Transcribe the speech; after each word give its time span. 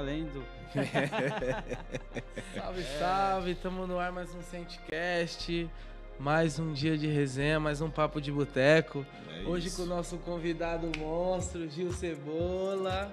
valendo. 0.00 0.42
salve, 2.54 2.82
salve, 2.98 3.54
tamo 3.56 3.86
no 3.86 3.98
ar 3.98 4.10
mais 4.10 4.34
um 4.34 4.40
Centcast. 4.40 5.68
Mais 6.18 6.58
um 6.58 6.72
dia 6.72 6.96
de 6.98 7.06
resenha, 7.06 7.60
mais 7.60 7.80
um 7.80 7.90
papo 7.90 8.20
de 8.20 8.30
boteco. 8.30 9.06
É 9.34 9.42
Hoje 9.46 9.68
isso. 9.68 9.76
com 9.78 9.82
o 9.82 9.86
nosso 9.86 10.18
convidado 10.18 10.90
monstro, 10.98 11.68
Gil 11.68 11.92
Cebola. 11.92 13.12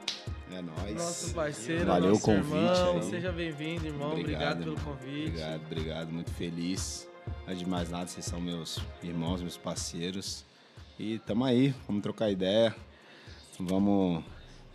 É 0.52 0.62
nóis. 0.62 0.96
Nosso 0.96 1.33
parceiro, 1.33 1.85
Valeu 1.85 2.10
nosso 2.10 2.21
o 2.21 2.26
convite. 2.35 2.55
Irmão. 2.55 2.96
Aí. 2.96 3.04
Seja 3.04 3.31
bem-vindo, 3.31 3.85
irmão. 3.85 4.12
Obrigado, 4.12 4.62
obrigado 4.62 4.63
pelo 4.63 4.79
convite. 4.81 5.29
Obrigado, 5.29 5.62
obrigado. 5.65 6.10
Muito 6.10 6.31
feliz. 6.31 7.08
Antes 7.46 7.60
de 7.60 7.69
mais 7.69 7.90
nada, 7.90 8.08
vocês 8.08 8.26
são 8.26 8.42
meus 8.42 8.79
irmãos, 9.01 9.42
meus 9.42 9.58
parceiros. 9.58 10.46
E 10.99 11.19
tamo 11.19 11.44
aí, 11.46 11.74
vamos 11.85 12.01
trocar 12.01 12.29
ideia. 12.29 12.76
Vamos 13.60 14.24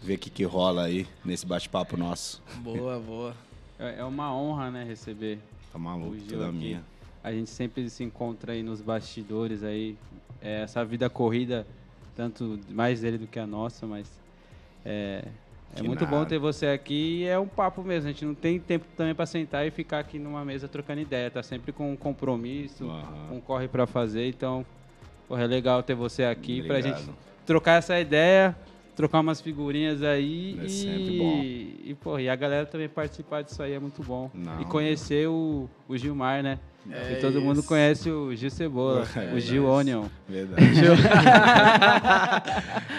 ver 0.02 0.14
o 0.14 0.18
que, 0.18 0.30
que 0.30 0.44
rola 0.44 0.84
aí 0.84 1.06
nesse 1.24 1.46
bate-papo 1.46 1.96
nosso. 1.96 2.42
Boa, 2.56 2.98
boa. 2.98 3.34
É, 3.78 4.00
é 4.00 4.04
uma 4.04 4.34
honra, 4.34 4.70
né, 4.70 4.84
receber. 4.84 5.38
Tá 5.72 5.78
maluco, 5.78 6.16
toda 6.28 6.48
aqui. 6.48 6.56
minha. 6.56 6.84
A 7.22 7.32
gente 7.32 7.50
sempre 7.50 7.88
se 7.88 8.02
encontra 8.02 8.52
aí 8.52 8.62
nos 8.62 8.80
bastidores 8.80 9.62
aí. 9.62 9.96
É, 10.40 10.62
essa 10.62 10.84
vida 10.84 11.08
corrida, 11.08 11.64
tanto 12.16 12.58
mais 12.68 13.00
dele 13.00 13.16
do 13.16 13.28
que 13.28 13.38
a 13.38 13.46
nossa, 13.46 13.86
mas 13.86 14.10
é, 14.84 15.24
é 15.76 15.82
muito 15.82 16.04
nada. 16.04 16.16
bom 16.16 16.24
ter 16.24 16.38
você 16.38 16.66
aqui 16.66 17.20
e 17.20 17.24
é 17.24 17.38
um 17.38 17.46
papo 17.46 17.82
mesmo. 17.84 18.08
A 18.08 18.12
gente 18.12 18.24
não 18.24 18.34
tem 18.34 18.58
tempo 18.58 18.84
também 18.96 19.14
para 19.14 19.24
sentar 19.24 19.64
e 19.64 19.70
ficar 19.70 20.00
aqui 20.00 20.18
numa 20.18 20.44
mesa 20.44 20.66
trocando 20.66 21.00
ideia. 21.00 21.30
Tá 21.30 21.44
sempre 21.44 21.70
com 21.70 21.92
um 21.92 21.96
compromisso, 21.96 22.84
uhum. 22.84 23.36
um 23.36 23.40
corre 23.40 23.68
para 23.68 23.86
fazer. 23.86 24.28
Então, 24.28 24.66
porra, 25.28 25.44
é 25.44 25.46
legal 25.46 25.80
ter 25.80 25.94
você 25.94 26.24
aqui 26.24 26.60
para 26.62 26.78
a 26.78 26.80
gente 26.80 27.08
trocar 27.46 27.78
essa 27.78 27.98
ideia 28.00 28.56
trocar 28.94 29.20
umas 29.20 29.40
figurinhas 29.40 30.02
aí 30.02 30.58
é 30.60 30.66
e, 30.66 31.80
e, 31.84 31.94
pô, 31.94 32.18
e 32.18 32.28
a 32.28 32.36
galera 32.36 32.66
também 32.66 32.88
participar 32.88 33.42
disso 33.42 33.62
aí 33.62 33.72
é 33.72 33.78
muito 33.78 34.02
bom. 34.02 34.30
Não, 34.34 34.60
e 34.60 34.64
conhecer 34.64 35.28
o, 35.28 35.68
o 35.88 35.96
Gilmar, 35.96 36.42
né? 36.42 36.58
É 36.90 37.14
todo 37.20 37.38
isso. 37.38 37.46
mundo 37.46 37.62
conhece 37.62 38.10
o 38.10 38.34
Gil 38.34 38.50
Cebola, 38.50 39.06
é, 39.14 39.32
o 39.32 39.38
Gil 39.38 39.68
Onion. 39.68 40.06
Verdade. 40.28 40.64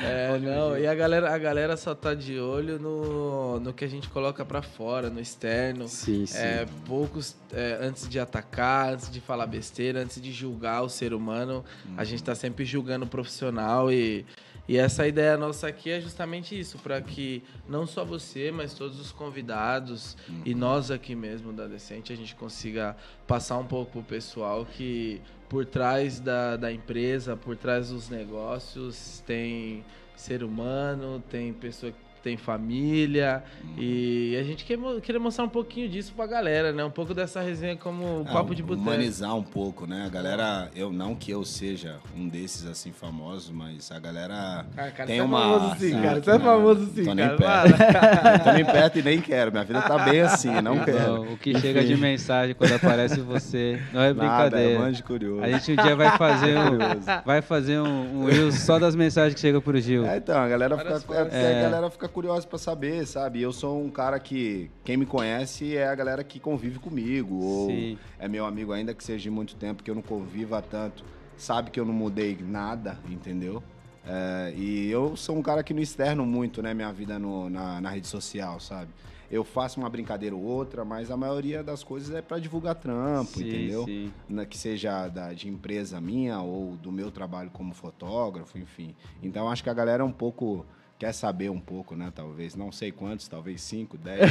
é, 0.06 0.40
não, 0.40 0.78
e 0.78 0.88
a 0.88 0.96
galera, 0.96 1.36
a 1.36 1.38
galera 1.38 1.76
só 1.76 1.94
tá 1.94 2.14
de 2.14 2.40
olho 2.40 2.80
no, 2.80 3.60
no 3.60 3.74
que 3.74 3.84
a 3.84 3.88
gente 3.88 4.08
coloca 4.08 4.46
para 4.46 4.62
fora, 4.62 5.10
no 5.10 5.20
externo. 5.20 5.90
Sim, 5.90 6.26
sim. 6.26 6.38
É, 6.38 6.66
poucos, 6.86 7.36
é, 7.52 7.78
antes 7.82 8.08
de 8.08 8.22
atacar, 8.22 8.94
antes 8.94 9.12
de 9.12 9.20
falar 9.20 9.48
besteira, 9.48 10.00
antes 10.00 10.22
de 10.22 10.32
julgar 10.32 10.82
o 10.82 10.88
ser 10.88 11.14
humano, 11.14 11.66
hum. 11.86 11.96
a 11.98 12.06
gente 12.06 12.24
tá 12.24 12.34
sempre 12.34 12.64
julgando 12.64 13.04
o 13.04 13.08
profissional 13.10 13.92
e 13.92 14.26
e 14.68 14.78
essa 14.78 15.08
ideia 15.08 15.38
nossa 15.38 15.68
aqui 15.68 15.92
é 15.92 16.00
justamente 16.00 16.58
isso, 16.58 16.78
para 16.78 17.02
que 17.02 17.44
não 17.68 17.86
só 17.86 18.06
você, 18.06 18.52
mas 18.52 18.74
todos 18.74 19.00
os 19.00 19.12
convidados 19.12 20.16
uhum. 20.28 20.42
e 20.46 20.56
nós 20.56 20.90
aqui 20.90 21.16
mesmo 21.16 21.52
da 21.52 21.68
Decente, 21.68 22.14
a 22.14 22.16
gente 22.16 22.36
consiga 22.36 22.96
passar 23.28 23.58
um 23.58 23.66
pouco 23.66 23.92
pro 23.92 24.04
pessoal 24.04 24.66
que 24.66 25.22
por 25.50 25.66
trás 25.66 26.20
da, 26.20 26.56
da 26.56 26.72
empresa, 26.72 27.36
por 27.36 27.56
trás 27.58 27.90
dos 27.90 28.10
negócios, 28.10 29.22
tem 29.26 29.84
ser 30.16 30.44
humano, 30.44 31.22
tem 31.30 31.52
pessoa 31.52 31.92
que 31.92 32.03
tem 32.24 32.38
família. 32.38 33.44
Uhum. 33.62 33.76
E 33.78 34.38
a 34.40 34.44
gente 34.44 34.64
quer, 34.64 34.78
quer 35.02 35.20
mostrar 35.20 35.44
um 35.44 35.50
pouquinho 35.50 35.90
disso 35.90 36.14
pra 36.16 36.26
galera, 36.26 36.72
né? 36.72 36.84
Um 36.84 36.90
pouco 36.90 37.14
dessa 37.14 37.42
resenha 37.42 37.76
como 37.76 38.22
o 38.22 38.22
é, 38.22 38.32
papo 38.32 38.56
de 38.56 38.64
boteco. 38.64 38.82
Humanizar 38.82 39.36
um 39.36 39.44
pouco, 39.44 39.86
né? 39.86 40.06
A 40.06 40.10
galera, 40.10 40.72
eu 40.76 40.92
não 40.92 41.14
que 41.14 41.32
eu 41.32 41.44
seja 41.44 42.00
um 42.16 42.28
desses 42.28 42.66
assim 42.66 42.92
famosos, 42.92 43.52
mas 43.52 43.92
a 43.92 44.00
galera 44.00 44.66
ah, 44.78 44.92
cara, 44.92 45.06
tem 45.06 45.20
é 45.20 45.24
uma. 45.24 45.42
Famoso 45.42 45.76
sim, 45.80 46.02
cara. 46.02 46.24
Você 46.24 46.32
é 46.32 46.40
famoso 46.40 46.86
sim, 46.96 47.04
tô 47.04 47.14
nem 47.14 47.28
perto. 47.36 48.44
tô 48.44 48.52
nem 48.54 48.66
perto 48.66 49.00
e 49.00 49.02
nem 49.04 49.22
quero. 49.22 49.52
Minha 49.52 49.64
vida 49.66 49.82
tá 49.82 50.00
bem 50.00 50.22
assim, 50.22 50.50
não 50.62 50.80
quero. 50.80 51.34
O 51.34 51.38
que 51.38 51.60
chega 51.60 51.84
de 51.84 51.98
mensagem 51.98 52.56
quando 52.56 52.74
aparece 52.74 53.20
você 53.20 53.82
não 53.92 54.02
é 54.02 54.14
brincadeira. 54.14 54.80
Nada, 54.80 54.90
é 54.90 55.00
um 55.00 55.02
curioso. 55.02 55.44
A 55.44 55.50
gente 55.50 55.74
um 55.74 55.76
dia 55.76 55.96
vai 55.96 56.18
fazer 56.18 56.58
um, 56.58 56.78
vai 57.26 57.42
fazer 57.42 57.80
um, 57.80 58.26
um 58.26 58.52
só 58.52 58.80
das 58.80 58.96
mensagens 58.96 59.34
que 59.36 59.42
chegam 59.42 59.60
pro 59.60 59.80
Gil. 59.80 60.06
É, 60.06 60.18
então, 60.18 60.40
a 60.40 60.48
galera 60.48 60.78
fica, 60.78 61.16
é, 61.32 61.60
a 61.60 61.62
galera 61.64 61.90
fica 61.90 62.08
curiosa 62.14 62.48
para 62.48 62.58
saber, 62.58 63.06
sabe? 63.06 63.42
Eu 63.42 63.52
sou 63.52 63.84
um 63.84 63.90
cara 63.90 64.20
que 64.20 64.70
quem 64.86 64.96
me 64.96 65.06
conhece 65.06 65.76
é 65.76 65.88
a 65.88 65.96
galera 65.96 66.24
que 66.24 66.40
convive 66.40 66.80
comigo 66.80 67.44
ou 67.44 67.68
Sim. 67.70 67.98
é 68.20 68.28
meu 68.28 68.46
amigo 68.46 68.72
ainda 68.72 68.94
que 68.94 69.04
seja 69.04 69.24
de 69.24 69.30
muito 69.30 69.56
tempo 69.56 69.84
que 69.84 69.92
eu 69.92 69.96
não 69.96 70.02
conviva 70.02 70.62
tanto, 70.62 71.04
sabe 71.36 71.72
que 71.72 71.80
eu 71.80 71.86
não 71.86 71.94
mudei 71.94 72.38
nada, 72.40 72.98
entendeu? 73.10 73.62
É, 74.06 74.54
e 74.56 74.90
eu 74.90 75.16
sou 75.16 75.36
um 75.36 75.42
cara 75.42 75.64
que 75.64 75.74
não 75.74 75.82
externo 75.82 76.26
muito, 76.26 76.62
né, 76.62 76.74
minha 76.74 76.92
vida 76.92 77.18
no, 77.18 77.50
na, 77.50 77.82
na 77.82 77.90
rede 77.90 78.08
social, 78.08 78.60
sabe? 78.60 78.90
eu 79.34 79.44
faço 79.44 79.80
uma 79.80 79.90
brincadeira 79.90 80.36
ou 80.36 80.44
outra, 80.44 80.86
mas 80.86 81.10
a 81.10 81.18
maioria 81.18 81.64
das 81.64 81.84
coisas 81.84 82.14
é 82.14 82.22
para 82.22 82.38
divulgar 82.38 82.76
trampo, 82.76 83.40
sim, 83.40 83.48
entendeu? 83.48 83.84
Sim. 83.84 84.12
Que 84.48 84.56
seja 84.56 85.08
da, 85.08 85.34
de 85.34 85.50
empresa 85.50 86.00
minha 86.00 86.40
ou 86.40 86.78
do 86.78 86.92
meu 86.92 87.10
trabalho 87.10 87.50
como 87.50 87.74
fotógrafo, 87.74 88.60
enfim. 88.60 88.96
Então 89.24 89.50
acho 89.50 89.64
que 89.64 89.72
a 89.72 89.74
galera 89.74 90.04
é 90.04 90.06
um 90.06 90.12
pouco 90.12 90.64
quer 91.04 91.12
saber 91.12 91.50
um 91.50 91.60
pouco, 91.60 91.98
né? 91.98 92.14
Talvez, 92.16 92.56
não 92.56 92.72
sei 92.72 92.90
quantos, 92.90 93.28
talvez 93.28 93.62
cinco, 93.62 93.98
dez, 93.98 94.22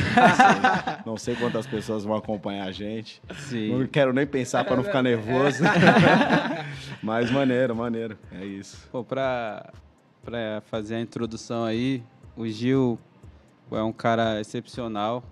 não 1.04 1.18
sei, 1.18 1.36
quantas 1.36 1.66
pessoas 1.66 2.02
vão 2.02 2.16
acompanhar 2.16 2.66
a 2.66 2.72
gente. 2.72 3.20
Sim. 3.40 3.78
Não 3.78 3.86
quero 3.86 4.10
nem 4.14 4.26
pensar 4.26 4.64
para 4.64 4.76
não 4.76 4.82
ficar 4.82 5.02
nervoso. 5.02 5.62
Mas 7.02 7.30
maneiro, 7.30 7.76
maneiro, 7.76 8.16
é 8.32 8.46
isso. 8.46 8.88
Pô, 8.90 9.04
para 9.04 9.70
para 10.24 10.62
fazer 10.62 10.94
a 10.94 11.00
introdução 11.00 11.62
aí, 11.62 12.02
o 12.34 12.46
Gil 12.46 12.98
é 13.70 13.82
um 13.82 13.92
cara 13.92 14.40
excepcional. 14.40 15.22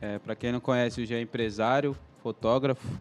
É, 0.00 0.18
para 0.18 0.34
quem 0.34 0.50
não 0.50 0.60
conhece, 0.60 1.00
o 1.00 1.06
Gil 1.06 1.18
é 1.18 1.20
empresário, 1.20 1.96
fotógrafo. 2.20 3.00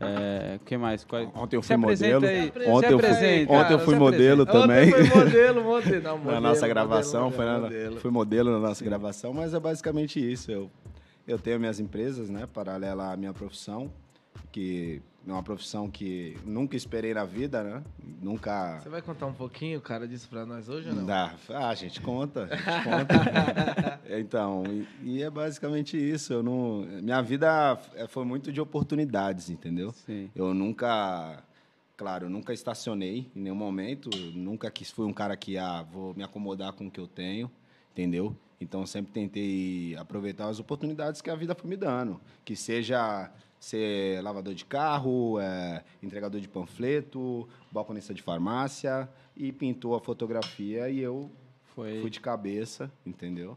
É, 0.00 0.58
que 0.64 0.76
mais? 0.76 1.04
Qual... 1.04 1.30
Ontem 1.34 1.56
eu 1.56 1.62
fui 1.62 1.76
modelo. 1.76 2.26
Aí. 2.26 2.52
Ontem, 2.66 2.92
eu 2.92 2.98
fui, 2.98 3.46
ontem 3.48 3.72
eu 3.72 3.78
fui 3.78 3.94
modelo 3.94 4.44
também. 4.44 4.88
Ontem 4.88 5.04
foi 5.06 5.24
modelo, 5.24 5.62
modelo. 5.64 6.02
Não, 6.02 6.18
modelo 6.18 6.34
na 6.34 6.40
nossa 6.40 6.68
gravação, 6.68 7.30
modelo, 7.30 7.62
modelo, 7.62 7.70
foi 7.70 7.94
na, 7.94 8.00
fui 8.00 8.10
modelo 8.10 8.50
na 8.50 8.58
nossa 8.58 8.84
gravação, 8.84 9.32
mas 9.32 9.54
é 9.54 9.60
basicamente 9.60 10.20
isso. 10.20 10.50
Eu, 10.50 10.70
eu 11.26 11.38
tenho 11.38 11.60
minhas 11.60 11.78
empresas, 11.78 12.28
né, 12.28 12.46
paralela 12.52 13.12
à 13.12 13.16
minha 13.16 13.32
profissão, 13.32 13.90
que 14.50 15.00
uma 15.26 15.42
profissão 15.42 15.90
que 15.90 16.36
nunca 16.44 16.76
esperei 16.76 17.14
na 17.14 17.24
vida, 17.24 17.62
né? 17.62 17.82
Nunca. 18.20 18.78
Você 18.80 18.88
vai 18.88 19.00
contar 19.00 19.26
um 19.26 19.32
pouquinho, 19.32 19.80
cara, 19.80 20.06
disso 20.06 20.28
pra 20.28 20.44
nós 20.44 20.68
hoje 20.68 20.88
ou 20.88 20.94
não? 20.94 21.06
Dá. 21.06 21.34
Ah, 21.48 21.68
a 21.68 21.74
gente 21.74 22.00
conta. 22.00 22.44
A 22.44 22.56
gente 22.56 22.84
conta. 22.84 24.00
então, 24.18 24.64
e, 24.66 24.86
e, 25.02 25.22
é 25.22 25.30
basicamente 25.30 25.96
isso. 25.96 26.32
Eu 26.32 26.42
não, 26.42 26.86
minha 27.02 27.22
vida 27.22 27.78
é, 27.94 28.06
foi 28.06 28.24
muito 28.24 28.52
de 28.52 28.60
oportunidades, 28.60 29.50
entendeu? 29.50 29.92
Sim. 29.92 30.30
Eu 30.34 30.52
nunca. 30.52 31.42
Claro, 31.96 32.26
eu 32.26 32.30
nunca 32.30 32.52
estacionei 32.52 33.30
em 33.34 33.40
nenhum 33.40 33.54
momento. 33.54 34.10
Nunca 34.34 34.70
quis, 34.70 34.90
fui 34.90 35.06
um 35.06 35.12
cara 35.12 35.36
que, 35.36 35.56
ah, 35.56 35.82
vou 35.82 36.12
me 36.14 36.22
acomodar 36.22 36.72
com 36.72 36.88
o 36.88 36.90
que 36.90 36.98
eu 36.98 37.06
tenho, 37.06 37.50
entendeu? 37.92 38.36
Então, 38.60 38.86
sempre 38.86 39.12
tentei 39.12 39.96
aproveitar 39.96 40.48
as 40.48 40.58
oportunidades 40.58 41.20
que 41.20 41.30
a 41.30 41.36
vida 41.36 41.54
foi 41.54 41.68
me 41.68 41.76
dando. 41.76 42.20
Que 42.44 42.56
seja 42.56 43.30
ser 43.64 44.22
lavador 44.22 44.54
de 44.54 44.64
carro, 44.64 45.40
é, 45.40 45.82
entregador 46.02 46.40
de 46.40 46.48
panfleto, 46.48 47.48
balconista 47.72 48.12
de 48.12 48.22
farmácia 48.22 49.08
e 49.36 49.50
pintou 49.52 49.94
a 49.94 50.00
fotografia 50.00 50.88
e 50.90 51.00
eu 51.00 51.30
Foi. 51.74 52.00
fui 52.00 52.10
de 52.10 52.20
cabeça, 52.20 52.92
entendeu? 53.04 53.56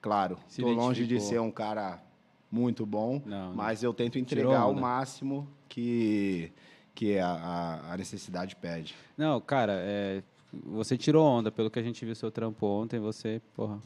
Claro, 0.00 0.38
estou 0.48 0.72
longe 0.72 1.06
de 1.06 1.20
ser 1.20 1.40
um 1.40 1.50
cara 1.50 2.02
muito 2.50 2.86
bom, 2.86 3.20
não, 3.26 3.52
mas 3.52 3.82
eu 3.82 3.92
tento 3.92 4.18
entregar 4.18 4.66
o 4.66 4.74
máximo 4.74 5.48
que 5.68 6.52
que 6.94 7.18
a, 7.18 7.92
a, 7.92 7.96
necessidade 7.96 8.54
pede. 8.56 8.94
Não, 9.16 9.40
cara, 9.40 9.74
é, 9.76 10.22
você 10.52 10.98
tirou 10.98 11.24
onda 11.24 11.50
pelo 11.50 11.70
que 11.70 11.78
a 11.78 11.82
gente 11.82 12.04
viu 12.04 12.14
seu 12.14 12.30
trampo 12.30 12.66
ontem, 12.66 12.98
você, 12.98 13.40
porra, 13.54 13.80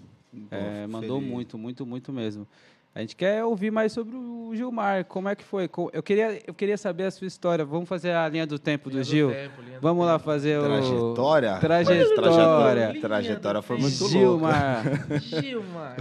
é, 0.50 0.86
mandou 0.86 1.20
muito, 1.20 1.56
muito, 1.56 1.86
muito 1.86 2.12
mesmo. 2.12 2.46
A 2.94 3.00
gente 3.00 3.16
quer 3.16 3.44
ouvir 3.44 3.72
mais 3.72 3.92
sobre 3.92 4.16
o 4.16 4.54
Gilmar. 4.54 5.04
Como 5.06 5.28
é 5.28 5.34
que 5.34 5.42
foi? 5.42 5.68
Eu 5.92 6.00
queria, 6.00 6.40
eu 6.46 6.54
queria 6.54 6.78
saber 6.78 7.04
a 7.04 7.10
sua 7.10 7.26
história. 7.26 7.64
Vamos 7.64 7.88
fazer 7.88 8.12
a 8.12 8.28
linha 8.28 8.46
do 8.46 8.56
tempo 8.56 8.88
linha 8.88 9.02
do 9.02 9.04
Gil? 9.04 9.28
Do 9.28 9.34
tempo, 9.34 9.62
Vamos 9.80 10.06
lá 10.06 10.16
fazer 10.16 10.60
trajetória? 10.60 11.56
o... 11.56 11.60
Trajetória? 11.60 11.60
Trajetória. 12.20 13.00
Trajetória 13.00 13.62
foi 13.62 13.78
muito 13.78 14.08
Gilmar. 14.08 14.84
Gilmar. 15.20 15.96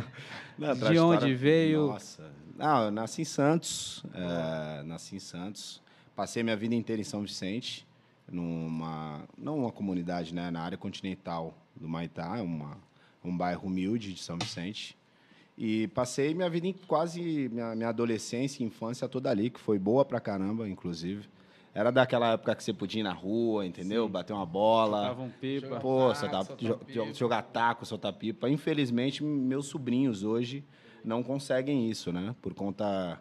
Não, 0.56 0.76
De 0.76 1.00
onde 1.00 1.34
veio? 1.34 1.88
Nossa. 1.88 2.32
Não, 2.56 2.84
eu 2.84 2.92
nasci 2.92 3.24
em 3.24 3.26
Santos. 3.26 4.04
É, 4.14 4.84
nasci 4.84 5.16
em 5.16 5.20
Santos. 5.20 5.82
Passei 6.16 6.44
minha 6.44 6.56
vida 6.56 6.76
inteira 6.76 7.02
em 7.02 7.06
São 7.06 7.24
Vicente. 7.24 7.88
Numa... 8.32 9.24
Não 9.36 9.58
uma 9.58 9.72
comunidade, 9.72 10.32
né? 10.32 10.52
Na 10.52 10.62
área 10.62 10.78
continental 10.78 11.58
do 11.76 11.90
Maitá. 11.90 12.34
Uma, 12.34 12.78
um 13.24 13.36
bairro 13.36 13.66
humilde 13.66 14.14
de 14.14 14.22
São 14.22 14.38
Vicente. 14.38 14.96
E 15.58 15.88
passei 15.90 16.34
minha 16.34 16.50
vida 16.50 16.68
em 16.68 16.74
quase 16.74 17.50
minha, 17.50 17.76
minha 17.76 17.90
adolescência 17.90 18.64
e 18.64 18.66
infância 18.66 19.08
toda 19.08 19.30
ali, 19.30 19.50
que 19.50 19.60
foi 19.60 19.78
boa 19.78 20.04
pra 20.04 20.20
caramba, 20.20 20.68
inclusive. 20.68 21.30
Era 21.76 21.92
daquela 21.92 22.34
época 22.34 22.56
que 22.56 22.64
você 22.64 22.72
podia 22.72 23.02
ir 23.02 23.04
na 23.04 23.14
rua, 23.14 23.66
entendeu? 23.66 24.06
Sim. 24.06 24.12
Bater 24.12 24.34
uma 24.34 24.46
bola. 24.46 24.98
Soltava 24.98 25.22
um 25.24 25.30
pipa. 25.30 25.80
Pô, 25.80 26.14
soltar, 26.14 26.46
soltar 26.46 27.14
jogar 27.14 27.42
taco, 27.42 27.86
soltar 27.86 28.14
pipa. 28.14 28.50
Infelizmente, 28.50 29.24
meus 29.24 29.68
sobrinhos 29.68 30.24
hoje 30.24 30.64
não 31.04 31.24
conseguem 31.24 31.90
isso, 31.90 32.12
né? 32.12 32.36
Por 32.42 32.54
conta 32.54 33.20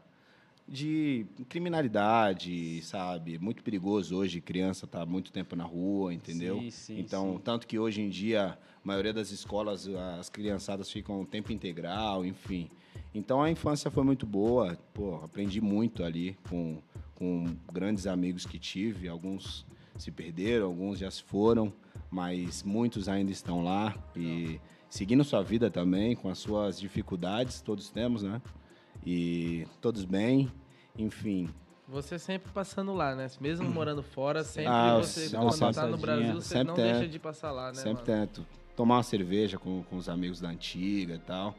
de 0.72 1.26
criminalidade, 1.50 2.80
sabe? 2.82 3.38
Muito 3.38 3.62
perigoso 3.62 4.16
hoje, 4.16 4.40
criança 4.40 4.86
tá 4.86 5.04
muito 5.04 5.30
tempo 5.30 5.54
na 5.54 5.64
rua, 5.64 6.14
entendeu? 6.14 6.60
Sim, 6.60 6.70
sim, 6.70 6.98
então, 6.98 7.34
sim. 7.34 7.42
tanto 7.44 7.66
que 7.66 7.78
hoje 7.78 8.00
em 8.00 8.08
dia, 8.08 8.58
a 8.58 8.58
maioria 8.82 9.12
das 9.12 9.30
escolas, 9.30 9.86
as 10.18 10.30
criançadas 10.30 10.90
ficam 10.90 11.26
tempo 11.26 11.52
integral, 11.52 12.24
enfim. 12.24 12.70
Então, 13.14 13.42
a 13.42 13.50
infância 13.50 13.90
foi 13.90 14.02
muito 14.02 14.24
boa, 14.24 14.74
pô, 14.94 15.16
aprendi 15.16 15.60
muito 15.60 16.02
ali 16.02 16.38
com, 16.48 16.78
com 17.16 17.54
grandes 17.70 18.06
amigos 18.06 18.46
que 18.46 18.58
tive, 18.58 19.08
alguns 19.08 19.66
se 19.98 20.10
perderam, 20.10 20.68
alguns 20.68 20.98
já 20.98 21.10
se 21.10 21.22
foram, 21.22 21.70
mas 22.10 22.62
muitos 22.62 23.10
ainda 23.10 23.30
estão 23.30 23.62
lá 23.62 23.94
e 24.16 24.58
seguindo 24.88 25.22
sua 25.22 25.42
vida 25.42 25.70
também, 25.70 26.16
com 26.16 26.30
as 26.30 26.38
suas 26.38 26.80
dificuldades, 26.80 27.60
todos 27.60 27.90
temos, 27.90 28.22
né? 28.22 28.40
E 29.04 29.66
todos 29.80 30.04
bem, 30.04 30.50
enfim. 30.96 31.48
Você 31.88 32.18
sempre 32.18 32.50
passando 32.52 32.94
lá, 32.94 33.14
né? 33.14 33.28
Mesmo 33.40 33.68
morando 33.68 34.02
fora, 34.02 34.42
sempre 34.44 34.70
Ah, 34.70 34.98
você, 34.98 35.28
quando 35.30 35.74
tá 35.74 35.86
no. 35.86 35.98
Brasil, 35.98 36.34
você 36.34 36.48
Sempre 36.48 36.64
não 36.68 36.74
tem. 36.74 36.84
deixa 36.92 37.08
de 37.08 37.18
passar 37.18 37.50
lá, 37.50 37.68
né, 37.68 37.74
Sempre 37.74 38.10
mano? 38.10 38.26
tento 38.26 38.46
tomar 38.76 38.96
uma 38.96 39.02
cerveja 39.02 39.58
com, 39.58 39.82
com 39.82 39.96
os 39.96 40.08
amigos 40.08 40.40
da 40.40 40.48
antiga 40.48 41.14
e 41.14 41.18
tal. 41.18 41.54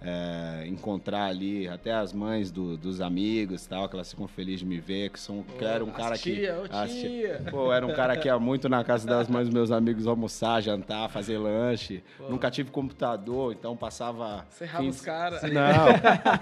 É, 0.00 0.64
encontrar 0.68 1.24
ali 1.24 1.66
até 1.66 1.92
as 1.92 2.12
mães 2.12 2.52
do- 2.52 2.76
dos 2.76 3.00
amigos 3.00 3.66
tal, 3.66 3.88
que 3.88 3.96
elas 3.96 4.08
ficam 4.08 4.28
felizes 4.28 4.60
de 4.60 4.66
me 4.66 4.78
ver, 4.78 5.10
que 5.10 5.18
são 5.18 5.42
que 5.42 5.64
era 5.64 5.84
um 5.84 5.90
cara 5.90 6.16
que. 6.16 6.48
ô 6.50 6.86
tia. 6.86 7.42
Pô, 7.50 7.72
era 7.72 7.84
um 7.84 7.92
cara 7.92 8.16
que 8.16 8.28
ia 8.28 8.38
muito 8.38 8.68
na 8.68 8.84
casa 8.84 9.08
das 9.08 9.26
mães 9.28 9.46
dos 9.48 9.54
meus 9.54 9.72
amigos 9.72 10.06
almoçar, 10.06 10.60
jantar, 10.62 11.08
fazer 11.10 11.36
lanche. 11.36 12.04
Pô. 12.16 12.28
Nunca 12.28 12.48
tive 12.48 12.70
computador, 12.70 13.52
então 13.52 13.76
passava. 13.76 14.46
Você 14.48 14.64
errava 14.64 14.84
fins- 14.84 14.96
os 14.98 15.02
caras. 15.02 15.42
Não, 15.42 15.50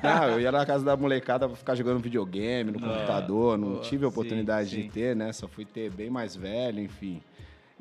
não, 0.02 0.29
eu 0.32 0.41
ia 0.41 0.52
na 0.52 0.67
casa 0.67 0.85
da 0.85 0.94
molecada 0.94 1.49
pra 1.49 1.56
ficar 1.56 1.75
jogando 1.75 1.99
videogame 2.00 2.70
no 2.73 2.79
computador, 2.79 3.56
não 3.56 3.76
Pô, 3.76 3.81
tive 3.81 4.05
a 4.05 4.09
oportunidade 4.09 4.69
sim, 4.69 4.82
de 4.82 4.88
ter, 4.91 5.17
né? 5.17 5.32
Só 5.32 5.49
fui 5.49 5.64
ter 5.64 5.91
bem 5.91 6.11
mais 6.11 6.37
velho, 6.37 6.79
enfim. 6.79 7.23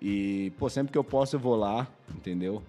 E, 0.01 0.53
pô, 0.57 0.69
sempre 0.69 0.93
que 0.93 0.97
eu 0.97 1.03
posso 1.03 1.35
eu 1.35 1.39
vou 1.39 1.57
lá, 1.57 1.85
entendeu? 2.15 2.63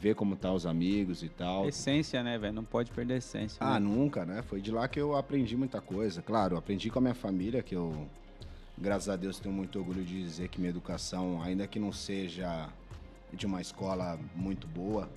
Ver 0.00 0.14
como 0.14 0.36
tá 0.36 0.52
os 0.52 0.64
amigos 0.64 1.22
e 1.22 1.28
tal. 1.28 1.68
Essência, 1.68 2.22
né, 2.22 2.38
velho? 2.38 2.54
Não 2.54 2.64
pode 2.64 2.90
perder 2.92 3.16
essência. 3.16 3.58
Ah, 3.60 3.80
né? 3.80 3.86
nunca, 3.86 4.24
né? 4.24 4.42
Foi 4.42 4.60
de 4.60 4.70
lá 4.70 4.86
que 4.86 5.00
eu 5.00 5.16
aprendi 5.16 5.56
muita 5.56 5.80
coisa. 5.80 6.22
Claro, 6.22 6.56
aprendi 6.56 6.88
com 6.88 6.98
a 6.98 7.02
minha 7.02 7.14
família, 7.14 7.62
que 7.62 7.74
eu, 7.74 8.06
graças 8.76 9.08
a 9.08 9.16
Deus, 9.16 9.40
tenho 9.40 9.54
muito 9.54 9.78
orgulho 9.78 10.04
de 10.04 10.22
dizer 10.22 10.48
que 10.48 10.60
minha 10.60 10.70
educação, 10.70 11.42
ainda 11.42 11.66
que 11.66 11.80
não 11.80 11.92
seja 11.92 12.68
de 13.32 13.44
uma 13.44 13.60
escola 13.60 14.18
muito 14.34 14.66
boa, 14.66 15.08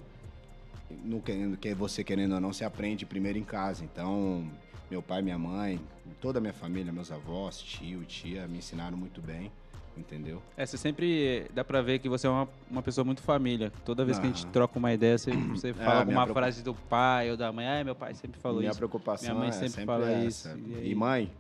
no 1.04 1.22
que 1.22 1.74
você 1.74 2.04
querendo 2.04 2.34
ou 2.34 2.42
não, 2.42 2.52
você 2.52 2.66
aprende 2.66 3.06
primeiro 3.06 3.38
em 3.38 3.44
casa. 3.44 3.84
Então, 3.84 4.50
meu 4.90 5.02
pai, 5.02 5.22
minha 5.22 5.38
mãe, 5.38 5.80
toda 6.20 6.40
a 6.40 6.42
minha 6.42 6.54
família, 6.54 6.92
meus 6.92 7.12
avós, 7.12 7.62
tio, 7.62 8.04
tia, 8.04 8.48
me 8.48 8.58
ensinaram 8.58 8.98
muito 8.98 9.22
bem, 9.22 9.52
entendeu? 9.98 10.42
É, 10.58 10.66
você 10.66 10.78
sempre 10.78 11.46
dá 11.54 11.64
pra 11.64 11.82
ver 11.82 12.00
que 12.00 12.08
você 12.10 12.28
é 12.28 12.30
uma, 12.30 12.48
uma 12.70 12.82
pessoa 12.82 13.04
muito 13.06 13.22
família. 13.22 13.72
Toda 13.86 14.04
vez 14.06 14.18
que 14.20 14.26
a 14.26 14.30
gente 14.30 14.46
Ah. 14.46 14.50
troca 14.52 14.78
uma 14.80 14.94
ideia, 14.94 15.18
você, 15.18 15.32
você 15.56 15.74
fala 15.74 15.90
minha 15.90 16.00
alguma 16.00 16.24
preocupa- 16.24 16.40
frase 16.42 16.64
do 16.64 16.74
pai 16.74 17.30
ou 17.32 17.38
da 17.38 17.52
mãe. 17.52 17.68
Ah, 17.68 17.84
meu 17.84 17.96
pai 17.96 18.14
sempre 18.14 18.40
falou 18.40 18.60
Minha 18.60 18.72
isso. 18.72 18.78
preocupação 18.80 19.30
Minha 19.30 19.40
mãe 19.40 19.50
é 19.50 19.52
sempre 19.52 19.70
sempre, 19.70 19.86
fala 19.86 20.12
essa. 20.12 20.50
isso, 20.50 20.60
e 20.68 20.72
E, 20.72 20.76
aí? 20.76 20.96
mãe, 20.96 21.32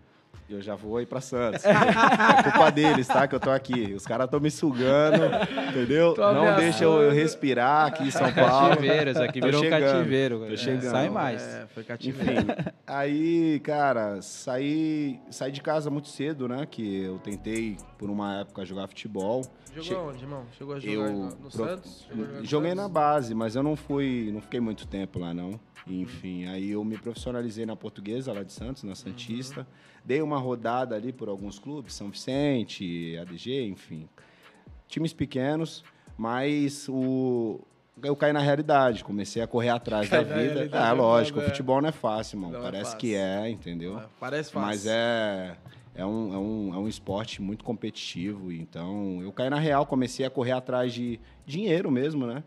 eu 0.50 0.62
já 0.62 0.76
vou 0.76 1.00
ir 1.02 1.06
pra 1.06 1.22
Santos. 1.22 1.64
é 1.66 2.44
culpa 2.44 2.70
deles, 2.72 3.08
tá? 3.08 3.28
Que 3.28 3.36
eu 3.36 3.40
tô 3.40 3.50
aqui. 3.50 3.94
Os 3.94 4.06
caras 4.06 4.26
estão 4.26 4.40
me 4.40 4.52
sugando, 4.52 5.24
entendeu? 5.70 6.14
Tô 6.14 6.34
Não 6.34 6.56
deixa 6.58 6.84
eu, 6.84 7.02
eu 7.04 7.12
respirar 7.12 7.88
aqui 7.88 8.04
em 8.08 8.12
São 8.12 8.32
Paulo. 8.34 8.70
Cativeiro, 8.76 9.12
isso 9.12 9.22
aqui 9.24 9.40
Tô 9.40 9.46
virou 9.46 9.62
chegando, 9.64 9.82
cativeiro. 9.94 10.40
tô 10.40 10.46
É, 10.54 10.58
chegando. 10.58 10.92
Sai 10.92 11.10
mais. 11.10 11.42
É, 11.42 11.68
foi 11.74 11.84
cativeiro. 11.84 12.42
Enfim, 12.42 12.48
aí, 12.86 13.60
cara, 13.64 14.22
saí, 14.22 15.20
saí 15.30 15.52
de 15.52 15.62
casa 15.62 15.90
muito 15.90 16.10
cedo, 16.10 16.48
né? 16.48 16.68
Que 16.70 17.04
eu 17.04 17.18
tentei, 17.20 17.78
por 17.98 18.10
uma 18.10 18.42
época, 18.42 18.66
jogar 18.66 18.88
futebol. 18.88 19.42
Jogou 19.74 19.84
Che- 19.84 19.96
onde, 19.96 20.24
irmão? 20.24 20.44
Chegou 20.58 20.76
a 20.76 20.80
jogar 20.82 20.94
Eu 20.94 21.12
no, 21.14 21.26
no 21.30 21.36
pro- 21.38 21.52
Santos? 21.52 22.06
Joguei 22.44 22.76
na 22.76 22.90
base, 22.90 23.34
mas 23.34 23.56
eu 23.56 23.64
não 23.64 23.78
fui, 23.78 24.30
não 24.34 24.42
fiquei 24.42 24.60
muito 24.60 24.86
tempo 24.86 25.18
lá 25.18 25.34
não. 25.34 25.58
Enfim, 25.88 26.46
aí 26.46 26.72
eu 26.72 26.84
me 26.84 26.98
profissionalizei 26.98 27.66
na 27.66 27.76
Portuguesa 27.76 28.32
lá 28.32 28.44
de 28.44 28.52
Santos, 28.52 28.84
na 28.84 28.96
Santista. 28.96 29.68
Dei 30.06 30.22
uma 30.22 30.38
rodada 30.38 30.96
ali 30.96 31.12
por 31.12 31.28
alguns 31.28 31.60
clubes, 31.60 31.94
São 31.94 32.10
Vicente, 32.10 33.18
ADG, 33.18 33.64
enfim. 33.66 34.08
Times 34.88 35.14
pequenos, 35.14 35.84
mas 36.18 36.88
o 36.90 37.60
eu 38.04 38.16
caí 38.16 38.34
na 38.34 38.40
realidade, 38.40 39.04
comecei 39.04 39.42
a 39.42 39.48
correr 39.48 39.70
atrás 39.70 40.10
Cai 40.10 40.26
da 40.26 40.36
vida. 40.36 40.70
É, 40.72 40.90
é 40.90 40.92
lógico, 40.92 41.36
foda, 41.36 41.46
o 41.46 41.48
é. 41.48 41.52
futebol 41.52 41.82
não 41.82 41.90
é 41.90 41.92
fácil, 41.92 42.38
irmão. 42.38 42.52
Não 42.52 42.60
é 42.60 42.64
Parece 42.64 42.84
fácil. 42.86 43.00
que 43.00 43.16
é, 43.16 43.50
entendeu? 43.50 44.00
É, 44.00 44.06
Parece 44.20 44.52
fácil. 44.52 44.68
Mas 44.68 44.86
é, 44.88 45.56
é, 45.94 46.06
um, 46.06 46.34
é, 46.34 46.38
um, 46.38 46.74
é 46.74 46.78
um 46.78 46.88
esporte 46.88 47.42
muito 47.42 47.64
competitivo. 47.64 48.52
Então, 48.52 49.22
eu 49.22 49.32
caí 49.32 49.50
na 49.50 49.60
real, 49.60 49.86
comecei 49.86 50.26
a 50.26 50.30
correr 50.30 50.54
atrás 50.54 50.94
de 50.94 51.20
dinheiro 51.46 51.92
mesmo, 51.92 52.26
né? 52.26 52.44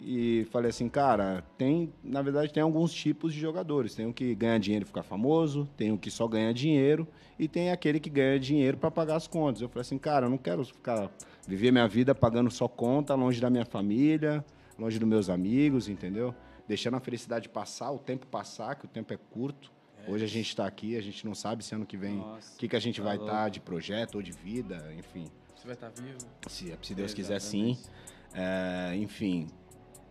E 0.00 0.46
falei 0.50 0.70
assim, 0.70 0.88
cara, 0.88 1.44
tem, 1.56 1.92
na 2.04 2.22
verdade, 2.22 2.52
tem 2.52 2.62
alguns 2.62 2.92
tipos 2.92 3.32
de 3.34 3.40
jogadores. 3.40 3.94
Tem 3.94 4.06
o 4.06 4.12
que 4.12 4.34
ganha 4.34 4.58
dinheiro 4.58 4.84
e 4.84 4.86
fica 4.86 5.02
famoso, 5.02 5.68
tem 5.76 5.90
o 5.90 5.98
que 5.98 6.10
só 6.10 6.28
ganha 6.28 6.54
dinheiro, 6.54 7.06
e 7.38 7.48
tem 7.48 7.70
aquele 7.70 7.98
que 7.98 8.08
ganha 8.08 8.38
dinheiro 8.38 8.76
para 8.76 8.90
pagar 8.90 9.16
as 9.16 9.26
contas. 9.26 9.60
Eu 9.60 9.68
falei 9.68 9.80
assim, 9.80 9.98
cara, 9.98 10.26
eu 10.26 10.30
não 10.30 10.38
quero 10.38 10.64
ficar 10.64 11.10
viver 11.46 11.72
minha 11.72 11.88
vida 11.88 12.14
pagando 12.14 12.50
só 12.50 12.68
conta, 12.68 13.14
longe 13.14 13.40
da 13.40 13.50
minha 13.50 13.64
família, 13.64 14.44
longe 14.78 14.98
dos 14.98 15.08
meus 15.08 15.28
amigos, 15.28 15.88
entendeu? 15.88 16.34
Deixando 16.68 16.96
a 16.96 17.00
felicidade 17.00 17.48
passar, 17.48 17.90
o 17.90 17.98
tempo 17.98 18.26
passar, 18.26 18.76
que 18.76 18.84
o 18.84 18.88
tempo 18.88 19.12
é 19.12 19.16
curto. 19.16 19.72
Hoje 20.06 20.24
a 20.24 20.28
gente 20.28 20.48
está 20.48 20.66
aqui, 20.66 20.96
a 20.96 21.02
gente 21.02 21.26
não 21.26 21.34
sabe 21.34 21.64
se 21.64 21.74
ano 21.74 21.84
que 21.84 21.96
vem 21.96 22.18
o 22.18 22.38
que, 22.56 22.68
que 22.68 22.76
a 22.76 22.80
gente 22.80 22.98
tá 22.98 23.04
vai 23.04 23.16
estar 23.16 23.48
de 23.48 23.60
projeto 23.60 24.14
ou 24.14 24.22
de 24.22 24.32
vida, 24.32 24.90
enfim. 24.96 25.26
Você 25.54 25.66
vai 25.66 25.74
estar 25.74 25.90
vivo. 25.90 26.18
Se, 26.46 26.72
se 26.82 26.94
Deus 26.94 27.12
quiser, 27.12 27.36
Exatamente. 27.36 27.78
sim. 27.78 27.90
É, 28.32 28.94
enfim. 28.96 29.48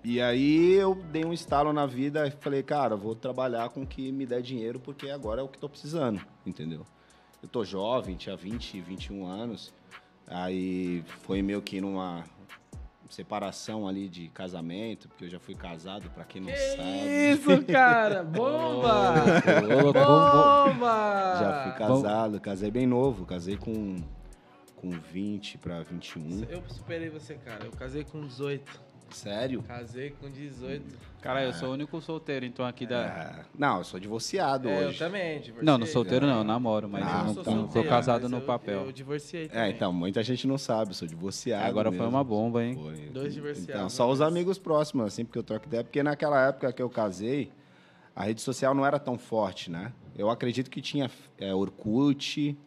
E 0.09 0.21
aí 0.21 0.71
eu 0.75 0.95
dei 0.95 1.25
um 1.25 1.33
estalo 1.33 1.74
na 1.74 1.86
vida 1.86 2.25
e 2.25 2.31
falei, 2.31 2.63
cara, 2.63 2.95
vou 2.95 3.13
trabalhar 3.13 3.68
com 3.68 3.81
o 3.81 3.86
que 3.86 4.09
me 4.09 4.25
der 4.25 4.42
dinheiro, 4.42 4.80
porque 4.80 5.09
agora 5.09 5.42
é 5.42 5.44
o 5.44 5.50
que 5.50 5.59
tô 5.59 5.68
precisando, 5.68 6.21
entendeu? 6.45 6.86
Eu 7.44 7.50
tô 7.50 7.65
jovem, 7.65 8.15
tinha 8.15 8.33
20, 8.38 8.80
21 8.80 9.25
anos. 9.27 9.74
Aí 10.25 11.04
foi 11.24 11.42
meio 11.42 11.62
que 11.62 11.81
numa 11.81 12.24
separação 13.09 13.86
ali 13.86 14.07
de 14.07 14.30
casamento, 14.30 15.09
porque 15.09 15.25
eu 15.25 15.30
já 15.30 15.42
fui 15.42 15.56
casado, 15.56 16.09
pra 16.12 16.24
quem 16.24 16.42
não 16.42 16.48
Que 16.48 16.56
sabe. 16.57 17.33
isso, 17.33 17.65
cara? 17.65 18.24
Bomba! 18.31 19.14
Bomba! 19.92 21.37
Já 21.37 21.64
fui 21.64 21.85
casado, 21.85 22.40
casei 22.40 22.71
bem 22.71 22.87
novo, 22.87 23.26
casei 23.26 23.57
com, 23.57 23.97
com 24.78 24.90
20 24.90 25.57
pra 25.57 25.83
21. 25.83 26.45
Eu 26.49 26.64
superei 26.69 27.09
você, 27.09 27.35
cara. 27.35 27.66
Eu 27.66 27.71
casei 27.71 28.06
com 28.06 28.21
18. 28.26 28.86
Sério? 29.11 29.64
Casei 29.64 30.11
com 30.11 30.30
18. 30.30 30.83
Cara, 31.21 31.44
eu 31.44 31.52
sou 31.54 31.69
o 31.69 31.71
único 31.73 31.99
solteiro, 31.99 32.45
então 32.45 32.66
aqui 32.66 32.85
da. 32.85 32.97
É, 33.06 33.45
não, 33.57 33.80
eu 33.80 33.83
sou 33.83 33.99
divorciado 33.99 34.69
É, 34.69 34.83
eu 34.83 34.87
hoje. 34.90 34.99
também, 34.99 35.40
divorciei. 35.42 35.66
Não, 35.66 35.78
no 35.78 35.85
solteiro 35.87 36.26
não, 36.28 36.37
eu 36.40 36.44
namoro, 36.44 36.87
mas 36.87 37.04
Ah, 37.04 37.07
eu 37.07 37.18
não, 37.18 37.26
não 37.26 37.35
tô 37.35 37.44
solteiro, 37.52 37.90
casado 37.90 38.21
mas 38.23 38.31
no 38.31 38.37
eu- 38.37 38.42
papel. 38.42 38.85
Eu 38.85 38.92
divorciei 38.92 39.45
É, 39.45 39.47
também. 39.47 39.71
então, 39.71 39.92
muita 39.92 40.21
gente 40.23 40.45
não 40.47 40.57
sabe, 40.57 40.92
eu 40.92 40.94
sou 40.95 41.07
divorciado. 41.07 41.66
Agora 41.66 41.90
foi 41.90 41.99
mesmo. 41.99 42.11
uma 42.16 42.23
bomba, 42.23 42.64
hein? 42.64 42.76
Foi. 42.76 42.95
Dois 43.09 43.33
divorciados, 43.33 43.69
Então, 43.76 43.90
só 43.90 44.06
né? 44.07 44.14
os 44.14 44.21
amigos 44.21 44.57
próximos, 44.59 45.07
assim, 45.07 45.26
porque 45.26 45.40
eu 45.40 45.44
troco 45.44 45.66
ideia. 45.66 45.83
Porque 45.83 46.02
naquela 46.04 46.47
época 46.47 46.71
que 46.71 46.81
eu 46.81 46.90
casei, 46.90 47.52
a 48.16 48.23
rede 48.23 48.42
social 48.42 48.73
não 48.73 48.85
era 48.85 48.99
tão 48.99 49.18
forte, 49.18 49.69
né? 49.71 49.92
Eu 50.16 50.30
acredito 50.30 50.69
que 50.69 50.81
tinha 50.81 51.09
é, 51.40 51.54
Orkut, 51.54 52.57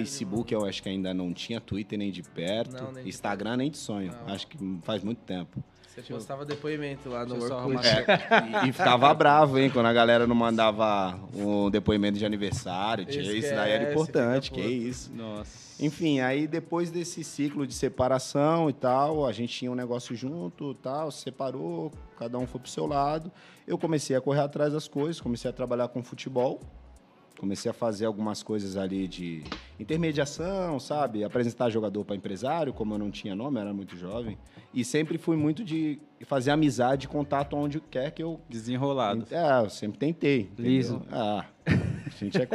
Facebook 0.00 0.52
eu 0.52 0.64
acho 0.64 0.82
que 0.82 0.88
ainda 0.88 1.12
não 1.12 1.32
tinha, 1.32 1.60
Twitter 1.60 1.98
nem 1.98 2.10
de 2.10 2.22
perto, 2.22 2.82
Não, 2.82 2.92
nem 2.92 3.04
de 3.04 3.08
Instagram 3.08 3.56
nem 3.56 3.70
de 3.70 3.78
sonho. 3.78 4.12
Não. 4.12 4.34
Acho 4.34 4.46
que 4.46 4.58
faz 4.82 5.02
muito 5.02 5.20
tempo. 5.22 5.62
Você 6.02 6.12
postava 6.12 6.44
depoimento 6.44 7.08
lá 7.08 7.24
no 7.24 7.38
Deixa 7.38 7.54
Orkut. 7.54 7.86
É, 7.86 8.68
e, 8.68 8.72
ficava 8.72 9.14
bravo, 9.14 9.58
hein, 9.58 9.70
quando 9.70 9.86
a 9.86 9.92
galera 9.94 10.26
não 10.26 10.34
mandava 10.34 11.18
um 11.34 11.70
depoimento 11.70 12.18
de 12.18 12.26
aniversário. 12.26 13.06
Tinha, 13.06 13.22
isso 13.32 13.54
daí 13.54 13.70
era 13.70 13.84
Esquece, 13.84 13.92
importante, 13.92 14.50
que 14.50 14.60
isso. 14.60 15.10
Nossa. 15.14 15.66
Enfim, 15.82 16.20
aí 16.20 16.46
depois 16.46 16.90
desse 16.90 17.24
ciclo 17.24 17.66
de 17.66 17.72
separação 17.72 18.68
e 18.68 18.74
tal, 18.74 19.26
a 19.26 19.32
gente 19.32 19.56
tinha 19.56 19.70
um 19.70 19.74
negócio 19.74 20.14
junto, 20.14 20.74
tal, 20.74 21.10
se 21.10 21.22
separou, 21.22 21.90
cada 22.18 22.38
um 22.38 22.46
foi 22.46 22.60
pro 22.60 22.70
seu 22.70 22.86
lado. 22.86 23.32
Eu 23.66 23.78
comecei 23.78 24.14
a 24.14 24.20
correr 24.20 24.40
atrás 24.40 24.74
das 24.74 24.86
coisas, 24.86 25.18
comecei 25.18 25.50
a 25.50 25.52
trabalhar 25.52 25.88
com 25.88 26.02
futebol, 26.02 26.60
comecei 27.38 27.70
a 27.70 27.74
fazer 27.74 28.06
algumas 28.06 28.42
coisas 28.42 28.76
ali 28.76 29.06
de 29.06 29.42
intermediação, 29.78 30.80
sabe? 30.80 31.22
Apresentar 31.24 31.70
jogador 31.70 32.04
para 32.04 32.16
empresário, 32.16 32.72
como 32.72 32.94
eu 32.94 32.98
não 32.98 33.10
tinha 33.10 33.34
nome, 33.34 33.60
era 33.60 33.72
muito 33.72 33.96
jovem. 33.96 34.38
E 34.72 34.84
sempre 34.84 35.18
fui 35.18 35.36
muito 35.36 35.64
de 35.64 35.98
fazer 36.24 36.50
amizade, 36.50 37.08
contato 37.08 37.56
onde 37.56 37.80
quer 37.80 38.10
que 38.10 38.22
eu 38.22 38.40
Desenrolado. 38.48 39.26
é, 39.30 39.64
eu 39.64 39.70
sempre 39.70 39.98
tentei. 39.98 40.40
entendeu? 40.40 40.72
Liso. 40.72 41.02
Ah, 41.10 41.44
a 41.66 42.10
gente, 42.10 42.38
é 42.38 42.48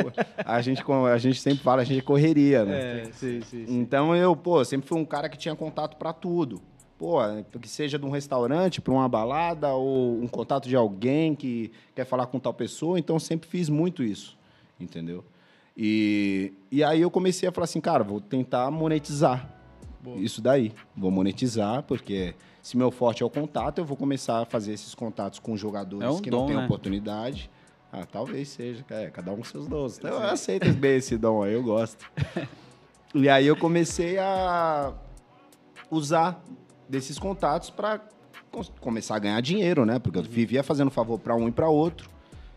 a, 0.46 0.62
gente, 0.62 0.84
a 0.92 1.18
gente 1.18 1.40
sempre 1.42 1.64
fala, 1.64 1.82
a 1.82 1.86
gente 1.86 2.00
é 2.00 2.04
correria, 2.04 2.66
né? 2.66 3.02
É, 3.02 3.06
sim, 3.14 3.42
sim. 3.42 3.66
Então 3.68 4.16
eu, 4.16 4.36
pô, 4.36 4.64
sempre 4.66 4.88
fui 4.88 5.00
um 5.00 5.06
cara 5.06 5.30
que 5.30 5.38
tinha 5.38 5.56
contato 5.56 5.98
pra 5.98 6.12
tudo. 6.14 6.62
pô, 6.98 7.18
que 7.60 7.68
seja 7.68 7.98
de 7.98 8.06
um 8.06 8.10
restaurante 8.10 8.80
para 8.82 8.94
uma 8.94 9.08
balada 9.10 9.74
ou 9.74 10.22
um 10.22 10.28
contato 10.28 10.68
de 10.70 10.76
alguém 10.76 11.36
que 11.36 11.72
quer 11.96 12.06
falar 12.06 12.28
com 12.28 12.40
tal 12.40 12.54
pessoa. 12.54 13.00
Então, 13.00 13.18
sempre 13.20 13.50
fiz 13.50 13.70
muito 13.70 14.04
isso, 14.04 14.38
entendeu? 14.84 15.24
E, 15.76 16.54
e 16.70 16.84
aí 16.84 17.02
eu 17.02 17.10
comecei 17.10 17.48
a 17.48 17.52
falar 17.52 17.66
assim, 17.66 17.82
cara, 17.82 18.04
vou 18.04 18.20
tentar 18.20 18.70
monetizar 18.70 19.50
Boa. 20.02 20.18
isso 20.18 20.42
daí. 20.42 20.74
Vou 20.96 21.12
monetizar, 21.12 21.84
porque 21.84 22.36
se 22.62 22.78
meu 22.78 22.92
forte 22.92 23.24
é 23.24 23.26
o 23.26 23.30
contato, 23.30 23.80
eu 23.80 23.86
vou 23.86 23.98
começar 23.98 24.42
a 24.42 24.46
fazer 24.46 24.74
esses 24.74 24.94
contatos 24.94 25.40
com 25.40 25.56
jogadores 25.56 26.06
é 26.06 26.10
um 26.10 26.20
que 26.20 26.30
dom, 26.30 26.42
não 26.42 26.48
têm 26.48 26.58
né? 26.58 26.66
oportunidade. 26.66 27.50
Ah, 27.92 28.06
talvez 28.06 28.48
seja, 28.50 28.86
é, 28.90 29.10
cada 29.10 29.32
um 29.32 29.38
com 29.38 29.44
seus 29.44 29.68
dons. 29.68 29.98
Então, 29.98 30.12
eu 30.12 30.30
aceito 30.30 30.72
bem 30.74 30.98
esse 30.98 31.18
dom 31.18 31.44
aí, 31.44 31.54
eu 31.54 31.64
gosto. 31.64 32.10
e 33.14 33.28
aí 33.28 33.48
eu 33.48 33.56
comecei 33.56 34.18
a 34.18 34.94
usar 35.90 36.42
desses 36.88 37.20
contatos 37.20 37.70
para 37.70 38.02
começar 38.80 39.16
a 39.16 39.20
ganhar 39.20 39.42
dinheiro, 39.42 39.86
né? 39.86 40.00
Porque 40.00 40.18
eu 40.18 40.24
uhum. 40.24 40.30
vivia 40.30 40.64
fazendo 40.64 40.90
favor 40.90 41.20
para 41.20 41.36
um 41.36 41.48
e 41.48 41.52
para 41.52 41.68
outro. 41.68 42.10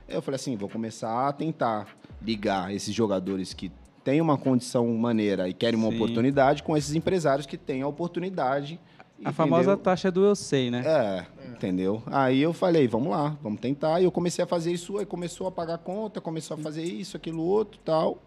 Eu 0.08 0.22
falei 0.22 0.36
assim, 0.36 0.56
vou 0.56 0.68
começar 0.68 1.28
a 1.28 1.32
tentar 1.32 1.88
ligar 2.24 2.74
esses 2.74 2.94
jogadores 2.94 3.52
que 3.52 3.70
têm 4.02 4.20
uma 4.20 4.36
condição 4.36 4.86
maneira 4.94 5.48
e 5.48 5.54
querem 5.54 5.78
uma 5.78 5.90
Sim. 5.90 5.96
oportunidade 5.96 6.62
com 6.62 6.76
esses 6.76 6.94
empresários 6.94 7.46
que 7.46 7.56
têm 7.56 7.82
a 7.82 7.88
oportunidade. 7.88 8.78
A 9.18 9.30
entendeu? 9.30 9.32
famosa 9.32 9.76
taxa 9.76 10.10
do 10.10 10.24
eu 10.24 10.34
sei, 10.34 10.70
né? 10.70 10.82
É, 10.84 11.26
entendeu? 11.48 12.02
Aí 12.06 12.42
eu 12.42 12.52
falei, 12.52 12.86
vamos 12.88 13.10
lá, 13.10 13.36
vamos 13.42 13.60
tentar. 13.60 14.00
E 14.00 14.04
eu 14.04 14.12
comecei 14.12 14.44
a 14.44 14.46
fazer 14.46 14.72
isso, 14.72 14.98
aí 14.98 15.06
começou 15.06 15.46
a 15.46 15.52
pagar 15.52 15.78
conta, 15.78 16.20
começou 16.20 16.56
a 16.56 16.60
fazer 16.60 16.82
isso, 16.82 17.16
aquilo, 17.16 17.42
outro, 17.42 17.80
tal. 17.84 18.18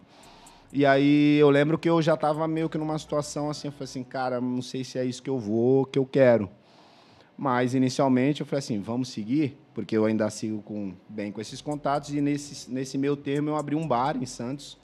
E 0.72 0.86
aí 0.86 1.38
eu 1.38 1.50
lembro 1.50 1.78
que 1.78 1.90
eu 1.90 2.02
já 2.02 2.16
estava 2.16 2.48
meio 2.48 2.70
que 2.70 2.78
numa 2.78 2.98
situação 2.98 3.50
assim, 3.50 3.68
eu 3.68 3.72
falei 3.72 3.86
assim, 3.86 4.04
cara, 4.04 4.42
não 4.42 4.62
sei 4.62 4.84
se 4.84 4.98
é 4.98 5.06
isso 5.06 5.22
que 5.24 5.30
eu 5.30 5.40
vou, 5.40 5.86
que 5.86 6.00
eu 6.00 6.06
quero. 6.06 6.50
Mas 7.38 7.76
inicialmente 7.76 8.42
eu 8.42 8.48
falei 8.48 8.60
assim, 8.60 8.82
vamos 8.82 9.10
seguir, 9.10 9.56
porque 9.74 9.96
eu 9.96 10.06
ainda 10.06 10.28
sigo 10.30 10.62
com, 10.64 10.94
bem 11.08 11.32
com 11.32 11.40
esses 11.40 11.62
contatos. 11.62 12.12
E 12.14 12.20
nesse, 12.20 12.72
nesse 12.72 12.98
meu 12.98 13.16
termo 13.16 13.50
eu 13.50 13.56
abri 13.56 13.76
um 13.76 13.88
bar 13.88 14.18
em 14.18 14.26
Santos 14.26 14.78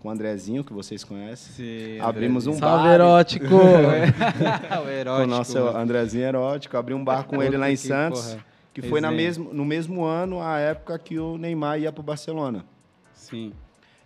com 0.00 0.08
o 0.08 0.10
Andrezinho, 0.10 0.62
que 0.62 0.72
vocês 0.72 1.02
conhecem. 1.02 1.52
Sim, 1.52 2.00
Abrimos 2.00 2.46
um 2.46 2.52
Salve 2.52 2.84
bar. 2.84 2.94
erótico! 2.94 3.46
o 4.86 4.88
erótico. 4.88 5.24
O 5.24 5.26
nosso 5.26 5.58
Andrezinho 5.58 6.24
erótico. 6.24 6.76
Abri 6.76 6.94
um 6.94 7.02
bar 7.02 7.24
com 7.24 7.42
ele 7.42 7.56
lá 7.56 7.70
em 7.70 7.76
Santos, 7.76 8.36
que, 8.72 8.82
que 8.82 8.88
foi 8.88 9.00
na 9.00 9.10
mesmo, 9.10 9.52
no 9.52 9.64
mesmo 9.64 10.04
ano, 10.04 10.40
a 10.40 10.60
época 10.60 10.96
que 11.00 11.18
o 11.18 11.36
Neymar 11.36 11.80
ia 11.80 11.90
para 11.90 12.00
o 12.00 12.04
Barcelona. 12.04 12.64
Sim. 13.12 13.52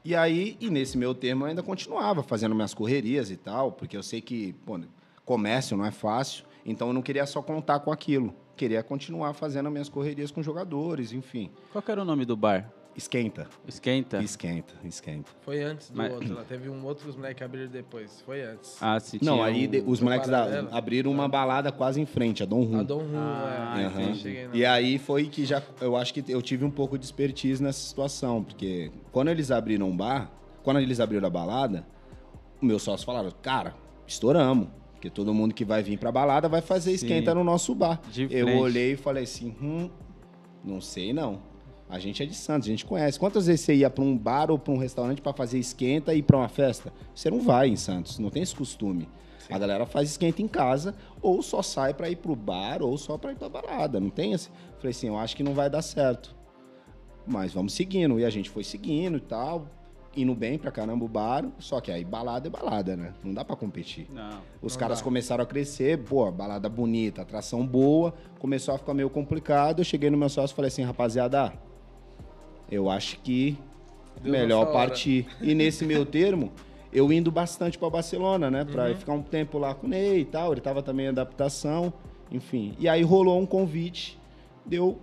E 0.03 0.17
aí, 0.17 0.57
e 0.59 0.71
nesse 0.71 0.97
meu 0.97 1.15
termo, 1.15 1.45
eu 1.45 1.49
ainda 1.49 1.63
continuava 1.63 2.23
fazendo 2.23 2.55
minhas 2.55 2.73
correrias 2.73 3.31
e 3.31 3.37
tal, 3.37 3.73
porque 3.73 3.95
eu 3.95 4.03
sei 4.03 4.23
que 4.23 4.55
pô, 4.65 4.81
comércio 5.27 5.77
não 5.77 5.85
é 5.85 5.91
fácil, 5.91 6.45
então 6.65 6.89
eu 6.89 6.95
não 6.95 7.03
queria 7.03 7.27
só 7.27 7.43
contar 7.43 7.81
com 7.81 7.93
aquilo. 7.93 8.35
Queria 8.57 8.83
continuar 8.83 9.33
fazendo 9.33 9.71
minhas 9.71 9.89
correrias 9.89 10.31
com 10.31 10.43
jogadores, 10.43 11.13
enfim. 11.13 11.51
Qual 11.73 11.83
era 11.89 12.03
o 12.03 12.05
nome 12.05 12.25
do 12.25 12.37
bar? 12.37 12.71
Esquenta. 12.97 13.47
Esquenta? 13.67 14.23
Esquenta, 14.23 14.75
esquenta. 14.85 15.31
Foi 15.43 15.63
antes 15.63 15.91
do 15.91 15.97
Mas... 15.97 16.13
outro. 16.13 16.35
Lá. 16.35 16.45
Teve 16.45 16.69
um 16.69 16.85
outro 16.85 17.05
que 17.05 17.11
os 17.11 17.17
moleques 17.17 17.43
abriram 17.43 17.71
depois. 17.71 18.21
Foi 18.27 18.43
antes. 18.43 18.77
Ah, 18.81 18.99
sim. 18.99 19.19
Não, 19.23 19.43
aí 19.43 19.67
de, 19.67 19.83
os 19.87 20.01
moleques 20.01 20.29
da, 20.29 20.67
abriram 20.73 21.11
uma 21.11 21.29
balada 21.29 21.71
quase 21.71 22.01
em 22.01 22.07
frente, 22.07 22.43
a 22.43 22.47
Dom 22.47 22.65
Rum. 22.65 22.81
A 22.81 22.83
Dom 22.83 22.99
Rum, 22.99 23.17
ah, 23.17 23.77
é. 23.81 23.87
Uhum. 23.87 24.51
E 24.55 24.67
aí 24.67 24.99
foi 24.99 25.27
que 25.27 25.47
já. 25.47 25.63
Eu 25.81 25.97
acho 25.97 26.13
que 26.13 26.25
eu 26.29 26.43
tive 26.43 26.65
um 26.65 26.71
pouco 26.71 26.99
de 26.99 27.05
expertise 27.05 27.63
nessa 27.63 27.81
situação, 27.81 28.43
porque 28.43 28.91
quando 29.13 29.29
eles 29.29 29.51
abriram 29.51 29.89
um 29.89 29.97
bar, 29.97 30.31
quando 30.63 30.81
eles 30.81 31.01
abriram 31.01 31.27
a 31.27 31.31
balada, 31.31 31.87
o 32.61 32.67
meu 32.67 32.79
sócio 32.79 33.07
falaram, 33.07 33.31
cara, 33.41 33.75
estouramos. 34.07 34.69
Porque 35.01 35.09
todo 35.09 35.33
mundo 35.33 35.55
que 35.55 35.65
vai 35.65 35.83
vir 35.83 35.99
pra 35.99 36.13
balada 36.13 36.47
vai 36.47 36.61
fazer 36.61 36.93
esquenta 36.93 37.31
Sim. 37.31 37.39
no 37.39 37.43
nosso 37.43 37.75
bar. 37.75 37.99
Eu 38.29 38.59
olhei 38.59 38.93
e 38.93 38.97
falei 38.97 39.25
assim, 39.25 39.57
hum, 39.63 39.89
não 40.63 40.79
sei 40.79 41.11
não. 41.11 41.41
A 41.89 41.99
gente 41.99 42.23
é 42.23 42.27
de 42.27 42.35
Santos, 42.35 42.69
a 42.69 42.71
gente 42.71 42.85
conhece. 42.85 43.19
Quantas 43.19 43.47
vezes 43.47 43.63
você 43.63 43.77
ia 43.77 43.89
para 43.89 44.05
um 44.05 44.17
bar 44.17 44.51
ou 44.51 44.59
para 44.59 44.75
um 44.75 44.77
restaurante 44.77 45.23
para 45.23 45.33
fazer 45.33 45.59
esquenta 45.59 46.13
e 46.13 46.19
ir 46.19 46.23
para 46.23 46.37
uma 46.37 46.51
festa? 46.51 46.93
Você 47.15 47.31
não 47.31 47.41
vai 47.41 47.69
em 47.69 47.77
Santos, 47.77 48.19
não 48.19 48.29
tem 48.29 48.43
esse 48.43 48.55
costume. 48.55 49.09
Sim. 49.39 49.55
A 49.55 49.59
galera 49.59 49.87
faz 49.87 50.11
esquenta 50.11 50.43
em 50.43 50.47
casa 50.47 50.95
ou 51.23 51.43
só 51.43 51.63
sai 51.63 51.95
para 51.95 52.11
ir 52.11 52.17
pro 52.17 52.37
bar 52.37 52.83
ou 52.83 52.99
só 52.99 53.17
para 53.17 53.33
ir 53.33 53.37
para 53.37 53.49
balada, 53.49 53.99
não 53.99 54.11
tem 54.11 54.35
esse. 54.35 54.51
Falei 54.77 54.91
assim, 54.91 55.09
eu 55.09 55.17
acho 55.17 55.35
que 55.35 55.43
não 55.43 55.55
vai 55.55 55.71
dar 55.71 55.81
certo. 55.81 56.37
Mas 57.27 57.55
vamos 57.55 57.73
seguindo 57.73 58.21
e 58.21 58.25
a 58.27 58.31
gente 58.31 58.51
foi 58.51 58.65
seguindo 58.65 59.17
e 59.17 59.23
tal, 59.23 59.67
indo 60.17 60.35
bem 60.35 60.59
pra 60.59 60.71
caramba 60.71 61.05
o 61.05 61.09
bar, 61.09 61.45
só 61.59 61.81
que 61.81 61.91
aí 61.91 62.05
balada 62.05 62.49
é 62.49 62.51
balada, 62.51 62.97
né? 62.97 63.15
Não 63.23 63.33
dá 63.33 63.45
para 63.45 63.55
competir. 63.55 64.09
Não, 64.13 64.41
Os 64.61 64.75
não 64.75 64.81
caras 64.81 64.99
dá. 64.99 65.05
começaram 65.05 65.43
a 65.43 65.47
crescer, 65.47 65.99
pô, 65.99 66.31
balada 66.31 66.69
bonita, 66.69 67.23
atração 67.23 67.67
boa, 67.67 68.13
começou 68.39 68.75
a 68.75 68.79
ficar 68.79 68.93
meio 68.93 69.09
complicado. 69.09 69.81
Eu 69.81 69.85
cheguei 69.85 70.11
no 70.11 70.19
meu 70.19 70.29
sócio 70.29 70.53
e 70.55 70.57
falei 70.57 70.69
assim, 70.69 70.83
rapaziada, 70.83 71.53
eu 72.71 72.91
acho 72.91 73.19
que 73.21 73.57
Deu 74.21 74.33
melhor 74.33 74.73
partir. 74.73 75.27
E 75.41 75.55
nesse 75.55 75.87
meu 75.87 76.05
termo, 76.05 76.53
eu 76.93 77.13
indo 77.13 77.31
bastante 77.31 77.79
para 77.79 77.89
Barcelona, 77.89 78.51
né? 78.51 78.65
Para 78.65 78.89
uhum. 78.89 78.97
ficar 78.97 79.13
um 79.13 79.23
tempo 79.23 79.59
lá 79.59 79.75
com 79.75 79.87
o 79.87 79.91
Ney 79.91 80.21
e 80.21 80.25
tal. 80.25 80.53
Ele 80.53 80.61
tava 80.61 80.83
também 80.83 81.07
em 81.07 81.11
adaptação, 81.11 81.93
enfim. 82.31 82.75
E 82.79 82.89
aí 82.89 83.03
rolou 83.03 83.41
um 83.41 83.47
convite 83.47 84.19
de 84.67 84.77
eu 84.77 84.99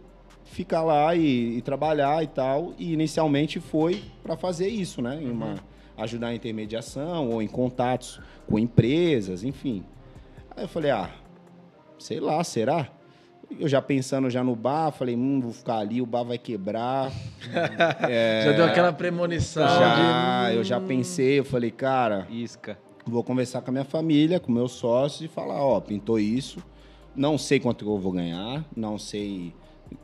ficar 0.52 0.84
lá 0.84 1.16
e, 1.16 1.58
e 1.58 1.62
trabalhar 1.62 2.24
e 2.24 2.28
tal. 2.28 2.74
E 2.78 2.94
inicialmente 2.94 3.60
foi 3.60 4.04
para 4.24 4.36
fazer 4.36 4.68
isso, 4.68 5.02
né? 5.02 5.20
Em 5.22 5.30
uma, 5.30 5.48
uhum. 5.48 5.56
ajudar 5.98 6.34
em 6.34 6.36
intermediação 6.36 7.30
ou 7.30 7.42
em 7.42 7.48
contatos 7.48 8.20
com 8.48 8.58
empresas, 8.58 9.44
enfim. 9.44 9.84
Aí 10.56 10.64
eu 10.64 10.68
falei, 10.68 10.92
ah, 10.92 11.10
sei 12.00 12.20
lá, 12.20 12.44
será? 12.44 12.90
Eu 13.60 13.68
já 13.68 13.82
pensando 13.82 14.30
já 14.30 14.44
no 14.44 14.56
bar, 14.56 14.92
falei, 14.92 15.16
hum, 15.16 15.40
vou 15.40 15.54
ficar 15.54 15.78
ali, 15.78 16.02
o 16.02 16.06
bar 16.06 16.24
vai 16.24 16.38
quebrar. 16.38 17.12
é, 18.10 18.44
já 18.46 18.52
deu 18.52 18.66
aquela 18.66 18.92
premonição. 18.92 19.68
Já, 19.68 20.50
de... 20.50 20.56
eu 20.56 20.64
já 20.64 20.82
pensei, 20.82 21.40
eu 21.40 21.46
falei, 21.46 21.72
cara... 21.72 22.28
Isca. 22.30 22.78
Vou 23.06 23.24
conversar 23.24 23.62
com 23.62 23.70
a 23.70 23.72
minha 23.72 23.86
família, 23.86 24.38
com 24.38 24.52
meus 24.52 24.74
sócios 24.74 25.22
e 25.22 25.28
falar, 25.30 25.64
ó, 25.64 25.80
pintou 25.80 26.20
isso. 26.20 26.62
Não 27.16 27.38
sei 27.38 27.58
quanto 27.58 27.86
eu 27.86 27.98
vou 27.98 28.12
ganhar, 28.12 28.66
não 28.76 28.98
sei 28.98 29.54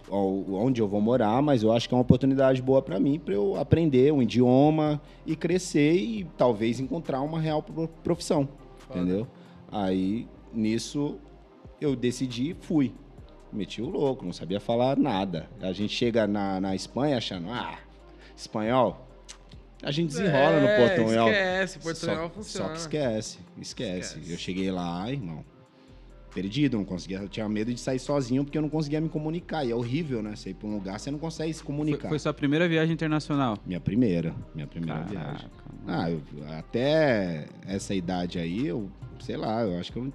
onde 0.10 0.82
eu 0.82 0.88
vou 0.88 1.02
morar, 1.02 1.42
mas 1.42 1.64
eu 1.64 1.72
acho 1.72 1.88
que 1.88 1.94
é 1.94 1.98
uma 1.98 2.04
oportunidade 2.04 2.62
boa 2.62 2.82
para 2.82 3.00
mim, 3.00 3.20
para 3.20 3.34
eu 3.34 3.56
aprender 3.60 4.12
um 4.12 4.22
idioma 4.22 5.02
e 5.26 5.36
crescer 5.36 5.96
e 5.96 6.24
talvez 6.38 6.80
encontrar 6.80 7.22
uma 7.22 7.40
real 7.40 7.64
profissão, 8.04 8.48
Foda. 8.78 9.00
entendeu? 9.00 9.28
Aí, 9.72 10.28
nisso, 10.54 11.18
eu 11.82 11.96
decidi 11.96 12.52
e 12.52 12.54
fui 12.54 12.94
meti 13.54 13.82
o 13.82 13.90
louco, 13.90 14.26
não 14.26 14.34
sabia 14.34 14.60
falar 14.60 14.98
nada. 14.98 15.48
A 15.62 15.72
gente 15.72 15.94
chega 15.94 16.26
na, 16.28 16.60
na 16.60 16.76
Espanha 16.76 17.18
achando, 17.18 17.50
ah, 17.50 17.78
espanhol, 18.36 19.08
a 19.82 19.92
gente 19.92 20.10
desenrola 20.10 20.56
é, 20.56 20.62
no 20.62 20.88
portunhol. 20.88 21.30
Esquece, 21.30 21.80
portunhol 21.80 22.16
só, 22.16 22.30
funciona. 22.30 22.68
Só 22.68 22.74
que 22.74 22.80
esquece, 22.80 23.40
esquece, 23.60 24.18
esquece. 24.18 24.32
Eu 24.32 24.38
cheguei 24.38 24.72
lá, 24.72 25.10
irmão, 25.12 25.46
perdido, 26.34 26.78
não 26.78 26.86
conseguia, 26.86 27.20
eu 27.20 27.30
tinha 27.30 27.48
medo 27.48 27.74
de 27.74 27.80
sair 27.80 28.00
sozinho 28.00 28.44
porque 28.44 28.58
eu 28.58 28.62
não 28.62 28.70
conseguia 28.70 29.00
me 29.00 29.10
comunicar. 29.10 29.66
E 29.66 29.72
é 29.72 29.76
horrível, 29.76 30.22
né? 30.22 30.36
Você 30.36 30.50
ir 30.50 30.54
pra 30.56 30.68
um 30.68 30.74
lugar, 30.74 31.00
você 31.00 31.12
não 31.12 31.20
consegue 31.20 31.54
se 31.54 31.64
comunicar. 31.64 32.02
Foi, 32.02 32.10
foi 32.10 32.20
sua 32.20 32.34
primeira 32.34 32.68
viagem 32.68 32.94
internacional? 32.94 33.58
Minha 33.66 33.80
primeira, 33.80 34.34
minha 34.54 34.68
primeira 34.68 35.04
Caraca, 35.04 35.12
viagem. 35.12 35.50
Ah, 35.88 36.10
eu, 36.10 36.22
até 36.58 37.48
essa 37.68 37.94
idade 37.94 38.40
aí, 38.40 38.68
eu, 38.68 38.90
sei 39.20 39.38
lá, 39.38 39.64
eu 39.64 39.80
acho 39.80 39.92
que 39.92 40.00
eu 40.00 40.12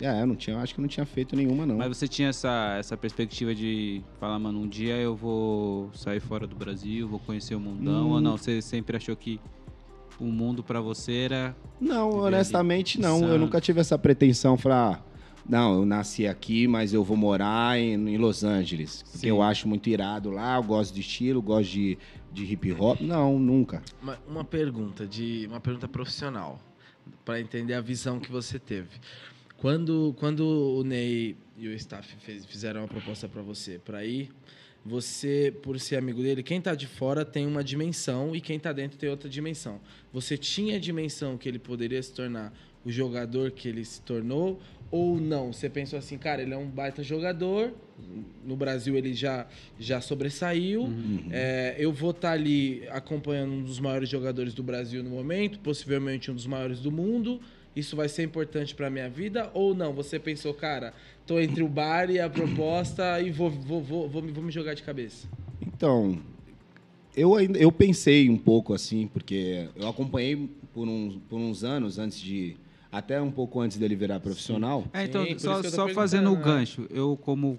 é, 0.00 0.22
eu 0.22 0.26
não 0.26 0.34
tinha, 0.34 0.56
acho 0.58 0.74
que 0.74 0.80
eu 0.80 0.82
não 0.82 0.88
tinha 0.88 1.04
feito 1.04 1.36
nenhuma, 1.36 1.66
não. 1.66 1.76
Mas 1.76 1.88
você 1.88 2.08
tinha 2.08 2.30
essa, 2.30 2.76
essa 2.78 2.96
perspectiva 2.96 3.54
de 3.54 4.02
falar, 4.18 4.38
mano, 4.38 4.60
um 4.60 4.66
dia 4.66 4.96
eu 4.96 5.14
vou 5.14 5.90
sair 5.92 6.20
fora 6.20 6.46
do 6.46 6.56
Brasil, 6.56 7.06
vou 7.06 7.18
conhecer 7.18 7.54
o 7.54 7.60
mundão, 7.60 8.08
hum. 8.08 8.12
ou 8.12 8.20
não? 8.20 8.38
Você 8.38 8.62
sempre 8.62 8.96
achou 8.96 9.14
que 9.14 9.38
o 10.18 10.24
mundo 10.24 10.62
para 10.62 10.80
você 10.80 11.12
era. 11.12 11.56
Não, 11.78 12.10
honestamente 12.10 12.98
não. 12.98 13.22
Eu 13.24 13.38
nunca 13.38 13.60
tive 13.60 13.80
essa 13.80 13.98
pretensão, 13.98 14.56
falar, 14.56 14.94
ah, 14.94 15.09
não, 15.50 15.80
eu 15.80 15.84
nasci 15.84 16.28
aqui, 16.28 16.68
mas 16.68 16.94
eu 16.94 17.02
vou 17.02 17.16
morar 17.16 17.76
em, 17.76 17.94
em 17.94 18.16
Los 18.16 18.44
Angeles. 18.44 19.02
Porque 19.02 19.18
Sim. 19.18 19.28
eu 19.28 19.42
acho 19.42 19.66
muito 19.66 19.90
irado 19.90 20.30
lá, 20.30 20.56
eu 20.56 20.62
gosto 20.62 20.94
de 20.94 21.00
estilo, 21.00 21.42
gosto 21.42 21.72
de, 21.72 21.98
de 22.32 22.44
hip 22.44 22.72
hop. 22.72 23.00
Não, 23.00 23.36
nunca. 23.36 23.82
Uma, 24.00 24.16
uma 24.28 24.44
pergunta, 24.44 25.04
de 25.04 25.48
uma 25.50 25.60
pergunta 25.60 25.88
profissional, 25.88 26.60
para 27.24 27.40
entender 27.40 27.74
a 27.74 27.80
visão 27.80 28.20
que 28.20 28.30
você 28.30 28.60
teve. 28.60 28.90
Quando, 29.56 30.14
quando 30.18 30.46
o 30.46 30.84
Ney 30.84 31.36
e 31.58 31.66
o 31.66 31.74
staff 31.74 32.16
fez, 32.20 32.46
fizeram 32.46 32.82
uma 32.82 32.88
proposta 32.88 33.28
para 33.28 33.42
você 33.42 33.78
para 33.78 34.04
ir, 34.04 34.30
você, 34.86 35.52
por 35.62 35.78
ser 35.80 35.96
amigo 35.96 36.22
dele, 36.22 36.44
quem 36.44 36.58
está 36.58 36.76
de 36.76 36.86
fora 36.86 37.24
tem 37.24 37.44
uma 37.44 37.62
dimensão 37.62 38.34
e 38.36 38.40
quem 38.40 38.56
está 38.56 38.72
dentro 38.72 38.96
tem 38.96 39.10
outra 39.10 39.28
dimensão. 39.28 39.80
Você 40.12 40.38
tinha 40.38 40.76
a 40.76 40.78
dimensão 40.78 41.36
que 41.36 41.48
ele 41.48 41.58
poderia 41.58 42.00
se 42.02 42.12
tornar 42.14 42.52
o 42.84 42.90
jogador 42.90 43.50
que 43.50 43.68
ele 43.68 43.84
se 43.84 44.00
tornou 44.00 44.60
ou 44.90 45.20
não? 45.20 45.52
Você 45.52 45.68
pensou 45.68 45.98
assim, 45.98 46.18
cara, 46.18 46.42
ele 46.42 46.52
é 46.52 46.56
um 46.56 46.66
baita 46.66 47.02
jogador, 47.02 47.72
no 48.44 48.56
Brasil 48.56 48.96
ele 48.96 49.14
já, 49.14 49.46
já 49.78 50.00
sobressaiu, 50.00 50.82
uhum. 50.82 51.28
é, 51.30 51.76
eu 51.78 51.92
vou 51.92 52.10
estar 52.10 52.28
tá 52.28 52.34
ali 52.34 52.86
acompanhando 52.88 53.52
um 53.52 53.62
dos 53.62 53.78
maiores 53.78 54.08
jogadores 54.08 54.54
do 54.54 54.62
Brasil 54.62 55.02
no 55.02 55.10
momento, 55.10 55.60
possivelmente 55.60 56.30
um 56.30 56.34
dos 56.34 56.46
maiores 56.46 56.80
do 56.80 56.90
mundo, 56.90 57.40
isso 57.74 57.94
vai 57.94 58.08
ser 58.08 58.24
importante 58.24 58.74
para 58.74 58.90
minha 58.90 59.08
vida 59.08 59.50
ou 59.54 59.74
não? 59.74 59.92
Você 59.94 60.18
pensou, 60.18 60.52
cara, 60.52 60.92
tô 61.24 61.38
entre 61.38 61.62
o 61.62 61.68
bar 61.68 62.10
e 62.10 62.18
a 62.18 62.28
proposta 62.28 63.20
e 63.20 63.30
vou, 63.30 63.48
vou, 63.48 63.80
vou, 63.80 64.08
vou, 64.08 64.22
vou 64.22 64.42
me 64.42 64.50
jogar 64.50 64.74
de 64.74 64.82
cabeça? 64.82 65.28
Então, 65.62 66.20
eu 67.16 67.36
ainda 67.36 67.58
eu 67.58 67.70
pensei 67.70 68.28
um 68.28 68.36
pouco 68.36 68.74
assim, 68.74 69.06
porque 69.06 69.68
eu 69.76 69.88
acompanhei 69.88 70.48
por, 70.72 70.88
um, 70.88 71.20
por 71.28 71.38
uns 71.38 71.62
anos 71.62 71.98
antes 71.98 72.20
de 72.20 72.56
até 72.90 73.20
um 73.20 73.30
pouco 73.30 73.60
antes 73.60 73.76
dele 73.76 73.94
virar 73.94 74.20
profissional. 74.20 74.84
É, 74.92 75.04
então, 75.04 75.24
Sim, 75.24 75.38
só, 75.38 75.62
só 75.62 75.88
fazendo 75.88 76.32
o 76.32 76.36
né? 76.36 76.42
gancho, 76.42 76.86
eu 76.90 77.16
como 77.16 77.58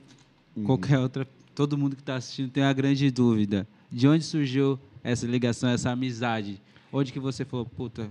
uhum. 0.56 0.64
qualquer 0.64 1.00
outra, 1.00 1.28
todo 1.56 1.78
mundo 1.78 1.96
que 1.96 2.02
está 2.02 2.16
assistindo 2.16 2.52
tem 2.52 2.64
uma 2.64 2.74
grande 2.74 3.10
dúvida. 3.12 3.68
De 3.92 4.08
onde 4.08 4.24
surgiu 4.24 4.80
essa 5.04 5.26
ligação, 5.26 5.70
essa 5.70 5.92
amizade? 5.92 6.62
Onde 6.92 7.12
que 7.12 7.20
você 7.20 7.46
falou, 7.46 7.66
puta, 7.66 8.10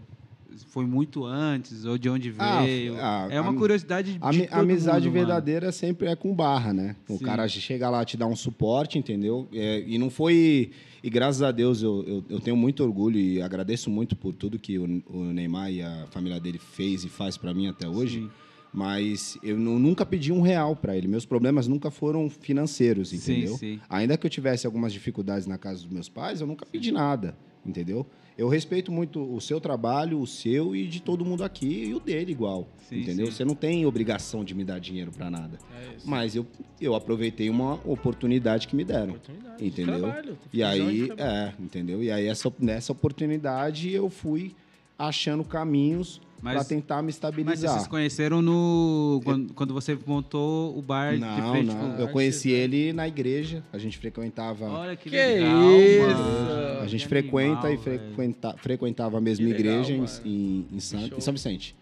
foi 0.66 0.84
muito 0.84 1.24
antes 1.24 1.84
ou 1.84 1.98
de 1.98 2.08
onde 2.08 2.34
ah, 2.38 2.62
veio? 2.62 2.96
Ah, 2.98 3.28
é 3.30 3.40
uma 3.40 3.54
curiosidade 3.54 4.14
de 4.14 4.48
a, 4.50 4.58
Amizade 4.58 5.06
mundo, 5.06 5.14
verdadeira 5.14 5.66
mano. 5.66 5.72
sempre 5.72 6.08
é 6.08 6.16
com 6.16 6.34
barra, 6.34 6.72
né? 6.72 6.96
O 7.08 7.18
Sim. 7.18 7.24
cara 7.24 7.48
chega 7.48 7.88
lá 7.88 8.04
te 8.04 8.16
dá 8.16 8.26
um 8.26 8.36
suporte, 8.36 8.98
entendeu? 8.98 9.48
É, 9.52 9.82
e 9.86 9.98
não 9.98 10.10
foi 10.10 10.70
e 11.02 11.08
graças 11.08 11.42
a 11.42 11.50
Deus 11.50 11.82
eu, 11.82 12.04
eu, 12.06 12.24
eu, 12.28 12.40
tenho 12.40 12.56
muito 12.56 12.82
orgulho 12.82 13.18
e 13.18 13.40
agradeço 13.40 13.88
muito 13.88 14.14
por 14.14 14.34
tudo 14.34 14.58
que 14.58 14.78
o, 14.78 15.02
o 15.06 15.24
Neymar 15.32 15.72
e 15.72 15.82
a 15.82 16.06
família 16.10 16.38
dele 16.38 16.58
fez 16.58 17.04
e 17.04 17.08
faz 17.08 17.36
para 17.36 17.54
mim 17.54 17.68
até 17.68 17.88
hoje. 17.88 18.20
Sim. 18.20 18.30
Mas 18.72 19.36
eu 19.42 19.58
nunca 19.58 20.06
pedi 20.06 20.32
um 20.32 20.42
real 20.42 20.76
para 20.76 20.96
ele. 20.96 21.08
Meus 21.08 21.26
problemas 21.26 21.66
nunca 21.66 21.90
foram 21.90 22.30
financeiros, 22.30 23.12
entendeu? 23.12 23.52
Sim, 23.52 23.74
sim. 23.76 23.80
Ainda 23.88 24.16
que 24.16 24.24
eu 24.24 24.30
tivesse 24.30 24.64
algumas 24.64 24.92
dificuldades 24.92 25.46
na 25.46 25.58
casa 25.58 25.82
dos 25.82 25.90
meus 25.90 26.08
pais, 26.08 26.40
eu 26.40 26.46
nunca 26.46 26.64
pedi 26.64 26.92
nada, 26.92 27.36
entendeu? 27.66 28.06
Eu 28.38 28.48
respeito 28.48 28.90
muito 28.90 29.20
o 29.20 29.40
seu 29.40 29.60
trabalho, 29.60 30.20
o 30.20 30.26
seu 30.26 30.74
e 30.74 30.86
de 30.86 31.00
todo 31.00 31.24
mundo 31.24 31.44
aqui 31.44 31.84
e 31.84 31.94
o 31.94 32.00
dele 32.00 32.32
igual. 32.32 32.66
Sim, 32.88 33.00
entendeu? 33.00 33.26
Sim. 33.26 33.32
Você 33.32 33.44
não 33.44 33.54
tem 33.54 33.84
obrigação 33.84 34.44
de 34.44 34.54
me 34.54 34.64
dar 34.64 34.78
dinheiro 34.78 35.12
para 35.12 35.30
nada. 35.30 35.58
É 35.78 35.96
Mas 36.04 36.34
eu, 36.34 36.46
eu 36.80 36.94
aproveitei 36.94 37.50
uma 37.50 37.74
oportunidade 37.84 38.66
que 38.66 38.74
me 38.74 38.84
deram. 38.84 39.14
Oportunidade 39.14 39.64
entendeu? 39.64 39.94
De 39.94 40.00
trabalho, 40.00 40.38
e 40.52 40.62
aí, 40.62 41.10
é, 41.18 41.52
entendeu? 41.58 42.02
E 42.02 42.10
aí 42.10 42.26
essa, 42.26 42.52
nessa 42.58 42.92
oportunidade 42.92 43.92
eu 43.92 44.08
fui 44.08 44.54
achando 44.98 45.44
caminhos 45.44 46.20
para 46.42 46.64
tentar 46.64 47.02
me 47.02 47.10
estabilizar. 47.10 47.70
Mas 47.70 47.72
vocês 47.72 47.86
conheceram 47.86 48.40
no 48.40 49.20
quando, 49.24 49.54
quando 49.54 49.74
você 49.74 49.98
montou 50.06 50.76
o 50.76 50.82
bar 50.82 51.18
não, 51.18 51.34
de 51.34 51.50
frente 51.50 51.66
não. 51.66 51.92
Com... 51.92 52.02
Eu 52.02 52.08
conheci 52.08 52.50
ele 52.50 52.92
na 52.92 53.06
igreja. 53.06 53.62
A 53.72 53.78
gente 53.78 53.98
frequentava. 53.98 54.66
Olha 54.66 54.96
que, 54.96 55.10
que 55.10 55.16
legal, 55.16 55.70
isso? 55.72 56.00
Mano. 56.00 56.80
A 56.80 56.86
gente 56.86 57.02
que 57.02 57.08
frequenta 57.08 57.66
animal, 57.66 57.74
e 57.74 57.78
frequenta, 57.78 58.56
frequentava 58.58 59.18
a 59.18 59.20
mesma 59.20 59.46
legal, 59.46 59.60
igreja 59.60 59.92
em, 59.92 60.04
em, 60.28 60.66
em, 60.72 60.80
San, 60.80 60.98
em 61.16 61.20
São 61.20 61.32
Vicente. 61.32 61.76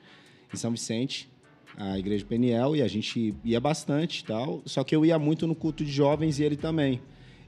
Em 0.52 0.56
São 0.56 0.70
Vicente, 0.70 1.30
a 1.76 1.98
igreja 1.98 2.24
Peniel, 2.24 2.74
e 2.74 2.82
a 2.82 2.88
gente 2.88 3.34
ia 3.44 3.60
bastante 3.60 4.24
tal. 4.24 4.62
Só 4.64 4.82
que 4.82 4.94
eu 4.94 5.04
ia 5.04 5.18
muito 5.18 5.46
no 5.46 5.54
culto 5.54 5.84
de 5.84 5.92
jovens 5.92 6.38
e 6.38 6.44
ele 6.44 6.56
também. 6.56 7.00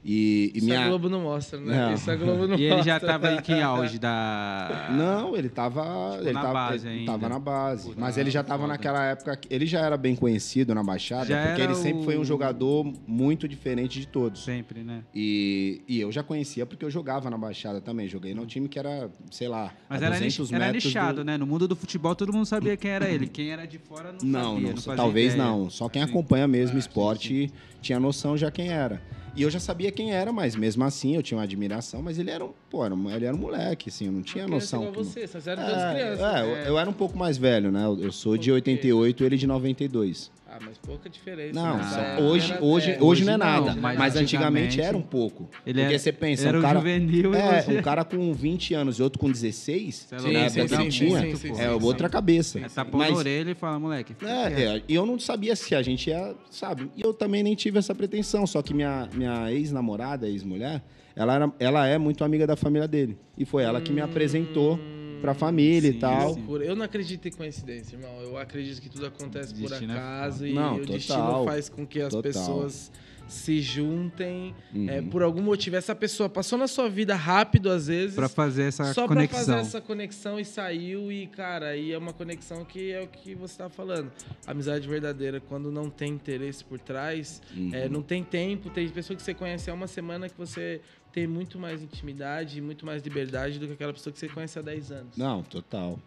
E, 0.03 0.51
e 0.53 0.57
Isso 0.57 0.65
minha... 0.65 0.83
a 0.83 0.87
Globo 0.87 1.09
não 1.09 1.21
mostra, 1.21 1.59
né? 1.59 1.77
Não. 1.77 1.93
Isso 1.93 2.09
a 2.09 2.15
Globo 2.15 2.47
não 2.47 2.57
e 2.57 2.63
ele 2.63 2.81
já 2.81 2.97
estava 2.97 3.33
em 3.33 3.41
que 3.41 3.53
auge 3.53 3.99
da. 3.99 4.89
Não, 4.91 5.35
ele 5.35 5.47
estava. 5.47 6.11
Tipo, 6.11 6.23
ele 6.23 6.33
na 6.33 6.41
tava, 6.41 6.53
base 6.53 6.87
ele 6.87 6.99
ainda. 6.99 7.11
Tava 7.11 7.29
na 7.29 7.39
base. 7.39 7.93
mas 7.95 8.17
ele 8.17 8.31
já 8.31 8.41
estava 8.41 8.65
naquela 8.65 9.05
época. 9.05 9.39
Ele 9.49 9.67
já 9.67 9.79
era 9.79 9.97
bem 9.97 10.15
conhecido 10.15 10.73
na 10.73 10.83
Baixada, 10.83 11.25
já 11.25 11.47
porque 11.47 11.61
ele 11.61 11.75
sempre 11.75 12.01
o... 12.01 12.03
foi 12.03 12.17
um 12.17 12.25
jogador 12.25 12.91
muito 13.05 13.47
diferente 13.47 13.99
de 13.99 14.07
todos. 14.07 14.43
Sempre, 14.43 14.83
né? 14.83 15.03
E, 15.13 15.81
e 15.87 15.99
eu 15.99 16.11
já 16.11 16.23
conhecia 16.23 16.65
porque 16.65 16.83
eu 16.83 16.89
jogava 16.89 17.29
na 17.29 17.37
Baixada 17.37 17.79
também. 17.79 18.07
Joguei 18.07 18.33
num 18.33 18.45
time 18.45 18.67
que 18.67 18.79
era, 18.79 19.09
sei 19.29 19.47
lá. 19.47 19.71
Mas 19.87 20.01
era, 20.01 20.15
era 20.15 20.71
nichado, 20.71 21.17
do... 21.17 21.23
né? 21.23 21.37
No 21.37 21.45
mundo 21.45 21.67
do 21.67 21.75
futebol 21.75 22.15
todo 22.15 22.33
mundo 22.33 22.45
sabia 22.45 22.75
quem 22.75 22.89
era 22.89 23.07
ele. 23.07 23.27
Quem 23.27 23.51
era 23.51 23.67
de 23.67 23.77
fora 23.77 24.15
não, 24.23 24.59
não 24.59 24.75
sabia. 24.75 24.75
Não, 24.75 24.75
não 24.75 24.95
talvez 24.95 25.33
ideia. 25.33 25.47
não. 25.47 25.69
Só 25.69 25.87
quem 25.87 26.01
acompanha 26.01 26.47
mesmo 26.47 26.77
ah, 26.77 26.79
esporte 26.79 27.27
sim, 27.27 27.47
sim. 27.47 27.53
tinha 27.81 27.99
noção 27.99 28.35
já 28.35 28.49
quem 28.49 28.69
era. 28.69 28.99
E 29.33 29.43
eu 29.43 29.49
já 29.49 29.59
sabia 29.59 29.91
quem 29.91 30.11
era, 30.11 30.33
mas 30.33 30.55
mesmo 30.57 30.83
assim 30.83 31.15
eu 31.15 31.23
tinha 31.23 31.37
uma 31.37 31.45
admiração, 31.45 32.01
mas 32.01 32.19
ele 32.19 32.29
era 32.29 32.43
um, 32.43 32.51
pô, 32.69 32.83
era 32.83 32.93
um, 32.93 33.09
ele 33.09 33.25
era 33.25 33.35
um 33.35 33.39
moleque, 33.39 33.89
assim, 33.89 34.07
eu 34.07 34.11
não 34.11 34.21
tinha 34.21 34.45
noção. 34.45 34.81
Igual 34.81 34.93
que... 34.93 35.03
você, 35.03 35.27
só 35.27 35.51
eram 35.51 35.63
é, 35.63 35.93
crianças. 35.93 36.19
É, 36.19 36.21
né? 36.21 36.41
eu, 36.41 36.55
eu, 36.67 36.79
era 36.79 36.89
um 36.89 36.93
pouco 36.93 37.17
mais 37.17 37.37
velho, 37.37 37.71
né? 37.71 37.85
Eu, 37.85 37.97
eu 38.01 38.11
sou 38.11 38.35
de 38.35 38.51
88, 38.51 39.23
ele 39.23 39.37
de 39.37 39.47
92. 39.47 40.29
Ah, 40.53 40.57
mas 40.59 40.77
pouca 40.77 41.09
diferença. 41.09 41.53
Não, 41.53 41.77
né? 41.77 42.17
hoje, 42.19 42.51
hoje, 42.53 42.59
hoje, 42.59 42.97
hoje 42.99 43.23
não 43.23 43.33
é 43.33 43.37
nada. 43.37 43.73
Não, 43.73 43.81
mas, 43.81 43.97
mas 43.97 44.15
antigamente, 44.17 44.81
era 44.81 44.97
um 44.97 45.01
pouco. 45.01 45.49
Ele 45.65 45.79
porque 45.79 45.93
era, 45.93 45.99
você 45.99 46.11
pensa, 46.11 46.49
era 46.49 46.59
um 46.59 46.61
cara. 46.61 46.79
Juvenil 46.79 47.33
é, 47.33 47.65
um 47.69 47.81
cara 47.81 48.03
com 48.03 48.33
20 48.33 48.73
anos 48.73 48.99
e 48.99 49.03
outro 49.03 49.17
com 49.17 49.31
16, 49.31 50.07
sim, 50.19 50.33
na 50.33 50.39
época 50.39 50.77
que 50.77 50.89
tinha, 50.89 51.21
é 51.57 51.71
outra 51.71 52.09
cabeça. 52.09 52.59
É, 52.59 52.67
tá 52.67 52.85
mas, 52.91 53.11
na 53.11 53.17
orelha 53.17 53.51
e 53.51 53.55
fala, 53.55 53.79
moleque. 53.79 54.13
É, 54.21 54.63
é, 54.63 54.83
e 54.89 54.93
eu 54.93 55.05
não 55.05 55.17
sabia 55.17 55.55
se 55.55 55.73
a 55.73 55.81
gente 55.81 56.09
ia, 56.09 56.35
sabe? 56.49 56.91
E 56.97 57.01
eu 57.01 57.13
também 57.13 57.43
nem 57.43 57.55
tive 57.55 57.79
essa 57.79 57.95
pretensão, 57.95 58.45
só 58.45 58.61
que 58.61 58.73
minha, 58.73 59.07
minha 59.13 59.49
ex-namorada, 59.53 60.27
ex-mulher, 60.27 60.83
ela, 61.15 61.35
era, 61.35 61.53
ela 61.59 61.87
é 61.87 61.97
muito 61.97 62.25
amiga 62.25 62.45
da 62.45 62.57
família 62.57 62.89
dele. 62.89 63.17
E 63.37 63.45
foi 63.45 63.63
ela 63.63 63.79
que 63.79 63.93
me 63.93 64.01
apresentou 64.01 64.77
pra 65.21 65.33
família 65.33 65.91
sim, 65.91 65.97
e 65.97 65.99
tal. 65.99 66.33
Sim. 66.33 66.45
Eu 66.61 66.75
não 66.75 66.83
acredito 66.83 67.27
em 67.27 67.31
coincidência, 67.31 67.95
irmão. 67.95 68.21
Eu 68.21 68.37
acredito 68.37 68.81
que 68.81 68.89
tudo 68.89 69.05
acontece 69.05 69.53
por 69.53 69.71
é 69.71 69.77
acaso 69.77 70.45
e 70.45 70.53
não, 70.53 70.75
o 70.75 70.79
total, 70.79 70.95
destino 70.95 71.45
faz 71.45 71.69
com 71.69 71.85
que 71.85 72.01
as 72.01 72.13
total. 72.13 72.23
pessoas 72.23 72.91
se 73.31 73.61
juntem 73.61 74.53
uhum. 74.75 74.89
é, 74.89 75.01
por 75.01 75.23
algum 75.23 75.41
motivo. 75.41 75.77
Essa 75.77 75.95
pessoa 75.95 76.27
passou 76.27 76.59
na 76.59 76.67
sua 76.67 76.89
vida 76.89 77.15
rápido, 77.15 77.69
às 77.69 77.87
vezes. 77.87 78.13
Para 78.13 78.27
fazer 78.27 78.63
essa 78.63 78.93
só 78.93 79.07
conexão. 79.07 79.39
Só 79.39 79.45
pra 79.45 79.55
fazer 79.55 79.67
essa 79.67 79.81
conexão 79.81 80.39
e 80.39 80.43
saiu. 80.43 81.09
E, 81.09 81.27
cara, 81.27 81.67
aí 81.67 81.93
é 81.93 81.97
uma 81.97 82.11
conexão 82.11 82.65
que 82.65 82.91
é 82.91 83.01
o 83.01 83.07
que 83.07 83.33
você 83.33 83.57
tá 83.57 83.69
falando. 83.69 84.11
Amizade 84.45 84.85
verdadeira, 84.85 85.39
quando 85.39 85.71
não 85.71 85.89
tem 85.89 86.11
interesse 86.11 86.63
por 86.63 86.77
trás, 86.77 87.41
é, 87.55 87.57
uhum. 87.57 87.69
é, 87.73 87.89
não 87.89 88.01
tem 88.01 88.21
tempo. 88.21 88.69
Tem 88.69 88.87
pessoa 88.89 89.15
que 89.15 89.23
você 89.23 89.33
conhece 89.33 89.71
há 89.71 89.73
uma 89.73 89.87
semana 89.87 90.27
que 90.27 90.37
você 90.37 90.81
tem 91.11 91.27
muito 91.27 91.59
mais 91.59 91.81
intimidade 91.81 92.57
e 92.57 92.61
muito 92.61 92.85
mais 92.85 93.03
liberdade 93.03 93.59
do 93.59 93.67
que 93.67 93.73
aquela 93.73 93.93
pessoa 93.93 94.13
que 94.13 94.19
você 94.19 94.27
conhece 94.27 94.57
há 94.57 94.61
10 94.61 94.91
anos. 94.91 95.17
Não, 95.17 95.43
total. 95.43 95.99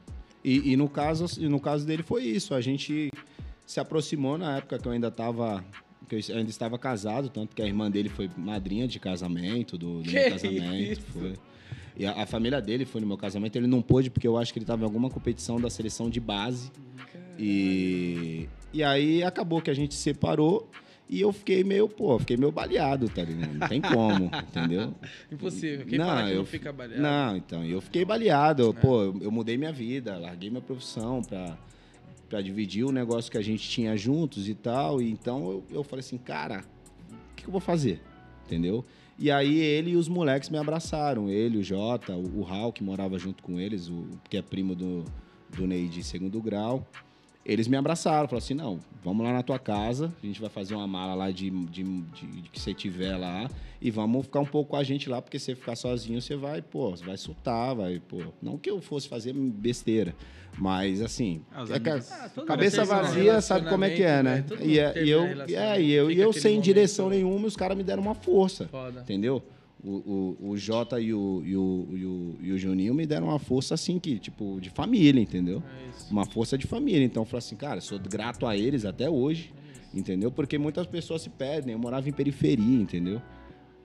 E, 0.43 0.73
e 0.73 0.77
no, 0.77 0.89
caso, 0.89 1.27
no 1.49 1.61
caso 1.61 1.87
dele 1.87 2.03
foi 2.03 2.25
isso. 2.25 2.55
A 2.55 2.61
gente 2.61 3.11
se 3.67 3.81
aproximou 3.81 4.37
na 4.37 4.59
época 4.59 4.79
que 4.79 4.87
eu 4.87 4.93
ainda 4.93 5.09
estava 5.09 5.65
que 6.07 6.17
eu 6.17 6.37
ainda 6.37 6.51
estava 6.51 6.79
casado, 6.79 7.31
tanto 7.31 7.57
que 7.57 7.63
a 7.63 7.67
irmã 7.67 7.91
dele 7.91 8.11
foi 8.11 8.31
madrinha 8.37 8.87
de 8.87 9.01
casamento, 9.01 9.79
do, 9.79 10.03
do 10.03 10.11
meu 10.11 10.31
casamento. 10.31 11.01
Foi. 11.01 11.35
E 11.97 12.05
a, 12.05 12.23
a, 12.23 12.27
família 12.27 12.61
dele 12.61 12.85
foi 12.85 13.01
no 13.01 13.07
meu 13.07 13.17
casamento. 13.17 13.57
Ele 13.57 13.67
não 13.67 13.81
pôde 13.81 14.11
porque 14.11 14.27
eu 14.27 14.37
acho 14.37 14.53
que 14.53 14.59
ele 14.59 14.65
estava 14.65 14.83
em 14.83 14.85
alguma 14.85 15.09
competição 15.09 15.61
da 15.61 15.71
seleção 15.71 16.11
de 16.11 16.21
base. 16.21 16.71
E, 17.39 18.49
e 18.73 18.83
aí 18.83 19.23
acabou 19.23 19.61
que 19.61 19.71
a 19.71 19.75
gente 19.75 19.95
se 19.95 20.03
separou. 20.03 20.69
E 21.09 21.21
eu 21.21 21.33
fiquei 21.33 21.63
meio, 21.63 21.87
pô, 21.87 22.19
fiquei 22.19 22.37
meio 22.37 22.51
baleado, 22.51 23.09
tá 23.11 23.23
ligado? 23.23 23.59
Não 23.59 23.69
tem 23.69 23.81
como, 23.81 24.31
entendeu? 24.49 24.95
Impossível. 25.31 25.87
Quem 25.87 25.99
não, 25.99 26.07
fala 26.07 26.25
que 26.25 26.33
eu, 26.33 26.37
não 26.37 26.47
fica 26.47 26.73
baleado? 26.73 27.03
Não, 27.03 27.37
então, 27.37 27.65
eu 27.65 27.81
fiquei 27.81 28.05
baleado. 28.05 28.71
É. 28.71 28.81
Pô, 28.81 29.03
eu 29.21 29.31
mudei 29.31 29.59
minha 29.59 29.73
vida, 29.73 30.17
larguei 30.17 30.49
minha 30.49 30.63
profissão 30.63 31.23
pra, 31.23 31.59
pra 32.29 32.41
dividir 32.41 32.85
o 32.85 32.91
negócio 32.91 33.31
que 33.31 33.37
a 33.37 33.43
gente 33.43 33.69
tinha 33.69 33.95
juntos 33.97 34.49
e 34.49 34.55
tal. 34.55 35.03
E 35.03 35.11
então 35.11 35.51
eu, 35.51 35.65
eu 35.71 35.85
falei 35.85 36.01
assim, 36.01 36.17
cara, 36.17 36.65
o 37.11 37.35
que, 37.37 37.43
que 37.43 37.49
eu 37.49 37.53
vou 37.53 37.61
fazer? 37.61 38.01
Entendeu? 38.47 38.83
E 39.19 39.31
aí 39.31 39.61
ele 39.61 39.91
e 39.91 39.97
os 39.97 40.09
moleques 40.09 40.49
me 40.49 40.57
abraçaram. 40.57 41.29
Ele, 41.29 41.59
o 41.59 41.63
Jota, 41.63 42.17
o, 42.17 42.41
o 42.41 42.43
Raul, 42.43 42.73
que 42.73 42.83
morava 42.83 43.19
junto 43.19 43.43
com 43.43 43.61
eles, 43.61 43.89
o, 43.89 44.07
que 44.29 44.39
é 44.39 44.43
primo 44.43 44.75
do, 44.75 45.05
do 45.51 45.67
Ney 45.67 45.87
de 45.87 46.03
segundo 46.03 46.41
grau 46.41 46.87
eles 47.45 47.69
me 47.69 47.77
abraçaram, 47.77 48.27
falaram 48.27 48.45
assim, 48.45 48.55
não, 48.55 48.81
vamos 49.03 49.25
lá 49.25 49.33
na 49.33 49.43
tua 49.43 49.59
casa, 49.59 50.13
a 50.23 50.27
gente 50.27 50.41
vai 50.41 50.49
fazer 50.49 50.75
uma 50.75 50.87
mala 50.87 51.15
lá 51.15 51.31
de, 51.31 51.51
de, 51.51 51.83
de, 51.83 52.27
de 52.27 52.49
que 52.51 52.59
você 52.59 52.73
tiver 52.73 53.17
lá 53.17 53.49
e 53.81 53.91
vamos 53.91 54.25
ficar 54.25 54.41
um 54.41 54.47
pouco 54.47 54.71
com 54.71 54.77
a 54.77 54.83
gente 54.83 55.11
lá, 55.11 55.21
porque 55.21 55.39
se 55.39 55.47
você 55.47 55.55
ficar 55.55 55.77
sozinho, 55.77 56.23
você 56.23 56.35
vai, 56.37 56.63
pô, 56.63 56.91
você 56.91 57.05
vai 57.05 57.19
soltar, 57.19 57.75
vai, 57.75 58.01
pô. 58.01 58.23
Não 58.41 58.57
que 58.57 58.71
eu 58.71 58.81
fosse 58.81 59.07
fazer 59.07 59.35
besteira, 59.35 60.15
mas 60.57 61.03
assim, 61.03 61.43
ah, 61.53 61.65
é 61.69 61.77
ah, 61.77 62.45
cabeça 62.47 62.85
vazia 62.85 63.41
sabe 63.43 63.69
como 63.69 63.85
é 63.85 63.91
que 63.91 64.03
é, 64.03 64.23
né? 64.23 64.45
né? 64.49 64.57
E, 64.63 64.79
é, 64.79 65.05
e 65.05 65.11
eu, 65.11 65.25
é, 65.25 65.83
e 65.83 65.93
eu, 65.93 66.11
e 66.11 66.19
eu 66.19 66.33
sem 66.33 66.59
direção 66.61 67.11
nenhuma, 67.11 67.47
os 67.47 67.57
caras 67.57 67.77
me 67.77 67.83
deram 67.83 68.03
uma 68.03 68.15
força, 68.15 68.69
Foda. 68.69 69.03
entendeu? 69.03 69.43
O, 69.85 70.37
o, 70.41 70.49
o 70.51 70.57
Jota 70.57 70.99
e 70.99 71.13
o, 71.13 71.43
e, 71.45 71.55
o, 71.57 71.89
e, 71.93 72.07
o, 72.07 72.37
e 72.41 72.53
o 72.53 72.59
Juninho 72.59 72.95
me 72.95 73.07
deram 73.07 73.29
uma 73.29 73.39
força 73.39 73.75
assim, 73.75 73.99
que, 73.99 74.19
tipo, 74.19 74.59
de 74.59 74.71
família, 74.71 75.21
entendeu? 75.21 75.63
É 76.09 76.13
uma 76.13 76.25
força 76.25 76.57
de 76.57 76.67
família. 76.67 77.05
Então 77.05 77.23
eu 77.23 77.27
falei 77.27 77.39
assim, 77.39 77.57
cara, 77.57 77.81
sou 77.83 77.99
grato 77.99 78.47
a 78.47 78.57
eles 78.57 78.87
até 78.87 79.11
hoje, 79.11 79.53
é 79.95 79.99
entendeu? 79.99 80.31
Porque 80.31 80.57
muitas 80.57 80.87
pessoas 80.87 81.21
se 81.21 81.29
perdem. 81.29 81.75
Eu 81.75 81.79
morava 81.79 82.09
em 82.09 82.13
periferia, 82.13 82.81
entendeu? 82.81 83.21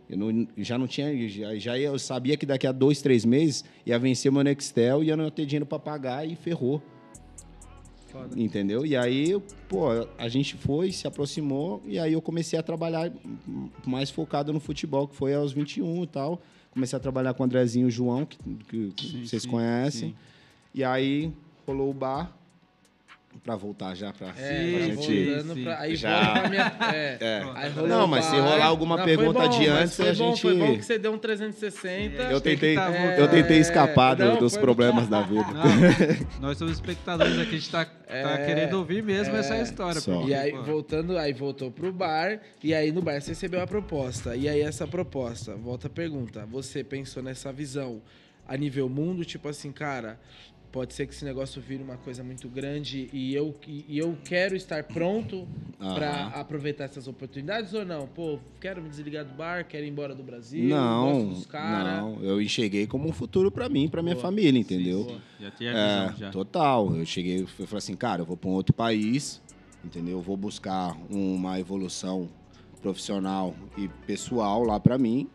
Eu 0.09 0.17
não, 0.17 0.47
já 0.57 0.77
não 0.77 0.87
tinha, 0.87 1.29
já, 1.29 1.55
já 1.55 1.77
eu 1.77 1.99
sabia 1.99 2.35
que 2.35 2.45
daqui 2.45 2.65
a 2.65 2.71
dois, 2.71 3.01
três 3.01 3.23
meses 3.23 3.63
ia 3.85 3.99
vencer 3.99 4.31
meu 4.31 4.43
Nextel 4.43 5.03
e 5.03 5.09
eu 5.09 5.17
não 5.17 5.25
ia 5.25 5.31
ter 5.31 5.45
dinheiro 5.45 5.65
para 5.65 5.77
pagar 5.77 6.27
e 6.27 6.35
ferrou. 6.35 6.81
Foda. 8.11 8.39
Entendeu? 8.39 8.85
E 8.85 8.97
aí, 8.97 9.39
pô, 9.67 9.87
a 10.17 10.27
gente 10.27 10.55
foi, 10.55 10.91
se 10.91 11.07
aproximou, 11.07 11.81
e 11.85 11.99
aí 11.99 12.13
eu 12.13 12.21
comecei 12.21 12.57
a 12.57 12.63
trabalhar 12.63 13.11
mais 13.85 14.09
focado 14.09 14.51
no 14.51 14.59
futebol, 14.59 15.07
que 15.07 15.15
foi 15.15 15.33
aos 15.33 15.51
21 15.51 16.03
e 16.03 16.07
tal. 16.07 16.41
Comecei 16.71 16.97
a 16.97 16.99
trabalhar 16.99 17.33
com 17.35 17.43
o 17.43 17.45
Andrezinho 17.45 17.85
e 17.85 17.87
o 17.87 17.91
João, 17.91 18.25
que, 18.25 18.91
que 18.91 19.07
sim, 19.07 19.25
vocês 19.25 19.43
sim, 19.43 19.49
conhecem. 19.49 20.09
Sim. 20.09 20.15
E 20.73 20.83
aí 20.83 21.31
rolou 21.67 21.89
o 21.89 21.93
bar. 21.93 22.35
Pra 23.43 23.55
voltar 23.55 23.95
já 23.95 24.11
pra, 24.11 24.33
É, 24.37 24.81
gente. 24.81 25.25
voltando 25.25 25.53
sim. 25.53 25.63
pra- 25.63 25.79
aí 25.79 25.95
Já. 25.95 26.31
pra 26.31 26.49
minha. 26.49 26.73
É. 26.93 27.17
É. 27.21 27.43
Aí 27.55 27.69
rolou 27.71 27.87
Não, 27.89 28.07
mas 28.07 28.25
se 28.25 28.31
bar. 28.35 28.41
rolar 28.41 28.65
alguma 28.65 28.97
Não, 28.97 29.05
pergunta 29.05 29.39
bom, 29.47 29.49
de 29.49 29.67
antes, 29.67 29.95
foi 29.95 30.09
a 30.09 30.13
bom, 30.13 30.29
gente- 30.31 30.41
Foi 30.41 30.55
bom 30.57 30.75
que 30.77 30.83
você 30.83 30.97
deu 30.99 31.13
um 31.13 31.17
360. 31.17 32.23
Eu 32.23 32.41
tentei, 32.41 32.75
tá 32.75 32.91
É, 32.93 33.19
eu 33.21 33.27
tentei 33.29 33.59
escapar 33.59 34.17
não, 34.17 34.37
dos 34.37 34.57
problemas 34.57 35.07
da 35.07 35.21
vida. 35.21 35.45
Não, 35.53 35.61
nós 36.41 36.57
somos 36.57 36.73
espectadores 36.73 37.37
aqui, 37.37 37.55
a 37.55 37.59
gente 37.59 37.69
tá, 37.71 37.85
tá 37.85 37.91
É, 38.07 38.45
querendo 38.45 38.73
ouvir 38.73 39.01
mesmo 39.03 39.35
é. 39.35 39.39
essa 39.39 39.57
história. 39.61 40.01
Só. 40.01 40.23
E 40.27 40.33
aí, 40.33 40.51
voltando, 40.51 41.17
aí 41.17 41.31
voltou 41.31 41.71
pro 41.71 41.93
bar, 41.93 42.39
e 42.63 42.73
aí 42.73 42.91
no 42.91 43.01
bar 43.01 43.21
você 43.21 43.29
recebeu 43.31 43.61
a 43.61 43.67
proposta. 43.67 44.35
E 44.35 44.49
aí 44.49 44.61
essa 44.61 44.85
proposta, 44.87 45.55
volta 45.55 45.87
a 45.87 45.89
pergunta, 45.89 46.45
você 46.45 46.83
pensou 46.83 47.21
nessa 47.23 47.53
visão 47.53 48.01
a 48.47 48.57
nível 48.57 48.89
mundo, 48.89 49.23
tipo 49.23 49.47
assim, 49.47 49.71
cara, 49.71 50.19
pode 50.71 50.93
ser 50.93 51.07
que 51.07 51.13
esse 51.13 51.25
negócio 51.25 51.61
vire 51.61 51.81
uma 51.83 51.97
coisa 51.97 52.23
muito 52.23 52.47
grande 52.47 53.09
e 53.11 53.33
eu, 53.33 53.55
e, 53.67 53.97
eu 53.97 54.17
quero 54.23 54.55
estar 54.55 54.83
pronto 54.83 55.47
pra 55.93 56.25
Aham. 56.25 56.31
aproveitar 56.35 56.83
essas 56.85 57.07
oportunidades 57.07 57.73
ou 57.73 57.85
não? 57.85 58.07
Pô, 58.07 58.39
quero 58.59 58.81
me 58.81 58.89
desligar 58.89 59.25
do 59.25 59.33
bar, 59.33 59.65
quero 59.65 59.85
ir 59.85 59.89
embora 59.89 60.13
do 60.13 60.23
Brasil, 60.23 60.69
Não, 60.69 61.13
gosto 61.13 61.29
dos 61.29 61.45
caras. 61.45 62.01
não. 62.03 62.23
Eu 62.23 62.41
enxerguei 62.41 62.85
como 62.85 63.07
um 63.07 63.13
futuro 63.13 63.49
pra 63.51 63.67
mim, 63.69 63.87
pra 63.87 64.01
minha 64.01 64.15
Boa. 64.15 64.23
família, 64.23 64.59
entendeu? 64.59 65.03
Boa. 65.03 65.21
já 65.39 65.51
tinha 65.51 65.71
É, 65.71 66.05
visão, 66.05 66.17
já. 66.17 66.31
total. 66.31 66.95
Eu 66.95 67.05
cheguei, 67.05 67.41
eu 67.41 67.47
falei 67.47 67.77
assim, 67.77 67.95
cara, 67.95 68.21
eu 68.21 68.25
vou 68.25 68.37
para 68.37 68.49
um 68.49 68.53
outro 68.53 68.73
país, 68.73 69.41
entendeu? 69.83 70.17
Eu 70.17 70.21
vou 70.21 70.37
buscar 70.37 70.95
uma 71.09 71.59
evolução 71.59 72.29
profissional 72.81 73.55
e 73.77 73.87
pessoal 74.05 74.63
lá 74.63 74.79
para 74.79 74.97
mim, 74.97 75.27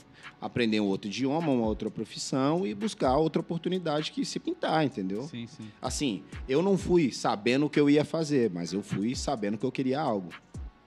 aprender 0.44 0.78
um 0.78 0.86
outro 0.86 1.08
idioma, 1.08 1.50
uma 1.50 1.66
outra 1.66 1.90
profissão 1.90 2.66
e 2.66 2.74
buscar 2.74 3.16
outra 3.16 3.40
oportunidade 3.40 4.12
que 4.12 4.24
se 4.26 4.38
pintar, 4.38 4.84
entendeu? 4.84 5.22
Sim, 5.22 5.46
sim. 5.46 5.70
Assim, 5.80 6.22
eu 6.46 6.62
não 6.62 6.76
fui 6.76 7.10
sabendo 7.10 7.64
o 7.66 7.70
que 7.70 7.80
eu 7.80 7.88
ia 7.88 8.04
fazer, 8.04 8.50
mas 8.50 8.72
eu 8.72 8.82
fui 8.82 9.14
sabendo 9.16 9.56
que 9.56 9.64
eu 9.64 9.72
queria 9.72 9.98
algo, 10.00 10.28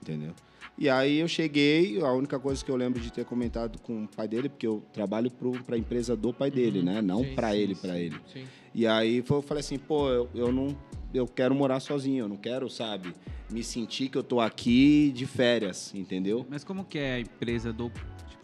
entendeu? 0.02 0.32
E 0.78 0.88
aí 0.88 1.18
eu 1.18 1.28
cheguei, 1.28 2.00
a 2.02 2.12
única 2.12 2.38
coisa 2.40 2.64
que 2.64 2.70
eu 2.70 2.76
lembro 2.76 3.00
de 3.02 3.12
ter 3.12 3.26
comentado 3.26 3.80
com 3.82 4.04
o 4.04 4.08
pai 4.08 4.28
dele, 4.28 4.48
porque 4.48 4.68
eu 4.68 4.84
trabalho 4.94 5.32
para 5.66 5.76
a 5.76 5.80
empresa 5.80 6.16
do 6.16 6.32
pai 6.32 6.52
dele, 6.52 6.84
né? 6.84 7.02
Não 7.02 7.22
Uhum. 7.22 7.34
Para 7.34 7.56
ele, 7.56 7.74
para 7.74 8.00
ele. 8.00 8.16
sim. 8.32 8.44
E 8.76 8.86
aí 8.86 9.24
foi- 9.24 9.38
eu 9.38 9.42
falei 9.42 9.62
assim, 9.62 9.80
pô, 9.80 10.08
eu, 10.10 10.30
eu 10.36 10.52
não. 10.52 10.78
Eu 11.12 11.26
quero 11.26 11.56
morar 11.56 11.80
sozinho, 11.80 12.26
eu 12.26 12.30
não 12.30 12.36
quero, 12.38 12.70
sabe, 12.70 13.12
me 13.50 13.64
sentir 13.64 14.10
que 14.10 14.18
eu 14.18 14.24
tô 14.24 14.40
aqui 14.40 15.12
de 15.16 15.26
férias, 15.26 15.96
entendeu? 15.96 16.46
Mas 16.48 16.64
como 16.64 16.86
que 16.86 17.00
é 17.00 17.16
a 17.16 17.20
empresa 17.22 17.74
do, 17.74 17.92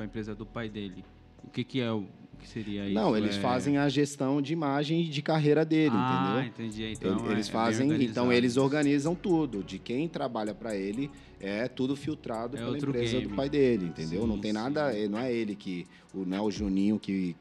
a 0.03 0.05
empresa 0.05 0.35
do 0.35 0.45
pai 0.45 0.69
dele? 0.69 1.03
O 1.43 1.49
que 1.49 1.63
que 1.63 1.81
é 1.81 1.91
o, 1.91 2.05
que 2.39 2.47
seria 2.47 2.85
isso? 2.85 2.93
não, 2.93 3.15
eles 3.17 3.35
É- 3.37 3.39
fazem 3.39 3.77
a 3.77 3.87
gestão 3.89 4.41
de 4.41 4.53
imagem 4.53 5.01
e 5.01 5.07
de 5.09 5.21
carreira 5.21 5.65
dele, 5.65 5.95
ah, 5.95 6.43
entendeu? 6.45 6.67
entendi. 6.67 6.83
Então, 6.93 7.17
Ele- 7.19 7.27
é- 7.29 7.31
eles 7.33 7.49
é 7.49 7.51
bem 7.51 7.61
fazem, 7.61 7.85
então 7.87 7.93
organizado. 7.95 8.33
eles 8.33 8.57
organizam 8.57 9.15
tudo. 9.15 9.63
De 9.63 9.79
quem 9.79 10.07
trabalha 10.07 10.53
para 10.53 10.75
ele 10.75 11.09
é 11.39 11.67
tudo 11.67 11.95
filtrado 11.95 12.55
É 12.57 12.59
pela 12.61 12.77
empresa 12.77 13.17
game. 13.17 13.27
do 13.27 13.35
pai 13.35 13.49
dele, 13.49 13.85
entendeu? 13.85 14.21
Sim, 14.21 14.27
não 14.27 14.37
tem 14.39 14.51
sim. 14.51 14.57
nada, 14.57 14.91
não 15.09 15.19
é 15.19 15.31
ele 15.33 15.55
que, 15.55 15.85
o- 16.13 16.25
não 16.25 16.37
é 16.37 16.41
o 16.41 16.51
Juninho 16.51 16.97
que 16.99 17.35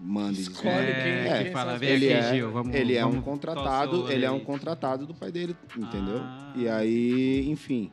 manda 0.00 0.38
Escolhe 0.40 0.68
É, 0.68 1.02
quem- 1.02 1.32
É, 1.32 1.42
quem 1.44 1.52
fala, 1.52 1.76
vem 1.78 1.90
ele 1.90 2.12
aqui, 2.12 2.26
é, 2.26 2.34
Gil, 2.34 2.50
vamos 2.50 2.74
ele 2.74 2.94
é 2.96 3.04
um 3.04 3.20
contratado, 3.20 4.10
ele 4.10 4.24
é 4.24 4.30
um 4.30 4.40
contratado 4.40 5.06
do 5.06 5.14
pai 5.14 5.30
dele, 5.30 5.54
entendeu? 5.76 6.18
Ah. 6.20 6.52
E 6.56 6.66
aí, 6.68 7.48
enfim. 7.50 7.90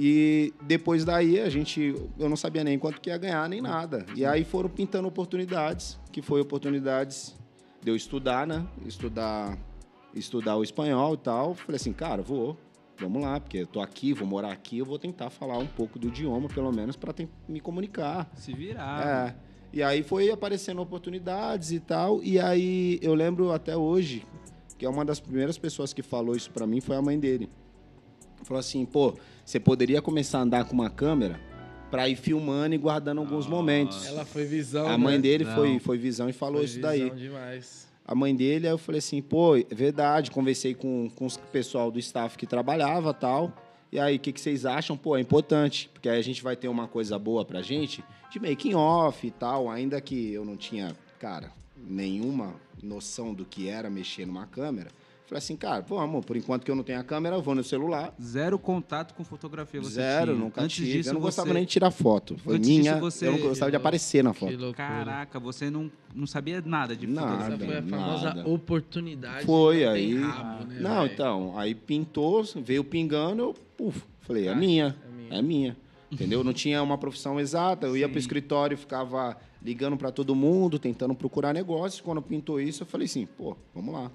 E 0.00 0.54
depois 0.62 1.04
daí 1.04 1.40
a 1.40 1.50
gente, 1.50 1.92
eu 2.16 2.28
não 2.28 2.36
sabia 2.36 2.62
nem 2.62 2.78
quanto 2.78 3.00
que 3.00 3.10
ia 3.10 3.18
ganhar 3.18 3.48
nem 3.48 3.60
nada. 3.60 4.06
E 4.14 4.24
aí 4.24 4.44
foram 4.44 4.70
pintando 4.70 5.08
oportunidades, 5.08 5.98
que 6.12 6.22
foi 6.22 6.40
oportunidades 6.40 7.36
de 7.82 7.90
eu 7.90 7.96
estudar, 7.96 8.46
né? 8.46 8.64
Estudar, 8.86 9.58
estudar 10.14 10.56
o 10.56 10.62
espanhol 10.62 11.14
e 11.14 11.16
tal. 11.16 11.52
Falei 11.52 11.74
assim, 11.74 11.92
cara, 11.92 12.22
vou, 12.22 12.56
vamos 12.96 13.20
lá, 13.20 13.40
porque 13.40 13.58
eu 13.58 13.66
tô 13.66 13.80
aqui, 13.80 14.12
vou 14.12 14.28
morar 14.28 14.52
aqui, 14.52 14.78
eu 14.78 14.86
vou 14.86 15.00
tentar 15.00 15.30
falar 15.30 15.58
um 15.58 15.66
pouco 15.66 15.98
do 15.98 16.06
idioma, 16.06 16.48
pelo 16.48 16.70
menos 16.70 16.94
para 16.94 17.12
me 17.48 17.58
comunicar. 17.58 18.30
Se 18.36 18.52
virar. 18.52 19.04
É. 19.04 19.48
E 19.72 19.82
aí 19.82 20.04
foi 20.04 20.30
aparecendo 20.30 20.80
oportunidades 20.80 21.72
e 21.72 21.80
tal. 21.80 22.22
E 22.22 22.38
aí 22.38 23.00
eu 23.02 23.14
lembro 23.14 23.50
até 23.50 23.76
hoje 23.76 24.24
que 24.78 24.86
é 24.86 24.88
uma 24.88 25.04
das 25.04 25.18
primeiras 25.18 25.58
pessoas 25.58 25.92
que 25.92 26.02
falou 26.02 26.36
isso 26.36 26.52
pra 26.52 26.64
mim 26.64 26.80
foi 26.80 26.94
a 26.94 27.02
mãe 27.02 27.18
dele. 27.18 27.48
Falou 28.44 28.60
assim, 28.60 28.86
pô, 28.86 29.14
você 29.48 29.58
poderia 29.58 30.02
começar 30.02 30.40
a 30.40 30.42
andar 30.42 30.66
com 30.66 30.74
uma 30.74 30.90
câmera 30.90 31.40
pra 31.90 32.06
ir 32.06 32.16
filmando 32.16 32.74
e 32.74 32.78
guardando 32.78 33.16
alguns 33.16 33.46
momentos. 33.46 34.04
Ela 34.04 34.26
foi 34.26 34.44
visão, 34.44 34.86
a 34.86 34.98
mãe 34.98 35.14
né? 35.14 35.22
dele 35.22 35.44
Não. 35.44 35.54
foi, 35.54 35.78
foi 35.78 35.96
visão 35.96 36.28
e 36.28 36.34
falou 36.34 36.58
Foi 36.58 36.64
isso 36.66 36.78
daí. 36.78 37.04
visão 37.04 37.16
demais. 37.16 37.88
A 38.06 38.14
mãe 38.14 38.36
dele, 38.36 38.66
aí 38.66 38.72
eu 38.74 38.76
falei 38.76 38.98
assim, 38.98 39.22
pô, 39.22 39.56
é 39.56 39.64
verdade, 39.70 40.30
conversei 40.30 40.74
com, 40.74 41.10
com 41.16 41.26
o 41.26 41.38
pessoal 41.50 41.90
do 41.90 41.98
staff 41.98 42.36
que 42.36 42.46
trabalhava 42.46 43.14
tal. 43.14 43.50
E 43.90 43.98
aí, 43.98 44.16
o 44.16 44.18
que, 44.18 44.34
que 44.34 44.40
vocês 44.40 44.66
acham? 44.66 44.98
Pô, 44.98 45.16
é 45.16 45.20
importante, 45.20 45.88
porque 45.94 46.10
aí 46.10 46.18
a 46.18 46.22
gente 46.22 46.42
vai 46.42 46.54
ter 46.54 46.68
uma 46.68 46.86
coisa 46.86 47.18
boa 47.18 47.42
pra 47.42 47.62
gente, 47.62 48.04
de 48.30 48.38
making 48.38 48.74
off 48.74 49.26
e 49.26 49.30
tal, 49.30 49.70
ainda 49.70 49.98
que 49.98 50.30
eu 50.30 50.44
não 50.44 50.58
tinha, 50.58 50.94
cara, 51.18 51.50
nenhuma 51.74 52.54
noção 52.82 53.32
do 53.32 53.46
que 53.46 53.66
era 53.66 53.88
mexer 53.88 54.26
numa 54.26 54.46
câmera. 54.46 54.90
Falei 55.28 55.38
assim, 55.38 55.56
cara, 55.56 55.82
vamos, 55.86 56.24
por 56.24 56.38
enquanto 56.38 56.64
que 56.64 56.70
eu 56.70 56.74
não 56.74 56.82
tenho 56.82 56.98
a 56.98 57.04
câmera, 57.04 57.36
eu 57.36 57.42
vou 57.42 57.54
no 57.54 57.62
celular. 57.62 58.14
Zero 58.18 58.58
contato 58.58 59.12
com 59.14 59.22
fotografia 59.22 59.78
você 59.78 59.90
Zero, 59.96 60.32
tinha. 60.32 60.42
nunca 60.44 60.62
Antes 60.62 60.76
tive. 60.76 60.92
disso, 60.92 61.10
eu 61.10 61.12
não 61.14 61.20
gostava 61.20 61.48
você... 61.48 61.54
nem 61.54 61.64
de 61.64 61.68
tirar 61.70 61.90
foto. 61.90 62.38
Foi 62.38 62.56
Antes 62.56 62.68
minha, 62.70 62.82
disso, 62.94 63.00
você- 63.00 63.26
eu 63.28 63.32
não 63.32 63.38
gostava 63.40 63.70
de 63.70 63.76
aparecer 63.76 64.24
na 64.24 64.32
foto. 64.32 64.72
Caraca, 64.72 65.38
você 65.38 65.68
não, 65.68 65.90
não 66.14 66.26
sabia 66.26 66.62
nada 66.64 66.96
de 66.96 67.06
Nada. 67.06 67.42
Essa 67.42 67.50
fotografia. 67.52 67.82
foi 67.88 67.98
a 67.98 68.00
famosa 68.00 68.24
nada. 68.34 68.48
oportunidade. 68.48 69.44
Foi, 69.44 69.84
aí- 69.84 70.18
rabo, 70.18 70.64
né, 70.64 70.80
Não, 70.80 71.02
velho? 71.02 71.12
então, 71.12 71.58
aí 71.58 71.74
pintou, 71.74 72.42
veio 72.56 72.82
pingando, 72.82 73.42
eu, 73.42 73.54
puf, 73.76 74.02
falei, 74.22 74.46
é 74.48 74.52
Ah, 74.52 74.54
minha, 74.54 74.96
é 75.06 75.12
minha. 75.12 75.38
é 75.38 75.42
minha. 75.42 75.76
Entendeu? 76.10 76.42
Não 76.42 76.54
tinha 76.54 76.82
uma 76.82 76.96
profissão 76.96 77.38
exata, 77.38 77.86
eu 77.86 77.94
ia 77.94 78.06
Sim. 78.06 78.12
pro 78.12 78.18
escritório, 78.18 78.78
ficava 78.78 79.36
ligando 79.62 79.94
para 79.98 80.10
todo 80.10 80.34
mundo, 80.34 80.78
tentando 80.78 81.14
procurar 81.14 81.52
negócios. 81.52 82.00
Quando 82.00 82.22
pintou 82.22 82.58
isso, 82.58 82.82
eu 82.82 82.86
falei 82.86 83.04
assim, 83.04 83.26
pô, 83.26 83.54
vamos 83.74 83.92
lá. 83.92 84.10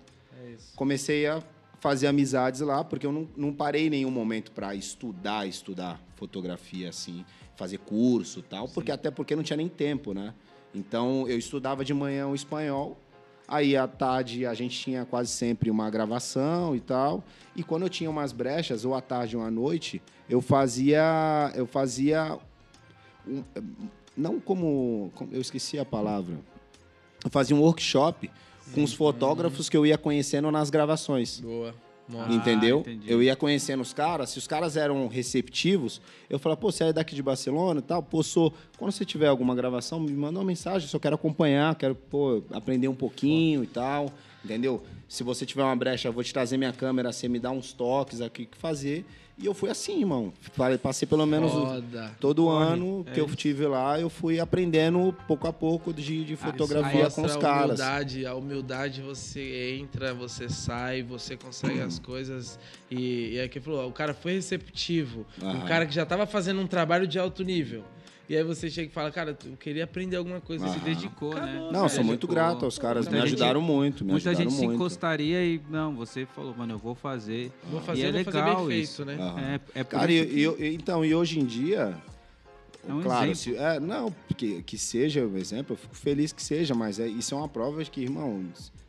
Isso. 0.55 0.75
Comecei 0.75 1.25
a 1.27 1.41
fazer 1.79 2.07
amizades 2.07 2.61
lá, 2.61 2.83
porque 2.83 3.05
eu 3.05 3.11
não, 3.11 3.27
não 3.35 3.53
parei 3.53 3.87
em 3.87 3.89
nenhum 3.89 4.11
momento 4.11 4.51
para 4.51 4.73
estudar, 4.73 5.45
estudar 5.47 5.99
fotografia 6.15 6.89
assim, 6.89 7.25
fazer 7.55 7.77
curso 7.79 8.41
tal, 8.41 8.67
porque 8.69 8.91
até 8.91 9.11
porque 9.11 9.35
não 9.35 9.43
tinha 9.43 9.57
nem 9.57 9.67
tempo, 9.67 10.13
né? 10.13 10.33
Então 10.73 11.27
eu 11.27 11.37
estudava 11.37 11.83
de 11.83 11.93
manhã 11.93 12.27
o 12.27 12.33
espanhol, 12.33 12.97
aí 13.47 13.75
à 13.75 13.85
tarde 13.87 14.45
a 14.45 14.53
gente 14.53 14.79
tinha 14.79 15.05
quase 15.05 15.29
sempre 15.29 15.69
uma 15.69 15.89
gravação 15.89 16.73
e 16.75 16.79
tal, 16.79 17.21
e 17.55 17.61
quando 17.63 17.83
eu 17.83 17.89
tinha 17.89 18.09
umas 18.09 18.31
brechas 18.31 18.85
ou 18.85 18.95
à 18.95 19.01
tarde 19.01 19.35
ou 19.35 19.43
à 19.43 19.51
noite, 19.51 20.01
eu 20.29 20.41
fazia 20.41 21.51
eu 21.53 21.67
fazia 21.67 22.39
um- 23.27 23.43
não 24.15 24.39
como, 24.39 25.11
como 25.15 25.33
eu 25.33 25.41
esqueci 25.41 25.77
a 25.77 25.83
palavra. 25.85 26.39
Eu 27.23 27.29
fazia 27.29 27.55
um 27.55 27.59
workshop 27.61 28.29
com 28.73 28.83
os 28.83 28.93
fotógrafos 28.93 29.69
que 29.69 29.77
eu 29.77 29.85
ia 29.85 29.97
conhecendo 29.97 30.51
nas 30.51 30.69
gravações. 30.69 31.39
Boa. 31.39 31.73
Nossa. 32.07 32.29
Ah, 32.29 32.33
entendeu? 32.33 32.81
entendi. 32.81 33.09
Eu 33.09 33.23
ia 33.23 33.35
conhecendo 33.35 33.81
os 33.81 33.93
caras, 33.93 34.29
se 34.29 34.37
os 34.37 34.45
caras 34.45 34.75
eram 34.75 35.07
receptivos, 35.07 36.01
eu 36.29 36.37
falava, 36.37 36.59
pô, 36.59 36.71
você 36.71 36.85
é 36.85 36.93
daqui 36.93 37.15
de 37.15 37.23
Barcelona 37.23 37.79
e 37.79 37.83
tal, 37.83 38.03
pô, 38.03 38.21
sou. 38.21 38.53
Quando 38.77 38.91
você 38.91 39.05
tiver 39.05 39.27
alguma 39.27 39.55
gravação, 39.55 39.99
me 39.99 40.11
manda 40.11 40.39
uma 40.39 40.45
mensagem, 40.45 40.87
só 40.87 40.99
quero 40.99 41.15
acompanhar, 41.15 41.75
quero, 41.75 41.95
pô, 41.95 42.43
aprender 42.51 42.89
um 42.89 42.95
pouquinho 42.95 43.63
e 43.63 43.67
tal, 43.67 44.11
entendeu? 44.43 44.83
Se 45.07 45.23
você 45.23 45.45
tiver 45.45 45.63
uma 45.63 45.75
brecha, 45.75 46.09
eu 46.09 46.13
vou 46.13 46.23
te 46.23 46.33
trazer 46.33 46.57
minha 46.57 46.73
câmera, 46.73 47.11
você 47.11 47.29
me 47.29 47.39
dá 47.39 47.51
uns 47.51 47.71
toques 47.71 48.19
aqui 48.19 48.45
que 48.45 48.57
fazer. 48.57 49.05
E 49.43 49.45
eu 49.45 49.53
fui 49.53 49.69
assim, 49.69 49.99
irmão. 49.99 50.31
Passei 50.81 51.05
pelo 51.05 51.25
menos 51.25 51.51
Foda. 51.51 52.15
todo 52.17 52.45
Corre, 52.45 52.65
ano 52.65 53.03
é 53.05 53.11
que 53.11 53.19
eu 53.19 53.25
isso. 53.25 53.35
tive 53.35 53.67
lá, 53.67 53.99
eu 53.99 54.09
fui 54.09 54.39
aprendendo 54.39 55.13
pouco 55.27 55.45
a 55.49 55.51
pouco 55.51 55.93
de, 55.93 56.23
de 56.23 56.37
fotografia 56.37 57.09
com 57.09 57.23
os 57.25 57.35
caras. 57.35 57.81
A 57.81 57.83
humildade, 57.89 58.25
a 58.25 58.35
humildade 58.35 59.01
você 59.01 59.77
entra, 59.77 60.13
você 60.13 60.47
sai, 60.47 61.03
você 61.03 61.35
consegue 61.35 61.81
as 61.81 61.99
coisas. 61.99 62.57
E, 62.89 63.33
e 63.33 63.37
é 63.37 63.49
que 63.49 63.59
falou, 63.59 63.85
o 63.85 63.91
cara 63.91 64.13
foi 64.13 64.31
receptivo. 64.31 65.25
Um 65.41 65.49
Aham. 65.49 65.65
cara 65.65 65.85
que 65.85 65.93
já 65.93 66.05
tava 66.05 66.25
fazendo 66.25 66.61
um 66.61 66.67
trabalho 66.67 67.05
de 67.05 67.19
alto 67.19 67.43
nível. 67.43 67.83
E 68.29 68.37
aí 68.37 68.43
você 68.43 68.69
chega 68.69 68.87
e 68.89 68.91
fala, 68.91 69.11
cara, 69.11 69.37
eu 69.45 69.57
queria 69.57 69.83
aprender 69.83 70.15
alguma 70.15 70.39
coisa. 70.39 70.65
Aham. 70.65 70.73
Se 70.73 70.79
dedicou, 70.79 71.33
né? 71.35 71.41
Acabou, 71.51 71.71
Não, 71.73 71.89
Se 71.89 71.95
sou 71.95 72.03
muito 72.05 72.25
dedicou. 72.25 72.35
grato 72.35 72.63
aos 72.65 72.79
caras, 72.79 73.05
Muita 73.05 73.11
me 73.11 73.27
gente- 73.27 73.35
ajudaram 73.35 73.61
muito, 73.61 74.05
me 74.05 74.11
Muita 74.11 74.29
ajudaram 74.29 74.49
gente 74.49 74.59
se 74.59 74.65
muito. 74.65 74.79
encostaria 74.79 75.43
e, 75.45 75.61
não, 75.69 75.93
você 75.93 76.25
falou, 76.25 76.55
mano, 76.55 76.73
eu 76.73 76.77
vou 76.77 76.95
fazer. 76.95 77.51
Vou 77.69 77.81
fazer, 77.81 78.01
e 78.01 78.05
é 78.05 78.11
vou 78.13 78.23
fazer 78.23 78.37
legal 78.39 78.65
bem 78.65 78.81
isso. 78.81 79.03
feito, 79.05 79.17
né? 79.17 79.23
Aham. 79.23 79.39
É, 79.41 79.59
é 79.81 79.83
Cara, 79.83 80.11
isso 80.11 80.23
e, 80.23 80.27
que- 80.35 80.41
eu- 80.41 80.57
então, 80.73 81.03
e 81.03 81.13
hoje 81.13 81.39
em 81.39 81.45
dia, 81.45 81.97
É 82.87 82.93
um 82.93 83.01
claro, 83.01 83.29
exemplo. 83.31 83.35
se- 83.35 83.55
é, 83.57 83.79
não, 83.81 84.15
que, 84.37 84.63
que 84.63 84.77
seja 84.77 85.25
o 85.25 85.37
exemplo, 85.37 85.73
eu 85.73 85.77
fico 85.77 85.95
feliz 85.95 86.31
que 86.31 86.41
seja, 86.41 86.73
mas 86.73 86.99
é, 86.99 87.07
isso 87.07 87.35
é 87.35 87.37
uma 87.37 87.49
prova 87.49 87.83
de 87.83 87.91
que, 87.91 88.01
irmão, 88.01 88.41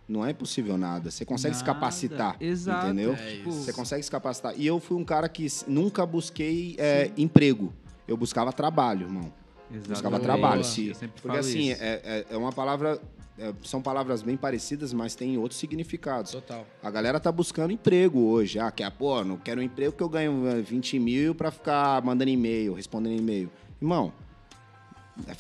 não 0.09 0.25
é 0.25 0.31
impossível 0.31 0.79
nada. 0.79 1.11
Você 1.11 1.25
consegue 1.25 1.57
se 1.57 1.63
Nada. 1.63 1.75
capacitar, 1.75 2.37
Exato. 2.41 2.87
entendeu? 2.87 3.15
É 3.15 3.41
Você 3.45 3.73
consegue 3.73 4.03
se 4.03 4.11
capacitar. 4.11 4.55
E 4.57 4.65
eu 4.65 4.79
fui 4.79 4.97
um 4.97 5.05
cara 5.05 5.29
que 5.29 5.45
nunca 5.67 6.07
busquei 6.07 6.77
é, 6.79 7.11
emprego. 7.17 7.73
Eu 8.07 8.17
buscava 8.17 8.53
trabalho, 8.53 9.07
irmão. 9.07 9.33
Exato. 9.71 9.91
Buscava 9.91 10.19
Boa. 10.19 10.21
trabalho. 10.21 10.65
Se, 10.65 10.95
sempre 10.95 11.21
porque 11.21 11.39
assim, 11.39 11.73
é, 11.73 11.77
é, 11.81 12.27
é 12.31 12.37
uma 12.37 12.53
palavra 12.53 13.01
é, 13.37 13.53
são 13.65 13.83
palavras 13.83 14.23
bem 14.23 14.37
parecidas, 14.37 14.93
mas 14.93 15.15
têm 15.15 15.37
outros 15.37 15.59
significados. 15.59 16.33
Total. 16.33 16.65
A 16.83 16.91
galera 16.91 17.19
tá 17.19 17.33
buscando 17.33 17.73
emprego 17.73 18.21
hoje. 18.21 18.59
Ah, 18.59 18.71
quer, 18.71 18.91
pô, 18.93 19.25
não 19.25 19.37
quero 19.37 19.61
um 19.61 19.65
emprego 19.65 19.93
que 19.93 20.03
eu 20.03 20.09
ganho 20.09 20.63
20 20.63 20.99
mil 21.01 21.35
pra 21.35 21.51
ficar 21.51 22.01
mandando 22.03 22.31
e-mail, 22.31 22.75
respondendo 22.75 23.19
e-mail. 23.19 23.51
Irmão, 23.81 24.13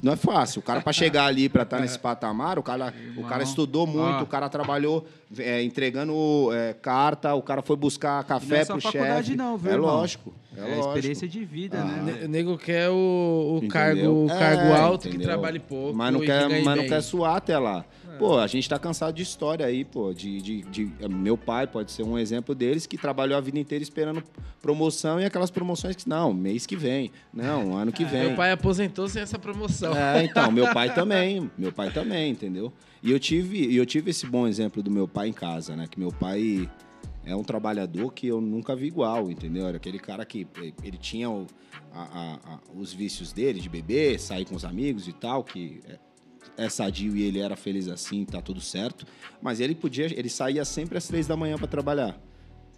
não 0.02 0.12
é 0.12 0.16
fácil. 0.16 0.60
O 0.60 0.62
cara, 0.62 0.80
para 0.80 0.92
chegar 0.92 1.26
ali, 1.26 1.48
para 1.48 1.62
estar 1.62 1.76
tá 1.76 1.82
nesse 1.82 1.98
patamar, 1.98 2.58
o 2.58 2.62
cara, 2.62 2.94
o 3.16 3.24
cara 3.24 3.42
estudou 3.42 3.86
muito, 3.86 4.22
o 4.22 4.26
cara 4.26 4.48
trabalhou 4.48 5.06
é, 5.38 5.62
entregando 5.62 6.14
é, 6.52 6.74
carta, 6.74 7.34
o 7.34 7.42
cara 7.42 7.62
foi 7.62 7.76
buscar 7.76 8.22
café 8.24 8.64
não 8.68 8.78
pro 8.78 8.92
chefe. 8.92 9.36
não, 9.36 9.58
viu, 9.58 9.70
É 9.70 9.74
irmão? 9.74 9.96
lógico. 9.96 10.32
É, 10.56 10.60
é 10.60 10.62
lógico. 10.62 10.88
experiência 10.88 11.28
de 11.28 11.44
vida, 11.44 11.80
ah, 11.80 11.84
né? 11.84 12.22
O 12.24 12.28
nego 12.28 12.56
quer 12.56 12.88
o, 12.88 13.60
o 13.62 13.68
cargo, 13.68 14.24
o 14.24 14.28
cargo 14.28 14.62
é, 14.62 14.80
alto 14.80 15.08
entendeu? 15.08 15.20
que 15.20 15.26
trabalhe 15.26 15.58
pouco. 15.58 15.96
Mas 15.96 16.12
não, 16.12 16.20
quer, 16.20 16.62
mas 16.62 16.76
não 16.76 16.86
quer 16.86 17.00
suar 17.00 17.36
até 17.36 17.58
lá. 17.58 17.84
Pô, 18.18 18.38
a 18.38 18.46
gente 18.46 18.68
tá 18.68 18.78
cansado 18.78 19.14
de 19.14 19.22
história 19.22 19.66
aí, 19.66 19.84
pô. 19.84 20.12
De, 20.12 20.40
de, 20.40 20.62
de, 20.62 21.08
meu 21.08 21.36
pai 21.36 21.66
pode 21.66 21.90
ser 21.92 22.02
um 22.02 22.18
exemplo 22.18 22.54
deles 22.54 22.86
que 22.86 22.96
trabalhou 22.96 23.36
a 23.36 23.40
vida 23.40 23.58
inteira 23.58 23.82
esperando 23.82 24.22
promoção 24.60 25.20
e 25.20 25.24
aquelas 25.24 25.50
promoções 25.50 25.96
que, 25.96 26.08
não, 26.08 26.32
mês 26.32 26.66
que 26.66 26.76
vem. 26.76 27.10
Não, 27.32 27.76
ano 27.76 27.92
que 27.92 28.04
vem. 28.04 28.28
meu 28.28 28.36
pai 28.36 28.52
aposentou 28.52 29.08
sem 29.08 29.22
essa 29.22 29.38
promoção. 29.38 29.94
É, 29.96 30.24
então, 30.24 30.50
meu 30.50 30.72
pai 30.72 30.94
também. 30.94 31.50
Meu 31.56 31.72
pai 31.72 31.90
também, 31.90 32.30
entendeu? 32.30 32.72
E 33.02 33.10
eu 33.10 33.18
tive, 33.18 33.74
eu 33.74 33.84
tive 33.84 34.10
esse 34.10 34.26
bom 34.26 34.46
exemplo 34.46 34.82
do 34.82 34.90
meu 34.90 35.06
pai 35.06 35.28
em 35.28 35.32
casa, 35.32 35.76
né? 35.76 35.86
Que 35.90 35.98
meu 35.98 36.10
pai 36.10 36.70
é 37.24 37.34
um 37.34 37.42
trabalhador 37.42 38.12
que 38.12 38.26
eu 38.26 38.40
nunca 38.40 38.76
vi 38.76 38.86
igual, 38.86 39.30
entendeu? 39.30 39.66
Era 39.66 39.76
aquele 39.76 39.98
cara 39.98 40.24
que 40.24 40.46
ele 40.82 40.96
tinha 40.98 41.28
o, 41.28 41.46
a, 41.92 42.02
a, 42.02 42.34
a, 42.34 42.60
os 42.74 42.92
vícios 42.92 43.32
dele 43.32 43.60
de 43.60 43.68
beber, 43.68 44.18
sair 44.18 44.44
com 44.44 44.54
os 44.54 44.64
amigos 44.64 45.08
e 45.08 45.12
tal, 45.12 45.42
que 45.42 45.80
é, 46.56 46.68
sadio 46.68 47.16
e 47.16 47.22
ele 47.22 47.40
era 47.40 47.56
feliz 47.56 47.88
assim, 47.88 48.24
tá 48.24 48.40
tudo 48.40 48.60
certo. 48.60 49.06
Mas 49.40 49.60
ele 49.60 49.74
podia, 49.74 50.06
ele 50.06 50.28
saía 50.28 50.64
sempre 50.64 50.98
às 50.98 51.06
três 51.06 51.26
da 51.26 51.36
manhã 51.36 51.56
para 51.56 51.66
trabalhar. 51.66 52.20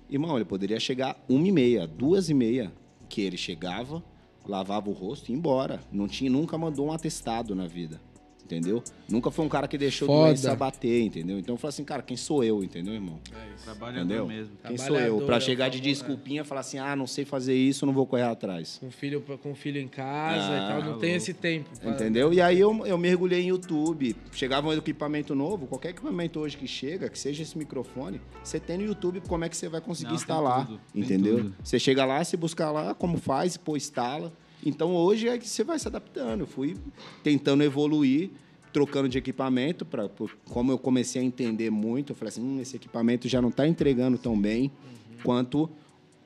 Irmão, 0.09 0.37
ele 0.37 0.45
poderia 0.45 0.79
chegar 0.79 1.17
uma 1.29 1.47
e 1.47 1.53
meia, 1.53 1.87
duas 1.87 2.31
e 2.31 2.35
meia, 2.35 2.73
que 3.09 3.21
ele 3.21 3.37
chegava, 3.37 4.03
lavava 4.45 4.89
o 4.89 4.93
rosto 4.93 5.29
e 5.29 5.33
ia 5.33 5.39
embora. 5.39 5.81
Não 5.91 6.07
tinha, 6.07 6.31
nunca 6.31 6.57
mandou 6.57 6.87
um 6.87 6.93
atestado 6.93 7.55
na 7.55 7.67
vida 7.67 8.01
entendeu? 8.47 8.83
Nunca 9.09 9.31
foi 9.31 9.45
um 9.45 9.49
cara 9.49 9.67
que 9.67 9.77
deixou 9.77 10.07
Foda. 10.07 10.29
doença 10.29 10.55
bater, 10.55 11.03
entendeu? 11.03 11.39
Então 11.39 11.55
eu 11.55 11.59
falei 11.59 11.71
assim, 11.71 11.85
cara, 11.85 12.03
quem 12.03 12.17
sou 12.17 12.45
eu, 12.45 12.63
entendeu, 12.63 12.95
irmão? 12.95 13.19
É 13.33 13.55
isso. 13.55 13.65
Trabalhador 13.65 14.05
entendeu? 14.05 14.27
mesmo. 14.27 14.57
Quem 14.65 14.79
sou 14.79 14.99
eu? 14.99 15.21
Pra 15.23 15.41
chegar 15.41 15.69
de 15.69 15.81
desculpinha 15.81 16.43
e 16.43 16.45
falar 16.45 16.61
assim, 16.61 16.79
ah, 16.79 16.95
não 16.95 17.07
sei 17.07 17.25
fazer 17.25 17.55
isso, 17.55 17.85
não 17.85 17.93
vou 17.93 18.07
correr 18.07 18.23
atrás. 18.23 18.79
Com 18.79 18.91
filho, 18.91 19.21
com 19.43 19.55
filho 19.55 19.81
em 19.81 19.89
casa 19.89 20.51
ah, 20.51 20.57
e 20.57 20.69
tal, 20.69 20.83
não 20.83 20.95
tá 20.95 21.01
tem 21.01 21.15
esse 21.15 21.35
tempo. 21.35 21.69
Pra... 21.79 21.91
Entendeu? 21.91 22.33
E 22.33 22.41
aí 22.41 22.59
eu, 22.59 22.87
eu 22.87 22.97
mergulhei 22.97 23.43
em 23.43 23.49
YouTube. 23.49 24.17
Chegava 24.33 24.69
um 24.69 24.73
equipamento 24.73 25.35
novo, 25.35 25.67
qualquer 25.67 25.91
equipamento 25.91 26.39
hoje 26.39 26.57
que 26.57 26.69
chega, 26.69 27.09
que 27.09 27.19
seja 27.19 27.43
esse 27.43 27.59
microfone, 27.59 28.21
você 28.43 28.61
tem 28.61 28.79
no 28.79 28.85
YouTube 28.85 29.21
como 29.29 29.45
é 29.45 29.49
que 29.49 29.57
você 29.57 29.69
vai 29.69 29.81
conseguir 29.81 30.11
não, 30.11 30.17
instalar, 30.17 30.69
entendeu? 30.95 31.53
Você 31.63 31.79
chega 31.79 32.05
lá, 32.05 32.23
se 32.23 32.37
buscar 32.37 32.71
lá, 32.71 32.95
como 32.95 33.19
faz, 33.19 33.57
pô, 33.57 33.77
instala. 33.77 34.33
Então 34.67 34.97
hoje 34.97 35.29
é 35.29 35.39
que 35.39 35.49
você 35.49 35.63
vai 35.63 35.79
se 35.79 35.87
adaptando. 35.87 36.41
Eu 36.41 36.47
fui 36.47 36.77
tentando 37.23 37.63
evoluir, 37.63 38.31
trocando 38.73 39.09
de 39.09 39.17
equipamento, 39.17 39.87
pra, 39.87 40.11
como 40.45 40.73
eu 40.73 40.79
comecei 40.79 41.23
a 41.23 41.25
entender 41.25 41.71
muito, 41.71 42.11
eu 42.11 42.17
falei 42.17 42.31
assim: 42.31 42.43
hum, 42.43 42.61
esse 42.61 42.75
equipamento 42.75 43.29
já 43.29 43.41
não 43.41 43.51
está 43.51 43.67
entregando 43.67 44.19
tão 44.19 44.37
bem 44.39 44.65
uhum. 44.65 45.19
quanto 45.23 45.71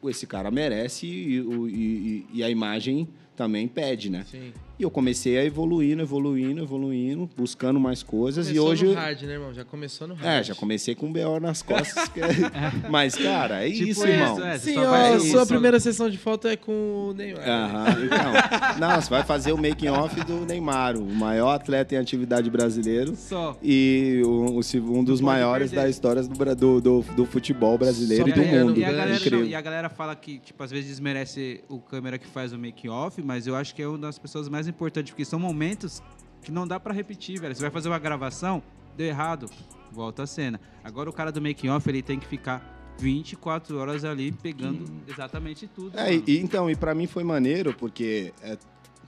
esse 0.05 0.27
cara 0.27 0.51
merece 0.51 1.07
e, 1.07 1.37
e, 1.37 2.27
e, 2.33 2.43
a 2.43 2.49
imagem 2.49 3.07
também 3.37 3.69
pede, 3.69 4.09
né? 4.09 4.25
Sim. 4.31 4.55
E 4.81 4.83
eu 4.83 4.91
comecei 4.91 5.37
a 5.37 5.45
evoluindo, 5.45 6.01
evoluindo, 6.01 6.63
evoluindo, 6.63 7.29
buscando 7.37 7.79
mais 7.79 8.03
coisas. 8.03 8.47
Começou 8.47 8.67
e 8.67 8.71
hoje. 8.73 8.87
no 8.87 8.95
hard, 8.95 9.23
né, 9.25 9.33
irmão? 9.35 9.53
Já 9.53 9.63
começou 9.63 10.09
no 10.09 10.15
hard. 10.15 10.41
É, 10.41 10.43
já 10.43 10.55
comecei 10.55 10.95
com 10.95 11.05
um 11.09 11.13
BO 11.13 11.39
nas 11.39 11.61
costas. 11.61 12.09
que... 12.09 12.21
É- 12.31 12.89
Mas, 12.89 13.15
cara, 13.15 13.67
é 13.67 13.71
tipo 13.71 13.91
isso, 13.91 14.07
irmão. 14.07 14.43
É, 14.43 14.59
Sim, 14.59 14.79
ó, 14.79 14.95
a 14.95 15.21
sua 15.21 15.45
primeira 15.45 15.79
sessão 15.79 16.09
de 16.09 16.17
foto 16.17 16.49
é 16.49 16.57
com 16.57 17.09
o 17.11 17.13
Neymar. 17.13 17.47
Aham, 17.47 18.05
então. 18.05 18.79
Não, 18.81 19.01
você 19.01 19.11
vai 19.11 19.23
fazer 19.23 19.53
o 19.53 19.59
making 19.59 19.89
off 19.89 20.19
do 20.25 20.47
Neymar, 20.47 20.97
o 20.97 21.05
maior 21.05 21.51
atleta 21.51 21.95
em 21.95 21.99
atividade 21.99 22.49
brasileiro. 22.49 23.15
Só. 23.15 23.59
E 23.63 24.23
um, 24.25 24.61
um 24.99 25.05
dos 25.05 25.21
maiores 25.21 25.71
da 25.71 25.91
história 25.91 26.23
do, 26.23 26.55
do, 26.55 26.81
do, 26.81 27.01
do 27.15 27.27
futebol 27.27 27.77
brasileiro 27.77 28.25
Só 28.25 28.31
e 28.31 28.33
do 28.33 28.43
mundo. 28.43 28.79
E 28.81 28.85
a, 28.85 28.93
galera, 28.93 29.31
não, 29.31 29.45
e 29.45 29.55
a 29.55 29.61
galera 29.61 29.89
fala 29.91 30.17
que, 30.17 30.39
tipo, 30.39 30.63
às 30.63 30.71
vezes 30.71 30.89
desmerece 30.89 31.63
o 31.69 31.79
câmera 31.79 32.19
que 32.19 32.27
faz 32.27 32.55
o 32.55 32.59
making 32.59 32.89
off, 32.89 33.21
mas 33.23 33.47
eu 33.47 33.55
acho 33.55 33.75
que 33.75 33.83
é 33.83 33.87
uma 33.87 33.99
das 33.99 34.19
pessoas 34.19 34.49
mais 34.49 34.70
importante, 34.71 35.13
porque 35.13 35.25
são 35.25 35.39
momentos 35.39 36.03
que 36.43 36.51
não 36.51 36.67
dá 36.67 36.81
para 36.81 36.95
repetir, 36.95 37.41
velho. 37.41 37.55
Você 37.55 37.63
vai 37.63 37.71
fazer 37.71 37.89
uma 37.89 37.99
gravação, 37.99 38.63
deu 38.97 39.07
errado, 39.07 39.51
volta 39.93 40.23
a 40.23 40.27
cena. 40.27 40.61
Agora 40.83 41.11
o 41.11 41.13
cara 41.13 41.31
do 41.31 41.41
making 41.41 41.69
off, 41.69 41.89
ele 41.89 42.03
tem 42.03 42.19
que 42.19 42.27
ficar 42.27 42.95
24 42.99 43.79
horas 43.79 44.05
ali 44.05 44.33
pegando 44.33 44.85
hum. 44.91 45.01
exatamente 45.09 45.67
tudo. 45.67 45.99
É, 45.99 46.15
e, 46.15 46.39
então, 46.39 46.71
e 46.71 46.77
para 46.77 46.95
mim 46.95 47.07
foi 47.07 47.25
maneiro, 47.25 47.75
porque, 47.75 48.33
é, 48.43 48.57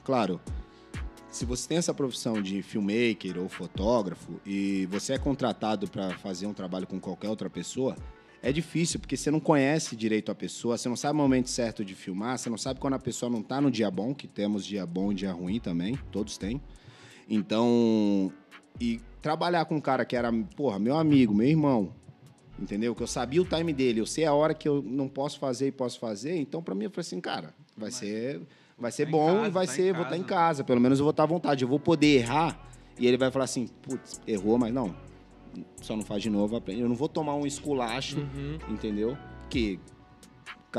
claro, 0.05 0.40
se 1.31 1.44
você 1.44 1.68
tem 1.68 1.79
essa 1.79 1.94
profissão 1.94 2.40
de 2.42 2.62
filmmaker 2.62 3.38
ou 3.38 3.48
fotógrafo 3.48 4.40
e 4.44 4.87
você 4.87 5.14
é 5.14 5.18
contratado 5.18 5.88
para 5.88 6.11
fazer 6.18 6.46
um 6.46 6.53
trabalho 6.53 6.87
com 6.87 7.01
qualquer 7.01 7.29
outra 7.29 7.48
pessoa, 7.48 7.96
é 8.42 8.50
difícil, 8.50 8.98
porque 8.98 9.16
você 9.16 9.31
não 9.31 9.38
conhece 9.38 9.94
direito 9.94 10.33
a 10.33 10.35
pessoa, 10.35 10.76
você 10.76 10.88
não 10.88 10.96
sabe 10.96 11.14
o 11.14 11.22
momento 11.22 11.48
certo 11.48 11.85
de 11.85 11.94
filmar, 11.94 12.37
você 12.37 12.50
não 12.50 12.59
sabe 12.59 12.81
quando 12.81 12.94
a 12.94 12.98
pessoa 12.98 13.31
não 13.31 13.40
está 13.40 13.61
no 13.61 13.70
dia 13.70 13.90
bom, 13.90 14.12
que 14.12 14.26
temos 14.26 14.66
dia 14.66 14.85
bom 14.85 15.12
e 15.12 15.14
dia 15.14 15.33
ruim 15.33 15.61
também, 15.61 15.96
todos 16.11 16.37
têm. 16.37 16.61
Então, 17.28 18.33
e 18.81 19.00
trabalhar 19.20 19.64
com 19.66 19.76
um 19.76 19.81
cara 19.81 20.05
que 20.05 20.16
era, 20.16 20.33
porra, 20.57 20.78
meu 20.81 20.96
amigo, 20.96 21.33
meu 21.33 21.46
irmão, 21.46 21.94
entendeu? 22.59 22.96
Que 22.96 23.02
eu 23.02 23.07
sabia 23.07 23.40
o 23.40 23.44
time 23.44 23.72
dele, 23.72 24.00
eu 24.00 24.07
sei 24.07 24.24
a 24.24 24.35
hora 24.35 24.55
que 24.55 24.68
eu 24.68 24.83
não 24.83 25.09
posso 25.09 25.38
fazer 25.38 25.68
e 25.68 25.72
posso 25.72 26.00
fazer, 26.00 26.37
então 26.37 26.61
para 26.61 26.74
mim 26.74 26.85
eu 26.85 26.90
falei 26.90 27.02
assim, 27.02 27.20
cara, 27.20 27.55
vai 27.76 27.90
Mas, 27.90 27.94
ser 27.94 28.40
vai 28.76 28.90
ser 28.90 29.05
tá 29.05 29.12
bom 29.12 29.35
casa, 29.37 29.46
e 29.46 29.50
vai 29.50 29.66
tá 29.66 29.72
ser, 29.72 29.92
vou 29.92 30.02
estar 30.02 30.16
tá 30.16 30.18
em 30.18 30.24
casa, 30.24 30.64
pelo 30.64 30.81
menos 30.81 30.98
eu 30.98 31.05
vou 31.05 31.12
estar 31.12 31.22
à 31.22 31.26
vontade, 31.26 31.62
eu 31.62 31.68
vou 31.68 31.78
poder 31.78 32.16
errar 32.18 32.68
e 32.98 33.07
ele 33.07 33.16
vai 33.16 33.31
falar 33.31 33.44
assim, 33.44 33.68
putz, 33.83 34.20
errou, 34.26 34.59
mas 34.59 34.74
não, 34.74 34.92
só 35.80 35.96
não 35.96 36.04
faz 36.04 36.22
de 36.22 36.30
novo, 36.30 36.56
aprende. 36.56 36.80
Eu 36.80 36.88
não 36.88 36.96
vou 36.96 37.08
tomar 37.08 37.34
um 37.34 37.46
esculacho, 37.46 38.18
uhum. 38.18 38.58
entendeu? 38.68 39.16
Que, 39.48 39.78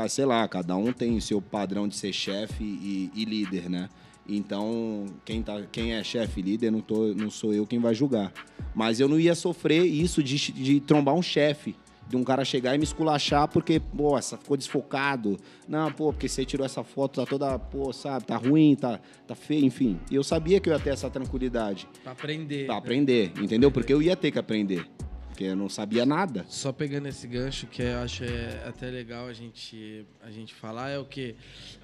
sei 0.08 0.24
lá, 0.24 0.46
cada 0.48 0.76
um 0.76 0.92
tem 0.92 1.16
o 1.16 1.20
seu 1.20 1.40
padrão 1.40 1.86
de 1.86 1.96
ser 1.96 2.12
chefe 2.12 2.62
e, 2.62 3.10
e, 3.14 3.24
líder, 3.24 3.68
né? 3.68 3.88
Então, 4.26 5.06
quem, 5.24 5.42
tá, 5.42 5.62
quem 5.70 5.92
é 5.92 6.02
chefe 6.02 6.40
e 6.40 6.42
líder, 6.42 6.70
não, 6.70 6.80
tô, 6.80 7.14
não 7.14 7.30
sou 7.30 7.52
eu 7.52 7.66
quem 7.66 7.78
vai 7.78 7.94
julgar. 7.94 8.32
Mas 8.74 8.98
eu 8.98 9.08
não 9.08 9.20
ia 9.20 9.34
sofrer 9.34 9.84
isso 9.84 10.22
de, 10.22 10.52
de 10.52 10.80
trombar 10.80 11.14
um 11.14 11.22
chefe 11.22 11.76
de 12.08 12.16
um 12.16 12.24
cara 12.24 12.44
chegar 12.44 12.74
e 12.74 12.78
me 12.78 12.84
esculachar 12.84 13.48
porque, 13.48 13.80
pô, 13.80 14.16
essa 14.16 14.36
ficou 14.36 14.56
desfocado. 14.56 15.38
Não, 15.66 15.90
pô, 15.90 16.12
porque 16.12 16.28
você 16.28 16.44
tirou 16.44 16.64
essa 16.64 16.84
foto, 16.84 17.20
tá 17.20 17.26
toda, 17.26 17.58
pô, 17.58 17.92
sabe, 17.92 18.26
tá 18.26 18.36
ruim, 18.36 18.74
tá, 18.74 19.00
tá 19.26 19.34
feio, 19.34 19.64
enfim. 19.64 19.98
E 20.10 20.14
eu 20.14 20.24
sabia 20.24 20.60
que 20.60 20.68
eu 20.68 20.72
ia 20.72 20.78
ter 20.78 20.90
essa 20.90 21.08
tranquilidade. 21.08 21.88
Pra 22.02 22.12
aprender. 22.12 22.66
Pra 22.66 22.74
né? 22.74 22.78
aprender, 22.78 23.32
entendeu? 23.40 23.70
Porque 23.70 23.92
eu 23.92 24.02
ia 24.02 24.16
ter 24.16 24.30
que 24.30 24.38
aprender. 24.38 24.86
Porque 25.28 25.44
eu 25.44 25.56
não 25.56 25.68
sabia 25.68 26.06
nada. 26.06 26.46
Só 26.48 26.70
pegando 26.70 27.08
esse 27.08 27.26
gancho 27.26 27.66
que 27.66 27.82
eu 27.82 27.98
acho 27.98 28.22
é 28.22 28.62
até 28.68 28.88
legal 28.88 29.26
a 29.26 29.32
gente, 29.32 30.06
a 30.22 30.30
gente 30.30 30.54
falar, 30.54 30.90
é 30.90 30.98
o 30.98 31.04
que 31.04 31.34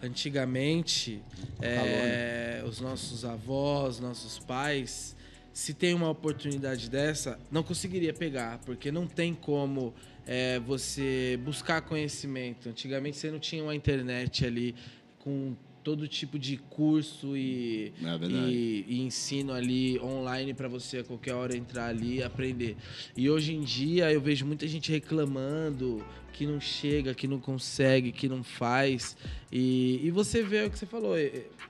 antigamente 0.01 1.21
é, 1.61 2.63
os 2.65 2.81
nossos 2.81 3.25
avós, 3.25 3.99
nossos 3.99 4.39
pais, 4.39 5.17
se 5.61 5.75
tem 5.75 5.93
uma 5.93 6.09
oportunidade 6.09 6.89
dessa, 6.89 7.39
não 7.51 7.63
conseguiria 7.63 8.15
pegar, 8.15 8.59
porque 8.65 8.91
não 8.91 9.07
tem 9.07 9.35
como 9.35 9.93
é, 10.27 10.59
você 10.59 11.39
buscar 11.45 11.83
conhecimento. 11.83 12.71
Antigamente 12.71 13.19
você 13.19 13.31
não 13.31 13.39
tinha 13.39 13.63
uma 13.63 13.75
internet 13.75 14.47
ali 14.47 14.75
com 15.19 15.55
todo 15.83 16.07
tipo 16.07 16.39
de 16.39 16.57
curso 16.57 17.37
e, 17.37 17.93
é 18.03 18.27
e, 18.27 18.85
e, 18.89 19.01
ensino 19.01 19.53
ali 19.53 19.99
online 20.01 20.55
para 20.55 20.69
você 20.69 20.99
a 20.99 21.05
qualquer 21.05 21.35
hora 21.35 21.57
entrar 21.57 21.87
ali 21.87 22.17
e 22.17 22.23
aprender. 22.23 22.77
E 23.17 23.29
hoje 23.31 23.55
em 23.55 23.61
dia 23.63 24.13
eu 24.13 24.21
vejo 24.21 24.47
muita 24.47 24.67
gente 24.69 24.91
reclamando 24.91 26.05
que 26.33 26.47
não 26.47 26.61
chega, 26.61 27.15
que 27.15 27.27
não 27.27 27.39
consegue, 27.39 28.13
que 28.13 28.29
não 28.29 28.43
faz. 28.43 29.17
E, 29.51 30.01
e 30.03 30.11
você 30.11 30.43
vê 30.43 30.65
o 30.65 30.71
que 30.71 30.79
você 30.79 30.87
falou, 30.87 31.15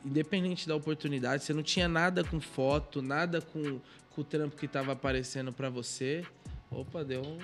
independente 0.04 0.68
da 0.68 0.76
oportunidade, 0.76 1.44
você 1.44 1.52
não 1.52 1.62
tinha 1.62 1.88
nada 1.88 2.22
com 2.22 2.40
foto, 2.40 3.02
nada 3.02 3.40
com, 3.40 3.80
com 4.10 4.20
o 4.20 4.24
trampo 4.24 4.56
que 4.56 4.66
estava 4.66 4.92
aparecendo 4.92 5.52
para 5.52 5.68
você. 5.68 6.24
Opa, 6.72 7.02
deu 7.02 7.20
um. 7.22 7.36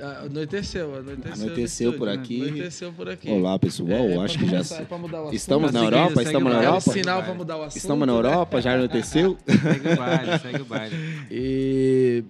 anoiteceu, 0.26 0.94
anoiteceu. 0.94 1.32
Anoiteceu 1.32 1.92
por 1.94 2.08
aqui. 2.08 2.42
Anoiteceu 2.42 2.92
por 2.92 3.08
aqui. 3.08 3.30
Olá, 3.30 3.58
pessoal. 3.58 3.90
É, 3.90 4.18
Acho 4.18 4.38
que 4.38 4.46
já. 4.46 4.58
É 4.58 4.60
Estamos 5.34 5.72
na 5.72 5.82
Europa? 5.82 6.22
Estamos 6.22 6.52
na 6.52 6.62
Europa? 6.62 6.80
sinal 6.92 7.22
para 7.22 7.34
mudar 7.34 7.56
o 7.56 7.62
assunto. 7.62 7.76
Estamos 7.78 8.06
na 8.06 8.12
Europa? 8.12 8.60
Já 8.60 8.74
anoiteceu? 8.74 9.38
segue 9.46 9.88
o 9.88 9.96
baile, 9.96 10.38
segue 10.38 10.60
o 10.60 10.64
baile. 10.66 10.96
E. 11.30 12.24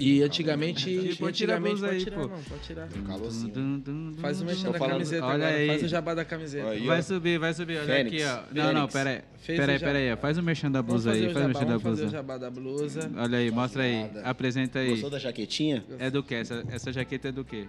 E 0.00 0.22
antigamente. 0.22 0.84
Tipo, 1.10 1.30
tira 1.32 1.54
a 1.54 1.56
antigamente 1.58 1.74
blusa 1.76 1.86
pode 1.86 1.96
aí, 1.98 2.04
tirar, 2.04 2.16
pô. 2.16 2.22
não, 2.28 2.42
pode 2.42 2.62
tirar. 2.62 2.88
Um 2.96 3.02
calorzinho. 3.04 4.14
Faz 4.18 4.40
o 4.40 4.44
mexendo 4.44 4.66
Tô 4.66 4.72
da 4.72 4.78
falando- 4.78 4.92
camiseta 4.94 5.24
olha 5.26 5.34
agora. 5.34 5.54
aí. 5.56 5.66
Faz 5.68 5.82
o 5.82 5.88
jabá 5.88 6.14
da 6.14 6.24
camiseta. 6.24 6.68
Aí. 6.70 6.86
Vai 6.86 7.02
subir, 7.02 7.38
vai 7.38 7.54
subir. 7.54 7.76
Olha 7.78 7.86
Fênix. 7.86 8.22
aqui, 8.22 8.24
ó. 8.24 8.36
Não, 8.36 8.44
Fênix. 8.64 8.74
não, 8.74 8.88
pera 8.88 9.10
aí. 9.10 9.20
Fez 9.40 9.58
Pera 9.58 9.72
o 9.72 9.74
aí, 9.74 9.80
pera 9.80 9.98
aí. 9.98 10.12
ó. 10.12 10.16
Faz 10.16 10.38
o 10.38 10.42
mexendo 10.42 10.72
da 10.74 10.82
blusa 10.82 11.12
aí. 11.12 11.32
Faz 11.32 11.44
o 11.44 11.48
mexendo 11.48 11.68
da 11.68 11.76
vamos 11.78 11.82
fazer 11.82 12.02
o 12.02 12.04
blusa. 12.04 12.16
jabá 12.16 12.38
da 12.38 12.50
blusa. 12.50 13.10
Olha 13.16 13.38
aí, 13.38 13.50
mostra 13.50 13.82
aí. 13.82 14.10
Apresenta 14.24 14.78
aí. 14.80 14.90
Gostou 14.90 15.10
da 15.10 15.18
jaquetinha? 15.18 15.84
É 15.98 16.10
do 16.10 16.22
que? 16.22 16.34
Essa, 16.34 16.62
essa 16.70 16.92
jaqueta 16.92 17.28
é 17.28 17.32
do 17.32 17.44
quê? 17.44 17.66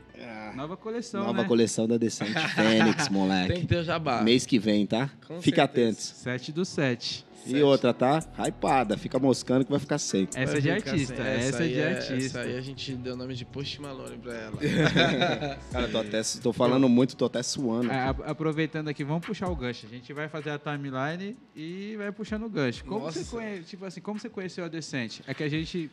Nova 0.55 0.75
coleção, 0.75 1.23
Nova 1.23 1.41
né? 1.43 1.47
coleção 1.47 1.87
da 1.87 1.97
Decente 1.97 2.33
Fênix, 2.55 3.07
Tem 3.07 3.17
moleque. 3.17 3.59
que 3.61 3.67
ter 3.67 3.77
o 3.77 3.83
jabá. 3.83 4.21
Mês 4.21 4.45
que 4.45 4.59
vem, 4.59 4.85
tá? 4.85 5.09
Com 5.27 5.41
Fica 5.41 5.61
certeza. 5.61 5.89
atentos. 5.89 6.03
7 6.03 6.51
do 6.51 6.65
7. 6.65 7.25
E 7.45 7.61
outra, 7.63 7.93
tá? 7.93 8.23
Hypada. 8.37 8.97
Fica 8.97 9.17
moscando 9.19 9.65
que 9.65 9.71
vai 9.71 9.79
ficar 9.79 9.97
sem. 9.97 10.27
Essa 10.35 10.39
é 10.39 10.45
Vai 10.45 10.61
de 10.61 10.71
artista. 10.71 11.15
sem- 11.15 11.25
Essa 11.25 11.57
é 11.63 11.65
aí 11.65 11.73
de 11.73 11.81
artista. 11.83 12.15
Essa 12.15 12.39
aí 12.41 12.57
a 12.57 12.61
gente 12.61 12.93
deu 12.93 13.13
o 13.13 13.17
nome 13.17 13.33
de 13.33 13.45
Post 13.45 13.81
Malone 13.81 14.17
pra 14.17 14.33
ela. 14.35 14.57
Cara, 15.71 15.87
tô 15.87 15.97
até 15.97 16.21
tô 16.41 16.53
falando 16.53 16.87
muito, 16.87 17.15
tô 17.15 17.25
até 17.25 17.41
suando. 17.43 17.91
A- 17.91 18.09
a- 18.09 18.31
aproveitando 18.31 18.87
aqui, 18.89 19.03
vamos 19.03 19.25
puxar 19.25 19.49
o 19.49 19.55
gancho. 19.55 19.85
A 19.85 19.89
gente 19.89 20.13
vai 20.13 20.27
fazer 20.29 20.51
a 20.51 20.59
timeline 20.59 21.35
e 21.55 21.95
vai 21.97 22.11
puxando 22.11 22.43
o 22.43 22.49
gancho. 22.49 22.83
Como 22.85 23.05
Nossa. 23.05 23.23
você 23.23 23.35
conhe... 23.35 23.61
tipo 23.63 23.85
assim, 23.85 24.01
como 24.01 24.19
você 24.19 24.29
conheceu 24.29 24.63
a 24.63 24.67
Decente? 24.67 25.23
É 25.27 25.33
que 25.33 25.43
a 25.43 25.49
gente 25.49 25.89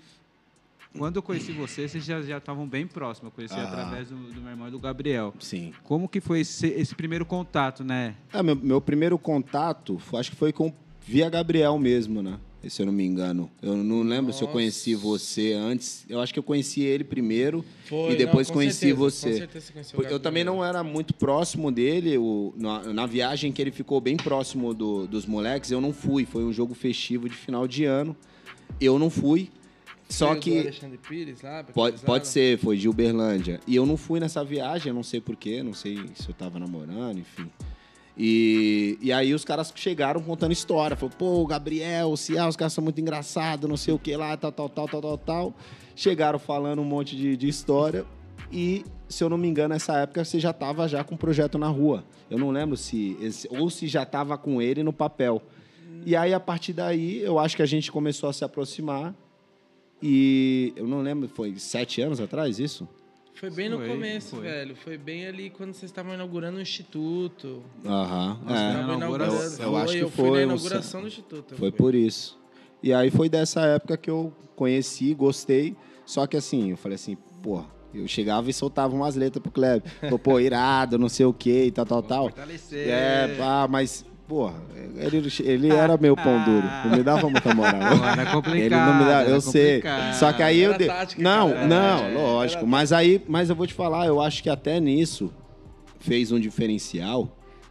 quando 0.96 1.16
eu 1.16 1.22
conheci 1.22 1.52
você, 1.52 1.86
vocês 1.86 2.02
já 2.02 2.20
já 2.22 2.38
estavam 2.38 2.66
bem 2.66 2.86
próximos. 2.86 3.30
Eu 3.30 3.34
conheci 3.36 3.54
Ah. 3.54 3.64
através 3.64 4.08
do, 4.08 4.16
do 4.16 4.40
meu 4.40 4.50
irmão 4.50 4.68
e 4.68 4.70
do 4.70 4.78
Gabriel. 4.78 5.34
Sim. 5.38 5.72
Como 5.84 6.08
que 6.08 6.18
foi 6.20 6.40
esse, 6.40 6.66
esse 6.68 6.94
primeiro 6.94 7.26
contato, 7.26 7.84
né? 7.84 8.14
Ah, 8.32 8.42
meu, 8.42 8.56
meu 8.56 8.80
primeiro 8.80 9.18
contato, 9.18 10.00
acho 10.14 10.30
que 10.30 10.36
foi 10.36 10.50
com 10.52 10.72
via 11.08 11.28
Gabriel 11.30 11.78
mesmo, 11.78 12.22
né? 12.22 12.38
Se 12.68 12.82
eu 12.82 12.86
não 12.86 12.92
me 12.92 13.04
engano. 13.04 13.48
Eu 13.62 13.76
não 13.76 14.02
lembro 14.02 14.32
se 14.32 14.42
eu 14.42 14.46
Nossa. 14.46 14.52
conheci 14.52 14.94
você 14.94 15.52
antes. 15.54 16.04
Eu 16.08 16.20
acho 16.20 16.32
que 16.34 16.38
eu 16.38 16.42
conheci 16.42 16.82
ele 16.82 17.04
primeiro 17.04 17.64
Foi, 17.86 18.12
e 18.12 18.16
depois 18.16 18.48
não, 18.48 18.54
conheci 18.54 18.78
certeza, 18.80 18.98
você. 18.98 19.30
Com 19.30 19.36
certeza 19.38 19.66
você 19.66 19.72
conheceu 19.72 19.96
o 19.98 20.00
Eu 20.00 20.02
Gabriel. 20.02 20.20
também 20.20 20.44
não 20.44 20.62
era 20.64 20.82
muito 20.82 21.14
próximo 21.14 21.70
dele. 21.72 22.18
O, 22.18 22.52
na, 22.56 22.92
na 22.92 23.06
viagem 23.06 23.52
que 23.52 23.62
ele 23.62 23.70
ficou 23.70 24.00
bem 24.00 24.16
próximo 24.16 24.74
do- 24.74 25.06
dos 25.06 25.24
moleques, 25.24 25.70
eu 25.70 25.80
não 25.80 25.92
fui. 25.94 26.26
Foi 26.26 26.44
um 26.44 26.52
jogo 26.52 26.74
festivo 26.74 27.28
de 27.28 27.34
final 27.36 27.66
de 27.66 27.84
ano. 27.84 28.14
Eu 28.80 28.98
não 28.98 29.08
fui. 29.08 29.50
Só 30.08 30.34
que. 30.34 30.58
Alexandre 30.58 30.98
Pires 30.98 31.40
lá? 31.42 31.62
Pode, 31.64 32.00
pode 32.02 32.26
ser, 32.26 32.58
foi 32.58 32.76
de 32.76 32.88
Uberlândia. 32.88 33.60
E 33.68 33.76
eu 33.76 33.86
não 33.86 33.96
fui 33.96 34.18
nessa 34.18 34.44
viagem, 34.44 34.88
eu 34.88 34.94
não 34.94 35.02
sei 35.04 35.20
porquê, 35.20 35.62
não 35.62 35.72
sei 35.74 35.96
se 36.16 36.28
eu 36.28 36.34
tava 36.34 36.58
namorando, 36.58 37.18
enfim. 37.20 37.48
E, 38.18 38.98
e 39.00 39.12
aí 39.12 39.32
os 39.32 39.44
caras 39.44 39.72
chegaram 39.74 40.20
contando 40.20 40.52
história. 40.52 40.96
Falou, 40.96 41.14
pô, 41.16 41.46
Gabriel, 41.46 42.10
os 42.10 42.26
caras 42.56 42.72
são 42.72 42.82
muito 42.82 43.00
engraçados, 43.00 43.68
não 43.68 43.76
sei 43.76 43.94
o 43.94 43.98
que 43.98 44.16
lá, 44.16 44.36
tal, 44.36 44.50
tal, 44.50 44.68
tal, 44.68 44.88
tal, 44.88 45.00
tal, 45.00 45.18
tal. 45.18 45.54
Chegaram 45.94 46.38
falando 46.38 46.80
um 46.80 46.84
monte 46.84 47.16
de, 47.16 47.36
de 47.36 47.46
história. 47.46 48.04
E, 48.50 48.84
se 49.08 49.22
eu 49.22 49.28
não 49.28 49.38
me 49.38 49.46
engano, 49.46 49.74
nessa 49.74 49.96
época 49.98 50.24
você 50.24 50.40
já 50.40 50.52
tava 50.52 50.88
já 50.88 51.04
com 51.04 51.14
o 51.14 51.18
projeto 51.18 51.58
na 51.58 51.68
rua. 51.68 52.04
Eu 52.28 52.38
não 52.38 52.50
lembro 52.50 52.76
se. 52.76 53.16
ou 53.50 53.70
se 53.70 53.86
já 53.86 54.04
tava 54.04 54.36
com 54.36 54.60
ele 54.60 54.82
no 54.82 54.92
papel. 54.92 55.40
E 56.04 56.16
aí, 56.16 56.34
a 56.34 56.40
partir 56.40 56.72
daí, 56.72 57.20
eu 57.22 57.38
acho 57.38 57.54
que 57.54 57.62
a 57.62 57.66
gente 57.66 57.92
começou 57.92 58.28
a 58.28 58.32
se 58.32 58.44
aproximar. 58.44 59.14
E 60.02 60.72
eu 60.76 60.86
não 60.86 61.02
lembro, 61.02 61.28
foi 61.28 61.56
sete 61.58 62.00
anos 62.00 62.20
atrás 62.20 62.58
isso? 62.58 62.88
Foi 63.38 63.50
bem 63.50 63.68
no 63.68 63.78
Foi, 63.78 63.88
começo, 63.88 64.36
foi. 64.36 64.44
velho. 64.44 64.76
Foi 64.76 64.98
bem 64.98 65.26
ali 65.26 65.48
quando 65.48 65.72
vocês 65.72 65.90
estavam 65.90 66.12
inaugurando 66.12 66.58
o 66.58 66.60
instituto. 66.60 67.62
Aham. 67.84 68.40
Nossa, 68.44 68.60
é, 68.60 68.72
na 68.86 68.94
inaugurando. 68.94 69.62
Eu 69.62 69.76
acho 69.76 69.92
que 69.92 69.98
eu 70.00 70.10
fui 70.10 70.26
foi 70.26 70.30
na 70.30 70.52
o 70.52 70.56
inauguração 70.56 71.00
do 71.02 71.06
instituto. 71.06 71.54
eu 71.54 71.58
foi 71.58 71.70
por 71.70 71.94
isso. 71.94 72.36
E 72.82 72.92
aí 72.92 73.10
foi 73.10 73.28
dessa 73.28 73.60
época 73.62 73.96
que 73.96 74.10
eu 74.10 74.32
conheci, 74.56 75.14
gostei. 75.14 75.76
Só 76.04 76.26
que 76.26 76.36
assim, 76.36 76.70
eu 76.70 76.76
falei 76.76 76.96
assim, 76.96 77.16
pô, 77.42 77.62
eu 77.94 78.08
chegava 78.08 78.50
e 78.50 78.52
soltava 78.52 78.94
umas 78.94 79.14
letras 79.14 79.40
pro 79.40 79.52
Kleber. 79.52 79.88
Pô, 80.10 80.18
pô, 80.18 80.40
irado, 80.40 80.98
não 80.98 81.08
sei 81.08 81.24
o 81.26 81.32
que 81.32 81.66
e 81.66 81.70
tal, 81.70 81.86
tal, 81.86 82.02
tal. 82.02 82.24
Fortalecer. 82.24 82.88
É, 82.88 83.36
pá, 83.36 83.68
mas, 83.68 84.04
porra, 84.28 84.54
ele, 84.96 85.26
ele 85.42 85.68
era 85.72 85.96
meu 85.98 86.14
pão 86.14 86.44
duro. 86.44 86.66
Não 86.84 86.96
me 86.98 87.02
dava 87.02 87.28
muita 87.30 87.54
moral. 87.54 88.04
Era 88.12 88.26
complicado. 88.30 88.56
Ele 88.58 88.76
não 88.76 88.94
me 88.98 89.04
dá, 89.04 89.22
eu 89.24 89.30
era 89.30 89.40
sei. 89.40 89.82
Só 90.18 90.32
que 90.32 90.42
aí 90.42 90.60
eu 90.60 90.76
de... 90.76 90.86
tática, 90.86 91.22
não, 91.22 91.50
cara, 91.50 91.66
não, 91.66 91.98
era- 92.04 92.18
lógico. 92.18 92.58
era- 92.60 92.66
Mas 92.68 92.92
aí, 92.92 93.24
mas 93.26 93.48
eu 93.50 93.56
vou 93.56 93.66
te 93.66 93.74
falar, 93.74 94.06
eu 94.06 94.20
acho 94.20 94.42
que 94.42 94.50
até 94.50 94.78
nisso 94.78 95.32
fez 95.98 96.30
um 96.30 96.38
diferencial 96.38 97.28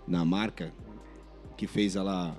na 0.07 0.25
marca 0.25 0.73
que 1.55 1.67
fez 1.67 1.95
ela 1.95 2.35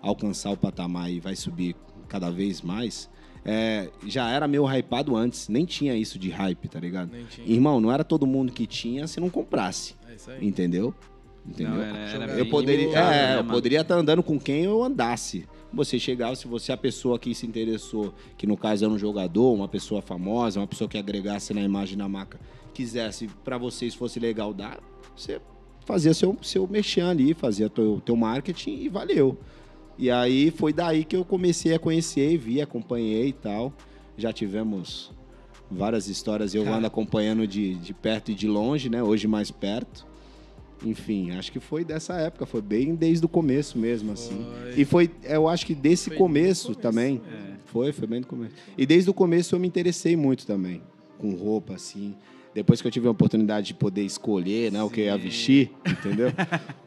alcançar 0.00 0.50
o 0.50 0.56
patamar 0.56 1.10
e 1.10 1.18
vai 1.20 1.34
subir 1.36 1.74
cada 2.08 2.30
vez 2.30 2.62
mais. 2.62 3.10
É, 3.48 3.88
já 4.06 4.28
era 4.28 4.48
meio 4.48 4.64
hypado 4.68 5.14
antes, 5.16 5.48
nem 5.48 5.64
tinha 5.64 5.94
isso 5.94 6.18
de 6.18 6.30
hype, 6.30 6.68
tá 6.68 6.80
ligado? 6.80 7.10
Nem 7.12 7.24
tinha. 7.26 7.46
Irmão, 7.46 7.80
não 7.80 7.92
era 7.92 8.02
todo 8.02 8.26
mundo 8.26 8.52
que 8.52 8.66
tinha 8.66 9.06
se 9.06 9.20
não 9.20 9.30
comprasse, 9.30 9.94
É 10.10 10.14
isso 10.14 10.30
aí. 10.30 10.38
entendeu? 10.46 10.92
Entendeu? 11.48 11.74
Não, 11.74 11.82
era, 11.82 11.98
era 12.24 12.38
Eu 12.38 12.46
poderia, 12.46 12.82
limitado, 12.82 13.12
é, 13.12 13.26
né, 13.26 13.32
eu 13.34 13.36
mano? 13.38 13.50
poderia 13.50 13.80
estar 13.80 13.94
andando 13.94 14.22
com 14.22 14.38
quem 14.38 14.64
eu 14.64 14.82
andasse. 14.82 15.46
Você 15.72 15.98
chegava, 15.98 16.34
se 16.34 16.48
você 16.48 16.72
é 16.72 16.74
a 16.74 16.78
pessoa 16.78 17.18
que 17.18 17.34
se 17.34 17.46
interessou, 17.46 18.14
que 18.36 18.46
no 18.46 18.56
caso 18.56 18.84
era 18.84 18.92
um 18.92 18.98
jogador, 18.98 19.52
uma 19.52 19.68
pessoa 19.68 20.00
famosa, 20.00 20.60
uma 20.60 20.66
pessoa 20.66 20.88
que 20.88 20.96
agregasse 20.96 21.52
na 21.52 21.60
imagem 21.60 21.98
da 21.98 22.08
marca, 22.08 22.40
quisesse 22.72 23.28
para 23.44 23.58
vocês 23.58 23.94
fosse 23.94 24.18
legal 24.18 24.52
dar, 24.52 24.80
você 25.14 25.40
fazia 25.84 26.12
seu 26.14 26.36
seu 26.42 26.66
merchan 26.66 27.10
ali, 27.10 27.34
fazia 27.34 27.68
teu, 27.68 28.00
teu 28.04 28.16
marketing 28.16 28.80
e 28.80 28.88
valeu. 28.88 29.38
E 29.98 30.10
aí 30.10 30.50
foi 30.50 30.72
daí 30.72 31.04
que 31.04 31.16
eu 31.16 31.24
comecei 31.24 31.74
a 31.74 31.78
conhecer, 31.78 32.36
vi, 32.36 32.60
acompanhei 32.60 33.28
e 33.28 33.32
tal. 33.32 33.72
Já 34.16 34.32
tivemos 34.32 35.10
várias 35.70 36.08
histórias, 36.08 36.54
eu 36.54 36.66
ando 36.72 36.86
acompanhando 36.86 37.46
de, 37.46 37.74
de 37.74 37.94
perto 37.94 38.30
e 38.30 38.34
de 38.34 38.46
longe, 38.46 38.88
né? 38.88 39.02
Hoje 39.02 39.26
mais 39.26 39.50
perto. 39.50 40.06
Enfim, 40.84 41.30
acho 41.32 41.50
que 41.50 41.60
foi 41.60 41.84
dessa 41.84 42.14
época, 42.14 42.44
foi 42.44 42.60
bem 42.60 42.94
desde 42.94 43.24
o 43.24 43.28
começo 43.28 43.78
mesmo, 43.78 44.12
assim. 44.12 44.44
Foi. 44.44 44.80
E 44.80 44.84
foi, 44.84 45.10
eu 45.24 45.48
acho 45.48 45.64
que 45.64 45.74
desse 45.74 46.10
começo, 46.10 46.68
começo, 46.68 46.74
também. 46.74 47.20
É. 47.26 47.56
Foi, 47.66 47.92
foi 47.92 48.06
bem 48.06 48.20
do 48.20 48.26
começo. 48.26 48.54
E 48.76 48.86
desde 48.86 49.10
o 49.10 49.14
começo 49.14 49.54
eu 49.54 49.58
me 49.58 49.66
interessei 49.66 50.16
muito 50.16 50.46
também, 50.46 50.82
com 51.18 51.34
roupa, 51.34 51.74
assim. 51.74 52.14
Depois 52.54 52.80
que 52.80 52.86
eu 52.86 52.90
tive 52.90 53.06
a 53.06 53.10
oportunidade 53.10 53.66
de 53.66 53.74
poder 53.74 54.02
escolher, 54.02 54.72
né, 54.72 54.82
o 54.82 54.88
que 54.88 55.02
eu 55.02 55.04
ia 55.04 55.18
vestir, 55.18 55.70
entendeu? 55.86 56.32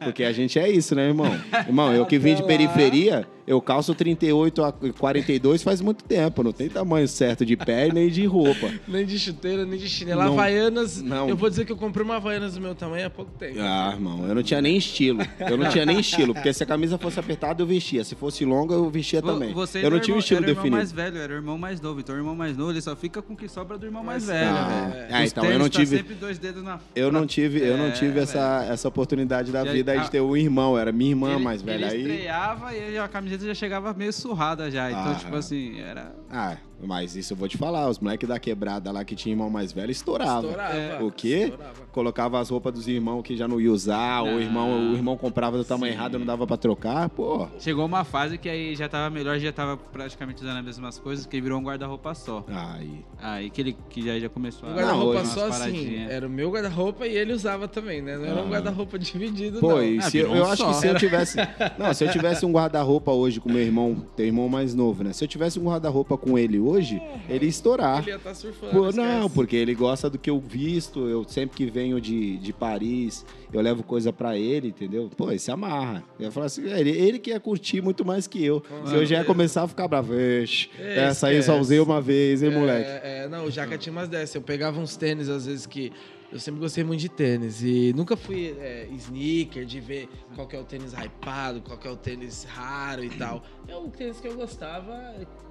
Porque 0.00 0.24
a 0.24 0.32
gente 0.32 0.58
é 0.58 0.68
isso, 0.68 0.96
né, 0.96 1.06
irmão? 1.06 1.30
Irmão, 1.64 1.92
eu 1.92 2.04
que 2.04 2.18
vim 2.18 2.34
de 2.34 2.42
periferia, 2.42 3.24
eu 3.50 3.60
calço 3.60 3.94
38 3.94 4.62
a 4.62 4.72
42 4.72 5.62
faz 5.62 5.80
muito 5.80 6.04
tempo, 6.04 6.42
não 6.42 6.52
tem 6.52 6.68
tamanho 6.68 7.08
certo 7.08 7.44
de 7.44 7.56
pé 7.56 7.88
e 7.88 7.92
nem 7.92 8.08
de 8.08 8.24
roupa. 8.26 8.70
Nem 8.86 9.04
de 9.06 9.18
chuteira, 9.18 9.64
nem 9.64 9.78
de 9.78 9.88
chinela. 9.88 10.24
Não. 10.24 10.32
Havaianas. 10.32 11.00
Não. 11.02 11.28
Eu 11.28 11.36
vou 11.36 11.48
dizer 11.48 11.64
que 11.64 11.72
eu 11.72 11.76
comprei 11.76 12.04
uma 12.04 12.16
Havaianas 12.16 12.54
do 12.54 12.60
meu 12.60 12.74
tamanho 12.74 13.06
há 13.06 13.10
pouco 13.10 13.30
tempo. 13.38 13.56
Ah, 13.60 13.90
irmão, 13.94 14.26
eu 14.28 14.34
não 14.34 14.42
tinha 14.42 14.60
nem 14.60 14.76
estilo. 14.76 15.20
Eu 15.38 15.56
não 15.56 15.68
tinha 15.68 15.84
nem 15.86 15.98
estilo, 16.00 16.34
porque 16.34 16.52
se 16.52 16.62
a 16.62 16.66
camisa 16.66 16.98
fosse 16.98 17.18
apertada, 17.20 17.62
eu 17.62 17.66
vestia. 17.66 18.02
Se 18.04 18.14
fosse 18.14 18.44
longa, 18.44 18.74
eu 18.74 18.88
vestia 18.90 19.22
também. 19.22 19.52
Você 19.52 19.78
Eu 19.78 19.90
não 19.90 19.96
era 19.96 20.00
tinha 20.04 20.14
o 20.14 20.16
um 20.16 20.20
estilo 20.20 20.38
era 20.40 20.46
o 20.46 20.50
irmão 20.50 20.62
definido. 20.62 20.76
mais 20.76 20.92
velho, 20.92 21.18
era 21.18 21.32
o 21.32 21.36
irmão 21.36 21.58
mais 21.58 21.80
novo. 21.80 22.00
Então 22.00 22.14
o 22.14 22.18
irmão 22.18 22.34
mais 22.36 22.56
novo, 22.56 22.70
ele 22.72 22.80
só 22.80 22.94
fica 22.96 23.20
com 23.22 23.32
o 23.34 23.36
que 23.36 23.48
sobra 23.48 23.76
do 23.78 23.86
irmão 23.86 24.02
mais 24.04 24.26
velho, 24.26 24.50
ah, 24.50 24.90
velho. 24.92 25.14
é, 25.14 25.24
Os 25.24 25.30
então 25.32 25.44
eu 25.44 25.58
não 25.58 25.68
tá 25.68 25.78
tive- 25.78 25.96
sempre 25.96 26.14
dois 26.14 26.38
dedos 26.38 26.62
na 26.62 26.78
Eu 26.94 27.10
não 27.12 27.26
tive, 27.26 27.60
eu 27.60 27.76
não 27.76 27.86
É, 27.86 27.90
tive 27.92 28.18
essa, 28.20 28.66
essa 28.70 28.88
oportunidade 28.88 29.50
da 29.52 29.64
vida 29.64 29.92
aí 29.92 30.00
de 30.00 30.10
ter 30.10 30.20
um 30.20 30.36
irmão, 30.36 30.78
era 30.78 30.92
minha 30.92 31.10
irmã 31.10 31.34
ele, 31.34 31.42
mais 31.44 31.62
velha. 31.62 31.86
Ele 31.86 31.94
Aí, 31.94 32.10
estreava 32.16 32.74
e 32.74 32.98
a 32.98 33.08
camiseta 33.40 33.46
já 33.46 33.54
chegava 33.54 33.94
meio 33.94 34.12
surrada 34.12 34.70
já. 34.70 34.90
Então, 34.90 35.12
Ah. 35.12 35.14
tipo 35.14 35.34
assim, 35.36 35.80
era... 35.80 36.14
ah, 36.30 36.56
mas 36.82 37.16
isso 37.16 37.32
eu 37.32 37.36
vou 37.36 37.48
te 37.48 37.56
falar, 37.58 37.88
os 37.88 37.98
moleques 37.98 38.28
da 38.28 38.38
quebrada 38.38 38.90
lá 38.90 39.04
que 39.04 39.14
tinha 39.14 39.32
irmão 39.32 39.50
mais 39.50 39.72
velho 39.72 39.90
estourava. 39.90 40.46
Estourava. 40.46 40.74
É. 40.76 41.02
O 41.02 41.10
quê? 41.10 41.44
Estourava. 41.50 41.80
Colocava 41.92 42.40
as 42.40 42.48
roupas 42.50 42.72
dos 42.72 42.88
irmãos 42.88 43.22
que 43.22 43.36
já 43.36 43.46
não 43.48 43.60
ia 43.60 43.72
usar, 43.72 44.22
ou 44.22 44.36
o 44.36 44.40
irmão, 44.40 44.90
o 44.92 44.94
irmão 44.94 45.16
comprava 45.16 45.58
do 45.58 45.64
tamanho 45.64 45.92
Sim. 45.92 45.98
errado, 45.98 46.18
não 46.18 46.26
dava 46.26 46.46
pra 46.46 46.56
trocar, 46.56 47.08
pô. 47.08 47.48
Chegou 47.58 47.84
uma 47.84 48.04
fase 48.04 48.38
que 48.38 48.48
aí 48.48 48.74
já 48.76 48.88
tava 48.88 49.10
melhor, 49.10 49.38
já 49.38 49.52
tava 49.52 49.76
praticamente 49.76 50.42
usando 50.42 50.58
as 50.58 50.64
mesmas 50.64 50.98
coisas, 50.98 51.26
que 51.26 51.40
virou 51.40 51.58
um 51.58 51.62
guarda-roupa 51.64 52.14
só. 52.14 52.44
Aí. 52.48 53.04
Aí 53.20 53.50
que 53.50 53.60
ele 53.60 53.76
que 53.88 54.02
já, 54.02 54.18
já 54.18 54.28
começou 54.28 54.68
Um 54.68 54.72
a... 54.72 54.76
guarda-roupa 54.76 55.24
só 55.24 55.46
assim. 55.48 55.96
Era 56.08 56.26
o 56.26 56.30
meu 56.30 56.50
guarda-roupa 56.50 57.06
e 57.06 57.16
ele 57.16 57.32
usava 57.32 57.66
também, 57.68 58.00
né? 58.00 58.16
Não 58.16 58.24
era 58.24 58.40
um 58.42 58.46
Ah. 58.46 58.50
guarda-roupa 58.50 58.98
dividido, 58.98 59.60
Pô, 59.60 59.70
não. 59.72 59.82
e 59.82 59.98
Ah, 59.98 60.02
se 60.02 60.18
eu, 60.18 60.26
virou 60.28 60.36
eu 60.36 60.44
um 60.48 60.52
acho 60.52 60.66
que 60.66 60.74
se 60.74 60.86
eu 60.86 60.94
tivesse. 60.96 61.36
Não, 61.78 61.92
se 61.92 62.04
eu 62.04 62.10
tivesse 62.10 62.46
um 62.46 62.52
guarda-roupa 62.52 63.10
hoje 63.12 63.40
com 63.40 63.48
meu 63.50 63.60
irmão, 63.62 64.06
teu 64.16 64.26
irmão 64.26 64.48
mais 64.48 64.74
novo, 64.74 65.02
né? 65.04 65.12
Se 65.12 65.24
eu 65.24 65.28
tivesse 65.28 65.58
um 65.58 65.64
guarda-roupa 65.64 66.16
com 66.16 66.38
ele 66.38 66.58
hoje, 66.58 66.69
ele 66.78 67.44
ia 67.44 67.48
estourar. 67.50 68.00
Ele 68.02 68.10
ia 68.10 68.16
estar 68.16 68.34
surfando. 68.34 68.72
Pô, 68.72 68.88
esquece. 68.88 68.98
não, 68.98 69.30
porque 69.30 69.56
ele 69.56 69.74
gosta 69.74 70.08
do 70.10 70.18
que 70.18 70.30
eu 70.30 70.38
visto. 70.38 71.08
Eu 71.08 71.24
sempre 71.24 71.56
que 71.56 71.70
venho 71.70 72.00
de, 72.00 72.36
de 72.38 72.52
Paris, 72.52 73.24
eu 73.52 73.60
levo 73.60 73.82
coisa 73.82 74.12
pra 74.12 74.36
ele, 74.36 74.68
entendeu? 74.68 75.10
Pô, 75.16 75.30
ele 75.30 75.38
se 75.38 75.50
amarra. 75.50 76.04
Eu 76.18 76.26
ia 76.26 76.30
falar 76.32 76.46
assim, 76.46 76.62
ele, 76.70 76.90
ele 76.90 77.18
que 77.18 77.30
ia 77.30 77.40
curtir 77.40 77.80
muito 77.80 78.04
mais 78.04 78.26
que 78.26 78.44
eu. 78.44 78.62
Se 78.86 78.94
eu 78.94 79.04
já 79.06 79.18
ia 79.18 79.24
começar 79.24 79.62
a 79.62 79.68
ficar 79.68 79.88
bravo. 79.88 80.14
Ixi, 80.14 80.70
É, 80.78 81.04
essa 81.04 81.28
aí 81.28 81.36
eu 81.36 81.42
só 81.42 81.58
usei 81.58 81.80
uma 81.80 82.00
vez, 82.00 82.42
hein, 82.42 82.50
moleque? 82.50 82.88
É, 82.88 83.24
é, 83.24 83.28
não, 83.28 83.44
o 83.46 83.50
Jaca 83.50 83.76
tinha 83.78 83.92
umas 83.92 84.08
dessas. 84.08 84.34
Eu 84.34 84.42
pegava 84.42 84.80
uns 84.80 84.96
tênis, 84.96 85.28
às 85.28 85.46
vezes, 85.46 85.66
que 85.66 85.92
eu 86.32 86.38
sempre 86.38 86.60
gostei 86.60 86.84
muito 86.84 87.00
de 87.00 87.08
tênis 87.08 87.60
e 87.60 87.92
nunca 87.92 88.16
fui 88.16 88.54
é, 88.60 88.86
sneaker, 88.92 89.64
de 89.64 89.80
ver 89.80 90.08
qual 90.36 90.48
é 90.52 90.58
o 90.60 90.64
tênis 90.64 90.92
hypado, 90.92 91.60
qual 91.60 91.78
é 91.84 91.90
o 91.90 91.96
tênis 91.96 92.44
raro 92.44 93.02
e 93.02 93.10
tal. 93.10 93.42
É 93.66 93.74
o 93.74 93.88
tênis 93.88 94.20
que 94.20 94.28
eu 94.28 94.36
gostava, 94.36 94.94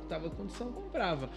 tava 0.09 0.29
condição, 0.29 0.73
comprava. 0.73 1.29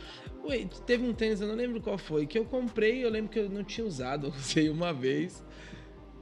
Ué, 0.45 0.67
teve 0.87 1.05
um 1.05 1.13
tênis, 1.13 1.41
eu 1.41 1.47
não 1.47 1.55
lembro 1.55 1.81
qual 1.81 1.99
foi, 1.99 2.27
que 2.27 2.39
eu 2.39 2.45
comprei, 2.45 3.05
eu 3.05 3.11
lembro 3.11 3.31
que 3.31 3.39
eu 3.39 3.49
não 3.49 3.63
tinha 3.63 3.87
usado, 3.87 4.27
eu 4.29 4.31
usei 4.33 4.71
uma 4.71 4.93
vez. 4.93 5.45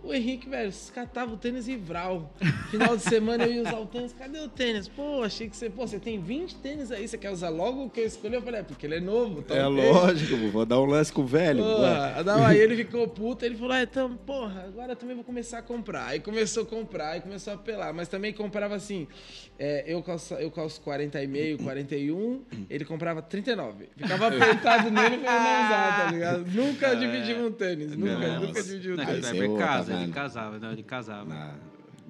O 0.03 0.14
Henrique, 0.14 0.48
velho, 0.48 0.72
catava 0.94 1.34
o 1.34 1.36
tênis 1.36 1.68
e 1.68 1.76
vral. 1.76 2.32
Final 2.70 2.96
de 2.96 3.03
semana 3.03 3.44
eu 3.44 3.53
ia 3.53 3.62
usar 3.62 3.78
o 3.78 3.86
tênis. 3.86 4.12
Cadê 4.12 4.38
o 4.38 4.48
tênis? 4.48 4.88
Pô, 4.88 5.22
achei 5.22 5.48
que 5.48 5.57
você. 5.57 5.68
Pô, 5.68 5.86
você 5.86 5.98
tem 5.98 6.20
20 6.20 6.57
tênis 6.57 6.90
aí, 6.90 7.07
você 7.07 7.18
quer 7.18 7.30
usar 7.30 7.51
logo 7.51 7.84
o 7.84 7.90
que 7.90 8.01
eu 8.01 8.07
escolhi? 8.07 8.34
Eu 8.34 8.42
falei, 8.42 8.61
é 8.61 8.62
porque 8.62 8.86
ele 8.86 8.96
é 8.96 9.01
novo. 9.01 9.42
Tá 9.42 9.55
é 9.55 9.66
lógico, 9.66 10.36
vou 10.48 10.64
dar 10.64 10.80
um 10.80 10.86
lance 10.86 11.12
com 11.12 11.22
o 11.22 11.26
velho. 11.26 11.62
Porra, 11.62 12.22
não, 12.24 12.46
aí 12.46 12.59
ele 12.59 12.76
ficou 12.76 13.07
puto, 13.09 13.44
ele 13.44 13.57
falou, 13.57 13.72
ah, 13.72 13.82
então, 13.82 14.16
porra, 14.16 14.64
agora 14.66 14.92
eu 14.92 14.96
também 14.96 15.14
vou 15.14 15.24
começar 15.24 15.59
a 15.59 15.62
comprar. 15.62 16.07
Aí 16.07 16.20
começou 16.20 16.62
a 16.62 16.66
comprar 16.66 17.18
e 17.18 17.20
começou 17.20 17.53
a 17.53 17.57
apelar. 17.57 17.92
Mas 17.92 18.09
também 18.09 18.32
comprava 18.32 18.74
assim, 18.74 19.07
é, 19.59 19.84
eu, 19.86 20.03
calço, 20.03 20.34
eu 20.34 20.51
calço 20.51 20.80
40 20.80 21.22
e 21.22 21.26
meio, 21.26 21.59
41, 21.59 22.42
ele 22.70 22.84
comprava 22.84 23.20
39. 23.20 23.88
Ficava 23.96 24.28
apertado 24.34 24.90
nele 24.90 25.18
pra 25.18 25.34
ele 25.34 25.44
não 25.44 25.66
usar, 25.66 26.05
tá 26.05 26.12
ligado? 26.12 26.46
Nunca 26.46 26.86
é. 26.86 26.94
dividimos 26.96 27.46
um 27.46 27.53
tênis, 27.53 27.96
nunca, 27.96 28.18
não, 28.18 28.40
nunca 28.40 28.62
dividimos 28.62 28.98
um 28.98 29.07
tênis. 29.07 29.32
Não, 29.32 29.89
casa, 29.91 30.03
ele 30.03 30.12
casava, 30.12 30.59
não, 30.59 30.72
ele 30.72 30.82
casava. 30.82 31.34
Ah, 31.34 31.55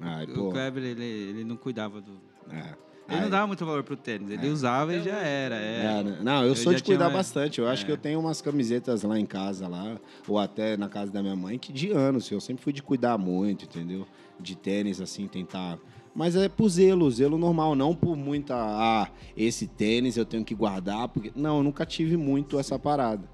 ah, 0.03 0.41
o 0.41 0.51
Kleber, 0.51 0.83
ele, 0.83 1.05
ele 1.05 1.45
não 1.45 1.57
cuidava 1.57 2.01
do. 2.01 2.13
Ah. 2.51 2.75
Ele 3.11 3.23
não 3.23 3.31
dava 3.31 3.47
muito 3.49 3.67
valor 3.67 3.83
pro 3.83 3.97
tênis, 3.97 4.31
ele 4.31 4.47
é. 4.47 4.51
usava 4.51 4.95
e 4.95 5.03
já 5.03 5.17
era. 5.17 5.57
É. 5.57 5.85
É, 5.85 6.03
né? 6.05 6.19
não, 6.23 6.43
eu, 6.43 6.51
eu 6.51 6.57
sou 6.57 6.73
de 6.73 6.83
cuidar 6.83 7.07
tinha... 7.07 7.17
bastante. 7.17 7.59
Eu 7.59 7.69
acho 7.69 7.85
que 7.85 7.91
eu 7.91 7.97
tenho 7.97 8.21
umas 8.21 8.41
camisetas 8.41 9.03
lá 9.03 9.19
em 9.19 9.27
casa, 9.27 9.67
lá, 9.67 9.99
ou 10.29 10.39
até 10.39 10.77
na 10.77 10.89
casa 10.89 11.11
da 11.11 11.21
minha 11.21 11.35
mãe, 11.35 11.59
que 11.59 11.73
de 11.73 11.91
anos, 11.91 12.31
eu 12.31 12.41
sempre 12.41 12.63
fui 12.63 12.73
de 12.73 12.83
cuidar 12.83 13.19
muito, 13.19 13.65
entendeu? 13.65 14.07
De 14.39 14.57
tênis, 14.57 15.01
assim, 15.01 15.27
tentar. 15.27 15.77
Mas 16.15 16.37
é 16.37 16.49
por 16.49 16.69
zelo, 16.69 17.11
zelo 17.11 17.37
normal, 17.37 17.75
não 17.75 17.95
por 17.95 18.17
muita. 18.17 18.55
Ah, 18.57 19.09
esse 19.37 19.67
tênis 19.67 20.17
eu 20.17 20.25
tenho 20.25 20.45
que 20.45 20.55
guardar. 20.55 21.09
Porque... 21.09 21.33
Não, 21.35 21.59
eu 21.59 21.63
nunca 21.63 21.85
tive 21.85 22.17
muito 22.17 22.59
essa 22.59 22.79
parada. 22.79 23.29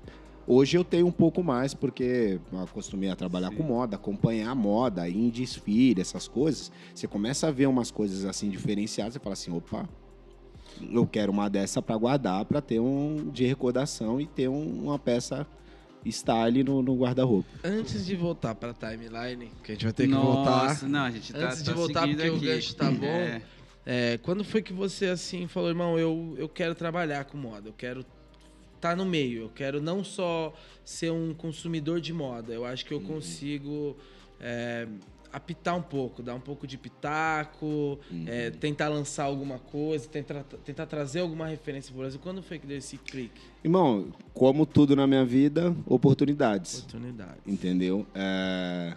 Hoje 0.49 0.77
eu 0.77 0.85
tenho 0.85 1.07
um 1.07 1.13
pouco 1.13 1.43
mais, 1.43 1.75
porque 1.75 2.39
eu 2.53 2.61
acostumei 2.61 3.11
a 3.11 3.17
trabalhar 3.17 3.51
Sim. 3.51 3.57
com 3.57 3.63
moda, 3.65 3.97
acompanhar 3.97 4.51
a 4.51 4.55
moda, 4.55 5.09
ir 5.09 5.17
em 5.17 5.29
desfile, 5.29 6.01
essas 6.01 6.29
coisas. 6.29 6.71
Você 6.95 7.09
começa 7.09 7.49
a 7.49 7.51
ver 7.51 7.67
umas 7.67 7.91
coisas 7.91 8.25
assim 8.25 8.49
diferenciadas 8.49 9.17
e 9.17 9.19
fala 9.19 9.33
assim: 9.33 9.51
opa, 9.53 9.89
eu 10.93 11.05
quero 11.05 11.33
uma 11.33 11.51
dessa 11.51 11.83
para 11.83 11.97
guardar, 11.97 12.45
para 12.45 12.61
ter 12.61 12.79
um 12.79 13.29
de 13.31 13.45
recordação 13.45 14.21
e 14.21 14.27
ter 14.27 14.49
um, 14.49 14.85
uma 14.85 14.99
peça 15.01 15.45
style 16.09 16.63
no, 16.63 16.81
no 16.81 16.95
guarda-roupa. 16.97 17.49
Antes 17.65 18.07
de 18.07 18.15
voltar 18.15 18.55
para 18.55 18.73
timeline, 18.73 19.51
que 19.65 19.73
a 19.73 19.75
gente 19.75 19.85
vai 19.85 19.93
ter 19.93 20.07
que 20.07 20.13
Nossa, 20.13 20.87
voltar. 20.87 20.89
não, 20.89 21.01
a 21.01 21.11
gente 21.11 21.33
tá, 21.33 21.47
Antes 21.47 21.63
tá 21.63 21.65
de 21.65 21.73
voltar 21.73 22.07
porque 22.07 22.23
aqui. 22.23 22.31
o 22.31 22.41
gancho 22.41 22.77
tá 22.77 22.91
bom. 22.91 23.07
É. 23.07 23.43
É, 23.89 24.19
quando 24.19 24.43
foi 24.45 24.63
que 24.63 24.73
você 24.73 25.07
assim 25.07 25.47
falou, 25.47 25.69
irmão, 25.69 25.99
eu, 25.99 26.35
eu 26.37 26.49
quero 26.49 26.75
trabalhar 26.75 27.25
com 27.25 27.37
moda, 27.39 27.69
eu 27.69 27.73
quero 27.73 28.05
tá 28.81 28.97
no 28.97 29.05
meio. 29.05 29.43
Eu 29.43 29.49
quero 29.49 29.81
não 29.81 30.05
só 30.05 30.53
ser 30.85 31.11
um 31.11 31.35
consumidor 31.35 32.01
de 32.01 32.13
moda, 32.13 32.53
eu 32.53 32.65
acho 32.65 32.85
que 32.85 32.93
eu 32.93 32.99
uhum. 32.99 33.05
consigo 33.05 33.97
é, 34.41 34.87
apitar 35.33 35.77
um 35.77 35.83
pouco, 35.83 36.23
dar 36.23 36.35
um 36.35 36.41
pouco 36.41 36.67
de 36.67 36.79
pitaco, 36.79 37.99
uhum. 38.11 38.25
é, 38.27 38.51
tentar 38.51 38.89
lançar 38.89 39.25
alguma 39.25 39.59
coisa, 39.59 40.09
tentar, 40.09 40.45
tentar 40.65 40.87
trazer 40.87 41.21
alguma 41.21 41.47
referência 41.47 41.91
para 41.91 41.99
o 41.99 42.01
Brasil. 42.03 42.21
Quando 42.23 42.43
foi 42.43 42.59
que 42.59 42.67
deu 42.67 42.79
esse 42.79 42.97
clique? 42.97 43.41
Irmão, 43.63 44.13
como 44.33 44.65
tudo 44.65 44.97
na 44.97 45.07
minha 45.07 45.25
vida, 45.25 45.75
oportunidades. 45.87 46.79
Oportunidades. 46.79 47.43
Entendeu? 47.47 48.07
É 48.15 48.97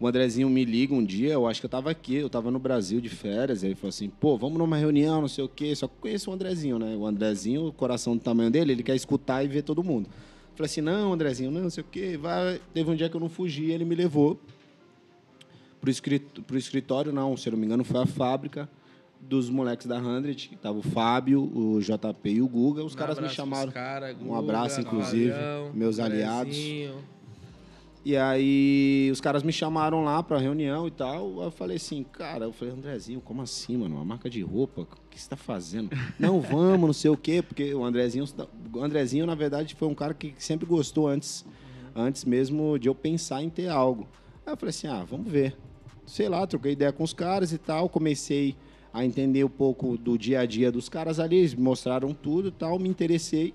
o 0.00 0.06
Andrezinho 0.06 0.48
me 0.50 0.64
liga 0.64 0.92
um 0.92 1.04
dia, 1.04 1.32
eu 1.32 1.46
acho 1.46 1.60
que 1.60 1.66
eu 1.66 1.70
tava 1.70 1.90
aqui, 1.90 2.16
eu 2.16 2.28
tava 2.28 2.50
no 2.50 2.58
Brasil 2.58 3.00
de 3.00 3.08
férias, 3.08 3.62
aí 3.62 3.70
ele 3.70 3.74
falou 3.76 3.90
assim, 3.90 4.08
pô, 4.08 4.36
vamos 4.36 4.58
numa 4.58 4.76
reunião, 4.76 5.20
não 5.20 5.28
sei 5.28 5.44
o 5.44 5.48
quê, 5.48 5.74
só 5.74 5.86
conheço 5.86 6.30
o 6.30 6.34
Andrezinho, 6.34 6.78
né? 6.78 6.96
O 6.96 7.06
Andrezinho, 7.06 7.68
o 7.68 7.72
coração 7.72 8.16
do 8.16 8.22
tamanho 8.22 8.50
dele, 8.50 8.72
ele 8.72 8.82
quer 8.82 8.96
escutar 8.96 9.44
e 9.44 9.48
ver 9.48 9.62
todo 9.62 9.84
mundo. 9.84 10.08
Eu 10.08 10.56
falei 10.56 10.66
assim, 10.66 10.80
não, 10.80 11.12
Andrezinho, 11.12 11.50
não, 11.50 11.62
não 11.62 11.70
sei 11.70 11.82
o 11.82 11.86
quê, 11.86 12.16
vai. 12.16 12.60
Teve 12.72 12.90
um 12.90 12.96
dia 12.96 13.08
que 13.08 13.16
eu 13.16 13.20
não 13.20 13.28
fugi, 13.28 13.70
ele 13.70 13.84
me 13.84 13.94
levou 13.94 14.40
pro, 15.80 15.90
escrit... 15.90 16.24
pro 16.42 16.58
escritório, 16.58 17.12
não, 17.12 17.36
se 17.36 17.48
eu 17.48 17.52
não 17.52 17.58
me 17.58 17.66
engano, 17.66 17.84
foi 17.84 18.02
a 18.02 18.06
fábrica 18.06 18.68
dos 19.20 19.48
moleques 19.48 19.86
da 19.86 19.98
Hundred, 19.98 20.48
que 20.48 20.56
tava 20.56 20.78
o 20.78 20.82
Fábio, 20.82 21.42
o 21.42 21.80
JP 21.80 22.28
e 22.28 22.42
o 22.42 22.48
Guga, 22.48 22.84
os 22.84 22.94
um 22.94 22.96
caras 22.96 23.18
me 23.18 23.28
chamaram. 23.28 23.72
Cara, 23.72 24.12
Guga, 24.12 24.30
um 24.30 24.34
abraço, 24.34 24.80
inclusive, 24.80 25.32
meus 25.72 25.98
aliados. 25.98 26.56
E 28.04 28.18
aí 28.18 29.08
os 29.10 29.18
caras 29.18 29.42
me 29.42 29.50
chamaram 29.50 30.04
lá 30.04 30.22
pra 30.22 30.36
reunião 30.36 30.86
e 30.86 30.90
tal. 30.90 31.42
Eu 31.42 31.50
falei 31.50 31.78
assim, 31.78 32.04
cara, 32.04 32.44
eu 32.44 32.52
falei, 32.52 32.74
Andrezinho, 32.74 33.18
como 33.18 33.40
assim, 33.40 33.78
mano? 33.78 33.94
Uma 33.94 34.04
marca 34.04 34.28
de 34.28 34.42
roupa? 34.42 34.82
O 34.82 34.86
que 35.08 35.18
você 35.18 35.26
tá 35.26 35.36
fazendo? 35.36 35.88
não, 36.20 36.38
vamos, 36.38 36.86
não 36.86 36.92
sei 36.92 37.10
o 37.10 37.16
quê, 37.16 37.40
porque 37.40 37.74
o 37.74 37.82
Andrezinho, 37.82 38.26
o 38.74 38.80
Andrezinho, 38.80 39.24
na 39.24 39.34
verdade, 39.34 39.74
foi 39.74 39.88
um 39.88 39.94
cara 39.94 40.12
que 40.12 40.34
sempre 40.38 40.66
gostou 40.66 41.08
antes, 41.08 41.46
antes 41.96 42.26
mesmo 42.26 42.78
de 42.78 42.88
eu 42.88 42.94
pensar 42.94 43.42
em 43.42 43.48
ter 43.48 43.68
algo. 43.68 44.06
Aí 44.44 44.52
eu 44.52 44.56
falei 44.58 44.70
assim, 44.70 44.86
ah, 44.86 45.02
vamos 45.02 45.32
ver. 45.32 45.56
Sei 46.04 46.28
lá, 46.28 46.46
troquei 46.46 46.72
ideia 46.72 46.92
com 46.92 47.02
os 47.02 47.14
caras 47.14 47.54
e 47.54 47.58
tal, 47.58 47.88
comecei 47.88 48.54
a 48.92 49.02
entender 49.02 49.44
um 49.44 49.48
pouco 49.48 49.96
do 49.96 50.18
dia 50.18 50.40
a 50.40 50.46
dia 50.46 50.70
dos 50.70 50.90
caras 50.90 51.18
ali, 51.18 51.36
eles 51.36 51.54
me 51.54 51.62
mostraram 51.62 52.12
tudo 52.12 52.48
e 52.48 52.52
tal, 52.52 52.78
me 52.78 52.88
interessei, 52.88 53.54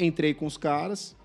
entrei 0.00 0.34
com 0.34 0.46
os 0.46 0.56
caras 0.56 1.16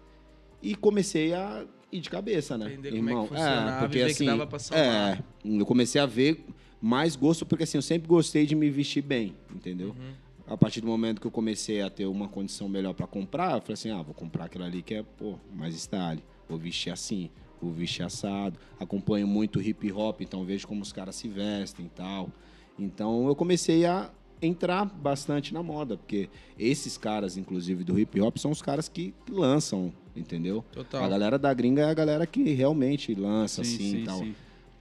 e 0.62 0.76
comecei 0.76 1.34
a 1.34 1.66
e 1.92 2.00
de 2.00 2.10
cabeça, 2.10 2.58
né? 2.58 2.74
Entender 2.74 2.94
Irmão, 2.94 3.28
como 3.28 3.40
é 3.40 3.44
que 3.44 3.50
funcionava 3.50 3.78
é, 3.78 3.80
porque, 3.88 4.02
assim, 4.02 4.26
que 4.26 4.26
dava 4.26 4.48
pra 4.48 4.60
É, 4.78 5.20
eu 5.44 5.66
comecei 5.66 6.02
a 6.02 6.06
ver 6.06 6.46
mais 6.82 7.16
gosto, 7.16 7.46
porque 7.46 7.64
assim, 7.64 7.78
eu 7.78 7.82
sempre 7.82 8.08
gostei 8.08 8.46
de 8.46 8.56
me 8.56 8.70
vestir 8.70 9.02
bem, 9.02 9.36
entendeu? 9.54 9.90
Uhum. 9.90 10.14
A 10.48 10.56
partir 10.56 10.80
do 10.80 10.88
momento 10.88 11.20
que 11.20 11.28
eu 11.28 11.32
comecei 11.32 11.82
a 11.82 11.90
ter 11.90 12.06
uma 12.06 12.28
condição 12.28 12.70
melhor 12.70 12.94
para 12.94 13.08
comprar, 13.08 13.56
eu 13.56 13.62
falei 13.62 13.74
assim, 13.74 13.92
ah, 13.92 14.02
vou 14.02 14.14
comprar 14.14 14.46
aquilo 14.46 14.64
ali 14.64 14.82
que 14.82 14.94
é, 14.94 15.04
pô, 15.04 15.36
mais 15.54 15.76
style. 15.76 16.24
Vou 16.48 16.58
vestir 16.58 16.92
assim, 16.92 17.30
vou 17.62 17.72
vestir 17.72 18.04
assado. 18.04 18.58
Acompanho 18.80 19.28
muito 19.28 19.62
hip 19.62 19.92
hop, 19.92 20.22
então 20.22 20.46
vejo 20.46 20.66
como 20.68 20.82
os 20.82 20.94
caras 20.94 21.16
se 21.16 21.28
vestem 21.28 21.88
e 21.88 21.90
tal. 21.90 22.32
Então 22.80 23.28
eu 23.28 23.36
comecei 23.36 23.86
a 23.86 24.10
entrar 24.42 24.86
bastante 24.86 25.54
na 25.54 25.62
moda, 25.62 25.98
porque 25.98 26.30
esses 26.58 26.98
caras, 26.98 27.36
inclusive 27.36 27.84
do 27.84 28.00
hip 28.00 28.22
hop, 28.22 28.38
são 28.38 28.52
os 28.52 28.62
caras 28.62 28.88
que 28.88 29.14
lançam 29.30 29.92
entendeu? 30.18 30.64
Total. 30.72 31.04
A 31.04 31.10
galera 31.10 31.38
da 31.38 31.54
gringa 31.54 31.82
é 31.84 31.90
a 31.90 31.94
galera 31.94 32.26
que 32.26 32.44
realmente 32.54 33.14
lança, 33.14 33.64
sim, 33.64 33.76
assim, 33.76 33.92
sim, 33.92 33.98
e 33.98 34.06
tal. 34.06 34.20
Sim. 34.20 34.36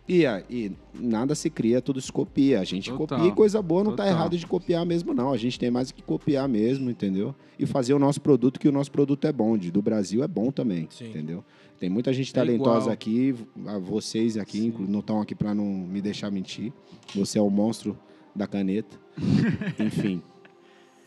E, 0.08 0.24
e 0.48 0.72
nada 0.94 1.34
se 1.34 1.50
cria, 1.50 1.80
tudo 1.80 2.00
se 2.00 2.12
copia. 2.12 2.60
A 2.60 2.64
gente 2.64 2.90
Total. 2.90 3.18
copia 3.18 3.32
e 3.32 3.34
coisa 3.34 3.60
boa 3.60 3.82
não 3.82 3.90
está 3.90 4.06
errado 4.06 4.36
de 4.36 4.46
copiar 4.46 4.86
mesmo, 4.86 5.12
não. 5.12 5.32
A 5.32 5.36
gente 5.36 5.58
tem 5.58 5.70
mais 5.70 5.90
que 5.90 6.00
copiar 6.00 6.48
mesmo, 6.48 6.88
entendeu? 6.88 7.34
E 7.58 7.66
fazer 7.66 7.92
o 7.92 7.98
nosso 7.98 8.20
produto, 8.20 8.60
que 8.60 8.68
o 8.68 8.72
nosso 8.72 8.90
produto 8.90 9.26
é 9.26 9.32
bom. 9.32 9.58
De, 9.58 9.70
do 9.70 9.82
Brasil 9.82 10.22
é 10.22 10.28
bom 10.28 10.52
também, 10.52 10.86
Sim. 10.90 11.08
entendeu? 11.08 11.44
Tem 11.78 11.90
muita 11.90 12.12
gente 12.12 12.30
é 12.30 12.34
talentosa 12.34 12.92
aqui, 12.92 13.34
vocês 13.82 14.36
aqui 14.36 14.60
Sim. 14.60 14.86
não 14.88 15.00
estão 15.00 15.20
aqui 15.20 15.34
para 15.34 15.54
não 15.54 15.64
me 15.64 16.00
deixar 16.00 16.30
mentir. 16.30 16.72
Você 17.14 17.38
é 17.38 17.42
o 17.42 17.50
monstro 17.50 17.98
da 18.34 18.46
caneta. 18.46 18.96
Enfim. 19.78 20.22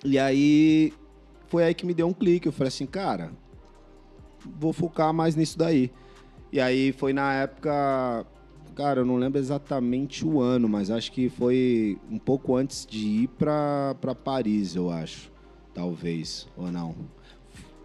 E 0.03 0.19
aí, 0.19 0.93
foi 1.47 1.63
aí 1.63 1.73
que 1.73 1.85
me 1.85 1.93
deu 1.93 2.07
um 2.07 2.13
clique. 2.13 2.47
Eu 2.47 2.51
falei 2.51 2.67
assim, 2.67 2.85
cara, 2.85 3.31
vou 4.59 4.73
focar 4.73 5.13
mais 5.13 5.35
nisso 5.35 5.57
daí. 5.57 5.91
E 6.51 6.59
aí 6.59 6.91
foi 6.91 7.13
na 7.13 7.33
época, 7.33 8.25
cara, 8.75 9.01
eu 9.01 9.05
não 9.05 9.17
lembro 9.17 9.39
exatamente 9.39 10.25
o 10.25 10.41
ano, 10.41 10.67
mas 10.67 10.89
acho 10.89 11.11
que 11.11 11.29
foi 11.29 11.97
um 12.09 12.17
pouco 12.17 12.55
antes 12.55 12.85
de 12.85 13.23
ir 13.23 13.27
para 13.27 14.15
Paris, 14.23 14.75
eu 14.75 14.89
acho. 14.89 15.31
Talvez, 15.73 16.47
ou 16.57 16.71
não. 16.71 16.95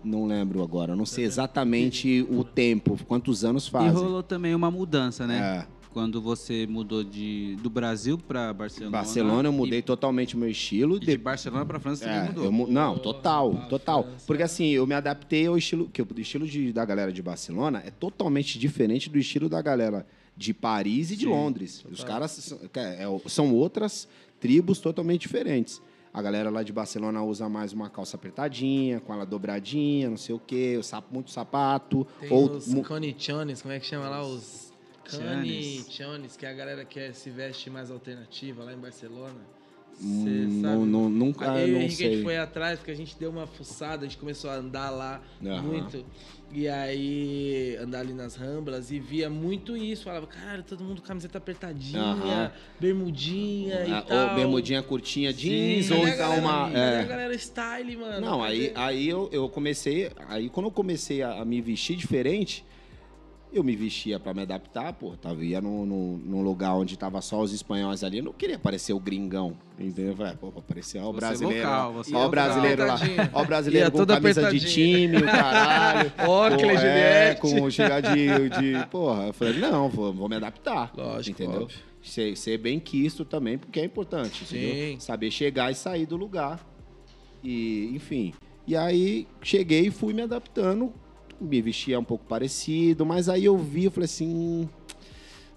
Não 0.03 0.27
lembro 0.27 0.63
agora, 0.63 0.95
não 0.95 1.07
sei 1.07 1.25
exatamente 1.25 2.27
o 2.31 2.45
tempo, 2.45 2.99
quantos 3.07 3.45
anos 3.45 3.67
faz. 3.67 3.87
E 3.87 3.97
rolou 3.97 4.23
também 4.23 4.55
uma 4.55 4.71
mudança, 4.71 5.27
né? 5.27 5.67
É 5.71 5.74
quando 5.95 6.21
você 6.21 6.67
mudou 6.67 7.05
de, 7.05 7.57
do 7.63 7.71
Brasil 7.71 8.19
para 8.19 8.53
Barcelona. 8.53 8.91
Barcelona 8.91 9.49
eu 9.49 9.53
mudei 9.53 9.79
e, 9.79 9.83
totalmente 9.83 10.35
o 10.35 10.39
meu 10.39 10.51
estilo. 10.51 10.99
de 10.99 11.17
Barcelona 11.17 11.65
para 11.65 11.79
França 11.79 12.05
é, 12.05 12.25
mudou. 12.25 12.45
Eu, 12.47 12.67
não, 12.67 12.99
total, 12.99 13.69
total. 13.69 14.09
Porque 14.27 14.43
assim, 14.43 14.71
eu 14.71 14.85
me 14.89 14.95
adaptei 14.95 15.47
ao 15.47 15.57
estilo, 15.57 15.89
que 15.89 16.03
o 16.03 16.09
estilo 16.19 16.49
de, 16.49 16.73
da 16.73 16.85
galera 16.85 17.13
de 17.13 17.23
Barcelona 17.23 17.81
é 17.87 17.93
totalmente 17.93 18.59
diferente 18.59 19.09
do 19.09 19.17
estilo 19.17 19.49
da 19.49 19.63
galera 19.63 20.05
de 20.37 20.53
Paris 20.53 21.13
e 21.13 21.17
de 21.17 21.27
Sim, 21.27 21.31
Londres. 21.31 21.79
Total. 21.79 21.93
Os 21.93 22.03
caras 22.03 22.31
são, 22.33 22.59
é, 22.75 23.29
são 23.29 23.55
outras 23.55 24.09
tribos 24.41 24.81
totalmente 24.81 25.21
diferentes. 25.21 25.81
A 26.13 26.21
galera 26.21 26.51
lá 26.51 26.65
de 26.65 26.73
Barcelona 26.73 27.23
usa 27.23 27.49
mais 27.49 27.73
uma 27.73 27.89
calça 27.89 28.17
apertadinha, 28.17 28.99
com 28.99 29.13
ela 29.13 29.25
dobradinha, 29.25 30.11
não 30.11 30.17
sei 30.17 30.35
o 30.35 30.41
quê, 30.41 30.81
muito 31.11 31.31
sapato. 31.31 32.05
Tem 32.19 32.33
ou 32.33 32.51
os 32.51 32.73
conichones, 32.87 33.63
como 33.63 33.73
é 33.73 33.79
que 33.79 33.87
chama 33.87 34.09
lá? 34.09 34.25
Os 34.25 34.64
Cani, 35.05 35.85
Chones, 35.89 36.37
que 36.37 36.47
é 36.47 36.51
a 36.51 36.55
galera 36.55 36.85
que 36.85 37.13
se 37.13 37.31
veste 37.31 37.71
mais 37.71 37.91
alternativa 37.91 38.65
lá 38.65 38.73
em 38.73 38.79
Barcelona. 38.79 39.41
Não, 40.01 40.85
não, 40.85 41.09
nunca, 41.09 41.53
Aí 41.53 41.71
não 41.71 41.85
a 41.85 41.89
sei. 41.89 42.11
gente 42.11 42.23
foi 42.23 42.37
atrás, 42.37 42.79
porque 42.79 42.91
a 42.91 42.97
gente 42.97 43.17
deu 43.19 43.31
uma 43.31 43.47
fuçada, 43.47 44.05
a 44.05 44.09
gente 44.09 44.19
começou 44.19 44.51
a 44.51 44.55
andar 44.57 44.91
lá 44.91 45.23
Aham. 45.45 45.63
muito. 45.63 46.05
E 46.53 46.69
aí, 46.69 47.77
andar 47.81 48.01
ali 48.01 48.13
nas 48.13 48.35
ramblas 48.35 48.91
e 48.91 48.99
via 48.99 49.31
muito 49.31 49.77
isso. 49.77 50.05
Falava, 50.05 50.27
cara, 50.27 50.63
todo 50.63 50.83
mundo 50.83 51.01
com 51.01 51.07
camiseta 51.09 51.39
apertadinha, 51.39 52.03
Aham. 52.03 52.53
bermudinha 52.81 53.87
e 53.87 53.93
Ah, 53.93 54.03
tal. 54.03 54.19
Ou 54.31 54.35
bermudinha 54.35 54.83
curtinha 54.83 55.33
jeans, 55.33 55.89
Cadê 55.89 56.01
ou 56.01 56.09
então 56.09 56.39
uma. 56.41 56.71
é. 56.73 57.01
a 57.01 57.05
galera 57.05 57.35
style, 57.35 57.97
mano. 57.97 58.21
Não, 58.21 58.43
aí, 58.43 58.73
aí 58.75 59.09
eu, 59.09 59.29
eu 59.33 59.49
comecei. 59.49 60.11
Aí 60.29 60.49
quando 60.49 60.67
eu 60.67 60.73
comecei 60.73 61.23
a, 61.23 61.41
a 61.41 61.45
me 61.45 61.61
vestir 61.61 61.97
diferente, 61.97 62.65
eu 63.57 63.65
me 63.65 63.75
vestia 63.77 64.19
pra 64.21 64.35
me 64.35 64.43
adaptar, 64.43 64.93
pô. 64.93 65.17
Tava, 65.17 65.45
ia 65.45 65.61
num, 65.61 65.85
num, 65.87 66.17
num 66.25 66.43
lugar 66.43 66.75
onde 66.75 66.97
tava 66.97 67.21
só 67.21 67.41
os 67.41 67.53
espanhóis 67.53 68.03
ali. 68.05 68.19
Eu 68.19 68.25
não 68.25 68.33
queria 68.33 68.59
parecer 68.59 68.93
o 68.93 69.01
gringão. 69.01 69.57
Entendeu? 69.79 70.13
Eu 70.13 70.17
falei, 70.17 70.35
pô, 70.35 70.51
vou 70.51 70.63
parecer 70.63 70.99
ó, 70.99 71.09
o 71.09 71.13
Você 71.13 71.19
brasileiro. 71.21 71.69
ó, 71.69 71.91
você 71.93 72.11
ó 72.15 72.15
o 72.15 72.19
local. 72.19 72.31
brasileiro 72.31 72.87
lá. 72.87 72.97
Ó 73.33 73.43
o 73.43 73.45
brasileiro 73.47 73.91
com 73.93 74.07
camisa 74.07 74.51
de 74.51 74.61
time, 74.61 75.17
o 75.19 75.25
caralho. 75.25 76.13
Óculos, 76.27 76.61
Com- 76.61 76.79
é, 76.87 77.35
com 77.35 77.71
chegar 77.71 78.01
de, 78.01 78.49
de. 78.51 78.87
Porra, 78.91 79.27
eu 79.29 79.33
falei, 79.33 79.59
não, 79.59 79.89
vou, 79.89 80.13
vou 80.13 80.29
me 80.29 80.37
adaptar. 80.37 80.93
Lógico, 80.97 81.43
entendeu? 81.43 81.63
óbvio. 81.63 81.79
Ser, 82.03 82.37
ser 82.37 82.59
bem 82.59 82.79
quisto 82.79 83.25
também, 83.25 83.57
porque 83.57 83.81
é 83.81 83.85
importante. 83.85 84.45
entendeu? 84.45 84.75
Sim. 84.93 85.01
Saber 85.01 85.31
chegar 85.31 85.71
e 85.71 85.75
sair 85.75 86.05
do 86.07 86.17
lugar. 86.17 86.61
E, 87.43 87.91
enfim. 87.95 88.33
E 88.67 88.77
aí 88.77 89.27
cheguei 89.43 89.87
e 89.87 89.91
fui 89.91 90.13
me 90.15 90.23
adaptando. 90.23 90.93
Me 91.41 91.61
vestia 91.61 91.99
um 91.99 92.05
pouco 92.05 92.25
parecido, 92.27 93.05
mas 93.05 93.29
aí 93.29 93.45
eu 93.45 93.57
vi, 93.59 93.85
eu 93.85 93.91
falei 93.91 94.05
assim, 94.07 94.29
"Hum, 94.35 94.69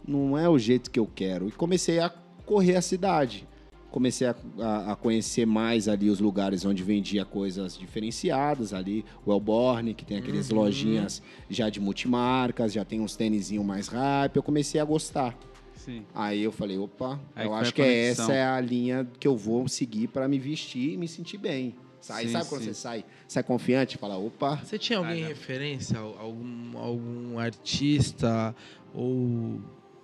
não 0.08 0.38
é 0.38 0.48
o 0.50 0.58
jeito 0.58 0.90
que 0.92 1.00
eu 1.00 1.10
quero. 1.14 1.48
E 1.48 1.52
comecei 1.52 2.00
a 2.00 2.10
correr 2.46 2.76
a 2.76 2.82
cidade. 2.82 3.48
Comecei 3.92 4.28
a, 4.28 4.36
a- 4.60 4.92
a 4.92 4.96
conhecer 4.96 5.46
mais 5.46 5.88
ali 5.88 6.10
os 6.10 6.20
lugares 6.20 6.66
onde 6.66 6.84
vendia 6.84 7.24
coisas 7.26 7.78
diferenciadas 7.78 8.74
ali. 8.74 9.04
O 9.26 9.32
Elborne, 9.32 9.94
que 9.94 10.06
tem 10.06 10.18
aqueles 10.18 10.50
Uhum. 10.50 10.58
lojinhas 10.58 11.22
já 11.50 11.70
de 11.70 11.80
multimarcas, 11.80 12.74
já 12.74 12.84
tem 12.84 13.00
uns 13.02 13.16
tênisinho 13.16 13.64
mais 13.64 13.88
hype. 13.88 14.36
Eu 14.36 14.44
comecei 14.44 14.80
a 14.80 14.86
gostar. 14.86 15.38
Sim. 15.76 16.04
Aí 16.14 16.44
eu 16.44 16.52
falei, 16.52 16.78
opa, 16.78 17.20
Aí 17.36 17.46
eu 17.48 17.54
acho 17.54 17.74
que 17.74 17.82
é 17.82 18.08
essa 18.10 18.34
é 18.34 18.44
a 18.46 18.60
linha 18.60 19.08
que 19.20 19.28
eu 19.28 19.38
vou 19.38 19.68
seguir 19.70 20.08
para 20.10 20.28
me 20.28 20.38
vestir 20.38 20.94
e 20.94 20.98
me 20.98 21.08
sentir 21.08 21.38
bem. 21.38 21.76
Sai, 22.02 22.26
Sim, 22.28 22.32
sabe 22.32 22.50
quando 22.50 22.62
sim. 22.62 22.68
você 22.68 22.74
sai, 22.74 23.06
sai 23.28 23.44
confiante 23.44 23.96
e 23.96 23.98
fala, 23.98 24.18
opa, 24.18 24.58
Você 24.58 24.78
tinha 24.78 25.00
alguém 25.00 25.24
Ah, 25.24 25.28
referência? 25.28 25.98
Al- 26.00 26.18
Algum, 26.20 26.78
algum 26.78 27.40
artista 27.40 28.56
ou, 28.94 29.60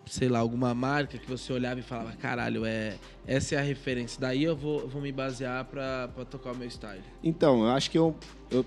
sei 0.05 0.27
lá, 0.27 0.39
alguma 0.39 0.73
marca 0.73 1.17
que 1.17 1.27
você 1.29 1.53
olhava 1.53 1.79
e 1.79 1.83
falava, 1.83 2.11
caralho, 2.13 2.65
é, 2.65 2.95
essa 3.25 3.55
é 3.55 3.57
a 3.57 3.61
referência. 3.61 4.19
Daí 4.19 4.43
eu 4.43 4.55
vou, 4.55 4.87
vou 4.87 5.01
me 5.01 5.11
basear 5.11 5.63
pra, 5.65 6.09
pra 6.13 6.25
tocar 6.25 6.51
o 6.51 6.55
meu 6.57 6.67
style. 6.69 7.01
Então, 7.23 7.63
eu 7.63 7.69
acho 7.69 7.89
que 7.89 7.97
eu, 7.97 8.15
eu 8.51 8.65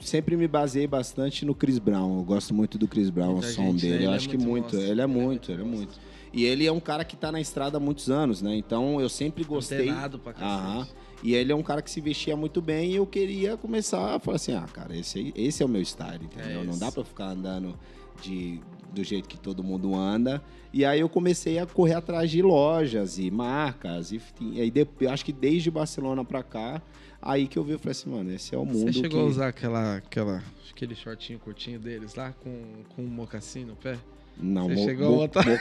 sempre 0.00 0.36
me 0.36 0.48
baseei 0.48 0.86
bastante 0.86 1.44
no 1.44 1.54
Chris 1.54 1.78
Brown. 1.78 2.18
Eu 2.18 2.24
gosto 2.24 2.54
muito 2.54 2.78
do 2.78 2.88
Chris 2.88 3.10
Brown, 3.10 3.32
Muita 3.32 3.48
o 3.48 3.50
som 3.50 3.62
gente, 3.72 3.74
né? 3.74 3.80
dele. 3.80 3.94
Ele 3.94 4.04
Eu 4.06 4.12
é 4.12 4.16
acho 4.16 4.28
que 4.28 4.38
muito. 4.38 4.76
Ele 4.76 5.00
é 5.00 5.04
é 5.04 5.06
muito, 5.06 5.52
ele 5.52 5.62
é 5.62 5.64
muito. 5.64 5.98
E 6.32 6.44
ele 6.44 6.66
é 6.66 6.72
um 6.72 6.80
cara 6.80 7.04
que 7.04 7.16
tá 7.16 7.32
na 7.32 7.40
estrada 7.40 7.78
há 7.78 7.80
muitos 7.80 8.10
anos, 8.10 8.42
né? 8.42 8.54
Então 8.56 9.00
eu 9.00 9.08
sempre 9.08 9.44
gostei. 9.44 9.88
Antenado 9.88 10.18
pra. 10.18 10.34
Aham. 10.38 10.86
E 11.22 11.34
ele 11.34 11.50
é 11.50 11.56
um 11.56 11.62
cara 11.62 11.80
que 11.80 11.90
se 11.90 12.00
vestia 12.00 12.36
muito 12.36 12.60
bem 12.60 12.92
e 12.92 12.96
eu 12.96 13.06
queria 13.06 13.56
começar 13.56 14.14
a 14.16 14.18
falar 14.18 14.36
assim, 14.36 14.52
ah, 14.52 14.66
cara, 14.70 14.94
esse, 14.94 15.32
esse 15.34 15.62
é 15.62 15.66
o 15.66 15.68
meu 15.68 15.80
style, 15.80 16.24
entendeu? 16.26 16.60
É 16.60 16.64
Não 16.64 16.78
dá 16.78 16.92
pra 16.92 17.02
ficar 17.04 17.30
andando 17.30 17.74
de, 18.20 18.60
do 18.92 19.02
jeito 19.02 19.28
que 19.28 19.38
todo 19.38 19.64
mundo 19.64 19.94
anda. 19.94 20.42
E 20.72 20.84
aí 20.84 21.00
eu 21.00 21.08
comecei 21.08 21.58
a 21.58 21.66
correr 21.66 21.94
atrás 21.94 22.30
de 22.30 22.42
lojas 22.42 23.18
e 23.18 23.30
marcas. 23.30 24.12
E, 24.12 24.20
e 24.40 24.60
aí 24.60 24.72
acho 25.10 25.24
que 25.24 25.32
desde 25.32 25.70
Barcelona 25.70 26.22
pra 26.22 26.42
cá, 26.42 26.82
aí 27.26 27.48
que 27.48 27.58
eu 27.58 27.64
vi, 27.64 27.72
eu 27.72 27.78
falei 27.78 27.92
assim, 27.92 28.10
mano, 28.10 28.32
esse 28.32 28.54
é 28.54 28.58
o 28.58 28.64
mundo 28.64 28.92
Você 28.92 28.92
chegou 28.92 29.20
que... 29.20 29.26
a 29.26 29.30
usar 29.30 29.48
aquela, 29.48 29.96
aquela, 29.96 30.42
aquele 30.70 30.94
shortinho 30.94 31.38
curtinho 31.38 31.78
deles 31.78 32.14
lá, 32.14 32.32
com, 32.32 32.62
com 32.94 33.02
um 33.02 33.08
mocassim 33.08 33.64
no 33.64 33.74
pé? 33.76 33.98
Não, 34.38 34.68
Você 34.68 34.74
mo, 34.74 34.84
chegou 34.84 35.06
a 35.06 35.10
mo, 35.10 35.16
botar- 35.16 35.44
mo- 35.46 35.58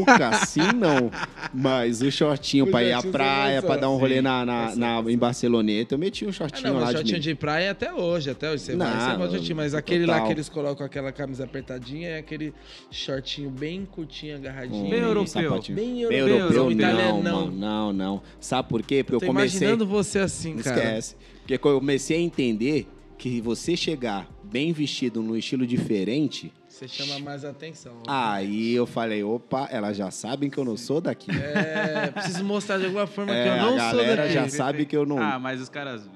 mocassim 0.00 0.72
não, 0.78 1.10
mas 1.52 2.02
o 2.02 2.10
shortinho 2.10 2.64
O 2.66 2.70
pra 2.70 2.84
ir 2.84 2.92
à 2.92 3.00
você 3.00 3.08
praia, 3.10 3.60
pra 3.62 3.76
dar 3.76 3.90
um 3.90 3.96
rolê 3.96 4.16
Sim, 4.16 4.20
na, 4.22 4.44
na, 4.46 4.64
eu 4.64 4.68
sei, 4.70 4.78
na- 4.78 4.96
eu 4.98 5.04
sei. 5.04 5.12
em 5.14 5.18
Barceloneta, 5.18 5.94
eu 5.94 5.98
meti 5.98 6.24
um 6.24 6.28
Ah, 6.28 6.32
shortinho 6.32 6.72
não, 6.72 6.78
lá 6.80 6.86
de 6.86 6.92
shortinho 6.92 7.16
mim. 7.16 7.20
de 7.20 7.34
praia 7.34 7.70
até 7.72 7.92
hoje, 7.92 8.30
até 8.30 8.48
hoje. 8.50 8.62
Você 8.62 8.76
vai, 8.76 8.86
Não, 8.94 9.10
você 9.10 9.16
pode 9.18 9.32
shortinho, 9.34 9.56
mas 9.56 9.74
aquele 9.74 10.06
lá 10.06 10.14
total. 10.14 10.26
que 10.28 10.32
eles 10.34 10.48
colocam 10.48 10.86
aquela 10.86 11.10
camisa 11.10 11.44
apertadinha 11.44 12.10
é 12.10 12.18
aquele 12.18 12.54
shortinho 12.92 13.50
bem 13.50 13.84
curtinho, 13.84 14.36
agarradinho. 14.36 14.88
Bem 14.88 15.00
europeu. 15.00 15.26
sapatinho. 15.26 15.76
Bem 15.76 16.06
Bem 16.08 16.18
europeu, 16.18 16.50
europeu, 16.52 16.76
não, 16.76 17.22
mano, 17.22 17.50
não, 17.50 17.92
não. 17.92 18.22
Sabe 18.40 18.68
por 18.68 18.82
quê? 18.82 19.02
Porque 19.02 19.16
eu 19.16 19.20
Tô 19.20 19.26
comecei... 19.26 19.58
imaginando 19.58 19.84
você 19.86 20.20
assim, 20.20 20.56
cara. 20.58 20.76
Esquece. 20.76 21.16
Porque 21.40 21.54
eu 21.54 21.58
comecei 21.80 22.16
a 22.18 22.20
entender 22.20 22.86
que 23.18 23.40
você 23.40 23.76
chegar 23.76 24.28
bem 24.44 24.72
vestido 24.72 25.20
num 25.22 25.36
estilo 25.36 25.66
diferente, 25.66 26.52
Você 26.72 26.88
chama 26.88 27.18
mais 27.18 27.44
atenção. 27.44 27.92
aí 28.08 28.72
eu 28.74 28.86
falei, 28.86 29.22
opa, 29.22 29.68
elas 29.70 29.94
já 29.96 30.10
sabem 30.10 30.48
que 30.48 30.56
eu 30.58 30.64
não 30.64 30.76
sou 30.76 31.00
daqui. 31.02 31.30
É, 31.30 32.10
preciso 32.10 32.42
mostrar 32.44 32.78
de 32.78 32.86
alguma 32.86 33.06
forma 33.06 33.30
É, 33.32 33.42
que 33.44 33.48
eu 33.50 33.56
não 33.56 33.76
a 33.76 33.90
sou 33.90 33.98
galera 33.98 34.22
daqui. 34.22 34.34
já 34.34 34.48
sabe 34.48 34.86
que 34.86 34.96
eu 34.96 35.04
não... 35.04 35.18
Ah, 35.18 35.38
mas 35.38 35.60
os 35.60 35.68
caras, 35.68 36.08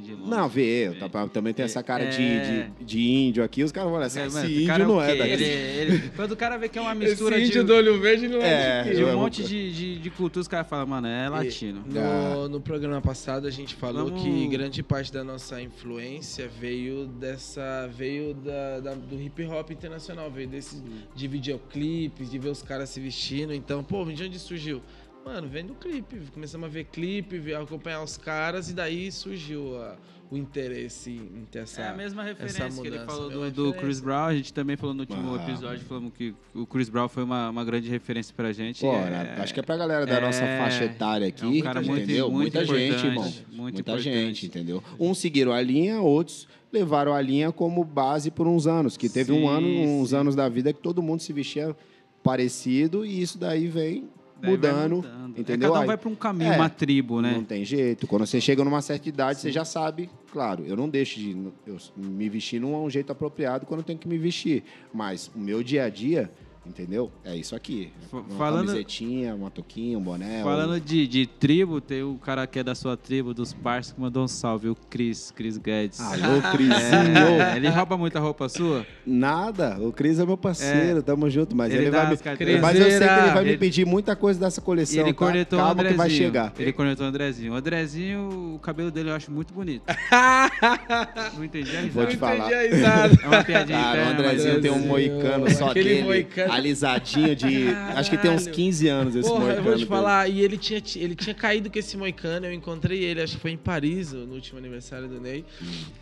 de 0.00 0.14
longe. 0.14 0.30
Não, 0.30 0.48
vê, 0.48 0.88
eu 0.88 0.98
tá- 1.08 1.28
também 1.28 1.52
tem 1.52 1.64
essa 1.64 1.82
cara 1.82 2.06
de, 2.06 2.22
É. 2.22 2.68
de, 2.78 2.84
de 2.84 3.00
índio 3.00 3.42
aqui, 3.44 3.62
os 3.62 3.72
caras 3.72 3.88
vão 3.90 3.98
olhar 3.98 4.06
assim, 4.06 4.20
É, 4.20 4.26
esse 4.26 4.36
mano, 4.36 4.50
índio 4.50 4.66
cara 4.66 4.84
não 4.86 5.02
é 5.02 5.12
quê? 5.12 5.18
daqui. 5.18 5.32
Ele- 5.32 5.44
ele- 5.44 6.10
quando 6.16 6.32
o 6.32 6.36
cara 6.36 6.56
vê 6.56 6.68
que 6.68 6.78
é 6.78 6.82
uma 6.82 6.94
mistura 6.94 7.36
Esse 7.36 7.44
de, 7.44 7.50
índio 7.50 7.64
do 7.64 7.74
olho 7.74 8.00
verde 8.00 8.28
não 8.28 8.40
É, 8.40 8.80
é, 8.80 8.82
de 8.84 8.88
daqui. 9.00 9.04
um 9.04 9.18
monte 9.18 9.42
de, 9.44 9.72
de, 9.72 9.98
de 9.98 10.10
cultura, 10.10 10.40
os 10.40 10.48
caras 10.48 10.68
falam, 10.68 10.86
mano, 10.86 11.06
é 11.06 11.28
latino. 11.28 11.84
No, 11.86 12.48
no 12.48 12.60
programa 12.60 13.00
passado 13.00 13.46
a 13.46 13.50
gente 13.50 13.74
falou 13.74 14.06
Vamos- 14.06 14.22
que 14.22 14.48
grande 14.48 14.82
parte 14.82 15.12
da 15.12 15.22
nossa 15.24 15.60
influência 15.60 16.48
veio 16.60 17.06
dessa 17.06 17.88
veio 17.96 18.34
da, 18.34 18.80
da- 18.80 18.94
do 18.94 19.20
hip 19.20 19.44
hop 19.46 19.70
internacional, 19.70 20.30
veio 20.30 20.48
desse 20.48 20.82
de 21.14 21.28
videoclipes, 21.28 22.30
de 22.30 22.38
ver 22.38 22.48
os 22.50 22.62
caras 22.62 22.88
se 22.90 23.00
vestindo. 23.00 23.52
Então, 23.52 23.82
pô, 23.82 24.04
de 24.04 24.22
onde 24.24 24.38
surgiu? 24.38 24.80
Mano, 25.24 25.48
vem 25.48 25.64
do 25.64 25.74
clipe. 25.74 26.16
Começamos 26.34 26.66
a 26.66 26.70
ver 26.70 26.84
clipe, 26.84 27.38
ver, 27.38 27.54
acompanhar 27.54 28.02
os 28.02 28.16
caras 28.16 28.68
e 28.68 28.74
daí 28.74 29.10
surgiu 29.12 29.76
a- 29.80 29.96
o 30.30 30.36
interesse 30.36 31.10
em 31.10 31.44
ter 31.50 31.60
essa 31.60 31.82
É 31.82 31.88
a 31.88 31.94
mesma 31.94 32.22
referência 32.24 32.68
que 32.70 32.86
ele 32.88 32.98
falou 33.00 33.30
do, 33.30 33.50
do. 33.50 33.74
Chris 33.74 34.00
Brown. 34.00 34.24
A 34.28 34.34
gente 34.34 34.52
também 34.52 34.76
falou 34.76 34.94
no 34.94 35.00
último 35.02 35.36
Ah. 35.36 35.42
episódio, 35.42 35.84
falamos 35.84 36.12
que 36.14 36.34
o 36.54 36.66
Chris 36.66 36.88
Brown 36.88 37.06
foi 37.08 37.22
uma, 37.22 37.50
uma 37.50 37.64
grande 37.64 37.88
referência 37.88 38.34
pra 38.34 38.50
gente. 38.52 38.80
Pô, 38.80 38.92
É- 38.94 39.10
né, 39.10 39.36
acho 39.38 39.52
que 39.54 39.60
é 39.60 39.62
pra 39.62 39.76
galera 39.76 40.06
da 40.06 40.20
nossa 40.20 40.42
é- 40.42 40.58
faixa 40.58 40.84
etária 40.86 41.28
aqui, 41.28 41.44
é 41.44 41.60
um 41.60 41.62
cara 41.62 41.82
muito- 41.82 42.02
entendeu? 42.02 42.30
muito 42.30 42.54
Muita 42.54 42.64
gente, 42.64 43.06
irmão. 43.06 43.22
muito 43.24 43.44
Muita 43.52 43.80
importante. 43.82 44.02
gente, 44.04 44.46
entendeu? 44.46 44.82
Uns 44.98 45.18
seguiram 45.18 45.52
a 45.52 45.60
linha, 45.60 46.00
outros 46.00 46.48
levaram 46.72 47.12
a 47.12 47.20
linha 47.20 47.52
como 47.52 47.84
base 47.84 48.30
por 48.30 48.46
uns 48.48 48.66
anos. 48.66 48.96
Que 48.96 49.08
teve 49.10 49.30
um 49.32 49.40
Sim, 49.42 49.48
ano, 49.48 49.68
uns 50.00 50.08
sim. 50.10 50.16
anos 50.16 50.34
da 50.34 50.48
vida 50.48 50.72
que 50.72 50.80
todo 50.80 51.02
mundo 51.02 51.20
se 51.20 51.32
vestia 51.32 51.76
parecido 52.22 53.04
e 53.04 53.20
isso 53.20 53.36
daí 53.38 53.68
vem 53.68 54.08
Mudando, 54.50 54.96
mudando. 54.96 55.36
É, 55.36 55.40
entendeu? 55.40 55.72
cada 55.72 55.84
um 55.84 55.86
vai 55.86 55.96
pra 55.96 56.08
um 56.08 56.14
caminho, 56.14 56.52
É. 56.52 56.56
uma 56.56 56.68
tribo, 56.68 57.20
né? 57.20 57.32
Não 57.34 57.44
tem 57.44 57.64
jeito. 57.64 58.06
Quando 58.06 58.26
você 58.26 58.40
chega 58.40 58.62
numa 58.64 58.82
certa 58.82 59.08
idade, 59.08 59.40
você 59.40 59.50
já 59.52 59.64
sabe. 59.64 60.10
Claro, 60.32 60.64
eu 60.66 60.76
não 60.76 60.88
deixo 60.88 61.18
de 61.20 61.36
eu 61.66 61.76
me 61.96 62.28
vestir 62.28 62.60
não 62.60 62.74
é 62.74 62.78
um 62.78 62.90
jeito 62.90 63.10
apropriado 63.12 63.64
quando 63.66 63.80
eu 63.80 63.84
tenho 63.84 63.98
que 63.98 64.08
me 64.08 64.18
vestir. 64.18 64.64
Mas 64.92 65.30
o 65.34 65.38
meu 65.38 65.62
dia 65.62 65.84
a 65.84 65.88
dia, 65.88 66.30
entendeu? 66.66 67.10
É 67.24 67.34
isso 67.36 67.54
aqui. 67.56 67.92
Uma 68.12 68.22
falando- 68.38 68.66
camisetinha, 68.68 69.34
uma 69.34 69.50
touquinha, 69.50 69.98
um 69.98 70.02
boné. 70.02 70.42
Falando 70.42 70.80
de, 70.80 71.06
de 71.06 71.26
tribo, 71.26 71.80
tem 71.80 72.02
um 72.02 72.16
cara 72.16 72.46
que 72.46 72.58
é 72.58 72.62
da 72.64 72.74
sua 72.74 72.96
tribo, 72.96 73.34
dos 73.34 73.52
parceiros, 73.52 73.92
que 73.92 74.00
mandou 74.00 74.24
um 74.24 74.28
salve, 74.28 74.68
o 74.68 74.74
Cris, 74.88 75.30
Cris 75.34 75.56
Guedes. 75.58 76.00
Alô, 76.00 76.40
Crisinho! 76.52 76.72
É, 77.52 77.56
ele 77.56 77.68
rouba 77.68 77.96
muita 77.96 78.20
roupa 78.20 78.48
sua? 78.48 78.86
Nada, 79.06 79.76
o 79.80 79.92
Cris 79.92 80.18
é 80.18 80.24
meu 80.26 80.36
parceiro, 80.36 81.02
tamo 81.02 81.28
junto, 81.30 81.54
mas 81.56 81.72
Ele 81.72 81.84
ele, 81.84 81.90
vai 81.90 82.08
me, 82.10 82.16
carteiras. 82.16 82.60
Mas 82.60 82.78
eu 82.78 82.90
sei 82.90 82.98
que 82.98 83.04
ele 83.04 83.30
vai 83.32 83.44
me 83.44 83.56
pedir 83.58 83.86
muita 83.86 84.14
coisa 84.14 84.38
dessa 84.38 84.60
coleção. 84.60 85.00
ele 85.02 85.12
tá? 85.12 85.18
cornetou 85.18 85.58
o 85.58 85.62
Calma 85.62 85.72
Andrezinho. 85.82 85.92
que 85.92 85.98
vai 85.98 86.10
chegar. 86.10 86.52
Ele 86.58 86.72
cornetou 86.72 87.04
o 87.06 87.08
Andrezinho. 87.08 87.52
O 87.52 87.56
Andrezinho, 87.56 88.54
o 88.54 88.58
cabelo 88.60 88.90
dele 88.90 89.10
eu 89.10 89.14
acho 89.14 89.30
muito 89.30 89.52
bonito. 89.54 89.82
Não 91.36 91.44
entendi 91.44 91.76
a 91.76 91.80
Vou 91.82 92.04
risada. 92.04 92.06
te 92.06 92.16
falar. 92.16 92.36
Entendi 92.38 92.54
a 92.54 92.62
risada. 92.76 93.18
É 93.22 93.26
uma 93.28 93.44
piadinha 93.44 93.78
Cara, 93.78 94.02
o 94.04 94.08
Andrezinho 94.10 94.60
tem 94.60 94.70
um 94.70 94.86
moicano 94.86 95.50
só 95.50 95.70
Aquele 95.70 95.88
dele, 95.88 96.02
moicano. 96.04 96.51
Alisadinho 96.54 97.34
de... 97.36 97.68
Acho 97.94 98.10
que 98.10 98.16
tem 98.18 98.30
uns 98.30 98.42
Caralho. 98.44 98.56
15 98.56 98.88
anos 98.88 99.16
esse 99.16 99.28
Porra, 99.28 99.40
moicano 99.40 99.58
eu 99.60 99.64
vou 99.64 99.72
te 99.72 99.76
dele. 99.78 99.88
falar, 99.88 100.28
e 100.28 100.40
ele 100.40 100.56
tinha, 100.56 100.82
ele 100.96 101.14
tinha 101.14 101.34
caído 101.34 101.70
com 101.70 101.78
esse 101.78 101.96
moicano, 101.96 102.46
eu 102.46 102.52
encontrei 102.52 103.02
ele, 103.04 103.22
acho 103.22 103.34
que 103.36 103.40
foi 103.40 103.50
em 103.52 103.56
Paris, 103.56 104.12
no 104.12 104.34
último 104.34 104.58
aniversário 104.58 105.08
do 105.08 105.20
Ney. 105.20 105.44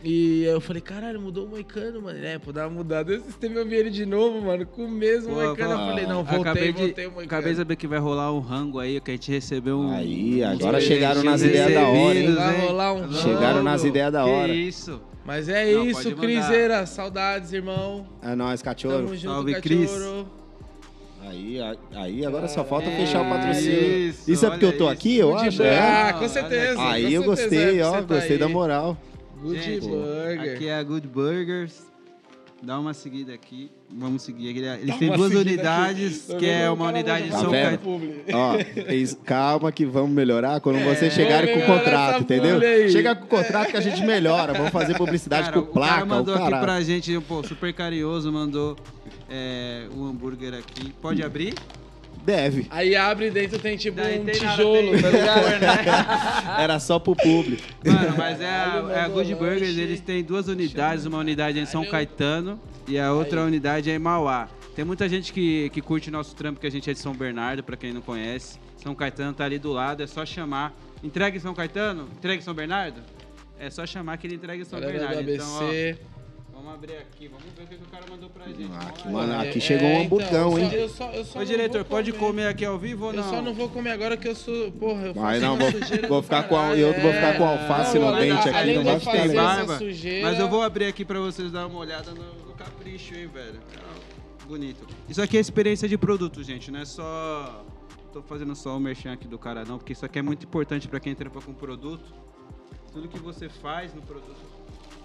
E 0.03 0.44
eu 0.44 0.61
falei, 0.61 0.80
caralho, 0.82 1.20
mudou 1.20 1.46
o 1.46 1.48
moicano, 1.48 2.03
mano. 2.03 2.18
É, 2.24 2.38
pô, 2.38 2.53
dar 2.53 2.66
uma 2.66 2.76
mudada. 2.76 3.14
Esse 3.14 3.38
tempo 3.38 3.59
eu 3.59 3.66
vi 3.66 3.74
ele 3.76 3.90
de 3.90 4.05
novo, 4.07 4.40
mano, 4.40 4.66
com 4.66 4.84
o 4.84 4.90
mesmo 4.90 5.30
Pô, 5.30 5.34
moicano. 5.36 5.74
pô, 5.76 5.80
eu 5.82 5.86
falei, 5.88 6.07
não, 6.07 6.24
voltei, 6.24 6.40
acabei 6.40 6.72
de, 6.72 6.82
voltei 6.82 7.07
o 7.07 7.11
moicano. 7.11 7.26
acabei 7.26 7.53
de 7.53 7.59
saber 7.59 7.76
que 7.76 7.86
vai 7.86 7.98
rolar 7.98 8.32
um 8.32 8.40
rango 8.40 8.78
aí, 8.78 9.01
que 9.01 9.11
a 9.11 9.14
gente 9.14 9.30
recebeu 9.30 9.78
um... 9.78 9.92
Aí, 9.92 10.42
agora 10.42 10.80
chegaram 10.80 11.22
nas 11.22 11.42
ideias 11.42 11.72
da 11.74 11.88
hora, 11.88 12.18
hein? 12.18 12.34
Vai 12.34 12.61
rolar 12.66 12.92
um 12.94 13.12
Chegaram 13.12 13.55
rango. 13.57 13.62
nas 13.64 13.84
ideias 13.84 14.12
da 14.12 14.24
hora. 14.24 14.53
Que 14.53 14.59
isso? 14.59 15.01
Mas 15.24 15.48
é 15.48 15.72
Não, 15.74 15.86
isso. 15.86 16.16
Criseira. 16.16 16.86
Saudades, 16.86 17.53
irmão. 17.53 18.07
É 18.22 18.34
nóis, 18.34 18.62
cachorro. 18.62 18.94
Tamo 18.96 19.14
junto, 19.14 19.34
Salve, 19.34 19.61
Cris. 19.61 19.90
Aí, 21.23 21.59
aí 21.95 22.25
agora 22.25 22.49
só 22.49 22.64
falta 22.64 22.89
é, 22.89 22.97
fechar 22.97 23.23
o 23.23 23.29
patrocínio. 23.29 24.09
Isso, 24.09 24.31
isso 24.31 24.47
é 24.47 24.51
porque 24.51 24.64
eu 24.64 24.79
tô 24.79 24.85
isso. 24.85 24.93
aqui, 24.93 25.16
eu 25.18 25.37
acho? 25.37 25.62
É. 25.62 25.79
Ah, 25.79 26.12
com 26.18 26.29
certeza. 26.29 26.83
Aí 26.83 27.05
com 27.05 27.11
eu 27.11 27.23
gostei, 27.25 27.83
ó, 27.83 27.93
tá 27.93 28.01
gostei 28.01 28.33
aí. 28.33 28.39
da 28.39 28.49
moral. 28.49 28.97
Good 29.41 29.62
Gente, 29.62 29.87
Burger. 29.87 30.41
Aqui 30.41 30.68
é 30.68 30.75
a 30.75 30.83
Good 30.83 31.09
Burgers. 31.09 31.91
Dá 32.62 32.79
uma 32.79 32.93
seguida 32.93 33.33
aqui. 33.33 33.71
Vamos 33.91 34.23
seguir. 34.23 34.55
Eles 34.55 34.97
têm 34.97 35.11
duas 35.11 35.35
unidades, 35.35 36.31
aqui. 36.31 36.41
que 36.41 36.47
é 36.47 36.71
uma 36.71 36.89
unidade 36.89 37.25
de 37.25 37.33
São 37.33 37.51
Caetano. 37.51 38.01
Ó, 38.35 39.25
calma 39.25 39.73
que 39.73 39.87
vamos 39.87 40.11
melhorar 40.11 40.61
quando 40.61 40.79
é, 40.79 40.85
vocês 40.85 41.12
chegarem 41.14 41.55
com 41.55 41.61
o 41.61 41.66
contrato, 41.66 42.23
entendeu? 42.23 42.61
Chega 42.91 43.14
com 43.14 43.25
o 43.25 43.29
contrato 43.29 43.71
que 43.71 43.77
a 43.79 43.81
gente 43.81 44.05
melhora. 44.05 44.53
Vamos 44.53 44.71
fazer 44.71 44.95
publicidade 44.95 45.49
cara, 45.49 45.61
com 45.61 45.73
placa. 45.73 45.91
O 45.91 45.95
cara 45.95 46.07
mandou 46.07 46.37
o 46.37 46.39
aqui 46.39 46.51
pra 46.51 46.81
gente, 46.83 47.18
pô, 47.21 47.43
super 47.43 47.73
carinhoso, 47.73 48.31
mandou 48.31 48.77
é, 49.29 49.87
o 49.95 50.05
hambúrguer 50.05 50.55
aqui. 50.55 50.93
Pode 51.01 51.23
abrir? 51.23 51.55
Deve. 52.25 52.67
Aí 52.71 52.95
abre 52.95 53.31
dentro 53.31 53.59
tem 53.59 53.77
tipo 53.77 53.97
Daí 53.97 54.21
um 54.21 54.25
tem 54.25 54.35
tijolo, 54.35 55.01
tá 55.01 55.11
ligado? 55.11 55.61
né? 55.61 56.57
Era 56.63 56.79
só 56.79 56.99
pro 56.99 57.17
público. 57.17 57.63
Mano, 57.85 58.15
mas 58.17 58.41
é 58.41 58.47
a, 58.51 58.87
é 58.95 59.01
a 59.01 59.09
Good 59.09 59.35
Burgers, 59.35 59.79
eles 59.79 60.01
têm 60.01 60.23
duas 60.23 60.47
unidades, 60.49 61.07
uma 61.07 61.19
unidade 61.19 61.59
em 61.59 61.65
São 61.67 61.85
Caetano 61.85 62.61
e 62.87 62.99
a 62.99 63.13
outra 63.13 63.43
unidade 63.43 63.91
é 63.91 63.95
em 63.95 63.99
Mauá. 63.99 64.49
Tem 64.75 64.85
muita 64.85 65.09
gente 65.09 65.33
que, 65.33 65.71
que 65.71 65.81
curte 65.81 66.11
nosso 66.11 66.35
trampo, 66.35 66.61
que 66.61 66.67
a 66.67 66.71
gente 66.71 66.89
é 66.89 66.93
de 66.93 66.99
São 66.99 67.15
Bernardo, 67.15 67.63
para 67.63 67.77
quem 67.77 67.93
não 67.93 68.01
conhece. 68.01 68.59
São 68.77 68.95
Caetano 68.95 69.33
tá 69.33 69.45
ali 69.45 69.59
do 69.59 69.73
lado, 69.73 70.03
é 70.03 70.07
só 70.07 70.25
chamar. 70.25 70.75
Entrega 71.03 71.37
em 71.37 71.41
São 71.41 71.55
Caetano? 71.55 72.09
Entrega 72.17 72.41
em 72.41 72.45
São 72.45 72.55
Bernardo? 72.55 73.01
É 73.59 73.69
só 73.69 73.85
chamar 73.87 74.17
que 74.17 74.27
ele 74.27 74.37
entrega 74.37 74.63
em 74.63 74.65
São 74.65 74.79
Galera 74.81 74.99
Bernardo. 74.99 75.25
Do 75.25 75.31
ABC. 75.33 75.99
Então, 75.99 76.07
ó, 76.17 76.20
Vamos 76.61 76.75
abrir 76.75 76.97
aqui, 76.99 77.27
vamos 77.27 77.47
ver 77.57 77.65
o 77.65 77.67
que, 77.67 77.75
o 77.75 77.89
cara 77.91 78.05
mandou 78.11 78.29
pra 78.29 78.45
gente. 78.45 78.71
Aqui, 78.87 79.09
mano, 79.09 79.41
aqui 79.41 79.57
é, 79.57 79.61
chegou 79.61 79.89
um 79.89 79.93
é, 79.93 80.05
hamburgão, 80.05 80.29
então, 80.29 80.59
hein? 80.59 80.71
Eu 80.75 80.89
só, 80.91 81.11
eu 81.11 81.25
só 81.25 81.39
Ô, 81.39 81.45
diretor, 81.45 81.85
pode 81.87 82.13
comer 82.13 82.49
aqui 82.49 82.67
ao 82.67 82.79
vivo 82.79 83.07
ou 83.07 83.13
não? 83.15 83.25
Eu 83.25 83.31
só 83.31 83.41
não 83.41 83.55
vou 83.55 83.71
comer 83.71 83.93
agora 83.93 84.15
que 84.15 84.29
eu 84.29 84.35
sou. 84.35 84.71
Porra, 84.73 85.07
eu 85.07 85.15
Mas 85.15 85.41
não, 85.41 85.57
vou, 85.57 85.71
vou 86.07 86.23
ficar 86.23 86.43
com 86.43 86.59
a, 86.59 86.77
eu 86.77 86.93
vou 87.01 87.13
ficar 87.13 87.39
com 87.39 87.45
alface 87.47 87.99
no 87.99 88.15
dente 88.15 88.47
aqui, 88.47 88.75
não 88.75 88.85
vai 88.85 89.01
ficar 89.01 89.29
barba. 89.29 89.79
Mas 90.23 90.39
eu 90.39 90.49
vou 90.51 90.63
abrir 90.63 90.85
aqui 90.85 91.03
pra 91.03 91.19
vocês 91.19 91.51
dar 91.51 91.67
uma 91.67 91.79
olhada 91.79 92.11
no, 92.11 92.47
no 92.47 92.53
capricho, 92.53 93.15
hein, 93.15 93.27
velho. 93.33 93.61
Bonito. 94.47 94.87
Isso 95.09 95.23
aqui 95.23 95.39
é 95.39 95.41
experiência 95.41 95.89
de 95.89 95.97
produto, 95.97 96.43
gente, 96.43 96.71
não 96.71 96.81
é 96.81 96.85
só. 96.85 97.65
Tô 98.13 98.21
fazendo 98.21 98.55
só 98.55 98.77
o 98.77 98.81
merchan 98.81 99.15
aqui 99.15 99.27
do 99.27 99.39
cara, 99.39 99.65
não, 99.65 99.79
porque 99.79 99.95
isso 99.95 100.05
aqui 100.05 100.19
é 100.19 100.23
muito 100.23 100.45
importante 100.45 100.87
pra 100.89 101.01
quem 101.01 101.15
trampa 101.15 101.41
com 101.41 101.55
produto. 101.55 102.13
Tudo 102.93 103.09
que 103.09 103.19
você 103.19 103.49
faz 103.49 103.95
no 103.95 104.03
produto 104.03 104.51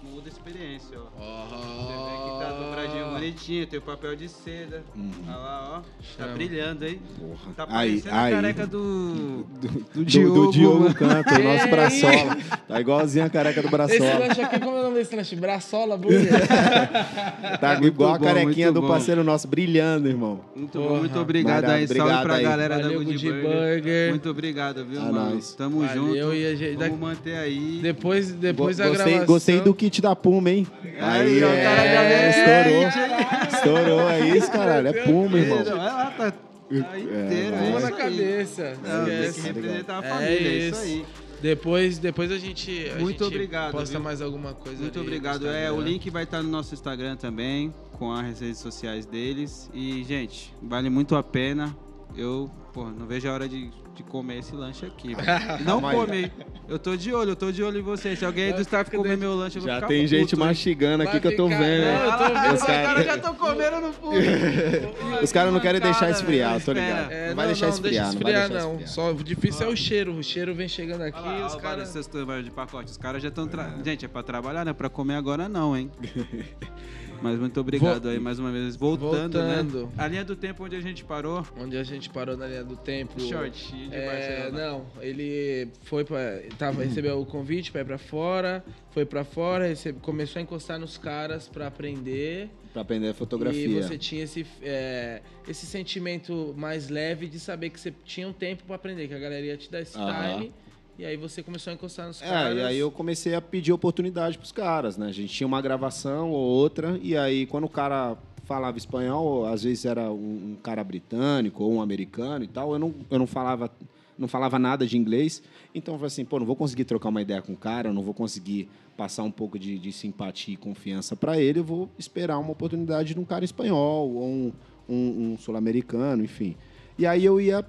muda 0.06 0.28
a 0.28 0.32
experiência, 0.32 0.98
ó. 0.98 1.06
Oh. 1.18 1.82
Você 1.82 1.92
vê 1.92 2.16
que 2.24 2.38
tá 2.38 2.50
dobradinho 2.58 3.10
bonitinho, 3.10 3.66
tem 3.66 3.78
o 3.78 3.82
papel 3.82 4.16
de 4.16 4.28
seda. 4.28 4.84
Uhum. 4.94 5.10
Olha 5.26 5.36
lá, 5.36 5.82
ó. 5.82 6.06
Tá 6.16 6.32
brilhando 6.32 6.84
aí. 6.84 7.00
Porra. 7.18 7.52
Tá 7.56 7.66
parecendo 7.66 8.14
aí, 8.14 8.32
a 8.32 8.36
careca 8.36 8.66
do, 8.66 9.44
do, 9.44 9.68
do, 9.94 10.04
Diogo. 10.04 10.46
Do, 10.46 10.52
Diogo 10.52 10.94
Canto, 10.94 11.34
o 11.34 11.42
nosso 11.42 11.68
braçola. 11.70 12.36
Tá 12.68 12.80
igualzinho 12.80 13.24
a 13.24 13.30
careca 13.30 13.62
do 13.62 13.68
braçola. 13.68 13.96
Esse 13.96 14.18
lanche 14.18 14.42
aqui, 14.42 14.60
como 14.60 14.76
é 14.76 14.80
o 14.80 14.82
nome 14.84 14.94
desse 14.96 15.16
lanche? 15.16 15.36
Braçola, 15.36 15.96
burger. 15.96 16.30
tá 17.60 17.72
muito 17.72 17.86
igual 17.86 18.10
bom, 18.10 18.16
a 18.16 18.18
carequinha 18.18 18.72
do 18.72 18.82
parceiro 18.82 19.24
nosso, 19.24 19.48
brilhando, 19.48 20.08
irmão. 20.08 20.40
Muito 20.54 20.78
bom, 20.78 20.98
muito 20.98 21.18
obrigado 21.18 21.64
Maravilha, 21.64 21.92
aí. 21.92 22.08
Salve 22.08 22.22
pra 22.22 22.34
aí. 22.34 22.42
galera 22.42 22.76
Valeu, 22.76 22.98
da 22.98 23.04
Good 23.04 23.30
Burger. 23.30 23.42
Burger. 23.42 24.10
Muito 24.10 24.30
obrigado, 24.30 24.84
viu, 24.84 25.00
a 25.00 25.04
mano? 25.04 25.34
Nós. 25.34 25.54
Tamo 25.54 25.80
Valeu, 25.80 26.06
junto. 26.06 26.34
E 26.34 26.46
a 26.46 26.54
gente... 26.54 26.76
Vamos 26.76 26.98
manter 26.98 27.36
aí. 27.36 27.80
Depois, 27.82 28.32
depois 28.32 28.76
Go 28.78 28.84
a 28.84 28.90
gravação... 28.90 29.26
Gostei 29.26 29.60
do 29.60 29.74
kit 29.74 29.95
da 30.00 30.16
Puma, 30.16 30.50
hein? 30.50 30.66
Aí, 31.00 31.42
aí 31.42 31.44
o 31.44 31.62
cara 31.62 31.84
já 31.86 32.02
é, 32.02 32.30
estourou. 32.30 33.48
Estourou, 33.52 34.10
é 34.10 34.28
isso, 34.28 34.50
caralho. 34.50 34.88
É 34.88 34.92
Puma, 34.92 35.38
irmão. 35.38 35.58
Olha 35.58 35.74
lá, 35.74 36.10
tá 36.16 36.32
Tá 36.68 36.98
inteiro, 36.98 37.54
é, 37.54 37.66
Puma 37.66 37.80
na 37.80 37.92
cabeça. 37.92 38.76
Não, 38.82 39.04
tem 39.04 39.32
que 39.32 39.40
representar 39.40 39.98
a 39.98 40.02
família, 40.02 40.48
é 40.48 40.68
isso, 40.68 40.80
é 40.80 40.86
isso 40.86 41.02
aí. 41.02 41.06
Depois, 41.40 41.98
depois 41.98 42.32
a 42.32 42.38
gente, 42.38 42.90
a 42.90 42.98
Muito 42.98 43.24
gente 43.24 43.34
obrigado, 43.34 43.72
posta 43.72 43.90
viu? 43.90 44.00
mais 44.00 44.20
alguma 44.20 44.54
coisa. 44.54 44.80
Muito 44.80 45.00
obrigado. 45.00 45.46
É, 45.46 45.70
o 45.70 45.80
link 45.80 46.08
vai 46.10 46.24
estar 46.24 46.42
no 46.42 46.48
nosso 46.48 46.74
Instagram 46.74 47.16
também, 47.16 47.72
com 47.92 48.10
as 48.10 48.40
redes 48.40 48.58
sociais 48.58 49.06
deles. 49.06 49.70
E, 49.72 50.02
gente, 50.04 50.52
vale 50.62 50.90
muito 50.90 51.14
a 51.14 51.22
pena. 51.22 51.76
Eu, 52.16 52.50
pô, 52.72 52.86
não 52.86 53.06
vejo 53.06 53.28
a 53.28 53.32
hora 53.32 53.48
de 53.48 53.70
de 53.96 54.02
comer 54.02 54.40
esse 54.40 54.54
lanche 54.54 54.84
aqui. 54.84 55.16
Não 55.64 55.80
come. 55.80 56.30
Eu 56.68 56.78
tô 56.78 56.96
de 56.96 57.14
olho, 57.14 57.30
eu 57.30 57.36
tô 57.36 57.50
de 57.50 57.62
olho 57.62 57.78
em 57.78 57.82
vocês. 57.82 58.18
Se 58.18 58.24
alguém 58.24 58.46
aí 58.46 58.52
do 58.52 58.60
staff 58.60 58.90
comer 58.90 59.16
meu 59.16 59.34
lanche, 59.34 59.56
eu 59.56 59.62
vou 59.62 59.70
já 59.70 59.76
ficar 59.76 59.86
tem 59.86 60.02
puto, 60.02 60.08
gente 60.08 60.36
mastigando 60.36 61.02
aqui 61.02 61.18
que 61.18 61.26
eu 61.26 61.36
tô 61.36 61.48
vendo. 61.48 61.84
Não, 61.84 62.04
eu 62.04 62.18
tô 62.18 62.40
vendo. 62.40 62.54
Os 62.54 62.62
caras 62.62 63.04
já 63.06 63.16
estão 63.16 63.34
comendo 63.34 63.80
no 63.80 63.92
fundo. 63.92 64.16
Os 65.22 65.32
caras 65.32 65.52
não 65.52 65.60
querem 65.60 65.80
deixar 65.80 66.10
esfriar, 66.10 66.62
tô 66.62 66.72
ligado. 66.72 67.10
É, 67.10 67.28
não 67.28 67.36
vai 67.36 67.46
deixar 67.46 67.68
esfriar, 67.68 68.12
não 68.12 68.20
vai 68.20 68.32
deixar 68.32 68.48
não. 68.50 68.86
Só 68.86 69.12
o 69.12 69.24
difícil 69.24 69.66
é 69.66 69.68
o 69.70 69.76
cheiro. 69.76 70.12
O 70.12 70.22
cheiro 70.22 70.54
vem 70.54 70.68
chegando 70.68 71.02
aqui 71.02 71.18
e 71.18 71.42
os 71.42 71.54
caras... 71.56 71.94
de 71.94 72.50
pacote. 72.50 72.90
Os 72.90 72.98
caras 72.98 73.22
já 73.22 73.28
estão... 73.28 73.48
Gente, 73.82 74.04
é 74.04 74.08
pra 74.08 74.22
trabalhar, 74.22 74.64
não 74.64 74.70
é 74.70 74.74
pra 74.74 74.90
comer 74.90 75.14
agora 75.14 75.48
não, 75.48 75.76
hein? 75.76 75.90
Mas 77.22 77.38
muito 77.38 77.60
obrigado 77.60 78.02
Vol... 78.02 78.12
aí 78.12 78.18
mais 78.18 78.38
uma 78.38 78.50
vez. 78.50 78.76
Voltando, 78.76 79.38
né? 79.38 79.54
Voltando, 79.56 79.86
né? 79.86 79.92
A 79.98 80.08
linha 80.08 80.24
do 80.24 80.36
tempo 80.36 80.64
onde 80.64 80.76
a 80.76 80.80
gente 80.80 81.04
parou. 81.04 81.46
Onde 81.58 81.76
a 81.76 81.82
gente 81.82 82.10
parou 82.10 82.36
na 82.36 82.46
linha 82.46 82.64
do 82.64 82.76
tempo. 82.76 83.20
Short 83.20 83.74
de 83.74 83.94
é, 83.94 84.50
Não, 84.50 84.86
ele 85.00 85.68
foi 85.82 86.04
para 86.04 86.42
tava 86.58 86.82
recebeu 86.82 87.20
o 87.20 87.26
convite 87.26 87.72
para 87.72 87.80
ir 87.80 87.84
para 87.84 87.98
fora, 87.98 88.64
foi 88.90 89.04
para 89.04 89.24
fora, 89.24 89.66
recebe, 89.66 90.00
começou 90.00 90.40
a 90.40 90.42
encostar 90.42 90.78
nos 90.78 90.98
caras 90.98 91.48
para 91.48 91.66
aprender. 91.66 92.50
Para 92.72 92.82
aprender 92.82 93.14
fotografia. 93.14 93.66
E 93.66 93.82
você 93.82 93.96
tinha 93.96 94.24
esse, 94.24 94.46
é, 94.62 95.22
esse 95.48 95.66
sentimento 95.66 96.54
mais 96.56 96.88
leve 96.88 97.26
de 97.26 97.40
saber 97.40 97.70
que 97.70 97.80
você 97.80 97.92
tinha 98.04 98.28
um 98.28 98.32
tempo 98.32 98.64
para 98.64 98.76
aprender, 98.76 99.08
que 99.08 99.14
a 99.14 99.18
galera 99.18 99.44
ia 99.44 99.56
te 99.56 99.70
dar 99.70 99.80
esse 99.80 99.96
uh 99.96 100.02
-huh. 100.02 100.34
time 100.34 100.52
e 100.98 101.04
aí 101.04 101.16
você 101.16 101.42
começou 101.42 101.70
a 101.70 101.74
encostar 101.74 102.06
nos 102.06 102.22
é, 102.22 102.26
caras. 102.26 102.56
É, 102.56 102.60
e 102.60 102.64
aí 102.64 102.78
eu 102.78 102.90
comecei 102.90 103.34
a 103.34 103.40
pedir 103.40 103.72
oportunidade 103.72 104.38
pros 104.38 104.52
caras, 104.52 104.96
né? 104.96 105.06
A 105.06 105.12
gente 105.12 105.32
tinha 105.32 105.46
uma 105.46 105.60
gravação 105.60 106.30
ou 106.30 106.40
outra, 106.40 106.98
e 107.02 107.16
aí 107.16 107.46
quando 107.46 107.64
o 107.64 107.68
cara 107.68 108.16
falava 108.44 108.78
espanhol, 108.78 109.44
às 109.44 109.64
vezes 109.64 109.84
era 109.84 110.10
um, 110.10 110.52
um 110.52 110.56
cara 110.62 110.82
britânico 110.82 111.64
ou 111.64 111.74
um 111.74 111.82
americano 111.82 112.44
e 112.44 112.48
tal, 112.48 112.72
eu 112.72 112.78
não, 112.78 112.94
eu 113.10 113.18
não 113.18 113.26
falava 113.26 113.70
não 114.18 114.26
falava 114.26 114.58
nada 114.58 114.86
de 114.86 114.96
inglês, 114.96 115.42
então 115.74 115.92
eu 115.92 115.98
falei 115.98 116.06
assim, 116.06 116.24
pô, 116.24 116.38
não 116.38 116.46
vou 116.46 116.56
conseguir 116.56 116.84
trocar 116.84 117.10
uma 117.10 117.20
ideia 117.20 117.42
com 117.42 117.52
o 117.52 117.56
cara, 117.56 117.92
não 117.92 118.02
vou 118.02 118.14
conseguir 118.14 118.66
passar 118.96 119.22
um 119.24 119.30
pouco 119.30 119.58
de, 119.58 119.78
de 119.78 119.92
simpatia 119.92 120.54
e 120.54 120.56
confiança 120.56 121.14
para 121.14 121.38
ele, 121.38 121.58
eu 121.58 121.64
vou 121.64 121.90
esperar 121.98 122.38
uma 122.38 122.50
oportunidade 122.50 123.12
de 123.12 123.20
um 123.20 123.24
cara 123.24 123.44
espanhol 123.44 124.10
ou 124.10 124.24
um, 124.24 124.52
um, 124.88 125.32
um 125.32 125.38
sul-americano, 125.38 126.24
enfim. 126.24 126.56
E 126.98 127.06
aí 127.06 127.24
eu 127.26 127.38
ia 127.38 127.62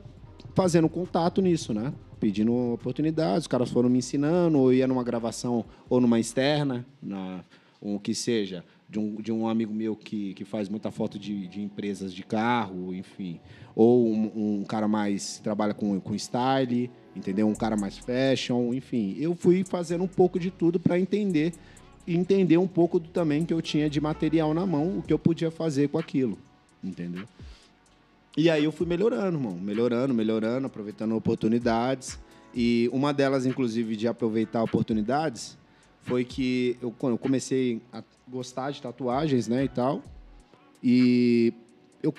fazendo 0.55 0.87
contato 0.87 1.41
nisso, 1.41 1.73
né? 1.73 1.93
Pedindo 2.19 2.73
oportunidades, 2.73 3.41
os 3.43 3.47
caras 3.47 3.69
foram 3.69 3.89
me 3.89 3.99
ensinando, 3.99 4.57
ou 4.57 4.73
ia 4.73 4.87
numa 4.87 5.03
gravação 5.03 5.65
ou 5.89 6.01
numa 6.01 6.19
externa, 6.19 6.85
na, 7.01 7.43
o 7.81 7.99
que 7.99 8.13
seja, 8.13 8.63
de 8.89 8.99
um, 8.99 9.15
de 9.15 9.31
um 9.31 9.47
amigo 9.47 9.73
meu 9.73 9.95
que, 9.95 10.33
que 10.33 10.45
faz 10.45 10.69
muita 10.69 10.91
foto 10.91 11.19
de, 11.19 11.47
de 11.47 11.61
empresas 11.61 12.13
de 12.13 12.23
carro, 12.23 12.93
enfim. 12.93 13.39
Ou 13.75 14.07
um, 14.07 14.59
um 14.61 14.63
cara 14.63 14.87
mais 14.87 15.39
trabalha 15.39 15.73
com, 15.73 15.99
com 15.99 16.15
style, 16.15 16.89
entendeu? 17.15 17.47
Um 17.47 17.55
cara 17.55 17.75
mais 17.75 17.97
fashion, 17.97 18.73
enfim. 18.73 19.15
Eu 19.19 19.35
fui 19.35 19.63
fazendo 19.63 20.03
um 20.03 20.07
pouco 20.07 20.39
de 20.39 20.49
tudo 20.49 20.79
para 20.79 20.99
entender 20.99 21.53
e 22.05 22.15
entender 22.15 22.57
um 22.57 22.67
pouco 22.67 22.99
do, 22.99 23.09
também 23.09 23.45
que 23.45 23.53
eu 23.53 23.61
tinha 23.61 23.89
de 23.89 23.99
material 23.99 24.53
na 24.53 24.65
mão, 24.65 24.99
o 24.99 25.01
que 25.01 25.11
eu 25.11 25.19
podia 25.19 25.51
fazer 25.51 25.89
com 25.89 25.97
aquilo, 25.97 26.37
entendeu? 26.81 27.25
E 28.37 28.51
aí 28.51 28.63
eu 28.63 28.71
fui 28.71 28.85
melhorando, 28.85 29.35
irmão. 29.35 29.57
Melhorando, 29.59 30.13
melhorando, 30.13 30.67
aproveitando 30.67 31.15
oportunidades. 31.15 32.19
E 32.53 32.87
uma 32.93 33.11
delas, 33.11 33.47
inclusive, 33.47 33.95
de 33.95 34.07
aproveitar 34.07 34.61
oportunidades, 34.61 35.57
foi 36.03 36.23
que 36.23 36.77
eu, 36.79 36.91
quando 36.91 37.13
eu 37.13 37.17
comecei 37.17 37.81
a 37.91 38.03
gostar 38.27 38.69
de 38.69 38.79
tatuagens, 38.79 39.47
né, 39.47 39.63
e 39.63 39.67
tal. 39.67 40.03
E 40.83 41.51
eu, 42.03 42.13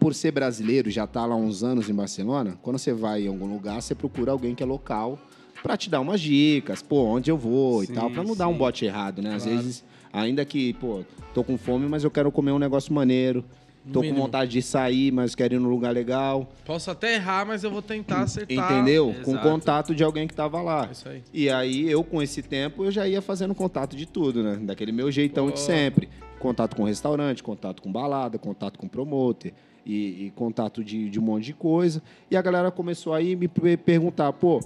por 0.00 0.14
ser 0.14 0.32
brasileiro, 0.32 0.90
já 0.90 1.06
tá 1.06 1.26
lá 1.26 1.36
uns 1.36 1.62
anos 1.62 1.90
em 1.90 1.94
Barcelona, 1.94 2.58
quando 2.62 2.78
você 2.78 2.94
vai 2.94 3.24
em 3.24 3.28
algum 3.28 3.46
lugar, 3.46 3.82
você 3.82 3.94
procura 3.94 4.32
alguém 4.32 4.54
que 4.54 4.62
é 4.62 4.66
local 4.66 5.18
para 5.62 5.76
te 5.76 5.90
dar 5.90 6.00
umas 6.00 6.20
dicas, 6.20 6.82
pô, 6.82 7.04
onde 7.04 7.30
eu 7.30 7.36
vou 7.36 7.84
sim, 7.84 7.92
e 7.92 7.94
tal, 7.94 8.10
para 8.10 8.22
não 8.22 8.32
sim. 8.32 8.38
dar 8.38 8.48
um 8.48 8.56
bote 8.56 8.84
errado, 8.86 9.20
né? 9.20 9.34
Às 9.34 9.44
vezes, 9.44 9.84
ainda 10.12 10.44
que, 10.44 10.72
pô, 10.74 11.04
tô 11.32 11.44
com 11.44 11.56
fome, 11.56 11.86
mas 11.86 12.02
eu 12.02 12.10
quero 12.10 12.32
comer 12.32 12.52
um 12.52 12.58
negócio 12.58 12.92
maneiro. 12.92 13.44
Tô 13.92 14.02
com 14.02 14.14
vontade 14.14 14.50
de 14.50 14.62
sair, 14.62 15.12
mas 15.12 15.34
quero 15.34 15.54
ir 15.54 15.58
num 15.58 15.68
lugar 15.68 15.92
legal. 15.92 16.48
Posso 16.64 16.90
até 16.90 17.16
errar, 17.16 17.46
mas 17.46 17.62
eu 17.64 17.70
vou 17.70 17.82
tentar 17.82 18.22
acertar. 18.22 18.72
Entendeu? 18.72 19.10
Exato. 19.10 19.24
Com 19.24 19.36
contato 19.38 19.94
de 19.94 20.02
alguém 20.02 20.26
que 20.26 20.34
tava 20.34 20.62
lá. 20.62 20.88
Isso 20.90 21.08
aí. 21.08 21.22
E 21.32 21.50
aí, 21.50 21.90
eu, 21.90 22.02
com 22.02 22.22
esse 22.22 22.42
tempo, 22.42 22.84
eu 22.84 22.90
já 22.90 23.06
ia 23.06 23.20
fazendo 23.20 23.54
contato 23.54 23.94
de 23.94 24.06
tudo, 24.06 24.42
né? 24.42 24.56
Daquele 24.56 24.90
meu 24.90 25.10
jeitão 25.10 25.50
de 25.50 25.60
sempre. 25.60 26.08
Contato 26.38 26.76
com 26.76 26.84
restaurante, 26.84 27.42
contato 27.42 27.82
com 27.82 27.92
balada, 27.92 28.38
contato 28.38 28.78
com 28.78 28.88
promoter. 28.88 29.52
E, 29.84 30.26
e 30.26 30.32
contato 30.34 30.82
de, 30.82 31.10
de 31.10 31.20
um 31.20 31.22
monte 31.22 31.44
de 31.44 31.52
coisa. 31.52 32.02
E 32.30 32.36
a 32.38 32.40
galera 32.40 32.70
começou 32.70 33.12
aí 33.12 33.36
me 33.36 33.48
perguntar, 33.48 34.32
pô, 34.32 34.60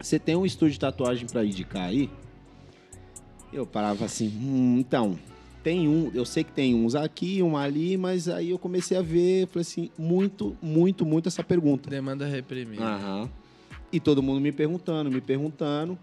você 0.00 0.18
tem 0.18 0.34
um 0.34 0.46
estúdio 0.46 0.72
de 0.72 0.80
tatuagem 0.80 1.26
para 1.26 1.44
indicar 1.44 1.88
aí? 1.88 2.08
Eu 3.52 3.66
parava 3.66 4.06
assim, 4.06 4.28
hum, 4.28 4.78
então, 4.78 5.18
tem 5.62 5.88
um, 5.88 6.10
eu 6.14 6.24
sei 6.24 6.44
que 6.44 6.52
tem 6.52 6.74
uns 6.74 6.94
aqui, 6.94 7.42
um 7.42 7.56
ali, 7.56 7.96
mas 7.96 8.28
aí 8.28 8.50
eu 8.50 8.58
comecei 8.58 8.96
a 8.96 9.02
ver, 9.02 9.46
falei 9.46 9.62
assim, 9.62 9.90
muito, 9.98 10.56
muito, 10.60 11.04
muito 11.04 11.28
essa 11.28 11.42
pergunta. 11.42 11.90
Demanda 11.90 12.26
reprimida. 12.26 12.82
Aham. 12.82 13.30
E 13.92 13.98
todo 13.98 14.22
mundo 14.22 14.40
me 14.40 14.52
perguntando, 14.52 15.10
me 15.10 15.20
perguntando. 15.20 15.98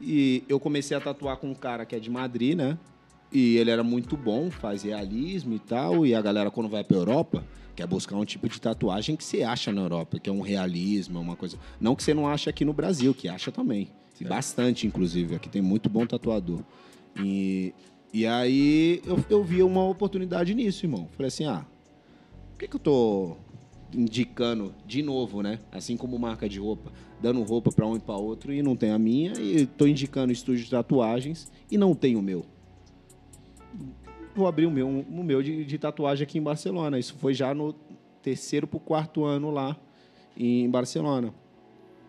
E 0.00 0.42
eu 0.48 0.58
comecei 0.58 0.96
a 0.96 1.00
tatuar 1.00 1.36
com 1.36 1.50
um 1.50 1.54
cara 1.54 1.84
que 1.84 1.94
é 1.94 2.00
de 2.00 2.10
Madrid, 2.10 2.56
né? 2.56 2.78
E 3.32 3.56
ele 3.58 3.70
era 3.70 3.84
muito 3.84 4.16
bom, 4.16 4.50
faz 4.50 4.82
realismo 4.82 5.54
e 5.54 5.58
tal. 5.58 6.06
E 6.06 6.14
a 6.14 6.22
galera, 6.22 6.50
quando 6.50 6.68
vai 6.68 6.82
pra 6.82 6.96
Europa, 6.96 7.44
quer 7.76 7.86
buscar 7.86 8.16
um 8.16 8.24
tipo 8.24 8.48
de 8.48 8.60
tatuagem 8.60 9.14
que 9.14 9.22
você 9.22 9.42
acha 9.42 9.70
na 9.70 9.82
Europa, 9.82 10.18
que 10.18 10.28
é 10.28 10.32
um 10.32 10.40
realismo, 10.40 11.18
é 11.18 11.20
uma 11.20 11.36
coisa. 11.36 11.58
Não 11.80 11.94
que 11.94 12.02
você 12.02 12.14
não 12.14 12.26
acha 12.26 12.50
aqui 12.50 12.64
no 12.64 12.72
Brasil, 12.72 13.14
que 13.14 13.28
acha 13.28 13.52
também. 13.52 13.88
E 14.20 14.24
bastante, 14.24 14.86
inclusive. 14.86 15.34
Aqui 15.34 15.48
tem 15.48 15.62
muito 15.62 15.88
bom 15.88 16.04
tatuador. 16.04 16.60
E, 17.16 17.72
e 18.12 18.26
aí 18.26 19.00
eu, 19.06 19.24
eu 19.30 19.44
vi 19.44 19.62
uma 19.62 19.84
oportunidade 19.84 20.54
nisso, 20.54 20.84
irmão. 20.84 21.08
Falei 21.12 21.28
assim: 21.28 21.44
ah, 21.44 21.64
por 22.52 22.58
que, 22.58 22.68
que 22.68 22.76
eu 22.76 22.80
tô 22.80 23.36
indicando 23.94 24.74
de 24.86 25.02
novo, 25.02 25.42
né? 25.42 25.58
Assim 25.70 25.96
como 25.96 26.18
marca 26.18 26.48
de 26.48 26.58
roupa, 26.58 26.92
dando 27.20 27.42
roupa 27.42 27.70
para 27.70 27.86
um 27.86 27.96
e 27.96 28.00
para 28.00 28.16
outro 28.16 28.52
e 28.52 28.62
não 28.62 28.76
tem 28.76 28.90
a 28.90 28.98
minha, 28.98 29.32
e 29.34 29.66
tô 29.66 29.86
indicando 29.86 30.32
estúdio 30.32 30.64
de 30.64 30.70
tatuagens 30.70 31.50
e 31.70 31.78
não 31.78 31.94
tem 31.94 32.16
o 32.16 32.22
meu. 32.22 32.44
Vou 34.34 34.46
abrir 34.46 34.66
o 34.66 34.70
meu, 34.70 34.88
o 34.88 35.24
meu 35.24 35.42
de, 35.42 35.64
de 35.64 35.78
tatuagem 35.78 36.24
aqui 36.24 36.38
em 36.38 36.42
Barcelona. 36.42 36.98
Isso 36.98 37.14
foi 37.14 37.34
já 37.34 37.52
no 37.52 37.72
terceiro 38.22 38.66
para 38.66 38.76
o 38.76 38.80
quarto 38.80 39.24
ano 39.24 39.50
lá 39.50 39.76
em 40.36 40.68
Barcelona. 40.70 41.34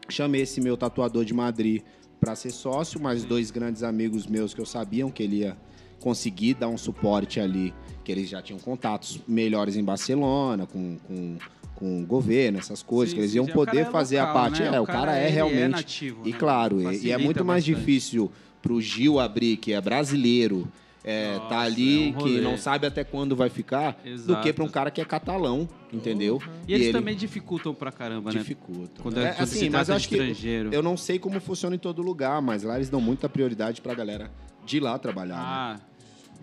Chamei 0.08 0.42
esse 0.42 0.62
meu 0.62 0.78
tatuador 0.78 1.26
de 1.26 1.34
Madrid 1.34 1.82
para 2.20 2.36
ser 2.36 2.52
sócio, 2.52 3.02
mais 3.02 3.24
dois 3.24 3.50
grandes 3.50 3.82
amigos 3.82 4.28
meus 4.28 4.54
que 4.54 4.62
eu 4.62 4.66
sabiam 4.66 5.10
que 5.10 5.24
ele 5.24 5.38
ia 5.38 5.58
conseguir 6.02 6.56
dar 6.56 6.68
um 6.68 6.78
suporte 6.78 7.40
ali, 7.40 7.74
que 8.04 8.12
eles 8.12 8.28
já 8.28 8.42
tinham 8.42 8.60
contatos 8.60 9.22
melhores 9.28 9.78
em 9.78 9.84
Barcelona, 9.84 10.66
com, 10.66 10.98
com, 11.08 11.38
com 11.76 12.02
o 12.02 12.06
governo, 12.06 12.58
essas 12.58 12.82
coisas, 12.84 13.12
Sim, 13.12 13.16
que 13.18 13.22
eles 13.22 13.36
iam. 13.36 13.46
O 13.46 13.52
poder 13.54 13.78
é 13.80 13.86
fazer 13.86 14.18
a 14.18 14.26
local, 14.28 14.42
parte. 14.42 14.62
né? 14.64 14.76
É, 14.76 14.80
O 14.80 14.84
o 14.84 14.88
cara, 14.88 15.00
cara, 15.00 15.18
é 15.20 15.26
é 15.28 15.30
realmente. 15.30 15.70
nativo, 15.72 16.22
e 16.28 16.32
né? 16.32 16.38
claro, 16.38 16.82
e- 16.92 17.06
e 17.06 17.12
é 17.12 17.18
muito 17.18 17.46
mais 17.46 17.64
bastante. 17.64 17.80
difícil 17.80 18.32
pro 18.62 18.82
Gil 18.82 19.20
abrir, 19.20 19.58
que 19.58 19.72
é 19.74 19.80
brasileiro. 19.80 20.68
É, 21.04 21.34
Nossa, 21.36 21.50
tá 21.50 21.60
ali, 21.62 22.10
é 22.10 22.10
um 22.10 22.14
que 22.14 22.42
não 22.42 22.56
sabe 22.60 22.86
até 22.86 23.04
quando 23.04 23.36
vai 23.36 23.50
ficar, 23.50 24.00
do 24.04 24.08
Exato. 24.08 24.44
que 24.44 24.54
para 24.54 24.64
um 24.64 24.68
cara 24.70 24.92
que 24.92 25.02
é 25.02 25.06
catalão, 25.06 25.68
entendeu? 25.92 26.40
E 26.68 26.74
eles 26.76 26.88
ele 26.88 26.94
também 26.96 27.16
dificultam 27.16 27.74
pra 27.74 27.92
caramba, 27.92 28.32
né? 28.32 28.38
dificulta. 28.38 29.02
Quando, 29.02 29.18
É, 29.20 29.24
é, 29.30 29.34
quando 29.34 29.42
assim, 29.42 29.60
se 29.62 29.70
mas 29.72 29.90
eu 29.90 29.96
acho 29.96 30.08
que 30.08 30.14
estrangeiro. 30.14 30.70
Eu 30.72 30.84
não 30.84 30.96
sei 30.96 31.18
como 31.18 31.40
funciona 31.42 31.76
em 31.76 31.80
todo 31.80 32.04
lugar, 32.04 32.40
mas 32.40 32.62
lá 32.62 32.76
eles 32.76 32.88
dão 32.88 33.02
muita 33.02 33.28
prioridade 33.28 33.82
pra 33.82 33.96
galera 33.96 34.30
de 34.64 34.80
lá 34.80 35.00
trabalhar. 35.00 35.74
né? 35.74 35.82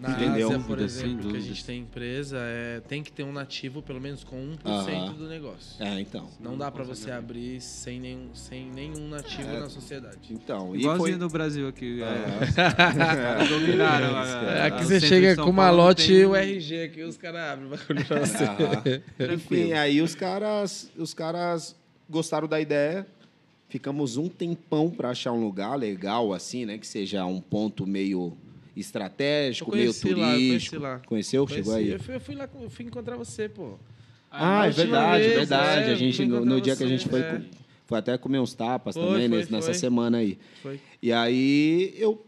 Na 0.01 0.11
Entendeu? 0.11 0.49
Ásia, 0.49 0.61
por 0.61 0.79
exemplo, 0.79 1.31
que 1.33 1.37
a 1.37 1.41
gente 1.41 1.65
tem 1.65 1.81
empresa, 1.81 2.37
é, 2.41 2.81
tem 2.87 3.03
que 3.03 3.11
ter 3.11 3.25
um 3.25 3.33
nativo 3.33 3.83
pelo 3.83 4.01
menos 4.01 4.23
com 4.23 4.37
1% 4.37 4.59
Aham. 4.65 5.13
do 5.15 5.27
negócio. 5.29 5.83
É, 5.85 6.01
então. 6.01 6.29
Não 6.39 6.57
dá 6.57 6.71
pra 6.71 6.85
você 6.85 7.11
abrir 7.11 7.61
sem 7.61 7.99
nenhum, 7.99 8.29
sem 8.33 8.71
nenhum 8.71 9.09
nativo 9.09 9.49
É. 9.49 9.59
na 9.59 9.69
sociedade. 9.69 10.19
Então, 10.31 10.77
e 10.77 10.81
igualzinho 10.81 11.19
foi... 11.19 11.19
do 11.19 11.29
Brasil 11.29 11.67
aqui. 11.67 12.01
É, 12.01 12.07
É. 12.07 13.45
dominaram. 13.49 14.17
a- 14.17 14.23
a- 14.23 14.67
Aqui 14.67 14.85
você 14.85 15.01
chega 15.01 15.35
com 15.37 15.51
uma 15.51 15.65
Paulo 15.67 15.79
lote 15.83 16.07
tem- 16.07 16.17
e 16.17 16.27
o 16.27 16.37
RG 16.37 16.83
aqui, 16.85 17.03
os 17.03 17.17
caras 17.17 17.41
abrem 17.41 17.67
o 17.67 17.71
bagulho 17.71 18.05
pra 18.07 18.21
você. 18.21 18.45
Aham. 18.45 18.83
Enfim, 19.35 19.73
aí 19.73 20.01
os 20.01 20.15
caras, 20.15 20.91
os 20.97 21.13
caras 21.13 21.75
gostaram 22.09 22.47
da 22.47 22.61
ideia. 22.61 23.05
Ficamos 23.69 24.17
um 24.17 24.29
tempão 24.29 24.89
pra 24.91 25.11
achar 25.11 25.33
um 25.33 25.41
lugar 25.45 25.75
legal, 25.77 26.33
assim, 26.33 26.65
né? 26.65 26.79
Que 26.79 26.87
seja 26.87 27.25
um 27.27 27.41
ponto 27.41 27.87
meio 27.87 28.35
estratégico, 28.81 29.75
meio 29.75 29.91
lá, 29.91 29.95
turístico. 30.33 30.49
conheci 30.49 30.79
lá. 30.79 31.01
Conheceu? 31.07 31.47
Chegou 31.49 31.73
Conheci, 31.73 31.87
aí? 31.89 31.93
Eu 31.95 32.01
fui, 32.01 32.15
eu 32.15 32.21
fui 32.21 32.35
lá, 32.35 32.49
eu 32.61 32.71
fui 32.71 32.85
encontrar 32.85 33.17
você, 33.17 33.49
pô. 33.49 33.75
Ah, 34.31 34.67
é 34.67 34.71
verdade, 34.71 35.23
vez, 35.25 35.37
verdade. 35.37 35.91
é, 35.91 35.93
a 35.93 35.95
gente, 35.95 36.25
no, 36.27 36.45
no 36.45 36.61
dia 36.61 36.77
que 36.77 36.85
a 36.85 36.87
gente 36.87 37.05
você, 37.05 37.09
foi, 37.11 37.21
é. 37.21 37.43
foi 37.87 37.99
até 37.99 38.19
comer 38.19 38.39
uns 38.41 38.53
tapas 38.53 38.95
Foi, 38.95 39.03
também 39.05 39.29
foi, 39.29 39.39
nesse- 39.39 39.53
nessa 39.53 39.67
foi. 39.67 39.75
semana 39.75 40.19
aí. 40.19 40.39
Foi. 40.63 40.79
E 41.03 41.11
aí 41.13 41.95
eu 41.97 42.23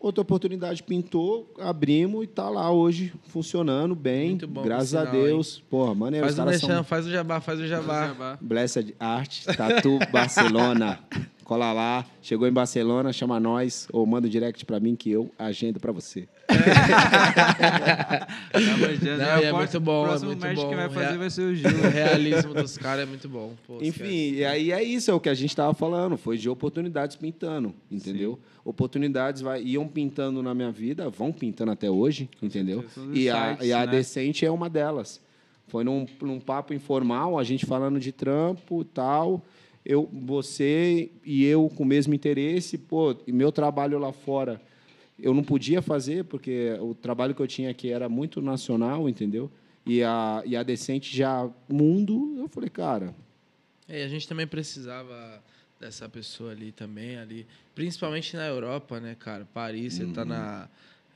outra 0.00 0.22
oportunidade 0.22 0.82
pintou, 0.82 1.52
abrimos 1.58 2.24
e 2.24 2.26
tá 2.28 2.48
lá 2.48 2.70
hoje 2.70 3.12
funcionando 3.26 3.94
bem. 3.94 4.30
Muito 4.30 4.46
bom, 4.46 4.62
graças 4.62 4.90
por 4.92 4.96
a 4.98 5.06
sinal, 5.10 5.22
Deus. 5.24 5.62
Porra, 5.68 5.94
maneiro, 5.94 6.24
Faz 6.24 6.38
os 6.38 6.44
o 6.44 6.46
mexão, 6.46 6.68
são 6.68 6.84
faz 6.84 7.06
o 7.06 7.10
jabá, 7.10 7.40
faz 7.40 7.60
o 7.60 7.66
jabá. 7.66 8.06
Jabá. 8.08 8.38
Blessed 8.40 8.94
Art, 8.98 9.44
Tatu 9.56 9.98
Barcelona. 10.10 10.98
Cola 11.48 11.72
lá, 11.72 12.04
chegou 12.20 12.46
em 12.46 12.52
Barcelona, 12.52 13.10
chama 13.10 13.40
nós 13.40 13.88
ou 13.90 14.04
manda 14.04 14.26
um 14.26 14.30
direct 14.30 14.66
pra 14.66 14.78
mim 14.78 14.94
que 14.94 15.10
eu 15.10 15.30
agendo 15.38 15.80
pra 15.80 15.90
você. 15.92 16.28
Tá 16.46 18.28
manjando. 18.52 19.16
Não, 19.16 19.24
É, 19.26 19.44
é 19.44 19.52
o 19.52 19.56
muito 19.56 19.80
bom, 19.80 20.00
O 20.02 20.04
é 20.04 20.08
próximo 20.08 20.30
muito 20.36 20.54
bom. 20.54 20.68
que 20.68 20.74
vai 20.76 20.90
fazer 20.90 21.16
vai 21.16 21.30
ser 21.30 21.42
o 21.42 21.54
Gil. 21.54 21.70
O 21.70 21.88
realismo 21.90 22.52
dos 22.52 22.76
caras 22.76 23.04
é 23.04 23.06
muito 23.06 23.30
bom. 23.30 23.54
Pô. 23.66 23.78
Enfim, 23.80 24.34
e 24.34 24.44
aí 24.44 24.72
é 24.72 24.82
isso, 24.82 25.10
é 25.10 25.14
o 25.14 25.20
que 25.20 25.30
a 25.30 25.34
gente 25.34 25.48
estava 25.48 25.72
falando, 25.72 26.18
foi 26.18 26.36
de 26.36 26.50
oportunidades 26.50 27.16
pintando, 27.16 27.74
entendeu? 27.90 28.38
Oportunidades 28.62 29.40
vai, 29.40 29.62
iam 29.62 29.88
pintando 29.88 30.42
na 30.42 30.54
minha 30.54 30.70
vida, 30.70 31.08
vão 31.08 31.32
pintando 31.32 31.70
até 31.72 31.90
hoje, 31.90 32.28
entendeu? 32.42 32.84
E 33.14 33.30
a, 33.30 33.56
e 33.62 33.72
a 33.72 33.86
né? 33.86 33.92
Decente 33.92 34.44
é 34.44 34.50
uma 34.50 34.68
delas. 34.68 35.18
Foi 35.66 35.82
num, 35.82 36.06
num 36.20 36.40
papo 36.40 36.74
informal, 36.74 37.38
a 37.38 37.44
gente 37.44 37.64
falando 37.64 37.98
de 37.98 38.12
trampo 38.12 38.82
e 38.82 38.84
tal. 38.84 39.42
Eu, 39.88 40.06
você 40.12 41.10
e 41.24 41.46
eu 41.46 41.66
com 41.70 41.82
o 41.82 41.86
mesmo 41.86 42.14
interesse, 42.14 42.76
pô, 42.76 43.16
e 43.26 43.32
meu 43.32 43.50
trabalho 43.50 43.98
lá 43.98 44.12
fora 44.12 44.60
eu 45.18 45.32
não 45.34 45.42
podia 45.42 45.82
fazer, 45.82 46.24
porque 46.24 46.76
o 46.80 46.94
trabalho 46.94 47.34
que 47.34 47.40
eu 47.40 47.46
tinha 47.46 47.70
aqui 47.70 47.90
era 47.90 48.08
muito 48.08 48.40
nacional, 48.40 49.08
entendeu? 49.08 49.50
E 49.86 50.02
a, 50.02 50.42
e 50.44 50.54
a 50.54 50.62
Decente 50.62 51.16
já 51.16 51.50
mundo, 51.68 52.36
eu 52.38 52.48
falei, 52.48 52.68
cara, 52.70 53.14
É, 53.88 54.04
a 54.04 54.08
gente 54.08 54.28
também 54.28 54.46
precisava 54.46 55.42
dessa 55.80 56.08
pessoa 56.08 56.52
ali 56.52 56.70
também, 56.70 57.16
ali, 57.16 57.46
principalmente 57.74 58.36
na 58.36 58.46
Europa, 58.46 59.00
né, 59.00 59.16
cara? 59.18 59.46
Paris, 59.54 59.94
você 59.94 60.06
tá 60.06 60.24
na 60.24 60.68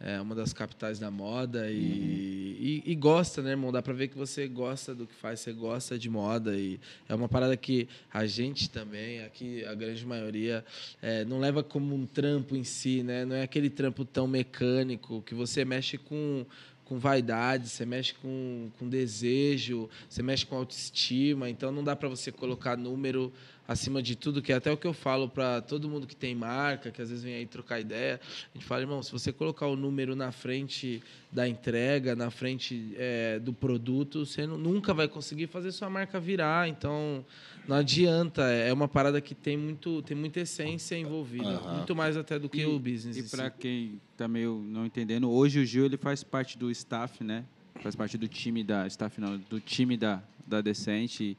é, 0.04 0.20
uma 0.20 0.34
das 0.34 0.52
capitais 0.52 0.98
da 0.98 1.10
moda 1.10 1.70
e, 1.70 2.82
e, 2.84 2.92
e 2.92 2.94
gosta, 2.96 3.40
né, 3.40 3.50
irmão? 3.50 3.70
Dá 3.70 3.80
pra 3.80 3.94
ver 3.94 4.08
que 4.08 4.18
você 4.18 4.48
gosta 4.48 4.94
do 4.94 5.06
que 5.06 5.14
faz, 5.14 5.40
você 5.40 5.52
gosta 5.52 5.96
de 5.96 6.10
moda 6.10 6.56
e 6.56 6.80
é 7.08 7.14
uma 7.14 7.28
parada 7.28 7.56
que 7.56 7.88
a 8.12 8.26
gente 8.26 8.68
também, 8.68 9.22
aqui 9.22 9.64
a 9.64 9.74
grande 9.74 10.04
maioria, 10.04 10.64
é, 11.00 11.24
não 11.24 11.38
leva 11.38 11.62
como 11.62 11.94
um 11.94 12.04
trampo 12.04 12.56
em 12.56 12.64
si, 12.64 13.04
né? 13.04 13.24
Não 13.24 13.36
é 13.36 13.42
aquele 13.42 13.70
trampo 13.70 14.04
tão 14.04 14.26
mecânico 14.26 15.22
que 15.22 15.34
você 15.34 15.64
mexe 15.64 15.96
com 15.96 16.44
com 16.84 16.98
vaidade, 16.98 17.70
você 17.70 17.86
mexe 17.86 18.12
com, 18.12 18.70
com 18.78 18.86
desejo, 18.86 19.88
você 20.06 20.22
mexe 20.22 20.44
com 20.44 20.56
autoestima, 20.56 21.48
então 21.48 21.72
não 21.72 21.82
dá 21.82 21.96
para 21.96 22.06
você 22.06 22.30
colocar 22.30 22.76
número 22.76 23.32
acima 23.66 24.02
de 24.02 24.16
tudo, 24.16 24.42
que 24.42 24.52
é 24.52 24.56
até 24.56 24.70
o 24.72 24.76
que 24.76 24.86
eu 24.86 24.92
falo 24.92 25.28
para 25.28 25.60
todo 25.62 25.88
mundo 25.88 26.06
que 26.06 26.16
tem 26.16 26.34
marca, 26.34 26.90
que 26.90 27.00
às 27.00 27.08
vezes 27.08 27.22
vem 27.24 27.34
aí 27.34 27.46
trocar 27.46 27.80
ideia, 27.80 28.20
a 28.52 28.58
gente 28.58 28.66
fala, 28.66 28.82
irmão, 28.82 29.02
se 29.02 29.10
você 29.12 29.32
colocar 29.32 29.66
o 29.66 29.76
número 29.76 30.16
na 30.16 30.32
frente 30.32 31.02
da 31.30 31.48
entrega, 31.48 32.14
na 32.16 32.30
frente 32.30 32.92
é, 32.96 33.38
do 33.38 33.52
produto, 33.52 34.26
você 34.26 34.46
nu- 34.46 34.58
nunca 34.58 34.92
vai 34.92 35.06
conseguir 35.08 35.46
fazer 35.46 35.72
sua 35.72 35.88
marca 35.88 36.18
virar, 36.20 36.68
então 36.68 37.24
não 37.66 37.76
adianta, 37.76 38.42
é 38.42 38.72
uma 38.72 38.88
parada 38.88 39.20
que 39.20 39.34
tem 39.34 39.56
muito 39.56 40.02
tem 40.02 40.16
muita 40.16 40.40
essência 40.40 40.96
envolvida, 40.98 41.44
Aham. 41.46 41.76
muito 41.76 41.94
mais 41.94 42.16
até 42.16 42.38
do 42.38 42.48
que 42.48 42.60
E- 42.62 42.66
o 42.66 42.78
business. 42.78 43.16
E 43.16 43.22
si. 43.22 43.34
pra 43.36 43.48
quem 43.48 44.00
tá 44.16 44.26
meio 44.26 44.60
não 44.68 44.84
entendendo, 44.84 45.30
hoje 45.30 45.60
o 45.60 45.64
Gil 45.64 45.86
ele 45.86 45.96
faz 45.96 46.22
parte 46.24 46.58
do 46.58 46.70
staff, 46.70 47.22
né? 47.22 47.44
Faz 47.80 47.94
parte 47.96 48.18
do 48.18 48.26
time 48.28 48.62
da 48.64 48.86
staff 48.88 49.20
não, 49.20 49.38
do 49.48 49.60
time 49.60 49.96
da 49.96 50.20
da 50.44 50.60
Decente. 50.60 51.22
E 51.24 51.36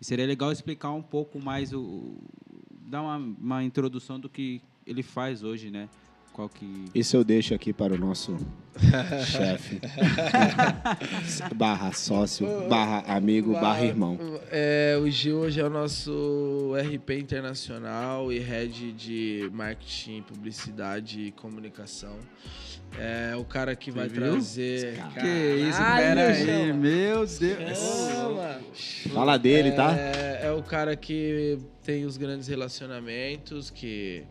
seria 0.00 0.26
legal 0.26 0.52
explicar 0.52 0.92
um 0.92 1.02
pouco 1.02 1.40
mais 1.40 1.72
o 1.72 1.80
o- 1.80 2.18
dar 2.88 3.02
uma, 3.02 3.16
uma 3.16 3.64
introdução 3.64 4.18
do 4.20 4.28
que 4.28 4.60
ele 4.86 5.02
faz 5.02 5.42
hoje, 5.42 5.70
né? 5.70 5.88
Qual 6.32 6.48
que 6.48 6.84
Isso 6.94 7.16
eu 7.16 7.24
deixo 7.24 7.54
aqui 7.54 7.72
para 7.72 7.94
o 7.94 7.98
nosso 7.98 8.36
chefe. 9.26 9.80
barra 11.56 11.92
sócio, 11.92 12.46
barra 12.68 12.98
amigo, 13.16 13.52
barra 13.52 13.84
irmão. 13.84 14.18
É, 14.50 14.98
o 15.00 15.08
Gil 15.10 15.38
hoje 15.38 15.60
é 15.60 15.64
o 15.64 15.70
nosso 15.70 16.72
RP 16.76 17.10
internacional 17.18 18.32
e 18.32 18.38
head 18.38 18.92
de 18.92 19.50
marketing, 19.52 20.22
publicidade 20.22 21.20
e 21.22 21.32
comunicação. 21.32 22.16
É 22.98 23.36
o 23.36 23.44
cara 23.44 23.76
que 23.76 23.90
vai 23.90 24.08
viu? 24.08 24.22
trazer. 24.32 24.98
Que 25.20 25.68
isso, 25.68 25.78
Caralho, 25.78 26.06
pera 26.06 26.32
aí, 26.32 26.44
João. 26.66 26.76
meu 26.78 27.26
Deus. 27.26 27.78
Calma. 28.12 28.60
Fala 29.12 29.36
dele, 29.38 29.72
tá? 29.72 29.94
É, 29.94 30.46
é 30.46 30.50
o 30.52 30.62
cara 30.62 30.96
que 30.96 31.58
tem 31.82 32.06
os 32.06 32.16
grandes 32.16 32.48
relacionamentos, 32.48 33.68
que 33.70 34.24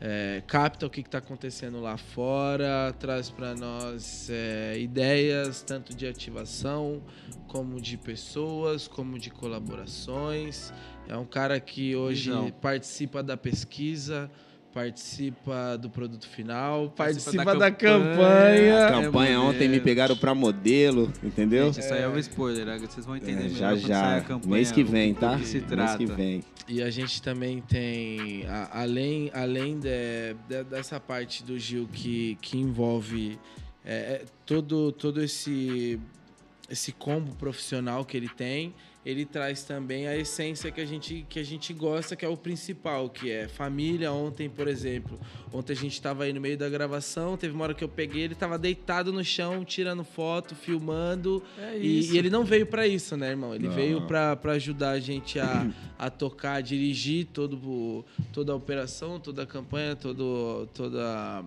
é, 0.00 0.42
capta 0.46 0.86
o 0.86 0.90
que 0.90 1.00
está 1.00 1.18
acontecendo 1.18 1.80
lá 1.80 1.96
fora, 1.96 2.94
traz 2.98 3.30
para 3.30 3.54
nós 3.54 4.28
é, 4.30 4.78
ideias 4.78 5.62
tanto 5.62 5.94
de 5.94 6.06
ativação, 6.06 7.02
como 7.48 7.80
de 7.80 7.96
pessoas, 7.96 8.86
como 8.86 9.18
de 9.18 9.30
colaborações. 9.30 10.72
É 11.08 11.16
um 11.16 11.26
cara 11.26 11.58
que 11.60 11.94
hoje 11.96 12.30
Visão. 12.30 12.50
participa 12.50 13.22
da 13.22 13.36
pesquisa, 13.36 14.30
participa 14.74 15.78
do 15.78 15.88
produto 15.88 16.26
final, 16.26 16.90
participa, 16.90 17.44
participa 17.44 17.52
da, 17.52 17.70
da, 17.70 17.70
campanha. 17.70 18.88
A 18.88 19.02
campanha 19.02 19.34
é 19.34 19.38
ontem 19.38 19.68
me 19.68 19.78
pegaram 19.78 20.16
para 20.16 20.34
modelo, 20.34 21.12
entendeu? 21.22 21.66
Gente, 21.66 21.84
isso 21.84 21.94
aí 21.94 22.02
é 22.02 22.08
um 22.08 22.18
spoiler, 22.18 22.66
né? 22.66 22.78
vocês 22.80 23.06
vão 23.06 23.16
entender 23.16 23.46
é, 23.46 23.48
já 23.50 23.76
já. 23.76 24.20
Campanha, 24.22 24.56
Mês 24.56 24.72
que 24.72 24.82
vem, 24.82 25.14
tá? 25.14 25.38
Que 25.38 25.46
se 25.46 25.60
trata. 25.60 25.96
Mês 25.96 26.10
que 26.10 26.16
vem. 26.16 26.42
E 26.66 26.82
a 26.82 26.90
gente 26.90 27.22
também 27.22 27.60
tem, 27.60 28.44
além, 28.72 29.30
além 29.32 29.78
de, 29.78 30.34
de, 30.48 30.64
dessa 30.64 30.98
parte 30.98 31.44
do 31.44 31.56
Gil 31.56 31.88
que, 31.92 32.36
que 32.40 32.58
envolve 32.58 33.38
é, 33.84 33.94
é, 33.94 34.24
todo, 34.44 34.90
todo 34.90 35.22
esse, 35.22 36.00
esse 36.68 36.90
combo 36.90 37.32
profissional 37.36 38.04
que 38.04 38.16
ele 38.16 38.28
tem, 38.28 38.74
ele 39.04 39.26
traz 39.26 39.64
também 39.64 40.08
a 40.08 40.16
essência 40.16 40.70
que 40.70 40.80
a 40.80 40.84
gente, 40.86 41.26
que 41.28 41.38
a 41.38 41.44
gente 41.44 41.74
gosta, 41.74 42.16
que 42.16 42.24
é 42.24 42.28
o 42.28 42.36
principal, 42.36 43.10
que 43.10 43.30
é 43.30 43.46
família. 43.46 44.10
Ontem, 44.10 44.48
por 44.48 44.66
exemplo, 44.66 45.20
ontem 45.52 45.74
a 45.74 45.76
gente 45.76 45.92
estava 45.92 46.24
aí 46.24 46.32
no 46.32 46.40
meio 46.40 46.56
da 46.56 46.68
gravação, 46.70 47.36
teve 47.36 47.54
uma 47.54 47.64
hora 47.64 47.74
que 47.74 47.84
eu 47.84 47.88
peguei, 47.88 48.22
ele 48.22 48.32
estava 48.32 48.58
deitado 48.58 49.12
no 49.12 49.22
chão, 49.22 49.62
tirando 49.62 50.02
foto, 50.04 50.54
filmando. 50.54 51.42
É 51.58 51.76
e, 51.76 52.12
e, 52.12 52.18
ele 52.18 52.30
não 52.30 52.44
veio 52.44 52.66
para 52.66 52.86
isso, 52.86 53.14
né, 53.16 53.30
irmão? 53.30 53.54
Ele 53.54 53.68
não. 53.68 53.74
veio 53.74 54.06
para 54.06 54.52
ajudar 54.52 54.90
a 54.92 55.00
gente 55.00 55.38
a, 55.38 55.70
a 55.98 56.08
tocar, 56.08 56.54
a 56.54 56.60
dirigir 56.62 57.26
todo, 57.26 58.04
toda 58.32 58.52
a 58.52 58.56
operação, 58.56 59.20
toda 59.20 59.42
a 59.42 59.46
campanha, 59.46 59.94
todo, 59.94 60.66
toda 60.72 61.44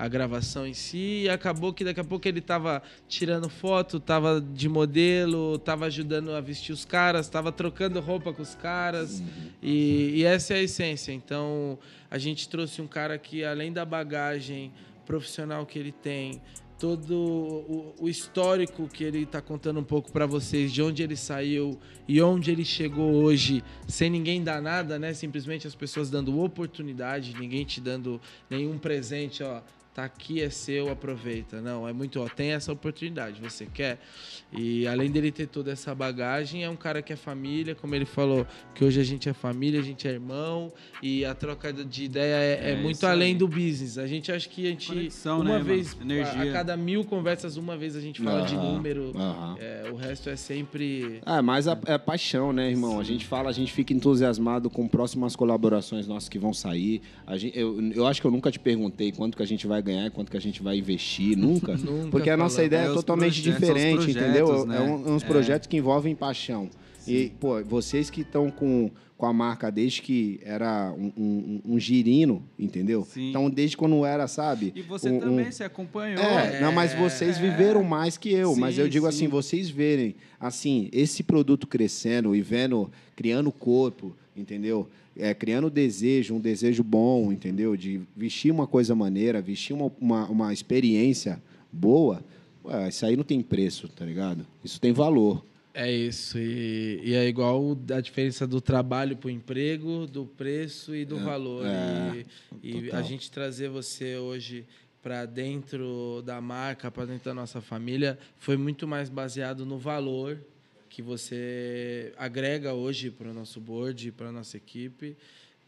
a 0.00 0.08
gravação 0.08 0.66
em 0.66 0.72
si. 0.72 1.24
E 1.24 1.28
acabou 1.28 1.74
que 1.74 1.84
daqui 1.84 2.00
a 2.00 2.04
pouco 2.04 2.26
ele 2.26 2.38
estava 2.38 2.82
tirando 3.06 3.50
foto, 3.50 3.98
estava 3.98 4.40
de 4.40 4.66
modelo, 4.66 5.56
estava 5.56 5.84
ajudando 5.84 6.30
a 6.30 6.40
vestir 6.40 6.72
os 6.72 6.86
caras, 6.86 7.26
estava 7.26 7.52
trocando 7.52 8.00
roupa 8.00 8.32
com 8.32 8.40
os 8.40 8.54
caras. 8.54 9.22
E, 9.62 10.12
e 10.14 10.24
essa 10.24 10.54
é 10.54 10.56
a 10.56 10.62
essência. 10.62 11.12
Então 11.12 11.78
a 12.10 12.16
gente 12.16 12.48
trouxe 12.48 12.80
um 12.80 12.86
cara 12.86 13.18
que, 13.18 13.44
além 13.44 13.74
da 13.74 13.84
bagagem 13.84 14.72
profissional 15.04 15.66
que 15.66 15.78
ele 15.78 15.92
tem, 15.92 16.40
todo 16.78 17.14
o, 17.14 17.94
o, 18.00 18.08
histórico 18.08 18.88
que 18.88 19.04
ele 19.04 19.24
está 19.24 19.42
contando 19.42 19.80
um 19.80 19.84
pouco 19.84 20.10
para 20.10 20.24
vocês, 20.24 20.72
de 20.72 20.80
onde 20.80 21.02
ele 21.02 21.14
saiu 21.14 21.78
e 22.08 22.22
onde 22.22 22.50
ele 22.50 22.64
chegou 22.64 23.16
hoje, 23.16 23.62
sem 23.86 24.08
ninguém 24.08 24.42
dar 24.42 24.62
nada, 24.62 24.98
né? 24.98 25.12
Simplesmente 25.12 25.66
as 25.66 25.74
pessoas 25.74 26.08
dando 26.08 26.40
oportunidade, 26.40 27.36
ninguém 27.38 27.66
te 27.66 27.82
dando 27.82 28.18
nenhum 28.48 28.78
presente, 28.78 29.42
ó 29.42 29.60
tá 29.94 30.04
aqui, 30.04 30.40
é 30.40 30.50
seu, 30.50 30.88
aproveita. 30.88 31.60
Não, 31.60 31.86
é 31.86 31.92
muito, 31.92 32.20
ó, 32.20 32.28
tem 32.28 32.52
essa 32.52 32.72
oportunidade, 32.72 33.40
você 33.40 33.66
quer. 33.66 33.98
E 34.52 34.86
além 34.86 35.10
dele 35.10 35.30
ter 35.30 35.46
toda 35.46 35.72
essa 35.72 35.94
bagagem, 35.94 36.64
é 36.64 36.70
um 36.70 36.76
cara 36.76 37.02
que 37.02 37.12
é 37.12 37.16
família, 37.16 37.74
como 37.74 37.94
ele 37.94 38.04
falou, 38.04 38.46
que 38.74 38.84
hoje 38.84 39.00
a 39.00 39.04
gente 39.04 39.28
é 39.28 39.32
família, 39.32 39.80
a 39.80 39.82
gente 39.82 40.06
é 40.06 40.12
irmão, 40.12 40.72
e 41.02 41.24
a 41.24 41.34
troca 41.34 41.72
de 41.72 42.04
ideia 42.04 42.34
é, 42.34 42.70
é, 42.70 42.70
é 42.72 42.76
muito 42.76 43.04
além 43.06 43.32
aí. 43.32 43.34
do 43.34 43.48
business. 43.48 43.98
A 43.98 44.06
gente 44.06 44.30
acha 44.30 44.48
que 44.48 44.66
a 44.66 44.70
gente, 44.70 44.88
Conexão, 44.88 45.40
uma 45.40 45.58
né, 45.58 45.64
vez, 45.64 45.96
a, 46.36 46.42
a, 46.42 46.52
cada 46.52 46.76
mil 46.76 47.04
conversas, 47.04 47.56
uma 47.56 47.76
vez 47.76 47.96
a 47.96 48.00
gente 48.00 48.22
fala 48.22 48.46
de 48.46 48.54
número, 48.54 49.12
é, 49.58 49.90
o 49.92 49.96
resto 49.96 50.30
é 50.30 50.36
sempre... 50.36 51.20
Ah, 51.24 51.42
mas 51.42 51.66
a, 51.66 51.78
é 51.86 51.98
paixão, 51.98 52.52
né, 52.52 52.70
irmão? 52.70 52.94
Sim. 52.94 53.00
A 53.00 53.04
gente 53.04 53.26
fala, 53.26 53.50
a 53.50 53.52
gente 53.52 53.72
fica 53.72 53.92
entusiasmado 53.92 54.70
com 54.70 54.86
próximas 54.86 55.34
colaborações 55.34 56.06
nossas 56.06 56.28
que 56.28 56.38
vão 56.38 56.52
sair. 56.52 57.02
A 57.26 57.36
gente, 57.36 57.58
eu, 57.58 57.80
eu 57.92 58.06
acho 58.06 58.20
que 58.20 58.26
eu 58.26 58.30
nunca 58.30 58.50
te 58.50 58.58
perguntei 58.58 59.12
quanto 59.12 59.36
que 59.36 59.42
a 59.42 59.46
gente 59.46 59.66
vai 59.66 59.79
ganhar, 59.80 60.10
quanto 60.10 60.30
que 60.30 60.36
a 60.36 60.40
gente 60.40 60.62
vai 60.62 60.78
investir, 60.78 61.36
nunca. 61.36 61.76
nunca 61.78 62.10
porque 62.10 62.30
a 62.30 62.36
nossa 62.36 62.62
ideia 62.64 62.88
é, 62.88 62.90
é 62.90 62.94
totalmente 62.94 63.42
diferente, 63.42 64.10
entendeu? 64.10 64.66
Né? 64.66 64.76
É 64.76 64.80
um, 64.80 65.14
uns 65.14 65.22
é. 65.22 65.26
projetos 65.26 65.66
que 65.66 65.76
envolvem 65.76 66.14
paixão. 66.14 66.68
Sim. 67.00 67.12
E, 67.12 67.28
pô, 67.30 67.62
vocês 67.64 68.10
que 68.10 68.20
estão 68.20 68.50
com, 68.50 68.90
com 69.16 69.26
a 69.26 69.32
marca 69.32 69.70
desde 69.70 70.02
que 70.02 70.38
era 70.42 70.92
um, 70.92 71.12
um, 71.16 71.60
um 71.74 71.78
girino, 71.78 72.42
entendeu? 72.58 73.04
Sim. 73.04 73.30
Então, 73.30 73.48
desde 73.48 73.76
quando 73.76 74.04
era, 74.04 74.28
sabe? 74.28 74.72
E 74.76 74.82
você 74.82 75.10
um, 75.10 75.20
também 75.20 75.50
se 75.50 75.64
acompanhou. 75.64 76.22
É, 76.22 76.56
é, 76.56 76.60
não, 76.60 76.72
mas 76.72 76.94
vocês 76.94 77.38
viveram 77.38 77.82
mais 77.82 78.16
que 78.16 78.32
eu. 78.32 78.54
Sim, 78.54 78.60
mas 78.60 78.78
eu 78.78 78.88
digo 78.88 79.06
assim, 79.06 79.28
vocês 79.28 79.70
verem, 79.70 80.14
assim, 80.38 80.88
esse 80.92 81.22
produto 81.22 81.66
crescendo 81.66 82.34
e 82.34 82.42
vendo, 82.42 82.90
criando 83.16 83.50
corpo, 83.50 84.14
entendeu? 84.36 84.88
É, 85.16 85.34
criando 85.34 85.68
desejo, 85.70 86.34
um 86.34 86.40
desejo 86.40 86.82
bom, 86.82 87.32
entendeu? 87.32 87.76
De 87.76 88.00
vestir 88.16 88.50
uma 88.50 88.66
coisa 88.66 88.94
maneira, 88.94 89.40
vestir 89.40 89.74
uma, 89.74 89.92
uma, 90.00 90.26
uma 90.28 90.52
experiência 90.52 91.42
boa, 91.72 92.22
ué, 92.64 92.88
isso 92.88 93.04
aí 93.06 93.16
não 93.16 93.24
tem 93.24 93.42
preço, 93.42 93.88
tá 93.88 94.04
ligado? 94.04 94.46
Isso 94.64 94.80
tem 94.80 94.92
valor. 94.92 95.44
É 95.72 95.90
isso, 95.90 96.36
e, 96.36 97.00
e 97.04 97.14
é 97.14 97.28
igual 97.28 97.78
a 97.94 98.00
diferença 98.00 98.44
do 98.44 98.60
trabalho 98.60 99.16
para 99.16 99.28
o 99.28 99.30
emprego, 99.30 100.04
do 100.04 100.26
preço 100.26 100.94
e 100.96 101.04
do 101.04 101.16
é, 101.18 101.22
valor. 101.22 101.64
É, 101.64 102.24
e, 102.60 102.86
e 102.86 102.90
a 102.90 103.02
gente 103.02 103.30
trazer 103.30 103.68
você 103.68 104.16
hoje 104.16 104.66
para 105.00 105.24
dentro 105.24 106.22
da 106.24 106.40
marca, 106.40 106.90
para 106.90 107.06
dentro 107.06 107.24
da 107.24 107.34
nossa 107.34 107.60
família, 107.60 108.18
foi 108.36 108.56
muito 108.56 108.86
mais 108.86 109.08
baseado 109.08 109.64
no 109.64 109.78
valor 109.78 110.38
que 110.90 111.00
você 111.00 112.12
agrega 112.16 112.74
hoje 112.74 113.10
para 113.10 113.30
o 113.30 113.32
nosso 113.32 113.60
board, 113.60 114.10
para 114.10 114.28
a 114.28 114.32
nossa 114.32 114.56
equipe, 114.56 115.16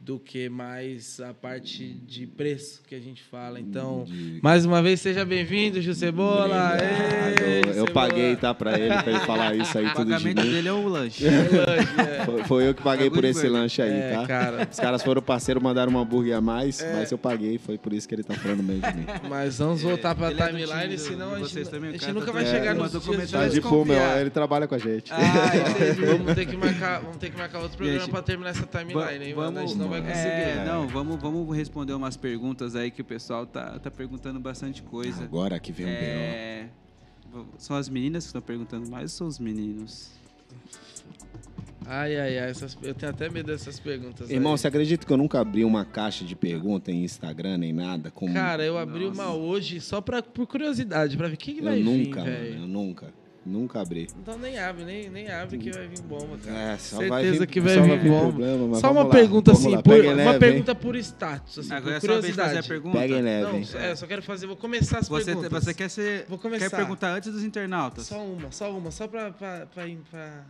do 0.04 0.18
que 0.18 0.48
mais 0.48 1.20
a 1.20 1.32
parte 1.32 1.94
de 1.94 2.26
preço 2.26 2.82
que 2.88 2.94
a 2.94 2.98
gente 2.98 3.22
fala. 3.22 3.60
Então, 3.60 4.02
de... 4.04 4.40
mais 4.42 4.64
uma 4.64 4.82
vez, 4.82 5.00
seja 5.00 5.24
bem-vindo, 5.24 5.80
Gil 5.80 5.94
Cebola. 5.94 6.76
Ei, 7.40 7.60
eu 7.60 7.86
Cebola. 7.86 7.90
paguei, 7.92 8.34
tá, 8.34 8.52
para 8.52 8.76
ele, 8.76 8.94
para 8.96 9.10
ele 9.12 9.20
falar 9.20 9.54
isso 9.54 9.78
aí 9.78 9.88
tudo 9.94 10.16
de 10.16 10.24
mim. 10.24 10.32
O 10.32 10.34
pagamento 10.34 10.42
dele 10.42 10.68
é 10.68 10.72
o 10.72 10.88
lanche. 10.88 11.24
É 11.32 11.38
o 11.38 11.66
lanche 11.66 12.00
é. 12.00 12.24
foi, 12.24 12.44
foi, 12.44 12.68
eu 12.68 12.74
que 12.74 12.82
paguei 12.82 13.10
por 13.10 13.24
esse 13.24 13.48
lanche 13.48 13.80
aí, 13.80 13.92
é, 13.92 14.16
tá? 14.16 14.26
Cara. 14.26 14.68
Os 14.70 14.78
caras 14.78 15.02
foram 15.02 15.22
parceiro, 15.22 15.62
mandaram 15.62 15.92
um 15.92 15.98
hambúrguer 15.98 16.36
a 16.36 16.40
mais, 16.40 16.80
é. 16.80 16.94
mas 16.94 17.12
eu 17.12 17.18
paguei, 17.18 17.58
foi 17.58 17.78
por 17.78 17.92
isso 17.92 18.08
que 18.08 18.14
ele 18.14 18.24
tá 18.24 18.34
falando 18.34 18.62
mesmo 18.62 18.82
de 18.82 18.96
mim. 18.96 19.06
Mas 19.28 19.58
vamos 19.58 19.82
voltar 19.82 20.14
para 20.14 20.28
a 20.28 20.32
é 20.32 20.48
timeline, 20.48 20.98
senão 20.98 21.34
a 21.34 21.38
gente, 21.38 21.64
também, 21.70 21.90
a 21.90 21.92
gente 21.92 22.12
nunca 22.12 22.32
vai 22.32 22.44
chegar 22.44 22.74
no 22.74 22.82
Tá 22.90 23.46
de 23.46 23.60
fumo, 23.60 23.92
ele 24.20 24.30
trabalha 24.30 24.66
com 24.66 24.74
a 24.74 24.78
gente. 24.78 25.12
Ah, 25.12 25.18
vamos 26.06 26.34
ter 26.34 26.46
que 26.46 26.56
marcar, 26.56 27.00
vamos 27.00 27.18
ter 27.18 27.30
que 27.30 27.38
marcar 27.38 27.60
outro 27.60 27.76
programa 27.76 28.08
para 28.08 28.22
terminar 28.22 28.50
essa 28.50 28.66
timeline, 28.66 29.24
hein, 29.24 29.34
vamos, 29.34 29.70
gente 29.70 29.91
vai 29.92 30.02
conseguir. 30.02 30.28
É, 30.28 30.64
não, 30.64 30.88
vamos, 30.88 31.20
vamos 31.20 31.56
responder 31.56 31.92
umas 31.92 32.16
perguntas 32.16 32.74
aí 32.74 32.90
que 32.90 33.02
o 33.02 33.04
pessoal 33.04 33.46
tá, 33.46 33.78
tá 33.78 33.90
perguntando 33.90 34.40
bastante 34.40 34.82
coisa. 34.82 35.22
Agora 35.22 35.58
que 35.58 35.72
vem 35.72 35.86
o 35.86 35.88
é... 35.88 36.68
São 37.56 37.76
as 37.76 37.88
meninas 37.88 38.24
que 38.24 38.28
estão 38.28 38.42
perguntando 38.42 38.90
mais 38.90 39.04
ou 39.04 39.08
são 39.08 39.26
os 39.26 39.38
meninos? 39.38 40.10
Ai, 41.86 42.16
ai, 42.16 42.38
ai, 42.38 42.50
essas, 42.50 42.76
eu 42.82 42.94
tenho 42.94 43.10
até 43.10 43.28
medo 43.28 43.46
dessas 43.46 43.80
perguntas. 43.80 44.30
Irmão, 44.30 44.52
aí. 44.52 44.58
você 44.58 44.68
acredita 44.68 45.06
que 45.06 45.12
eu 45.12 45.16
nunca 45.16 45.40
abri 45.40 45.64
uma 45.64 45.84
caixa 45.84 46.24
de 46.24 46.36
pergunta 46.36 46.92
em 46.92 47.02
Instagram 47.02 47.58
nem 47.58 47.72
nada? 47.72 48.10
Como... 48.10 48.32
Cara, 48.32 48.64
eu 48.64 48.78
abri 48.78 49.06
Nossa. 49.06 49.22
uma 49.22 49.34
hoje 49.34 49.80
só 49.80 50.00
pra, 50.00 50.22
por 50.22 50.46
curiosidade, 50.46 51.16
pra 51.16 51.26
ver 51.28 51.34
o 51.34 51.38
que, 51.38 51.54
que 51.54 51.62
vai 51.62 51.80
eu 51.80 51.84
vir, 51.84 52.06
nunca, 52.06 52.22
velho. 52.22 52.60
Eu 52.60 52.66
nunca. 52.68 53.12
Nunca 53.44 53.80
abri. 53.80 54.08
Então 54.20 54.38
nem 54.38 54.56
abre, 54.58 54.84
nem, 54.84 55.10
nem 55.10 55.30
abre 55.30 55.58
que 55.58 55.70
vai 55.72 55.88
vir 55.88 56.00
bomba, 56.02 56.38
cara. 56.44 56.56
É, 56.56 56.78
só 56.78 56.96
Certeza 56.96 57.08
vai 57.08 57.24
vir, 57.24 57.46
que 57.48 57.60
vai 57.60 57.80
vir 57.80 57.98
bomba. 58.08 58.28
Problema, 58.28 58.78
só 58.78 58.92
uma 58.92 59.02
lá, 59.02 59.10
pergunta 59.10 59.52
assim, 59.52 59.82
por, 59.82 59.96
leve, 59.96 60.22
uma 60.22 60.38
pergunta 60.38 60.74
por 60.74 60.96
status, 60.96 61.58
assim, 61.58 61.74
Agora 61.74 62.00
por 62.00 62.08
curiosidade. 62.08 62.40
É 62.40 62.54
fazer 62.54 62.58
a 62.58 62.68
pergunta. 62.68 62.98
Peguem 62.98 63.20
leve. 63.20 63.52
Não, 63.52 63.80
é, 63.80 63.96
só 63.96 64.06
quero 64.06 64.22
fazer, 64.22 64.46
vou 64.46 64.56
começar 64.56 64.98
as 64.98 65.08
você, 65.08 65.24
perguntas. 65.24 65.64
Você 65.64 65.74
quer 65.74 65.90
ser, 65.90 66.24
vou 66.28 66.38
começar. 66.38 66.70
quer 66.70 66.76
perguntar 66.76 67.14
antes 67.16 67.32
dos 67.32 67.42
internautas? 67.42 68.06
Só 68.06 68.24
uma, 68.24 68.52
só 68.52 68.76
uma, 68.76 68.90
só 68.92 69.08
pra, 69.08 69.32
pra, 69.32 69.66
pra, 69.66 69.86
pra 70.08 70.44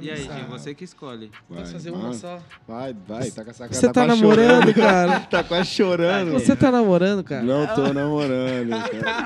e 0.00 0.10
aí, 0.10 0.22
Gil, 0.22 0.46
você 0.48 0.74
que 0.74 0.84
escolhe. 0.84 1.30
Vai, 1.48 1.60
Posso 1.60 1.72
fazer 1.72 1.90
uma 1.90 2.12
só? 2.12 2.38
Vai, 2.66 2.94
vai, 3.06 3.30
tá 3.30 3.44
com 3.44 3.50
essa 3.50 3.66
Você 3.66 3.86
tá, 3.86 3.92
tá 3.92 4.06
namorando, 4.06 4.74
cara? 4.74 5.20
tá 5.30 5.42
quase 5.42 5.70
chorando. 5.70 6.32
Você 6.32 6.54
tá 6.54 6.70
namorando, 6.70 7.24
cara? 7.24 7.42
Não 7.42 7.66
tô 7.74 7.92
namorando, 7.92 8.70
cara. 8.70 9.24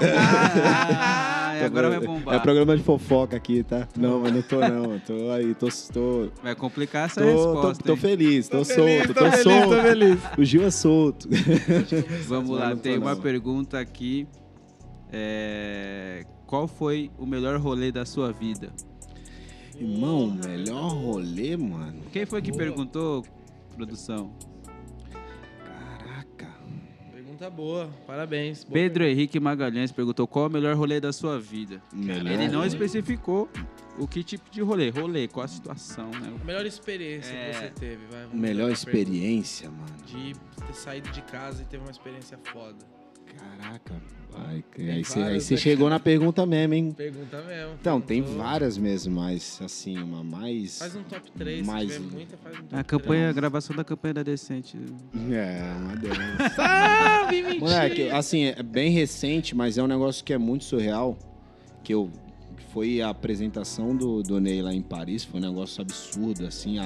ah, 0.96 1.52
agora 1.64 1.90
vai 1.90 2.00
bombar. 2.00 2.34
É 2.36 2.38
programa 2.38 2.76
de 2.76 2.82
fofoca 2.82 3.36
aqui, 3.36 3.62
tá? 3.62 3.86
Não, 3.96 4.20
mas 4.20 4.32
não 4.32 4.42
tô 4.42 4.60
não. 4.60 4.98
Tô 5.00 5.30
aí, 5.30 5.54
tô... 5.54 5.68
tô 5.92 6.30
vai 6.42 6.54
complicar 6.54 7.06
essa 7.06 7.20
tô, 7.20 7.26
resposta. 7.26 7.84
Tô, 7.84 7.94
tô 7.94 7.96
feliz, 7.96 8.48
tô, 8.48 8.58
tô 8.58 8.64
solto, 8.64 8.82
feliz, 8.82 9.06
tô, 9.06 9.14
tô 9.14 9.30
feliz, 9.30 9.42
solto. 9.42 9.68
Tô 9.68 9.82
feliz. 9.82 10.20
O 10.38 10.44
Gil 10.44 10.64
é 10.64 10.70
solto. 10.70 11.28
Vamos 12.26 12.58
lá, 12.58 12.74
tem 12.76 12.96
uma 12.98 13.16
pergunta 13.16 13.78
aqui. 13.78 14.26
É... 15.12 16.24
Qual 16.46 16.66
foi 16.66 17.10
o 17.18 17.26
melhor 17.26 17.58
rolê 17.58 17.90
da 17.90 18.04
sua 18.04 18.32
vida? 18.32 18.72
Irmão, 19.78 20.30
melhor 20.30 20.90
rolê, 20.90 21.56
mano. 21.56 22.02
Quem 22.12 22.26
foi 22.26 22.42
que 22.42 22.50
Boa. 22.50 22.62
perguntou, 22.62 23.24
produção? 23.74 24.32
Caraca. 25.64 26.48
Pergunta 27.12 27.50
boa, 27.50 27.90
parabéns. 28.06 28.64
Boa 28.64 28.74
Pedro 28.74 29.00
pergunta. 29.00 29.20
Henrique 29.20 29.40
Magalhães 29.40 29.90
perguntou 29.90 30.26
qual 30.26 30.46
é 30.46 30.48
o 30.48 30.52
melhor 30.52 30.76
rolê 30.76 31.00
da 31.00 31.12
sua 31.12 31.38
vida. 31.40 31.82
Melhor 31.92 32.32
Ele 32.32 32.48
não 32.48 32.64
especificou 32.64 33.48
o 33.98 34.06
que 34.06 34.22
tipo 34.22 34.50
de 34.50 34.60
rolê. 34.62 34.90
Rolê, 34.90 35.26
qual 35.26 35.44
a 35.44 35.48
situação, 35.48 36.10
né? 36.10 36.32
A 36.40 36.44
melhor 36.44 36.66
experiência 36.66 37.32
é... 37.32 37.50
que 37.50 37.56
você 37.56 37.70
teve, 37.70 38.06
vai. 38.10 38.26
Melhor 38.32 38.70
experiência, 38.70 39.70
mano. 39.70 39.96
De 40.06 40.34
ter 40.66 40.74
saído 40.74 41.10
de 41.10 41.22
casa 41.22 41.62
e 41.62 41.64
ter 41.64 41.78
uma 41.78 41.90
experiência 41.90 42.38
foda. 42.52 43.01
Caraca. 43.38 43.94
Ai, 44.34 44.64
aí 44.78 45.04
você, 45.04 45.20
aí 45.20 45.40
você 45.40 45.56
chegou 45.56 45.90
na 45.90 46.00
pergunta 46.00 46.44
mesmo, 46.46 46.74
hein? 46.74 46.92
Pergunta 46.96 47.42
mesmo. 47.42 47.72
Então, 47.80 48.00
tem 48.00 48.22
várias 48.22 48.78
mesmo, 48.78 49.14
mas 49.14 49.60
assim, 49.62 49.98
uma 49.98 50.24
mais. 50.24 50.78
Faz 50.78 50.96
um 50.96 51.02
top 51.02 51.30
3, 51.32 51.66
mais... 51.66 51.92
se 51.92 51.98
tiver 51.98 52.14
muita, 52.14 52.36
faz 52.38 52.56
um 52.56 52.62
top 52.62 52.76
A 52.76 52.84
campanha, 52.84 53.28
a 53.28 53.32
gravação 53.32 53.76
da 53.76 53.84
campanha 53.84 54.14
da 54.14 54.22
Decente. 54.22 54.78
É, 55.30 55.74
uma 55.78 55.96
delas. 55.96 56.52
Sabe, 56.56 57.42
mentira. 57.42 57.60
Moleque, 57.60 58.10
assim, 58.10 58.44
é 58.44 58.62
bem 58.62 58.90
recente, 58.90 59.54
mas 59.54 59.76
é 59.76 59.82
um 59.82 59.86
negócio 59.86 60.24
que 60.24 60.32
é 60.32 60.38
muito 60.38 60.64
surreal. 60.64 61.16
Que 61.84 61.92
eu. 61.94 62.10
Foi 62.72 63.02
a 63.02 63.10
apresentação 63.10 63.94
do, 63.94 64.22
do 64.22 64.40
Ney 64.40 64.62
lá 64.62 64.72
em 64.72 64.80
Paris, 64.80 65.24
foi 65.24 65.38
um 65.38 65.42
negócio 65.42 65.82
absurdo, 65.82 66.46
assim. 66.46 66.78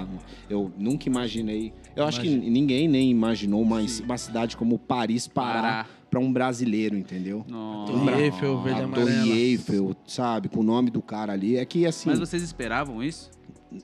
eu 0.50 0.72
nunca 0.76 1.08
imaginei. 1.08 1.72
Eu 1.94 2.04
acho 2.04 2.20
que 2.20 2.28
ninguém 2.28 2.88
nem 2.88 3.08
imaginou 3.08 3.62
uma, 3.62 3.78
uma 4.02 4.18
cidade 4.18 4.56
como 4.56 4.80
Paris 4.80 5.28
parar 5.28 5.62
Pará. 5.62 5.86
Pra 6.16 6.20
um 6.20 6.32
brasileiro, 6.32 6.96
entendeu? 6.96 7.44
Nossa. 7.46 7.92
Torre 7.92 8.22
Eiffel, 8.24 8.62
verde 8.62 8.82
a. 8.82 8.88
Torre 8.88 9.30
Eiffel, 9.30 9.96
sabe? 10.06 10.48
Com 10.48 10.60
o 10.60 10.62
nome 10.62 10.90
do 10.90 11.02
cara 11.02 11.34
ali. 11.34 11.56
É 11.56 11.64
que 11.64 11.86
assim. 11.86 12.08
Mas 12.08 12.18
vocês 12.18 12.42
esperavam 12.42 13.02
isso? 13.02 13.30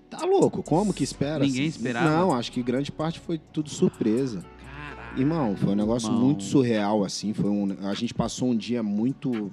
Tá 0.09 0.24
louco, 0.24 0.62
como 0.62 0.95
que 0.95 1.05
espera? 1.05 1.45
Ninguém 1.45 1.66
esperava? 1.66 2.09
Não, 2.09 2.33
acho 2.33 2.51
que 2.51 2.62
grande 2.62 2.91
parte 2.91 3.20
foi 3.20 3.39
tudo 3.39 3.68
surpresa. 3.68 4.43
Caraca. 4.64 5.20
Irmão, 5.20 5.55
foi 5.57 5.72
um 5.72 5.76
negócio 5.76 6.09
Irmão. 6.09 6.24
muito 6.24 6.45
surreal, 6.45 7.05
assim. 7.05 7.35
Foi 7.35 7.51
um, 7.51 7.76
a 7.83 7.93
gente 7.93 8.14
passou 8.14 8.49
um 8.49 8.57
dia 8.57 8.83
muito, 8.83 9.53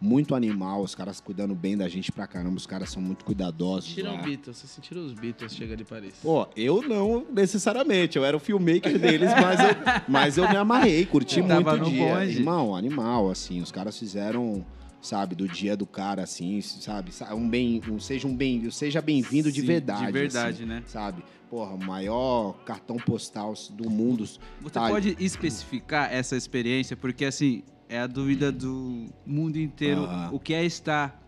muito 0.00 0.34
animal, 0.34 0.82
os 0.82 0.94
caras 0.94 1.20
cuidando 1.20 1.54
bem 1.54 1.76
da 1.76 1.88
gente 1.88 2.10
pra 2.10 2.26
caramba, 2.26 2.56
os 2.56 2.66
caras 2.66 2.88
são 2.90 3.02
muito 3.02 3.24
cuidadosos. 3.24 3.92
Tiram 3.92 4.14
lá. 4.14 4.20
o 4.20 4.24
Beatles, 4.24 4.56
vocês 4.56 4.70
sentiram 4.70 5.04
os 5.04 5.12
Beatles 5.12 5.54
chega 5.54 5.76
de 5.76 5.84
Paris. 5.84 6.14
Pô, 6.22 6.48
eu 6.56 6.80
não 6.82 7.26
necessariamente, 7.30 8.16
eu 8.16 8.24
era 8.24 8.36
o 8.36 8.40
filmmaker 8.40 8.98
deles, 8.98 9.30
mas 9.40 9.60
eu, 9.60 9.66
mas 10.08 10.36
eu 10.38 10.48
me 10.48 10.56
amarrei, 10.56 11.04
curti 11.04 11.40
Eu 11.40 11.46
muito 11.46 11.64
tava 11.64 11.76
o 11.76 11.84
no 11.84 11.90
dia. 11.90 12.14
bonde. 12.14 12.38
Irmão, 12.38 12.74
animal, 12.74 13.30
assim, 13.30 13.60
os 13.60 13.70
caras 13.70 13.98
fizeram, 13.98 14.64
sabe, 15.02 15.34
do 15.34 15.46
dia 15.46 15.76
do 15.76 15.86
cara, 15.86 16.22
assim, 16.22 16.60
sabe, 16.62 17.12
sa- 17.12 17.34
um 17.34 17.46
bem, 17.48 17.82
um, 17.90 18.00
seja 18.00 18.26
um 18.26 18.34
bem, 18.34 18.70
seja 18.70 19.02
bem-vindo 19.02 19.52
de 19.52 19.60
verdade. 19.60 20.06
De 20.06 20.12
verdade, 20.12 20.56
assim, 20.62 20.64
né? 20.66 20.82
Sabe? 20.86 21.22
Porra, 21.50 21.72
o 21.74 21.84
maior 21.84 22.54
cartão 22.64 22.96
postal 22.96 23.52
do 23.72 23.90
mundo. 23.90 24.24
Você 24.24 24.40
Tá. 24.70 24.88
pode 24.88 25.16
especificar 25.18 26.10
essa 26.12 26.36
experiência? 26.36 26.96
Porque, 26.96 27.24
assim, 27.24 27.62
é 27.90 27.98
a 27.98 28.06
dúvida 28.06 28.52
do 28.52 29.06
mundo 29.26 29.58
inteiro. 29.58 30.04
Aham. 30.04 30.28
O 30.32 30.38
que 30.38 30.54
é 30.54 30.64
estar 30.64 31.20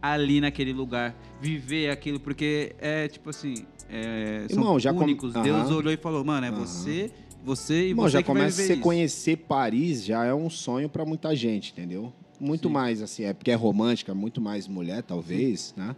ali 0.00 0.40
naquele 0.40 0.72
lugar? 0.72 1.14
Viver 1.40 1.90
aquilo? 1.90 2.20
Porque 2.20 2.74
é, 2.78 3.08
tipo 3.08 3.28
assim, 3.28 3.66
é, 3.90 4.46
são 4.48 4.62
Irmão, 4.62 4.78
já 4.78 4.94
com- 4.94 5.00
únicos. 5.00 5.34
Aham. 5.34 5.42
Deus 5.42 5.70
olhou 5.70 5.92
e 5.92 5.96
falou, 5.96 6.24
mano, 6.24 6.46
é 6.46 6.48
Aham. 6.50 6.56
você, 6.56 7.10
você 7.44 7.86
e 7.86 7.88
Irmão, 7.88 8.06
você 8.06 8.12
já 8.12 8.22
começa 8.22 8.62
a 8.62 8.66
isso. 8.66 8.80
conhecer 8.80 9.36
Paris, 9.36 10.04
já 10.04 10.24
é 10.24 10.32
um 10.32 10.48
sonho 10.48 10.88
pra 10.88 11.04
muita 11.04 11.34
gente, 11.34 11.72
entendeu? 11.72 12.12
Muito 12.38 12.68
Sim. 12.68 12.72
mais, 12.74 13.02
assim, 13.02 13.24
é 13.24 13.32
porque 13.32 13.50
é 13.50 13.54
romântica, 13.54 14.14
muito 14.14 14.40
mais 14.40 14.68
mulher, 14.68 15.02
talvez, 15.02 15.74
né? 15.76 15.96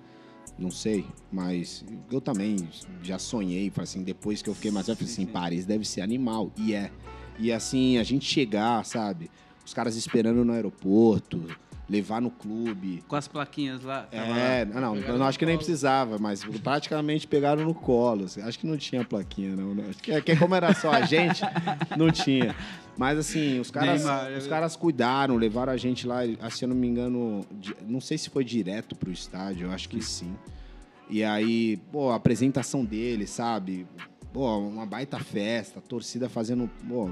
Não 0.59 0.70
sei, 0.70 1.04
mas 1.30 1.84
eu 2.11 2.20
também 2.20 2.68
já 3.02 3.18
sonhei, 3.18 3.70
assim, 3.76 4.02
depois 4.02 4.40
que 4.40 4.48
eu 4.48 4.54
fiquei 4.54 4.70
mais 4.70 4.86
velho, 4.86 4.98
Sim, 5.00 5.04
assim, 5.04 5.26
sim. 5.26 5.32
Paris 5.32 5.66
deve 5.66 5.84
ser 5.84 6.00
animal, 6.00 6.50
e 6.56 6.72
é. 6.74 6.90
E 7.38 7.52
assim, 7.52 7.98
a 7.98 8.02
gente 8.02 8.24
chegar, 8.24 8.84
sabe? 8.84 9.30
Os 9.69 9.75
caras 9.75 9.97
esperando 9.97 10.47
no 10.47 10.55
aeroporto, 10.55 11.45
levar 11.91 12.23
no 12.23 12.31
clube. 12.31 13.05
Com 13.07 13.16
as 13.16 13.29
plaquinhas 13.29 13.83
lá. 13.83 14.09
É, 14.11 14.66
lá. 14.66 14.81
não, 14.81 14.95
não, 14.97 15.27
acho 15.27 15.39
que 15.39 15.45
nem 15.45 15.59
precisava, 15.59 16.16
mas 16.19 16.43
praticamente 16.43 17.27
pegaram 17.27 17.66
no 17.66 17.75
colo. 17.75 18.25
assim. 18.25 18.41
Acho 18.41 18.59
que 18.59 18.66
não 18.66 18.79
tinha 18.79 19.05
plaquinha, 19.05 19.55
não. 19.55 19.75
não. 19.75 19.91
Acho 19.91 19.99
que, 19.99 20.23
que 20.23 20.37
como 20.37 20.55
era 20.55 20.73
só 20.73 20.91
a 20.91 21.03
gente, 21.03 21.43
não 21.99 22.11
tinha. 22.11 22.57
Mas 22.97 23.19
assim, 23.19 23.61
os 23.61 23.71
caras, 23.71 24.03
Neymar, 24.03 24.33
os 24.39 24.47
é- 24.47 24.49
caras 24.49 24.75
cuidaram, 24.75 25.37
levaram 25.37 25.71
a 25.71 25.77
gente 25.77 26.07
lá, 26.07 26.21
ah, 26.41 26.49
se 26.49 26.64
eu 26.64 26.69
não 26.71 26.75
me 26.75 26.89
engano, 26.89 27.45
não 27.87 28.01
sei 28.01 28.16
se 28.16 28.31
foi 28.31 28.45
direto 28.45 28.97
pro 28.97 29.12
estádio, 29.12 29.66
eu 29.66 29.71
acho 29.71 29.87
que 29.87 30.01
sim. 30.01 30.35
E 31.11 31.23
aí, 31.23 31.77
pô, 31.93 32.11
a 32.11 32.14
apresentação 32.14 32.87
dele, 32.87 33.27
sabe? 33.27 33.87
Pô, 34.39 34.57
uma 34.57 34.86
baita 34.86 35.18
festa, 35.18 35.80
torcida 35.80 36.28
fazendo, 36.28 36.70
pô, 36.89 37.11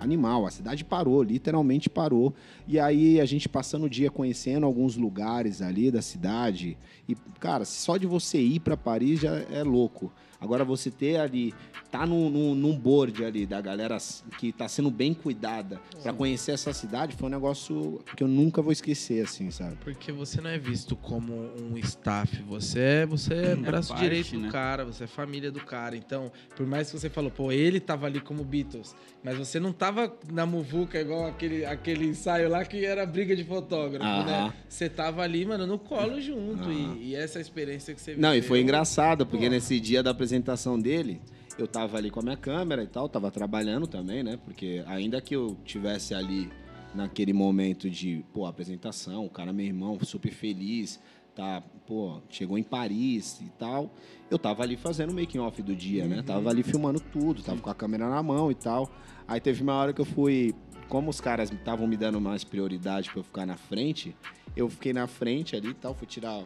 animal. 0.00 0.46
A 0.46 0.50
cidade 0.50 0.84
parou, 0.84 1.22
literalmente 1.22 1.88
parou. 1.88 2.34
E 2.66 2.76
aí 2.80 3.20
a 3.20 3.24
gente 3.24 3.48
passando 3.48 3.86
o 3.86 3.88
dia 3.88 4.10
conhecendo 4.10 4.66
alguns 4.66 4.96
lugares 4.96 5.62
ali 5.62 5.92
da 5.92 6.02
cidade. 6.02 6.76
E, 7.08 7.14
cara, 7.38 7.64
só 7.64 7.96
de 7.96 8.04
você 8.04 8.40
ir 8.40 8.58
para 8.58 8.76
Paris 8.76 9.20
já 9.20 9.36
é 9.48 9.62
louco. 9.62 10.10
Agora 10.40 10.64
você 10.64 10.90
ter 10.90 11.16
ali, 11.18 11.54
tá 11.90 12.06
num, 12.06 12.28
num, 12.30 12.54
num 12.54 12.76
board 12.78 13.24
ali 13.24 13.46
da 13.46 13.60
galera 13.60 13.96
que 14.38 14.52
tá 14.52 14.68
sendo 14.68 14.90
bem 14.90 15.14
cuidada 15.14 15.80
para 16.02 16.12
conhecer 16.12 16.52
essa 16.52 16.72
cidade, 16.72 17.16
foi 17.16 17.26
um 17.28 17.30
negócio 17.32 18.00
que 18.16 18.22
eu 18.22 18.28
nunca 18.28 18.60
vou 18.60 18.70
esquecer, 18.72 19.24
assim, 19.24 19.50
sabe? 19.50 19.76
Porque 19.82 20.12
você 20.12 20.40
não 20.40 20.50
é 20.50 20.58
visto 20.58 20.94
como 20.94 21.32
um 21.34 21.76
staff, 21.78 22.42
você 22.42 22.78
é, 22.80 23.06
você 23.06 23.34
é 23.34 23.56
braço 23.56 23.88
parte, 23.88 24.02
direito 24.02 24.36
né? 24.38 24.46
do 24.46 24.52
cara, 24.52 24.84
você 24.84 25.04
é 25.04 25.06
família 25.06 25.50
do 25.50 25.60
cara. 25.60 25.96
Então, 25.96 26.30
por 26.54 26.66
mais 26.66 26.90
que 26.90 26.98
você 26.98 27.08
falou, 27.08 27.30
pô, 27.30 27.50
ele 27.50 27.80
tava 27.80 28.06
ali 28.06 28.20
como 28.20 28.44
Beatles, 28.44 28.94
mas 29.24 29.36
você 29.38 29.58
não 29.58 29.72
tava 29.72 30.14
na 30.32 30.44
muvuca 30.46 31.00
igual 31.00 31.26
aquele, 31.26 31.64
aquele 31.64 32.06
ensaio 32.06 32.48
lá 32.48 32.64
que 32.64 32.84
era 32.84 33.04
briga 33.06 33.34
de 33.34 33.42
fotógrafo, 33.44 34.04
né? 34.26 34.38
Aham. 34.40 34.52
Você 34.68 34.88
tava 34.88 35.22
ali, 35.22 35.44
mano, 35.46 35.66
no 35.66 35.78
colo 35.78 36.20
junto. 36.20 36.62
Aham. 36.62 36.96
E, 37.00 37.08
e 37.10 37.14
essa 37.14 37.40
experiência 37.40 37.94
que 37.94 38.00
você 38.00 38.14
Não, 38.16 38.30
e 38.32 38.36
viveu- 38.36 38.48
foi 38.48 38.60
engraçado, 38.60 39.24
porque 39.26 39.46
Pô. 39.46 39.50
nesse 39.50 39.80
dia 39.80 40.02
da 40.02 40.10
apresentação 40.10 40.35
dele, 40.80 41.20
eu 41.58 41.66
tava 41.66 41.96
ali 41.96 42.10
com 42.10 42.20
a 42.20 42.22
minha 42.22 42.36
câmera 42.36 42.82
e 42.82 42.86
tal, 42.86 43.08
tava 43.08 43.30
trabalhando 43.30 43.86
também, 43.86 44.22
né? 44.22 44.38
Porque 44.44 44.82
ainda 44.86 45.20
que 45.20 45.34
eu 45.34 45.56
tivesse 45.64 46.14
ali 46.14 46.50
naquele 46.94 47.32
momento 47.32 47.88
de, 47.90 48.24
pô, 48.32 48.46
apresentação, 48.46 49.26
o 49.26 49.30
cara, 49.30 49.52
meu 49.52 49.66
irmão, 49.66 49.98
super 50.02 50.32
feliz, 50.32 51.00
tá, 51.34 51.62
pô, 51.86 52.20
chegou 52.30 52.56
em 52.56 52.62
Paris 52.62 53.40
e 53.40 53.50
tal, 53.58 53.90
eu 54.30 54.38
tava 54.38 54.62
ali 54.62 54.76
fazendo 54.76 55.10
o 55.10 55.14
making 55.14 55.38
off 55.38 55.62
do 55.62 55.76
dia, 55.76 56.06
né? 56.06 56.22
Tava 56.22 56.50
ali 56.50 56.62
filmando 56.62 56.98
tudo, 56.98 57.42
tava 57.42 57.60
com 57.60 57.70
a 57.70 57.74
câmera 57.74 58.08
na 58.08 58.22
mão 58.22 58.50
e 58.50 58.54
tal. 58.54 58.90
Aí 59.28 59.40
teve 59.40 59.62
uma 59.62 59.74
hora 59.74 59.92
que 59.92 60.00
eu 60.00 60.04
fui, 60.04 60.54
como 60.88 61.10
os 61.10 61.20
caras 61.20 61.50
estavam 61.50 61.86
me 61.86 61.96
dando 61.96 62.20
mais 62.20 62.42
prioridade 62.42 63.10
pra 63.10 63.20
eu 63.20 63.24
ficar 63.24 63.44
na 63.44 63.56
frente, 63.56 64.16
eu 64.56 64.68
fiquei 64.70 64.92
na 64.92 65.06
frente 65.06 65.54
ali 65.54 65.68
e 65.68 65.74
tal, 65.74 65.94
fui 65.94 66.06
tirar 66.06 66.42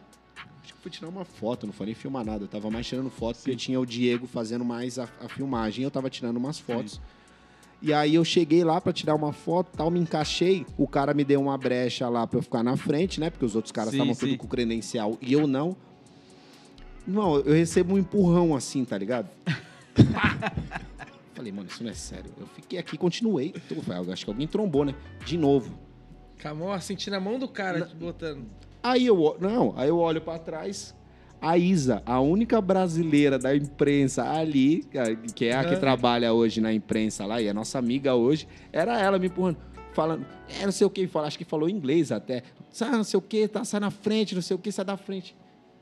Acho 0.71 0.75
que 0.77 0.81
fui 0.83 0.91
tirar 0.91 1.09
uma 1.09 1.25
foto, 1.25 1.65
não 1.65 1.73
foi 1.73 1.87
nem 1.87 1.95
filmar 1.95 2.23
nada. 2.23 2.45
Eu 2.45 2.47
tava 2.47 2.71
mais 2.71 2.87
tirando 2.87 3.09
foto 3.09 3.37
porque 3.37 3.55
tinha 3.55 3.79
o 3.79 3.85
Diego 3.85 4.25
fazendo 4.25 4.63
mais 4.63 4.97
a, 4.97 5.07
a 5.19 5.27
filmagem. 5.27 5.83
Eu 5.83 5.91
tava 5.91 6.09
tirando 6.09 6.37
umas 6.37 6.59
fotos. 6.59 7.01
E 7.81 7.93
aí 7.93 8.15
eu 8.15 8.23
cheguei 8.23 8.63
lá 8.63 8.79
pra 8.79 8.93
tirar 8.93 9.15
uma 9.15 9.33
foto, 9.33 9.75
tal, 9.75 9.89
me 9.89 9.99
encaixei. 9.99 10.65
O 10.77 10.87
cara 10.87 11.13
me 11.13 11.23
deu 11.23 11.41
uma 11.41 11.57
brecha 11.57 12.07
lá 12.07 12.25
pra 12.25 12.37
eu 12.37 12.43
ficar 12.43 12.63
na 12.63 12.77
frente, 12.77 13.19
né? 13.19 13.29
Porque 13.29 13.43
os 13.43 13.55
outros 13.55 13.71
caras 13.71 13.91
Sim, 13.91 13.97
estavam 13.97 14.13
sim. 14.13 14.27
tudo 14.27 14.37
com 14.37 14.47
credencial 14.47 15.17
e 15.19 15.33
eu 15.33 15.45
não. 15.45 15.75
Não, 17.05 17.37
eu 17.37 17.53
recebo 17.53 17.95
um 17.95 17.97
empurrão 17.97 18.55
assim, 18.55 18.85
tá 18.85 18.97
ligado? 18.97 19.27
Falei, 21.33 21.51
mano, 21.51 21.67
isso 21.67 21.83
não 21.83 21.89
é 21.89 21.95
sério. 21.95 22.31
Eu 22.39 22.45
fiquei 22.47 22.77
aqui, 22.77 22.97
continuei. 22.97 23.53
Falei, 23.83 24.13
acho 24.13 24.25
que 24.25 24.31
alguém 24.31 24.47
trombou, 24.47 24.85
né? 24.85 24.93
De 25.25 25.35
novo. 25.37 25.77
Camão 26.37 26.79
sentindo 26.79 27.15
a 27.15 27.19
mão 27.19 27.39
do 27.39 27.47
cara 27.47 27.81
te 27.81 27.95
botando. 27.95 28.45
Aí 28.83 29.05
eu, 29.05 29.37
não, 29.39 29.73
aí 29.77 29.89
eu 29.89 29.97
olho 29.97 30.21
pra 30.21 30.39
trás, 30.39 30.95
a 31.39 31.57
Isa, 31.57 32.01
a 32.05 32.19
única 32.19 32.59
brasileira 32.59 33.37
da 33.37 33.55
imprensa 33.55 34.29
ali, 34.31 34.87
que 35.35 35.45
é 35.45 35.55
a 35.55 35.63
que 35.63 35.71
Aham. 35.73 35.79
trabalha 35.79 36.33
hoje 36.33 36.61
na 36.61 36.73
imprensa 36.73 37.25
lá, 37.25 37.41
e 37.41 37.47
é 37.47 37.53
nossa 37.53 37.77
amiga 37.77 38.15
hoje, 38.15 38.47
era 38.71 38.99
ela 38.99 39.19
me 39.19 39.27
empurrando, 39.27 39.57
falando, 39.93 40.25
é, 40.59 40.65
não 40.65 40.71
sei 40.71 40.87
o 40.87 40.89
que, 40.89 41.05
fala, 41.07 41.27
acho 41.27 41.37
que 41.37 41.45
falou 41.45 41.69
inglês 41.69 42.11
até, 42.11 42.43
sai, 42.71 42.91
não 42.91 43.03
sei 43.03 43.17
o 43.17 43.21
que, 43.21 43.47
tá, 43.47 43.63
sai 43.63 43.79
na 43.79 43.91
frente, 43.91 44.33
não 44.33 44.41
sei 44.41 44.55
o 44.55 44.59
que, 44.59 44.71
sai 44.71 44.85
da 44.85 44.97
frente. 44.97 45.35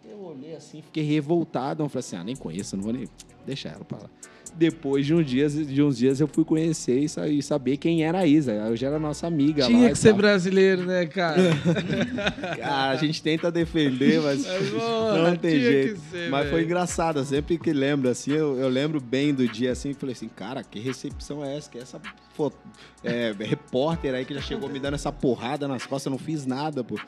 Eu 0.03 0.19
olhei 0.21 0.55
assim, 0.55 0.81
fiquei 0.81 1.03
revoltado, 1.03 1.83
eu 1.83 1.89
falei 1.89 1.99
assim, 1.99 2.15
ah, 2.17 2.23
nem 2.23 2.35
conheço, 2.35 2.75
não 2.75 2.83
vou 2.83 2.91
nem, 2.91 3.07
deixa 3.45 3.69
ela 3.69 3.85
pra 3.85 3.97
lá. 3.97 4.09
Depois 4.59 5.05
de 5.05 5.13
uns 5.15 5.25
dias, 5.25 5.53
de 5.53 5.81
uns 5.81 5.97
dias 5.97 6.19
eu 6.19 6.27
fui 6.27 6.43
conhecer 6.43 6.99
e 6.99 7.07
sa- 7.07 7.27
e 7.29 7.41
saber 7.41 7.77
quem 7.77 8.03
era 8.03 8.19
a 8.19 8.27
Isa, 8.27 8.51
hoje 8.69 8.85
era 8.85 8.99
nossa 8.99 9.25
amiga 9.25 9.63
lá 9.63 9.67
Tinha 9.69 9.89
que 9.89 9.97
ser 9.97 10.09
tal. 10.09 10.17
brasileiro, 10.17 10.83
né, 10.85 11.05
cara? 11.05 11.37
Ah, 12.61 12.89
a 12.89 12.95
gente 12.97 13.21
tenta 13.23 13.49
defender, 13.51 14.21
mas 14.21 14.45
porra, 14.45 15.29
não 15.29 15.35
tem 15.37 15.51
tinha 15.59 15.71
jeito. 15.71 16.01
ser, 16.11 16.29
mas 16.29 16.43
foi 16.49 16.59
velho. 16.59 16.65
engraçado, 16.65 17.19
eu 17.19 17.25
sempre 17.25 17.57
que 17.57 17.71
lembro, 17.71 18.09
assim, 18.09 18.31
eu, 18.31 18.57
eu 18.57 18.67
lembro 18.67 18.99
bem 18.99 19.33
do 19.33 19.47
dia, 19.47 19.71
assim, 19.71 19.93
falei 19.93 20.13
assim, 20.13 20.27
cara, 20.27 20.63
que 20.63 20.79
recepção 20.79 21.43
é 21.43 21.55
essa? 21.57 21.69
Que 21.69 21.77
é 21.77 21.81
essa 21.81 21.99
fo- 22.33 22.51
é, 23.03 23.33
repórter 23.39 24.13
aí 24.13 24.25
que 24.25 24.33
já 24.33 24.41
chegou 24.41 24.69
me 24.69 24.79
dando 24.79 24.95
essa 24.95 25.11
porrada 25.11 25.67
nas 25.67 25.85
costas, 25.85 26.07
eu 26.07 26.11
não 26.11 26.19
fiz 26.19 26.45
nada, 26.45 26.83
pô. 26.83 26.99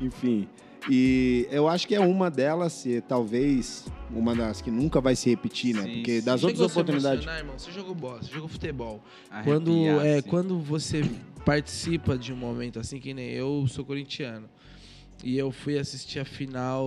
Enfim. 0.00 0.48
E 0.90 1.46
eu 1.50 1.66
acho 1.68 1.88
que 1.88 1.94
é 1.94 2.00
uma 2.00 2.30
delas, 2.30 2.84
e 2.84 3.00
talvez 3.00 3.86
uma 4.10 4.34
das 4.34 4.60
que 4.60 4.70
nunca 4.70 5.00
vai 5.00 5.16
se 5.16 5.30
repetir, 5.30 5.74
né? 5.74 5.82
Sim, 5.82 5.92
Porque 5.94 6.20
sim. 6.20 6.24
das 6.26 6.40
Chegou 6.40 6.50
outras 6.52 6.70
oportunidades. 6.72 7.24
emocionar, 7.24 7.38
irmão? 7.40 7.58
Você 7.58 7.70
jogou 7.72 7.94
bola, 7.94 8.22
você 8.22 8.30
jogou 8.32 8.48
futebol. 8.48 9.02
Arrepiar, 9.30 9.44
Quando, 9.44 9.70
é, 10.00 10.18
assim. 10.18 10.28
quando 10.28 10.58
você 10.60 11.02
participa 11.44 12.18
de 12.18 12.32
um 12.32 12.36
momento 12.36 12.78
assim, 12.78 13.00
que 13.00 13.14
nem 13.14 13.30
eu 13.30 13.66
sou 13.66 13.84
corintiano, 13.84 14.48
e 15.22 15.38
eu 15.38 15.50
fui 15.50 15.78
assistir 15.78 16.18
a 16.18 16.24
final 16.24 16.86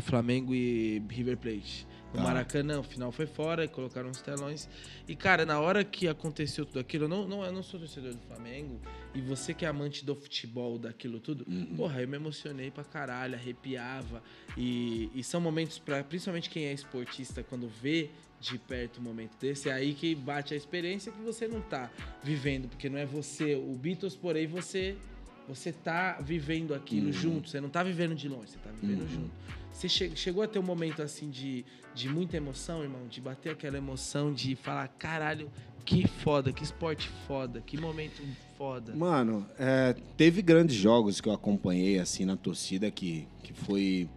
Flamengo 0.00 0.54
e 0.54 1.00
River 1.08 1.36
Plate. 1.36 1.86
O 2.12 2.16
tá. 2.16 2.22
Maracanã, 2.22 2.80
o 2.80 2.82
final 2.82 3.12
foi 3.12 3.26
fora, 3.26 3.68
colocaram 3.68 4.10
os 4.10 4.20
telões. 4.20 4.68
E, 5.06 5.14
cara, 5.14 5.46
na 5.46 5.60
hora 5.60 5.84
que 5.84 6.08
aconteceu 6.08 6.66
tudo 6.66 6.80
aquilo, 6.80 7.04
eu 7.04 7.08
não, 7.08 7.26
não, 7.26 7.44
eu 7.44 7.52
não 7.52 7.62
sou 7.62 7.78
torcedor 7.78 8.14
do 8.14 8.20
Flamengo, 8.26 8.80
e 9.14 9.20
você 9.20 9.54
que 9.54 9.64
é 9.64 9.68
amante 9.68 10.04
do 10.04 10.14
futebol, 10.14 10.78
daquilo 10.78 11.20
tudo, 11.20 11.44
uhum. 11.48 11.76
porra, 11.76 12.02
eu 12.02 12.08
me 12.08 12.16
emocionei 12.16 12.70
pra 12.70 12.84
caralho, 12.84 13.34
arrepiava. 13.34 14.22
E, 14.56 15.10
e 15.14 15.22
são 15.22 15.40
momentos 15.40 15.78
para 15.78 16.02
principalmente 16.02 16.50
quem 16.50 16.66
é 16.66 16.72
esportista, 16.72 17.42
quando 17.42 17.68
vê 17.68 18.10
de 18.40 18.58
perto 18.58 19.00
um 19.00 19.04
momento 19.04 19.36
desse, 19.38 19.68
é 19.68 19.72
aí 19.72 19.92
que 19.92 20.14
bate 20.14 20.54
a 20.54 20.56
experiência 20.56 21.12
que 21.12 21.20
você 21.20 21.46
não 21.46 21.60
tá 21.60 21.90
vivendo, 22.22 22.68
porque 22.68 22.88
não 22.88 22.98
é 22.98 23.04
você, 23.04 23.54
o 23.54 23.76
Beatles, 23.76 24.16
porém 24.16 24.46
você 24.46 24.96
você 25.54 25.72
tá 25.72 26.18
vivendo 26.20 26.74
aquilo 26.74 27.06
uhum. 27.06 27.12
junto, 27.12 27.48
você 27.48 27.60
não 27.60 27.68
tá 27.68 27.82
vivendo 27.82 28.14
de 28.14 28.28
longe, 28.28 28.50
você 28.50 28.58
tá 28.58 28.70
vivendo 28.70 29.02
uhum. 29.02 29.08
junto. 29.08 29.30
Você 29.72 29.88
che 29.88 30.14
chegou 30.14 30.42
a 30.42 30.48
ter 30.48 30.58
um 30.58 30.62
momento 30.62 31.00
assim 31.00 31.30
de, 31.30 31.64
de 31.94 32.08
muita 32.08 32.36
emoção, 32.36 32.82
irmão? 32.82 33.06
De 33.08 33.20
bater 33.20 33.52
aquela 33.52 33.78
emoção 33.78 34.32
de 34.32 34.54
falar, 34.54 34.88
caralho, 34.88 35.50
que 35.84 36.06
foda, 36.06 36.52
que 36.52 36.62
esporte 36.62 37.08
foda, 37.26 37.60
que 37.60 37.78
momento 37.78 38.22
foda. 38.58 38.94
Mano, 38.94 39.46
é, 39.58 39.94
teve 40.16 40.42
grandes 40.42 40.76
jogos 40.76 41.20
que 41.20 41.28
eu 41.28 41.32
acompanhei 41.32 41.98
assim 41.98 42.24
na 42.24 42.36
torcida 42.36 42.90
que, 42.90 43.26
que 43.42 43.52
foi, 43.52 44.08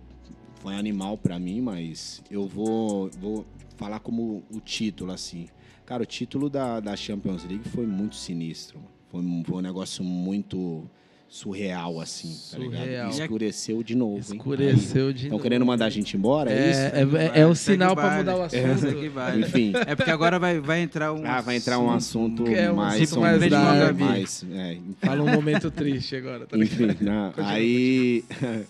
foi 0.55 0.75
animal 0.75 1.17
para 1.17 1.39
mim, 1.39 1.61
mas 1.61 2.21
eu 2.29 2.47
vou, 2.47 3.09
vou 3.11 3.45
falar 3.77 3.99
como 3.99 4.43
o 4.51 4.59
título, 4.59 5.11
assim. 5.11 5.47
Cara, 5.85 6.03
o 6.03 6.05
título 6.05 6.49
da, 6.49 6.79
da 6.79 6.95
Champions 6.95 7.43
League 7.45 7.67
foi 7.69 7.85
muito 7.85 8.15
sinistro. 8.15 8.79
Foi, 9.09 9.21
foi 9.45 9.57
um 9.57 9.61
negócio 9.61 10.03
muito 10.03 10.89
surreal, 11.33 11.99
assim, 11.99 12.29
tá 12.29 12.57
surreal. 12.57 13.09
Escureceu 13.09 13.81
de 13.81 13.95
novo, 13.95 14.19
Escureceu 14.19 15.07
hein? 15.07 15.15
de 15.15 15.23
Estão 15.23 15.39
querendo 15.39 15.65
mandar 15.65 15.87
a 15.87 15.89
gente 15.89 16.15
embora, 16.15 16.51
é, 16.51 16.53
é 16.53 16.69
isso? 16.69 16.79
É, 16.79 17.39
é, 17.39 17.41
é 17.41 17.47
o 17.47 17.55
sinal 17.55 17.95
para 17.95 18.17
mudar 18.17 18.35
o 18.35 18.43
assunto. 18.43 18.85
É, 19.19 19.39
Enfim. 19.41 19.73
É 19.87 19.95
porque 19.95 20.11
agora 20.11 20.37
vai, 20.37 20.59
vai 20.59 20.81
entrar 20.81 21.11
um... 21.11 21.25
Ah, 21.25 21.41
vai 21.41 21.55
entrar 21.55 21.79
um 21.79 21.89
assunto 21.89 22.45
é 22.45 22.71
um 22.71 22.75
mais... 22.75 23.09
Tipo 23.09 23.21
mais, 23.21 23.39
mais, 23.49 23.97
mais 23.97 24.45
é, 24.51 24.77
Fala 25.01 25.23
um 25.23 25.33
momento 25.33 25.71
triste 25.71 26.15
agora. 26.15 26.45
Tá 26.45 26.55
Enfim, 26.55 26.95
não, 27.01 27.33
aí... 27.37 28.23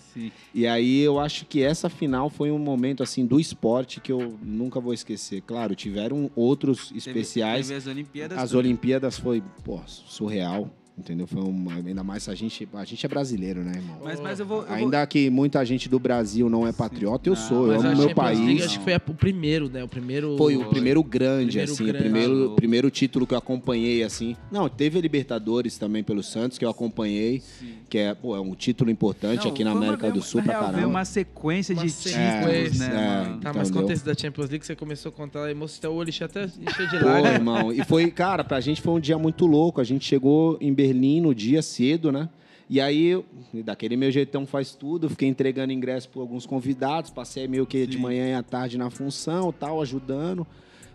e 0.55 0.65
aí 0.65 1.01
eu 1.01 1.19
acho 1.19 1.45
que 1.45 1.61
essa 1.61 1.89
final 1.89 2.29
foi 2.29 2.49
um 2.49 2.59
momento, 2.59 3.03
assim, 3.03 3.25
do 3.25 3.41
esporte 3.41 3.99
que 3.99 4.11
eu 4.11 4.39
nunca 4.41 4.79
vou 4.79 4.93
esquecer. 4.93 5.41
Claro, 5.41 5.75
tiveram 5.75 6.31
outros 6.33 6.93
especiais. 6.95 7.67
Teve, 7.67 7.79
teve 7.79 7.89
as 7.89 7.93
Olimpíadas. 7.93 8.37
As 8.37 8.53
Olimpíadas 8.53 9.19
foi, 9.19 9.43
pô, 9.65 9.81
surreal. 9.85 10.71
Entendeu? 10.95 11.25
Foi 11.25 11.41
uma, 11.41 11.73
ainda 11.73 12.03
mais 12.03 12.29
a 12.29 12.35
gente, 12.35 12.69
a 12.71 12.85
gente 12.85 13.03
é 13.03 13.09
brasileiro, 13.09 13.61
né, 13.61 13.73
irmão? 13.77 13.97
Mas, 14.03 14.19
mas 14.19 14.39
eu 14.39 14.45
vou, 14.45 14.63
eu 14.63 14.71
ainda 14.71 14.99
vou... 14.99 15.07
que 15.07 15.27
muita 15.27 15.65
gente 15.65 15.89
do 15.89 15.97
Brasil 15.97 16.47
não 16.49 16.67
é 16.67 16.71
patriota, 16.71 17.27
eu 17.27 17.35
sou, 17.35 17.71
eu 17.71 17.79
amo 17.79 17.97
meu 17.97 18.13
país. 18.13 18.39
League, 18.39 18.61
acho 18.61 18.77
que 18.77 18.85
foi 18.85 18.95
o 18.95 19.13
primeiro, 19.13 19.67
né? 19.69 19.83
O 19.83 19.87
primeiro 19.87 20.37
Foi 20.37 20.55
o 20.55 20.65
primeiro 20.65 21.03
grande 21.03 21.57
primeiro 21.57 21.71
assim, 21.71 21.83
grande. 21.85 21.97
o 21.97 22.01
primeiro 22.01 22.51
ah, 22.51 22.55
primeiro 22.55 22.91
título 22.91 23.25
que 23.25 23.33
eu 23.33 23.37
acompanhei 23.39 24.03
assim. 24.03 24.35
Não, 24.51 24.69
teve 24.69 24.99
a 24.99 25.01
Libertadores 25.01 25.79
também 25.79 26.03
pelo 26.03 26.21
Santos 26.21 26.59
que 26.59 26.65
eu 26.65 26.69
acompanhei, 26.69 27.39
Sim. 27.39 27.73
que 27.89 27.97
é, 27.97 28.13
pô, 28.13 28.35
é 28.35 28.39
um 28.39 28.53
título 28.53 28.91
importante 28.91 29.45
não, 29.45 29.51
aqui 29.51 29.63
na 29.63 29.71
América 29.71 30.11
do 30.11 30.21
Sul 30.21 30.43
para 30.43 30.53
caramba. 30.53 30.87
uma 30.87 31.05
sequência 31.05 31.73
de 31.73 31.91
títulos, 31.91 32.13
é, 32.13 32.69
né? 32.77 33.37
É, 33.39 33.41
tá, 33.41 33.51
mas 33.51 33.71
contexto 33.71 34.05
da 34.05 34.13
Champions 34.13 34.49
League 34.49 34.65
você 34.65 34.75
começou 34.75 35.09
a 35.09 35.11
contar, 35.11 35.49
e 35.49 35.55
mostrou 35.55 35.95
o 35.95 35.97
olho 35.97 36.13
até 36.21 36.45
encheu 36.45 36.87
de 36.87 36.99
lágrimas. 36.99 37.23
Pô, 37.23 37.27
irmão, 37.27 37.73
e 37.73 37.83
foi, 37.83 38.11
cara, 38.11 38.43
pra 38.43 38.61
gente 38.61 38.79
foi 38.79 38.93
um 38.93 38.99
dia 38.99 39.17
muito 39.17 39.47
louco. 39.47 39.81
A 39.81 39.83
gente 39.83 40.05
chegou 40.05 40.57
em 40.61 40.71
Berlim 40.83 41.21
no 41.21 41.33
dia 41.33 41.61
cedo, 41.61 42.11
né? 42.11 42.27
E 42.69 42.81
aí, 42.81 43.23
daquele 43.63 43.95
meu 43.95 44.11
jeitão 44.11 44.45
faz 44.45 44.75
tudo, 44.75 45.09
fiquei 45.09 45.29
entregando 45.29 45.71
ingresso 45.71 46.09
para 46.09 46.21
alguns 46.21 46.45
convidados, 46.45 47.09
passei 47.09 47.47
meio 47.47 47.65
que 47.65 47.85
Sim. 47.85 47.89
de 47.89 47.97
manhã 47.97 48.27
e 48.29 48.33
à 48.33 48.43
tarde 48.43 48.77
na 48.77 48.89
função, 48.89 49.53
tal, 49.53 49.81
ajudando. 49.81 50.45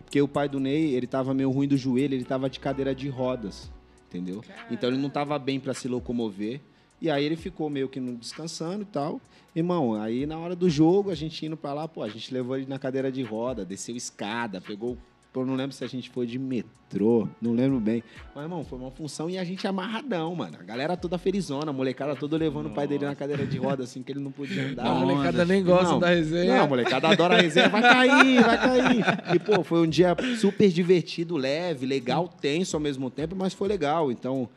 Porque 0.05 0.21
o 0.21 0.29
pai 0.29 0.47
do 0.47 0.61
Ney, 0.61 0.95
ele 0.95 1.07
tava 1.07 1.33
meio 1.33 1.51
ruim 1.51 1.67
do 1.67 1.77
joelho, 1.77 2.15
ele 2.15 2.25
tava 2.25 2.51
de 2.51 2.61
cadeira 2.61 2.95
de 2.95 3.09
rodas, 3.09 3.71
entendeu? 4.09 4.43
Caramba. 4.43 4.67
Então 4.71 4.91
ele 4.91 4.99
não 4.99 5.09
tava 5.09 5.39
bem 5.39 5.59
para 5.59 5.73
se 5.73 5.89
locomover. 5.89 6.61
E 7.01 7.09
aí 7.09 7.25
ele 7.25 7.37
ficou 7.37 7.71
meio 7.71 7.89
que 7.89 8.01
descansando 8.01 8.83
e 8.83 8.87
tal. 8.87 9.21
Irmão, 9.55 9.95
aí 9.95 10.27
na 10.27 10.39
hora 10.39 10.55
do 10.55 10.69
jogo, 10.69 11.11
a 11.11 11.15
gente 11.15 11.47
indo 11.47 11.57
para 11.57 11.73
lá, 11.73 11.89
pô, 11.89 12.03
a 12.03 12.09
gente 12.09 12.33
levou 12.35 12.57
ele 12.57 12.67
na 12.67 12.79
cadeira 12.79 13.11
de 13.11 13.23
roda, 13.23 13.65
desceu 13.65 13.97
escada, 13.97 14.61
pegou 14.61 14.99
eu 15.41 15.47
não 15.47 15.55
lembro 15.55 15.73
se 15.73 15.85
a 15.85 15.87
gente 15.87 16.11
foi 16.11 16.27
de 16.27 16.39
metrô, 16.39 17.29
não 17.41 17.53
lembro 17.53 17.81
bem. 17.81 18.03
Mas, 18.35 18.45
irmão, 18.45 18.65
foi 18.65 18.79
uma 18.79 18.91
função 18.91 19.29
e 19.29 19.39
a 19.39 19.45
gente 19.45 19.67
amarradão, 19.67 20.35
mano. 20.35 20.57
A 20.61 20.63
galera 20.63 20.97
toda 20.97 21.19
felizona, 21.19 21.71
a 21.71 21.73
molecada 21.73 22.17
toda 22.17 22.37
levando 22.37 22.65
Nossa. 22.65 22.73
o 22.73 22.77
pai 22.77 22.87
dele 22.87 23.07
na 23.07 23.15
cadeira 23.15 23.47
de 23.47 23.59
roda, 23.59 23.85
assim, 23.85 24.03
que 24.03 24.13
ele 24.13 24.21
não 24.21 24.31
podia 24.31 24.67
andar. 24.67 24.87
a 24.87 24.95
molecada 24.95 25.45
nem 25.45 25.63
gosta 25.63 25.93
não, 25.93 26.01
da 26.01 26.09
resenha. 26.09 26.57
Não, 26.57 26.65
a 26.65 26.67
molecada 26.67 27.09
adora 27.09 27.37
a 27.37 27.41
resenha, 27.41 27.69
vai 27.69 27.83
cair, 27.83 28.43
vai 28.43 28.59
cair. 28.59 29.05
E, 29.35 29.39
pô, 29.39 29.63
foi 29.63 29.81
um 29.81 29.89
dia 29.89 30.17
super 30.39 30.69
divertido, 30.69 31.37
leve, 31.37 31.87
legal, 31.87 32.29
tenso 32.29 32.77
ao 32.77 32.81
mesmo 32.81 33.11
tempo, 33.11 33.37
mas 33.37 33.53
foi 33.55 33.69
legal. 33.69 34.11
Então, 34.11 34.49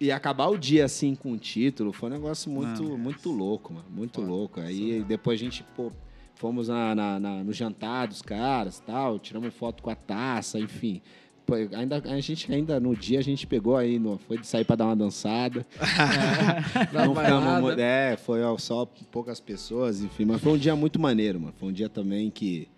e 0.00 0.10
acabar 0.10 0.48
o 0.48 0.58
dia 0.58 0.84
assim 0.84 1.14
com 1.14 1.32
o 1.32 1.38
título 1.38 1.92
foi 1.92 2.10
um 2.10 2.12
negócio 2.12 2.50
muito, 2.50 2.82
não, 2.82 2.98
muito 2.98 3.30
louco, 3.30 3.72
mano. 3.72 3.86
Muito 3.90 4.20
Foda. 4.20 4.26
louco. 4.26 4.60
Aí 4.60 5.04
depois 5.06 5.40
a 5.40 5.44
gente, 5.44 5.64
pô, 5.76 5.92
Fomos 6.34 6.68
na, 6.68 6.94
na, 6.94 7.20
na, 7.20 7.44
no 7.44 7.52
jantar 7.52 8.08
dos 8.08 8.20
caras, 8.20 8.80
tal, 8.80 9.18
tiramos 9.18 9.54
foto 9.54 9.82
com 9.82 9.90
a 9.90 9.94
taça, 9.94 10.58
enfim. 10.58 11.00
Pô, 11.46 11.54
ainda, 11.54 12.02
a 12.04 12.20
gente 12.20 12.50
ainda 12.52 12.80
no 12.80 12.96
dia 12.96 13.18
a 13.18 13.22
gente 13.22 13.46
pegou 13.46 13.76
aí, 13.76 13.98
no, 13.98 14.16
foi 14.18 14.38
de 14.38 14.46
sair 14.46 14.64
para 14.64 14.76
dar 14.76 14.86
uma 14.86 14.96
dançada. 14.96 15.66
é, 15.78 16.92
não 17.06 17.14
ficamos, 17.14 17.78
é, 17.78 18.16
foi 18.16 18.40
só 18.58 18.86
poucas 19.10 19.40
pessoas, 19.40 20.02
enfim, 20.02 20.24
mas 20.24 20.40
foi 20.40 20.52
um 20.52 20.58
dia 20.58 20.74
muito 20.74 20.98
maneiro, 20.98 21.38
mano. 21.38 21.54
Foi 21.58 21.68
um 21.68 21.72
dia 21.72 21.88
também 21.88 22.30
que 22.30 22.68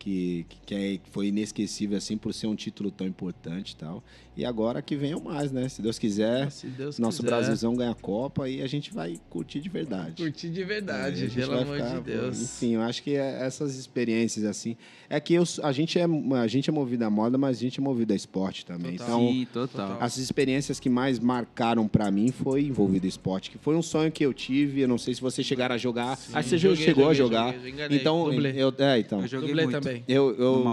que, 0.00 0.46
que 0.64 0.74
é, 0.74 0.98
foi 1.10 1.26
inesquecível 1.26 1.98
assim 1.98 2.16
por 2.16 2.32
ser 2.32 2.46
um 2.46 2.56
título 2.56 2.90
tão 2.90 3.06
importante 3.06 3.72
e 3.72 3.76
tal. 3.76 4.02
E 4.36 4.44
agora 4.44 4.80
que 4.80 4.96
venham 4.96 5.20
mais, 5.20 5.50
né? 5.50 5.68
Se 5.68 5.82
Deus 5.82 5.98
quiser, 5.98 6.50
Se 6.50 6.66
Deus 6.68 6.98
nosso 6.98 7.22
quiser. 7.22 7.36
Brasilzão 7.36 7.74
ganha 7.74 7.90
a 7.90 7.94
Copa 7.94 8.48
e 8.48 8.62
a 8.62 8.66
gente 8.66 8.92
vai 8.92 9.18
curtir 9.28 9.60
de 9.60 9.68
verdade. 9.68 10.22
Curtir 10.22 10.50
de 10.50 10.64
verdade, 10.64 11.24
é, 11.24 11.28
pelo 11.28 11.58
amor 11.58 11.76
ficar, 11.76 11.94
de 11.96 12.00
Deus. 12.02 12.40
Enfim, 12.40 12.74
eu 12.74 12.82
acho 12.82 13.02
que 13.02 13.16
é 13.16 13.44
essas 13.44 13.76
experiências 13.76 14.44
assim. 14.44 14.76
É 15.08 15.18
que 15.18 15.34
eu, 15.34 15.42
a, 15.62 15.72
gente 15.72 15.98
é, 15.98 16.04
a 16.04 16.46
gente 16.46 16.70
é 16.70 16.72
movido 16.72 17.04
a 17.04 17.10
moda, 17.10 17.36
mas 17.36 17.56
a 17.56 17.60
gente 17.60 17.80
é 17.80 17.82
movido 17.82 18.12
a 18.12 18.16
esporte 18.16 18.64
também. 18.64 18.96
Total. 18.96 19.20
Então, 19.20 19.32
Sim, 19.32 19.48
total. 19.52 19.98
As 20.00 20.16
experiências 20.16 20.78
que 20.78 20.88
mais 20.88 21.18
marcaram 21.18 21.88
para 21.88 22.10
mim 22.10 22.30
foi 22.30 22.62
envolvido 22.62 23.06
esporte, 23.06 23.50
que 23.50 23.58
foi 23.58 23.74
um 23.74 23.82
sonho 23.82 24.12
que 24.12 24.24
eu 24.24 24.32
tive. 24.32 24.82
Eu 24.82 24.88
não 24.88 24.98
sei 24.98 25.12
se 25.12 25.20
você 25.20 25.42
chegaram 25.42 25.74
a 25.74 25.78
jogar. 25.78 26.16
Sim, 26.16 26.32
ah, 26.32 26.42
você 26.42 26.56
joguei, 26.56 26.84
chegou 26.84 27.12
joguei, 27.12 27.36
a 27.36 27.50
jogar. 27.50 27.54
Joguei, 27.54 27.98
então, 27.98 28.32
eu, 28.32 28.74
é, 28.78 28.98
então. 29.00 29.20
Eu 29.22 29.28
joguei 29.28 29.54
muito. 29.54 29.72
também. 29.72 30.04
Eu, 30.06 30.34
eu, 30.36 30.64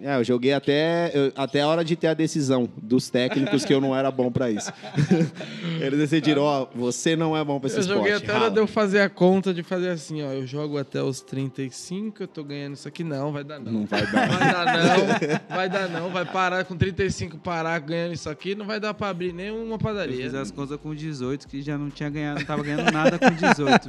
é, 0.00 0.16
eu 0.16 0.24
joguei 0.24 0.54
até, 0.54 1.10
eu, 1.14 1.32
até 1.36 1.60
a 1.60 1.68
hora 1.68 1.84
de 1.84 1.94
ter 1.94 2.06
a 2.06 2.14
decisão 2.14 2.66
dos 2.96 3.10
técnicos 3.10 3.64
que 3.64 3.72
eu 3.72 3.80
não 3.80 3.94
era 3.94 4.10
bom 4.10 4.32
para 4.32 4.50
isso. 4.50 4.72
Eles 5.80 5.98
decidiram, 5.98 6.42
ó, 6.42 6.66
você 6.74 7.14
não 7.14 7.36
é 7.36 7.44
bom 7.44 7.60
para 7.60 7.68
esse 7.68 7.76
eu 7.76 7.80
esporte. 7.82 7.98
Eu 7.98 8.14
joguei 8.14 8.30
até 8.30 8.32
hora 8.32 8.50
de 8.50 8.58
eu 8.58 8.66
fazer 8.66 9.00
a 9.00 9.10
conta 9.10 9.52
de 9.52 9.62
fazer 9.62 9.90
assim, 9.90 10.22
ó, 10.22 10.32
eu 10.32 10.46
jogo 10.46 10.78
até 10.78 11.02
os 11.02 11.20
35, 11.20 12.22
eu 12.22 12.28
tô 12.28 12.42
ganhando 12.42 12.74
isso 12.74 12.88
aqui, 12.88 13.04
não, 13.04 13.32
vai 13.32 13.44
dar 13.44 13.58
não. 13.58 13.72
Não 13.72 13.86
vai 13.86 14.06
dar. 14.06 14.28
Vai 14.28 14.52
dar 14.52 14.66
não, 14.66 15.56
vai 15.56 15.68
dar 15.68 15.88
não, 15.88 16.10
vai 16.10 16.24
parar 16.24 16.64
com 16.64 16.76
35, 16.76 17.36
parar 17.38 17.78
ganhando 17.80 18.14
isso 18.14 18.30
aqui, 18.30 18.54
não 18.54 18.66
vai 18.66 18.80
dar 18.80 18.94
para 18.94 19.08
abrir 19.08 19.32
nenhuma 19.32 19.78
padaria. 19.78 20.16
Eu 20.16 20.30
fiz 20.30 20.34
as 20.34 20.50
contas 20.50 20.78
com 20.80 20.94
18, 20.94 21.46
que 21.46 21.60
já 21.60 21.76
não 21.76 21.90
tinha 21.90 22.08
ganhado, 22.08 22.40
não 22.40 22.46
tava 22.46 22.62
ganhando 22.62 22.90
nada 22.90 23.18
com 23.18 23.30
18. 23.30 23.88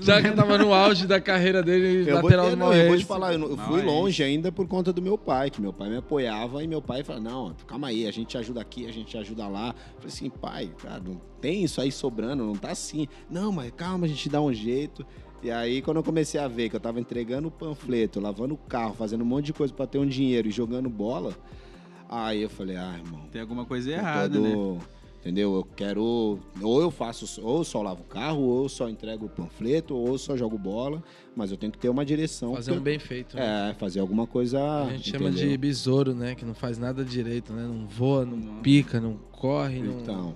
já 0.02 0.22
que 0.22 0.30
tava 0.32 0.56
no 0.56 0.72
auge 0.72 1.06
da 1.06 1.20
carreira 1.20 1.62
dele, 1.62 2.08
eu 2.08 2.16
lateral 2.16 2.46
vou, 2.46 2.56
do 2.56 2.56
não, 2.56 2.72
Eu 2.72 2.88
vou 2.88 2.96
te 2.96 3.04
falar, 3.04 3.34
eu, 3.34 3.50
eu 3.50 3.56
fui 3.58 3.82
longe 3.82 4.22
ainda 4.22 4.50
por 4.50 4.66
conta 4.66 4.92
do 4.92 5.02
meu 5.02 5.18
pai, 5.18 5.50
que 5.50 5.60
meu 5.60 5.72
pai 5.72 5.90
me 5.90 5.98
apoiava 5.98 6.64
e 6.64 6.66
meu 6.66 6.80
pai 6.80 7.04
falava, 7.04 7.24
não, 7.24 7.54
calma 7.64 7.88
aí, 7.88 8.06
a 8.06 8.10
gente 8.10 8.28
te 8.28 8.38
ajuda 8.38 8.60
aqui, 8.60 8.86
a 8.86 8.92
gente 8.92 9.08
te 9.08 9.18
ajuda 9.18 9.46
lá. 9.48 9.68
Eu 9.68 9.96
falei 9.96 10.08
assim, 10.08 10.30
pai, 10.30 10.72
cara, 10.78 11.02
não 11.04 11.20
tem 11.40 11.64
isso 11.64 11.80
aí 11.80 11.90
sobrando, 11.90 12.44
não 12.44 12.54
tá 12.54 12.70
assim. 12.70 13.06
Não, 13.28 13.52
mas 13.52 13.70
calma, 13.72 14.06
a 14.06 14.08
gente 14.08 14.28
dá 14.28 14.40
um 14.40 14.52
jeito. 14.52 15.04
E 15.42 15.50
aí, 15.50 15.82
quando 15.82 15.98
eu 15.98 16.02
comecei 16.02 16.40
a 16.40 16.48
ver 16.48 16.70
que 16.70 16.76
eu 16.76 16.80
tava 16.80 16.98
entregando 16.98 17.48
o 17.48 17.50
panfleto, 17.50 18.18
lavando 18.18 18.54
o 18.54 18.56
carro, 18.56 18.94
fazendo 18.94 19.22
um 19.22 19.26
monte 19.26 19.46
de 19.46 19.52
coisa 19.52 19.74
para 19.74 19.86
ter 19.86 19.98
um 19.98 20.06
dinheiro 20.06 20.48
e 20.48 20.50
jogando 20.50 20.88
bola, 20.88 21.34
aí 22.08 22.40
eu 22.40 22.48
falei, 22.48 22.76
ah, 22.76 22.96
irmão. 22.96 23.26
Tem 23.30 23.42
alguma 23.42 23.66
coisa 23.66 23.90
errada, 23.90 24.38
né? 24.38 24.54
Entendeu? 25.24 25.54
Eu 25.54 25.64
quero. 25.74 26.38
Ou 26.60 26.82
eu 26.82 26.90
faço, 26.90 27.40
ou 27.40 27.58
eu 27.58 27.64
só 27.64 27.80
lavo 27.80 28.02
o 28.02 28.04
carro, 28.04 28.42
ou 28.42 28.64
eu 28.64 28.68
só 28.68 28.90
entrego 28.90 29.24
o 29.24 29.28
panfleto, 29.30 29.96
ou 29.96 30.08
eu 30.08 30.18
só 30.18 30.36
jogo 30.36 30.58
bola, 30.58 31.02
mas 31.34 31.50
eu 31.50 31.56
tenho 31.56 31.72
que 31.72 31.78
ter 31.78 31.88
uma 31.88 32.04
direção. 32.04 32.54
Fazer 32.54 32.72
um 32.72 32.80
bem 32.80 32.98
feito. 32.98 33.34
Né? 33.34 33.70
É, 33.70 33.74
fazer 33.74 34.00
alguma 34.00 34.26
coisa. 34.26 34.60
A 34.82 34.90
gente 34.90 35.08
entendeu? 35.08 35.32
chama 35.32 35.48
de 35.48 35.56
besouro, 35.56 36.14
né? 36.14 36.34
Que 36.34 36.44
não 36.44 36.52
faz 36.52 36.76
nada 36.76 37.02
direito, 37.02 37.54
né? 37.54 37.62
Não 37.66 37.86
voa, 37.86 38.26
não, 38.26 38.36
não. 38.36 38.60
pica, 38.60 39.00
não 39.00 39.14
corre. 39.32 39.78
Então. 39.78 40.14
Não... 40.14 40.34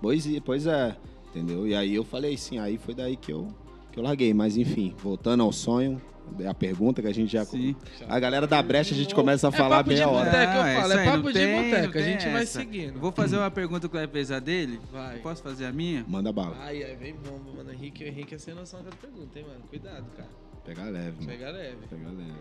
Pois, 0.00 0.26
pois 0.42 0.66
é, 0.66 0.96
entendeu? 1.28 1.68
E 1.68 1.74
aí 1.74 1.94
eu 1.94 2.02
falei 2.02 2.34
sim, 2.38 2.58
aí 2.58 2.78
foi 2.78 2.94
daí 2.94 3.16
que 3.16 3.30
eu, 3.30 3.46
que 3.92 3.98
eu 3.98 4.02
larguei. 4.02 4.32
Mas 4.32 4.56
enfim, 4.56 4.94
voltando 4.96 5.42
ao 5.42 5.52
sonho, 5.52 6.00
é 6.38 6.46
a 6.46 6.54
pergunta 6.54 7.02
que 7.02 7.08
a 7.08 7.12
gente 7.12 7.32
já. 7.32 7.44
Sim. 7.44 7.74
A 8.08 8.18
galera 8.18 8.46
da 8.46 8.62
brecha 8.62 8.94
a 8.94 8.96
gente 8.96 9.14
começa 9.14 9.48
a 9.48 9.50
é 9.50 9.52
falar 9.52 9.86
meia 9.86 10.08
hora. 10.08 10.30
Boteca, 10.30 10.52
eu 10.52 10.80
falo, 10.80 10.92
é 10.92 11.04
papo 11.04 11.32
de 11.32 11.46
boteca, 11.46 11.98
a 11.98 12.02
gente 12.02 12.28
vai 12.28 12.46
seguindo. 12.46 13.00
Vou 13.00 13.12
fazer 13.12 13.36
uma 13.36 13.50
pergunta 13.50 13.88
que 13.88 13.94
vai 13.94 14.06
pesar 14.06 14.40
dele. 14.40 14.80
Vai. 14.92 15.18
Posso 15.18 15.42
fazer 15.42 15.66
a 15.66 15.72
minha? 15.72 16.04
Manda 16.06 16.32
bala. 16.32 16.56
Ai, 16.60 16.82
ai, 16.82 16.96
vem 16.96 17.14
bomba, 17.14 17.52
mano. 17.56 17.72
Henrique, 17.72 18.04
Henrique 18.04 18.34
é 18.34 18.38
sem 18.38 18.54
noção 18.54 18.82
da 18.82 18.90
pergunta, 18.90 19.38
hein, 19.38 19.44
mano? 19.48 19.60
Cuidado, 19.68 20.06
cara. 20.16 20.28
Pegar 20.64 20.84
leve, 20.84 21.16
mano. 21.16 21.26
Pega 21.26 21.50
leve. 21.50 21.86
Pegar 21.88 22.10
leve. 22.10 22.34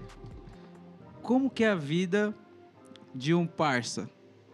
Como 1.21 1.49
que 1.49 1.63
é 1.63 1.69
a 1.69 1.75
vida 1.75 2.33
de 3.13 3.33
um 3.33 3.45
parça? 3.45 4.09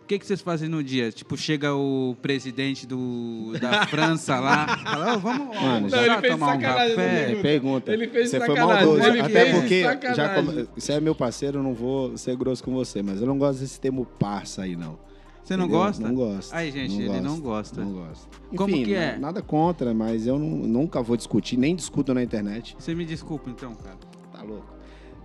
O 0.05 0.07
que, 0.07 0.19
que 0.19 0.25
vocês 0.27 0.39
fazem 0.39 0.69
no 0.69 0.83
dia? 0.83 1.11
Tipo, 1.11 1.35
chega 1.35 1.73
o 1.73 2.15
presidente 2.21 2.85
do, 2.85 3.53
da 3.59 3.87
França 3.87 4.39
lá, 4.39 4.77
fala, 4.77 5.15
"Ô, 5.15 5.19
vamos, 5.19 5.55
Mano, 5.59 5.89
já- 5.89 6.05
Ele 6.05 6.17
fez 6.21 6.33
tomar 6.33 6.55
um 6.55 6.59
café. 6.61 6.95
né, 7.33 7.41
Pergunta. 7.41 7.91
Ele 7.91 8.07
fez 8.09 8.29
você 8.29 8.37
foi 8.39 8.55
sacanagem, 8.55 8.85
maldoso. 8.85 9.07
ele 9.09 9.19
Até 9.21 9.29
fez 9.45 9.55
porque, 9.55 9.81
já 10.15 10.35
come- 10.35 10.67
você 10.77 10.93
é 10.93 10.99
meu 11.01 11.15
parceiro, 11.15 11.57
eu 11.57 11.63
não 11.63 11.73
vou 11.73 12.15
ser 12.17 12.35
grosso 12.35 12.63
com 12.63 12.71
você, 12.71 13.01
mas 13.01 13.19
eu 13.19 13.25
não 13.25 13.39
gosto 13.39 13.61
desse 13.61 13.79
termo 13.79 14.05
parça 14.19 14.61
aí, 14.61 14.75
não. 14.75 15.03
Você 15.43 15.55
não 15.57 15.65
Entendeu? 15.65 15.79
gosta? 15.83 16.03
Não 16.07 16.15
gosto. 16.15 16.53
Aí, 16.55 16.71
gente, 16.71 17.01
ele 17.01 17.21
não 17.21 17.39
gosta. 17.39 17.79
Não 17.83 17.91
gosto. 17.93 18.27
Como 18.55 18.73
Enfim, 18.75 18.85
que 18.85 18.93
é? 18.95 19.11
na- 19.13 19.19
Nada 19.19 19.41
contra, 19.43 19.91
mas 19.93 20.25
eu 20.27 20.37
não- 20.39 20.47
nunca 20.67 21.01
vou 21.03 21.15
discutir, 21.17 21.55
nem 21.57 21.75
discuto 21.75 22.13
na 22.15 22.21
internet. 22.23 22.75
Você 22.79 22.93
me 22.95 23.05
desculpa, 23.05 23.49
então, 23.49 23.73
cara. 23.75 23.95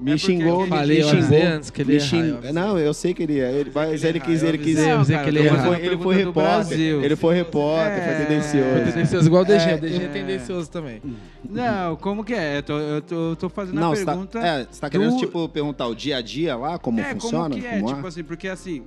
Tá. 0.02 0.10
É 0.10 0.12
Me 0.14 0.18
xingou, 0.18 0.62
me 0.62 0.68
Falei, 0.68 1.02
eu 1.02 1.08
xingou. 1.08 1.42
antes 1.42 1.70
que 1.70 1.82
ele 1.82 1.92
me 1.92 1.96
errar, 1.98 2.34
avisei. 2.36 2.52
Não, 2.52 2.78
eu 2.78 2.94
sei 2.94 3.12
que 3.12 3.22
ele 3.22 3.34
ia. 3.34 3.48
Ele, 3.50 3.70
mas 3.74 4.02
ele 4.02 4.16
errar, 4.18 4.26
quis, 4.26 4.42
eu 4.42 4.48
ele 4.48 4.58
quis. 4.58 4.78
avisei 4.78 5.18
que 5.18 5.28
ele 5.28 5.38
ele 5.40 5.48
foi, 5.58 5.76
ele 5.86 5.96
foi 5.98 6.14
repórter. 6.16 6.42
Brasil. 6.42 7.04
Ele 7.04 7.16
foi 7.16 7.34
repórter, 7.34 7.98
É. 7.98 8.16
foi 8.16 8.24
tendencioso. 8.26 8.92
Tendencioso, 8.92 9.26
igual 9.26 9.42
o 9.42 9.44
DG. 9.44 9.70
É, 9.70 9.74
o 9.74 9.80
DG 9.80 10.00
é 10.00 10.04
é. 10.04 10.08
tendencioso 10.08 10.70
também. 10.70 11.02
Não, 11.48 11.96
como 11.96 12.24
que 12.24 12.32
é? 12.34 12.58
Eu 12.58 12.62
tô, 12.62 12.78
eu 12.78 13.02
tô, 13.02 13.30
eu 13.30 13.36
tô 13.36 13.48
fazendo 13.48 13.74
Não, 13.80 13.92
a 13.92 13.96
você 13.96 14.04
tá, 14.04 14.12
pergunta. 14.12 14.38
é, 14.38 14.66
você 14.70 14.80
tá 14.80 14.88
querendo, 14.90 15.10
do- 15.10 15.18
tipo, 15.18 15.48
perguntar 15.48 15.86
o 15.86 15.94
dia 15.94 16.16
a 16.16 16.20
dia 16.22 16.56
lá, 16.56 16.78
como 16.78 16.98
é, 17.00 17.12
funciona? 17.14 17.50
como 17.50 17.60
que 17.60 17.66
é? 17.66 17.80
como 17.80 17.94
Tipo 17.94 18.06
assim, 18.06 18.24
porque 18.24 18.48
assim, 18.48 18.82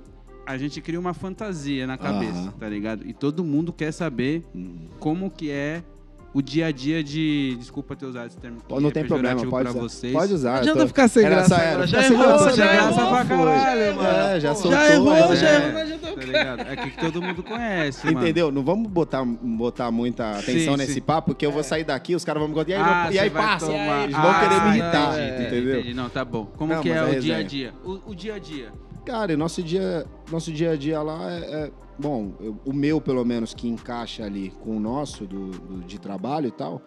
a 0.46 0.56
gente 0.58 0.80
cria 0.80 0.98
uma 0.98 1.14
fantasia 1.14 1.86
na 1.86 1.96
cabeça, 1.96 2.38
Aham. 2.38 2.52
tá 2.58 2.68
ligado? 2.68 3.06
E 3.06 3.12
todo 3.12 3.44
mundo 3.44 3.72
quer 3.72 3.92
saber 3.92 4.44
Hum. 4.54 4.74
como 4.98 5.30
que 5.30 5.50
é 5.50 5.82
o 6.34 6.42
dia 6.42 6.66
a 6.66 6.72
dia 6.72 7.02
de. 7.02 7.56
Desculpa 7.58 7.94
ter 7.96 8.04
usado 8.06 8.26
esse 8.26 8.36
termo. 8.36 8.58
Pô, 8.68 8.80
Não 8.80 8.88
é 8.88 8.92
tem 8.92 9.04
problema, 9.06 9.46
pode 9.46 9.68
usar. 9.70 9.78
vocês. 9.80 10.12
Pode 10.12 10.34
usar. 10.34 10.50
Não 10.54 10.58
adianta 10.58 10.80
tô- 10.80 10.88
ficar 10.88 11.08
sem 11.08 11.24
Era 11.24 11.36
graça 11.36 11.54
era. 11.56 11.86
já 11.86 12.02
sem 12.02 12.12
errou, 12.12 12.26
graça, 12.26 12.56
já 12.56 12.64
não. 12.66 12.74
errou, 12.74 13.08
pra 13.08 13.24
caralho, 13.24 13.94
mano. 13.96 14.08
É, 14.08 14.32
já 14.34 14.38
Já 14.40 14.54
soltou. 14.54 14.80
errou, 14.82 15.04
mas 15.28 15.40
já 15.40 15.48
é. 15.48 15.54
errou, 15.56 15.72
não 15.72 15.80
adianta 15.80 16.04
Tá 16.14 16.20
ligado? 16.22 16.60
É 16.60 16.76
que 16.76 16.90
todo 17.00 17.22
mundo 17.22 17.42
conhece, 17.42 18.06
mano. 18.06 18.20
Entendeu? 18.20 18.50
Não 18.52 18.62
vamos 18.64 18.88
botar, 18.90 19.24
botar 19.24 19.90
muita 19.90 20.30
atenção 20.32 20.74
Sim, 20.74 20.78
nesse 20.78 20.94
sim. 20.94 21.00
papo, 21.00 21.28
porque 21.30 21.46
eu 21.46 21.52
vou 21.52 21.62
sair 21.62 21.84
daqui, 21.84 22.14
os 22.14 22.24
caras 22.24 22.40
vão 22.40 22.48
me 22.48 22.54
contar. 22.54 22.70
E 22.70 22.74
aí, 22.74 22.82
Ah, 22.82 23.08
e 23.12 23.18
aí 23.18 23.30
passa. 23.30 23.66
tomar- 23.66 24.04
Eles 24.04 24.16
vão 24.16 24.30
Ah, 24.30 24.40
querer 24.40 24.60
me 24.62 24.68
irritar, 24.70 25.40
entendeu? 25.40 25.94
Não, 25.94 26.08
tá 26.08 26.24
bom. 26.24 26.46
Como 26.56 26.72
que 26.80 26.88
mas 26.88 26.98
é 26.98 27.14
é 27.14 27.18
o 27.18 27.20
dia 27.20 27.36
a 27.38 27.42
dia? 27.42 27.74
O 27.84 28.14
dia 28.14 28.34
a 28.34 28.38
dia. 28.38 28.72
Cara, 29.04 29.36
nosso 29.36 29.62
dia, 29.62 30.06
nosso 30.30 30.50
dia 30.50 30.70
a 30.72 30.76
dia 30.76 31.02
lá 31.02 31.30
é. 31.30 31.38
é- 31.66 31.72
bom, 31.98 32.32
eu- 32.40 32.56
o 32.64 32.72
meu, 32.72 33.00
pelo 33.00 33.24
menos, 33.24 33.52
que 33.54 33.68
encaixa 33.68 34.24
ali 34.24 34.50
com 34.60 34.76
o 34.76 34.80
nosso, 34.80 35.26
do, 35.26 35.50
do- 35.50 35.80
de 35.84 35.98
trabalho 35.98 36.48
e 36.48 36.50
tal. 36.50 36.80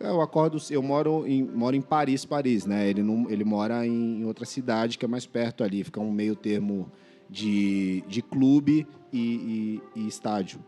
Eu 0.00 0.20
acordo, 0.20 0.58
eu 0.70 0.82
moro 0.82 1.26
em, 1.26 1.42
moro 1.44 1.76
em 1.76 1.80
Paris, 1.80 2.24
Paris, 2.24 2.64
né? 2.66 2.88
Ele, 2.88 3.02
não, 3.02 3.30
ele 3.30 3.44
mora 3.44 3.86
em, 3.86 4.24
outra 4.24 4.44
cidade 4.46 4.98
que 4.98 5.04
é 5.04 5.08
mais 5.08 5.26
perto 5.26 5.62
ali, 5.62 5.84
fica 5.84 6.00
um 6.00 6.10
meio 6.10 6.34
termo 6.34 6.90
de, 7.28 8.02
de 8.08 8.22
clube 8.22 8.86
e, 9.12 9.80
e- 9.94 10.00
e 10.00 10.08
estádio. 10.08 10.58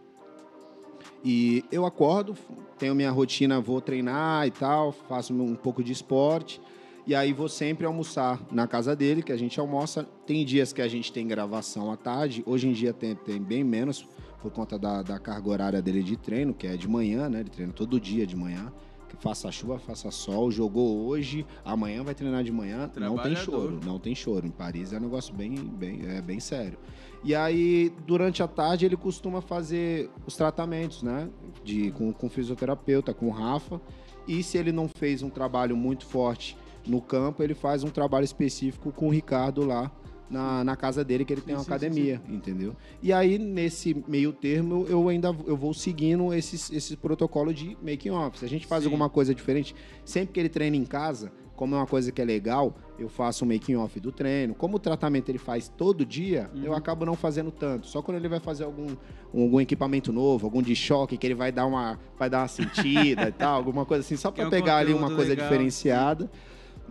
E 1.25 1.65
eu 1.73 1.85
acordo, 1.87 2.35
tenho 2.79 2.95
minha 2.95 3.11
rotina, 3.11 3.61
vou 3.61 3.81
treinar 3.81 4.47
e 4.47 4.51
tal, 4.51 4.93
faço 4.93 5.33
um 5.35 5.55
pouco 5.55 5.83
de 5.83 5.93
esporte. 5.93 6.61
E 7.05 7.17
aí 7.17 7.33
vou 7.33 7.49
sempre 7.49 7.85
almoçar 7.85 8.41
na 8.51 8.67
casa 8.69 8.95
dele, 8.95 9.23
que 9.23 9.33
a 9.33 9.37
gente 9.37 9.59
almoça. 9.59 10.07
Tem 10.25 10.45
dias 10.45 10.73
que 10.73 10.81
a 10.81 10.87
gente 10.87 11.13
tem 11.13 11.27
gravação 11.27 11.91
à 11.91 11.97
tarde. 11.97 12.45
Hoje 12.47 12.69
em 12.69 12.73
dia 12.73 12.93
tem, 12.93 13.17
tem 13.17 13.43
bem 13.43 13.65
menos, 13.65 14.07
por 14.41 14.53
conta 14.53 14.79
da, 14.79 15.03
da 15.03 15.19
carga 15.19 15.51
horária 15.51 15.83
dele 15.83 16.03
de 16.03 16.17
treino, 16.17 16.55
que 16.55 16.65
é 16.65 16.77
de 16.77 16.87
manhã, 16.87 17.29
né? 17.29 17.41
Ele 17.41 17.51
treina 17.51 17.73
todo 17.73 17.99
dia 17.99 18.25
de 18.25 18.37
manhã. 18.37 18.73
Que 19.09 19.17
faça 19.17 19.51
chuva, 19.51 19.81
faça 19.81 20.13
sol. 20.13 20.51
Jogou 20.53 21.05
hoje, 21.05 21.45
amanhã 21.65 22.05
vai 22.05 22.15
treinar 22.15 22.45
de 22.45 22.53
manhã. 22.53 22.89
Não 22.97 23.19
tem 23.19 23.35
choro, 23.35 23.81
não 23.85 23.99
tem 23.99 24.15
choro. 24.15 24.47
Em 24.47 24.51
Paris 24.51 24.93
é 24.93 24.97
um 24.97 25.01
negócio 25.01 25.35
bem, 25.35 25.57
bem, 25.57 26.03
é 26.07 26.23
bem 26.23 26.39
sério. 26.39 26.79
E 27.25 27.35
aí, 27.35 27.93
durante 28.07 28.45
a 28.45 28.49
tarde, 28.49 28.87
ele 28.87 28.97
costuma 28.97 29.41
fazer 29.41 30.09
os 30.25 30.37
tratamentos, 30.37 31.03
né? 31.03 31.29
De, 31.65 31.91
com, 31.91 32.13
com 32.13 32.29
fisioterapeuta, 32.31 33.13
com 33.13 33.27
o 33.27 33.31
Rafa. 33.31 33.81
E 34.27 34.41
se 34.43 34.57
ele 34.57 34.71
não 34.71 34.89
fez 34.89 35.21
um 35.21 35.29
trabalho 35.29 35.77
muito 35.77 36.07
forte 36.07 36.57
no 36.87 37.01
campo, 37.01 37.43
ele 37.43 37.55
faz 37.55 37.85
um 37.85 37.91
trabalho 37.91 38.25
específico 38.25 38.93
com 38.93 39.07
o 39.09 39.11
Ricardo 39.11 39.65
lá 39.65 39.91
na, 40.29 40.65
na 40.65 40.75
casa 40.77 41.05
dele, 41.05 41.25
que 41.25 41.33
ele 41.35 41.43
tem 41.43 41.55
Sim, 41.55 41.59
uma 41.59 41.65
sim, 41.65 41.69
sim, 41.69 41.75
academia, 41.75 42.23
entendeu? 42.29 42.75
E 43.03 43.13
aí, 43.13 43.39
nesse 43.39 44.03
meio 44.09 44.33
termo, 44.33 44.87
eu 44.89 45.09
ainda 45.09 45.29
eu 45.47 45.57
vou 45.57 45.75
seguindo 45.75 46.33
esses, 46.33 46.73
esse 46.73 46.97
protocolo 46.97 47.53
de 47.53 47.77
making 47.83 48.11
off. 48.11 48.39
Se 48.39 48.45
a 48.45 48.49
gente 48.49 48.67
faz 48.67 48.83
Sim. 48.83 48.89
alguma 48.89 49.11
coisa 49.11 49.35
diferente, 49.35 49.75
sempre 50.05 50.33
que 50.33 50.41
ele 50.41 50.49
treina 50.49 50.75
em 50.77 50.85
casa, 50.85 51.31
como 51.55 51.75
é 51.75 51.79
uma 51.79 51.87
coisa 51.87 52.11
que 52.11 52.21
é 52.21 52.25
legal, 52.25 52.75
eu 52.99 53.11
faço 53.11 53.45
um 53.45 53.49
making 53.49 53.77
off 53.77 54.01
do 54.01 54.11
treino. 54.11 54.55
Como 54.55 54.77
o 54.77 54.81
tratamento 54.81 55.29
ele 55.29 55.39
faz 55.39 55.69
todo 55.69 56.05
dia, 56.05 56.51
Uhum. 56.55 56.65
eu 56.65 56.75
acabo 56.75 57.05
não 57.05 57.15
fazendo 57.15 57.51
tanto. 57.53 57.87
Só 57.87 58.01
quando 58.01 58.17
ele 58.17 58.27
vai 58.27 58.41
fazer 58.41 58.65
algum, 58.65 58.89
algum 59.35 59.61
equipamento 59.61 60.13
novo, 60.13 60.47
algum 60.47 60.63
de 60.63 60.75
choque, 60.75 61.19
que 61.19 61.27
ele 61.27 61.35
vai 61.35 61.53
dar 61.53 61.67
uma, 61.67 62.01
vai 62.19 62.31
dar 62.31 62.39
uma 62.41 62.49
sentida 62.49 63.29
e 63.29 63.33
tal, 63.33 63.55
alguma 63.57 63.85
coisa 63.85 64.01
assim, 64.01 64.17
só 64.17 64.31
é 64.31 64.33
para 64.33 64.47
um 64.47 64.51
pegar 64.51 64.79
ali 64.79 64.95
uma 64.95 65.09
coisa 65.09 65.29
legal, 65.31 65.47
diferenciada. 65.47 66.31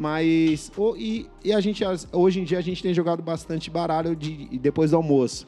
Mas. 0.02 0.72
o- 0.76 0.95
e, 0.98 1.28
e 1.45 1.53
a 1.53 1.61
gente, 1.61 1.84
hoje 2.11 2.40
em 2.41 2.44
dia, 2.44 2.57
a 2.57 2.61
gente 2.61 2.82
tem 2.82 2.91
jogado 2.91 3.22
bastante 3.22 3.69
baralho 3.69 4.15
de, 4.15 4.48
depois 4.57 4.90
do 4.90 4.98
almoço. 4.98 5.45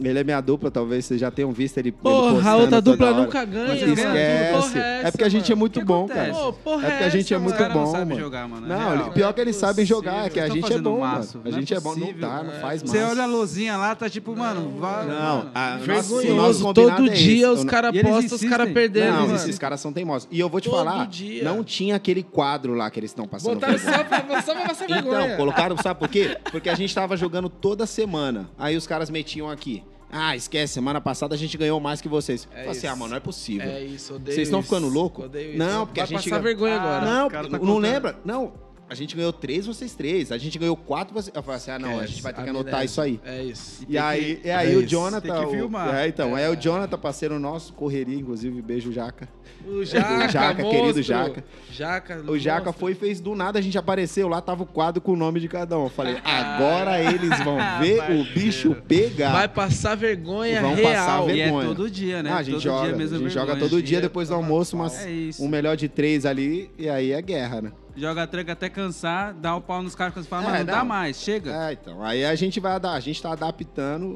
Ele 0.00 0.18
é 0.18 0.24
minha 0.24 0.40
dupla, 0.40 0.70
talvez 0.70 1.04
vocês 1.04 1.20
já 1.20 1.30
tenham 1.30 1.52
visto 1.52 1.78
ele. 1.78 1.88
ele 1.88 1.96
Porra, 2.00 2.50
a 2.50 2.56
outra 2.56 2.80
dupla 2.80 3.06
hora. 3.08 3.16
nunca 3.22 3.44
ganha, 3.44 3.68
Mas 3.68 3.80
mano. 3.80 3.92
Esquece. 3.92 4.52
Porra 4.72 4.80
É, 4.80 5.10
porque 5.10 5.24
a 5.24 5.28
gente 5.28 5.52
é 5.52 5.54
muito 5.54 5.84
bom, 5.84 6.06
cara. 6.08 6.32
Pô, 6.32 6.52
porra 6.52 6.86
É 6.86 6.90
porque 6.90 7.04
a 7.04 7.08
gente 7.08 7.34
é 7.34 7.38
muito 7.38 7.52
Os 7.54 7.58
caras 7.58 7.74
bom, 7.74 8.04
não 8.04 8.18
jogar, 8.18 8.48
mano. 8.48 8.66
é 8.66 8.68
Não, 8.68 8.96
real. 8.96 9.12
pior 9.12 9.32
que 9.32 9.40
eles 9.40 9.56
sabem 9.56 9.84
jogar, 9.84 10.26
é 10.26 10.30
que 10.30 10.40
a 10.40 10.48
gente 10.48 10.72
é 10.72 10.78
bom. 10.78 11.04
A 11.04 11.18
Não 11.18 11.40
é 11.44 11.50
gente 11.52 11.74
é 11.74 11.80
bom, 11.80 11.94
não 11.94 12.12
dá, 12.12 12.42
não 12.42 12.44
né? 12.52 12.58
faz 12.60 12.82
Você 12.82 12.98
mais. 12.98 13.10
olha 13.10 13.22
a 13.22 13.26
luzinha 13.26 13.76
lá, 13.76 13.94
tá 13.94 14.08
tipo, 14.08 14.36
mano, 14.36 14.78
vai. 14.78 15.06
Não, 15.06 15.50
Vergonhoso. 15.80 16.72
Todo 16.74 17.06
é 17.08 17.12
dia 17.14 17.50
os 17.50 17.64
caras 17.64 17.92
postam, 18.00 18.36
os 18.36 18.44
caras 18.44 18.72
perdendo, 18.72 19.12
Não, 19.28 19.34
esses 19.34 19.58
caras 19.58 19.80
são 19.80 19.92
teimosos. 19.92 20.28
E 20.30 20.38
eu 20.40 20.48
vou 20.48 20.60
te 20.60 20.68
falar, 20.70 21.08
não 21.42 21.62
tinha 21.62 21.96
aquele 21.96 22.22
quadro 22.22 22.74
lá 22.74 22.90
que 22.90 22.98
eles 22.98 23.10
estão 23.10 23.26
passando 23.26 23.54
Botaram 23.54 23.78
só 23.78 24.04
pra, 24.04 24.42
só 24.42 24.54
pra 24.54 24.64
passar 24.68 24.86
vergonha. 24.86 25.24
Então, 25.26 25.36
colocaram, 25.36 25.76
sabe 25.76 25.98
por 26.00 26.08
quê? 26.08 26.36
Porque 26.50 26.68
a 26.68 26.74
gente 26.74 26.94
tava 26.94 27.16
jogando 27.16 27.48
toda 27.48 27.86
semana. 27.86 28.50
Aí 28.58 28.76
os 28.76 28.86
caras 28.86 29.10
metiam 29.10 29.50
aqui. 29.50 29.81
Ah, 30.14 30.36
esquece, 30.36 30.74
semana 30.74 31.00
passada 31.00 31.34
a 31.34 31.38
gente 31.38 31.56
ganhou 31.56 31.80
mais 31.80 32.02
que 32.02 32.08
vocês. 32.08 32.46
É 32.54 32.68
assim, 32.68 32.86
ah, 32.86 32.94
mano, 32.94 33.10
não 33.10 33.16
é 33.16 33.20
possível. 33.20 33.66
É 33.68 33.82
isso, 33.82 34.14
odeio 34.16 34.34
Vocês 34.34 34.46
estão 34.48 34.62
ficando 34.62 34.86
louco? 34.88 35.22
Odeio 35.24 35.50
isso. 35.50 35.58
Não, 35.58 35.86
porque 35.86 36.00
Vai 36.00 36.04
a 36.04 36.06
gente 36.06 36.16
passar 36.18 36.30
ganha- 36.30 36.42
vergonha 36.42 36.76
agora. 36.78 37.04
Não, 37.06 37.26
o 37.26 37.30
cara 37.30 37.48
tá 37.48 37.58
não 37.58 37.78
lembra? 37.78 38.18
Não, 38.22 38.52
a 38.92 38.94
gente 38.94 39.16
ganhou 39.16 39.32
três, 39.32 39.66
vocês 39.66 39.94
três. 39.94 40.30
A 40.30 40.36
gente 40.38 40.58
ganhou 40.58 40.76
quatro, 40.76 41.14
vocês... 41.14 41.34
Eu 41.34 41.42
falei 41.42 41.56
assim, 41.56 41.70
ah, 41.70 41.78
não, 41.78 41.98
a 41.98 42.06
gente 42.06 42.22
vai 42.22 42.32
ter 42.32 42.42
que 42.44 42.50
anotar 42.50 42.74
amnésia. 42.74 42.84
isso 42.84 43.00
aí. 43.00 43.20
É 43.24 43.42
isso. 43.42 43.84
E 43.88 43.96
aí, 43.98 44.40
e 44.44 44.48
é 44.48 44.54
aí 44.54 44.76
o 44.76 44.80
isso. 44.80 44.88
Jonathan. 44.88 45.20
Tem 45.34 45.40
que 45.42 45.46
o- 45.46 45.50
filmar. 45.50 45.94
é, 45.94 46.08
então, 46.08 46.34
aí 46.34 46.46
o 46.48 46.54
Jonathan, 46.54 46.98
parceiro 46.98 47.38
nosso, 47.38 47.72
correria, 47.72 48.16
inclusive, 48.18 48.60
beijo, 48.60 48.92
Jaca. 48.92 49.28
O 49.66 49.84
Jaca, 49.84 50.24
O 50.26 50.28
Jaca, 50.28 50.64
querido 50.64 51.02
Jaca. 51.02 51.44
Jaca, 51.70 52.24
O 52.26 52.36
Jaca 52.38 52.64
monstro. 52.66 52.80
foi 52.80 52.92
e 52.92 52.94
fez 52.96 53.20
do 53.20 53.34
nada, 53.34 53.58
a 53.58 53.62
gente 53.62 53.78
apareceu 53.78 54.26
lá, 54.28 54.40
tava 54.40 54.64
o 54.64 54.66
quadro 54.66 55.00
com 55.00 55.12
o 55.12 55.16
nome 55.16 55.38
de 55.40 55.48
cada 55.48 55.78
um. 55.78 55.84
Eu 55.84 55.88
falei, 55.88 56.16
agora 56.24 57.00
eles 57.00 57.38
vão 57.44 57.56
ver 57.80 58.02
o 58.10 58.24
bicho 58.34 58.74
pegar. 58.88 59.32
Vai 59.32 59.48
passar 59.48 59.94
vergonha 59.94 60.60
Vão 60.60 60.74
real. 60.74 60.92
passar 60.92 61.28
E 61.36 61.40
é 61.40 61.44
vergonha. 61.44 61.68
todo 61.68 61.88
dia, 61.90 62.22
né? 62.22 62.30
Ah, 62.32 62.38
a 62.38 62.42
gente 62.42 62.54
todo 62.54 62.62
joga, 62.62 62.88
dia 62.88 62.96
mesmo 62.96 63.16
a 63.16 63.20
gente 63.20 63.30
joga 63.32 63.46
vergonha. 63.52 63.70
todo 63.70 63.82
dia 63.82 64.00
depois 64.00 64.28
do 64.28 64.34
almoço, 64.34 64.76
mas 64.76 65.06
É 65.06 65.30
um 65.42 65.48
melhor 65.48 65.76
de 65.76 65.88
três 65.88 66.26
ali, 66.26 66.68
e 66.78 66.88
aí 66.88 67.12
é 67.12 67.22
guerra, 67.22 67.62
né? 67.62 67.72
Joga 67.94 68.26
tranca 68.26 68.52
até 68.52 68.68
cansar, 68.70 69.34
dá 69.34 69.54
o 69.54 69.60
pau 69.60 69.82
nos 69.82 69.94
caras 69.94 70.14
quando 70.14 70.24
você 70.24 70.28
fala, 70.30 70.44
É, 70.44 70.50
mas 70.50 70.58
não, 70.60 70.66
dá 70.66 70.78
não. 70.78 70.86
mais, 70.86 71.20
chega. 71.20 71.68
É, 71.68 71.72
então. 71.74 72.02
Aí 72.02 72.24
a 72.24 72.34
gente 72.34 72.58
vai 72.58 72.80
dar, 72.80 72.92
a 72.94 73.00
gente 73.00 73.20
tá 73.20 73.32
adaptando 73.32 74.06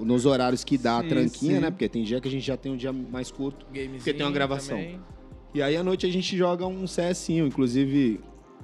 nos 0.00 0.26
horários 0.26 0.64
que 0.64 0.76
dá 0.76 0.98
a 0.98 1.02
Sim, 1.02 1.08
tranquinha, 1.08 1.54
sim. 1.56 1.60
né? 1.60 1.70
Porque 1.70 1.88
tem 1.88 2.02
dia 2.02 2.20
que 2.20 2.26
a 2.26 2.30
gente 2.30 2.44
já 2.44 2.56
tem 2.56 2.72
um 2.72 2.76
dia 2.76 2.92
mais 2.92 3.30
curto. 3.30 3.64
Gamezinho 3.72 3.96
Porque 3.98 4.12
tem 4.14 4.26
uma 4.26 4.32
gravação. 4.32 4.76
também. 4.76 5.00
E 5.54 5.62
aí 5.62 5.76
à 5.76 5.82
noite 5.82 6.06
a 6.06 6.10
gente 6.12 6.36
joga 6.36 6.66
um 6.66 6.84
CSinho, 6.86 7.46
inclusive, 7.46 8.20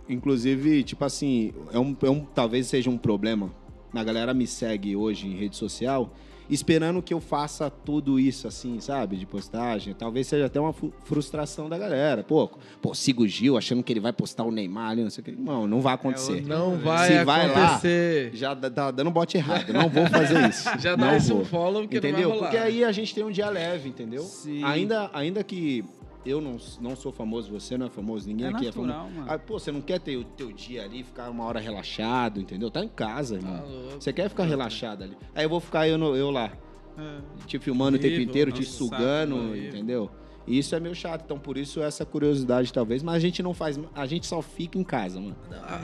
inclusive, 0.09 0.83
tipo 0.83 1.05
assim, 1.05 1.53
é 1.73 1.79
um, 1.79 1.97
é 2.03 2.11
um 2.11 2.25
talvez 2.25 2.67
seja 2.67 2.91
um 2.91 2.99
problema. 2.99 3.53
A 3.95 4.03
galera 4.05 4.35
me 4.35 4.47
segue 4.47 4.95
hoje 4.97 5.27
em 5.27 5.35
rede 5.37 5.57
social, 5.57 6.13
esperando 6.49 7.03
que 7.03 7.13
eu 7.13 7.21
faça 7.21 7.69
tudo 7.71 8.19
isso 8.21 8.47
assim, 8.49 8.81
sabe, 8.81 9.17
de 9.17 9.27
postagem. 9.27 9.95
Talvez 9.95 10.27
seja 10.27 10.47
até 10.47 10.61
uma 10.61 10.73
frustração 11.05 11.69
da 11.69 11.77
galera. 11.79 12.23
Pô, 12.23 12.49
pô, 12.81 12.95
sigo 12.95 13.25
o 13.25 13.29
Gil 13.29 13.57
achando 13.57 13.83
que 13.83 13.93
ele 13.93 14.01
vai 14.01 14.13
postar 14.13 14.45
o 14.45 14.51
Neymar 14.51 14.91
ali, 14.91 15.03
não 15.03 15.11
sei 15.11 15.23
o 15.23 15.25
que. 15.25 15.33
Não, 15.33 15.67
não 15.67 15.81
vai 15.81 15.95
acontecer. 15.95 16.33
outro- 16.33 16.49
Não 16.49 16.77
vai 16.79 17.09
Se 17.09 17.25
vai 17.25 17.49
lá, 17.49 17.67
acontecer. 17.67 18.31
Já 18.35 18.55
dá- 18.55 18.71
tá 18.71 18.91
dando 18.91 19.11
bote 19.11 19.37
errado. 19.37 19.73
Não 19.73 19.89
vou 19.89 20.07
fazer 20.07 20.49
isso. 20.49 20.69
Já 20.79 20.95
dá 20.97 21.07
não 21.07 21.17
esse 21.17 21.31
vou. 21.33 21.41
um 21.41 21.45
follow 21.45 21.87
que 21.89 21.97
Entendeu? 21.99 22.33
Porque 22.39 22.57
aí 22.57 22.85
a 22.85 22.93
gente 22.93 23.15
tem 23.15 23.25
um 23.25 23.31
dia 23.31 23.49
leve, 23.49 23.89
entendeu? 23.89 24.23
Sim. 24.23 24.63
Ainda, 24.65 25.11
ainda 25.13 25.43
que 25.43 25.85
eu 26.27 26.41
não, 26.41 26.57
não 26.81 26.97
sou 26.97 27.13
famoso, 27.13 27.51
você 27.51 27.79
não 27.79 27.87
é 27.87 27.91
famoso, 27.91 28.27
ninguém 28.29 28.47
É 28.47 28.51
aqui 28.51 28.67
natural, 28.67 28.89
é 28.89 28.93
famoso. 28.99 29.15
mano. 29.17 29.27
Ah, 29.33 29.39
pô, 29.39 29.59
você 29.59 29.71
não 29.73 29.81
quer 29.81 30.01
ter 30.01 30.17
o 30.17 30.25
teu 30.25 30.53
dia 30.53 30.83
ali, 30.85 31.03
ficar 31.03 31.31
uma 31.31 31.45
hora 31.45 31.61
relaxado, 31.61 32.41
entendeu? 32.41 32.71
Tá 32.71 32.85
em 32.85 32.89
casa, 32.89 33.37
irmão. 33.37 33.57
Tá. 33.59 33.95
Você 34.01 34.13
quer 34.13 34.29
ficar 34.29 34.45
relaxado 34.45 35.05
ali. 35.05 35.17
Aí 35.35 35.45
eu 35.45 35.49
vou 35.49 35.61
ficar 35.61 35.87
eu, 35.89 35.97
no- 35.97 36.17
eu 36.17 36.31
lá, 36.31 36.53
É. 36.99 37.19
te 37.47 37.59
filmando 37.59 37.97
o 37.97 38.01
tempo 38.01 38.17
Vivo, 38.17 38.29
inteiro, 38.31 38.53
te 38.53 38.65
sugando, 38.65 39.37
saco, 39.37 39.53
vivo. 39.53 39.67
entendeu? 39.69 40.11
E 40.47 40.59
isso 40.59 40.77
é 40.77 40.81
meio 40.81 40.95
chato, 40.95 41.23
então 41.25 41.39
por 41.41 41.59
isso 41.59 41.83
essa 41.83 42.05
curiosidade 42.07 42.73
talvez, 42.73 43.03
mas 43.03 43.17
a 43.17 43.19
gente 43.19 43.43
não 43.43 43.53
faz, 43.53 43.81
a 43.95 44.07
gente 44.07 44.27
só 44.27 44.41
fica 44.41 44.79
em 44.79 44.85
casa, 44.85 45.21
mano. 45.21 45.35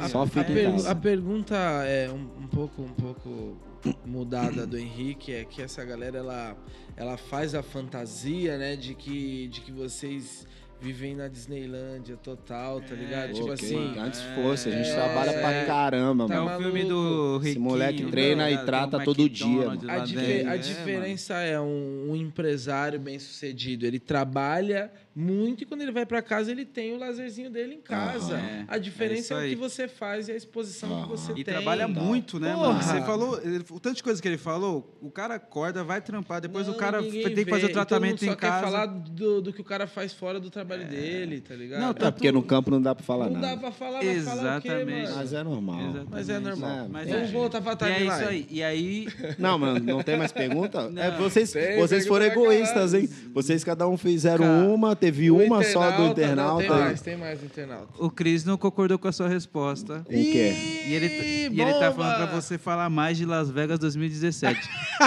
A, 0.00 0.08
só 0.08 0.24
fica 0.24 0.52
a, 0.52 0.60
em 0.60 0.70
casa. 0.72 0.90
A 0.90 0.94
pergunta 0.94 1.56
é 1.56 2.08
um, 2.10 2.44
um, 2.44 2.46
pouco, 2.46 2.80
um 2.82 2.92
pouco 2.92 3.56
mudada 4.04 4.66
do 4.66 4.78
Henrique, 4.78 5.32
é 5.32 5.44
que 5.44 5.62
essa 5.62 5.84
galera 5.84 6.18
ela, 6.18 6.56
ela 6.96 7.16
faz 7.16 7.54
a 7.54 7.62
fantasia, 7.62 8.56
né, 8.58 8.76
de 8.76 8.94
que, 8.94 9.48
de 9.48 9.60
que 9.60 9.72
vocês 9.72 10.46
vivem 10.82 11.14
na 11.14 11.28
Disneylândia 11.28 12.16
total, 12.16 12.80
tá 12.80 12.94
ligado? 12.94 13.30
É, 13.30 13.32
tipo 13.32 13.52
assim. 13.52 13.94
Antes 13.96 14.20
fosse, 14.34 14.68
a 14.68 14.72
gente 14.72 14.90
é, 14.90 14.94
trabalha 14.94 15.30
é, 15.30 15.40
pra 15.40 15.64
caramba, 15.64 16.26
tá 16.26 16.34
mano. 16.34 16.50
É 16.50 16.56
o 16.56 16.60
filme 16.60 16.84
do 16.84 17.38
Riquinho, 17.38 17.50
Esse 17.50 17.58
moleque 17.60 18.04
treina 18.06 18.50
e 18.50 18.64
trata 18.64 18.98
todo 19.04 19.28
dia. 19.28 19.70
A, 19.88 19.98
dif 20.00 20.46
a, 20.46 20.56
diferença 20.56 21.34
é, 21.34 21.60
um, 21.60 22.10
um, 22.10 22.16
empresário 22.16 22.98
bem 22.98 23.18
sucedido. 23.20 23.86
Ele 23.86 24.00
trabalha 24.00 24.92
muito 25.14 25.62
e 25.62 25.66
quando 25.66 25.82
ele 25.82 25.92
vai 25.92 26.06
para 26.06 26.22
casa 26.22 26.50
ele 26.50 26.64
tem 26.64 26.94
o 26.94 26.98
lazerzinho 26.98 27.50
dele 27.50 27.74
em 27.74 27.80
casa. 27.80 28.36
Uhum. 28.36 28.64
A 28.66 28.78
diferença 28.78 29.34
é, 29.34 29.44
é, 29.44 29.46
o 29.46 29.50
que 29.50 29.56
você 29.56 29.86
faz 29.86 30.28
e 30.28 30.32
a 30.32 30.36
exposição 30.36 30.90
uhum. 30.90 31.02
que 31.02 31.08
você 31.10 31.32
e 31.32 31.34
tem. 31.34 31.42
E 31.42 31.44
trabalha 31.44 31.86
muito, 31.86 32.40
né, 32.40 32.54
Porra. 32.54 32.68
mano? 32.68 32.82
Você 32.82 33.02
falou, 33.02 33.40
o 33.70 33.80
tanto 33.80 33.96
de 33.96 34.02
coisa 34.02 34.22
que 34.22 34.26
ele 34.26 34.38
falou, 34.38 34.96
o 35.02 35.10
cara 35.10 35.34
acorda, 35.34 35.84
vai 35.84 36.00
trampar, 36.00 36.40
depois 36.40 36.66
Não, 36.66 36.74
o 36.74 36.76
cara 36.76 37.02
tem 37.02 37.34
que 37.34 37.44
fazer 37.44 37.66
o 37.66 37.72
tratamento 37.72 38.24
em 38.24 38.34
casa. 38.34 38.40
Só 38.40 38.60
quer 38.62 38.70
falar 38.70 38.86
do, 38.86 39.42
do, 39.42 39.52
que 39.52 39.60
o 39.60 39.64
cara 39.64 39.86
faz 39.86 40.14
fora 40.14 40.40
do 40.40 40.48
trabalho 40.48 40.82
é. 40.82 40.86
dele, 40.86 41.40
tá 41.40 41.54
ligado? 41.54 41.80
Não, 41.80 41.92
tá, 41.92 42.10
porque 42.10 42.32
no 42.32 42.42
campo 42.42 42.70
não 42.70 42.80
dá 42.80 42.94
para 42.94 43.04
falar 43.04 43.26
não 43.26 43.34
nada. 43.34 43.46
Não 43.46 43.54
dá 43.54 43.60
para 43.60 43.72
falar, 43.72 44.02
Exatamente. 44.02 44.42
Falar 44.42 44.58
o 44.58 44.62
quê? 44.62 45.12
Mas 45.16 45.32
é 45.32 45.42
normal. 45.42 45.80
Exatamente. 45.80 46.10
Mas 46.10 46.28
é 46.28 46.38
normal. 46.38 46.70
É, 46.70 46.88
mas 46.88 47.08
Vamos 47.08 47.28
é. 47.28 47.32
voltar 47.32 47.60
pra 47.60 47.76
timeline. 47.76 48.04
E 48.04 48.08
é 48.08 48.14
isso 48.14 48.28
aí. 48.28 48.46
E 48.50 48.62
aí... 48.62 49.08
Não, 49.38 49.58
mano, 49.58 49.80
não 49.80 50.02
tem 50.02 50.16
mais 50.16 50.32
pergunta? 50.32 50.88
Não. 50.88 51.02
É, 51.02 51.10
vocês 51.10 51.50
tem, 51.52 51.78
vocês 51.78 52.06
foram 52.06 52.26
egoístas, 52.26 52.94
hein? 52.94 53.08
Vocês 53.34 53.64
cada 53.64 53.88
um 53.88 53.96
fizeram 53.96 54.72
uma, 54.72 54.94
teve 55.02 55.32
uma 55.32 55.64
só 55.64 55.90
do 55.90 56.06
internauta. 56.06 56.36
Não, 56.36 56.58
tem 56.58 56.68
mais, 56.68 57.00
tem 57.00 57.16
mais 57.16 57.42
internauta. 57.42 57.88
O 57.98 58.08
Cris 58.08 58.44
não 58.44 58.56
concordou 58.56 58.96
com 59.00 59.08
a 59.08 59.12
sua 59.12 59.28
resposta. 59.28 60.04
O 60.06 60.08
quê? 60.08 60.54
E 60.86 60.94
ele, 60.94 61.06
e 61.52 61.60
ele 61.60 61.72
tá 61.74 61.90
falando 61.90 62.28
pra 62.28 62.40
você 62.40 62.56
falar 62.56 62.88
mais 62.88 63.16
de 63.16 63.26
Las 63.26 63.50
Vegas 63.50 63.80
2017. 63.80 64.60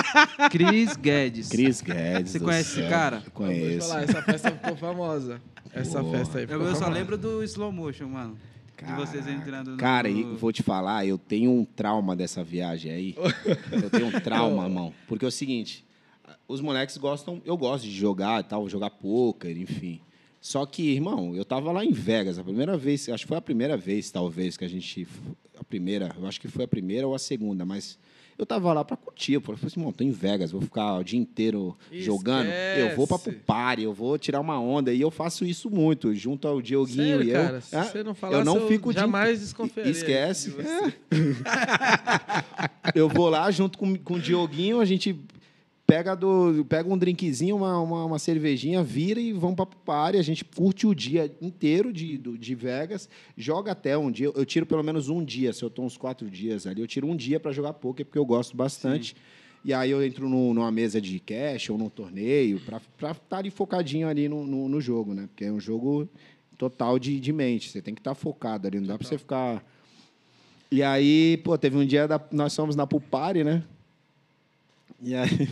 Cris 0.52 0.98
Guedes. 0.98 1.48
Cris 1.48 1.82
Guedes. 1.82 2.32
Você 2.32 2.40
conhece 2.42 2.72
céu. 2.72 2.84
esse 2.84 2.90
cara? 2.90 3.24
Eu 3.26 3.32
conheço. 3.32 3.88
Falar, 3.88 4.04
essa 4.04 4.22
festa 4.22 4.52
ficou 4.52 4.76
famosa. 4.76 5.42
Essa 5.74 6.02
Boa. 6.02 6.18
festa 6.18 6.40
aí 6.40 6.48
ficou 6.48 6.62
Eu, 6.62 6.68
eu 6.68 6.76
só 6.76 6.90
lembro 6.90 7.18
do 7.18 7.42
slow 7.44 7.72
motion, 7.72 8.10
mano. 8.10 8.38
Cara, 8.76 8.92
de 8.92 9.00
vocês 9.00 9.26
entrando 9.28 9.72
no... 9.72 9.78
Cara, 9.78 10.10
e 10.10 10.24
vou 10.24 10.52
te 10.52 10.62
falar, 10.62 11.06
eu 11.06 11.18
tenho 11.18 11.50
um 11.52 11.64
trauma 11.64 12.18
dessa 12.18 12.44
viagem 12.44 12.92
aí. 12.92 13.16
eu 13.72 13.90
tenho 13.90 14.08
um 14.08 14.20
trauma, 14.20 14.66
irmão. 14.66 14.94
Porque 15.08 15.24
é 15.24 15.28
o 15.28 15.32
seguinte, 15.32 15.85
os 16.48 16.62
moleques 16.62 16.98
gostam, 16.98 17.42
eu 17.46 17.58
gosto 17.58 17.86
de 17.86 17.92
jogar 17.92 18.42
e 18.42 18.44
tal, 18.44 18.70
jogar 18.70 18.90
poker, 18.90 19.58
enfim. 19.58 20.00
Só 20.40 20.66
que, 20.66 20.94
irmão, 20.94 21.36
eu 21.36 21.44
tava 21.44 21.72
lá 21.72 21.84
em 21.84 21.92
Vegas, 21.92 22.38
a 22.38 22.44
primeira 22.44 22.78
vez, 22.78 23.10
acho 23.10 23.24
que 23.24 23.28
foi 23.28 23.38
a 23.38 23.42
primeira 23.42 23.76
vez, 23.76 24.12
talvez, 24.12 24.56
que 24.56 24.64
a 24.64 24.68
gente. 24.68 25.08
A 25.60 25.64
primeira, 25.64 26.16
eu 26.20 26.28
acho 26.28 26.40
que 26.40 26.48
foi 26.48 26.66
a 26.66 26.68
primeira 26.68 27.08
ou 27.08 27.16
a 27.16 27.20
segunda, 27.20 27.66
mas 27.66 27.98
eu 28.38 28.46
tava 28.46 28.72
lá 28.74 28.84
para 28.84 28.98
curtir. 28.98 29.34
Eu 29.34 29.42
falei 29.42 29.60
assim, 29.64 29.80
irmão, 29.80 29.92
tô 29.92 30.04
em 30.04 30.12
Vegas, 30.12 30.52
vou 30.52 30.62
ficar 30.62 31.00
o 31.00 31.04
dia 31.04 31.20
inteiro 31.20 31.76
Esquece. 31.86 32.04
jogando. 32.04 32.48
Eu 32.48 32.96
vou 32.96 33.08
para 33.08 33.18
party, 33.46 33.84
eu 33.84 33.94
vou 33.94 34.20
tirar 34.20 34.42
uma 34.42 34.60
onda. 34.60 34.94
E 34.94 35.02
eu 35.02 35.10
faço 35.10 35.46
isso 35.46 35.70
muito, 35.70 36.14
junto 36.14 36.48
ao 36.48 36.62
Dioguinho 36.62 37.18
Sério, 37.18 37.24
e 37.24 37.30
eu. 37.30 37.44
Cara, 37.44 37.62
se 37.62 37.76
você 37.76 38.04
não 38.04 38.14
falar, 38.14 38.38
eu 38.38 38.46
não 38.46 38.68
fico 38.68 38.92
jamais 38.92 39.40
desconfiaria. 39.40 39.92
Esquece. 39.92 40.54
eu 42.94 43.08
vou 43.08 43.30
lá 43.30 43.50
junto 43.52 43.78
com, 43.78 43.98
com 43.98 44.16
o 44.16 44.20
Dioguinho, 44.20 44.80
a 44.80 44.86
gente 44.86 45.16
pega, 45.86 46.16
do, 46.16 46.66
pega 46.68 46.92
um 46.92 46.98
drinkzinho, 46.98 47.56
uma, 47.56 47.80
uma, 47.80 48.06
uma 48.06 48.20
cervejinha, 48.20 48.84
vira 48.84 49.20
e 49.20 49.32
vamos 49.32 49.56
para 49.56 49.96
a 49.96 50.04
área. 50.04 50.20
A 50.20 50.24
gente 50.24 50.44
curte 50.44 50.88
o 50.88 50.96
dia 50.96 51.32
inteiro 51.42 51.94
de, 51.94 52.18
de 52.18 52.56
Vegas, 52.56 53.08
joga 53.38 53.72
até 53.72 53.98
um 53.98 54.12
dia. 54.12 54.32
Eu 54.34 54.46
tiro 54.46 54.66
pelo 54.66 54.84
menos 54.84 55.10
um 55.10 55.24
dia, 55.24 55.54
se 55.54 55.64
eu 55.64 55.68
estou 55.68 55.86
uns 55.86 55.98
quatro 55.98 56.30
dias 56.30 56.66
ali, 56.66 56.82
eu 56.82 56.88
tiro 56.88 57.08
um 57.08 57.16
dia 57.16 57.40
para 57.40 57.52
jogar 57.52 57.74
poker, 57.74 58.06
porque 58.06 58.20
eu 58.20 58.26
gosto 58.26 58.56
bastante. 58.58 59.10
Sim. 59.10 59.22
E 59.64 59.74
aí 59.74 59.90
eu 59.90 60.04
entro 60.04 60.30
no, 60.30 60.54
numa 60.54 60.72
mesa 60.72 61.02
de 61.02 61.20
cash 61.20 61.72
ou 61.72 61.78
num 61.78 61.90
torneio, 61.90 62.60
para 62.60 62.78
estar 62.78 63.16
tá 63.16 63.38
ali 63.38 63.50
focadinho 63.50 64.08
ali 64.08 64.30
no, 64.30 64.46
no, 64.46 64.70
no, 64.70 64.80
jogo, 64.80 65.16
né? 65.16 65.28
Porque 65.28 65.46
é 65.46 65.52
um 65.52 65.60
jogo 65.60 66.08
total 66.56 67.00
de, 67.00 67.20
de 67.20 67.34
mente. 67.34 67.72
Você 67.72 67.82
tem 67.82 67.96
que 67.96 68.00
estar 68.00 68.12
tá 68.12 68.16
focado 68.16 68.68
ali, 68.68 68.80
não 68.80 68.88
dá 68.88 68.98
para 68.98 69.08
você 69.08 69.18
ficar. 69.18 69.66
E 70.72 70.84
aí, 70.84 71.38
pô, 71.44 71.58
teve 71.58 71.78
um 71.78 71.86
dia, 71.86 72.08
da, 72.08 72.22
nós 72.32 72.56
fomos 72.56 72.76
na 72.76 72.86
Pupari, 72.86 73.44
né? 73.44 73.64
E 75.06 75.14
aí, 75.14 75.48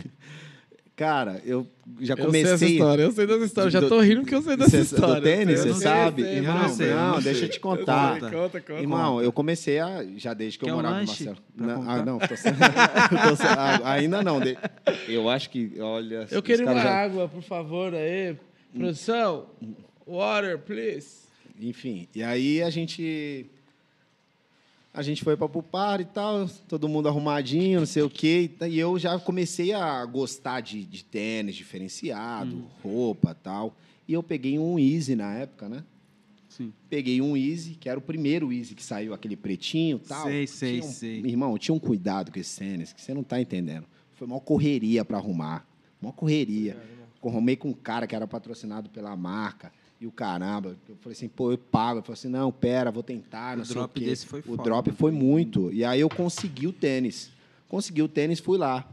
cara, 0.96 1.40
eu 1.46 1.64
já 2.00 2.16
comecei. 2.16 2.52
Eu 2.52 2.58
sei 2.58 2.66
essa 2.66 2.74
história, 2.74 3.02
eu 3.04 3.12
sei 3.12 3.26
dessa 3.26 3.44
história. 3.44 3.70
Já 3.70 3.88
tô 3.88 4.00
rindo 4.00 4.22
porque 4.22 4.34
eu 4.34 4.42
sei 4.42 4.56
dessa 4.56 4.78
história. 4.78 5.14
Do 5.14 5.22
tênis, 5.22 5.60
você 5.60 5.74
sabe? 5.74 6.22
Sei, 6.22 6.34
Irmão, 6.38 6.58
não, 6.58 6.68
sei, 6.68 6.90
não, 6.90 7.12
não 7.12 7.22
deixa 7.22 7.44
eu 7.44 7.48
te 7.48 7.60
contar. 7.60 8.14
Conta, 8.18 8.30
conta, 8.32 8.60
conta. 8.60 8.80
Irmão, 8.80 9.22
eu 9.22 9.32
comecei 9.32 9.78
a. 9.78 10.04
Já 10.16 10.34
desde 10.34 10.58
que 10.58 10.64
Quer 10.64 10.72
eu 10.72 10.74
morava 10.74 10.96
um 10.96 11.00
no 11.02 11.06
Marcelo. 11.06 11.36
Não, 11.54 11.88
ah, 11.88 12.04
não, 12.04 12.18
tô, 12.18 12.26
tô, 12.34 13.84
ainda 13.84 14.24
não. 14.24 14.40
Eu 15.06 15.30
acho 15.30 15.48
que. 15.50 15.74
Olha. 15.78 16.26
Eu 16.32 16.42
queria 16.42 16.66
uma 16.66 16.74
já... 16.74 17.04
água, 17.04 17.28
por 17.28 17.42
favor, 17.42 17.94
aí. 17.94 18.36
Produção, 18.76 19.46
water, 20.04 20.58
please. 20.58 21.28
Enfim, 21.60 22.08
e 22.12 22.24
aí 22.24 22.60
a 22.60 22.70
gente 22.70 23.48
a 24.94 25.02
gente 25.02 25.24
foi 25.24 25.36
para 25.36 25.48
Pupar 25.48 26.00
e 26.00 26.04
tal, 26.04 26.48
todo 26.68 26.88
mundo 26.88 27.08
arrumadinho, 27.08 27.80
não 27.80 27.86
sei 27.86 28.04
o 28.04 28.08
quê. 28.08 28.48
E 28.70 28.78
eu 28.78 28.96
já 28.96 29.18
comecei 29.18 29.72
a 29.72 30.04
gostar 30.06 30.60
de, 30.60 30.84
de 30.84 31.04
tênis 31.04 31.56
diferenciado, 31.56 32.54
hum. 32.54 32.64
roupa 32.80 33.32
e 33.32 33.42
tal. 33.42 33.76
E 34.06 34.12
eu 34.12 34.22
peguei 34.22 34.56
um 34.56 34.78
Easy 34.78 35.16
na 35.16 35.34
época, 35.34 35.68
né? 35.68 35.82
Sim. 36.48 36.72
Peguei 36.88 37.20
um 37.20 37.36
Easy, 37.36 37.74
que 37.74 37.88
era 37.88 37.98
o 37.98 38.02
primeiro 38.02 38.52
Easy 38.52 38.76
que 38.76 38.84
saiu, 38.84 39.12
aquele 39.12 39.34
pretinho 39.34 40.00
e 40.02 40.06
tal. 40.06 40.28
Sei, 40.28 40.46
sei, 40.46 40.78
um, 40.78 40.82
sei. 40.84 41.20
Irmão, 41.24 41.58
tinha 41.58 41.74
um 41.74 41.80
cuidado 41.80 42.30
com 42.30 42.38
esse 42.38 42.56
tênis, 42.56 42.92
que 42.92 43.02
você 43.02 43.12
não 43.12 43.24
tá 43.24 43.40
entendendo. 43.40 43.86
Foi 44.12 44.28
uma 44.28 44.38
correria 44.38 45.04
para 45.04 45.18
arrumar. 45.18 45.66
Uma 46.00 46.12
correria. 46.12 46.80
Arrumei 47.20 47.56
com 47.56 47.70
um 47.70 47.72
cara 47.72 48.06
que 48.06 48.14
era 48.14 48.28
patrocinado 48.28 48.90
pela 48.90 49.16
marca 49.16 49.72
e 50.00 50.06
o 50.06 50.12
caramba. 50.12 50.76
Eu 50.88 50.96
falei 50.96 51.16
assim, 51.16 51.28
pô, 51.28 51.52
eu 51.52 51.58
pago. 51.58 51.98
Ele 51.98 52.06
falou 52.06 52.14
assim, 52.14 52.28
não, 52.28 52.52
pera, 52.52 52.90
vou 52.90 53.02
tentar, 53.02 53.56
não 53.56 53.62
o 53.62 53.66
sei 53.66 53.74
drop 53.74 53.90
o 53.90 54.00
quê. 54.00 54.06
Desse 54.06 54.26
foi 54.26 54.40
o 54.40 54.42
foda, 54.42 54.62
drop 54.62 54.90
né? 54.90 54.96
foi 54.98 55.12
muito. 55.12 55.72
E 55.72 55.84
aí 55.84 56.00
eu 56.00 56.08
consegui 56.08 56.66
o 56.66 56.72
tênis. 56.72 57.30
Consegui 57.68 58.02
o 58.02 58.08
tênis, 58.08 58.40
fui 58.40 58.58
lá. 58.58 58.86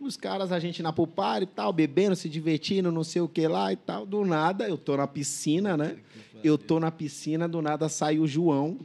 Os 0.00 0.16
caras, 0.16 0.50
a 0.50 0.58
gente 0.58 0.82
na 0.82 0.92
pulpar 0.92 1.42
e 1.42 1.46
tal, 1.46 1.72
bebendo, 1.72 2.16
se 2.16 2.28
divertindo, 2.28 2.90
não 2.90 3.04
sei 3.04 3.22
o 3.22 3.28
que 3.28 3.46
lá 3.46 3.72
e 3.72 3.76
tal. 3.76 4.04
Do 4.04 4.24
nada, 4.24 4.68
eu 4.68 4.76
tô 4.76 4.96
na 4.96 5.06
piscina, 5.06 5.76
né? 5.76 5.96
Eu 6.42 6.58
tô 6.58 6.80
na 6.80 6.90
piscina, 6.90 7.48
do 7.48 7.62
nada 7.62 7.88
sai 7.88 8.18
o 8.18 8.26
João 8.26 8.78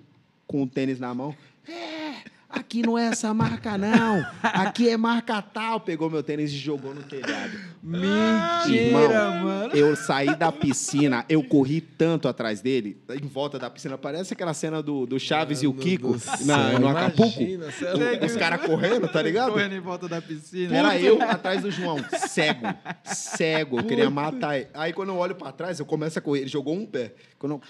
com 0.45 0.61
o 0.61 0.67
tênis 0.67 0.99
na 0.99 1.13
mão. 1.13 1.35
É, 1.67 2.23
aqui 2.49 2.81
não 2.81 2.97
é 2.97 3.07
essa 3.07 3.33
marca, 3.33 3.77
não. 3.77 4.25
Aqui 4.41 4.89
é 4.89 4.97
marca 4.97 5.41
tal. 5.41 5.79
Pegou 5.79 6.09
meu 6.09 6.23
tênis 6.23 6.51
e 6.51 6.57
jogou 6.57 6.93
no 6.93 7.03
telhado. 7.03 7.57
Mentira, 7.81 8.67
Irmão, 8.69 9.43
mano. 9.43 9.73
Eu 9.73 9.95
saí 9.95 10.35
da 10.35 10.51
piscina, 10.51 11.25
eu 11.29 11.43
corri 11.43 11.81
tanto 11.81 12.27
atrás 12.27 12.61
dele, 12.61 13.01
em 13.09 13.27
volta 13.27 13.57
da 13.57 13.69
piscina. 13.69 13.97
Parece 13.97 14.33
aquela 14.33 14.53
cena 14.53 14.81
do, 14.81 15.05
do 15.05 15.19
Chaves 15.19 15.61
e 15.63 15.67
o 15.67 15.73
Kiko 15.73 16.17
na, 16.45 16.79
no 16.79 16.87
Acapulco. 16.87 17.41
Imagina, 17.41 18.25
Os 18.25 18.35
caras 18.35 18.65
correndo, 18.65 19.07
tá 19.07 19.21
ligado? 19.21 19.51
Correndo 19.51 19.75
em 19.75 19.79
volta 19.79 20.07
da 20.07 20.21
piscina. 20.21 20.75
Era 20.75 20.99
eu 20.99 21.21
atrás 21.21 21.61
do 21.61 21.71
João, 21.71 21.97
cego. 22.27 22.67
Cego, 23.03 23.79
eu 23.79 23.83
queria 23.83 24.09
matar 24.09 24.57
ele. 24.57 24.67
Aí 24.73 24.93
quando 24.93 25.09
eu 25.09 25.17
olho 25.17 25.35
pra 25.35 25.51
trás, 25.51 25.79
eu 25.79 25.85
começo 25.85 26.19
a 26.19 26.21
correr. 26.21 26.41
Ele 26.41 26.49
jogou 26.49 26.75
um 26.75 26.85
pé. 26.85 27.13
Quando 27.37 27.53
eu, 27.53 27.61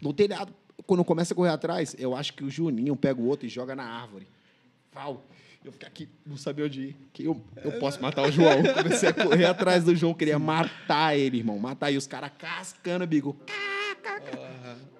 no 0.00 0.12
telhado, 0.12 0.52
quando 0.86 1.00
eu 1.00 1.04
começo 1.04 1.32
a 1.32 1.36
correr 1.36 1.50
atrás, 1.50 1.94
eu 1.98 2.14
acho 2.16 2.32
que 2.34 2.44
o 2.44 2.50
Juninho 2.50 2.96
pega 2.96 3.20
o 3.20 3.26
outro 3.26 3.46
e 3.46 3.48
joga 3.48 3.74
na 3.74 3.84
árvore. 3.84 4.26
Pau. 4.92 5.24
Eu 5.62 5.72
fiquei 5.72 5.86
aqui, 5.86 6.08
não 6.24 6.38
sabia 6.38 6.64
onde 6.64 6.80
ir. 6.80 6.96
Que 7.12 7.24
eu, 7.24 7.38
eu 7.62 7.72
posso 7.72 8.00
matar 8.00 8.26
o 8.26 8.32
João. 8.32 8.64
Eu 8.64 8.72
comecei 8.82 9.10
a 9.10 9.12
correr 9.12 9.44
atrás 9.44 9.84
do 9.84 9.94
João, 9.94 10.14
queria 10.14 10.38
matar 10.38 11.16
ele, 11.18 11.38
irmão. 11.38 11.58
Matar. 11.58 11.90
E 11.90 11.98
os 11.98 12.06
caras 12.06 12.30
cascando, 12.38 13.06
bigo. 13.06 13.36
O 14.96 14.99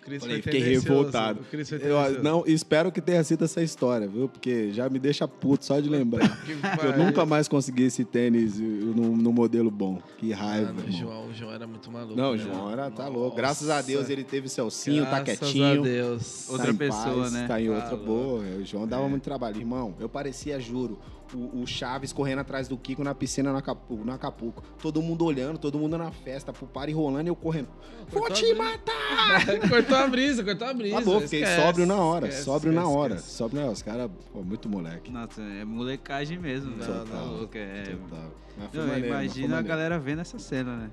Cris 0.00 0.20
Falei, 0.22 0.42
foi 0.42 0.52
fiquei 0.52 0.60
revoltado. 0.72 1.40
Eu, 1.52 1.58
tendencioso. 1.66 2.22
não, 2.22 2.44
espero 2.46 2.90
que 2.90 3.00
tenha 3.00 3.22
sido 3.24 3.44
essa 3.44 3.62
história, 3.62 4.06
viu? 4.08 4.28
Porque 4.28 4.72
já 4.72 4.88
me 4.88 4.98
deixa 4.98 5.26
puto 5.28 5.64
só 5.64 5.78
de 5.80 5.88
lembrar. 5.88 6.28
Que 6.44 6.52
eu 6.86 6.96
nunca 6.96 7.26
mais 7.26 7.46
consegui 7.48 7.84
esse 7.84 8.04
tênis 8.04 8.58
no, 8.58 9.16
no 9.16 9.32
modelo 9.32 9.70
bom. 9.70 10.00
Que 10.16 10.32
raiva. 10.32 10.72
Mano, 10.72 10.88
o. 10.88 10.92
João, 10.92 11.26
o 11.28 11.34
João 11.34 11.52
era 11.52 11.66
muito 11.66 11.90
maluco. 11.90 12.16
Não, 12.16 12.30
o 12.32 12.36
né? 12.36 12.42
João 12.42 12.70
era, 12.70 12.90
tá 12.90 13.04
Nossa. 13.04 13.14
louco. 13.16 13.36
Graças 13.36 13.68
a 13.70 13.82
Deus 13.82 14.08
ele 14.08 14.24
teve 14.24 14.48
Celcinho, 14.48 15.04
tá 15.04 15.20
Graças 15.20 15.38
quietinho. 15.40 15.80
a 15.80 15.82
Deus. 15.84 16.46
tá 16.46 16.52
Outra 16.52 16.74
pessoa, 16.74 17.20
paz, 17.22 17.32
né? 17.32 17.46
Tá 17.46 17.60
em 17.60 17.68
Tá 17.68 17.74
outra 17.74 17.96
boa. 17.96 18.42
O 18.58 18.64
João 18.64 18.86
dava 18.86 19.04
É. 19.04 19.08
muito 19.08 19.22
trabalho. 19.22 19.56
Irmão, 19.58 19.94
eu 20.00 20.08
parecia, 20.08 20.58
juro, 20.60 20.98
o, 21.34 21.62
o 21.62 21.66
Chaves 21.66 22.12
correndo 22.12 22.40
atrás 22.40 22.68
do 22.68 22.76
Kiko 22.76 23.02
na 23.04 23.14
piscina 23.14 23.52
no 23.52 23.58
Acapulco, 23.58 24.04
no 24.04 24.12
Acapulco. 24.12 24.62
Todo 24.80 25.02
mundo 25.02 25.24
olhando, 25.24 25.58
todo 25.58 25.78
mundo 25.78 25.98
na 25.98 26.10
festa, 26.10 26.52
pro 26.52 26.66
par 26.66 26.88
rolando 26.90 27.28
e 27.28 27.30
eu 27.30 27.36
correndo. 27.36 27.68
Vou 28.08 28.22
Cortou 28.22 28.36
te 28.36 28.54
matar! 28.54 29.44
cortou 29.68 29.96
a 29.96 30.06
brisa, 30.06 30.42
cortou 30.42 30.68
a 30.68 30.74
brisa. 30.74 30.96
Acabou, 30.96 31.20
fiquei 31.20 31.42
Esquece, 31.42 31.60
sóbrio 31.62 31.86
na 31.86 31.96
hora. 31.96 32.26
esquece, 32.28 32.44
sóbrio 32.44 32.72
na 32.72 32.88
hora. 32.88 33.14
esquece. 33.16 33.36
Sóbrio 33.36 33.60
na 33.60 33.64
hora. 33.66 33.74
Os 33.74 33.82
caras, 33.82 34.10
pô, 34.32 34.42
muito 34.42 34.68
moleque. 34.68 35.10
Nossa, 35.10 35.42
é 35.42 35.64
molecagem 35.64 36.38
mesmo, 36.38 36.76
velho. 36.76 36.86
Total. 36.86 37.06
Tá 37.06 37.22
louco, 37.22 37.56
é. 37.58 37.82
Total. 37.82 38.32
Foi 38.72 38.98
imagina 39.06 39.58
a 39.58 39.62
galera 39.62 39.98
vendo 39.98 40.20
essa 40.20 40.38
cena, 40.38 40.76
né? 40.76 40.90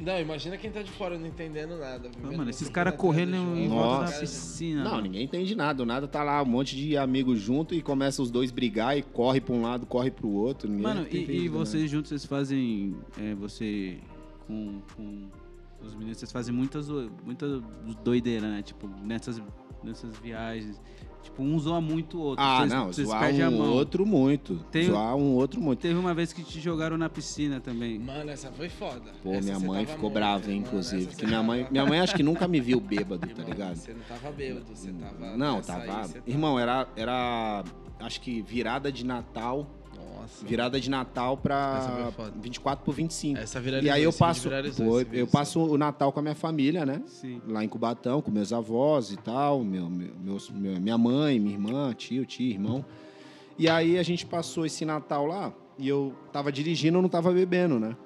Não, 0.00 0.20
imagina 0.20 0.56
quem 0.56 0.70
tá 0.70 0.82
de 0.82 0.90
fora 0.90 1.18
não 1.18 1.26
entendendo 1.26 1.78
nada. 1.78 2.10
Não, 2.20 2.32
mano, 2.36 2.50
esses 2.50 2.68
caras 2.68 2.94
correndo 2.96 3.36
em 3.56 3.68
volta 3.68 4.10
da 4.10 4.18
piscina. 4.18 4.82
Não, 4.82 5.00
ninguém 5.00 5.24
entende 5.24 5.54
nada. 5.54 5.82
O 5.82 5.86
nada 5.86 6.08
tá 6.08 6.22
lá, 6.22 6.42
um 6.42 6.46
monte 6.46 6.76
de 6.76 6.96
amigos 6.96 7.40
junto 7.40 7.74
e 7.74 7.82
começa 7.82 8.20
os 8.20 8.30
dois 8.30 8.50
brigar 8.50 8.98
e 8.98 9.02
corre 9.02 9.40
pra 9.40 9.54
um 9.54 9.62
lado, 9.62 9.86
corre 9.86 10.10
pro 10.10 10.28
outro. 10.28 10.70
mano, 10.70 11.06
e, 11.10 11.44
e 11.44 11.48
vocês 11.48 11.90
juntos, 11.90 12.08
vocês 12.08 12.24
fazem. 12.24 12.96
É, 13.18 13.34
você 13.34 13.98
com, 14.46 14.80
com 14.96 15.28
os 15.82 15.94
meninos, 15.94 16.18
vocês 16.18 16.32
fazem 16.32 16.54
muitas, 16.54 16.88
muitas 17.24 17.62
doideiras, 18.02 18.50
né? 18.50 18.62
Tipo, 18.62 18.88
nessas, 19.02 19.40
nessas 19.82 20.16
viagens. 20.18 20.80
Tipo, 21.24 21.42
um 21.42 21.58
zoa 21.58 21.80
muito 21.80 22.18
o 22.18 22.20
outro. 22.20 22.44
Ah, 22.44 22.58
vocês, 22.58 22.72
não, 22.72 22.86
vocês 22.86 23.08
zoar 23.08 23.32
um 23.32 23.72
outro 23.72 24.04
muito. 24.04 24.56
Tem, 24.70 24.84
zoar 24.84 25.16
um 25.16 25.34
outro 25.34 25.60
muito. 25.60 25.80
Teve 25.80 25.98
uma 25.98 26.12
vez 26.12 26.32
que 26.32 26.44
te 26.44 26.60
jogaram 26.60 26.98
na 26.98 27.08
piscina 27.08 27.60
também. 27.60 27.98
Mano, 27.98 28.30
essa 28.30 28.50
foi 28.52 28.68
foda. 28.68 29.10
Pô, 29.22 29.32
essa 29.32 29.40
minha 29.42 29.58
mãe 29.58 29.86
ficou 29.86 30.10
brava, 30.10 30.52
hein, 30.52 30.58
inclusive. 30.58 31.16
Que 31.16 31.26
minha 31.26 31.42
mãe, 31.42 31.66
minha 31.70 31.86
mãe 31.86 31.98
acho 31.98 32.14
que 32.14 32.22
nunca 32.22 32.46
me 32.46 32.60
viu 32.60 32.78
bêbado, 32.78 33.26
tá 33.34 33.42
ligado? 33.42 33.76
Você 33.76 33.92
não 33.92 34.02
tava 34.02 34.30
bêbado, 34.30 34.66
você 34.66 34.92
tava... 34.92 35.36
Não, 35.36 35.62
tava... 35.62 36.02
Aí, 36.02 36.22
Irmão, 36.26 36.58
era, 36.58 36.86
era, 36.94 37.64
acho 38.00 38.20
que 38.20 38.42
virada 38.42 38.92
de 38.92 39.04
Natal 39.04 39.66
nossa. 40.24 40.46
Virada 40.46 40.80
de 40.80 40.90
Natal 40.90 41.36
pra 41.36 42.10
24 42.40 42.84
pro 42.84 42.92
25. 42.92 43.38
Essa 43.38 43.60
viralizou. 43.60 43.94
E 43.94 43.96
aí 43.96 44.02
eu 44.02 44.12
passo, 44.12 44.48
pô, 44.76 45.00
eu 45.12 45.26
passo 45.26 45.60
o 45.60 45.78
Natal 45.78 46.12
com 46.12 46.20
a 46.20 46.22
minha 46.22 46.34
família, 46.34 46.84
né? 46.84 47.02
Sim. 47.06 47.40
Lá 47.46 47.62
em 47.62 47.68
Cubatão, 47.68 48.20
com 48.20 48.30
meus 48.30 48.52
avós 48.52 49.12
e 49.12 49.16
tal, 49.16 49.62
meu, 49.62 49.88
meus, 49.88 50.50
minha 50.50 50.98
mãe, 50.98 51.38
minha 51.38 51.54
irmã, 51.54 51.92
tio, 51.94 52.24
tio, 52.24 52.50
irmão. 52.50 52.84
E 53.58 53.68
aí 53.68 53.98
a 53.98 54.02
gente 54.02 54.26
passou 54.26 54.66
esse 54.66 54.84
Natal 54.84 55.26
lá 55.26 55.52
e 55.78 55.86
eu 55.86 56.14
tava 56.32 56.50
dirigindo, 56.50 56.98
eu 56.98 57.02
não 57.02 57.08
tava 57.08 57.30
bebendo, 57.32 57.78
né? 57.78 57.96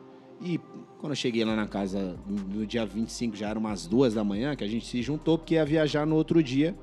E 0.40 0.60
quando 0.98 1.12
eu 1.12 1.16
cheguei 1.16 1.44
lá 1.44 1.56
na 1.56 1.66
casa 1.66 2.16
no 2.26 2.66
dia 2.66 2.84
25, 2.84 3.36
já 3.36 3.48
era 3.48 3.58
umas 3.58 3.86
duas 3.86 4.14
da 4.14 4.24
manhã, 4.24 4.54
que 4.54 4.64
a 4.64 4.68
gente 4.68 4.86
se 4.86 5.00
juntou, 5.02 5.38
porque 5.38 5.54
ia 5.54 5.64
viajar 5.64 6.06
no 6.06 6.16
outro 6.16 6.42
dia. 6.42 6.76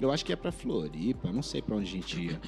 Eu 0.00 0.10
acho 0.10 0.24
que 0.24 0.32
é 0.32 0.36
pra 0.36 0.50
Floripa, 0.50 1.30
não 1.30 1.42
sei 1.42 1.62
pra 1.62 1.76
onde 1.76 1.88
a 1.88 1.92
gente 1.92 2.20
ia. 2.20 2.40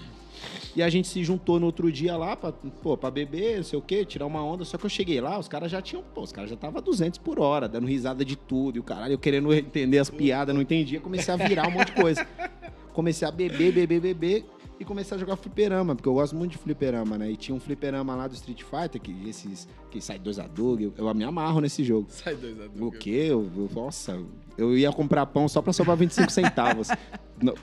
E 0.76 0.82
a 0.82 0.88
gente 0.88 1.06
se 1.08 1.22
juntou 1.22 1.60
no 1.60 1.66
outro 1.66 1.90
dia 1.90 2.16
lá 2.16 2.36
pra, 2.36 2.52
pô, 2.52 2.96
pra 2.96 3.10
beber, 3.10 3.58
não 3.58 3.64
sei 3.64 3.78
o 3.78 3.82
quê, 3.82 4.04
tirar 4.04 4.26
uma 4.26 4.44
onda. 4.44 4.64
Só 4.64 4.76
que 4.76 4.84
eu 4.84 4.90
cheguei 4.90 5.20
lá, 5.20 5.38
os 5.38 5.48
caras 5.48 5.70
já 5.70 5.80
tinham, 5.80 6.02
pô, 6.14 6.22
os 6.22 6.32
caras 6.32 6.50
já 6.50 6.54
estavam 6.54 6.82
200 6.82 7.18
por 7.18 7.38
hora, 7.38 7.68
dando 7.68 7.86
risada 7.86 8.24
de 8.24 8.36
tudo. 8.36 8.76
E 8.76 8.80
o 8.80 8.82
caralho, 8.82 9.14
eu 9.14 9.18
querendo 9.18 9.52
entender 9.54 9.98
as 9.98 10.10
piadas, 10.10 10.54
não 10.54 10.62
entendia. 10.62 11.00
Comecei 11.00 11.32
a 11.32 11.36
virar 11.36 11.68
um 11.68 11.70
monte 11.70 11.94
de 11.94 12.00
coisa. 12.00 12.26
Comecei 12.92 13.26
a 13.26 13.30
beber, 13.30 13.72
beber, 13.72 14.00
beber 14.00 14.53
e 14.78 14.84
comecei 14.84 15.16
a 15.16 15.20
jogar 15.20 15.36
fliperama, 15.36 15.94
porque 15.94 16.09
eu 16.09 16.14
gosto 16.14 16.34
muito 16.34 16.52
de 16.52 16.59
fliperama, 16.59 17.16
né? 17.16 17.30
E 17.30 17.36
tinha 17.36 17.55
um 17.55 17.60
fliperama 17.60 18.14
lá 18.14 18.26
do 18.26 18.34
Street 18.34 18.62
Fighter, 18.62 19.01
que 19.01 19.28
esses 19.28 19.68
que 19.90 20.01
sai 20.01 20.18
dois 20.18 20.38
a 20.38 20.46
Doug, 20.46 20.80
eu, 20.80 20.92
eu 20.96 21.14
me 21.14 21.24
amarro 21.24 21.60
nesse 21.60 21.84
jogo. 21.84 22.06
Sai 22.09 22.34
dois 22.34 22.60
a 22.60 22.66
Doug. 22.66 22.82
O 22.82 22.90
quê? 22.90 23.26
Eu, 23.28 23.48
eu, 23.56 23.70
nossa, 23.72 24.20
eu 24.59 24.76
ia 24.76 24.92
comprar 24.92 25.26
pão 25.26 25.48
só 25.48 25.62
pra 25.62 25.72
sobrar 25.72 25.96
25 25.96 26.30
centavos. 26.32 26.88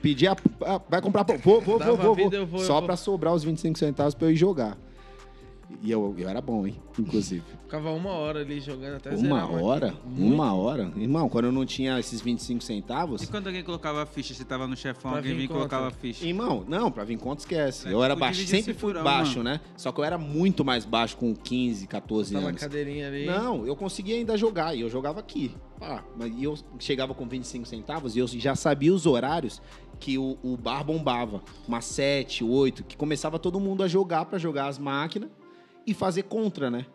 Pedi 0.01 0.27
a, 0.27 0.35
a, 0.65 0.81
vai 0.89 1.01
comprar 1.01 1.25
pão, 1.25 1.38
vou, 1.38 1.61
vou, 1.61 1.79
vou, 1.79 1.97
vou, 1.97 2.15
vou. 2.15 2.45
vou. 2.45 2.59
Só 2.59 2.81
pra 2.81 2.95
sobrar 2.95 3.33
os 3.33 3.43
25 3.43 3.77
centavos 3.77 4.13
pra 4.13 4.27
eu 4.27 4.31
ir 4.31 4.35
jogar. 4.35 4.77
E 5.81 5.91
eu, 5.91 6.14
eu 6.18 6.30
era 6.30 6.41
bom, 6.41 6.65
hein? 6.65 6.76
Inclusive. 6.98 7.43
Ficava 7.64 7.91
uma 7.91 8.11
hora 8.11 8.41
ali 8.41 8.60
jogando 8.60 8.98
até 8.98 9.11
Uma 9.15 9.49
hora? 9.49 9.93
Uma 10.06 10.53
hora? 10.53 10.91
Irmão, 10.98 11.30
quando 11.30 11.45
eu 11.45 11.52
não 11.52 11.65
tinha 11.65 11.98
esses 11.99 12.19
25 12.19 12.64
centavos. 12.64 13.23
E 13.23 13.27
quando 13.27 13.48
alguém 13.48 13.64
colocava 13.64 14.06
ficha, 14.06 14.34
você 14.34 14.43
tava 14.43 14.68
no 14.68 14.76
chefão, 14.76 15.15
alguém 15.15 15.34
vinha 15.34 15.45
e 15.45 15.48
colocava 15.48 15.89
ficha? 15.89 16.26
Irmão, 16.26 16.65
não, 16.68 16.91
pra 16.91 17.03
vir 17.03 17.18
conta 17.18 17.41
esquece. 17.41 17.89
eu 17.89 18.03
era 18.03 18.15
baixo, 18.15 18.45
sempre 18.45 18.73
fui 18.73 18.93
baixo, 18.93 19.38
mano. 19.38 19.52
né? 19.52 19.61
Só 19.77 19.91
que 19.91 19.99
eu 19.99 20.03
era 20.03 20.18
muito 20.18 20.65
mais 20.65 20.84
baixo 20.84 21.15
com 21.15 21.34
15, 21.34 21.88
14 21.88 22.34
tava 22.34 22.48
anos. 22.48 22.60
cadeirinha 22.61 23.07
ali. 23.07 23.26
Não, 23.26 23.65
eu 23.65 23.76
conseguia 23.76 24.15
ainda 24.15 24.38
jogar 24.38 24.76
e 24.76 24.81
eu 24.81 24.89
jogava 24.89 25.19
aqui. 25.19 25.56
Ah, 25.80 26.03
mas 26.18 26.31
eu 26.41 26.57
chegava 26.77 27.14
com 27.14 27.26
25 27.27 27.65
centavos 27.65 28.15
e 28.15 28.19
eu 28.19 28.27
já 28.27 28.56
sabia 28.56 28.93
os 28.93 29.06
horários 29.06 29.61
que 29.99 30.18
o, 30.18 30.38
o 30.43 30.57
bar 30.57 30.84
bombava. 30.84 31.41
Umas 31.68 31.85
7, 31.85 32.43
8, 32.43 32.84
que 32.84 32.98
começava 32.98 33.39
todo 33.39 33.60
mundo 33.60 33.81
a 33.81 33.88
jogar 33.88 34.26
para 34.26 34.38
jogar 34.38 34.68
as 34.68 34.77
máquinas 34.77 35.30
e 35.85 35.93
fazer 35.93 36.23
contra, 36.23 36.69
né? 36.69 36.85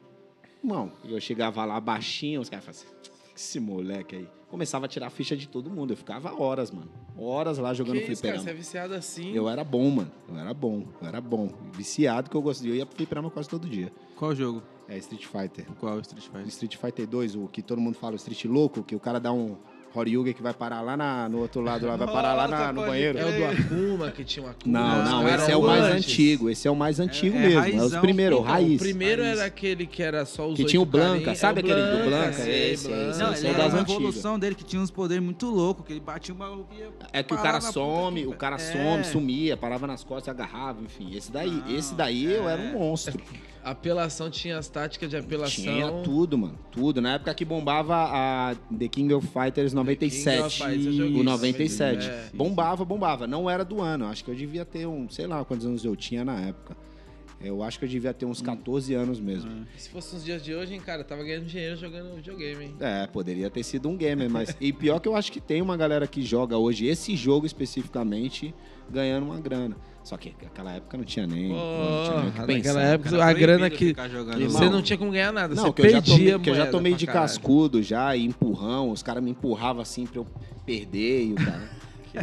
Irmão, 0.62 0.92
eu 1.04 1.20
chegava 1.20 1.64
lá 1.64 1.80
baixinho, 1.80 2.40
os 2.40 2.48
caras 2.48 2.64
falavam 2.64 2.86
assim, 2.86 3.10
esse 3.34 3.60
moleque 3.60 4.16
aí. 4.16 4.28
Começava 4.48 4.86
a 4.86 4.88
tirar 4.88 5.08
a 5.08 5.10
ficha 5.10 5.36
de 5.36 5.48
todo 5.48 5.68
mundo. 5.68 5.92
Eu 5.92 5.96
ficava 5.96 6.32
horas, 6.40 6.70
mano. 6.70 6.90
Horas 7.18 7.58
lá 7.58 7.74
jogando 7.74 7.98
que 7.98 8.06
fliperama. 8.06 8.12
Isso, 8.12 8.22
cara, 8.22 8.40
você 8.44 8.50
é 8.50 8.54
viciado 8.54 8.94
assim? 8.94 9.32
Eu 9.32 9.48
era 9.48 9.64
bom, 9.64 9.90
mano. 9.90 10.12
Eu 10.28 10.38
era 10.38 10.54
bom. 10.54 10.86
Eu 11.02 11.08
era 11.08 11.20
bom. 11.20 11.52
Viciado 11.72 12.30
que 12.30 12.36
eu 12.36 12.42
gostei. 12.42 12.70
Eu 12.70 12.76
ia 12.76 12.86
pro 12.86 12.96
fliperama 12.96 13.28
quase 13.28 13.48
todo 13.48 13.68
dia. 13.68 13.92
Qual 14.14 14.34
jogo? 14.34 14.62
É 14.88 14.96
Street 14.98 15.26
Fighter. 15.26 15.66
Qual 15.80 15.98
Street 16.00 16.24
Fighter? 16.24 16.46
Street 16.46 16.76
Fighter 16.76 17.06
2, 17.08 17.34
o 17.34 17.48
que 17.48 17.60
todo 17.60 17.80
mundo 17.80 17.96
fala, 17.96 18.12
o 18.12 18.16
Street 18.16 18.44
Louco, 18.44 18.84
que 18.84 18.94
o 18.94 19.00
cara 19.00 19.18
dá 19.18 19.32
um 19.32 19.56
Horyuga 19.96 20.32
que 20.32 20.42
vai 20.42 20.52
parar 20.52 20.80
lá 20.80 20.96
na, 20.96 21.28
no 21.28 21.38
outro 21.38 21.60
lado, 21.60 21.86
lá, 21.86 21.96
vai 21.96 22.06
parar 22.06 22.34
lá 22.34 22.48
na, 22.48 22.72
no 22.72 22.84
banheiro. 22.84 23.18
É 23.18 23.24
o 23.24 23.32
do 23.32 23.44
Akuma, 23.44 24.10
que 24.10 24.24
tinha 24.24 24.44
um 24.44 24.48
Akuma. 24.48 24.78
Não, 24.78 25.04
não, 25.04 25.28
esse 25.28 25.50
é 25.50 25.56
o 25.56 25.62
mais 25.62 25.84
antes. 25.84 26.04
antigo. 26.04 26.50
Esse 26.50 26.68
é 26.68 26.70
o 26.70 26.76
mais 26.76 27.00
antigo 27.00 27.36
é, 27.36 27.38
é 27.38 27.46
mesmo. 27.46 27.60
Raizão, 27.60 27.82
é 27.82 27.86
os 27.86 27.96
primeiros, 27.96 28.38
o 28.38 28.42
raiz. 28.42 28.76
O 28.76 28.78
primeiro 28.84 29.22
raiz. 29.22 29.38
era 29.38 29.46
aquele 29.46 29.86
que 29.86 30.02
era 30.02 30.24
só 30.24 30.48
os 30.48 30.56
Que 30.56 30.64
tinha 30.64 30.80
o 30.80 30.86
Blanca, 30.86 31.34
sabe 31.34 31.60
é 31.60 31.62
o 31.62 31.66
aquele 31.66 31.86
Blanca, 31.86 32.02
do 32.02 32.08
Blanca? 32.08 32.32
Sei, 32.32 32.72
esse, 32.72 32.88
Blanca. 32.88 33.10
Esse, 33.10 33.18
não, 33.18 33.32
esse 33.32 33.46
é 33.46 33.54
das 33.54 33.74
a 33.74 33.80
evolução 33.80 34.38
dele, 34.38 34.54
que 34.54 34.64
tinha 34.64 34.82
uns 34.82 34.90
poderes 34.90 35.22
muito 35.22 35.46
loucos, 35.46 35.84
que 35.86 35.92
ele 35.92 36.00
batia 36.00 36.34
uma. 36.34 36.66
É 37.12 37.22
que 37.22 37.34
o 37.34 37.38
cara 37.38 37.60
some, 37.60 38.26
o 38.26 38.32
cara 38.32 38.58
some, 38.58 39.04
sumia, 39.04 39.56
parava 39.56 39.86
nas 39.86 40.04
costas, 40.04 40.28
agarrava, 40.28 40.82
enfim. 40.82 41.14
Esse 41.16 41.32
daí, 41.32 41.62
esse 41.68 41.94
daí 41.94 42.24
eu 42.24 42.48
era 42.48 42.60
um 42.60 42.72
monstro. 42.72 43.20
Apelação 43.66 44.30
tinha 44.30 44.58
as 44.58 44.68
táticas 44.68 45.10
de 45.10 45.16
apelação. 45.16 45.64
Tinha 45.64 45.90
tudo, 46.04 46.38
mano. 46.38 46.56
Tudo. 46.70 47.00
Na 47.00 47.14
época 47.14 47.34
que 47.34 47.44
bombava 47.44 47.96
a 47.96 48.54
The 48.78 48.86
King 48.86 49.12
of 49.12 49.26
Fighters 49.26 49.72
97. 49.72 50.62
King 50.62 51.02
of 51.02 51.20
o 51.20 51.24
97. 51.24 52.06
É. 52.08 52.30
Bombava, 52.32 52.84
bombava. 52.84 53.26
Não 53.26 53.50
era 53.50 53.64
do 53.64 53.80
ano. 53.80 54.06
Acho 54.06 54.24
que 54.24 54.30
eu 54.30 54.36
devia 54.36 54.64
ter 54.64 54.86
um, 54.86 55.08
sei 55.08 55.26
lá 55.26 55.44
quantos 55.44 55.66
anos 55.66 55.84
eu 55.84 55.96
tinha 55.96 56.24
na 56.24 56.40
época. 56.42 56.76
Eu 57.40 57.62
acho 57.62 57.78
que 57.78 57.84
eu 57.84 57.88
devia 57.88 58.14
ter 58.14 58.24
uns 58.24 58.40
14 58.40 58.96
hum. 58.96 59.00
anos 59.00 59.20
mesmo. 59.20 59.50
É. 59.50 59.78
Se 59.78 59.88
fosse 59.88 60.14
nos 60.14 60.24
dias 60.24 60.42
de 60.42 60.54
hoje, 60.54 60.74
hein, 60.74 60.80
cara, 60.80 61.04
tava 61.04 61.22
ganhando 61.22 61.44
dinheiro 61.44 61.76
jogando 61.76 62.14
videogame, 62.16 62.64
hein? 62.64 62.74
É, 62.80 63.06
poderia 63.06 63.50
ter 63.50 63.62
sido 63.62 63.88
um 63.88 63.96
gamer, 63.96 64.30
mas. 64.30 64.56
e 64.60 64.72
pior 64.72 65.00
que 65.00 65.08
eu 65.08 65.14
acho 65.14 65.30
que 65.30 65.40
tem 65.40 65.60
uma 65.60 65.76
galera 65.76 66.06
que 66.06 66.22
joga 66.22 66.56
hoje 66.56 66.86
esse 66.86 67.14
jogo 67.14 67.46
especificamente 67.46 68.54
ganhando 68.90 69.24
uma 69.26 69.40
grana. 69.40 69.76
Só 70.02 70.16
que 70.16 70.32
naquela 70.40 70.72
época 70.72 70.96
não 70.96 71.04
tinha 71.04 71.26
nem. 71.26 71.50
Oh, 71.50 71.56
não 71.56 72.30
tinha 72.30 72.46
nem 72.46 72.62
que 72.62 72.68
naquela 72.68 72.82
época 72.82 73.24
a 73.24 73.32
grana 73.32 73.68
que. 73.68 73.92
Você 74.44 74.70
não 74.70 74.80
tinha 74.80 74.96
como 74.96 75.10
ganhar 75.10 75.32
nada. 75.32 75.54
Não, 75.54 75.64
você 75.64 75.72
que 75.72 75.82
eu 75.82 75.90
já 75.90 76.02
tomei, 76.02 76.38
que 76.38 76.50
eu 76.50 76.54
já 76.54 76.66
tomei 76.66 76.94
de 76.94 77.06
caralho. 77.06 77.26
cascudo 77.26 77.82
já, 77.82 78.16
e 78.16 78.24
empurrão, 78.24 78.90
os 78.90 79.02
caras 79.02 79.22
me 79.22 79.30
empurravam 79.30 79.82
assim 79.82 80.06
pra 80.06 80.20
eu 80.20 80.26
perder 80.64 81.26
e 81.26 81.32
o 81.32 81.36
cara. 81.36 81.70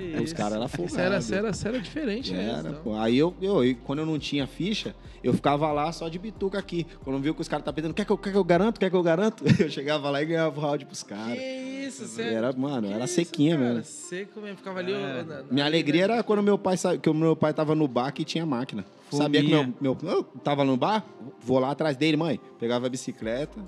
Os 0.23 0.33
caras 0.33 0.53
eram 0.57 0.67
folgados. 0.67 1.31
Era, 1.31 1.47
era, 1.47 1.51
era 1.65 1.79
diferente, 1.79 2.33
né? 2.33 2.55
Era, 2.59 2.73
pô. 2.73 2.95
Aí 2.95 3.17
eu, 3.17 3.33
eu, 3.41 3.61
quando 3.83 3.99
eu 3.99 4.05
não 4.05 4.17
tinha 4.17 4.47
ficha, 4.47 4.95
eu 5.23 5.33
ficava 5.33 5.71
lá 5.71 5.91
só 5.91 6.09
de 6.09 6.19
bituca 6.19 6.57
aqui. 6.57 6.85
Quando 7.03 7.17
eu 7.17 7.21
viu 7.21 7.35
que 7.35 7.41
os 7.41 7.47
caras 7.47 7.65
tá 7.65 7.71
pedindo, 7.71 7.93
quer 7.93 8.05
que, 8.05 8.11
eu, 8.11 8.17
quer 8.17 8.31
que 8.31 8.37
eu 8.37 8.43
garanto? 8.43 8.79
Quer 8.79 8.89
que 8.89 8.95
eu 8.95 9.03
garanto? 9.03 9.43
Eu 9.63 9.69
chegava 9.69 10.09
lá 10.09 10.21
e 10.21 10.25
ganhava 10.25 10.59
o 10.59 10.61
round 10.61 10.85
pros 10.85 11.03
caras. 11.03 11.37
Que 11.37 11.85
isso, 11.87 12.05
sério? 12.07 12.37
Era, 12.37 12.53
mano, 12.53 12.87
que 12.87 12.93
era 12.93 13.05
isso, 13.05 13.13
sequinha 13.13 13.55
cara? 13.55 13.69
mesmo. 13.69 13.83
Seco 13.83 14.41
mesmo, 14.41 14.57
ficava 14.57 14.79
ali. 14.79 14.93
É. 14.93 15.23
Na, 15.23 15.23
na 15.23 15.43
Minha 15.49 15.65
alegria 15.65 16.03
era 16.03 16.23
quando 16.23 16.43
meu 16.43 16.57
pai 16.57 16.75
que 17.01 17.09
o 17.09 17.13
meu 17.13 17.35
pai 17.35 17.53
tava 17.53 17.75
no 17.75 17.87
bar 17.87 18.11
que 18.11 18.25
tinha 18.25 18.45
máquina. 18.45 18.85
Sabia 19.11 19.41
que 19.41 19.49
meu, 19.49 19.73
meu. 19.79 19.97
Eu 20.03 20.23
tava 20.43 20.63
no 20.63 20.75
bar, 20.75 21.05
vou 21.39 21.59
lá 21.59 21.71
atrás 21.71 21.95
dele, 21.95 22.17
mãe. 22.17 22.39
Pegava 22.59 22.87
a 22.87 22.89
bicicleta, 22.89 23.59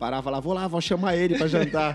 Parava 0.00 0.30
lá, 0.30 0.40
vou 0.40 0.54
lá, 0.54 0.66
vou 0.66 0.80
chamar 0.80 1.14
ele 1.14 1.36
pra 1.36 1.46
jantar. 1.46 1.94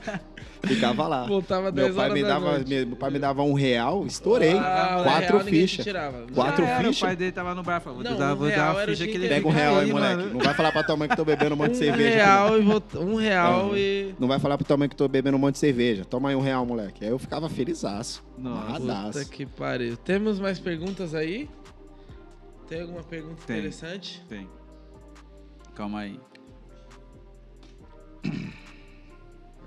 Ficava 0.66 1.06
lá. 1.06 1.26
Voltava 1.26 1.70
meu 1.70 1.94
pai 1.94 2.10
me 2.10 2.22
dava, 2.22 2.58
Meu 2.66 2.96
pai 2.96 3.10
me 3.10 3.18
dava 3.18 3.42
um 3.42 3.52
real, 3.52 4.06
estourei. 4.06 4.56
Ah, 4.56 5.02
quatro 5.04 5.40
fichas. 5.40 5.86
Quatro 6.34 6.66
fichas. 6.66 6.96
O 6.96 7.00
pai 7.00 7.14
dele 7.14 7.32
tava 7.32 7.54
no 7.54 7.62
bar, 7.62 7.78
falou, 7.80 8.02
vou, 8.02 8.16
dar, 8.16 8.34
vou 8.34 8.48
dar 8.48 8.74
uma 8.74 8.86
ficha 8.86 9.04
que 9.06 9.12
ele 9.12 9.28
Pega 9.28 9.46
um 9.46 9.50
real 9.50 9.76
aí, 9.76 9.92
moleque. 9.92 10.32
Não 10.32 10.40
vai 10.40 10.54
falar 10.54 10.72
pra 10.72 10.82
tua 10.82 10.96
mãe 10.96 11.08
que 11.10 11.14
tô 11.14 11.26
bebendo 11.26 11.54
um 11.54 11.58
monte 11.58 11.72
de 11.72 11.76
cerveja. 11.76 12.16
Real 12.16 12.58
e 12.58 12.98
um 12.98 13.16
real 13.16 13.76
e... 13.76 14.14
Não 14.18 14.26
vai 14.26 14.38
falar 14.38 14.56
pra 14.56 14.66
tua 14.66 14.76
mãe 14.78 14.88
que 14.88 14.96
tô 14.96 15.06
bebendo 15.06 15.36
um 15.36 15.40
monte 15.40 15.54
de 15.54 15.60
cerveja. 15.60 16.06
Toma 16.06 16.30
aí 16.30 16.34
um 16.34 16.40
real, 16.40 16.64
moleque. 16.64 17.04
Aí 17.04 17.10
eu 17.10 17.18
ficava 17.18 17.50
felizaço. 17.50 18.24
Nossa, 18.38 19.12
Puta 19.12 19.24
que 19.26 19.44
pariu. 19.44 19.94
Temos 19.98 20.40
mais 20.40 20.58
perguntas 20.58 21.14
aí? 21.14 21.50
Tem 22.66 22.80
alguma 22.80 23.02
pergunta 23.02 23.42
Tem. 23.46 23.58
interessante? 23.58 24.24
Tem. 24.26 24.48
Calma 25.74 26.00
aí. 26.00 26.18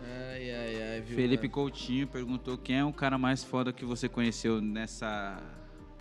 Ai, 0.02 0.52
ai, 0.52 0.92
ai, 0.94 1.02
viu, 1.02 1.16
Felipe 1.16 1.44
mano? 1.44 1.54
Coutinho 1.54 2.08
perguntou 2.08 2.58
quem 2.58 2.78
é 2.78 2.86
o 2.86 2.94
cara 2.94 3.18
mais 3.18 3.44
foda 3.44 3.74
que 3.74 3.86
você 3.86 4.08
conheceu 4.08 4.62
nessa 4.62 5.42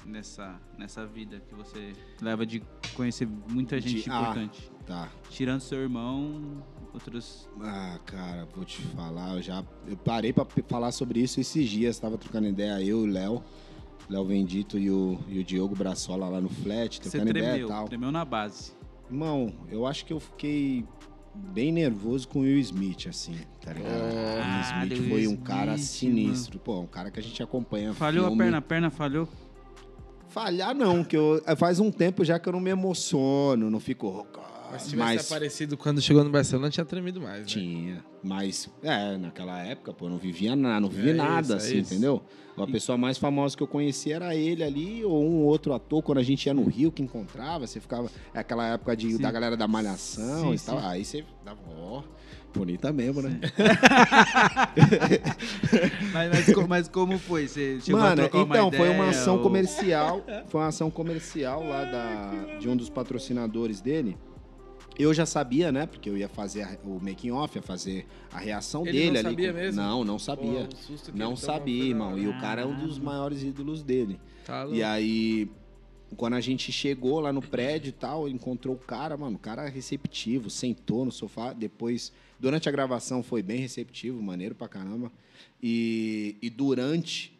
nessa 0.06 0.58
nessa 0.78 1.06
vida 1.06 1.40
que 1.48 1.54
você 1.54 1.92
leva 2.22 2.46
de 2.46 2.62
conhecer 2.94 3.28
muita 3.50 3.80
gente 3.80 4.04
de, 4.04 4.10
ah, 4.10 4.20
importante. 4.20 4.70
Ah, 4.80 4.84
tá. 4.86 5.12
Tirando 5.28 5.60
seu 5.60 5.80
irmão, 5.80 6.62
outros. 6.92 7.48
Ah, 7.60 7.98
cara, 8.06 8.48
vou 8.54 8.64
te 8.64 8.80
falar, 8.82 9.34
eu 9.34 9.42
já 9.42 9.64
eu 9.86 9.96
parei 9.96 10.32
para 10.32 10.46
falar 10.66 10.92
sobre 10.92 11.20
isso 11.20 11.40
esses 11.40 11.68
dias, 11.68 11.96
estava 11.96 12.16
trocando 12.16 12.48
ideia 12.48 12.80
eu 12.80 13.04
e 13.04 13.08
o 13.08 13.12
Léo. 13.12 13.42
Léo 14.08 14.24
Vendito 14.24 14.78
e 14.78 14.90
o, 14.90 15.18
e 15.28 15.38
o 15.38 15.44
Diogo 15.44 15.76
Braçola 15.76 16.28
lá 16.28 16.40
no 16.40 16.48
flat, 16.48 16.98
trocando 16.98 17.24
Você 17.24 17.30
tremeu, 17.30 17.50
ideia 17.50 17.64
e 17.64 17.68
tal. 17.68 17.84
Tremeu 17.86 18.10
na 18.10 18.24
base. 18.24 18.72
Irmão, 19.10 19.52
eu 19.70 19.86
acho 19.86 20.06
que 20.06 20.12
eu 20.14 20.20
fiquei 20.20 20.84
bem 21.52 21.72
nervoso 21.72 22.28
com 22.28 22.40
o 22.40 22.42
Will 22.42 22.58
Smith, 22.58 23.06
assim, 23.08 23.34
tá 23.64 23.72
ligado? 23.72 23.92
Ah, 23.92 24.78
o 24.78 24.82
Will 24.82 24.92
Smith 24.92 25.00
Will 25.00 25.08
foi 25.08 25.26
um 25.26 25.30
Smith, 25.32 25.42
cara 25.46 25.70
mano. 25.72 25.78
sinistro. 25.78 26.58
Pô, 26.58 26.80
um 26.80 26.86
cara 26.86 27.10
que 27.10 27.18
a 27.18 27.22
gente 27.22 27.42
acompanha 27.42 27.94
Falhou 27.94 28.26
filme. 28.26 28.36
a 28.40 28.44
perna, 28.44 28.58
a 28.58 28.62
perna 28.62 28.90
falhou. 28.90 29.28
Falhar 30.28 30.74
não, 30.74 31.02
que 31.02 31.16
eu 31.16 31.42
faz 31.56 31.80
um 31.80 31.90
tempo 31.90 32.24
já 32.24 32.38
que 32.38 32.48
eu 32.48 32.52
não 32.52 32.60
me 32.60 32.70
emociono, 32.70 33.70
não 33.70 33.80
fico. 33.80 34.26
Mas 34.70 34.82
se 34.82 34.90
tivesse 34.90 35.14
Mas 35.16 35.26
aparecido 35.32 35.76
quando 35.78 36.02
chegou 36.02 36.22
no 36.22 36.28
Barcelona, 36.28 36.68
tinha 36.68 36.84
tremido 36.84 37.20
mais, 37.22 37.38
né? 37.40 37.44
tinha, 37.46 38.04
mas 38.22 38.68
é, 38.82 39.16
naquela 39.16 39.58
época, 39.62 39.94
pô, 39.94 40.04
eu 40.04 40.10
não 40.10 40.18
vivia 40.18 40.54
nada, 40.54 40.80
não 40.80 40.90
vivi 40.90 41.10
É 41.10 41.14
nada, 41.14 41.40
isso, 41.40 41.52
é 41.54 41.56
assim, 41.56 41.78
isso. 41.78 42.22
Entendeu? 42.62 42.70
A 42.70 42.72
pessoa 42.78 42.98
mais 42.98 43.18
famosa 43.18 43.56
que 43.56 43.62
eu 43.62 43.66
conhecia 43.66 44.16
era 44.16 44.34
ele 44.34 44.62
ali, 44.64 45.04
ou 45.04 45.22
um 45.24 45.44
outro 45.44 45.72
ator, 45.72 46.02
quando 46.02 46.18
a 46.18 46.22
gente 46.22 46.46
ia 46.46 46.54
no 46.54 46.64
Rio 46.64 46.90
que 46.92 47.02
encontrava, 47.02 47.66
você 47.66 47.80
ficava. 47.80 48.10
É 48.34 48.38
aquela 48.40 48.66
época 48.74 48.96
de, 48.96 49.12
Sim. 49.12 49.18
da 49.22 49.30
galera 49.30 49.56
da 49.56 49.66
Malhação 49.68 50.50
Sim, 50.50 50.54
e 50.54 50.58
tal. 50.66 50.80
sim. 50.80 50.86
Aí 50.86 51.04
você 51.04 51.24
dava, 51.44 51.60
ó, 51.80 52.02
bonita 52.54 52.92
mesmo, 52.92 53.22
né? 53.22 53.38
Mas, 56.12 56.30
mas, 56.30 56.66
mas 56.68 56.88
como 56.88 57.18
foi? 57.18 57.46
Você 57.48 57.78
chegou 57.80 58.00
Mano, 58.00 58.16
trocar 58.16 58.38
uma 58.38 58.56
então, 58.56 58.72
foi 58.72 58.88
uma 58.88 59.08
ação 59.10 59.36
ou- 59.36 59.42
comercial. 59.42 60.24
Foi 60.48 60.60
uma 60.60 60.68
ação 60.68 60.90
comercial 60.90 61.62
lá 61.66 61.84
da, 61.84 62.56
de 62.58 62.68
um 62.68 62.76
dos 62.76 62.88
patrocinadores 62.88 63.80
dele. 63.80 64.16
Eu 64.98 65.14
já 65.14 65.24
sabia, 65.24 65.70
né? 65.70 65.86
Porque 65.86 66.10
eu 66.10 66.16
ia 66.18 66.28
fazer 66.28 66.62
a- 66.62 66.76
o 66.84 66.98
making 67.00 67.30
off, 67.30 67.56
ia 67.56 67.62
fazer 67.62 68.06
a 68.32 68.38
reação 68.38 68.82
Ele 68.86 68.92
dele 68.92 69.10
não 69.12 69.20
ali. 69.20 69.28
sabia 69.30 69.52
com- 69.52 69.58
mesmo? 69.58 69.80
Não, 69.82 70.04
não 70.04 70.14
Pô, 70.14 70.18
sabia. 70.18 70.68
o 70.72 70.76
susto 70.76 71.12
que 71.12 71.18
não 71.18 71.36
sabia, 71.36 71.84
irmão. 71.84 72.18
E 72.18 72.26
o 72.26 72.38
cara 72.40 72.62
é 72.62 72.66
um 72.66 72.76
dos 72.76 72.98
maiores 72.98 73.42
ídolos 73.42 73.82
dele. 73.82 74.18
Tá 74.44 74.62
louco. 74.64 74.76
E 74.76 74.82
aí, 74.82 75.48
quando 76.16 76.34
a 76.34 76.40
gente 76.40 76.72
chegou 76.72 77.20
lá 77.20 77.32
no 77.32 77.40
prédio 77.40 77.90
e 77.90 77.92
tal, 77.92 78.28
encontrou 78.28 78.74
o 78.74 78.78
cara, 78.78 79.16
mano, 79.16 79.36
o 79.36 79.38
cara 79.38 79.68
receptivo, 79.68 80.50
sentou 80.50 81.04
no 81.04 81.12
sofá. 81.12 81.52
Depois, 81.52 82.12
durante 82.40 82.68
a 82.68 82.72
gravação, 82.72 83.22
foi 83.22 83.42
bem 83.42 83.60
receptivo, 83.60 84.20
maneiro 84.20 84.54
pra 84.54 84.66
caramba. 84.68 85.12
E, 85.62 86.36
e 86.42 86.50
durante. 86.50 87.37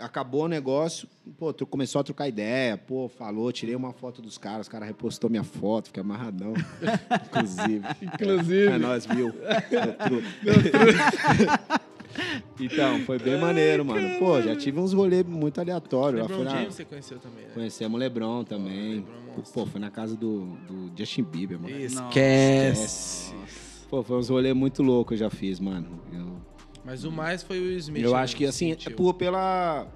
Acabou 0.00 0.44
o 0.44 0.48
negócio, 0.48 1.08
pô, 1.38 1.54
começou 1.66 2.00
a 2.00 2.04
trocar 2.04 2.28
ideia, 2.28 2.76
pô, 2.76 3.08
falou, 3.08 3.52
tirei 3.52 3.76
uma 3.76 3.92
foto 3.92 4.20
dos 4.20 4.36
caras, 4.36 4.62
os 4.62 4.68
caras 4.68 4.88
repostou 4.88 5.30
minha 5.30 5.44
foto, 5.44 5.86
fiquei 5.86 6.00
amarradão. 6.00 6.52
Inclusive. 7.30 7.86
Inclusive. 8.02 8.66
É 8.66 8.78
nós, 8.78 9.06
viu? 9.06 9.32
então, 12.58 13.00
foi 13.00 13.18
bem 13.18 13.38
maneiro, 13.38 13.84
mano. 13.84 14.18
Pô, 14.18 14.40
já 14.42 14.56
tive 14.56 14.80
uns 14.80 14.92
rolês 14.92 15.24
muito 15.24 15.60
aleatórios. 15.60 16.22
Lá 16.22 16.26
LeBron 16.26 16.36
fui 16.36 16.44
na... 16.44 16.60
James 16.60 16.74
você 16.74 16.84
conheceu 16.84 17.18
também, 17.18 17.44
né? 17.44 17.50
Conhecemos 17.54 17.94
o 17.94 17.98
Lebron 17.98 18.44
também. 18.44 18.94
Lebron 18.96 19.12
é 19.12 19.36
monstro. 19.36 19.52
Pô, 19.52 19.66
foi 19.66 19.80
na 19.80 19.90
casa 19.90 20.16
do, 20.16 20.46
do 20.68 20.92
Justin 20.96 21.22
Bieber, 21.22 21.58
mano. 21.60 21.76
Esquece. 21.76 23.32
Pô, 23.88 24.02
foi 24.02 24.16
uns 24.16 24.28
rolês 24.28 24.56
muito 24.56 24.82
loucos 24.82 25.10
que 25.10 25.14
eu 25.14 25.28
já 25.28 25.30
fiz, 25.30 25.60
mano. 25.60 26.00
Eu, 26.12 26.36
Mas 26.84 27.04
o 27.04 27.10
mais 27.10 27.42
foi 27.42 27.58
o 27.58 27.62
Will 27.62 27.78
Smith. 27.78 28.04
eu 28.04 28.12
né? 28.12 28.18
acho 28.18 28.36
que, 28.36 28.44
assim, 28.44 28.70
é 28.70 28.74
Sentiu. 28.74 28.92
por, 28.92 29.14
pela... 29.14 29.86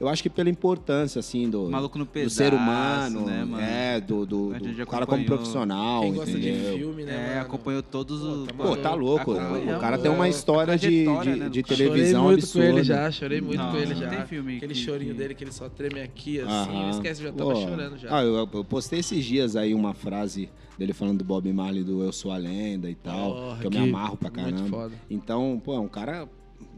Eu 0.00 0.08
acho 0.08 0.22
que 0.22 0.28
pela 0.28 0.50
importância, 0.50 1.20
assim, 1.20 1.48
do, 1.48 1.70
Maluco 1.70 1.96
no 1.98 2.04
do 2.04 2.10
pedaço, 2.10 2.34
ser 2.34 2.52
humano, 2.52 3.24
né, 3.26 3.44
mano? 3.44 3.62
é, 3.62 4.00
do, 4.00 4.26
do, 4.26 4.52
do 4.52 4.86
cara 4.86 5.06
como 5.06 5.24
profissional, 5.24 6.02
Quem 6.02 6.14
gosta 6.14 6.38
de 6.38 6.48
entendeu? 6.50 6.76
filme, 6.78 7.04
né, 7.04 7.12
É, 7.14 7.28
mano? 7.34 7.40
acompanhou 7.46 7.82
todos 7.82 8.20
Pô, 8.20 8.26
os. 8.26 8.46
tá 8.48 8.54
Pô, 8.54 8.76
tá 8.76 8.94
louco. 8.94 9.30
O 9.32 9.78
cara 9.80 9.96
tem 9.96 10.10
uma 10.10 10.28
história 10.28 10.76
de, 10.76 10.88
de, 11.04 11.36
né, 11.36 11.48
de 11.48 11.62
televisão 11.62 12.22
Chorei 12.22 12.26
muito 12.32 12.40
absurda. 12.44 12.68
com 12.70 12.76
ele 12.78 12.82
já, 12.84 13.10
chorei 13.12 13.40
muito 13.40 13.60
Não, 13.60 13.70
com 13.70 13.76
ele 13.76 13.94
já. 13.94 14.08
tem 14.08 14.26
filme 14.26 14.56
Aquele 14.56 14.74
que- 14.74 14.80
chorinho 14.80 15.12
que- 15.12 15.18
dele 15.18 15.34
que 15.34 15.44
ele 15.44 15.52
só 15.52 15.68
treme 15.68 16.00
aqui, 16.00 16.40
assim, 16.40 16.50
Aham. 16.70 16.90
esquece, 16.90 17.22
eu 17.22 17.30
já 17.30 17.32
tava 17.32 17.52
Pô. 17.54 17.60
chorando 17.60 17.96
já. 17.96 18.18
Ah, 18.18 18.24
eu, 18.24 18.48
eu 18.52 18.64
postei 18.64 18.98
esses 18.98 19.24
dias 19.24 19.54
aí 19.54 19.72
uma 19.74 19.94
frase 19.94 20.50
dele 20.76 20.92
falando 20.92 21.18
do 21.18 21.24
Bob 21.24 21.50
Marley 21.52 21.84
do 21.84 22.02
Eu 22.02 22.12
Sou 22.12 22.32
a 22.32 22.36
Lenda 22.36 22.90
e 22.90 22.96
tal, 22.96 23.32
Porra, 23.36 23.58
que 23.60 23.66
eu 23.68 23.70
me 23.70 23.78
amarro 23.78 24.16
pra 24.16 24.28
muito 24.28 24.54
caramba. 24.56 24.68
foda. 24.68 24.94
Então, 25.08 25.60
pô, 25.64 25.74
é 25.74 25.78
um 25.78 25.86
cara, 25.88 26.28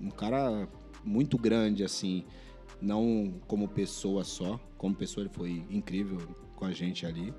um 0.03 0.11
cara 0.11 0.69
muito 1.03 1.39
grande, 1.39 1.83
assim, 1.83 2.23
não 2.81 3.35
como 3.47 3.66
pessoa 3.69 4.24
só, 4.24 4.59
como 4.77 4.94
pessoa 4.94 5.23
ele 5.24 5.32
foi 5.35 5.65
incrível 5.70 6.19
com 6.55 6.65
a 6.65 6.73
gente 6.73 7.05
ali, 7.07 7.32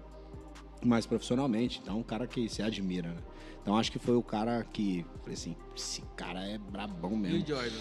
mas 0.84 1.06
profissionalmente, 1.06 1.80
então 1.82 1.96
é 1.96 2.00
um 2.00 2.04
cara 2.04 2.28
que 2.28 2.48
se 2.50 2.62
admira, 2.62 3.10
né? 3.10 3.18
Então 3.62 3.76
acho 3.78 3.92
que 3.92 4.00
foi 4.00 4.16
o 4.16 4.24
cara 4.24 4.64
que, 4.64 5.06
falei 5.22 5.34
assim, 5.34 5.56
esse 5.76 6.02
cara 6.16 6.42
é 6.44 6.58
brabão 6.58 7.14
E 7.14 7.18
mesmo. 7.18 7.44
o 7.44 7.48
Jordan? 7.48 7.78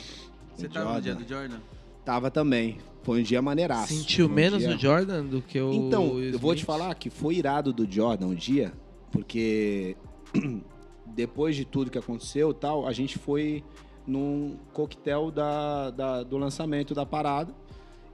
Você 0.54 0.66
O 0.66 0.70
tava 0.70 0.94
no 0.94 1.00
dia 1.00 1.14
do 1.14 1.28
Jordan? 1.28 1.58
Tava 2.04 2.30
também, 2.30 2.78
foi 3.02 3.20
um 3.20 3.22
dia 3.22 3.40
maneiraço. 3.42 3.92
Sentiu 3.92 4.26
um 4.26 4.30
menos 4.30 4.60
dia- 4.60 4.74
o 4.74 4.78
Jordan 4.78 5.24
do 5.26 5.42
que 5.42 5.60
o 5.60 5.72
então, 5.72 6.14
Will 6.14 6.32
eu 6.32 6.38
vou 6.38 6.54
te 6.54 6.58
Smith? 6.58 6.66
falar 6.66 6.94
que 6.94 7.08
foi 7.10 7.36
irado 7.36 7.72
do 7.72 7.88
Jordan 7.90 8.26
um 8.28 8.34
dia, 8.34 8.72
porque 9.12 9.96
depois 11.06 11.54
de 11.56 11.64
tudo 11.64 11.90
que 11.90 11.98
aconteceu 11.98 12.50
e 12.50 12.54
tal, 12.54 12.86
a 12.86 12.92
gente 12.92 13.18
foi 13.18 13.62
num 14.06 14.56
coquetel 14.72 15.30
da, 15.30 15.90
da- 15.90 16.22
do 16.22 16.36
lançamento 16.38 16.94
da 16.94 17.04
parada. 17.04 17.52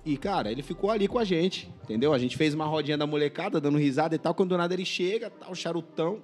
E, 0.04 0.16
cara, 0.16 0.50
ele 0.50 0.62
ficou 0.62 0.90
ali 0.90 1.06
com 1.06 1.18
a 1.18 1.24
gente, 1.24 1.70
entendeu? 1.84 2.12
A 2.12 2.18
gente 2.18 2.36
fez 2.36 2.54
uma 2.54 2.66
rodinha 2.66 2.98
da 2.98 3.06
molecada, 3.06 3.60
dando 3.60 3.78
risada 3.78 4.14
e 4.14 4.18
tal. 4.18 4.34
Quando 4.34 4.48
do 4.50 4.58
nada 4.58 4.74
ele 4.74 4.84
chega, 4.84 5.30
tal, 5.30 5.54
charutão. 5.54 6.20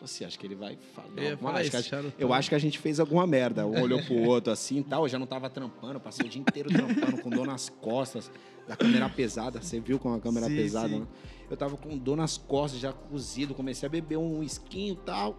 Falei 0.00 0.04
assim, 0.04 0.24
acho 0.24 0.38
que 0.38 0.46
ele 0.46 0.54
vai 0.56 0.78
falar. 0.94 1.08
Eu 1.16 1.36
falar 1.38 1.60
acho 1.60 1.76
isso, 1.76 1.94
eu 2.18 2.32
acho 2.32 2.48
que 2.48 2.54
a 2.54 2.58
gente 2.58 2.78
fez 2.78 2.98
alguma 2.98 3.26
merda. 3.26 3.66
Um 3.66 3.82
olhou 3.82 4.02
pro 4.02 4.16
outro 4.22 4.52
assim 4.52 4.78
e 4.78 4.82
tal. 4.82 5.04
Eu 5.04 5.08
já 5.08 5.18
não 5.18 5.26
tava 5.26 5.48
trampando, 5.50 6.00
passei 6.00 6.26
o 6.26 6.28
dia 6.28 6.40
inteiro 6.40 6.70
trampando, 6.70 7.20
com 7.22 7.28
dor 7.30 7.46
nas 7.46 7.68
costas, 7.68 8.32
da 8.66 8.74
câmera 8.74 9.08
pesada. 9.10 9.60
Você 9.62 9.78
viu 9.78 9.98
com 9.98 10.12
a 10.12 10.18
câmera 10.18 10.46
Sim, 10.46 10.56
pesada, 10.56 10.88
sim. 10.88 11.00
né? 11.00 11.06
Eu 11.50 11.56
tava 11.56 11.76
com 11.76 11.96
dor 11.98 12.16
nas 12.16 12.36
costas, 12.38 12.80
já 12.80 12.92
cozido. 12.92 13.54
Comecei 13.54 13.86
a 13.86 13.90
beber 13.90 14.16
um 14.16 14.42
esquinho 14.42 14.94
e 14.94 15.04
tal. 15.04 15.36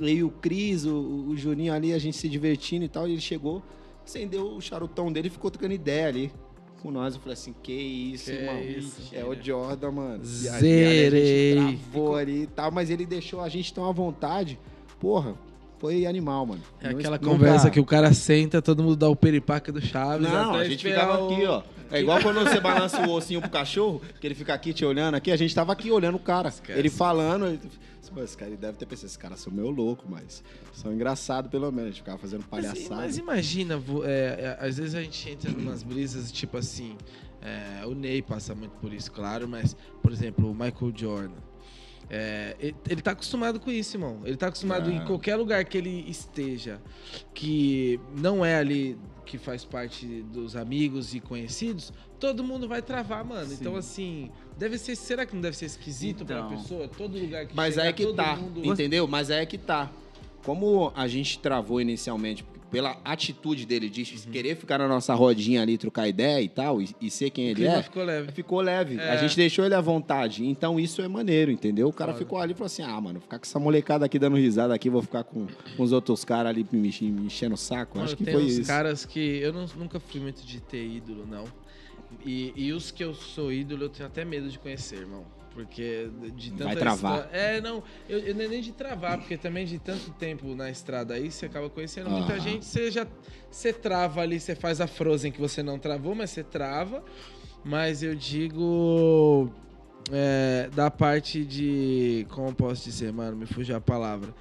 E 0.00 0.22
o 0.22 0.30
Cris, 0.30 0.84
o, 0.84 1.26
o 1.28 1.36
Juninho 1.36 1.72
ali, 1.72 1.92
a 1.92 1.98
gente 1.98 2.16
se 2.16 2.28
divertindo 2.28 2.84
e 2.84 2.88
tal. 2.88 3.06
E 3.08 3.12
ele 3.12 3.20
chegou, 3.20 3.62
acendeu 4.04 4.54
o 4.56 4.60
charutão 4.60 5.12
dele 5.12 5.28
e 5.28 5.30
ficou 5.30 5.50
trocando 5.50 5.74
ideia 5.74 6.08
ali 6.08 6.32
com 6.82 6.90
nós. 6.90 7.14
Eu 7.14 7.20
falei 7.20 7.34
assim, 7.34 7.54
que 7.62 7.72
isso, 7.72 8.26
Que 8.26 8.32
irmão. 8.32 8.60
isso, 8.62 9.14
é 9.14 9.24
o 9.24 9.34
Jordan, 9.40 9.90
mano. 9.90 10.24
E 10.24 10.48
aí, 10.48 10.60
Zerei. 10.60 11.58
A 11.58 11.66
gente 11.68 11.78
travou 11.78 12.16
ali 12.16 12.42
e 12.42 12.46
tal, 12.46 12.70
mas 12.70 12.90
ele 12.90 13.06
deixou 13.06 13.40
a 13.40 13.48
gente 13.48 13.72
tão 13.72 13.88
à 13.88 13.92
vontade. 13.92 14.58
Porra, 15.00 15.34
foi 15.84 16.06
animal, 16.06 16.46
mano. 16.46 16.62
É 16.80 16.90
Não- 16.90 16.98
aquela 16.98 17.18
conversa 17.18 17.68
que 17.70 17.78
o 17.78 17.84
cara 17.84 18.10
senta, 18.14 18.62
todo 18.62 18.82
mundo 18.82 18.96
dá 18.96 19.06
o 19.08 19.14
peripaque 19.14 19.70
do 19.70 19.82
Chaves. 19.82 20.26
Não, 20.26 20.54
a 20.54 20.64
gente 20.64 20.82
ficava 20.82 21.20
o- 21.22 21.30
aqui, 21.30 21.44
ó. 21.44 21.62
É 21.90 22.00
igual 22.00 22.20
quando 22.22 22.40
você 22.40 22.58
balança 22.58 23.06
o 23.06 23.10
ossinho 23.12 23.40
pro 23.42 23.50
cachorro, 23.50 24.00
que 24.18 24.26
ele 24.26 24.34
fica 24.34 24.54
aqui 24.54 24.72
te 24.72 24.82
olhando 24.82 25.14
aqui, 25.16 25.30
a 25.30 25.36
gente 25.36 25.54
tava 25.54 25.74
aqui 25.74 25.90
olhando 25.90 26.14
o 26.14 26.18
cara. 26.18 26.48
Esquece. 26.48 26.78
Ele 26.78 26.88
falando. 26.88 27.46
Ele... 27.46 27.60
Esse 28.22 28.36
cara 28.36 28.50
ele 28.50 28.56
deve 28.56 28.78
ter 28.78 28.86
pensado, 28.86 29.06
esses 29.06 29.16
caras 29.16 29.40
são 29.40 29.52
meio 29.52 29.68
louco, 29.70 30.04
mas 30.08 30.42
são 30.72 30.90
engraçados 30.92 31.50
pelo 31.50 31.70
menos. 31.70 31.84
A 31.84 31.86
gente 31.90 31.98
ficava 32.00 32.16
fazendo 32.18 32.44
Mas, 32.50 32.64
palhaçada. 32.64 32.94
mas 33.02 33.18
imagina, 33.18 33.76
vo- 33.76 34.04
é, 34.04 34.08
é, 34.08 34.66
às 34.66 34.78
vezes 34.78 34.94
a 34.94 35.02
gente 35.02 35.28
entra 35.30 35.50
em 35.50 35.54
umas 35.56 35.82
brisas 35.82 36.32
tipo 36.32 36.56
assim. 36.56 36.96
é, 37.42 37.84
o 37.84 37.94
Ney 37.94 38.22
passa 38.22 38.54
muito 38.54 38.72
por 38.80 38.90
isso, 38.92 39.12
claro, 39.12 39.46
mas, 39.46 39.76
por 40.02 40.10
exemplo, 40.10 40.50
o 40.50 40.54
Michael 40.54 40.92
Jordan. 40.96 41.34
É, 42.10 42.54
ele, 42.60 42.76
ele 42.88 43.02
tá 43.02 43.12
acostumado 43.12 43.58
com 43.58 43.70
isso, 43.70 43.96
irmão. 43.96 44.20
Ele 44.24 44.36
tá 44.36 44.48
acostumado 44.48 44.90
É. 44.90 44.94
em 44.94 45.04
qualquer 45.04 45.36
lugar 45.36 45.64
que 45.64 45.78
ele 45.78 46.04
esteja, 46.08 46.80
que 47.32 47.98
não 48.16 48.44
é 48.44 48.56
ali 48.56 48.98
que 49.24 49.38
faz 49.38 49.64
parte 49.64 50.06
dos 50.32 50.54
amigos 50.54 51.14
e 51.14 51.20
conhecidos, 51.20 51.92
todo 52.20 52.44
mundo 52.44 52.68
vai 52.68 52.82
travar, 52.82 53.24
mano. 53.24 53.48
Sim. 53.48 53.56
Então, 53.58 53.74
assim, 53.76 54.30
deve 54.58 54.76
ser. 54.76 54.94
Será 54.96 55.24
que 55.24 55.34
não 55.34 55.40
deve 55.40 55.56
ser 55.56 55.64
esquisito 55.64 56.24
pra 56.26 56.40
Então. 56.40 56.50
pessoa? 56.50 56.88
Todo 56.88 57.18
lugar 57.18 57.46
que 57.46 57.56
Mas 57.56 57.74
chegar, 57.74 57.86
é 57.86 57.92
que 57.92 58.04
todo 58.04 58.16
tá, 58.16 58.36
mundo- 58.36 58.64
entendeu? 58.64 59.08
Mas 59.08 59.30
é 59.30 59.44
que 59.46 59.56
tá. 59.56 59.90
Como 60.44 60.92
a 60.94 61.08
gente 61.08 61.38
travou 61.38 61.80
inicialmente 61.80 62.44
pela 62.74 63.00
atitude 63.04 63.64
dele 63.66 63.88
de 63.88 64.02
Uhum. 64.02 64.32
querer 64.32 64.56
ficar 64.56 64.78
na 64.78 64.86
nossa 64.86 65.14
rodinha 65.14 65.62
ali, 65.62 65.78
trocar 65.78 66.06
ideia 66.08 66.42
e 66.42 66.48
tal, 66.48 66.82
e, 66.82 66.88
e 67.00 67.10
ser 67.10 67.30
quem 67.30 67.46
ele 67.48 67.64
é, 67.66 67.82
ficou 67.82 68.04
leve. 68.04 68.32
ficou 68.32 68.60
leve. 68.60 68.98
É. 68.98 69.10
A 69.10 69.16
gente 69.16 69.36
deixou 69.36 69.64
ele 69.64 69.74
à 69.74 69.80
vontade. 69.80 70.44
Então 70.44 70.78
isso 70.78 71.00
é 71.00 71.08
maneiro, 71.08 71.50
entendeu? 71.50 71.88
O 71.88 71.92
cara 71.92 72.12
Foda. 72.12 72.24
ficou 72.24 72.38
ali 72.38 72.52
e 72.52 72.54
falou 72.54 72.66
assim: 72.66 72.82
ah, 72.82 73.00
mano, 73.00 73.20
ficar 73.20 73.38
com 73.38 73.44
essa 73.44 73.58
molecada 73.58 74.04
aqui 74.04 74.18
dando 74.18 74.36
risada 74.36 74.74
aqui, 74.74 74.90
vou 74.90 75.00
ficar 75.02 75.24
com, 75.24 75.46
com 75.76 75.82
os 75.82 75.92
outros 75.92 76.24
caras 76.24 76.50
ali 76.50 76.66
me, 76.70 76.78
me 76.80 77.26
enchendo 77.26 77.54
o 77.54 77.58
saco. 77.58 77.96
Mano, 77.96 78.06
Acho 78.06 78.16
que 78.16 78.24
tem 78.24 78.34
foi 78.34 78.44
uns 78.44 78.52
isso. 78.58 78.66
caras 78.68 79.04
que 79.06 79.20
eu 79.20 79.52
não- 79.52 79.66
nunca 79.76 79.98
fui 80.00 80.20
muito 80.20 80.44
de 80.44 80.60
ter 80.60 80.84
ídolo, 80.84 81.26
não. 81.26 81.44
E, 82.24 82.52
e 82.56 82.72
os 82.72 82.90
que 82.90 83.02
eu 83.02 83.14
sou 83.14 83.52
ídolo, 83.52 83.84
eu 83.84 83.88
tenho 83.88 84.06
até 84.06 84.24
medo 84.24 84.48
de 84.48 84.58
conhecer, 84.58 84.96
irmão. 85.00 85.24
Porque 85.54 86.10
de 86.34 86.50
tanta 86.50 86.64
Vai 86.64 86.76
travar. 86.76 87.28
É, 87.32 87.60
não, 87.60 87.82
eu, 88.08 88.18
eu 88.18 88.34
nem 88.34 88.60
de 88.60 88.72
travar, 88.72 89.18
porque 89.18 89.36
também 89.36 89.64
de 89.64 89.78
tanto 89.78 90.10
tempo 90.10 90.52
na 90.54 90.68
estrada 90.68 91.14
aí, 91.14 91.30
você 91.30 91.46
acaba 91.46 91.70
conhecendo 91.70 92.10
muita 92.10 92.32
Aham. 92.32 92.40
gente, 92.40 92.66
você 92.66 92.90
já 92.90 93.06
você 93.48 93.72
trava 93.72 94.20
ali, 94.20 94.40
você 94.40 94.56
faz 94.56 94.80
a 94.80 94.88
Frozen 94.88 95.30
que 95.30 95.40
você 95.40 95.62
não 95.62 95.78
travou, 95.78 96.12
mas 96.14 96.30
você 96.30 96.42
trava. 96.42 97.04
Mas 97.64 98.02
eu 98.02 98.14
digo 98.14 99.48
é, 100.12 100.68
da 100.74 100.90
parte 100.90 101.44
de. 101.44 102.26
Como 102.30 102.48
eu 102.48 102.54
posso 102.54 102.84
dizer, 102.84 103.12
mano? 103.12 103.36
Me 103.36 103.46
fugiu 103.46 103.76
a 103.76 103.80
palavra. 103.80 104.34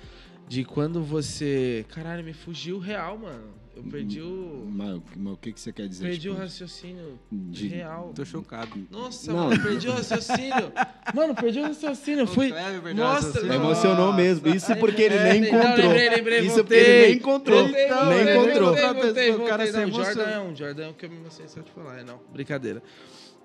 de 0.48 0.65
quando 0.65 1.02
você. 1.03 1.85
Caralho, 1.90 2.23
me 2.23 2.34
fugiu 2.34 2.80
real, 2.80 3.18
mano. 3.18 3.62
Eu 3.75 3.83
perdi 3.83 4.21
o. 4.21 4.67
Mas, 4.71 5.01
mas 5.17 5.33
o 5.33 5.37
que, 5.37 5.51
que 5.51 5.59
você 5.59 5.73
quer 5.73 5.87
dizer? 5.87 6.05
Perdi 6.05 6.29
o 6.29 6.33
tipo, 6.33 6.43
raciocínio 6.43 7.19
de- 7.31 7.67
real. 7.69 8.11
Tô 8.15 8.23
chocado. 8.23 8.69
Nossa, 8.91 9.33
Não. 9.33 9.49
mano, 9.49 9.63
perdi 9.63 9.87
o 9.87 9.91
raciocínio. 9.93 10.71
Mano, 11.13 11.33
perdi 11.35 11.59
o 11.59 11.63
raciocínio. 11.63 12.27
Fui. 12.27 12.51
O 12.51 12.93
Nossa. 12.93 13.39
Emocionou 13.39 14.05
nossa. 14.07 14.17
mesmo. 14.17 14.47
Isso 14.49 14.75
porque 14.75 15.01
ele 15.01 15.15
É, 15.15 15.33
nem 15.33 15.41
não, 15.41 15.47
encontrou. 15.59 15.87
lembrei, 15.87 16.09
lembrei, 16.09 16.39
Isso 16.41 16.55
voltei. 16.57 16.63
porque 16.63 16.75
ele 16.91 17.07
nem 17.07 17.15
encontrou. 17.15 17.63
Voltei, 17.63 17.87
não, 17.89 18.05
nem 18.09 18.17
lembrei, 18.17 18.35
encontrou. 18.35 18.65
voltei, 18.75 18.93
voltei, 19.03 19.31
o 19.31 19.37
cara 19.45 19.49
voltei. 19.49 19.67
se 19.67 19.73
Não, 19.73 19.81
emociona. 19.83 20.13
Jordão, 20.13 20.55
Jordão 20.55 20.93
que 20.93 21.05
eu 21.05 21.09
me 21.09 21.15
emocionei 21.17 21.47
só 21.49 21.61
de 21.61 21.71
falar. 21.71 21.99
É, 21.99 22.03
não, 22.03 22.19
brincadeira. 22.31 22.83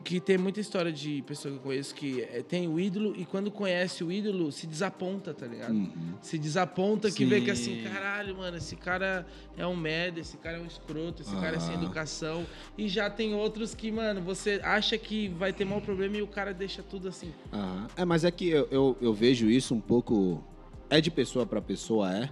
Que 0.05 0.21
tem 0.21 0.39
muita 0.39 0.61
história 0.61 0.93
de 0.93 1.23
pessoa 1.23 1.53
que 1.53 1.59
eu 1.59 1.63
conheço 1.63 1.95
que 1.95 2.23
é, 2.23 2.43
tem 2.43 2.69
o 2.69 2.79
ídolo 2.79 3.15
e 3.17 3.25
quando 3.25 3.51
conhece 3.51 4.05
o 4.05 4.13
ídolo 4.13 4.51
se 4.53 4.67
desaponta, 4.67 5.35
tá 5.35 5.47
ligado? 5.47 5.75
Uhum. 5.75 6.15
Se 6.21 6.39
desaponta 6.39 7.11
que 7.11 7.25
vê 7.25 7.41
que 7.41 7.51
assim, 7.51 7.83
Sim. 7.83 7.91
caralho, 7.91 8.37
mano, 8.37 8.57
esse 8.57 8.77
cara 8.77 9.27
é 9.57 9.67
um 9.67 9.77
merda, 9.77 10.21
esse 10.21 10.37
cara 10.37 10.57
é 10.57 10.61
um 10.61 10.67
escroto, 10.67 11.23
esse 11.23 11.35
cara 11.37 11.57
é 11.57 11.61
sem 11.61 11.75
educação. 11.75 12.47
E 12.77 12.89
já 12.89 13.11
tem 13.11 13.35
outros 13.35 13.75
que, 13.75 13.91
mano, 13.91 14.23
você 14.23 14.61
acha 14.63 14.97
que 14.97 15.29
vai 15.29 15.53
ter 15.53 15.65
mau 15.65 15.81
problema 15.81 16.17
e 16.17 16.23
o 16.23 16.29
cara 16.29 16.55
deixa 16.55 16.83
tudo 16.83 17.09
assim. 17.09 17.33
Aham. 17.53 17.87
É, 17.97 18.05
mas 18.05 18.25
é 18.25 18.31
que 18.31 18.49
eu, 18.49 18.69
eu, 18.71 18.97
eu 19.01 19.13
vejo 19.13 19.51
isso 19.51 19.75
um 19.75 19.81
pouco. 19.81 20.43
É 20.89 21.01
de 21.01 21.11
pessoa 21.11 21.45
para 21.45 21.61
pessoa, 21.61 22.11
é. 22.15 22.31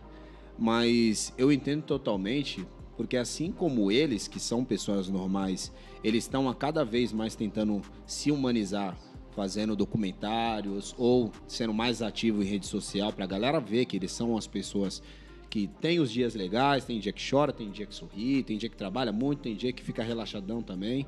Mas 0.59 1.33
eu 1.37 1.53
entendo 1.53 1.83
totalmente, 1.83 2.67
porque 2.97 3.17
assim 3.17 3.53
como 3.53 3.91
eles, 3.91 4.27
que 4.27 4.41
são 4.41 4.65
pessoas 4.65 5.09
normais, 5.09 5.73
eles 6.07 6.25
estão 6.25 6.49
a 6.49 6.55
cada 6.55 6.85
vez 6.85 7.13
mais 7.13 7.35
tentando 7.35 7.83
se 8.07 8.31
humanizar, 8.31 8.97
fazendo 9.35 9.75
documentários 9.75 10.95
ou 10.97 11.33
sendo 11.49 11.75
mais 11.75 12.01
ativo 12.01 12.43
em 12.43 12.47
rede 12.47 12.67
social, 12.67 13.13
pra 13.13 13.27
galera 13.27 13.59
ver 13.59 13.87
que 13.87 13.97
eles 13.97 14.13
são 14.13 14.37
as 14.37 14.47
pessoas 14.47 15.03
que 15.51 15.67
tem 15.81 15.99
os 15.99 16.11
dias 16.11 16.35
legais, 16.35 16.85
tem 16.85 17.01
dia 17.01 17.13
que 17.13 17.23
chora, 17.31 17.53
tem 17.53 17.71
dia 17.71 17.87
que 17.87 17.95
sorri, 17.95 18.43
tem 18.43 18.57
dia 18.57 18.69
que 18.69 18.77
trabalha 18.77 19.13
muito, 19.13 19.41
tem 19.41 19.55
dia 19.55 19.73
que 19.73 19.83
fica 19.83 20.03
relaxadão 20.03 20.63
também. 20.63 21.07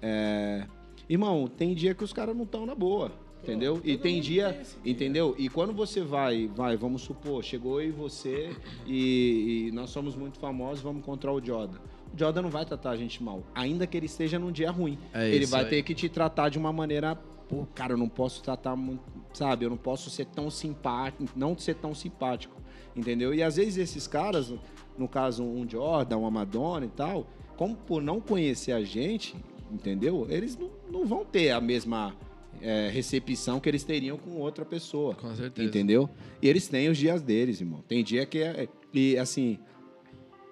É, 0.00 0.66
Irmão, 1.08 1.46
tem 1.46 1.74
dia 1.74 1.94
que 1.94 2.02
os 2.02 2.12
caras 2.12 2.36
não 2.36 2.44
estão 2.44 2.66
na 2.66 2.74
boa, 2.74 3.12
entendeu? 3.42 3.80
E 3.84 3.96
tem 3.96 4.20
dia, 4.20 4.52
tem 4.52 4.62
dia. 4.62 4.92
entendeu? 4.92 5.34
E 5.38 5.48
quando 5.48 5.72
você 5.72 6.00
vai, 6.00 6.48
vai, 6.48 6.76
vamos 6.76 7.02
supor, 7.02 7.44
chegou 7.44 7.80
e 7.80 7.90
você 7.90 8.50
e, 8.86 9.68
e 9.68 9.72
nós 9.72 9.90
somos 9.90 10.16
muito 10.16 10.38
famosos, 10.38 10.82
vamos 10.82 11.02
encontrar 11.02 11.32
o 11.32 11.44
Jordan. 11.44 11.78
Jordan 12.16 12.42
não 12.42 12.50
vai 12.50 12.64
tratar 12.64 12.90
a 12.90 12.96
gente 12.96 13.22
mal, 13.22 13.42
ainda 13.54 13.86
que 13.86 13.96
ele 13.96 14.06
esteja 14.06 14.38
num 14.38 14.52
dia 14.52 14.70
ruim. 14.70 14.98
É 15.12 15.28
ele 15.28 15.46
vai 15.46 15.64
aí. 15.64 15.70
ter 15.70 15.82
que 15.82 15.94
te 15.94 16.08
tratar 16.08 16.48
de 16.48 16.58
uma 16.58 16.72
maneira, 16.72 17.16
pô, 17.48 17.66
cara, 17.74 17.92
eu 17.92 17.96
não 17.96 18.08
posso 18.08 18.42
tratar 18.42 18.76
muito, 18.76 19.02
sabe? 19.32 19.64
Eu 19.64 19.70
não 19.70 19.76
posso 19.76 20.10
ser 20.10 20.26
tão 20.26 20.50
simpático, 20.50 21.24
não 21.34 21.56
ser 21.56 21.74
tão 21.76 21.94
simpático, 21.94 22.60
entendeu? 22.94 23.34
E 23.34 23.42
às 23.42 23.56
vezes 23.56 23.76
esses 23.76 24.06
caras, 24.06 24.52
no 24.96 25.08
caso 25.08 25.42
um 25.42 25.68
Jordan, 25.68 26.18
uma 26.18 26.30
Madonna 26.30 26.86
e 26.86 26.90
tal, 26.90 27.26
como 27.56 27.74
por 27.74 28.02
não 28.02 28.20
conhecer 28.20 28.72
a 28.72 28.82
gente, 28.82 29.34
entendeu? 29.70 30.26
Eles 30.28 30.56
não, 30.56 30.70
não 30.90 31.06
vão 31.06 31.24
ter 31.24 31.50
a 31.50 31.60
mesma 31.60 32.14
é, 32.60 32.88
recepção 32.88 33.60
que 33.60 33.68
eles 33.68 33.84
teriam 33.84 34.16
com 34.16 34.38
outra 34.40 34.64
pessoa. 34.64 35.14
Com 35.14 35.34
certeza. 35.34 35.68
Entendeu? 35.68 36.08
E 36.40 36.48
eles 36.48 36.68
têm 36.68 36.88
os 36.88 36.98
dias 36.98 37.22
deles, 37.22 37.60
irmão. 37.60 37.82
Tem 37.86 38.02
dia 38.02 38.24
que 38.26 38.38
é. 38.38 38.68
E 38.92 39.18
assim, 39.18 39.58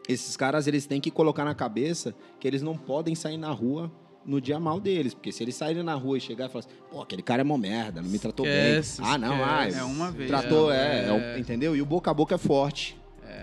esses 0.08 0.36
caras 0.36 0.66
eles 0.66 0.86
têm 0.86 1.00
que 1.00 1.10
colocar 1.10 1.44
na 1.44 1.54
cabeça 1.54 2.14
que 2.38 2.46
eles 2.46 2.62
não 2.62 2.76
podem 2.76 3.14
sair 3.14 3.36
na 3.36 3.50
rua 3.50 3.90
no 4.24 4.40
dia 4.40 4.58
mal 4.58 4.80
deles. 4.80 5.14
Porque 5.14 5.32
se 5.32 5.42
eles 5.42 5.54
saírem 5.54 5.82
na 5.82 5.94
rua 5.94 6.18
e 6.18 6.20
chegar 6.20 6.46
e 6.46 6.48
falar 6.48 6.64
assim, 6.66 6.76
pô, 6.90 7.02
aquele 7.02 7.22
cara 7.22 7.42
é 7.42 7.44
mó 7.44 7.56
merda, 7.56 8.02
não 8.02 8.08
me 8.08 8.18
tratou 8.18 8.46
Esquece, 8.46 9.02
bem. 9.02 9.10
Ah, 9.10 9.18
não, 9.18 9.44
ah. 9.44 9.68
É 9.68 9.82
uma 9.82 10.10
vez. 10.10 10.28
Tratou, 10.28 10.72
É, 10.72 11.06
é, 11.08 11.34
é 11.36 11.38
entendeu? 11.38 11.76
E 11.76 11.82
o 11.82 11.86
boca 11.86 12.10
a 12.10 12.14
boca 12.14 12.34
é 12.34 12.38
forte. 12.38 12.96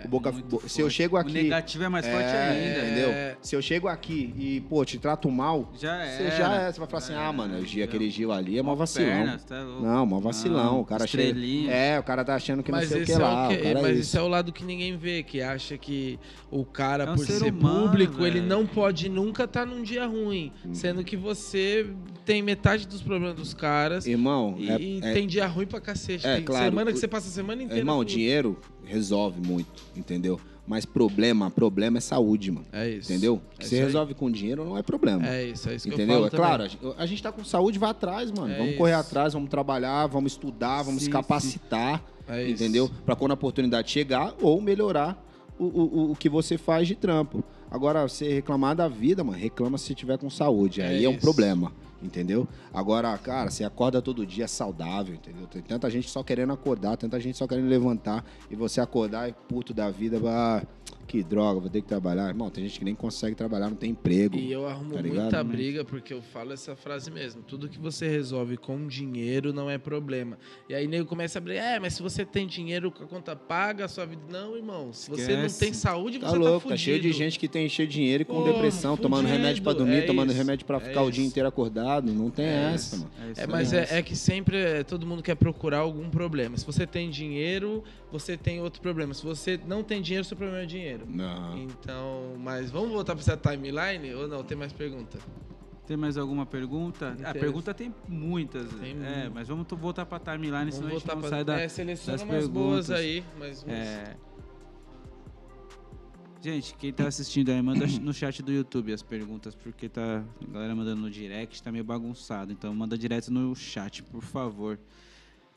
O 0.05 0.07
boca, 0.07 0.33
se 0.67 0.81
eu 0.81 0.89
chego 0.89 1.15
O 1.15 1.19
aqui. 1.19 1.33
negativo 1.33 1.83
é 1.83 1.89
mais 1.89 2.05
forte 2.05 2.23
É, 2.23 2.49
ainda. 2.49 2.79
Entendeu? 2.85 3.09
É. 3.09 3.37
Se 3.41 3.55
eu 3.55 3.61
chego 3.61 3.87
aqui 3.87 4.33
e, 4.37 4.61
pô, 4.61 4.83
te 4.85 4.97
trato 4.97 5.29
mal, 5.31 5.71
Já 5.79 5.95
é. 6.03 6.17
você 6.17 6.31
já 6.37 6.53
é. 6.55 6.71
Você 6.71 6.79
vai 6.79 6.87
falar 6.87 7.03
assim, 7.03 7.13
ah, 7.15 7.31
mano, 7.31 7.57
o 7.59 7.65
Gil, 7.65 7.83
aquele 7.83 8.09
Gil 8.09 8.31
ali 8.31 8.57
é 8.57 8.61
mó 8.61 8.75
vacilão. 8.75 9.07
Pernas, 9.09 9.43
tá. 9.43 9.63
Não, 9.63 10.05
mó 10.05 10.19
vacilão. 10.19 10.63
Não, 10.63 10.79
o 10.81 10.85
cara 10.85 11.05
chega. 11.07 11.23
estrelinha. 11.23 11.71
É, 11.71 11.99
o 11.99 12.03
cara 12.03 12.23
tá 12.23 12.35
achando 12.35 12.63
que 12.63 12.71
não 12.71 12.79
Mas, 12.79 12.89
sei 12.89 13.03
o 13.03 13.05
que 13.05 13.11
é 13.11 13.17
lá. 13.17 13.45
o 13.45 13.49
que- 13.49 13.55
o 13.55 13.63
cara 13.63 13.79
é 13.79 13.81
mas 13.81 13.91
isso. 13.93 14.01
esse 14.01 14.17
é 14.17 14.21
o 14.21 14.27
lado 14.27 14.51
que 14.51 14.63
ninguém 14.63 14.97
vê, 14.97 15.23
que 15.23 15.41
acha 15.41 15.77
que 15.77 16.19
o 16.49 16.63
cara, 16.65 17.03
É 17.05 17.11
um 17.11 17.15
por 17.15 17.25
ser 17.25 17.33
ser 17.39 17.51
humano, 17.53 17.87
público, 17.89 18.25
ele 18.25 18.41
não 18.41 18.65
pode 18.65 19.09
nunca 19.09 19.43
estar 19.45 19.65
num 19.65 19.81
dia 19.83 20.05
ruim. 20.05 20.51
Uhum. 20.65 20.73
Sendo 20.73 21.03
que 21.03 21.15
você 21.17 21.87
tem 22.25 22.41
metade 22.41 22.87
dos 22.87 23.01
problemas 23.01 23.35
dos 23.35 23.53
caras 23.53 24.05
Irmão, 24.05 24.55
e, 24.57 24.69
é- 24.69 24.79
e 24.79 24.99
é- 25.03 25.13
tem 25.13 25.27
dia 25.27 25.47
ruim 25.47 25.65
pra 25.65 25.79
cacete. 25.81 26.25
É, 26.25 26.35
tem 26.35 26.43
claro, 26.45 26.65
semana 26.65 26.91
que 26.91 26.97
o- 26.97 26.99
você 26.99 27.07
passa 27.07 27.27
a 27.27 27.31
semana 27.31 27.63
inteira. 27.63 27.79
Irmão, 27.81 27.97
com- 27.97 28.05
dinheiro 28.05 28.59
resolve 28.91 29.39
muito, 29.45 29.83
entendeu? 29.95 30.39
Mas 30.67 30.85
problema, 30.85 31.49
problema 31.49 31.97
é 31.97 32.01
saúde, 32.01 32.51
mano. 32.51 32.65
É 32.71 32.87
isso. 32.89 33.11
Entendeu? 33.11 33.41
É 33.59 33.63
você 33.63 33.79
resolve 33.83 34.13
com 34.13 34.29
dinheiro 34.29 34.63
não 34.63 34.77
é 34.77 34.83
problema. 34.83 35.27
É 35.27 35.43
isso, 35.45 35.67
é 35.69 35.75
isso 35.75 35.87
que 35.87 35.93
Entendeu? 35.95 36.15
eu 36.17 36.21
falo 36.23 36.27
É 36.27 36.37
claro, 36.37 36.69
também. 36.69 36.93
a 36.97 37.05
gente- 37.05 37.23
tá 37.23 37.31
com 37.31 37.43
saúde, 37.43 37.79
vai 37.79 37.89
atrás, 37.89 38.31
mano. 38.31 38.53
É 38.53 38.57
vamos 38.57 38.75
correr 38.77 38.91
isso. 38.91 38.99
atrás, 38.99 39.33
vamos 39.33 39.49
trabalhar, 39.49 40.05
vamos 40.07 40.33
estudar, 40.33 40.83
vamos 40.83 41.03
Sim, 41.03 41.09
capacitar, 41.09 42.03
É 42.27 42.47
entendeu? 42.49 42.89
Pra 43.05 43.15
quando 43.15 43.31
a 43.31 43.33
oportunidade 43.33 43.89
chegar 43.91 44.33
ou 44.41 44.61
melhorar 44.61 45.21
o, 45.59 45.65
o- 45.65 46.11
o 46.11 46.15
que 46.15 46.29
você 46.29 46.57
faz 46.57 46.87
de 46.87 46.95
trampo. 46.95 47.43
Agora, 47.71 48.05
você 48.05 48.33
reclamar 48.33 48.75
da 48.75 48.89
vida, 48.89 49.23
mano, 49.23 49.37
reclama 49.39 49.77
se 49.77 49.95
tiver 49.95 50.17
com 50.17 50.29
saúde. 50.29 50.81
É 50.81 50.87
Aí 50.87 51.05
é 51.05 51.07
um 51.09 51.13
isso. 51.13 51.21
problema, 51.21 51.71
entendeu? 52.03 52.45
Agora, 52.73 53.17
cara, 53.17 53.49
você 53.49 53.63
acorda 53.63 54.01
todo 54.01 54.25
dia 54.25 54.45
saudável, 54.45 55.15
entendeu? 55.15 55.47
Tem 55.47 55.61
tanta 55.61 55.89
gente 55.89 56.09
só 56.09 56.21
querendo 56.21 56.51
acordar, 56.51 56.97
tanta 56.97 57.17
gente 57.17 57.37
só 57.37 57.47
querendo 57.47 57.69
levantar, 57.69 58.25
e 58.49 58.57
você 58.57 58.81
acordar 58.81 59.29
e 59.29 59.33
puto 59.47 59.73
da 59.73 59.89
vida, 59.89 60.19
ah, 60.27 60.61
que 61.11 61.23
droga, 61.23 61.59
vou 61.59 61.69
ter 61.69 61.81
que 61.81 61.87
trabalhar. 61.87 62.27
Irmão, 62.29 62.49
tem 62.49 62.63
gente 62.65 62.79
que 62.79 62.85
nem 62.85 62.95
consegue 62.95 63.35
trabalhar, 63.35 63.69
não 63.69 63.75
tem 63.75 63.91
emprego. 63.91 64.37
E 64.37 64.51
eu 64.51 64.65
arrumo 64.65 64.93
Tá 64.93 65.01
muita 65.03 65.43
briga 65.43 65.83
porque 65.83 66.13
eu 66.13 66.21
falo 66.21 66.53
essa 66.53 66.75
frase 66.75 67.11
mesmo. 67.11 67.41
Tudo 67.43 67.67
que 67.67 67.77
você 67.77 68.07
resolve 68.07 68.55
com 68.57 68.87
dinheiro 68.87 69.51
não 69.51 69.69
é 69.69 69.77
problema. 69.77 70.37
E 70.69 70.73
aí 70.73 70.87
nego 70.87 71.05
começa 71.05 71.37
a 71.37 71.41
brigar, 71.41 71.65
é, 71.75 71.79
mas 71.79 71.93
se 71.95 72.01
você 72.01 72.23
tem 72.23 72.47
dinheiro 72.47 72.89
com 72.91 73.03
a 73.03 73.07
conta 73.07 73.35
paga, 73.35 73.85
a 73.85 73.87
sua 73.89 74.05
vida. 74.05 74.21
Não, 74.29 74.55
irmão. 74.55 74.93
Se 74.93 75.09
você 75.09 75.35
não 75.35 75.45
Esquece. 75.45 75.59
tem 75.59 75.73
saúde, 75.73 76.19
Tá 76.19 76.27
você 76.29 76.33
tá, 76.33 76.39
louco, 76.39 76.59
fudido. 76.61 76.69
tá 76.69 76.77
cheio 76.77 76.99
de 77.01 77.11
gente 77.11 77.37
que 77.37 77.47
tem 77.47 77.67
cheio 77.67 77.87
de 77.87 77.93
dinheiro 77.95 78.21
e 78.21 78.25
com 78.25 78.35
Pô, 78.35 78.43
depressão, 78.43 78.95
tomando 78.95 79.23
fudido, 79.27 79.37
remédio 79.41 79.63
pra 79.63 79.73
dormir, 79.73 79.95
é 79.95 80.01
tomando 80.03 80.29
isso, 80.29 80.37
remédio 80.37 80.65
pra 80.65 80.77
é 80.77 80.79
ficar 80.79 81.01
o 81.01 81.11
dia 81.11 81.21
isso. 81.21 81.29
inteiro 81.31 81.49
acordado. 81.49 82.11
Não 82.13 82.29
tem 82.29 82.45
É 82.45 82.71
essa, 82.73 82.95
isso. 82.95 83.05
mano. 83.19 83.31
isso 83.31 83.41
É, 83.41 83.47
mas 83.47 83.73
é, 83.73 83.97
é 83.97 84.01
que 84.01 84.15
sempre 84.15 84.55
é, 84.57 84.83
todo 84.83 85.05
mundo 85.05 85.21
quer 85.21 85.35
procurar 85.35 85.79
algum 85.79 86.09
problema. 86.09 86.57
Se 86.57 86.65
você 86.65 86.87
tem 86.87 87.09
dinheiro, 87.09 87.83
você 88.11 88.37
tem 88.37 88.61
outro 88.61 88.81
problema. 88.81 89.13
Se 89.13 89.23
você 89.23 89.59
não 89.67 89.83
tem 89.83 90.01
dinheiro, 90.01 90.23
seu 90.25 90.37
problema 90.37 90.63
é 90.63 90.65
dinheiro. 90.65 91.00
Não. 91.07 91.57
Então, 91.57 92.35
mas 92.39 92.69
vamos 92.71 92.91
voltar 92.91 93.15
para 93.15 93.21
essa 93.21 93.37
timeline 93.37 94.13
ou 94.13 94.27
não? 94.27 94.43
Tem 94.43 94.57
mais 94.57 94.73
pergunta? 94.73 95.17
Tem 95.85 95.97
mais 95.97 96.17
alguma 96.17 96.45
pergunta? 96.45 97.17
A 97.23 97.33
pergunta 97.33 97.73
tem 97.73 97.93
muitas. 98.07 98.71
Tem 98.75 98.95
é, 99.03 99.29
mas 99.29 99.47
vamos 99.47 99.67
voltar 99.69 100.05
pra 100.05 100.19
timeline, 100.19 100.71
senão 100.71 100.87
a 100.87 100.91
gente 100.91 101.07
não 101.07 101.19
pra... 101.19 101.29
sai 101.29 101.43
da. 101.43 101.59
É, 101.59 101.67
seleciona 101.67 102.17
das 102.17 102.27
umas 102.27 102.47
boas 102.47 102.87
perguntas. 102.87 102.91
aí. 102.91 103.25
Mais 103.37 103.63
umas. 103.63 103.75
É... 103.75 104.15
Gente, 106.41 106.73
quem 106.75 106.91
tá 106.91 107.07
assistindo 107.07 107.49
aí, 107.49 107.61
manda 107.61 107.85
no 108.01 108.13
chat 108.13 108.41
do 108.41 108.51
YouTube 108.51 108.91
as 108.91 109.03
perguntas, 109.03 109.53
porque 109.53 109.87
tá 109.87 110.23
a 110.41 110.51
galera 110.51 110.75
mandando 110.75 111.01
no 111.01 111.11
direct, 111.11 111.61
tá 111.61 111.71
meio 111.71 111.83
bagunçado. 111.83 112.51
Então 112.51 112.73
manda 112.73 112.97
direto 112.97 113.31
no 113.31 113.55
chat, 113.55 114.01
por 114.01 114.23
favor. 114.23 114.79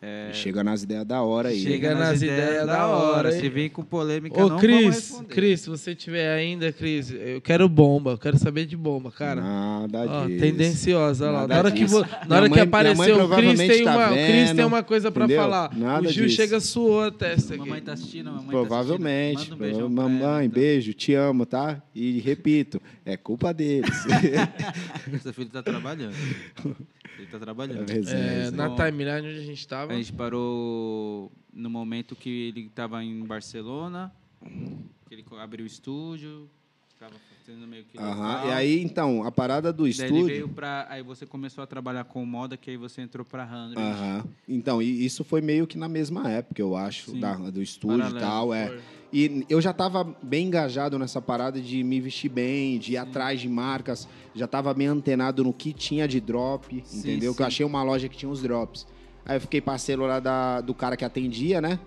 É, 0.07 0.31
Chega 0.35 0.63
nas 0.63 0.83
ideias 0.83 1.07
da 1.07 1.23
hora 1.23 1.49
aí. 1.49 1.61
Chega 1.63 1.95
nas 1.95 2.21
ideias 2.21 2.67
da 2.67 2.87
hora? 2.87 3.33
Se 3.33 3.49
vem 3.49 3.71
com 3.71 3.83
polêmica, 3.83 4.37
Ô, 4.37 4.41
não 4.41 4.49
vamos 4.59 4.61
Cris. 4.61 5.23
Cris, 5.29 5.61
se 5.63 5.71
você 5.71 5.95
tiver 5.95 6.31
ainda, 6.37 6.71
Cris, 6.73 7.11
eu 7.11 7.41
quero 7.41 7.67
bomba, 7.71 8.11
eu 8.11 8.19
quero 8.19 8.37
saber 8.39 8.67
de 8.67 8.77
bomba, 8.77 9.11
cara. 9.11 9.41
Nada 9.41 10.05
Ó, 10.07 10.27
disso. 10.27 10.41
tendenciosa, 10.41 11.25
olha 11.29 11.33
lá. 11.39 11.47
Na 11.49 11.57
hora 11.59 11.71
que, 11.71 11.87
vo- 11.87 12.05
na 12.29 12.37
hora 12.37 12.49
mãe- 12.49 12.53
que 12.53 12.61
apareceu 12.61 13.17
mãe 13.17 13.25
o 13.25 13.37
Cris, 13.57 13.59
tem 13.59 13.85
tá 13.85 13.93
uma, 13.97 14.11
o 14.11 14.15
Cris 14.15 14.53
tem 14.53 14.65
uma 14.67 14.83
coisa 14.83 15.11
pra 15.11 15.25
entendeu? 15.25 15.43
falar. 15.43 15.75
Nada 15.75 16.09
o 16.09 16.13
Gil 16.13 16.25
disso. 16.27 16.37
chega 16.37 16.61
suou 16.61 17.03
a 17.03 17.11
testa 17.11 17.55
aqui. 17.55 17.65
Mamãe 17.65 17.81
tá 17.81 17.93
assistindo, 17.95 18.27
mamãe 18.31 18.47
Provavelmente. 18.51 19.35
tá 19.35 19.55
assistindo. 19.55 19.57
Manda 19.59 19.65
um 19.65 19.71
beijão 19.71 19.89
Mamãe, 19.89 20.23
ela, 20.23 20.45
então. 20.45 20.61
beijo, 20.61 20.93
te 20.93 21.15
amo, 21.15 21.47
tá? 21.47 21.83
E 21.95 22.21
repito, 22.21 22.79
é 23.07 23.17
culpa 23.17 23.55
deles. 23.55 23.89
Seu 25.23 25.33
filho 25.33 25.49
tá 25.49 25.63
trabalhando. 25.63 26.15
Ele 27.19 27.27
tá 27.27 27.39
trabalhando. 27.39 27.91
É, 27.91 28.51
na 28.51 28.69
Bom, 28.69 28.77
timeline 28.77 29.29
onde 29.29 29.39
a 29.39 29.45
gente 29.45 29.67
tava. 29.67 29.93
A 29.93 29.97
gente 29.97 30.13
parou 30.13 31.31
no 31.53 31.71
momento 31.71 32.17
que 32.17 32.49
ele 32.49 32.67
estava 32.67 33.03
em 33.03 33.25
Barcelona, 33.25 34.13
que 34.43 35.15
ele 35.15 35.25
abriu 35.41 35.65
o 35.65 35.67
estúdio, 35.67 36.49
estava 36.93 37.15
meio 37.53 37.85
que 37.85 37.99
Aham. 37.99 38.47
E 38.47 38.51
aí, 38.53 38.83
então, 38.83 39.23
a 39.25 39.31
parada 39.31 39.73
do 39.73 39.85
Daí 39.85 39.93
ele 39.93 40.03
estúdio. 40.03 40.27
veio 40.27 40.49
pra... 40.49 40.87
Aí 40.89 41.03
você 41.03 41.27
começou 41.27 41.63
a 41.63 41.67
trabalhar 41.67 42.05
com 42.05 42.25
moda, 42.25 42.57
que 42.57 42.71
aí 42.71 42.77
você 42.77 43.03
entrou 43.03 43.25
pra 43.25 43.47
100. 43.47 43.83
Aham. 43.83 44.25
Então, 44.49 44.81
e 44.83 45.05
isso 45.05 45.23
foi 45.25 45.41
meio 45.41 45.67
que 45.67 45.77
na 45.79 45.89
mesma 45.89 46.31
época, 46.31 46.61
eu 46.61 46.75
acho, 46.77 47.11
Sim. 47.13 47.21
da- 47.21 47.35
do 47.35 47.63
estúdio 47.63 47.99
Paralelo, 47.99 48.19
e 48.19 48.21
tal. 48.21 48.55
É. 48.55 48.67
Foi. 48.69 48.81
E 49.13 49.47
eu 49.49 49.61
já 49.61 49.71
estava 49.71 50.03
bem 50.23 50.49
engajado 50.49 50.99
nessa 50.99 51.23
parada 51.23 51.61
de 51.61 51.85
me 51.85 52.01
vestir 52.01 52.29
bem, 52.29 52.79
de 52.79 52.95
ir 52.95 52.97
atrás 52.97 53.41
de 53.41 53.49
marcas. 53.49 54.09
Já 54.35 54.47
estava 54.47 54.75
bem 54.75 54.89
antenado 54.89 55.45
no 55.45 55.53
que 55.53 55.73
tinha 55.73 56.09
de 56.09 56.21
drop, 56.21 56.83
Sim, 56.85 56.99
entendeu? 56.99 57.33
Que 57.35 57.43
eu 57.43 57.45
sim. 57.45 57.49
achei 57.49 57.55
achei 57.55 57.67
uma 57.67 57.83
loja 57.85 58.09
que 58.09 58.17
tinha 58.17 58.29
os 58.31 58.43
drops. 58.43 58.87
Aí 59.25 59.37
eu 59.37 59.41
fiquei 59.41 59.61
parceiro 59.61 60.03
lá 60.05 60.19
da, 60.19 60.61
do 60.61 60.75
cara 60.75 60.97
que 60.97 61.05
atendia, 61.05 61.61
né? 61.61 61.79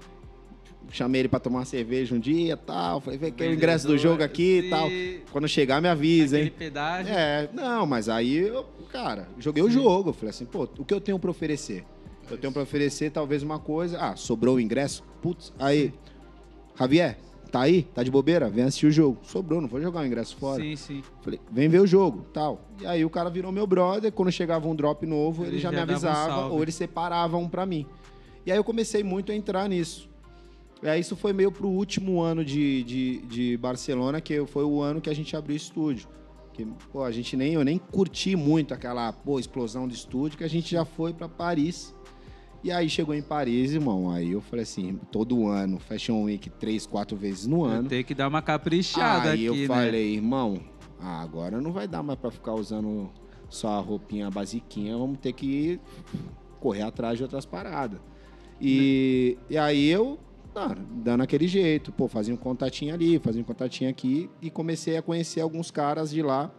Chamei 0.91 1.21
ele 1.21 1.27
pra 1.27 1.39
tomar 1.39 1.59
uma 1.59 1.65
cerveja 1.65 2.15
um 2.15 2.19
dia 2.19 2.53
e 2.53 2.57
tal. 2.57 3.01
Falei, 3.01 3.19
vê 3.19 3.31
que 3.31 3.43
é 3.43 3.47
o 3.47 3.53
ingresso 3.53 3.87
do 3.87 3.97
jogo 3.97 4.23
aqui 4.23 4.59
e 4.65 4.69
tal. 4.69 4.89
Quando 5.31 5.47
chegar, 5.47 5.81
me 5.81 5.87
avisa, 5.87 6.39
hein? 6.39 6.51
pedágio. 6.57 7.13
É, 7.13 7.49
não, 7.53 7.85
mas 7.85 8.09
aí 8.09 8.37
eu, 8.37 8.65
cara, 8.91 9.27
joguei 9.37 9.63
Sim. 9.63 9.69
o 9.69 9.71
jogo. 9.71 10.13
Falei 10.13 10.29
assim, 10.29 10.45
pô, 10.45 10.67
o 10.77 10.85
que 10.85 10.93
eu 10.93 11.01
tenho 11.01 11.19
pra 11.19 11.31
oferecer? 11.31 11.83
Eu 12.29 12.37
tenho 12.37 12.51
pra 12.51 12.61
oferecer 12.61 13.11
talvez 13.11 13.43
uma 13.43 13.59
coisa. 13.59 13.97
Ah, 13.99 14.15
sobrou 14.15 14.55
o 14.55 14.59
ingresso? 14.59 15.03
Putz, 15.21 15.53
aí. 15.57 15.93
Javier, 16.77 17.17
tá 17.51 17.61
aí? 17.61 17.83
Tá 17.83 18.03
de 18.03 18.11
bobeira? 18.11 18.49
Vem 18.49 18.65
assistir 18.65 18.87
o 18.87 18.91
jogo. 18.91 19.17
Sobrou, 19.23 19.61
não 19.61 19.67
vou 19.67 19.81
jogar 19.81 20.01
o 20.01 20.05
ingresso 20.05 20.35
fora. 20.37 20.61
Sim, 20.61 20.75
sim. 20.75 21.03
Falei, 21.21 21.39
vem 21.51 21.69
ver 21.69 21.79
o 21.79 21.87
jogo, 21.87 22.25
tal. 22.33 22.61
E 22.81 22.85
aí 22.85 23.03
o 23.03 23.09
cara 23.09 23.29
virou 23.29 23.51
meu 23.51 23.65
brother. 23.65 24.11
Quando 24.11 24.31
chegava 24.31 24.67
um 24.67 24.75
drop 24.75 25.05
novo, 25.05 25.43
ele, 25.43 25.53
ele 25.53 25.59
já, 25.59 25.71
já, 25.71 25.85
me 25.85 25.91
avisava 25.91 26.47
um 26.47 26.51
ou 26.51 26.61
ele 26.61 26.71
separava 26.71 27.37
um 27.37 27.47
pra 27.49 27.65
mim. 27.65 27.85
E 28.45 28.51
aí 28.51 28.57
eu 28.57 28.63
comecei 28.63 29.03
muito 29.03 29.31
a 29.31 29.35
entrar 29.35 29.67
nisso. 29.67 30.09
Aí 30.83 30.99
isso 31.01 31.15
foi 31.15 31.33
meio 31.33 31.51
pro 31.51 31.67
último 31.67 32.21
ano 32.21 32.45
de, 32.45 32.83
de, 32.83 33.17
de 33.25 33.57
Barcelona, 33.57 34.21
que 34.21 34.45
foi 34.45 34.63
o 34.63 34.81
ano 34.81 35.01
que 35.01 35.09
a 35.09 35.15
gente 35.15 35.35
abriu 35.35 35.53
o 35.53 35.57
estúdio. 35.57 36.07
Que, 36.53 36.65
pô, 36.91 37.03
a 37.03 37.11
gente 37.11 37.35
nem, 37.35 37.53
eu 37.53 37.63
nem 37.63 37.77
curti 37.77 38.35
muito 38.35 38.73
aquela 38.73 39.11
pô, 39.11 39.39
explosão 39.39 39.87
de 39.87 39.95
estúdio, 39.95 40.37
que 40.37 40.43
a 40.43 40.49
gente 40.49 40.71
já 40.71 40.85
foi 40.85 41.13
para 41.13 41.27
Paris 41.27 41.95
e 42.63 42.71
aí 42.71 42.89
chegou 42.89 43.13
em 43.13 43.21
Paris, 43.21 43.71
irmão. 43.73 44.11
Aí 44.11 44.31
eu 44.31 44.41
falei 44.41 44.63
assim, 44.63 44.99
todo 45.11 45.47
ano, 45.47 45.79
Fashion 45.79 46.23
Week 46.23 46.49
três, 46.49 46.85
quatro 46.85 47.15
vezes 47.15 47.45
no 47.47 47.63
ano. 47.63 47.87
Tem 47.87 48.03
que 48.03 48.13
dar 48.13 48.27
uma 48.27 48.41
caprichada 48.41 49.31
aí 49.31 49.47
aqui, 49.47 49.55
Aí 49.55 49.63
eu 49.63 49.67
falei, 49.67 50.15
irmão, 50.15 50.59
ah, 50.99 51.21
agora 51.21 51.61
não 51.61 51.71
vai 51.71 51.87
dar 51.87 52.01
mais 52.03 52.19
para 52.19 52.31
ficar 52.31 52.53
usando 52.53 53.09
só 53.49 53.69
a 53.69 53.79
roupinha 53.79 54.29
basiquinha, 54.29 54.97
vamos 54.97 55.19
ter 55.19 55.33
que 55.33 55.79
correr 56.59 56.81
atrás 56.81 57.17
de 57.17 57.23
outras 57.23 57.45
paradas. 57.45 57.99
E, 58.59 59.37
e 59.49 59.57
aí 59.57 59.87
eu, 59.87 60.19
ah, 60.57 60.75
dando 61.03 61.21
aquele 61.21 61.47
jeito, 61.47 61.91
pô, 61.91 62.07
fazia 62.07 62.33
um 62.33 62.37
contatinho 62.37 62.93
ali, 62.93 63.19
fazia 63.19 63.41
um 63.41 63.45
contatinho 63.45 63.89
aqui 63.89 64.29
e 64.41 64.49
comecei 64.49 64.97
a 64.97 65.01
conhecer 65.01 65.41
alguns 65.41 65.69
caras 65.69 66.09
de 66.09 66.21
lá. 66.21 66.51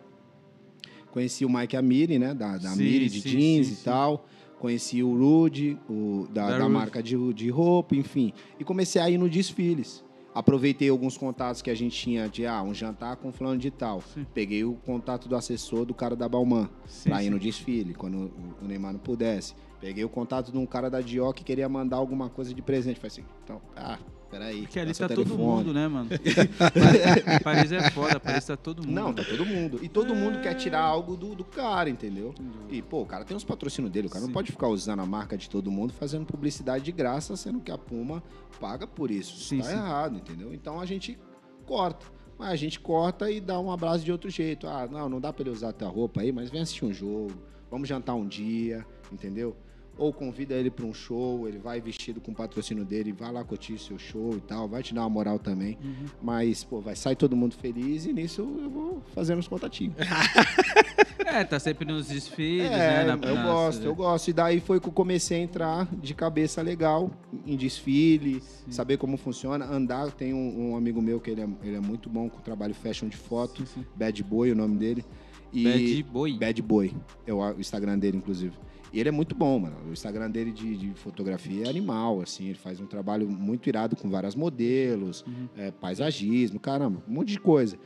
Conheci 1.10 1.44
o 1.44 1.50
Mike 1.50 1.76
Amiri, 1.76 2.18
né, 2.18 2.34
da, 2.34 2.52
da 2.52 2.70
sim, 2.70 2.74
Amiri 2.74 3.08
de 3.08 3.20
sim, 3.20 3.28
jeans 3.28 3.66
sim, 3.66 3.72
e 3.74 3.84
tal. 3.84 4.26
Conheci 4.58 5.02
o 5.02 5.16
Rude, 5.16 5.78
o, 5.88 6.26
da, 6.30 6.58
da 6.58 6.68
marca 6.68 7.02
de, 7.02 7.16
de 7.32 7.48
roupa, 7.48 7.94
enfim. 7.94 8.32
E 8.58 8.64
comecei 8.64 9.00
a 9.00 9.08
ir 9.08 9.18
no 9.18 9.28
desfiles. 9.28 10.04
Aproveitei 10.34 10.88
alguns 10.88 11.16
contatos 11.16 11.62
que 11.62 11.70
a 11.70 11.74
gente 11.74 11.96
tinha 11.96 12.28
de 12.28 12.46
ah, 12.46 12.62
um 12.62 12.74
jantar 12.74 13.16
com 13.16 13.32
fulano 13.32 13.58
de 13.58 13.70
tal. 13.70 14.02
Sim. 14.14 14.26
Peguei 14.34 14.64
o 14.64 14.74
contato 14.74 15.28
do 15.28 15.34
assessor 15.34 15.84
do 15.84 15.94
cara 15.94 16.14
da 16.14 16.28
Balmain 16.28 16.68
para 17.04 17.22
ir 17.24 17.30
no 17.30 17.38
desfile, 17.38 17.94
quando 17.94 18.30
o 18.62 18.66
Neymar 18.66 18.92
não 18.92 19.00
pudesse. 19.00 19.54
Peguei 19.80 20.04
o 20.04 20.08
contato 20.08 20.50
de 20.50 20.58
um 20.58 20.66
cara 20.66 20.90
da 20.90 21.00
Dior 21.00 21.32
que 21.32 21.44
queria 21.44 21.68
mandar 21.68 21.96
alguma 21.96 22.28
coisa 22.28 22.52
de 22.52 22.60
presente. 22.62 22.98
Falei 22.98 23.12
assim, 23.12 23.24
então, 23.44 23.60
ah, 23.76 23.98
Peraí. 24.30 24.62
Porque 24.62 24.78
ali 24.78 24.94
tá 24.94 25.08
todo 25.08 25.38
mundo, 25.38 25.72
né, 25.72 25.88
mano? 25.88 26.10
Paris 27.42 27.72
é 27.72 27.90
foda, 27.90 28.20
Paris 28.20 28.44
tá 28.44 28.56
todo 28.56 28.86
mundo. 28.86 28.94
Não, 28.94 29.12
tá 29.12 29.24
todo 29.24 29.44
mundo. 29.46 29.80
E 29.82 29.88
todo 29.88 30.12
é... 30.12 30.16
mundo 30.16 30.40
quer 30.42 30.54
tirar 30.54 30.82
algo 30.82 31.16
do, 31.16 31.34
do 31.34 31.44
cara, 31.44 31.88
entendeu? 31.88 32.34
E, 32.68 32.82
pô, 32.82 33.00
o 33.00 33.06
cara 33.06 33.24
tem 33.24 33.36
os 33.36 33.44
patrocínios 33.44 33.90
dele. 33.90 34.06
O 34.06 34.10
cara 34.10 34.20
Sim. 34.20 34.26
não 34.26 34.34
pode 34.34 34.52
ficar 34.52 34.68
usando 34.68 35.00
a 35.00 35.06
marca 35.06 35.36
de 35.36 35.48
todo 35.48 35.70
mundo 35.70 35.94
fazendo 35.94 36.26
publicidade 36.26 36.84
de 36.84 36.92
graça, 36.92 37.36
sendo 37.36 37.60
que 37.60 37.70
a 37.70 37.78
Puma 37.78 38.22
paga 38.60 38.86
por 38.86 39.10
isso. 39.10 39.34
Isso 39.34 39.48
sim, 39.48 39.58
tá 39.58 39.64
sim. 39.64 39.72
errado, 39.72 40.16
entendeu? 40.16 40.52
Então 40.52 40.78
a 40.78 40.84
gente 40.84 41.18
corta. 41.64 42.04
Mas 42.38 42.50
a 42.50 42.56
gente 42.56 42.78
corta 42.78 43.30
e 43.30 43.40
dá 43.40 43.58
um 43.58 43.72
abraço 43.72 44.04
de 44.04 44.12
outro 44.12 44.28
jeito. 44.30 44.66
Ah, 44.68 44.86
não, 44.86 45.08
não 45.08 45.20
dá 45.20 45.32
pra 45.32 45.42
ele 45.42 45.50
usar 45.50 45.70
a 45.70 45.72
tua 45.72 45.88
roupa 45.88 46.20
aí, 46.20 46.30
mas 46.32 46.50
vem 46.50 46.60
assistir 46.60 46.84
um 46.84 46.92
jogo. 46.92 47.32
Vamos 47.70 47.88
jantar 47.88 48.14
um 48.14 48.26
dia, 48.26 48.86
entendeu? 49.10 49.56
Ou 49.98 50.12
convida 50.12 50.54
ele 50.54 50.70
para 50.70 50.86
um 50.86 50.94
show, 50.94 51.48
ele 51.48 51.58
vai 51.58 51.80
vestido 51.80 52.20
com 52.20 52.30
o 52.30 52.34
patrocínio 52.34 52.84
dele, 52.84 53.12
vai 53.12 53.32
lá 53.32 53.42
curtir 53.44 53.78
seu 53.78 53.98
show 53.98 54.34
e 54.36 54.40
tal, 54.40 54.68
vai 54.68 54.82
te 54.82 54.94
dar 54.94 55.02
uma 55.02 55.10
moral 55.10 55.38
também. 55.38 55.76
Uhum. 55.82 56.06
Mas, 56.22 56.62
pô, 56.62 56.80
vai 56.80 56.94
sair 56.94 57.16
todo 57.16 57.36
mundo 57.36 57.54
feliz 57.56 58.06
e 58.06 58.12
nisso 58.12 58.40
eu 58.40 58.70
vou 58.70 59.02
fazendo 59.14 59.40
os 59.40 59.48
contatinhos. 59.48 59.96
é, 61.26 61.44
tá 61.44 61.58
sempre 61.58 61.84
nos 61.84 62.06
desfiles, 62.06 62.70
é, 62.70 63.04
né? 63.04 63.16
Na, 63.16 63.28
eu 63.28 63.36
gosto, 63.42 63.84
eu 63.84 63.94
gosto. 63.94 64.28
E 64.28 64.32
daí 64.32 64.60
foi 64.60 64.80
que 64.80 64.88
eu 64.88 64.92
comecei 64.92 65.38
a 65.38 65.42
entrar 65.42 65.88
de 65.96 66.14
cabeça 66.14 66.62
legal 66.62 67.10
em 67.44 67.56
desfile, 67.56 68.40
sim. 68.40 68.70
saber 68.70 68.96
como 68.96 69.16
funciona, 69.16 69.64
andar. 69.64 70.12
Tem 70.12 70.32
um, 70.32 70.70
um, 70.70 70.76
amigo 70.76 71.02
meu 71.02 71.20
que 71.20 71.30
ele 71.30 71.42
é, 71.42 71.48
ele 71.62 71.76
é 71.76 71.80
muito 71.80 72.08
bom 72.08 72.28
com 72.30 72.38
o 72.38 72.42
trabalho 72.42 72.74
fashion 72.74 73.08
de 73.08 73.16
foto, 73.16 73.66
sim, 73.66 73.80
sim. 73.80 73.86
Bad 73.96 74.22
Boy, 74.22 74.52
o 74.52 74.54
nome 74.54 74.76
dele. 74.76 75.04
E 75.52 75.64
Bad 75.64 76.02
Boy? 76.04 76.38
Bad 76.38 76.62
Boy, 76.62 76.96
é 77.26 77.32
o 77.32 77.58
Instagram 77.58 77.98
dele, 77.98 78.18
inclusive. 78.18 78.54
E 78.92 79.00
ele 79.00 79.08
é 79.08 79.12
muito 79.12 79.34
bom, 79.34 79.58
mano. 79.58 79.76
O 79.88 79.92
Instagram 79.92 80.30
dele 80.30 80.50
de, 80.50 80.76
de, 80.76 80.90
fotografia 80.94 81.66
é 81.66 81.68
animal, 81.68 82.20
assim. 82.20 82.46
Ele 82.46 82.58
faz 82.58 82.80
um 82.80 82.86
trabalho 82.86 83.28
muito 83.28 83.68
irado 83.68 83.94
com 83.96 84.08
vários 84.08 84.34
modelos, 84.34 85.24
uhum. 85.26 85.48
é, 85.56 85.70
paisagismo, 85.70 86.58
caramba, 86.58 87.02
um 87.06 87.12
monte 87.12 87.32
de 87.32 87.40
coisa. 87.40 87.78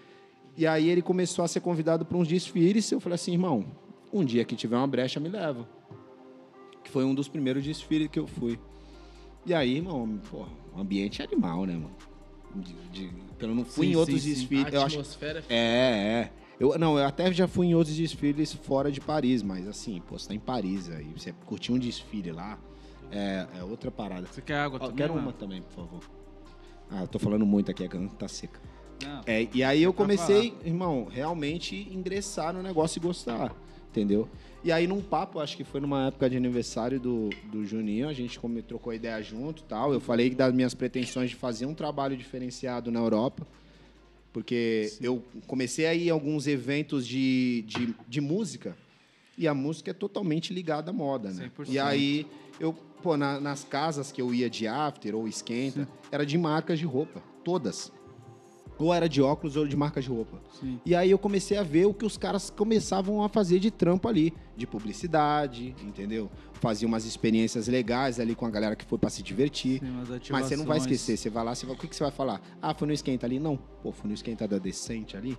E 0.56 0.66
aí 0.66 0.88
ele 0.88 1.02
começou 1.02 1.44
a 1.44 1.48
ser 1.48 1.60
convidado 1.60 2.04
para 2.04 2.16
uns 2.16 2.28
desfiles. 2.28 2.90
Eu 2.90 3.00
falei 3.00 3.14
assim, 3.14 3.32
irmão, 3.32 3.64
um 4.12 4.24
dia 4.24 4.44
que 4.44 4.54
tiver 4.54 4.76
uma 4.76 4.86
brecha, 4.86 5.18
me 5.18 5.28
leva. 5.28 5.68
Que 6.84 6.90
foi 6.90 7.04
um 7.04 7.14
dos 7.14 7.28
primeiros 7.28 7.64
desfiles 7.64 8.08
que 8.08 8.18
eu 8.18 8.26
fui. 8.26 8.58
E 9.44 9.52
aí, 9.52 9.76
irmão, 9.76 10.20
pô, 10.30 10.46
o 10.76 10.80
ambiente 10.80 11.20
é 11.20 11.24
animal, 11.24 11.64
né, 11.64 11.74
mano? 11.74 11.96
De, 12.54 12.74
de, 12.90 13.10
eu 13.40 13.48
não 13.48 13.64
fui 13.64 13.86
sim, 13.86 13.92
em 13.92 13.96
outros 13.96 14.22
sim, 14.22 14.28
desfiles. 14.28 14.70
Sim. 14.70 14.76
A 14.76 14.84
atmosfera 14.84 15.38
acho... 15.40 15.48
é, 15.50 15.56
é. 15.56 16.32
Eu, 16.60 16.78
não, 16.78 16.98
eu 16.98 17.06
até 17.06 17.32
já 17.32 17.48
fui 17.48 17.68
em 17.68 17.74
outros 17.74 17.96
desfiles 17.96 18.52
fora 18.52 18.90
de 18.90 19.00
Paris, 19.00 19.42
mas 19.42 19.66
assim, 19.66 20.00
pô, 20.00 20.18
você 20.18 20.28
tá 20.28 20.34
em 20.34 20.38
Paris 20.38 20.90
aí, 20.90 21.12
você 21.16 21.32
curtir 21.46 21.72
um 21.72 21.78
desfile 21.78 22.30
lá, 22.30 22.58
é, 23.10 23.46
é 23.58 23.64
outra 23.64 23.90
parada. 23.90 24.26
Você 24.26 24.40
quer 24.40 24.58
água 24.58 24.78
oh, 24.80 24.86
também? 24.86 24.96
Quero 24.96 25.14
uma 25.14 25.32
também, 25.32 25.62
por 25.62 25.72
favor. 25.72 26.00
Ah, 26.90 27.02
eu 27.02 27.08
tô 27.08 27.18
falando 27.18 27.46
muito 27.46 27.70
aqui, 27.70 27.84
a 27.84 27.88
garganta 27.88 28.14
tá 28.14 28.28
seca. 28.28 28.60
Não, 29.02 29.22
é, 29.26 29.48
e 29.52 29.64
aí 29.64 29.82
eu 29.82 29.92
comecei, 29.92 30.54
irmão, 30.64 31.08
realmente 31.10 31.88
ingressar 31.92 32.52
no 32.52 32.62
negócio 32.62 32.98
e 32.98 33.02
gostar, 33.02 33.52
entendeu? 33.90 34.28
E 34.64 34.70
aí 34.70 34.86
num 34.86 35.02
papo, 35.02 35.40
acho 35.40 35.56
que 35.56 35.64
foi 35.64 35.80
numa 35.80 36.06
época 36.06 36.30
de 36.30 36.36
aniversário 36.36 37.00
do, 37.00 37.30
do 37.50 37.64
Juninho, 37.64 38.08
a 38.08 38.12
gente 38.12 38.38
como, 38.38 38.62
trocou 38.62 38.94
ideia 38.94 39.20
junto 39.20 39.64
tal. 39.64 39.92
Eu 39.92 40.00
falei 40.00 40.30
das 40.30 40.54
minhas 40.54 40.72
pretensões 40.72 41.30
de 41.30 41.36
fazer 41.36 41.66
um 41.66 41.74
trabalho 41.74 42.16
diferenciado 42.16 42.92
na 42.92 43.00
Europa. 43.00 43.44
Porque 44.32 44.88
Sim. 44.90 45.04
eu 45.04 45.24
comecei 45.46 45.86
a 45.86 45.94
ir 45.94 46.10
a 46.10 46.14
alguns 46.14 46.46
eventos 46.46 47.06
de, 47.06 47.64
de, 47.66 47.94
de, 48.08 48.20
música 48.20 48.76
e 49.36 49.46
a 49.46 49.52
música 49.52 49.90
é 49.90 49.94
totalmente 49.94 50.54
ligada 50.54 50.90
à 50.90 50.92
moda, 50.92 51.30
né? 51.30 51.50
100%. 51.58 51.68
E 51.68 51.78
aí, 51.78 52.26
eu, 52.58 52.72
pô, 52.72 53.16
na, 53.16 53.38
nas 53.38 53.62
casas 53.62 54.10
que 54.10 54.22
eu 54.22 54.32
ia 54.32 54.48
de 54.48 54.66
after 54.66 55.14
ou 55.14 55.28
esquenta, 55.28 55.80
Sim. 55.80 55.88
era 56.10 56.24
de 56.24 56.38
marcas 56.38 56.78
de 56.78 56.86
roupa, 56.86 57.22
todas. 57.44 57.92
Ou 58.82 58.92
era 58.92 59.08
de 59.08 59.22
óculos 59.22 59.56
ou 59.56 59.66
de 59.66 59.76
marcas 59.76 60.04
de 60.04 60.10
roupa. 60.10 60.40
Sim. 60.58 60.80
E 60.84 60.94
aí 60.94 61.10
eu 61.10 61.18
comecei 61.18 61.56
a 61.56 61.62
ver 61.62 61.86
o 61.86 61.94
que 61.94 62.04
os 62.04 62.16
caras 62.16 62.50
começavam 62.50 63.22
a 63.22 63.28
fazer 63.28 63.58
de 63.58 63.70
trampo 63.70 64.08
ali, 64.08 64.34
de 64.56 64.66
publicidade, 64.66 65.74
entendeu? 65.82 66.28
Fazia 66.54 66.86
umas 66.88 67.04
experiências 67.04 67.68
legais 67.68 68.18
ali 68.18 68.34
com 68.34 68.44
a 68.44 68.50
galera 68.50 68.74
que 68.74 68.84
foi 68.84 68.98
para 68.98 69.10
se 69.10 69.22
divertir. 69.22 69.80
Sim, 69.80 70.30
Mas 70.30 70.46
você 70.46 70.56
não 70.56 70.64
vai 70.64 70.78
esquecer, 70.78 71.16
você 71.16 71.30
vai 71.30 71.44
lá, 71.44 71.54
você 71.54 71.64
vai, 71.64 71.74
o 71.74 71.78
que, 71.78 71.86
que 71.86 71.94
você 71.94 72.02
vai 72.02 72.12
falar? 72.12 72.40
Ah, 72.60 72.74
foi 72.74 72.88
no 72.88 72.92
esquenta 72.94 73.26
ali? 73.26 73.38
Não. 73.38 73.56
Pô, 73.82 73.92
foi 73.92 74.08
no 74.08 74.14
esquenta 74.14 74.48
da 74.48 74.58
decente 74.58 75.16
ali. 75.16 75.38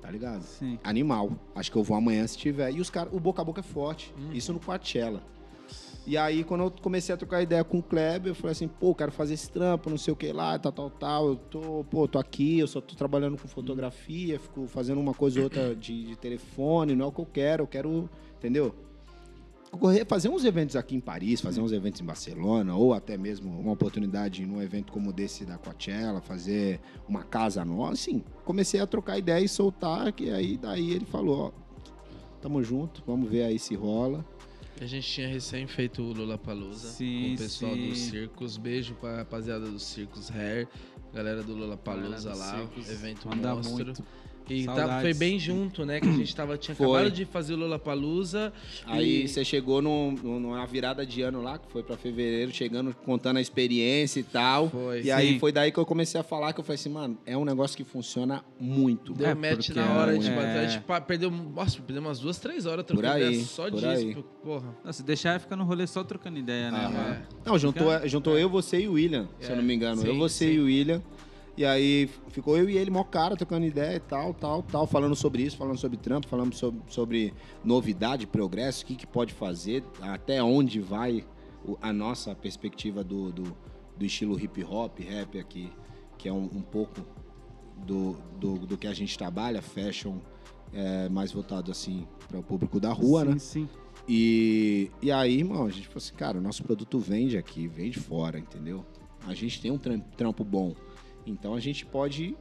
Tá 0.00 0.10
ligado? 0.10 0.42
Sim. 0.42 0.78
Animal. 0.82 1.32
Acho 1.54 1.70
que 1.70 1.76
eu 1.76 1.82
vou 1.82 1.96
amanhã 1.96 2.26
se 2.26 2.38
tiver. 2.38 2.72
E 2.72 2.80
os 2.80 2.88
caras, 2.88 3.12
o 3.12 3.20
boca 3.20 3.42
a 3.42 3.44
boca 3.44 3.60
é 3.60 3.62
forte. 3.62 4.14
Hum. 4.16 4.32
Isso 4.32 4.52
no 4.52 4.60
Coachella. 4.60 5.22
E 6.08 6.16
aí, 6.16 6.42
quando 6.42 6.64
eu 6.64 6.70
comecei 6.70 7.14
a 7.14 7.18
trocar 7.18 7.42
ideia 7.42 7.62
com 7.62 7.80
o 7.80 7.82
Kleber, 7.82 8.30
eu 8.30 8.34
falei 8.34 8.52
assim, 8.52 8.66
pô, 8.66 8.94
quero 8.94 9.12
fazer 9.12 9.34
esse 9.34 9.50
trampo, 9.50 9.90
não 9.90 9.98
sei 9.98 10.10
o 10.10 10.16
que 10.16 10.32
lá, 10.32 10.58
tal, 10.58 10.72
tal, 10.72 10.88
tal. 10.88 11.28
Eu 11.28 11.36
tô, 11.36 11.84
pô, 11.90 12.08
tô 12.08 12.18
aqui, 12.18 12.58
eu 12.58 12.66
só 12.66 12.80
tô 12.80 12.94
trabalhando 12.94 13.36
com 13.36 13.46
fotografia, 13.46 14.40
fico 14.40 14.66
fazendo 14.66 14.98
uma 15.02 15.12
coisa 15.12 15.38
ou 15.38 15.44
outra 15.44 15.76
de, 15.76 16.06
de 16.06 16.16
telefone, 16.16 16.96
não 16.96 17.04
é 17.04 17.08
o 17.08 17.12
que 17.12 17.20
eu 17.20 17.26
quero, 17.26 17.64
eu 17.64 17.66
quero, 17.66 18.08
entendeu? 18.38 18.74
Correr, 19.70 20.06
fazer 20.06 20.30
uns 20.30 20.46
eventos 20.46 20.76
aqui 20.76 20.96
em 20.96 21.00
Paris, 21.00 21.42
fazer 21.42 21.60
uns 21.60 21.72
eventos 21.72 22.00
em 22.00 22.04
Barcelona, 22.04 22.74
ou 22.74 22.94
até 22.94 23.18
mesmo 23.18 23.60
uma 23.60 23.72
oportunidade 23.72 24.46
num 24.46 24.62
evento 24.62 24.90
como 24.90 25.12
desse 25.12 25.44
da 25.44 25.58
Coachella, 25.58 26.22
fazer 26.22 26.80
uma 27.06 27.22
casa 27.22 27.62
nossa, 27.66 27.92
assim, 27.92 28.24
comecei 28.46 28.80
a 28.80 28.86
trocar 28.86 29.18
ideia 29.18 29.44
e 29.44 29.48
soltar, 29.48 30.10
que 30.14 30.30
aí 30.30 30.56
daí 30.56 30.90
ele 30.90 31.04
falou, 31.04 31.38
ó, 31.38 31.52
tamo 32.40 32.62
junto, 32.62 33.02
vamos 33.06 33.28
ver 33.28 33.42
aí 33.42 33.58
se 33.58 33.74
rola. 33.74 34.24
A 34.80 34.86
gente 34.86 35.10
tinha 35.10 35.28
recém 35.28 35.66
feito 35.66 36.02
o 36.02 36.12
Lula 36.12 36.38
Palusa 36.38 36.96
com 36.96 37.34
o 37.34 37.36
pessoal 37.36 37.74
sim. 37.74 37.88
dos 37.88 37.98
circos. 37.98 38.56
Beijo 38.56 38.94
pra 38.94 39.16
rapaziada 39.16 39.68
dos 39.68 39.82
circos 39.82 40.30
Hair, 40.30 40.68
galera 41.12 41.42
do 41.42 41.52
Lula 41.52 41.76
Palusa 41.76 42.34
lá, 42.34 42.58
circos, 42.58 42.88
evento 42.88 43.28
monstro. 43.28 43.84
Muito. 43.86 44.04
E 44.54 44.64
tá, 44.64 45.00
foi 45.00 45.14
bem 45.14 45.38
junto, 45.38 45.84
né? 45.84 46.00
Que 46.00 46.08
a 46.08 46.12
gente 46.12 46.34
tava, 46.34 46.56
tinha 46.56 46.74
foi. 46.76 46.86
acabado 46.86 47.10
de 47.10 47.24
fazer 47.24 47.54
o 47.54 47.56
Lollapalooza. 47.56 48.52
Aí 48.86 49.24
e... 49.24 49.28
você 49.28 49.44
chegou 49.44 49.82
no, 49.82 50.12
no, 50.12 50.40
numa 50.40 50.66
virada 50.66 51.04
de 51.04 51.22
ano 51.22 51.42
lá, 51.42 51.58
que 51.58 51.70
foi 51.70 51.82
pra 51.82 51.96
fevereiro, 51.96 52.52
chegando, 52.52 52.94
contando 53.04 53.38
a 53.38 53.40
experiência 53.40 54.20
e 54.20 54.24
tal. 54.24 54.68
Foi. 54.70 55.00
E 55.00 55.04
Sim. 55.04 55.10
aí 55.10 55.38
foi 55.38 55.52
daí 55.52 55.72
que 55.72 55.78
eu 55.78 55.86
comecei 55.86 56.20
a 56.20 56.24
falar, 56.24 56.52
que 56.52 56.60
eu 56.60 56.64
falei 56.64 56.76
assim, 56.76 56.90
mano, 56.90 57.18
é 57.26 57.36
um 57.36 57.44
negócio 57.44 57.76
que 57.76 57.84
funciona 57.84 58.44
muito. 58.60 59.12
Deu 59.14 59.28
é, 59.28 59.34
match 59.34 59.70
na 59.70 59.92
hora, 59.92 60.16
é... 60.16 60.18
tipo, 60.18 60.38
a 60.38 60.66
gente 60.66 60.84
perdeu, 61.06 61.30
nossa, 61.30 61.80
perdeu 61.80 62.02
umas 62.02 62.20
duas, 62.20 62.38
três 62.38 62.66
horas 62.66 62.84
trocando 62.84 63.08
aí, 63.08 63.22
ideia 63.22 63.44
só 63.44 63.68
disso. 63.68 63.86
Aí. 63.86 64.16
Porra. 64.42 64.76
Não, 64.84 64.92
se 64.92 65.02
deixar, 65.02 65.38
fica 65.40 65.56
no 65.56 65.64
rolê 65.64 65.86
só 65.86 66.04
trocando 66.04 66.38
ideia, 66.38 66.70
né? 66.70 66.78
Ah, 66.80 67.10
é. 67.10 67.48
Não, 67.48 67.58
juntou, 67.58 67.86
juntou 68.06 68.38
eu, 68.38 68.48
você 68.48 68.80
e 68.80 68.88
o 68.88 68.92
William, 68.92 69.28
se 69.40 69.50
eu 69.50 69.56
não 69.56 69.62
me 69.62 69.74
engano. 69.74 70.00
Sim, 70.00 70.08
eu, 70.08 70.16
você 70.16 70.46
sim. 70.46 70.52
e 70.52 70.60
o 70.60 70.64
William. 70.64 71.02
E 71.58 71.64
aí 71.64 72.08
ficou 72.28 72.56
eu 72.56 72.70
e 72.70 72.78
ele, 72.78 72.88
mó 72.88 73.02
cara, 73.02 73.36
trocando 73.36 73.66
ideia 73.66 73.96
e 73.96 73.98
tal, 73.98 74.32
tal, 74.32 74.62
tal, 74.62 74.86
falando 74.86 75.16
sobre 75.16 75.42
isso, 75.42 75.56
falando 75.56 75.76
sobre 75.76 75.96
trampo, 75.96 76.28
falando 76.28 76.54
sobre, 76.54 76.80
sobre 76.86 77.34
novidade, 77.64 78.28
progresso, 78.28 78.84
o 78.84 78.86
que, 78.86 78.94
que 78.94 79.04
pode 79.04 79.34
fazer, 79.34 79.82
até 80.00 80.40
onde 80.40 80.78
vai 80.78 81.26
a 81.82 81.92
nossa 81.92 82.32
perspectiva 82.32 83.02
do, 83.02 83.32
do, 83.32 83.56
do 83.96 84.04
estilo 84.04 84.38
hip 84.38 84.62
hop, 84.62 85.00
rap 85.00 85.36
aqui, 85.36 85.68
que 86.16 86.28
é 86.28 86.32
um, 86.32 86.44
um 86.44 86.62
pouco 86.62 87.00
do, 87.84 88.16
do, 88.38 88.58
do, 88.58 88.78
que 88.78 88.86
a 88.86 88.94
gente 88.94 89.18
trabalha, 89.18 89.60
fashion, 89.60 90.18
é, 90.72 91.08
mais 91.08 91.32
voltado 91.32 91.72
assim 91.72 92.06
para 92.28 92.38
o 92.38 92.42
público 92.42 92.78
da 92.78 92.92
rua, 92.92 93.24
sim, 93.24 93.30
né? 93.30 93.38
Sim. 93.40 93.68
E, 94.08 94.92
e 95.02 95.10
aí, 95.10 95.38
irmão, 95.38 95.66
a 95.66 95.70
gente 95.70 95.88
falou 95.88 95.98
assim, 95.98 96.14
cara, 96.14 96.38
o 96.38 96.40
nosso 96.40 96.62
produto 96.62 97.00
vende 97.00 97.36
aqui, 97.36 97.66
vende 97.66 97.98
fora, 97.98 98.38
entendeu? 98.38 98.86
A 99.26 99.34
gente 99.34 99.60
tem 99.60 99.72
um 99.72 99.78
trampo 100.16 100.44
bom. 100.44 100.76
Então 101.30 101.54
a 101.54 101.60
gente 101.60 101.84
pode 101.86 102.36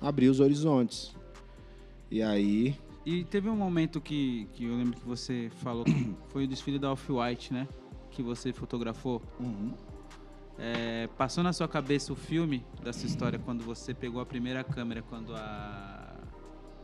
abrir 0.00 0.28
os 0.28 0.40
horizontes. 0.40 1.14
E 2.10 2.22
aí. 2.22 2.74
E 3.04 3.24
teve 3.24 3.48
um 3.48 3.56
momento 3.56 4.00
que, 4.00 4.48
que 4.52 4.64
eu 4.64 4.76
lembro 4.76 4.98
que 4.98 5.06
você 5.06 5.50
falou 5.62 5.84
que 5.84 6.14
foi 6.28 6.44
o 6.44 6.48
desfile 6.48 6.78
da 6.78 6.92
Off-White, 6.92 7.52
né? 7.52 7.68
Que 8.10 8.22
você 8.22 8.52
fotografou. 8.52 9.22
Uhum. 9.38 9.72
É, 10.58 11.06
passou 11.18 11.44
na 11.44 11.52
sua 11.52 11.68
cabeça 11.68 12.12
o 12.12 12.16
filme 12.16 12.64
dessa 12.82 13.06
história 13.06 13.38
quando 13.38 13.62
você 13.62 13.92
pegou 13.92 14.20
a 14.20 14.26
primeira 14.26 14.64
câmera, 14.64 15.02
quando 15.02 15.34
a 15.34 15.95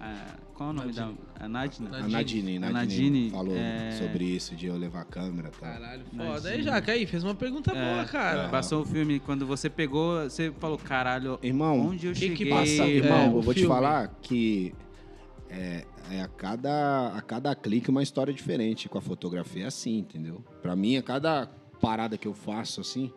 a, 0.03 0.37
qual 0.55 0.71
é 0.71 0.73
o 0.73 0.75
nome 0.75 0.93
Nadine. 0.93 1.19
da. 1.39 1.45
A 1.45 1.49
Nadine? 1.49 1.89
A 1.89 1.91
Nadine, 1.91 2.59
Nadine, 2.59 2.73
Nadine 2.73 3.31
falou 3.31 3.57
é... 3.57 3.93
sobre 3.93 4.25
isso, 4.25 4.57
de 4.57 4.67
eu 4.67 4.77
levar 4.77 5.03
a 5.03 5.05
câmera 5.05 5.49
e 5.49 5.61
tal. 5.61 5.73
Caralho, 5.73 6.05
foda. 6.17 6.49
Aí, 6.49 6.63
Jaca, 6.63 6.93
aí, 6.93 7.07
fez 7.07 7.23
uma 7.23 7.35
pergunta 7.35 7.71
é, 7.71 7.95
boa, 7.95 8.05
cara. 8.05 8.49
Passou 8.49 8.83
o 8.83 8.85
filme, 8.85 9.21
quando 9.21 9.47
você 9.47 9.71
pegou, 9.71 10.25
você 10.25 10.53
falou, 10.59 10.77
caralho, 10.77 11.39
irmão, 11.41 11.79
onde 11.81 12.09
eu 12.09 12.13
que 12.13 12.19
cheguei? 12.19 12.37
Que 12.37 12.51
passa, 12.51 12.85
irmão, 12.85 13.19
é, 13.19 13.27
eu 13.29 13.31
vou 13.31 13.43
filme. 13.43 13.61
te 13.61 13.67
falar 13.67 14.09
que 14.21 14.75
é, 15.49 15.85
é, 16.11 16.21
a, 16.21 16.29
cada, 16.29 17.09
a 17.17 17.23
cada 17.23 17.55
clique 17.55 17.89
uma 17.89 18.03
história 18.03 18.35
diferente. 18.35 18.89
Com 18.89 18.99
a 18.99 19.03
fotografia 19.03 19.65
é 19.65 19.67
assim, 19.69 19.99
entendeu? 19.99 20.45
Pra 20.61 20.75
mim, 20.75 20.97
a 20.97 21.03
cada 21.03 21.49
parada 21.81 22.19
que 22.19 22.27
eu 22.27 22.35
faço, 22.35 22.81
assim, 22.81 23.13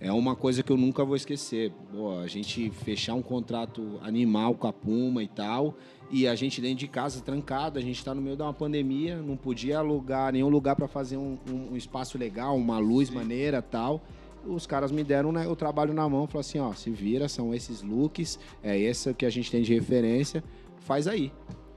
é 0.00 0.12
uma 0.12 0.36
coisa 0.36 0.62
que 0.62 0.70
eu 0.70 0.76
nunca 0.76 1.04
vou 1.04 1.16
esquecer. 1.16 1.72
Pô, 1.92 2.18
a 2.18 2.26
gente 2.26 2.70
fechar 2.70 3.14
um 3.14 3.22
contrato 3.22 3.98
animal 4.02 4.54
com 4.54 4.66
a 4.66 4.72
Puma 4.72 5.22
e 5.22 5.28
tal, 5.28 5.76
e 6.10 6.26
a 6.26 6.34
gente 6.34 6.60
dentro 6.60 6.78
de 6.78 6.88
casa, 6.88 7.20
trancado, 7.20 7.78
a 7.78 7.82
gente 7.82 7.96
está 7.96 8.14
no 8.14 8.20
meio 8.20 8.36
de 8.36 8.42
uma 8.42 8.52
pandemia, 8.52 9.16
não 9.16 9.36
podia 9.36 9.78
alugar 9.78 10.32
nenhum 10.32 10.48
lugar 10.48 10.74
para 10.74 10.88
fazer 10.88 11.16
um, 11.16 11.38
um, 11.50 11.72
um, 11.72 11.76
espaço 11.76 12.16
legal, 12.16 12.56
uma 12.56 12.78
luz 12.78 13.08
Sim. 13.08 13.14
maneira 13.14 13.60
tal. 13.60 14.02
Os 14.46 14.66
caras 14.66 14.90
me 14.90 15.04
deram 15.04 15.32
né, 15.32 15.46
o 15.46 15.54
trabalho 15.54 15.92
na 15.92 16.08
mão, 16.08 16.26
falaram 16.26 16.40
assim, 16.40 16.58
ó, 16.58 16.72
se 16.72 16.90
vira, 16.90 17.28
são 17.28 17.52
esses 17.52 17.82
looks, 17.82 18.38
é 18.62 18.78
esse 18.78 19.12
que 19.12 19.26
a 19.26 19.30
gente 19.30 19.50
tem 19.50 19.62
de 19.62 19.74
referência, 19.74 20.42
faz 20.80 21.06
aí. 21.06 21.30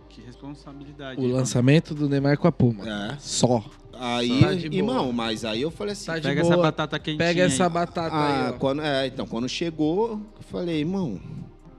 Que 0.07 0.21
responsabilidade. 0.21 1.19
O 1.19 1.27
lançamento 1.27 1.95
do 1.95 2.07
Neymar 2.07 2.37
com 2.37 2.47
a 2.47 2.51
Puma. 2.51 2.83
É. 2.87 3.17
Só. 3.19 3.63
Aí, 3.93 4.39
tá 4.39 4.53
irmão, 4.53 5.11
mas 5.11 5.45
aí 5.45 5.61
eu 5.61 5.71
falei 5.71 5.93
assim, 5.93 6.07
tá 6.07 6.13
pega 6.13 6.41
boa. 6.41 6.53
essa 6.53 6.61
batata 6.61 6.99
quentinha. 6.99 7.17
Pega 7.17 7.43
essa 7.43 7.69
batata 7.69 8.15
ah, 8.15 8.47
aí, 8.47 8.53
ó. 8.53 8.57
Quando, 8.57 8.81
é, 8.81 9.07
então, 9.07 9.27
quando 9.27 9.47
chegou, 9.47 10.21
eu 10.37 10.43
falei, 10.49 10.79
irmão, 10.79 11.19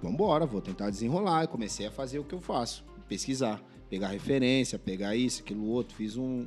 vambora, 0.02 0.44
vou 0.44 0.60
tentar 0.60 0.90
desenrolar. 0.90 1.44
E 1.44 1.46
comecei 1.46 1.86
a 1.86 1.90
fazer 1.90 2.18
o 2.18 2.24
que 2.24 2.34
eu 2.34 2.40
faço, 2.40 2.84
pesquisar, 3.08 3.62
pegar 3.88 4.08
referência, 4.08 4.78
pegar 4.78 5.14
isso, 5.14 5.42
aquilo 5.42 5.66
outro. 5.66 5.94
Fiz 5.94 6.16
um, 6.16 6.46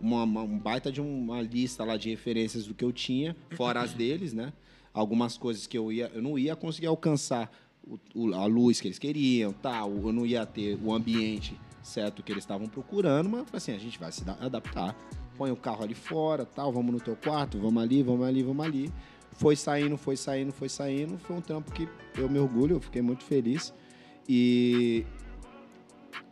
uma, 0.00 0.24
uma, 0.24 0.42
um 0.42 0.58
baita 0.58 0.90
de 0.90 1.00
uma 1.00 1.40
lista 1.42 1.84
lá 1.84 1.96
de 1.96 2.10
referências 2.10 2.66
do 2.66 2.74
que 2.74 2.84
eu 2.84 2.92
tinha, 2.92 3.36
fora 3.50 3.80
as 3.80 3.92
deles, 3.92 4.32
né? 4.32 4.52
Algumas 4.92 5.36
coisas 5.36 5.66
que 5.66 5.76
eu 5.76 5.92
ia, 5.92 6.10
eu 6.14 6.22
não 6.22 6.38
ia 6.38 6.54
conseguir 6.54 6.86
alcançar 6.86 7.50
o, 7.82 7.98
o, 8.14 8.34
a 8.34 8.46
luz 8.46 8.80
que 8.80 8.88
eles 8.88 8.98
queriam, 8.98 9.52
tal, 9.52 9.92
eu 9.92 10.12
não 10.12 10.24
ia 10.24 10.46
ter 10.46 10.78
o 10.82 10.92
ambiente 10.92 11.58
certo 11.82 12.22
que 12.22 12.32
eles 12.32 12.42
estavam 12.42 12.66
procurando, 12.66 13.28
mas 13.28 13.46
assim, 13.52 13.72
a 13.72 13.78
gente 13.78 13.98
vai 13.98 14.10
se 14.10 14.24
adaptar. 14.40 14.96
Põe 15.36 15.50
o 15.50 15.56
carro 15.56 15.82
ali 15.82 15.94
fora, 15.94 16.46
tal, 16.46 16.72
vamos 16.72 16.92
no 16.92 17.00
teu 17.00 17.16
quarto, 17.16 17.58
vamos 17.58 17.82
ali, 17.82 18.02
vamos 18.04 18.24
ali, 18.24 18.42
vamos 18.42 18.64
ali. 18.64 18.92
Foi 19.34 19.56
saindo, 19.56 19.96
foi 19.96 20.16
saindo, 20.16 20.52
foi 20.52 20.68
saindo. 20.68 21.18
Foi 21.18 21.36
um 21.36 21.40
trampo 21.40 21.72
que 21.72 21.88
eu 22.16 22.28
me 22.28 22.38
orgulho, 22.38 22.76
eu 22.76 22.80
fiquei 22.80 23.02
muito 23.02 23.24
feliz. 23.24 23.72
E, 24.28 25.04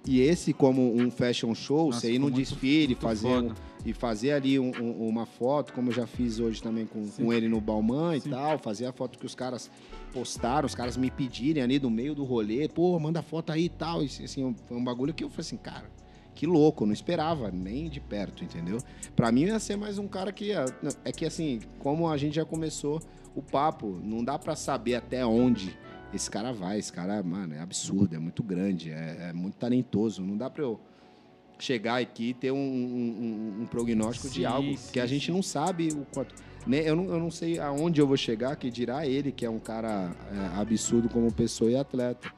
e 0.07 0.21
esse, 0.21 0.53
como 0.53 0.95
um 0.95 1.11
fashion 1.11 1.55
show, 1.55 1.87
Nossa, 1.87 2.01
você 2.01 2.13
ir 2.13 2.19
no 2.19 2.31
desfile, 2.31 2.95
fazer 2.95 3.29
um, 3.29 3.53
e 3.85 3.93
fazer 3.93 4.33
ali 4.33 4.59
um, 4.59 4.71
um, 4.81 5.09
uma 5.09 5.27
foto, 5.27 5.73
como 5.73 5.91
eu 5.91 5.95
já 5.95 6.07
fiz 6.07 6.39
hoje 6.39 6.63
também 6.63 6.87
com, 6.87 7.07
com 7.09 7.33
ele 7.33 7.49
no 7.49 7.61
Balmain 7.61 8.17
e 8.17 8.21
tal, 8.21 8.59
fazer 8.59 8.87
a 8.87 8.93
foto 8.93 9.19
que 9.19 9.27
os 9.27 9.35
caras 9.35 9.71
postaram, 10.13 10.67
os 10.67 10.75
caras 10.75 10.97
me 10.97 11.11
pedirem 11.11 11.63
ali 11.63 11.81
no 11.81 11.91
meio 11.91 12.15
do 12.15 12.25
rolê, 12.25 12.69
pô, 12.69 12.99
manda 12.99 13.23
foto 13.23 13.51
aí 13.51 13.65
e 13.65 13.69
tal. 13.69 14.03
E, 14.03 14.07
assim, 14.07 14.55
foi 14.67 14.77
um 14.77 14.85
bagulho 14.85 15.13
que 15.13 15.25
eu 15.25 15.29
falei 15.29 15.41
assim, 15.41 15.57
cara, 15.57 15.91
que 16.35 16.47
louco, 16.47 16.87
não 16.87 16.93
esperava 16.93 17.51
nem 17.51 17.89
de 17.89 18.01
perto, 18.01 18.45
entendeu? 18.45 18.79
Para 19.15 19.31
mim 19.31 19.43
ia 19.43 19.59
ser 19.59 19.77
mais 19.77 19.99
um 19.99 20.09
cara 20.09 20.33
que 20.33 20.47
ia, 20.47 20.65
é 21.05 21.13
que 21.13 21.25
assim, 21.25 21.61
como 21.79 22.09
a 22.09 22.17
gente 22.17 22.37
já 22.37 22.45
começou 22.45 23.01
o 23.35 23.43
papo, 23.43 24.01
não 24.03 24.25
dá 24.25 24.39
para 24.39 24.55
saber 24.57 24.95
até 24.95 25.25
onde 25.25 25.77
esse 26.15 26.31
cara 26.31 26.53
vai. 26.53 26.79
Esse 26.79 26.93
cara, 26.93 27.23
mano, 27.23 27.55
é 27.55 27.61
absurdo, 27.61 28.15
é 28.15 28.19
muito 28.19 28.43
grande, 28.43 28.91
é, 28.91 29.29
é 29.31 29.33
muito 29.33 29.57
talentoso. 29.57 30.23
Não 30.23 30.37
dá 30.37 30.51
para 30.51 30.63
eu 30.63 30.79
chegar 31.59 32.01
aqui 32.01 32.31
e 32.31 32.35
ter 32.35 32.51
um, 32.51 32.57
um, 32.57 33.63
um 33.63 33.67
prognóstico 33.67 34.29
sim, 34.29 34.35
de 34.35 34.47
algo 34.47 34.77
sim, 34.77 34.93
que 34.93 35.01
a 35.01 35.07
gente 35.07 35.31
não 35.31 35.43
sabe 35.43 35.89
o 35.89 36.07
quanto. 36.13 36.35
Né? 36.67 36.83
Eu, 36.85 36.95
não, 36.95 37.05
eu 37.05 37.19
não 37.19 37.31
sei 37.31 37.59
aonde 37.59 38.01
eu 38.01 38.07
vou 38.07 38.17
chegar, 38.17 38.57
que 38.57 38.71
dirá 38.71 39.07
ele, 39.07 39.33
que 39.33 39.45
é 39.45 39.51
um 39.51 39.59
cara 39.59 40.11
é, 40.31 40.61
absurdo 40.61 41.09
como 41.09 41.33
pessoa 41.33 41.71
e 41.71 41.77
atleta. 41.77 42.33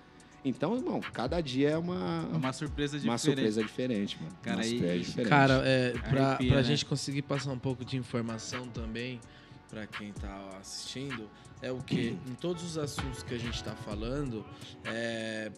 Então, 0.45 0.77
irmão, 0.77 1.01
cada 1.12 1.41
dia 1.41 1.71
é 1.71 1.79
uma. 1.79 2.27
Uma 2.33 2.53
surpresa 2.53 2.99
diferente. 2.99 3.11
Uma 3.11 3.19
surpresa 3.19 3.62
diferente, 3.62 4.19
mano. 4.21 4.37
Cara, 4.43 4.57
uma 4.59 4.65
surpresa 4.65 4.99
diferente. 4.99 5.29
Cara, 5.31 5.62
é, 5.65 5.91
pra, 5.93 6.27
Arrepia, 6.29 6.49
pra 6.49 6.57
né? 6.59 6.62
gente 6.62 6.85
conseguir 6.85 7.23
passar 7.23 7.51
um 7.53 7.59
pouco 7.59 7.85
de 7.85 7.97
informação 7.97 8.69
também 8.69 9.21
para 9.71 9.87
quem 9.87 10.12
tá 10.12 10.51
assistindo, 10.61 11.29
é 11.62 11.73
o 11.73 11.79
que? 11.79 12.16
Em 12.29 12.35
todos 12.35 12.62
os 12.62 12.79
assuntos 12.79 13.23
que 13.23 13.35
a 13.35 13.39
gente 13.39 13.65
tá 13.65 13.75
falando, 13.75 14.45
é, 14.85 15.51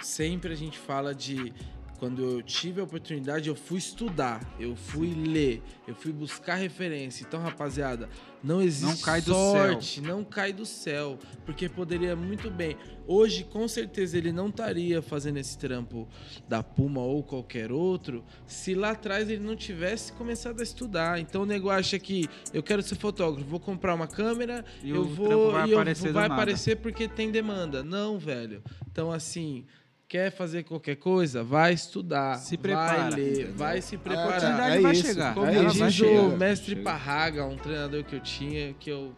sempre 0.00 0.52
a 0.52 0.56
gente 0.56 0.78
fala 0.78 1.14
de 1.14 1.52
quando 1.98 2.22
eu 2.22 2.42
tive 2.42 2.80
a 2.80 2.84
oportunidade, 2.84 3.48
eu 3.48 3.56
fui 3.56 3.78
estudar, 3.78 4.40
eu 4.58 4.76
fui 4.76 5.12
ler, 5.14 5.60
eu 5.86 5.94
fui 5.94 6.12
buscar 6.12 6.54
referência. 6.54 7.24
Então, 7.26 7.40
rapaziada, 7.40 8.08
não 8.42 8.62
existe 8.62 8.98
não 8.98 9.02
cai 9.02 9.20
sorte, 9.20 10.00
não 10.00 10.24
cai 10.24 10.52
do 10.52 10.64
céu, 10.64 11.18
porque 11.44 11.68
poderia 11.68 12.14
muito 12.14 12.50
bem. 12.50 12.76
Hoje, 13.06 13.42
com 13.42 13.66
certeza, 13.66 14.16
ele 14.16 14.30
não 14.30 14.48
estaria 14.48 15.02
fazendo 15.02 15.38
esse 15.38 15.58
trampo 15.58 16.08
da 16.48 16.62
Puma 16.62 17.00
ou 17.00 17.22
qualquer 17.22 17.72
outro, 17.72 18.24
se 18.46 18.74
lá 18.74 18.90
atrás 18.90 19.28
ele 19.28 19.42
não 19.42 19.56
tivesse 19.56 20.12
começado 20.12 20.60
a 20.60 20.62
estudar. 20.62 21.18
Então, 21.18 21.42
o 21.42 21.46
nego 21.46 21.68
acha 21.68 21.98
que 21.98 22.28
eu 22.52 22.62
quero 22.62 22.82
ser 22.82 22.94
fotógrafo, 22.94 23.48
vou 23.48 23.58
comprar 23.60 23.94
uma 23.94 24.06
câmera, 24.06 24.64
e 24.84 24.90
eu 24.90 25.04
vou 25.04 25.50
vai 25.50 25.68
e 25.68 25.74
aparecer, 25.74 26.12
vai 26.12 26.26
aparecer 26.26 26.76
porque 26.76 27.08
tem 27.08 27.32
demanda. 27.32 27.82
Não, 27.82 28.18
velho. 28.18 28.62
Então, 28.86 29.10
assim, 29.10 29.64
Quer 30.08 30.32
fazer 30.32 30.64
qualquer 30.64 30.96
coisa? 30.96 31.44
Vai 31.44 31.74
estudar. 31.74 32.36
Se 32.36 32.56
prepara. 32.56 33.10
Vai 33.10 33.10
ler, 33.10 33.52
vai 33.52 33.82
se 33.82 33.98
preparar. 33.98 34.24
A 34.24 34.28
oportunidade 34.28 34.76
é 34.76 34.80
vai 34.80 34.92
isso. 34.92 35.06
chegar. 35.06 35.34
Como 35.34 35.46
é 35.46 35.64
diz 35.66 36.00
o 36.00 36.28
mestre 36.36 36.70
Chega. 36.70 36.82
Parraga, 36.82 37.44
um 37.44 37.58
treinador 37.58 38.02
que 38.04 38.16
eu 38.16 38.20
tinha, 38.20 38.72
que 38.80 38.88
eu. 38.88 39.12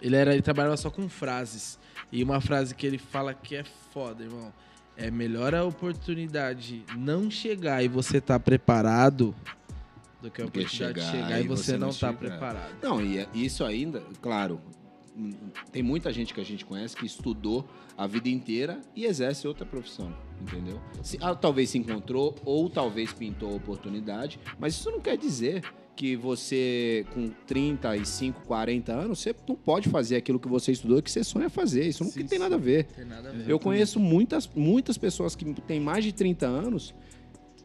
Ele, 0.00 0.16
era, 0.16 0.32
ele 0.32 0.42
trabalhava 0.42 0.76
só 0.76 0.90
com 0.90 1.08
frases. 1.08 1.78
E 2.10 2.20
uma 2.24 2.40
frase 2.40 2.74
que 2.74 2.84
ele 2.84 2.98
fala 2.98 3.32
que 3.32 3.54
é 3.54 3.62
foda, 3.92 4.24
irmão. 4.24 4.52
É 4.96 5.08
melhor 5.08 5.54
a 5.54 5.64
oportunidade 5.64 6.84
não 6.96 7.30
chegar 7.30 7.82
e 7.82 7.88
você 7.88 8.20
tá 8.20 8.40
preparado 8.40 9.34
do 10.20 10.30
que 10.32 10.42
a 10.42 10.46
oportunidade 10.46 11.00
chegar, 11.00 11.10
chegar 11.12 11.40
e 11.40 11.46
você, 11.46 11.72
você 11.72 11.78
não, 11.78 11.86
não 11.88 11.94
tá 11.94 12.12
preparado. 12.12 12.74
Não, 12.82 13.00
e 13.00 13.18
é 13.18 13.28
isso 13.32 13.64
ainda, 13.64 14.02
claro, 14.20 14.60
tem 15.70 15.82
muita 15.82 16.12
gente 16.12 16.32
que 16.32 16.40
a 16.40 16.44
gente 16.44 16.64
conhece 16.64 16.96
que 16.96 17.04
estudou 17.04 17.68
a 17.96 18.06
vida 18.06 18.28
inteira 18.28 18.80
e 18.96 19.04
exerce 19.04 19.46
outra 19.46 19.66
profissão, 19.66 20.14
entendeu? 20.40 20.80
Se, 21.02 21.18
ah, 21.20 21.34
talvez 21.34 21.70
se 21.70 21.78
encontrou 21.78 22.34
ou 22.44 22.70
talvez 22.70 23.12
pintou 23.12 23.52
a 23.52 23.54
oportunidade, 23.54 24.40
mas 24.58 24.74
isso 24.74 24.90
não 24.90 25.00
quer 25.00 25.16
dizer 25.16 25.62
que 25.94 26.16
você, 26.16 27.04
com 27.12 27.28
35, 27.46 28.46
40 28.46 28.92
anos, 28.92 29.20
você 29.20 29.34
não 29.46 29.54
pode 29.54 29.88
fazer 29.90 30.16
aquilo 30.16 30.40
que 30.40 30.48
você 30.48 30.72
estudou, 30.72 31.02
que 31.02 31.10
você 31.10 31.22
sonha 31.22 31.50
fazer. 31.50 31.86
Isso 31.86 32.02
não 32.02 32.10
Sim, 32.10 32.20
tem 32.20 32.28
sim. 32.28 32.38
nada 32.38 32.54
a 32.54 32.58
ver. 32.58 32.84
Tem 32.84 33.04
nada 33.04 33.28
a 33.28 33.32
ver. 33.32 33.48
Eu 33.48 33.58
conheço 33.58 34.00
muitas, 34.00 34.48
muitas 34.54 34.96
pessoas 34.96 35.36
que 35.36 35.44
têm 35.62 35.78
mais 35.78 36.02
de 36.02 36.12
30 36.12 36.46
anos, 36.46 36.94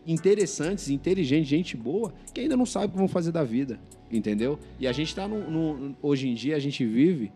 interessantes, 0.05 0.89
inteligentes, 0.89 1.47
gente 1.47 1.77
boa, 1.77 2.13
que 2.33 2.41
ainda 2.41 2.57
não 2.57 2.65
sabem 2.65 2.89
o 2.89 2.91
que 2.91 2.97
vão 2.97 3.07
fazer 3.07 3.31
da 3.31 3.43
vida, 3.43 3.79
entendeu? 4.11 4.59
E 4.79 4.87
a 4.87 4.91
gente 4.91 5.13
tá 5.15 5.27
no, 5.27 5.49
no- 5.49 5.95
hoje 6.01 6.27
em 6.27 6.33
dia, 6.33 6.55
a 6.55 6.59
gente 6.59 6.85
vive 6.85 7.31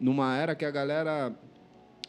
numa 0.00 0.36
era 0.36 0.54
que 0.54 0.64
a 0.64 0.70
galera 0.70 1.32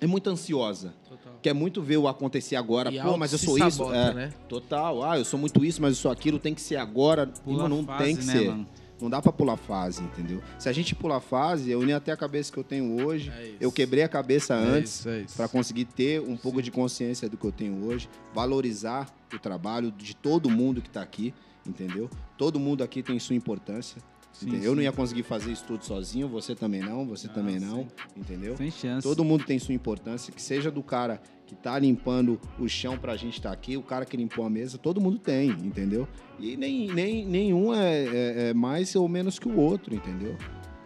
é 0.01 0.07
muito 0.07 0.29
ansiosa. 0.29 0.93
Total. 1.07 1.39
Quer 1.41 1.53
muito 1.53 1.81
ver 1.81 1.97
o 1.97 2.07
acontecer 2.07 2.55
agora. 2.55 2.91
E 2.91 2.99
Pô, 3.01 3.17
mas 3.17 3.31
eu 3.31 3.37
sou 3.39 3.55
se 3.57 3.61
isso. 3.67 3.77
sabota, 3.77 3.95
É, 3.97 4.13
né? 4.13 4.33
Total. 4.49 5.03
Ah, 5.03 5.17
eu 5.17 5.25
sou 5.25 5.39
muito 5.39 5.63
isso, 5.63 5.81
mas 5.81 5.91
eu 5.91 6.01
sou 6.01 6.11
aquilo, 6.11 6.37
tem 6.39 6.53
que 6.53 6.61
ser 6.61 6.75
agora. 6.77 7.27
Pula 7.27 7.69
não 7.69 7.83
fase, 7.85 8.03
tem 8.03 8.15
que 8.15 8.25
né, 8.25 8.33
ser. 8.33 8.47
mano? 8.49 8.67
Não 9.01 9.09
dá 9.09 9.21
pra 9.21 9.29
pular 9.31 9.57
fase, 9.57 10.01
entendeu? 10.01 10.41
Se 10.57 10.69
a 10.69 10.71
gente 10.71 10.95
pular 10.95 11.19
fase, 11.19 11.69
eu 11.69 11.81
nem 11.81 11.93
até 11.93 12.13
a 12.13 12.17
cabeça 12.17 12.49
que 12.51 12.57
eu 12.57 12.63
tenho 12.63 13.05
hoje. 13.05 13.29
É 13.29 13.51
eu 13.59 13.69
quebrei 13.69 14.03
a 14.03 14.07
cabeça 14.07 14.53
É 14.53 14.57
antes 14.57 15.05
é 15.05 15.25
para 15.35 15.49
conseguir 15.49 15.83
ter 15.83 16.21
um 16.21 16.37
pouco 16.37 16.61
de 16.61 16.71
consciência 16.71 17.27
do 17.27 17.35
que 17.35 17.43
eu 17.45 17.51
tenho 17.51 17.85
hoje, 17.85 18.07
valorizar 18.33 19.13
o 19.33 19.37
trabalho 19.39 19.91
de 19.91 20.15
todo 20.15 20.49
mundo 20.49 20.81
que 20.81 20.87
está 20.87 21.01
aqui, 21.01 21.33
entendeu? 21.67 22.09
Todo 22.37 22.59
mundo 22.59 22.83
aqui 22.83 23.01
tem 23.03 23.17
sua 23.19 23.35
importância. 23.35 24.01
Sim, 24.31 24.47
entendeu? 24.49 24.71
Eu 24.71 24.75
não 24.75 24.81
sim. 24.81 24.85
ia 24.85 24.91
conseguir 24.91 25.23
fazer 25.23 25.51
isso 25.51 25.63
tudo 25.65 25.85
sozinho, 25.85 26.27
você 26.27 26.53
também 26.53 26.81
não, 26.81 27.05
você 27.05 27.27
também 27.29 27.57
não, 27.57 27.87
entendeu? 28.17 28.57
Sem 28.57 28.69
chance. 28.69 29.07
Todo 29.07 29.23
mundo 29.23 29.45
tem 29.45 29.57
sua 29.57 29.73
importância, 29.73 30.33
que 30.33 30.41
seja 30.41 30.69
do 30.69 30.83
cara 30.83 31.21
que 31.47 31.55
tá 31.55 31.79
limpando 31.79 32.37
o 32.59 32.67
chão 32.67 32.97
pra 32.97 33.15
gente 33.15 33.35
estar 33.35 33.51
aqui, 33.53 33.77
o 33.77 33.81
cara 33.83 34.03
que 34.03 34.17
limpou 34.17 34.43
a 34.45 34.49
mesa, 34.49 34.77
todo 34.77 34.99
mundo 34.99 35.17
tem, 35.19 35.51
entendeu? 35.51 36.05
E 36.37 36.57
nem, 36.57 36.87
nem, 36.91 37.25
nenhum 37.25 37.73
é, 37.73 38.03
é- 38.03 38.49
é 38.49 38.53
mais 38.53 38.93
ou 38.95 39.07
menos 39.07 39.39
que 39.39 39.47
o 39.47 39.57
outro, 39.57 39.95
entendeu? 39.95 40.35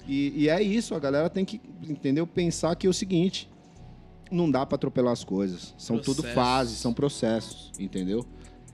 E, 0.07 0.43
e 0.43 0.49
é 0.49 0.61
isso, 0.61 0.93
a 0.93 0.99
galera 0.99 1.27
tem 1.29 1.43
que, 1.43 1.59
entendeu? 1.81 2.27
Pensar 2.27 2.75
que 2.75 2.85
é 2.85 2.89
o 2.89 2.93
seguinte, 2.93 3.49
não 4.31 4.51
dá 4.51 4.63
pra 4.63 4.75
atropelar 4.75 5.13
as 5.13 5.23
coisas. 5.23 5.73
São 5.75 5.97
tudo 5.97 6.17
Processos. 6.21 6.35
fases, 6.35 6.77
são 6.77 6.93
processos, 6.93 7.71
entendeu? 7.79 8.23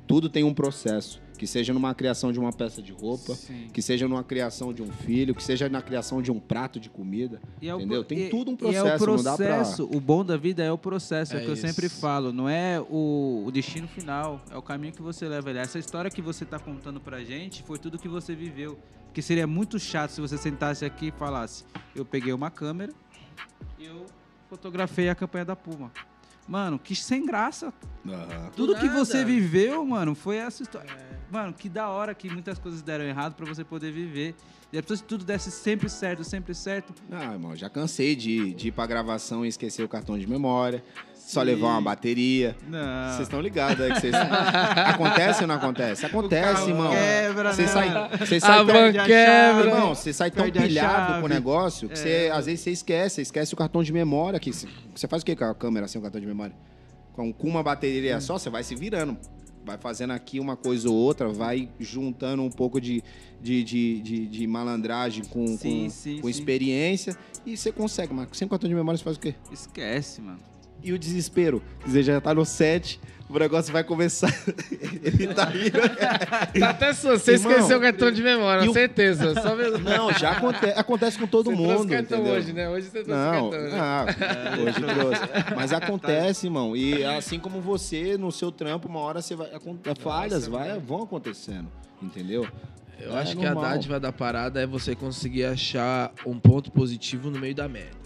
Tudo 0.05 0.27
tem 0.29 0.43
um 0.43 0.53
processo. 0.53 1.21
Que 1.37 1.45
seja 1.47 1.73
numa 1.73 1.93
criação 1.93 2.31
de 2.31 2.39
uma 2.39 2.51
peça 2.53 2.81
de 2.81 2.91
roupa, 2.93 3.35
Sim. 3.35 3.67
que 3.73 3.81
seja 3.81 4.07
numa 4.07 4.23
criação 4.23 4.73
de 4.73 4.81
um 4.81 4.91
filho, 4.91 5.35
que 5.35 5.43
seja 5.43 5.67
na 5.69 5.81
criação 5.81 6.21
de 6.21 6.31
um 6.31 6.39
prato 6.39 6.79
de 6.79 6.89
comida. 6.89 7.41
E 7.61 7.67
é 7.67 7.75
o 7.75 7.77
Entendeu? 7.79 8.03
Tem 8.03 8.19
e- 8.27 8.29
tudo 8.29 8.51
um 8.51 8.53
E 8.71 8.75
é 8.75 8.81
o 8.81 8.97
processo, 8.97 9.35
pra- 9.35 9.35
processo. 9.35 9.89
O 9.93 9.99
bom 9.99 10.23
da 10.23 10.37
vida 10.37 10.63
é 10.63 10.71
o 10.71 10.77
processo, 10.77 11.33
é, 11.33 11.37
o 11.37 11.39
É 11.39 11.43
que 11.43 11.49
eu 11.49 11.53
isso. 11.53 11.67
sempre 11.67 11.89
falo. 11.89 12.31
Não 12.31 12.47
é 12.47 12.79
o, 12.79 13.43
o 13.45 13.51
destino 13.51 13.87
final, 13.87 14.41
é 14.49 14.57
o 14.57 14.61
caminho 14.61 14.93
que 14.93 15.01
você 15.01 15.27
leva. 15.27 15.49
ali. 15.49 15.59
Essa 15.59 15.77
história 15.79 16.09
que 16.09 16.21
você 16.21 16.45
tá 16.45 16.57
contando 16.57 16.99
pra 16.99 17.23
gente 17.23 17.61
foi 17.63 17.77
tudo 17.77 17.97
que 17.99 18.07
você 18.07 18.33
viveu. 18.33 18.77
Porque 19.05 19.21
seria 19.21 19.45
muito 19.47 19.77
chato 19.79 20.11
se 20.11 20.21
você 20.21 20.37
sentasse 20.37 20.83
aqui 20.85 21.07
e 21.07 21.11
falasse: 21.11 21.63
Eu 21.95 22.03
peguei 22.05 22.33
uma 22.33 22.49
câmera 22.51 22.91
e 23.79 23.85
eu 23.85 24.05
fotografei 24.49 25.09
a 25.09 25.15
campanha 25.15 25.45
da 25.45 25.55
Puma. 25.55 25.91
Mano, 26.47 26.77
que 26.77 26.95
sem 26.95 27.25
graça. 27.25 27.73
Aham. 28.07 28.51
Tudo 28.55 28.75
que 28.75 28.85
nada. 28.85 29.03
você 29.03 29.25
viveu, 29.25 29.83
mano, 29.85 30.13
foi 30.13 30.37
essa 30.37 30.61
história. 30.61 30.91
É. 30.91 31.15
Mano, 31.31 31.53
que 31.53 31.67
da 31.67 31.89
hora 31.89 32.13
que 32.13 32.29
muitas 32.29 32.59
coisas 32.59 32.81
deram 32.81 33.03
errado 33.03 33.33
pra 33.33 33.45
você 33.45 33.63
poder 33.63 33.91
viver. 33.91 34.35
E 34.75 34.81
depois 34.81 34.99
se 34.99 35.05
tudo 35.05 35.23
desse 35.23 35.49
sempre 35.51 35.87
certo, 35.89 36.21
sempre 36.25 36.53
certo. 36.53 36.93
Ah, 37.09 37.31
irmão, 37.31 37.55
já 37.55 37.69
cansei 37.69 38.13
de, 38.13 38.53
de 38.53 38.67
ir 38.67 38.71
pra 38.73 38.85
gravação 38.85 39.45
e 39.45 39.47
esquecer 39.47 39.83
o 39.83 39.87
cartão 39.87 40.19
de 40.19 40.27
memória. 40.27 40.83
Só 41.13 41.39
Sim. 41.39 41.45
levar 41.45 41.67
uma 41.69 41.81
bateria. 41.81 42.57
Não. 42.67 43.07
Vocês 43.07 43.21
estão 43.21 43.39
ligados, 43.39 43.79
é 43.79 43.93
que 43.93 44.01
vocês... 44.01 44.13
Acontece 44.13 45.41
ou 45.43 45.47
não 45.47 45.55
acontece? 45.55 46.05
Acontece, 46.05 46.69
irmão. 46.69 46.91
quebra, 46.91 47.53
Você 47.53 47.61
né, 47.61 47.67
sai, 47.69 48.17
você 48.19 48.39
sai 48.41 48.51
A 48.51 48.65
tão... 48.65 48.65
van 48.65 48.91
quebra. 48.91 49.65
Irmão, 49.69 49.95
você 49.95 50.11
sai 50.11 50.29
tão 50.29 50.45
a 50.45 50.51
pilhado 50.51 51.21
com 51.21 51.25
o 51.25 51.29
negócio 51.29 51.87
que 51.87 51.93
É. 51.93 51.97
você, 51.97 52.31
às 52.33 52.45
vezes 52.45 52.59
você 52.59 52.71
esquece. 52.71 53.15
Você 53.15 53.21
esquece 53.21 53.53
o 53.53 53.57
cartão 53.57 53.81
de 53.81 53.93
memória. 53.93 54.37
Que 54.41 54.51
você, 54.51 55.07
faz 55.07 55.23
o 55.23 55.25
que 55.25 55.37
com 55.37 55.45
a 55.45 55.55
câmera 55.55 55.87
sem 55.87 55.99
o 55.99 56.01
cartão 56.01 56.19
de 56.19 56.27
memória? 56.27 56.53
Com, 57.13 57.31
com 57.31 57.47
uma 57.47 57.63
bateria 57.63 58.19
só, 58.19 58.37
você 58.37 58.49
vai 58.49 58.61
se 58.61 58.75
virando. 58.75 59.17
Vai 59.65 59.79
fazendo 59.79 60.11
aqui 60.11 60.39
uma 60.39 60.55
coisa 60.55 60.87
ou 60.87 60.95
outra, 60.95 61.27
vai 61.27 61.67
juntando 61.79 62.43
um 62.43 62.51
pouco 62.51 62.79
de, 62.79 63.03
de, 63.41 63.63
de, 63.63 64.01
de, 64.01 64.27
de 64.27 64.47
malandragem 64.47 65.25
com, 65.25 65.47
Sim, 65.57 65.83
com, 65.85 65.89
sim, 65.89 66.21
com 66.21 66.29
experiência 66.29 67.17
e 67.45 67.57
você 67.57 67.71
consegue. 67.71 68.13
Mas 68.13 68.29
sem 68.33 68.47
cartão 68.47 68.69
de 68.69 68.75
memória 68.75 68.97
você 68.97 69.03
faz 69.03 69.17
o 69.17 69.19
quê? 69.19 69.33
Esquece, 69.51 70.21
mano. 70.21 70.39
E 70.83 70.93
o 70.93 70.99
desespero. 70.99 71.63
Você 71.83 72.03
já 72.03 72.21
tá 72.21 72.31
no 72.31 72.45
set, 72.45 72.99
o 73.29 73.39
negócio 73.39 73.73
vai 73.73 73.83
começar. 73.83 74.29
Ele 75.03 75.27
tá 75.33 75.51
indo. 75.53 75.79
Tá 76.59 76.69
até 76.69 76.93
sua. 76.93 77.17
Você 77.17 77.33
Irmão, 77.33 77.51
esqueceu 77.51 77.77
o 77.77 77.81
cartão 77.81 78.11
de 78.11 78.21
memória, 78.23 78.69
o- 78.69 78.73
certeza. 78.73 79.33
Só 79.41 79.55
mesmo. 79.55 79.79
Não, 79.79 80.11
já 80.13 80.31
aconte- 80.31 80.65
acontece 80.75 81.17
com 81.19 81.27
todo 81.27 81.49
você 81.49 81.55
mundo. 81.55 81.67
trouxe 81.69 81.87
cartão 81.89 82.19
entendeu? 82.19 82.33
hoje, 82.37 82.53
né? 82.53 82.69
Hoje 82.69 82.87
você 82.87 83.03
trouxe 83.03 83.11
Não, 83.11 83.49
cartão. 83.49 83.69
né? 83.69 83.79
ah, 83.79 84.05
hoje 84.61 84.81
trouxe. 84.81 85.55
Mas 85.55 85.73
acontece, 85.73 86.47
irmão. 86.47 86.75
E 86.75 87.03
assim 87.03 87.39
como 87.39 87.59
você, 87.61 88.17
no 88.17 88.31
seu 88.31 88.51
trampo, 88.51 88.87
uma 88.87 88.99
hora 88.99 89.21
você 89.21 89.35
vai. 89.35 89.49
Falhas 89.99 90.47
vai, 90.47 90.79
vão 90.79 91.03
acontecendo. 91.03 91.67
Entendeu? 92.01 92.47
Eu 92.99 93.13
É 93.15 93.21
acho 93.21 93.35
que 93.35 93.45
a 93.45 93.53
normal. 93.53 93.71
dádiva 93.71 93.99
da 93.99 94.11
parada 94.11 94.61
é 94.61 94.65
você 94.65 94.95
conseguir 94.95 95.43
achar 95.45 96.11
um 96.25 96.39
ponto 96.39 96.71
positivo 96.71 97.29
no 97.29 97.37
meio 97.39 97.53
da 97.53 97.67
merda. 97.67 98.04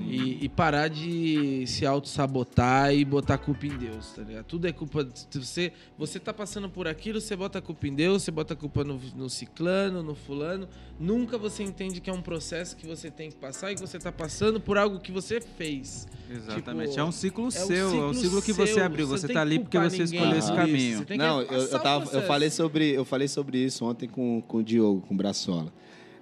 E, 0.00 0.44
e 0.44 0.48
parar 0.48 0.88
de 0.88 1.64
se 1.66 1.84
auto-sabotar 1.84 2.94
e 2.94 3.04
botar 3.04 3.36
culpa 3.36 3.66
em 3.66 3.76
Deus, 3.76 4.12
tá 4.12 4.22
ligado? 4.22 4.44
Tudo 4.44 4.66
é 4.66 4.72
culpa. 4.72 5.04
De 5.04 5.38
você, 5.38 5.72
você 5.98 6.20
tá 6.20 6.32
passando 6.32 6.68
por 6.68 6.86
aquilo, 6.86 7.20
você 7.20 7.34
bota 7.34 7.58
a 7.58 7.62
culpa 7.62 7.86
em 7.86 7.94
Deus, 7.94 8.22
você 8.22 8.30
bota 8.30 8.54
a 8.54 8.56
culpa 8.56 8.84
no, 8.84 9.00
no 9.16 9.28
ciclano, 9.28 10.02
no 10.02 10.14
fulano. 10.14 10.68
Nunca 10.98 11.36
você 11.36 11.62
entende 11.62 12.00
que 12.00 12.08
é 12.08 12.12
um 12.12 12.22
processo 12.22 12.76
que 12.76 12.86
você 12.86 13.10
tem 13.10 13.30
que 13.30 13.36
passar 13.36 13.72
e 13.72 13.74
que 13.74 13.80
você 13.80 13.98
tá 13.98 14.12
passando 14.12 14.60
por 14.60 14.78
algo 14.78 15.00
que 15.00 15.12
você 15.12 15.40
fez. 15.40 16.06
Exatamente. 16.30 16.90
Tipo, 16.90 17.00
é 17.00 17.04
um 17.04 17.12
ciclo 17.12 17.44
É 17.44 17.46
um 17.46 17.50
seu, 17.50 18.02
é 18.02 18.06
um 18.06 18.14
ciclo 18.14 18.42
que 18.42 18.54
seu, 18.54 18.66
você 18.66 18.80
abriu. 18.80 19.06
Você 19.06 19.26
tem 19.26 19.34
tá 19.34 19.42
ali 19.42 19.58
porque 19.58 19.78
você 19.78 20.02
escolheu 20.04 20.36
esse 20.36 20.52
caminho. 20.52 20.98
Você 20.98 21.04
tem 21.04 21.18
que 21.18 21.24
Não, 21.24 21.40
eu, 21.40 21.46
passar 21.46 21.76
eu, 21.76 21.82
tava, 21.82 22.16
eu, 22.16 22.22
falei 22.22 22.50
sobre, 22.50 22.90
eu 22.90 23.04
falei 23.04 23.28
sobre 23.28 23.58
isso 23.58 23.84
ontem 23.84 24.08
com, 24.08 24.42
com 24.42 24.58
o 24.58 24.62
Diogo, 24.62 25.00
com 25.02 25.14
o 25.14 25.16
Braçola. 25.16 25.72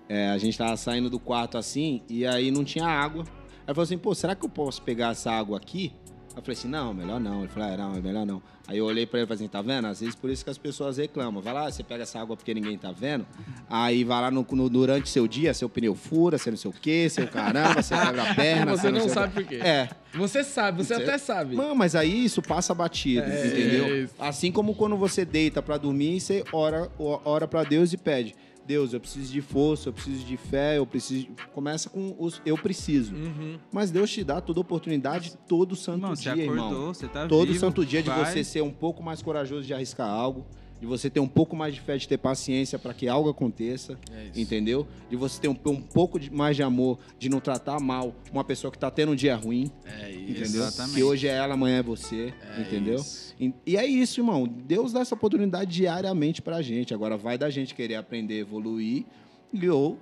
É, 0.09 0.31
a 0.31 0.39
gente 0.39 0.57
tava 0.57 0.77
saindo 0.77 1.11
do 1.11 1.19
quarto 1.19 1.59
assim, 1.59 2.03
e 2.09 2.25
aí 2.25 2.51
não 2.51 2.65
tinha 2.65 2.87
água. 2.87 3.25
Aí 3.67 3.75
falou 3.75 3.83
assim, 3.83 3.99
pô, 3.99 4.15
será 4.15 4.35
que 4.35 4.45
eu 4.45 4.49
posso 4.49 4.81
pegar 4.83 5.11
essa 5.11 5.31
água 5.31 5.57
aqui? 5.57 5.93
Eu 6.37 6.43
falei 6.43 6.57
assim, 6.59 6.69
não, 6.69 6.93
melhor 6.93 7.19
não. 7.19 7.39
Ele 7.41 7.49
falou, 7.49 7.69
ah, 7.73 7.77
não, 7.79 7.95
é 7.97 8.01
melhor 8.01 8.27
não. 8.27 8.43
Aí 8.69 8.77
eu 8.79 8.85
olhei 8.85 9.07
pra 9.07 9.19
ele 9.21 9.25
e 9.25 9.29
falei 9.29 9.43
assim, 9.45 9.49
tá 9.49 9.63
vendo? 9.63 9.87
Às 9.87 10.01
vezes 10.01 10.15
por 10.15 10.29
isso 10.29 10.45
que 10.45 10.51
as 10.51 10.59
pessoas 10.59 10.99
reclamam. 10.99 11.41
Vai 11.41 11.55
lá, 11.55 11.71
você 11.71 11.83
pega 11.83 12.03
essa 12.03 12.21
água 12.21 12.37
porque 12.37 12.53
ninguém 12.53 12.77
tá 12.77 12.93
vendo. 12.93 13.25
Aí 13.71 14.05
vai 14.05 14.21
lá 14.21 14.31
no, 14.31 14.47
no- 14.51 14.69
durante 14.69 15.09
seu 15.09 15.27
dia, 15.27 15.55
seu 15.55 15.67
pneu 15.69 15.95
fura, 15.95 16.37
você 16.37 16.51
não 16.51 16.59
sei 16.59 16.71
o 16.71 16.75
quê, 16.75 17.09
seu 17.09 17.27
caramba, 17.27 17.81
você 17.83 17.97
quebra 17.97 18.23
a 18.31 18.35
perna. 18.35 18.77
Você 18.77 18.91
não 18.91 19.01
sei 19.01 19.11
o 19.11 19.15
sabe 19.15 19.33
por 19.33 19.45
quê. 19.45 19.57
É, 19.57 19.89
Você 20.15 20.45
sabe, 20.45 20.85
você 20.85 20.95
Você- 20.95 21.03
até 21.03 21.17
sabe. 21.19 21.57
Mano, 21.57 21.75
mas 21.75 21.95
aí 21.95 22.25
isso 22.27 22.43
passa 22.43 22.75
batido, 22.75 23.23
É, 23.27 23.47
entendeu? 23.47 24.05
isso. 24.05 24.15
Assim 24.19 24.53
como 24.53 24.75
quando 24.75 24.97
você 24.97 25.25
deita 25.25 25.63
pra 25.63 25.79
dormir, 25.79 26.21
você 26.21 26.45
ora, 26.53 26.91
ora 26.99 27.49
para 27.49 27.65
Deus 27.65 27.93
e 27.95 27.97
pede. 27.97 28.35
Deus, 28.67 28.93
eu 28.93 29.01
preciso 29.01 29.33
de 29.33 29.41
força, 29.41 29.89
eu 29.89 29.93
preciso 29.93 30.25
de 30.25 30.37
fé, 30.37 30.79
eu 30.79 30.87
preciso. 30.87 31.29
Começa 31.53 31.89
com 31.89 32.15
os 32.19 32.41
eu 32.45 32.59
preciso. 32.59 33.15
Uhum. 33.15 33.59
Mas 33.73 33.91
Deus 33.91 34.11
te 34.11 34.25
dá 34.25 34.41
toda 34.41 34.61
oportunidade 34.61 35.37
todo 35.49 35.77
santo 35.77 35.99
Irmão, 35.99 36.17
você 36.17 36.23
dia, 36.35 36.45
acordou, 36.45 36.67
irmão. 36.67 36.95
você 36.95 37.07
tá 37.09 37.27
Todo 37.27 37.47
vivo, 37.49 37.59
santo 37.61 37.85
dia 37.87 38.03
de 38.03 38.09
vai. 38.11 38.25
você 38.25 38.43
ser 38.43 38.63
um 38.63 38.73
pouco 38.73 39.03
mais 39.03 39.23
corajoso 39.23 39.67
de 39.67 39.73
arriscar 39.73 40.09
algo, 40.09 40.47
de 40.81 40.87
você 40.87 41.09
ter 41.09 41.21
um 41.21 41.29
pouco 41.29 41.57
mais 41.57 41.75
de 41.75 41.81
fé, 41.81 41.97
de 41.97 42.07
ter 42.07 42.19
paciência 42.19 42.79
para 42.79 42.93
que 42.93 43.09
algo 43.09 43.31
aconteça, 43.31 43.99
É 44.13 44.31
entendeu? 44.39 44.87
De 45.09 45.17
você 45.17 45.41
ter 45.41 45.49
um, 45.49 45.57
um 45.67 45.81
pouco 45.81 46.19
de, 46.21 46.31
mais 46.31 46.55
de 46.57 46.63
amor, 46.63 46.99
de 47.19 47.29
não 47.29 47.41
tratar 47.41 47.81
mal 47.81 48.15
uma 48.31 48.45
pessoa 48.45 48.71
que 48.71 48.79
tá 48.79 48.91
tendo 48.91 49.13
um 49.13 49.17
dia 49.17 49.35
ruim, 49.37 49.71
É 49.85 50.11
isso. 50.11 50.31
entendeu? 50.33 50.63
Exatamente. 50.63 50.95
Que 50.97 51.03
hoje 51.03 51.29
é 51.29 51.33
ela, 51.33 51.55
amanhã 51.55 51.79
é 51.79 51.83
você, 51.83 52.33
É 52.57 52.61
entendeu? 52.61 53.03
E 53.41 53.53
e 53.67 53.77
é 53.77 53.87
isso, 53.87 54.21
irmão. 54.21 54.47
Deus 54.47 54.93
dá 54.93 55.01
essa 55.01 55.15
oportunidade 55.15 55.71
diariamente 55.71 56.41
pra 56.43 56.61
gente. 56.63 56.93
Agora 56.95 57.17
vai 57.17 57.37
da 57.39 57.49
gente 57.51 57.75
querer 57.75 57.97
aprender, 57.97 58.39
evoluir, 58.39 59.05
e 59.53 59.69
ou 59.69 59.99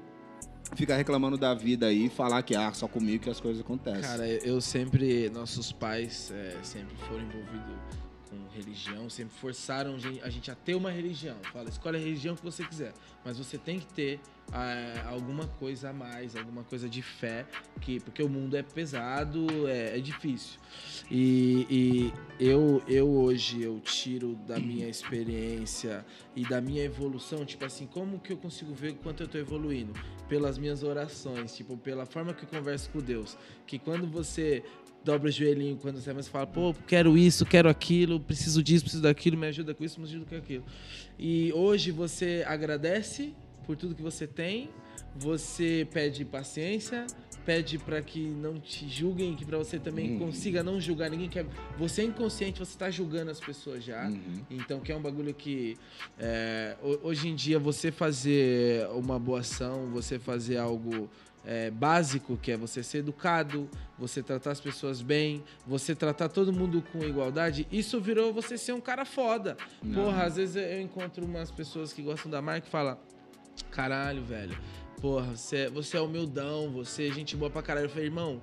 ficar 0.75 0.97
reclamando 0.97 1.37
da 1.37 1.55
vida 1.55 1.87
aí 1.87 2.07
e 2.07 2.09
falar 2.09 2.43
que 2.43 2.57
ah, 2.57 2.73
só 2.73 2.89
comigo 2.89 3.23
que 3.25 3.31
as 3.31 3.39
coisas 3.41 3.61
acontecem. 3.61 4.01
Cara, 4.03 4.27
eu 4.27 4.61
sempre, 4.61 5.29
nossos 5.31 5.71
pais 5.73 6.33
é, 6.35 6.57
sempre 6.63 6.97
foram 7.07 7.23
envolvidos 7.23 7.75
religião, 8.55 9.11
sempre 9.11 9.35
forçaram 9.35 9.97
a 10.23 10.31
gente 10.31 10.51
a 10.51 10.55
ter 10.55 10.75
uma 10.75 10.91
religião. 10.91 11.37
Fala, 11.53 11.69
escolhe 11.69 11.97
a 11.97 12.01
religião 12.01 12.37
que 12.37 12.43
você 12.43 12.65
quiser, 12.65 12.93
mas 13.25 13.37
você 13.37 13.59
tem 13.59 13.79
que 13.81 13.87
ter 13.87 14.21
ah, 14.53 15.09
alguma 15.09 15.47
coisa 15.47 15.91
a 15.91 15.93
mais, 15.93 16.37
alguma 16.37 16.63
coisa 16.63 16.89
de 16.89 17.03
fé, 17.03 17.47
que 17.81 17.99
porque 18.01 18.23
o 18.23 18.29
mundo 18.29 18.57
é 18.57 18.63
pesado, 18.63 19.47
é, 19.69 19.99
é 19.99 20.01
difícil. 20.01 20.61
E, 21.11 21.67
e 21.69 22.13
eu, 22.39 22.83
eu 22.87 23.11
hoje 23.11 23.63
eu 23.63 23.81
tiro 23.81 24.35
da 24.47 24.59
minha 24.59 24.89
experiência 24.89 26.05
e 26.37 26.43
da 26.45 26.61
minha 26.61 26.85
evolução, 26.85 27.45
tipo 27.45 27.65
assim, 27.65 27.87
como 27.87 28.21
que 28.21 28.33
eu 28.33 28.37
consigo 28.37 28.73
ver 28.75 28.93
o 28.93 28.97
quanto 28.97 29.23
eu 29.23 29.29
tô 29.29 29.39
evoluindo? 29.39 29.93
Pelas 30.29 30.57
minhas 30.57 30.83
orações, 30.83 31.55
tipo, 31.55 31.77
pela 31.77 32.07
forma 32.07 32.33
que 32.33 32.45
eu 32.45 32.49
converso 32.49 32.89
com 32.91 32.99
Deus. 32.99 33.37
Que 33.67 33.79
quando 33.79 34.07
você 34.07 34.65
dobra 35.05 35.29
o 35.29 35.33
joelhinho, 35.33 35.77
quando 35.77 36.01
você 36.01 36.13
mais 36.13 36.27
fala, 36.27 36.47
pô, 36.47 36.75
quero 36.87 37.17
isso, 37.17 37.45
quero 37.45 37.69
aquilo, 37.69 38.19
preciso 38.19 38.63
disso, 38.63 38.85
preciso 38.85 39.03
daquilo, 39.03 39.37
me 39.37 39.47
ajuda 39.47 39.75
com 39.75 39.85
isso, 39.85 40.01
me 40.01 40.07
ajuda 40.07 40.25
com 40.25 40.37
aquilo. 40.37 40.65
E 41.19 41.53
hoje 41.53 41.91
você 41.91 42.43
agradece 42.47 43.35
por 43.67 43.77
tudo 43.77 43.95
que 43.95 44.03
você 44.03 44.27
tem, 44.27 44.71
você 45.15 45.87
pede 45.93 46.25
paciência, 46.25 47.07
pede 47.45 47.79
para 47.79 48.01
que 48.01 48.21
não 48.21 48.59
te 48.59 48.89
julguem, 48.89 49.35
que 49.37 49.45
para 49.45 49.59
você 49.59 49.79
também 49.79 50.13
uhum. 50.13 50.19
consiga 50.19 50.63
não 50.63 50.81
julgar 50.81 51.11
ninguém. 51.11 51.29
Que 51.29 51.41
é, 51.41 51.47
você 51.79 52.03
é 52.03 52.05
inconsciente, 52.05 52.59
você 52.59 52.77
tá 52.77 52.91
julgando 52.91 53.31
as 53.31 53.39
pessoas 53.39 53.85
já. 53.85 54.07
Uhum. 54.07 54.41
Então, 54.51 54.81
que 54.81 54.91
é 54.91 54.97
um 54.97 55.03
bagulho 55.03 55.33
que 55.35 55.77
é, 56.19 56.77
hoje 57.03 57.29
em 57.29 57.35
dia 57.35 57.59
você 57.59 57.93
fazer 57.93 58.87
uma 58.89 59.19
boa 59.19 59.41
ação, 59.41 59.91
você 59.91 60.19
fazer 60.19 60.57
algo 60.57 61.09
é, 61.45 61.71
básico, 61.71 62.37
que 62.37 62.53
é 62.53 62.57
você 62.57 62.83
ser 62.83 62.99
educado, 62.99 63.69
você 63.99 64.23
tratar 64.23 64.53
as 64.53 64.61
pessoas 64.61 65.03
bem, 65.03 65.43
você 65.67 65.95
tratar 65.95 66.29
todo 66.29 66.53
mundo 66.53 66.83
com 66.93 67.03
igualdade, 67.05 67.67
isso 67.71 68.01
virou 68.01 68.33
você 68.33 68.57
ser 68.57 68.73
um 68.73 68.81
cara 68.81 69.05
foda. 69.05 69.57
Não. 69.83 70.05
Porra, 70.05 70.25
às 70.25 70.37
vezes 70.37 70.57
eu 70.57 70.81
encontro 70.81 71.25
umas 71.25 71.51
pessoas 71.51 71.93
que 71.93 72.03
gostam 72.03 72.31
da 72.31 72.41
marca 72.41 72.67
e 72.67 72.71
falam: 72.71 72.99
caralho, 73.71 74.23
velho, 74.25 74.57
porra, 75.01 75.37
você, 75.37 75.57
é, 75.57 75.71
você 75.71 75.97
é 75.97 76.01
humildão, 76.01 76.71
você 76.71 77.09
é 77.09 77.13
gente 77.13 77.37
boa 77.37 77.51
pra 77.51 77.63
caralho. 77.63 77.87
Eu 77.87 77.91
falei, 77.91 78.07
irmão, 78.07 78.41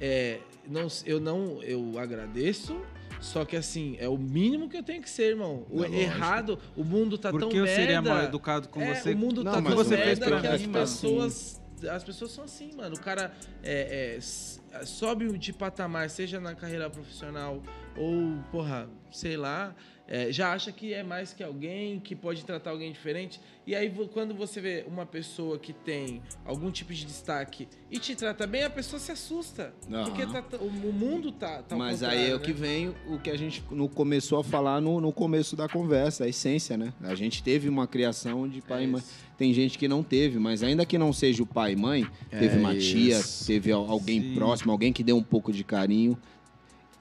é, 0.00 0.38
não, 0.68 0.86
eu 1.04 1.20
não, 1.20 1.62
eu 1.62 1.98
agradeço, 1.98 2.80
só 3.20 3.44
que 3.44 3.56
assim, 3.56 3.96
é 3.98 4.08
o 4.08 4.16
mínimo 4.16 4.68
que 4.68 4.76
eu 4.76 4.82
tenho 4.82 5.02
que 5.02 5.10
ser, 5.10 5.30
irmão. 5.30 5.66
O 5.70 5.84
é 5.84 5.88
errado, 5.88 6.58
o 6.76 6.84
mundo 6.84 7.18
tá 7.18 7.30
Porque 7.30 7.46
tão 7.46 7.52
merda. 7.52 7.66
Porque 7.66 7.80
eu 7.80 7.84
seria 7.84 8.02
mal 8.02 8.22
educado 8.22 8.68
com 8.68 8.80
é, 8.80 8.94
você. 8.94 9.12
O 9.12 9.18
mundo 9.18 9.42
não, 9.42 9.52
tá 9.52 9.62
tão 9.62 9.74
você 9.74 9.96
merda 9.96 10.40
que 10.40 10.46
as 10.46 10.66
pessoas 10.66 11.63
as 11.88 12.04
pessoas 12.04 12.30
são 12.30 12.44
assim, 12.44 12.72
mano. 12.74 12.96
O 12.96 13.00
cara 13.00 13.32
é, 13.62 14.18
é, 14.18 14.84
sobe 14.84 15.36
de 15.38 15.52
patamar, 15.52 16.10
seja 16.10 16.40
na 16.40 16.54
carreira 16.54 16.88
profissional 16.90 17.62
ou, 17.96 18.42
porra, 18.50 18.88
sei 19.10 19.36
lá, 19.36 19.74
é, 20.06 20.30
já 20.30 20.52
acha 20.52 20.70
que 20.70 20.92
é 20.92 21.02
mais 21.02 21.32
que 21.32 21.42
alguém, 21.42 21.98
que 21.98 22.14
pode 22.14 22.44
tratar 22.44 22.70
alguém 22.70 22.92
diferente. 22.92 23.40
E 23.66 23.74
aí, 23.74 23.90
quando 24.12 24.34
você 24.34 24.60
vê 24.60 24.84
uma 24.86 25.06
pessoa 25.06 25.58
que 25.58 25.72
tem 25.72 26.20
algum 26.44 26.70
tipo 26.70 26.92
de 26.92 27.06
destaque 27.06 27.66
e 27.90 27.98
te 27.98 28.14
trata 28.14 28.46
bem, 28.46 28.64
a 28.64 28.70
pessoa 28.70 29.00
se 29.00 29.10
assusta. 29.10 29.72
Uhum. 29.90 30.04
Porque 30.04 30.26
tá, 30.26 30.44
o, 30.60 30.70
mundo 30.70 31.32
tá, 31.32 31.62
tá 31.62 31.74
Mas 31.74 32.02
aí 32.02 32.26
é 32.26 32.28
né? 32.28 32.34
o 32.34 32.40
que 32.40 32.52
vem 32.52 32.94
o 33.08 33.18
que 33.18 33.30
a 33.30 33.36
gente 33.36 33.64
no, 33.70 33.88
começou 33.88 34.40
a 34.40 34.44
falar 34.44 34.82
no, 34.82 35.00
no 35.00 35.10
começo 35.10 35.56
da 35.56 35.66
conversa, 35.66 36.24
a 36.24 36.28
essência, 36.28 36.76
né? 36.76 36.92
A 37.00 37.14
gente 37.14 37.42
teve 37.42 37.70
uma 37.70 37.86
criação 37.86 38.46
de 38.46 38.60
pai 38.60 38.82
é 38.82 38.84
e 38.84 38.86
mãe. 38.88 39.02
Tem 39.38 39.52
gente 39.52 39.78
que 39.78 39.88
não 39.88 40.02
teve, 40.02 40.38
mas 40.38 40.62
ainda 40.62 40.84
que 40.84 40.98
não 40.98 41.12
seja 41.12 41.42
o 41.42 41.46
pai 41.46 41.72
e 41.72 41.76
mãe, 41.76 42.06
teve 42.30 42.56
é 42.56 42.58
uma 42.58 42.76
tia, 42.76 43.20
teve 43.46 43.72
alguém 43.72 44.20
Sim. 44.20 44.34
próximo, 44.34 44.70
alguém 44.70 44.92
que 44.92 45.02
deu 45.02 45.16
um 45.16 45.22
pouco 45.22 45.52
de 45.52 45.64
carinho. 45.64 46.16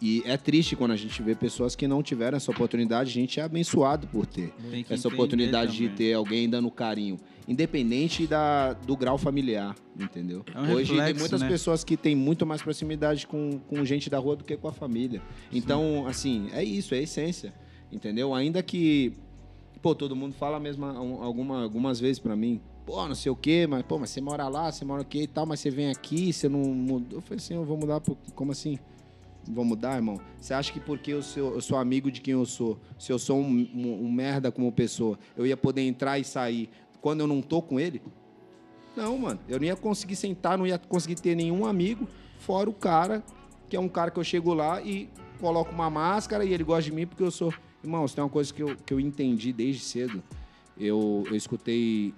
E 0.03 0.21
é 0.25 0.35
triste 0.35 0.75
quando 0.75 0.91
a 0.91 0.97
gente 0.97 1.23
vê 1.23 1.33
pessoas 1.33 1.77
que 1.77 1.87
não 1.87 2.03
tiveram 2.03 2.35
essa 2.35 2.51
oportunidade. 2.51 3.09
A 3.09 3.13
gente 3.13 3.39
é 3.39 3.43
abençoado 3.43 4.05
por 4.07 4.25
ter 4.25 4.53
essa 4.89 5.07
oportunidade 5.07 5.77
de 5.77 5.87
ter 5.87 6.11
alguém 6.11 6.49
dando 6.49 6.69
carinho, 6.69 7.17
independente 7.47 8.27
da, 8.27 8.73
do 8.73 8.97
grau 8.97 9.17
familiar, 9.17 9.73
entendeu? 9.97 10.43
É 10.53 10.59
um 10.59 10.73
Hoje 10.73 10.91
reflexo, 10.91 11.05
tem 11.05 11.13
muitas 11.13 11.41
né? 11.41 11.47
pessoas 11.47 11.85
que 11.85 11.95
têm 11.95 12.17
muito 12.17 12.45
mais 12.45 12.61
proximidade 12.61 13.25
com, 13.25 13.61
com 13.65 13.85
gente 13.85 14.09
da 14.09 14.19
rua 14.19 14.35
do 14.35 14.43
que 14.43 14.57
com 14.57 14.67
a 14.67 14.73
família. 14.73 15.21
Então, 15.53 16.03
Sim. 16.03 16.09
assim, 16.09 16.49
é 16.51 16.61
isso, 16.61 16.93
é 16.93 16.97
a 16.97 17.01
essência, 17.01 17.53
entendeu? 17.89 18.33
Ainda 18.33 18.61
que, 18.61 19.13
pô, 19.81 19.95
todo 19.95 20.17
mundo 20.17 20.33
fala 20.33 20.59
mesmo 20.59 20.83
alguma, 20.83 21.63
algumas 21.63 22.01
vezes 22.01 22.19
para 22.19 22.35
mim, 22.35 22.59
pô, 22.85 23.07
não 23.07 23.15
sei 23.15 23.31
o 23.31 23.37
quê, 23.37 23.65
mas, 23.69 23.81
pô, 23.83 23.97
mas 23.97 24.09
você 24.09 24.19
mora 24.19 24.49
lá, 24.49 24.69
você 24.69 24.83
mora 24.83 25.01
aqui 25.01 25.21
e 25.21 25.27
tal, 25.27 25.45
mas 25.45 25.61
você 25.61 25.69
vem 25.69 25.89
aqui, 25.89 26.33
você 26.33 26.49
não 26.49 26.59
mudou. 26.59 27.19
Eu 27.19 27.21
falei 27.21 27.37
assim, 27.37 27.53
eu 27.53 27.63
vou 27.63 27.77
mudar, 27.77 28.01
por... 28.01 28.17
como 28.35 28.51
assim? 28.51 28.77
Vou 29.47 29.65
mudar, 29.65 29.95
irmão? 29.95 30.19
Você 30.39 30.53
acha 30.53 30.71
que 30.71 30.79
porque 30.79 31.11
eu 31.11 31.21
sou, 31.21 31.53
eu 31.53 31.61
sou 31.61 31.77
amigo 31.77 32.11
de 32.11 32.21
quem 32.21 32.33
eu 32.33 32.45
sou, 32.45 32.79
se 32.97 33.11
eu 33.11 33.19
sou 33.19 33.39
um, 33.39 33.69
um, 33.73 34.05
um, 34.05 34.11
merda 34.11 34.51
como 34.51 34.71
pessoa, 34.71 35.17
eu 35.35 35.45
ia 35.45 35.57
poder 35.57 35.81
entrar 35.81 36.19
e 36.19 36.23
sair 36.23 36.69
quando 37.01 37.21
eu 37.21 37.27
não 37.27 37.41
tô 37.41 37.61
com 37.61 37.79
ele? 37.79 38.01
Não, 38.95 39.17
mano. 39.17 39.39
Eu 39.47 39.59
não 39.59 39.65
ia 39.65 39.75
conseguir 39.75 40.15
sentar, 40.15 40.57
não 40.57 40.67
ia 40.67 40.77
conseguir 40.77 41.15
ter 41.15 41.35
nenhum 41.35 41.65
amigo, 41.65 42.07
fora 42.39 42.69
o 42.69 42.73
cara, 42.73 43.23
que 43.67 43.75
é 43.75 43.79
um 43.79 43.89
cara 43.89 44.11
que 44.11 44.19
eu 44.19 44.23
chego 44.23 44.53
lá 44.53 44.81
e 44.81 45.09
coloco 45.39 45.73
uma 45.73 45.89
máscara 45.89 46.45
e 46.45 46.53
ele 46.53 46.63
gosta 46.63 46.83
de 46.83 46.91
mim 46.95 47.07
porque 47.07 47.23
eu 47.23 47.31
sou. 47.31 47.53
Irmão, 47.83 48.05
tem 48.07 48.23
uma 48.23 48.29
coisa 48.29 48.53
que 48.53 48.63
eu, 48.63 48.77
que 48.77 48.93
eu 48.93 48.99
entendi 48.99 49.51
desde 49.51 49.81
cedo. 49.81 50.23
Eu, 50.77 51.23
eu 51.27 51.35
escutei 51.35 52.13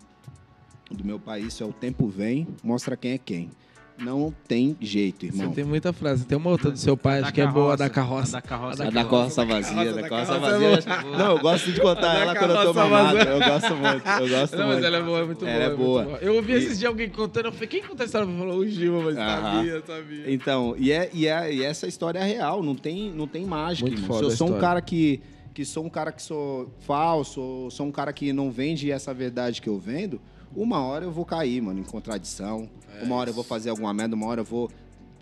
do 0.91 1.03
meu 1.03 1.19
país, 1.19 1.47
isso 1.47 1.63
é 1.63 1.65
o 1.65 1.73
tempo 1.73 2.07
vem, 2.07 2.47
mostra 2.63 2.95
quem 2.95 3.11
é 3.11 3.17
quem. 3.17 3.49
Não 3.97 4.33
tem 4.47 4.75
jeito, 4.81 5.25
irmão. 5.25 5.47
Você 5.47 5.55
tem 5.55 5.63
muita 5.63 5.93
frase. 5.93 6.25
Tem 6.25 6.37
uma 6.37 6.49
outra 6.49 6.69
do 6.69 6.77
seu 6.77 6.97
pai, 6.97 7.21
acho 7.21 7.33
que 7.33 7.39
é 7.39 7.47
boa, 7.47 7.77
da 7.77 7.89
carroça. 7.89 8.37
A 8.37 8.41
da 8.41 8.47
carroça, 8.47 8.83
a 8.83 8.89
da 8.89 8.91
carroça 8.91 9.45
vazia, 9.45 9.93
da 9.93 10.09
carroça 10.09 10.39
vazia. 10.39 10.79
Não, 11.17 11.31
eu 11.31 11.39
gosto 11.39 11.71
de 11.71 11.79
contar 11.79 12.13
ela 12.15 12.35
quando 12.35 12.51
eu 12.51 12.63
tô 12.63 12.73
mamado. 12.73 13.17
Eu 13.17 13.39
gosto 13.39 13.75
muito, 13.75 14.07
eu 14.07 14.29
gosto 14.29 14.57
Não, 14.57 14.67
mas 14.67 14.83
ela 14.83 14.97
é 14.97 15.01
boa, 15.01 15.19
é 15.19 15.23
muito 15.23 15.45
ela 15.45 15.63
é 15.63 15.75
boa. 15.75 16.01
Ela 16.01 16.11
é 16.11 16.13
boa. 16.13 16.19
Eu 16.21 16.35
ouvi 16.35 16.53
esses 16.53 16.77
dias 16.77 16.89
alguém 16.89 17.09
contando, 17.09 17.45
eu 17.45 17.51
falei, 17.51 17.67
quem 17.67 17.81
conta 17.83 18.03
a 18.03 18.05
história? 18.05 18.27
Falou 18.27 18.57
o 18.57 18.67
Gil, 18.67 19.01
mas 19.01 19.15
sabia, 19.15 19.83
sabia. 19.85 20.33
Então, 20.33 20.75
e, 20.77 20.91
é, 20.91 21.09
e, 21.13 21.27
é, 21.27 21.53
e 21.53 21.63
essa 21.63 21.87
história 21.87 22.19
é 22.19 22.23
real, 22.23 22.61
não 22.61 22.75
tem, 22.75 23.11
não 23.11 23.27
tem 23.27 23.45
mágica, 23.45 23.87
muito 23.87 24.01
irmão. 24.01 24.17
Se 24.17 24.23
eu 24.23 24.31
sou 24.31 24.49
um 24.49 24.59
cara 24.59 24.81
que 24.81 25.21
que 25.53 25.63
sou 25.63 25.85
um 25.85 25.89
cara 25.89 26.11
que 26.11 26.21
sou 26.21 26.69
falso, 26.81 27.69
sou 27.71 27.85
um 27.85 27.91
cara 27.91 28.11
que 28.11 28.33
não 28.33 28.51
vende 28.51 28.91
essa 28.91 29.13
verdade 29.13 29.61
que 29.61 29.69
eu 29.69 29.79
vendo, 29.79 30.19
uma 30.55 30.81
hora 30.81 31.05
eu 31.05 31.11
vou 31.11 31.25
cair, 31.25 31.61
mano, 31.61 31.79
em 31.79 31.83
contradição. 31.83 32.69
É 32.99 33.03
uma 33.03 33.15
hora 33.15 33.29
eu 33.29 33.33
vou 33.33 33.43
fazer 33.43 33.69
alguma 33.69 33.93
merda, 33.93 34.15
uma 34.15 34.25
hora 34.27 34.41
eu 34.41 34.45
vou 34.45 34.71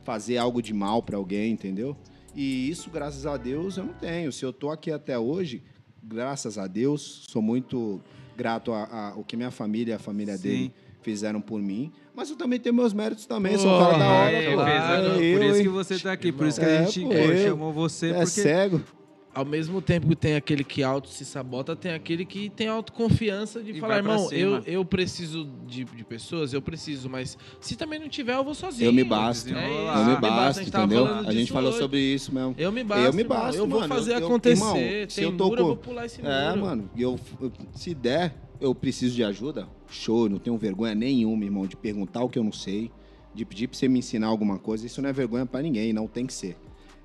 fazer 0.04 0.38
algo 0.38 0.62
de 0.62 0.74
mal 0.74 1.02
para 1.02 1.18
alguém, 1.18 1.52
entendeu? 1.52 1.96
E 2.36 2.70
isso, 2.70 2.90
graças 2.90 3.26
a 3.26 3.38
Deus, 3.38 3.78
eu 3.78 3.86
não 3.86 3.94
tenho. 3.94 4.32
Se 4.32 4.44
eu 4.44 4.54
tô 4.54 4.70
aqui 4.70 4.92
até 4.92 5.18
hoje, 5.18 5.64
graças 6.04 6.58
a 6.58 6.68
Deus, 6.68 7.26
sou 7.30 7.42
muito 7.42 8.02
grato 8.36 8.72
ao 8.72 9.24
que 9.24 9.36
minha 9.36 9.52
família 9.52 9.94
e 9.94 9.96
a 9.96 10.00
família 10.00 10.36
Sim. 10.38 10.44
dele 10.44 10.74
fizeram 11.02 11.42
por 11.42 11.62
mim. 11.62 11.92
Mas 12.16 12.30
eu 12.30 12.36
também 12.36 12.60
tenho 12.60 12.76
meus 12.76 12.94
méritos 12.94 13.26
também, 13.26 13.58
sou 13.58 13.76
um 13.76 13.80
cara 13.80 13.98
da 13.98 14.10
hora, 14.10 14.32
é, 14.32 14.52
pô. 14.52 15.38
Por 15.38 15.46
isso 15.46 15.62
que 15.62 15.70
você 15.70 16.00
tá 16.00 16.12
aqui, 16.12 16.32
por 16.32 16.48
isso 16.48 16.60
que 16.60 16.66
a 16.66 16.70
é, 16.70 16.86
gente 16.86 17.06
pô, 17.06 17.38
chamou 17.44 17.74
você. 17.74 18.10
É 18.10 18.14
porque... 18.14 18.28
cego 18.28 18.82
ao 19.34 19.44
mesmo 19.44 19.82
tempo 19.82 20.08
que 20.08 20.16
tem 20.16 20.36
aquele 20.36 20.64
que 20.64 20.84
auto 20.84 21.10
se 21.10 21.26
sabota, 21.26 21.76
tem 21.76 21.94
aquele 21.94 22.26
que 22.26 22.50
tem 22.50 22.68
autoconfiança 22.68 23.64
de 23.64 23.72
e 23.72 23.80
falar, 23.80 23.98
irmão, 23.98 24.32
eu, 24.32 24.62
eu 24.66 24.86
preciso 24.86 25.50
de, 25.66 25.84
de 25.84 26.04
pessoas, 26.04 26.54
eu 26.54 26.62
preciso, 26.62 27.10
mas 27.10 27.38
se 27.60 27.76
também 27.76 28.00
não 28.00 28.08
tiver, 28.08 28.36
eu 28.36 28.44
vou 28.44 28.54
sozinho. 28.54 28.88
Eu 28.88 28.94
me 28.94 29.04
basto. 29.04 29.54
É 29.54 30.02
eu 30.02 30.06
me 30.06 30.22
basto, 30.22 30.62
entendeu? 30.62 31.06
A 31.08 31.34
gente 31.34 31.52
falou 31.52 31.72
hoje. 31.72 31.80
sobre 31.80 32.00
isso 32.00 32.34
mesmo. 32.34 32.54
Eu 32.58 32.72
me 32.72 32.84
basto. 32.84 33.06
Eu 33.06 33.14
me 33.14 33.24
basto, 33.24 33.58
Eu 33.58 33.68
vou 33.68 33.80
mano, 33.80 33.96
fazer 33.96 34.14
eu, 34.14 34.18
acontecer. 34.18 34.64
Eu, 34.64 34.78
irmão, 34.78 35.10
se 35.10 35.24
eu 35.24 35.38
tô 35.38 35.46
muro, 35.46 35.56
com... 35.56 35.62
eu 35.62 35.68
vou 35.68 35.78
pular 35.78 36.06
esse 36.06 36.22
é, 36.22 36.24
muro. 36.24 36.36
É, 36.36 36.56
mano, 36.56 36.90
eu, 36.96 37.20
se 37.74 37.96
der, 37.96 38.36
eu 38.62 38.76
preciso 38.76 39.16
de 39.16 39.24
ajuda, 39.24 39.68
show, 39.90 40.30
não 40.30 40.38
tenho 40.38 40.58
vergonha 40.58 40.94
nenhuma, 40.94 41.44
irmão, 41.44 41.66
de 41.66 41.76
perguntar 41.76 42.24
o 42.24 42.30
que 42.30 42.38
eu 42.38 42.44
não 42.44 42.52
sei, 42.52 42.92
de 43.34 43.44
pedir 43.46 43.68
pra 43.68 43.78
você 43.78 43.88
me 43.88 44.00
ensinar 44.00 44.28
alguma 44.28 44.60
coisa, 44.60 44.86
isso 44.86 45.02
não 45.02 45.10
é 45.10 45.14
vergonha 45.14 45.46
para 45.46 45.62
ninguém, 45.62 45.92
não 45.92 46.08
tem 46.08 46.28
que 46.28 46.34
ser, 46.34 46.56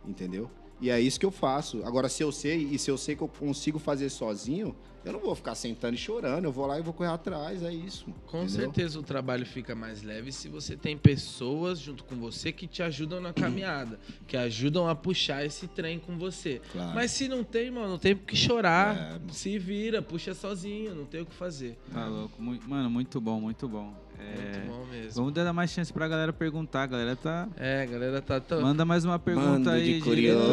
entendeu? 0.06 0.50
E 0.80 0.90
é 0.90 1.00
isso 1.00 1.18
que 1.18 1.26
eu 1.26 1.30
faço. 1.30 1.82
Agora, 1.84 2.08
se 2.08 2.22
eu 2.22 2.30
sei, 2.30 2.68
e 2.70 2.78
se 2.78 2.90
eu 2.90 2.96
sei 2.96 3.16
que 3.16 3.22
eu 3.22 3.28
consigo 3.28 3.78
fazer 3.78 4.10
sozinho, 4.10 4.76
eu 5.04 5.12
não 5.12 5.20
vou 5.20 5.34
ficar 5.34 5.54
sentando 5.54 5.94
e 5.94 5.98
chorando. 5.98 6.44
Eu 6.44 6.52
vou 6.52 6.66
lá 6.66 6.78
e 6.78 6.82
vou 6.82 6.92
correr 6.92 7.10
atrás. 7.10 7.62
É 7.62 7.72
isso. 7.72 8.04
Com 8.26 8.42
entendeu? 8.42 8.66
certeza 8.66 8.98
o 8.98 9.02
trabalho 9.02 9.46
fica 9.46 9.74
mais 9.74 10.02
leve 10.02 10.30
se 10.30 10.48
você 10.48 10.76
tem 10.76 10.96
pessoas 10.96 11.78
junto 11.78 12.04
com 12.04 12.16
você 12.16 12.52
que 12.52 12.66
te 12.66 12.82
ajudam 12.82 13.20
na 13.20 13.32
caminhada, 13.32 13.98
que 14.26 14.36
ajudam 14.36 14.88
a 14.88 14.94
puxar 14.94 15.44
esse 15.44 15.66
trem 15.66 15.98
com 15.98 16.18
você. 16.18 16.60
Claro. 16.72 16.94
Mas 16.94 17.10
se 17.10 17.26
não 17.28 17.42
tem, 17.42 17.70
mano, 17.70 17.88
não 17.88 17.98
tem 17.98 18.14
por 18.14 18.26
que 18.26 18.36
chorar. 18.36 19.20
É. 19.28 19.32
Se 19.32 19.58
vira, 19.58 20.02
puxa 20.02 20.34
sozinho, 20.34 20.94
não 20.94 21.06
tem 21.06 21.22
o 21.22 21.26
que 21.26 21.34
fazer. 21.34 21.78
Tá 21.92 22.06
louco. 22.06 22.40
Mano, 22.40 22.90
muito 22.90 23.20
bom, 23.20 23.40
muito 23.40 23.68
bom. 23.68 24.07
É, 24.18 24.58
Muito 24.58 24.66
bom 24.68 24.86
mesmo. 24.86 25.12
Vamos 25.14 25.32
dar 25.32 25.52
mais 25.52 25.70
chance 25.70 25.92
pra 25.92 26.08
galera 26.08 26.32
perguntar. 26.32 26.82
A 26.82 26.86
galera 26.86 27.16
tá. 27.16 27.48
É, 27.56 27.82
a 27.82 27.86
galera 27.86 28.20
tá. 28.20 28.40
Tão... 28.40 28.60
Manda 28.60 28.84
mais 28.84 29.04
uma 29.04 29.18
pergunta 29.18 29.48
Manda 29.48 29.72
aí, 29.72 29.94
de 29.94 30.02
curioso. 30.04 30.46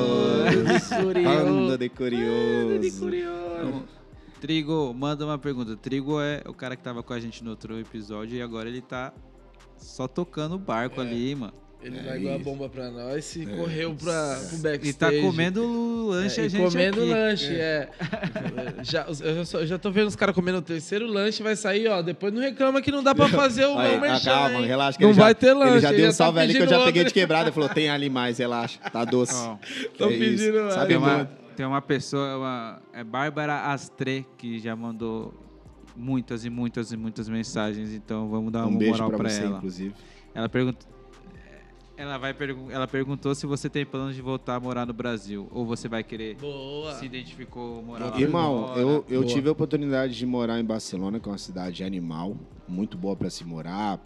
Manda 0.53 1.77
de 1.77 1.89
curioso. 1.89 2.67
Manda 2.67 2.79
de 2.79 2.91
curioso. 2.91 3.83
Trigo, 4.39 4.93
manda 4.93 5.25
uma 5.25 5.37
pergunta. 5.37 5.75
Trigo 5.75 6.21
é 6.21 6.43
o 6.45 6.53
cara 6.53 6.75
que 6.75 6.83
tava 6.83 7.01
com 7.01 7.13
a 7.13 7.19
gente 7.19 7.43
no 7.43 7.49
outro 7.49 7.79
episódio 7.79 8.37
e 8.37 8.41
agora 8.41 8.69
ele 8.69 8.81
tá 8.81 9.11
só 9.77 10.07
tocando 10.07 10.55
o 10.55 10.59
barco 10.59 11.01
é. 11.01 11.05
ali, 11.05 11.35
mano. 11.35 11.53
Ele 11.85 11.99
é 11.99 12.01
largou 12.01 12.33
a 12.33 12.39
bomba 12.39 12.67
pra 12.67 12.89
nós 12.89 13.35
e 13.35 13.43
é. 13.43 13.45
correu 13.45 13.93
pra, 13.93 14.41
pro 14.49 14.57
backstage. 14.57 14.89
E 14.89 14.93
tá 14.93 15.11
comendo 15.21 16.07
lanche 16.07 16.41
é, 16.41 16.45
a 16.45 16.47
gente 16.47 16.63
comendo 16.63 17.01
aqui. 17.01 17.09
lanche, 17.11 17.53
é. 17.53 17.89
é. 17.91 18.73
já, 18.83 19.05
eu, 19.21 19.45
só, 19.45 19.59
eu 19.59 19.67
já 19.67 19.77
tô 19.77 19.91
vendo 19.91 20.07
os 20.07 20.15
caras 20.15 20.33
comendo 20.33 20.57
o 20.57 20.61
terceiro 20.63 21.05
lanche, 21.05 21.43
vai 21.43 21.55
sair, 21.55 21.87
ó. 21.87 22.01
Depois 22.01 22.33
não 22.33 22.41
reclama 22.41 22.81
que 22.81 22.91
não 22.91 23.03
dá 23.03 23.13
pra 23.13 23.29
fazer 23.29 23.67
o 23.67 23.77
Aí, 23.77 23.99
merchan, 23.99 24.31
Calma, 24.31 24.59
hein? 24.61 24.65
relaxa. 24.65 24.97
não 24.99 25.13
vai 25.13 25.29
já, 25.29 25.35
ter 25.35 25.53
lanche. 25.53 25.73
Ele 25.73 25.79
já 25.81 25.91
deu 25.91 26.09
um 26.09 26.11
salve 26.11 26.37
tá 26.37 26.41
ali 26.41 26.53
que 26.55 26.63
eu 26.63 26.67
já 26.67 26.85
peguei 26.85 27.03
de 27.03 27.13
quebrada. 27.13 27.49
Ele 27.49 27.51
falou, 27.51 27.69
tem 27.69 27.87
ali 27.87 28.09
mais, 28.09 28.39
relaxa. 28.39 28.79
Tá 28.91 29.05
doce. 29.05 29.35
Oh, 29.35 29.57
tô 29.95 30.09
é 30.09 30.17
pedindo 30.17 30.63
lá. 30.63 30.71
Sabe 30.71 30.97
uma, 30.97 31.29
tem 31.55 31.67
uma 31.67 31.83
pessoa, 31.83 32.37
uma, 32.37 32.81
é 32.93 33.03
Bárbara 33.03 33.71
Astre, 33.71 34.25
que 34.39 34.57
já 34.57 34.75
mandou 34.75 35.31
muitas 35.95 36.45
e 36.45 36.49
muitas 36.49 36.91
e 36.91 36.97
muitas 36.97 37.29
mensagens. 37.29 37.93
Então 37.93 38.27
vamos 38.27 38.51
dar 38.51 38.65
um 38.65 38.69
uma 38.69 38.79
moral 38.79 39.09
pra, 39.09 39.19
pra 39.19 39.29
você, 39.29 39.43
ela. 39.43 39.57
Inclusive. 39.57 39.93
Ela 40.33 40.49
pergunta 40.49 40.94
ela, 41.97 42.17
vai 42.17 42.35
ela 42.69 42.87
perguntou 42.87 43.33
se 43.33 43.45
você 43.45 43.69
tem 43.69 43.85
planos 43.85 44.15
de 44.15 44.21
voltar 44.21 44.55
a 44.55 44.59
morar 44.59 44.85
no 44.85 44.93
Brasil. 44.93 45.47
Ou 45.51 45.65
você 45.65 45.87
vai 45.87 46.03
querer. 46.03 46.35
Boa. 46.35 46.93
Se 46.95 47.05
identificou 47.05 47.81
morar 47.81 48.19
Irmão, 48.19 48.75
eu, 48.75 49.05
eu 49.09 49.23
tive 49.23 49.49
a 49.49 49.51
oportunidade 49.51 50.15
de 50.17 50.25
morar 50.25 50.59
em 50.59 50.65
Barcelona, 50.65 51.19
que 51.19 51.27
é 51.27 51.31
uma 51.31 51.37
cidade 51.37 51.83
animal. 51.83 52.37
muito 52.67 52.97
boa 52.97 53.15
para 53.15 53.29
se 53.29 53.45
morar, 53.45 53.99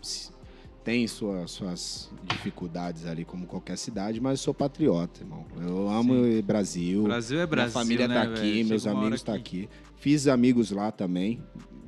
tem 0.83 1.07
sua, 1.07 1.45
suas 1.47 2.09
dificuldades 2.23 3.05
ali, 3.05 3.25
como 3.25 3.45
qualquer 3.45 3.77
cidade, 3.77 4.19
mas 4.19 4.39
eu 4.39 4.43
sou 4.43 4.53
patriota, 4.53 5.21
irmão. 5.21 5.45
Eu 5.59 5.89
amo 5.89 6.13
Sim. 6.13 6.41
Brasil. 6.41 7.03
Brasil 7.03 7.39
é 7.39 7.45
Brasil. 7.45 7.71
Minha 7.71 7.83
família 7.83 8.07
né, 8.07 8.15
tá 8.15 8.21
aqui, 8.23 8.53
véio? 8.53 8.67
meus 8.67 8.87
amigos 8.87 9.15
estão 9.15 9.33
tá 9.33 9.39
aqui. 9.39 9.69
Fiz 9.97 10.27
amigos 10.27 10.71
lá 10.71 10.91
também. 10.91 11.43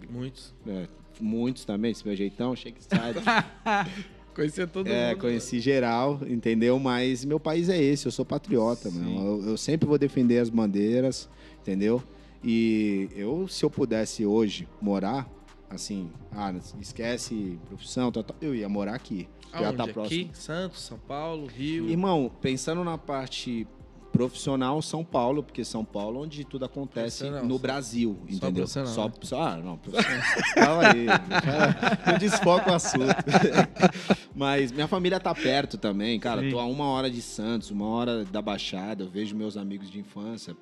Muitos. 0.09 0.53
É, 0.67 0.87
muitos 1.19 1.63
também, 1.63 1.91
esse 1.91 2.05
meu 2.05 2.15
jeitão, 2.15 2.55
shake 2.55 2.83
side. 2.83 3.23
Conheci 4.33 4.65
todo 4.67 4.87
é, 4.87 5.09
mundo. 5.09 5.21
conheci 5.21 5.57
né? 5.57 5.61
geral, 5.61 6.19
entendeu? 6.27 6.79
Mas 6.79 7.25
meu 7.25 7.39
país 7.39 7.69
é 7.69 7.81
esse, 7.81 8.05
eu 8.05 8.11
sou 8.11 8.25
patriota, 8.25 8.89
mano. 8.89 9.41
Eu, 9.41 9.49
eu, 9.51 9.57
sempre 9.57 9.87
vou 9.87 9.97
defender 9.97 10.39
as 10.39 10.49
bandeiras, 10.49 11.29
entendeu? 11.61 12.01
E 12.43 13.09
eu, 13.15 13.47
se 13.47 13.63
eu 13.63 13.69
pudesse 13.69 14.25
hoje 14.25 14.67
morar, 14.81 15.29
assim, 15.69 16.09
ah, 16.31 16.53
esquece 16.79 17.59
profissão, 17.67 18.11
tá, 18.11 18.23
tá, 18.23 18.33
eu 18.41 18.55
ia 18.55 18.67
morar 18.69 18.95
aqui. 18.95 19.27
Aonde? 19.51 19.65
Já 19.65 19.73
tá 19.73 19.87
próximo. 19.87 20.21
Aqui, 20.21 20.29
Santos, 20.33 20.81
São 20.81 20.97
Paulo, 20.97 21.45
Rio. 21.45 21.89
Irmão, 21.89 22.31
pensando 22.41 22.83
na 22.83 22.97
parte 22.97 23.67
profissional 24.11 24.81
São 24.81 25.03
Paulo, 25.03 25.41
porque 25.41 25.63
São 25.63 25.83
Paulo 25.85 26.19
é 26.19 26.23
onde 26.23 26.43
tudo 26.43 26.65
acontece 26.65 27.29
no 27.29 27.57
Brasil, 27.57 28.17
só 28.27 28.35
entendeu? 28.35 28.67
Só, 28.67 29.11
só, 29.21 29.41
ah, 29.41 29.57
não, 29.57 29.77
profissional. 29.77 30.21
Calma 30.55 30.83
aí, 30.89 31.05
eu 32.13 32.19
desfoco 32.19 32.69
o 32.69 32.73
assunto. 32.73 33.15
Mas 34.35 34.71
minha 34.71 34.87
família 34.87 35.19
tá 35.19 35.33
perto 35.33 35.77
também, 35.77 36.19
cara. 36.19 36.41
Sim. 36.41 36.49
Tô 36.49 36.59
a 36.59 36.65
uma 36.65 36.85
hora 36.85 37.09
de 37.09 37.21
Santos, 37.21 37.71
uma 37.71 37.87
hora 37.87 38.25
da 38.25 38.41
Baixada, 38.41 39.03
eu 39.03 39.09
vejo 39.09 39.35
meus 39.35 39.57
amigos 39.57 39.89
de 39.89 39.99
infância, 39.99 40.55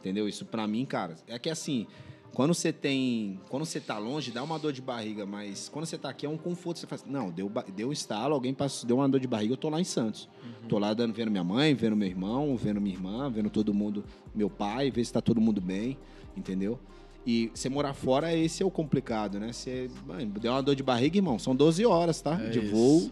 entendeu? 0.00 0.28
Isso 0.28 0.44
para 0.44 0.66
mim, 0.66 0.84
cara, 0.84 1.14
é 1.28 1.38
que 1.38 1.50
assim, 1.50 1.86
quando 2.34 2.52
você 2.52 2.72
tem. 2.72 3.40
Quando 3.48 3.64
você 3.64 3.80
tá 3.80 3.96
longe, 3.96 4.30
dá 4.30 4.42
uma 4.42 4.58
dor 4.58 4.72
de 4.72 4.82
barriga, 4.82 5.24
mas 5.24 5.68
quando 5.68 5.86
você 5.86 5.96
tá 5.96 6.10
aqui 6.10 6.26
é 6.26 6.28
um 6.28 6.36
conforto. 6.36 6.80
Você 6.80 6.86
faz. 6.86 7.04
Não, 7.06 7.30
deu, 7.30 7.50
deu 7.74 7.88
um 7.88 7.92
estalo, 7.92 8.34
alguém 8.34 8.52
passou, 8.52 8.86
deu 8.86 8.96
uma 8.96 9.08
dor 9.08 9.20
de 9.20 9.28
barriga, 9.28 9.52
eu 9.52 9.56
tô 9.56 9.70
lá 9.70 9.80
em 9.80 9.84
Santos. 9.84 10.28
Uhum. 10.42 10.68
Tô 10.68 10.78
lá 10.78 10.92
dando, 10.92 11.14
vendo 11.14 11.30
minha 11.30 11.44
mãe, 11.44 11.74
vendo 11.74 11.96
meu 11.96 12.08
irmão, 12.08 12.56
vendo 12.56 12.80
minha 12.80 12.94
irmã, 12.94 13.30
vendo 13.30 13.48
todo 13.48 13.72
mundo, 13.72 14.04
meu 14.34 14.50
pai, 14.50 14.90
ver 14.90 15.04
se 15.04 15.12
tá 15.12 15.20
todo 15.20 15.40
mundo 15.40 15.60
bem, 15.60 15.96
entendeu? 16.36 16.78
E 17.26 17.50
você 17.54 17.68
morar 17.68 17.94
fora, 17.94 18.34
esse 18.34 18.62
é 18.62 18.66
o 18.66 18.70
complicado, 18.70 19.40
né? 19.40 19.52
Você 19.52 19.90
mãe, 20.06 20.26
deu 20.26 20.52
uma 20.52 20.62
dor 20.62 20.74
de 20.74 20.82
barriga, 20.82 21.16
irmão. 21.16 21.38
São 21.38 21.56
12 21.56 21.84
horas, 21.86 22.20
tá? 22.20 22.38
É 22.40 22.50
de 22.50 22.58
isso. 22.60 22.70
voo. 22.70 23.10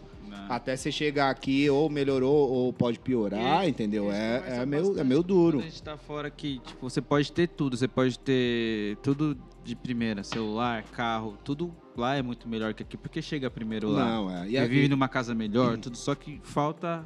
Até 0.49 0.75
você 0.75 0.91
chegar 0.91 1.29
aqui, 1.29 1.69
ou 1.69 1.89
melhorou, 1.89 2.51
ou 2.51 2.73
pode 2.73 2.99
piorar, 2.99 3.65
e, 3.65 3.69
entendeu? 3.69 4.11
É, 4.11 4.61
é, 4.61 4.65
meio, 4.65 4.99
é 4.99 5.03
meio 5.03 5.23
duro. 5.23 5.59
Quando 5.59 5.67
a 5.67 5.69
gente 5.69 5.83
tá 5.83 5.97
fora 5.97 6.27
aqui, 6.27 6.59
tipo, 6.65 6.89
você 6.89 7.01
pode 7.01 7.31
ter 7.31 7.47
tudo. 7.47 7.77
Você 7.77 7.87
pode 7.87 8.19
ter 8.19 8.97
tudo 8.97 9.37
de 9.63 9.75
primeira, 9.75 10.23
celular, 10.23 10.83
carro, 10.83 11.37
tudo 11.43 11.73
lá 11.95 12.15
é 12.15 12.21
muito 12.21 12.47
melhor 12.49 12.73
que 12.73 12.83
aqui, 12.83 12.97
porque 12.97 13.21
chega 13.21 13.49
primeiro 13.49 13.89
lá. 13.89 14.05
Não, 14.05 14.29
é. 14.29 14.49
E 14.49 14.67
vive 14.67 14.89
numa 14.89 15.07
casa 15.07 15.33
melhor, 15.33 15.77
tudo, 15.77 15.95
só 15.95 16.13
que 16.13 16.41
falta 16.43 17.03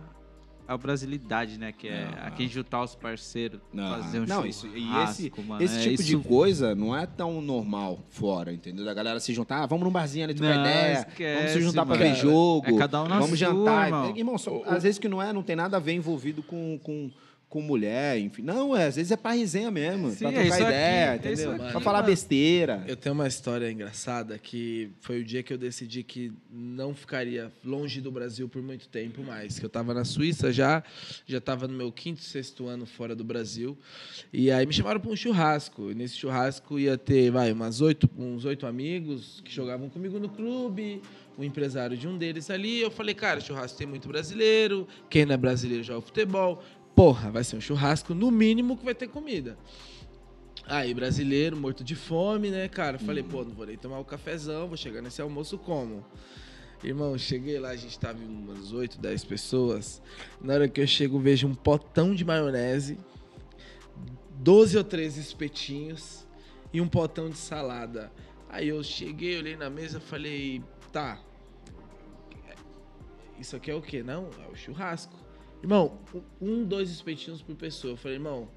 a 0.68 0.78
brasilidade, 0.78 1.58
né? 1.58 1.72
Que 1.72 1.88
é 1.88 2.06
não, 2.06 2.28
aqui 2.28 2.48
juntar 2.48 2.84
os 2.84 2.94
parceiros, 2.94 3.60
não, 3.72 4.02
fazer 4.02 4.20
um 4.20 4.26
não, 4.26 4.46
isso, 4.46 4.68
E 4.68 4.86
esse, 5.04 5.32
mano, 5.48 5.64
esse 5.64 5.78
é 5.78 5.82
tipo 5.82 5.94
isso... 5.94 6.04
de 6.04 6.18
coisa 6.18 6.76
não 6.76 6.96
é 6.96 7.06
tão 7.06 7.42
normal 7.42 8.00
fora, 8.10 8.52
entendeu? 8.52 8.84
Da 8.84 8.94
galera 8.94 9.20
se 9.20 9.34
juntar, 9.34 9.64
ah, 9.64 9.66
vamos 9.66 9.86
num 9.86 9.92
barzinho 9.92 10.26
ali 10.26 10.34
trocar 10.34 10.60
ideia, 10.60 11.08
esquece, 11.08 11.38
vamos 11.38 11.52
se 11.54 11.62
juntar 11.62 11.86
mano. 11.86 11.98
pra 11.98 12.10
ver 12.10 12.16
jogo, 12.16 12.68
é 12.68 12.78
cada 12.78 13.04
um 13.04 13.08
na 13.08 13.20
vamos 13.20 13.30
sua, 13.30 13.38
jantar. 13.38 13.86
Irmão, 13.88 14.18
irmão 14.18 14.38
só, 14.38 14.62
às 14.66 14.84
vezes 14.84 15.00
que 15.00 15.08
não 15.08 15.22
é, 15.22 15.32
não 15.32 15.42
tem 15.42 15.56
nada 15.56 15.78
a 15.78 15.80
ver 15.80 15.94
envolvido 15.94 16.44
com, 16.44 16.78
com 16.84 17.10
com 17.50 17.62
mulher, 17.62 18.20
enfim. 18.20 18.42
Não, 18.42 18.76
é, 18.76 18.88
às 18.88 18.98
vezes 18.98 19.12
é 19.12 19.16
pra 19.16 19.32
resenha 19.32 19.72
mesmo, 19.72 20.12
Sim, 20.12 20.18
pra 20.18 20.32
é 20.32 20.48
trocar 20.48 20.60
ideia, 20.62 21.12
aqui, 21.14 21.28
entendeu? 21.30 21.52
Aqui, 21.54 21.72
pra 21.72 21.80
falar 21.80 22.02
besteira. 22.02 22.84
Eu 22.86 22.96
tenho 22.98 23.16
uma 23.16 23.28
história 23.28 23.72
engraçada 23.72 24.38
que 24.38 24.90
foi 25.00 25.22
o 25.22 25.24
dia 25.24 25.42
que 25.42 25.54
eu 25.54 25.58
decidi 25.58 26.04
que 26.04 26.34
não 26.52 26.94
ficaria 26.94 27.52
longe 27.64 28.02
do 28.02 28.12
Brasil 28.12 28.50
por 28.50 28.62
muito 28.62 28.90
tempo 28.90 29.24
mais. 29.24 29.60
Que 29.60 29.66
eu 29.66 29.70
tava 29.70 29.94
na 29.94 30.04
Suíça 30.04 30.52
já, 30.52 30.84
já 31.26 31.40
tava 31.40 31.68
no 31.70 31.74
meu 31.74 31.90
quinto, 31.90 32.22
sexto 32.22 32.68
ano 32.68 32.86
fora 32.86 33.16
do 33.16 33.24
Brasil. 33.24 33.78
E 34.34 34.52
aí 34.52 34.66
me 34.66 34.74
chamaram 34.74 35.00
pra 35.00 35.10
um 35.10 35.16
churrasco. 35.16 35.90
E 35.90 35.96
nesse 35.96 36.18
churrasco 36.18 36.78
ia 36.78 36.98
ter, 36.98 37.32
vai, 37.32 37.52
umas 37.54 37.80
oito, 37.80 38.10
uns 38.18 38.44
oito 38.44 38.66
amigos 38.66 39.42
que 39.44 39.54
jogavam 39.54 39.90
comigo 39.90 40.20
no 40.20 40.28
clube, 40.28 41.02
o 41.38 41.44
empresário 41.44 41.96
de 41.96 42.08
um 42.08 42.18
deles 42.18 42.50
ali. 42.50 42.82
Eu 42.82 42.92
falei, 42.92 43.16
cara, 43.16 43.40
churrasco 43.40 43.78
tem 43.78 43.88
muito 43.88 44.08
brasileiro, 44.08 44.86
quem 45.10 45.26
não 45.26 45.36
é 45.36 45.38
brasileiro 45.38 45.84
joga 45.84 46.02
futebol 46.02 46.62
porra, 46.98 47.30
vai 47.30 47.44
ser 47.44 47.56
um 47.56 47.62
churrasco, 47.62 48.16
no 48.16 48.32
mínimo 48.32 48.76
que 48.76 48.84
vai 48.84 48.96
ter 48.96 49.08
comida. 49.08 49.56
Aí, 50.66 50.96
brasileiro, 50.96 51.56
morto 51.56 51.84
de 51.84 51.96
fome, 51.96 52.50
né, 52.50 52.68
cara? 52.68 52.98
Falei, 52.98 53.22
pô, 53.22 53.46
não 53.46 53.52
vou 53.52 53.68
nem 53.68 53.78
tomar 53.78 54.00
o 54.00 54.02
um 54.02 54.04
cafezão, 54.04 54.68
vou 54.68 54.76
chegar 54.76 55.00
nesse 55.00 55.22
almoço 55.22 55.60
como? 55.60 56.04
Irmão, 56.84 57.16
cheguei 57.16 57.60
lá, 57.60 57.70
a 57.70 57.76
gente 57.76 58.00
tava 58.00 58.18
em 58.20 58.28
umas 58.28 58.72
8, 58.72 59.00
10 59.00 59.26
pessoas. 59.26 60.02
Na 60.42 60.56
hora 60.56 60.68
que 60.68 60.82
eu 60.82 60.88
chego, 60.88 61.20
vejo 61.20 61.48
um 61.48 61.54
potão 61.54 62.16
de 62.16 62.26
maionese, 62.26 62.98
12 64.40 64.76
ou 64.76 64.84
13 64.84 65.22
espetinhos 65.22 66.28
e 66.74 66.82
um 66.82 66.88
potão 66.88 67.30
de 67.30 67.38
salada. 67.38 68.12
Aí 68.50 68.70
eu 68.70 68.84
cheguei, 68.84 69.38
olhei 69.38 69.56
na 69.56 69.70
mesa, 69.70 70.00
falei, 70.00 70.64
tá. 70.92 71.22
Isso 73.40 73.56
aqui 73.56 73.70
é 73.70 73.76
o 73.76 73.84
quê? 73.84 74.02
Não, 74.02 74.32
é 74.44 74.52
o 74.52 74.56
churrasco. 74.56 75.27
Irmão, 75.62 76.00
um, 76.42 76.64
dois 76.64 76.90
espetinhos 76.90 77.42
por 77.42 77.56
pessoa. 77.56 77.94
Eu 77.94 77.98
falei, 77.98 78.18
irmão, 78.18 78.50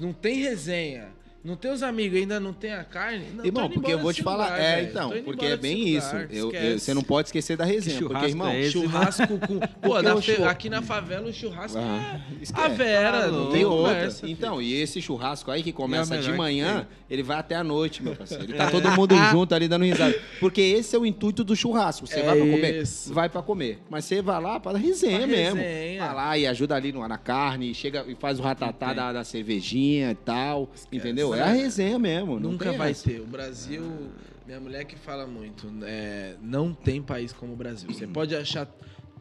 não 0.00 0.12
tem 0.12 0.36
resenha 0.36 1.12
não 1.44 1.56
tem 1.56 1.70
os 1.70 1.82
amigos, 1.82 2.18
ainda 2.18 2.40
não 2.40 2.54
tem 2.54 2.72
a 2.72 2.82
carne? 2.82 3.26
Não, 3.34 3.44
irmão, 3.44 3.68
porque 3.68 3.92
eu 3.92 3.98
vou 3.98 4.14
te 4.14 4.22
falar. 4.22 4.44
Lugar, 4.44 4.60
é, 4.60 4.82
então, 4.82 5.12
porque 5.26 5.44
é 5.44 5.56
bem 5.58 5.88
isso. 5.88 6.16
Eu, 6.30 6.50
eu, 6.50 6.78
você 6.78 6.94
não 6.94 7.02
pode 7.02 7.28
esquecer 7.28 7.54
da 7.54 7.66
resenha. 7.66 8.00
Porque, 8.00 8.24
irmão, 8.24 8.48
é 8.48 8.62
churrasco 8.70 9.38
com. 9.38 9.60
Pô, 9.82 10.00
na 10.00 10.16
fe... 10.22 10.42
aqui 10.42 10.70
na 10.70 10.80
favela 10.80 11.28
o 11.28 11.32
churrasco 11.34 11.76
ah, 11.76 12.18
é 12.40 12.64
a 12.64 12.68
Vera, 12.68 13.26
não 13.28 13.52
tem 13.52 13.62
outra. 13.62 14.08
então, 14.22 14.62
e 14.62 14.72
esse 14.72 15.02
churrasco 15.02 15.50
aí 15.50 15.62
que 15.62 15.70
começa 15.70 16.14
é 16.14 16.18
de 16.18 16.32
manhã, 16.32 16.86
ele 17.10 17.22
vai 17.22 17.36
até 17.36 17.56
a 17.56 17.62
noite, 17.62 18.02
meu 18.02 18.16
parceiro. 18.16 18.44
Ele 18.44 18.54
tá 18.54 18.70
todo 18.70 18.90
mundo 18.92 19.14
junto 19.30 19.54
ali 19.54 19.68
dando 19.68 19.84
risada. 19.84 20.18
Porque 20.40 20.62
esse 20.62 20.96
é 20.96 20.98
o 20.98 21.04
intuito 21.04 21.44
do 21.44 21.54
churrasco. 21.54 22.06
Você 22.06 22.20
é 22.20 22.22
vai 22.22 22.38
pra 22.38 22.50
comer? 22.50 22.82
Isso. 22.82 23.12
Vai 23.12 23.28
pra 23.28 23.42
comer. 23.42 23.78
Mas 23.90 24.06
você 24.06 24.22
vai 24.22 24.40
lá 24.40 24.58
para 24.58 24.78
resenha 24.78 25.18
pra 25.18 25.26
mesmo. 25.26 25.60
Resenha. 25.60 26.06
Vai 26.06 26.14
lá 26.14 26.38
e 26.38 26.46
ajuda 26.46 26.74
ali 26.74 26.90
na 26.90 27.18
carne, 27.18 27.74
chega 27.74 28.02
e 28.08 28.14
faz 28.14 28.40
o 28.40 28.42
ratatá 28.42 28.94
da, 28.94 29.12
da 29.12 29.24
cervejinha 29.24 30.12
e 30.12 30.14
tal. 30.14 30.70
Entendeu? 30.90 31.33
É 31.38 31.42
a 31.42 31.52
resenha 31.52 31.98
mesmo. 31.98 32.38
Nunca 32.38 32.72
vai 32.72 32.90
essa. 32.90 33.04
ter. 33.04 33.20
O 33.20 33.26
Brasil. 33.26 34.10
Minha 34.46 34.60
mulher 34.60 34.84
que 34.84 34.94
fala 34.94 35.26
muito, 35.26 35.72
é, 35.84 36.36
não 36.42 36.74
tem 36.74 37.00
país 37.00 37.32
como 37.32 37.54
o 37.54 37.56
Brasil. 37.56 37.90
Você 37.90 38.06
pode 38.06 38.36
achar 38.36 38.68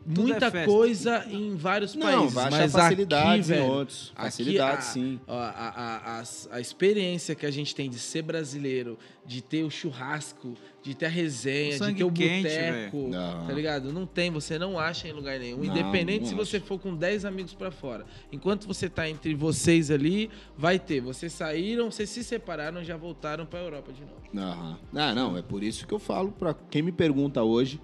muita 0.06 0.48
é 0.48 0.66
coisa 0.66 1.26
em 1.30 1.56
vários 1.56 1.96
não, 1.96 2.06
países. 2.06 2.34
Vai 2.34 2.50
mas 2.50 2.72
facilidades 2.72 3.50
aqui, 3.50 3.60
velho, 3.60 3.64
em 3.64 3.70
outros. 3.70 4.12
Facilidades, 4.16 4.88
sim. 4.88 5.20
A, 5.28 5.34
a, 5.34 6.20
a, 6.20 6.24
a, 6.52 6.62
experiência 6.62 7.36
que 7.36 7.46
a 7.46 7.52
gente 7.52 7.74
tem 7.74 7.90
de 7.90 8.00
ser 8.00 8.22
brasileiro, 8.22 8.98
de 9.26 9.42
ter 9.42 9.64
o 9.64 9.70
churrasco, 9.70 10.56
de 10.82 10.94
ter 10.94 11.06
a 11.06 11.10
resenha, 11.10 11.80
de 11.80 11.94
ter 11.94 12.04
o 12.04 12.10
boteco, 12.10 13.10
tá 13.48 13.54
ligado? 13.54 13.94
Não 13.94 14.06
tem, 14.06 14.30
você 14.30 14.60
não 14.60 14.78
acha 14.78 15.08
em 15.08 15.14
lugar 15.14 15.40
nenhum. 15.40 15.58
Não, 15.58 15.66
Independente 15.66 16.22
não 16.22 16.28
se 16.28 16.36
você 16.36 16.60
for 16.60 16.80
com 16.80 16.96
10 16.96 17.26
amigos 17.26 17.54
para 17.54 17.72
fora. 17.72 18.06
Enquanto 18.32 18.68
você 18.68 18.90
tá 18.90 19.10
entre 19.10 19.34
vocês 19.34 19.90
ali, 19.90 20.30
vai 20.58 20.78
ter. 20.78 21.00
Vocês 21.02 21.32
saíram, 21.32 21.90
vocês 21.90 22.10
se 22.10 22.24
separaram, 22.24 22.84
já 22.84 22.98
voltaram 22.98 23.46
para 23.46 23.60
Europa 23.60 23.94
de 23.94 24.02
novo. 24.02 24.24
Aham. 24.36 24.78
Ah, 24.94 25.14
não, 25.14 25.38
é 25.38 25.42
por 25.42 25.64
isso 25.64 25.88
que 25.88 25.94
eu 25.94 26.00
falo 26.00 26.32
para 26.32 26.54
quem 26.70 26.82
me 26.82 26.92
pergunta 26.92 27.42
hoje, 27.44 27.80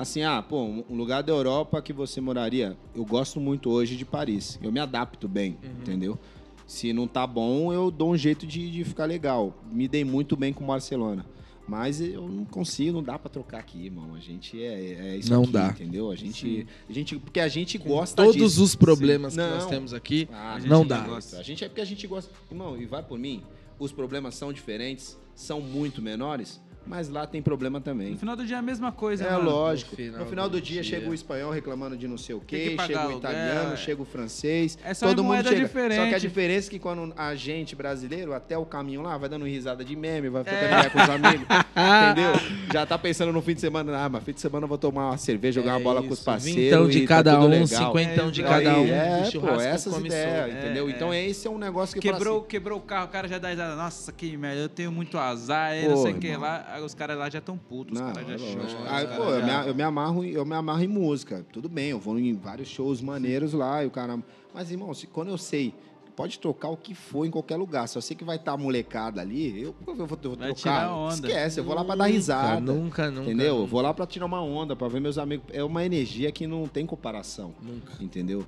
assim, 0.00 0.22
ah, 0.22 0.40
pô, 0.40 0.62
um 0.62 0.96
lugar 0.96 1.22
da 1.22 1.30
Europa 1.30 1.82
que 1.82 1.92
você 1.92 2.22
moraria, 2.22 2.74
eu 2.94 3.04
gosto 3.04 3.38
muito 3.38 3.68
hoje 3.68 3.96
de 3.96 4.04
Paris. 4.06 4.58
Eu 4.62 4.72
me 4.72 4.80
adapto 4.80 5.28
bem, 5.28 5.58
uhum. 5.62 5.70
entendeu? 5.82 6.18
Se 6.66 6.90
não 6.94 7.06
tá 7.06 7.26
bom, 7.26 7.70
eu 7.70 7.90
dou 7.90 8.12
um 8.12 8.16
jeito 8.16 8.46
de, 8.46 8.70
de 8.70 8.82
ficar 8.82 9.04
legal. 9.04 9.54
Me 9.70 9.86
dei 9.86 10.02
muito 10.02 10.38
bem 10.38 10.54
com 10.54 10.64
Barcelona. 10.64 11.26
Mas 11.68 12.00
eu 12.00 12.26
não 12.26 12.46
consigo, 12.46 12.92
não 12.92 13.02
dá 13.02 13.18
para 13.18 13.28
trocar 13.28 13.58
aqui, 13.58 13.84
irmão. 13.84 14.14
A 14.14 14.20
gente 14.20 14.60
é, 14.60 15.10
é 15.10 15.16
isso 15.18 15.30
não 15.30 15.42
aqui, 15.42 15.52
dá. 15.52 15.68
entendeu? 15.68 16.10
A 16.10 16.16
gente, 16.16 16.66
a 16.88 16.92
gente, 16.92 17.18
porque 17.18 17.38
a 17.38 17.48
gente 17.48 17.76
gosta 17.76 18.16
todos 18.16 18.52
disso. 18.52 18.62
os 18.62 18.74
problemas 18.74 19.34
Sim. 19.34 19.40
que 19.40 19.46
não, 19.46 19.54
nós 19.54 19.66
temos 19.66 19.92
aqui, 19.92 20.28
ah, 20.32 20.58
não 20.66 20.84
dá. 20.84 21.00
Gosta. 21.00 21.38
A 21.38 21.42
gente 21.42 21.62
é 21.62 21.68
porque 21.68 21.82
a 21.82 21.84
gente 21.84 22.06
gosta. 22.06 22.32
Irmão, 22.50 22.80
e 22.80 22.86
vai 22.86 23.02
por 23.02 23.18
mim, 23.18 23.42
os 23.78 23.92
problemas 23.92 24.34
são 24.34 24.50
diferentes, 24.50 25.18
são 25.34 25.60
muito 25.60 26.00
menores 26.00 26.58
mas 26.86 27.08
lá 27.08 27.26
tem 27.26 27.40
problema 27.42 27.80
também. 27.80 28.12
No 28.12 28.18
final 28.18 28.34
do 28.34 28.44
dia 28.44 28.56
é 28.56 28.58
a 28.58 28.62
mesma 28.62 28.90
coisa, 28.90 29.24
É 29.24 29.30
mano. 29.32 29.50
lógico. 29.50 29.92
No 29.92 29.96
final, 29.96 30.20
no 30.20 30.26
final 30.26 30.48
do, 30.48 30.58
do, 30.58 30.62
dia, 30.62 30.82
dia, 30.82 30.98
chega 30.98 31.08
o 31.08 31.14
espanhol 31.14 31.50
reclamando 31.50 31.96
de 31.96 32.08
não 32.08 32.18
sei 32.18 32.34
o 32.34 32.40
quê, 32.40 32.76
chega 32.86 33.08
o 33.08 33.18
italiano, 33.18 33.74
é. 33.74 33.76
chega 33.76 34.02
o 34.02 34.04
francês. 34.04 34.78
É 34.84 34.94
só 34.94 35.08
todo 35.08 35.22
mundo 35.22 35.42
chega. 35.42 35.60
Diferente. 35.60 36.00
Só 36.00 36.08
que 36.08 36.14
a 36.14 36.18
diferença 36.18 36.68
é 36.68 36.70
que 36.70 36.78
quando 36.78 37.12
a 37.16 37.34
gente 37.34 37.76
brasileiro, 37.76 38.32
até 38.32 38.56
o 38.56 38.64
caminho 38.64 39.02
lá, 39.02 39.16
vai 39.16 39.28
dando 39.28 39.44
risada 39.44 39.84
de 39.84 39.94
meme, 39.94 40.28
vai 40.28 40.42
ficando 40.42 40.62
é. 40.62 40.90
com 40.90 40.98
os 40.98 41.08
amigos. 41.08 41.46
entendeu? 42.12 42.32
Já 42.72 42.86
tá 42.86 42.98
pensando 42.98 43.32
no 43.32 43.42
fim 43.42 43.54
de 43.54 43.60
semana, 43.60 43.96
ah, 43.96 44.08
mas 44.08 44.24
fim 44.24 44.32
de 44.32 44.40
semana 44.40 44.64
eu 44.64 44.68
vou 44.68 44.78
tomar 44.78 45.10
uma 45.10 45.18
cerveja, 45.18 45.60
jogar 45.60 45.72
é 45.72 45.76
uma 45.76 45.84
bola 45.84 46.00
isso. 46.00 46.08
com 46.08 46.14
os 46.14 46.20
parceiros. 46.20 46.62
Então 46.62 46.88
de 46.88 47.06
cada 47.06 47.32
tá 47.32 47.40
um, 47.40 47.66
cinquentão 47.66 48.30
de 48.30 48.42
cada 48.42 48.78
um. 48.78 48.86
É, 48.86 49.30
pô, 49.32 49.60
essas 49.60 49.96
ideias, 49.98 50.56
entendeu? 50.56 50.88
É, 50.88 50.90
então 50.90 51.14
esse 51.14 51.46
é 51.46 51.50
um 51.50 51.58
negócio 51.58 51.94
que 51.94 52.00
quebrou, 52.00 52.38
assim, 52.38 52.48
quebrou 52.48 52.78
o 52.78 52.82
carro, 52.82 53.06
o 53.06 53.08
cara 53.08 53.28
já 53.28 53.38
dá 53.38 53.50
risada. 53.50 53.76
Nossa, 53.76 54.12
que 54.12 54.36
merda, 54.36 54.62
eu 54.62 54.68
tenho 54.68 54.90
muito 54.90 55.18
azar, 55.18 55.72
não 55.88 55.96
sei 55.98 56.12
o 56.12 56.18
que 56.18 56.36
lá 56.36 56.69
os 56.84 56.94
caras 56.94 57.18
lá 57.18 57.28
já 57.30 57.38
estão 57.38 57.56
putos, 57.58 57.98
os 57.98 58.00
caras 58.12 58.28
já 58.28 58.34
é 58.34 58.38
choram. 58.38 58.86
Ah, 58.86 59.16
pô, 59.16 59.24
eu, 59.24 59.40
já- 59.46 59.62
me, 59.62 59.68
eu 59.68 59.74
me 59.74 59.82
amarro, 59.82 60.24
em- 60.24 60.30
eu 60.30 60.44
me 60.44 60.54
amarro 60.54 60.82
em 60.82 60.88
música. 60.88 61.44
Tudo 61.52 61.68
bem, 61.68 61.90
eu 61.90 61.98
vou 61.98 62.18
em 62.18 62.34
vários 62.34 62.68
shows 62.68 63.00
maneiros 63.00 63.52
lá 63.52 63.82
e 63.82 63.86
o 63.86 63.90
cara. 63.90 64.18
Mas, 64.54 64.70
irmão, 64.70 64.92
se- 64.94 65.06
quando 65.06 65.28
eu 65.28 65.38
sei, 65.38 65.74
pode 66.16 66.38
tocar 66.38 66.68
o 66.68 66.76
que 66.76 66.94
for 66.94 67.24
em 67.24 67.30
qualquer 67.30 67.56
lugar. 67.56 67.88
Se 67.88 67.96
eu 67.96 68.02
sei 68.02 68.16
que 68.16 68.24
vai 68.24 68.36
estar 68.36 68.52
a 68.52 68.56
molecada 68.56 69.20
ali, 69.20 69.62
eu, 69.62 69.74
eu 69.86 70.06
vou, 70.06 70.18
eu 70.22 70.30
vou 70.30 70.36
Vai 70.36 70.88
onda. 70.88 71.26
Esquece, 71.28 71.60
eu 71.60 71.64
vou 71.64 71.74
lá 71.74 71.84
pra 71.84 71.94
dar 71.94 72.06
risada. 72.06 72.60
Nunca, 72.72 73.10
nunca. 73.10 73.22
Entendeu? 73.22 73.46
Eu 73.46 73.54
nunca. 73.60 73.70
vou 73.70 73.80
lá 73.80 73.94
pra 73.94 74.06
tirar 74.06 74.26
uma 74.26 74.42
onda, 74.42 74.76
pra 74.76 74.86
ver 74.88 75.00
meus 75.00 75.16
amigos. 75.18 75.46
É 75.52 75.64
uma 75.64 75.84
energia 75.84 76.30
que 76.30 76.46
não 76.46 76.66
tem 76.68 76.84
comparação. 76.84 77.54
Nunca. 77.62 77.92
Entendeu? 78.02 78.44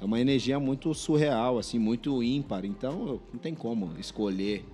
É 0.00 0.04
uma 0.04 0.18
energia 0.18 0.58
muito 0.58 0.94
surreal, 0.94 1.58
assim, 1.58 1.78
muito 1.78 2.22
ímpar. 2.22 2.64
Então, 2.64 2.92
eu- 3.06 3.20
não 3.34 3.38
tem 3.38 3.54
como 3.54 3.92
escolher. 3.98 4.64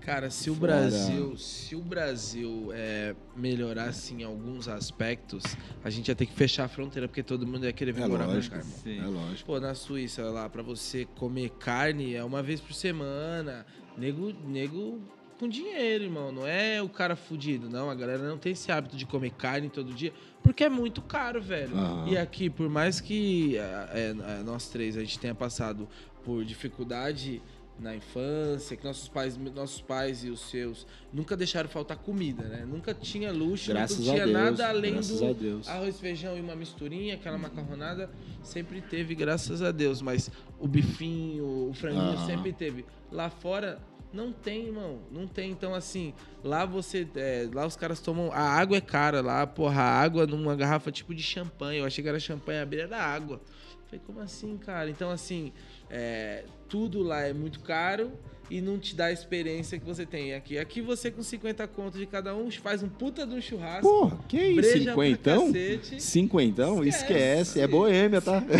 Cara, 0.00 0.30
se 0.30 0.50
o 0.50 0.54
Fora- 0.54 0.72
Brasil, 0.76 1.36
se 1.36 1.76
o 1.76 1.80
Brasil 1.80 2.70
é, 2.72 3.14
melhorasse 3.36 4.14
em 4.14 4.22
alguns 4.24 4.66
aspectos, 4.68 5.42
a 5.84 5.90
gente 5.90 6.08
ia 6.08 6.14
ter 6.14 6.26
que 6.26 6.32
fechar 6.34 6.64
a 6.64 6.68
fronteira, 6.68 7.06
porque 7.06 7.22
todo 7.22 7.46
mundo 7.46 7.64
ia 7.66 7.72
querer 7.72 7.92
vir 7.92 8.02
É 8.02 8.06
morar 8.08 8.24
pra 8.24 8.34
lógico. 8.34 8.56
cá, 8.56 8.62
irmão. 8.62 8.78
Sim. 8.82 8.98
É 8.98 9.06
lógico. 9.06 9.46
Pô, 9.46 9.60
na 9.60 9.74
Suíça, 9.74 10.22
lá, 10.24 10.48
pra 10.48 10.62
você 10.62 11.04
comer 11.16 11.50
carne 11.50 12.14
é 12.14 12.24
uma 12.24 12.42
vez 12.42 12.60
por 12.60 12.72
semana. 12.72 13.64
Nego, 13.98 14.32
nego 14.46 15.00
com 15.38 15.48
dinheiro, 15.48 16.04
irmão. 16.04 16.32
Não 16.32 16.46
é 16.46 16.80
o 16.82 16.88
cara 16.88 17.14
fudido, 17.16 17.68
não. 17.68 17.90
A 17.90 17.94
galera 17.94 18.22
não 18.28 18.38
tem 18.38 18.52
esse 18.52 18.70
hábito 18.72 18.96
de 18.96 19.04
comer 19.06 19.30
carne 19.32 19.68
todo 19.68 19.92
dia, 19.92 20.12
porque 20.42 20.64
é 20.64 20.68
muito 20.68 21.00
caro, 21.02 21.40
velho. 21.42 21.72
E 22.08 22.16
aqui, 22.16 22.48
por 22.50 22.68
mais 22.68 23.00
que 23.00 23.56
é, 23.58 24.14
é, 24.40 24.42
nós 24.44 24.68
três 24.68 24.96
a 24.96 25.00
gente 25.00 25.18
tenha 25.18 25.34
passado 25.34 25.88
por 26.24 26.44
dificuldade 26.44 27.40
na 27.80 27.96
infância, 27.96 28.76
que 28.76 28.84
nossos 28.84 29.08
pais, 29.08 29.36
nossos 29.36 29.80
pais 29.80 30.22
e 30.22 30.28
os 30.28 30.40
seus 30.50 30.86
nunca 31.12 31.36
deixaram 31.36 31.68
faltar 31.68 31.96
comida, 31.96 32.44
né? 32.44 32.64
Nunca 32.66 32.92
tinha 32.92 33.32
luxo, 33.32 33.70
Graças 33.70 33.98
não 33.98 34.12
a 34.12 34.14
tinha 34.14 34.26
Deus. 34.26 34.38
nada 34.38 34.68
além 34.68 35.00
do 35.00 35.26
a 35.26 35.32
Deus. 35.32 35.68
arroz, 35.68 35.98
feijão 35.98 36.36
e 36.36 36.40
uma 36.40 36.54
misturinha, 36.54 37.14
aquela 37.14 37.38
macarronada, 37.38 38.10
sempre 38.42 38.80
teve, 38.82 39.14
graças 39.14 39.62
a 39.62 39.72
Deus. 39.72 40.02
Mas 40.02 40.30
o 40.58 40.68
bifinho, 40.68 41.68
o 41.70 41.72
franguinho 41.74 42.02
Aham. 42.18 42.26
sempre 42.26 42.52
teve. 42.52 42.84
Lá 43.10 43.30
fora 43.30 43.78
não 44.12 44.32
tem, 44.32 44.66
irmão. 44.66 44.98
Não 45.10 45.26
tem. 45.26 45.50
Então, 45.50 45.74
assim, 45.74 46.12
lá 46.44 46.66
você. 46.66 47.08
é, 47.14 47.48
lá 47.52 47.64
os 47.66 47.76
caras 47.76 48.00
tomam. 48.00 48.30
A 48.32 48.40
água 48.42 48.76
é 48.76 48.80
cara 48.80 49.20
lá, 49.20 49.46
porra, 49.46 49.82
a 49.82 50.00
água 50.00 50.26
numa 50.26 50.54
garrafa 50.54 50.90
tipo 50.92 51.14
de 51.14 51.22
champanhe. 51.22 51.78
Eu 51.78 51.86
achei 51.86 52.02
que 52.02 52.08
era 52.08 52.18
champanhe, 52.20 52.60
abrir 52.60 52.80
era 52.80 52.98
água. 52.98 53.40
Falei, 53.86 54.00
como 54.06 54.20
assim, 54.20 54.56
cara? 54.56 54.88
Então, 54.90 55.10
assim, 55.10 55.52
é, 55.88 56.44
tudo 56.70 57.02
lá 57.02 57.22
é 57.22 57.32
muito 57.32 57.60
caro 57.60 58.12
e 58.50 58.60
não 58.60 58.78
te 58.78 58.96
dá 58.96 59.06
a 59.06 59.12
experiência 59.12 59.78
que 59.78 59.84
você 59.86 60.04
tem 60.04 60.34
aqui. 60.34 60.58
Aqui 60.58 60.80
você, 60.80 61.10
com 61.10 61.22
50 61.22 61.66
contos 61.68 61.98
de 62.00 62.06
cada 62.06 62.34
um, 62.34 62.50
faz 62.50 62.82
um 62.82 62.88
puta 62.88 63.24
de 63.26 63.34
um 63.34 63.40
churrasco. 63.40 63.82
Porra, 63.88 64.18
que 64.28 64.36
isso? 64.36 64.54
breja 64.56 64.72
pra 64.72 65.04
Cinquentão? 65.04 65.46
cacete. 65.46 66.02
Cinquentão? 66.02 66.84
Esquece. 66.84 67.00
Esquece. 67.10 67.60
É 67.60 67.66
boêmia, 67.66 68.20
tá? 68.20 68.42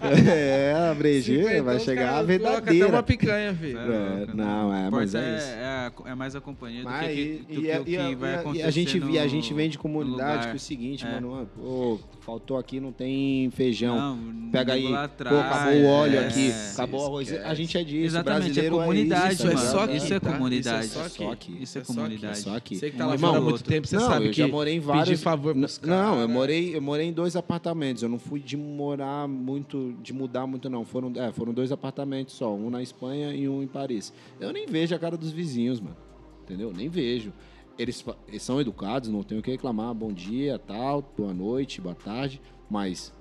é, 0.32 0.72
a 0.90 0.94
brejinha 0.94 1.42
Cinquentão, 1.42 1.64
vai 1.64 1.80
chegar 1.80 2.02
a 2.02 2.12
colocam 2.12 2.24
Até 2.34 2.38
verdadeira. 2.38 2.88
uma 2.88 3.02
picanha, 3.02 3.54
filho. 3.54 3.78
É, 3.78 3.82
É, 3.82 4.16
louco, 4.18 4.36
não, 4.36 4.74
é, 4.74 4.90
mas 4.90 5.10
importante 5.14 5.16
é 5.32 5.36
isso. 5.36 5.46
É, 5.50 5.64
a- 5.64 5.92
é 6.06 6.14
mais 6.14 6.36
a 6.36 6.40
companhia 6.40 6.82
do 6.82 6.88
Mas 6.88 7.06
que, 7.14 7.20
e, 7.20 7.36
do 7.38 7.46
que 7.46 7.52
e, 7.52 7.56
o 7.58 7.80
e- 7.80 7.84
que 7.84 7.90
e- 8.12 8.14
vai 8.14 8.32
e 8.32 8.34
acontecer 8.36 8.62
a 8.66 8.70
gente, 8.70 9.00
no, 9.00 9.10
e 9.10 9.18
a 9.18 9.26
gente 9.26 9.52
vem 9.54 9.68
de 9.68 9.78
comunidade 9.78 10.46
que 10.46 10.52
é 10.52 10.56
o 10.56 10.58
seguinte, 10.58 11.04
É. 11.06 11.10
mano, 11.12 11.48
pô, 11.56 11.98
faltou 12.20 12.56
aqui, 12.58 12.78
não 12.80 12.92
tem 12.92 13.50
feijão. 13.50 13.96
Não, 14.16 14.50
Pega 14.50 14.74
aí, 14.74 14.84
lá 14.88 14.98
pô, 15.08 15.14
atrás, 15.24 15.36
acabou 15.38 15.80
o 15.80 15.86
óleo 15.86 16.16
é, 16.18 16.26
aqui, 16.26 16.50
é. 16.50 16.70
acabou 16.72 17.00
o 17.02 17.06
arroz. 17.06 17.32
A 17.32 17.54
gente 17.54 17.76
é 17.78 17.84
disso, 17.84 18.04
Exatamente, 18.06 18.42
é 18.42 18.44
brasileiro 18.68 18.76
comunidade, 18.76 19.39
isso, 19.40 19.48
é 19.48 19.54
mano. 19.54 19.70
só 19.70 19.84
aqui, 19.84 19.96
isso 19.96 20.14
é 20.14 20.20
tá? 20.20 20.32
comunidade. 20.32 20.86
Isso 20.86 20.98
é 20.98 21.02
só 21.02 21.08
Só 21.08 21.30
aqui. 21.32 21.58
Isso 21.60 21.78
é 21.78 21.80
É 21.80 21.84
comunidade. 21.84 22.32
É 22.38 22.42
só 22.42 22.56
aqui. 22.56 22.76
Você 22.76 22.90
que 22.90 22.96
tá 22.96 23.06
lá 23.06 23.14
irmão, 23.14 23.30
fora 23.30 23.40
há 23.42 23.44
eu- 23.46 23.50
muito 23.50 23.64
tempo, 23.64 23.86
você 23.86 23.96
não, 23.96 24.06
sabe 24.06 24.26
eu 24.26 24.30
que 24.30 24.36
já 24.38 24.48
morei 24.48 24.74
em 24.76 24.80
vários. 24.80 25.08
pedir 25.08 25.20
favor 25.22 25.54
pros 25.54 25.78
N- 25.78 25.86
Não, 25.90 26.08
eu 26.10 26.14
caras. 26.16 26.30
morei, 26.30 26.76
eu 26.76 26.82
morei 26.82 27.06
em 27.08 27.12
dois 27.12 27.36
apartamentos. 27.36 28.02
Eu 28.02 28.08
não 28.08 28.18
fui 28.18 28.40
de 28.40 28.56
morar 28.56 29.26
muito, 29.28 29.94
de 30.02 30.12
mudar 30.12 30.46
muito 30.46 30.68
não. 30.70 30.84
Foram, 30.84 31.12
é, 31.16 31.32
foram 31.32 31.52
dois 31.52 31.72
apartamentos 31.72 32.34
só, 32.34 32.54
um 32.54 32.70
na 32.70 32.82
Espanha 32.82 33.34
e 33.34 33.48
um 33.48 33.62
em 33.62 33.66
Paris. 33.66 34.12
Eu 34.38 34.52
nem 34.52 34.66
vejo 34.66 34.94
a 34.94 34.98
cara 34.98 35.16
dos 35.16 35.30
vizinhos, 35.30 35.80
mano. 35.80 35.96
Entendeu? 36.44 36.72
Nem 36.76 36.88
vejo. 36.88 37.32
Eles, 37.78 38.04
eles 38.28 38.42
são 38.42 38.60
educados, 38.60 39.08
não 39.08 39.22
tenho 39.22 39.40
o 39.40 39.42
que 39.42 39.50
reclamar. 39.50 39.94
Bom 39.94 40.12
dia, 40.12 40.58
tal, 40.58 41.02
boa 41.16 41.32
noite, 41.32 41.80
boa 41.80 41.94
tarde, 41.94 42.40
mas 42.68 43.12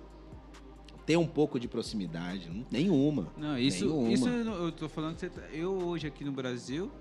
ter 1.10 1.18
um 1.18 1.26
pouco 1.26 1.60
de 1.60 1.68
proximidade, 1.68 2.48
não- 2.54 2.64
nenhuma. 2.70 3.30
Não, 3.36 3.58
isso, 3.58 3.84
Nenhuma. 3.84 4.12
isso 4.12 4.30
eu 4.30 4.46
não- 4.46 4.70
tô 4.72 4.88
falando 4.88 5.16
que 5.16 5.22
você 5.22 5.30
tá, 5.30 5.42
eu 5.52 5.72
hoje 5.72 6.06
aqui 6.06 6.24
no 6.24 6.32
Brasil, 6.32 6.92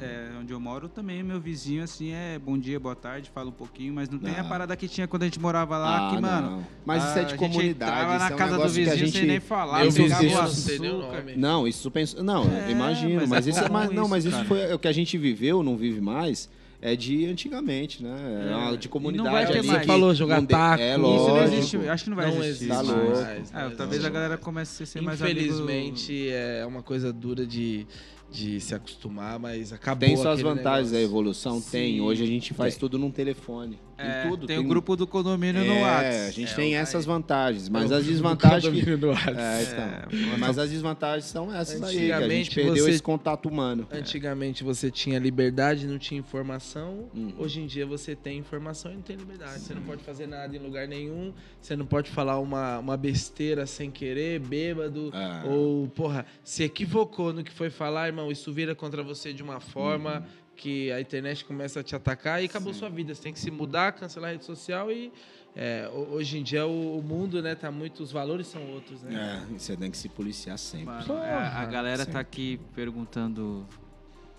é, 0.00 0.30
onde 0.40 0.50
eu 0.54 0.58
moro, 0.58 0.88
também 0.88 1.22
meu 1.22 1.38
vizinho 1.38 1.82
assim 1.84 2.10
é 2.12 2.38
bom 2.38 2.56
dia, 2.56 2.80
boa 2.80 2.96
tarde, 2.96 3.28
fala 3.28 3.50
um 3.50 3.52
pouquinho, 3.52 3.92
mas 3.92 4.08
não 4.08 4.18
tem 4.18 4.34
a 4.34 4.42
Não. 4.42 4.48
parada 4.48 4.74
que 4.74 4.88
tinha 4.88 5.06
quando 5.06 5.24
a 5.24 5.26
gente 5.26 5.38
morava 5.38 5.76
lá, 5.76 6.08
Ah, 6.08 6.14
que 6.14 6.18
mano. 6.22 6.50
não. 6.50 6.66
Mas 6.86 7.04
isso 7.04 7.18
é 7.18 7.20
a 7.20 7.24
de 7.24 7.30
gente 7.32 7.38
comunidade. 7.38 7.92
isso 8.10 8.18
na 8.20 8.30
é 8.30 8.34
um 8.34 8.38
casa 8.38 8.56
do 8.56 8.68
vizinho 8.70 8.96
gente 8.96 9.18
sem 9.18 9.26
nem 9.26 9.38
falar, 9.38 9.82
Eu 9.82 9.88
Isso- 9.88 9.98
vi 9.98 10.04
isso- 10.06 10.24
isso, 10.24 10.72
isso- 10.72 10.82
não. 10.82 11.36
Não, 11.36 11.68
isso 11.68 11.90
penso. 11.90 12.24
Não, 12.24 12.44
É, 12.50 12.70
imagino, 12.70 13.20
mas 13.20 13.28
mas, 13.28 13.46
é 13.46 13.50
isso, 13.50 13.58
é 13.58 13.62
comum 13.64 13.72
mais- 13.74 13.90
não, 13.90 14.02
isso, 14.04 14.10
mas 14.10 14.24
isso 14.24 14.44
foi 14.46 14.72
o 14.72 14.78
que 14.78 14.88
a 14.88 14.92
gente 14.92 15.18
viveu, 15.18 15.62
não 15.62 15.76
vive 15.76 16.00
mais. 16.00 16.48
É 16.80 16.94
de 16.94 17.26
antigamente, 17.26 18.02
né? 18.04 18.46
É, 18.50 18.54
uma 18.56 18.76
de 18.76 18.88
comunidade. 18.88 19.28
vai 19.30 19.46
ter 19.46 19.58
ali 19.58 19.66
mais. 19.66 19.80
que 19.80 19.86
Falou, 19.88 20.14
jogar 20.14 20.40
não 20.40 20.46
taco. 20.46 20.80
É 20.82 20.94
Isso 20.96 21.00
Isso 21.00 21.28
não 21.28 21.42
existe, 21.44 21.76
acho 21.88 22.04
que 22.04 22.10
não 22.10 22.16
vai 22.16 22.26
Não 22.30 22.44
existir. 22.44 22.64
existe 22.66 22.68
Tá 22.68 22.80
louco. 22.80 23.10
mais, 23.20 23.52
É, 23.52 23.64
não 23.64 23.76
talvez 23.76 24.04
a 24.04 24.08
galera 24.10 24.38
comece 24.38 24.82
a 24.84 24.86
ser 24.86 25.00
mais 25.00 25.20
Infelizmente, 25.20 26.28
é 26.30 26.64
uma 26.64 26.82
coisa 26.82 27.12
dura 27.12 27.44
de, 27.44 27.84
de 28.30 28.60
se 28.60 28.74
acostumar, 28.76 29.40
mas 29.40 29.72
acabou 29.72 30.06
Tem 30.08 30.16
suas 30.16 30.40
vantagens 30.40 30.90
a 30.92 30.96
negócio. 30.96 31.04
evolução? 31.04 31.60
Tem. 31.60 31.94
Sim. 31.94 32.00
Hoje 32.00 32.22
a 32.22 32.26
gente 32.26 32.54
faz 32.54 32.74
Tem. 32.74 32.80
tudo 32.80 32.96
num 32.96 33.10
telefone. 33.10 33.78
É, 33.98 34.22
tem 34.22 34.30
tudo. 34.30 34.46
tem, 34.46 34.58
o 34.58 34.64
grupo 34.64 34.94
do 34.96 35.06
condomínio 35.06 35.64
no 35.64 35.72
é, 35.72 35.82
WhatsApp. 35.82 36.16
a 36.16 36.30
gente 36.30 36.52
É, 36.52 36.56
tem 36.56 36.76
essas 36.76 37.04
vantagens, 37.04 37.68
mas 37.68 37.90
É 37.90 37.96
as 37.96 38.04
desvantagens 38.06 38.62
que... 38.62 38.68
condomínio 38.70 38.98
do 38.98 39.08
WhatsApp. 39.08 39.36
É, 39.38 40.06
então. 40.08 40.38
Mas 40.38 40.58
as 40.58 40.70
desvantagens 40.70 41.24
são 41.24 41.52
essas 41.54 41.82
aí, 41.82 41.96
que 41.96 42.12
a 42.12 42.16
Antigamente 42.16 42.44
gente 42.44 42.54
perdeu 42.54 42.84
você- 42.84 42.90
esse 42.90 43.02
contato 43.02 43.48
humano. 43.48 43.86
Antigamente 43.90 44.62
você 44.64 44.90
tinha 44.90 45.18
liberdade, 45.18 45.86
não 45.86 45.98
tinha 45.98 46.18
informação. 46.20 47.08
Uhum. 47.14 47.34
Hoje 47.38 47.60
em 47.60 47.66
dia 47.66 47.84
você 47.86 48.14
tem 48.14 48.38
informação 48.38 48.92
e 48.92 48.94
não 48.94 49.02
tem 49.02 49.16
liberdade. 49.16 49.60
Você 49.60 49.74
não 49.74 49.82
pode 49.82 50.02
fazer 50.02 50.26
nada 50.26 50.54
em 50.54 50.58
lugar 50.60 50.86
nenhum. 50.86 51.32
Você 51.60 51.74
não 51.74 51.84
pode 51.86 52.10
falar 52.10 52.38
uma, 52.38 52.78
uma 52.78 52.96
besteira 52.96 53.66
sem 53.66 53.90
querer, 53.90 54.38
bêbado. 54.40 55.10
É. 55.12 55.48
Ou, 55.48 55.88
porra, 55.88 56.24
se 56.44 56.62
equivocou 56.62 57.32
no 57.32 57.42
que 57.42 57.52
foi 57.52 57.70
falar, 57.70 58.06
irmão, 58.06 58.30
isso 58.30 58.52
vira 58.52 58.74
contra 58.74 59.02
você 59.02 59.32
de 59.32 59.42
uma 59.42 59.60
forma 59.60 60.24
que 60.58 60.92
a 60.92 61.00
internet 61.00 61.44
começa 61.44 61.80
a 61.80 61.82
te 61.82 61.94
atacar 61.96 62.42
e 62.42 62.46
acabou 62.46 62.74
sua 62.74 62.90
vida. 62.90 63.14
Você 63.14 63.22
tem 63.22 63.32
que 63.32 63.38
se 63.38 63.50
mudar, 63.50 63.92
cancelar 63.92 64.30
a 64.30 64.32
rede 64.32 64.44
social 64.44 64.90
e. 64.92 65.10
é, 65.56 65.88
ho- 65.90 66.12
hoje 66.14 66.38
em 66.38 66.42
dia 66.42 66.66
o, 66.66 67.00
mundo, 67.02 67.40
né, 67.40 67.54
tá 67.54 67.70
muito. 67.70 68.02
Os 68.02 68.12
valores 68.12 68.46
são 68.48 68.62
outros, 68.72 69.00
né? 69.02 69.46
É, 69.48 69.58
você 69.58 69.76
tem 69.76 69.90
que 69.90 69.96
se 69.96 70.08
policiar 70.08 70.58
sempre. 70.58 70.86
Mano, 70.86 71.14
é, 71.22 71.32
a 71.34 71.50
Porra. 71.50 71.66
galera 71.66 72.04
Sim. 72.04 72.10
tá 72.10 72.20
aqui 72.20 72.60
perguntando. 72.74 73.66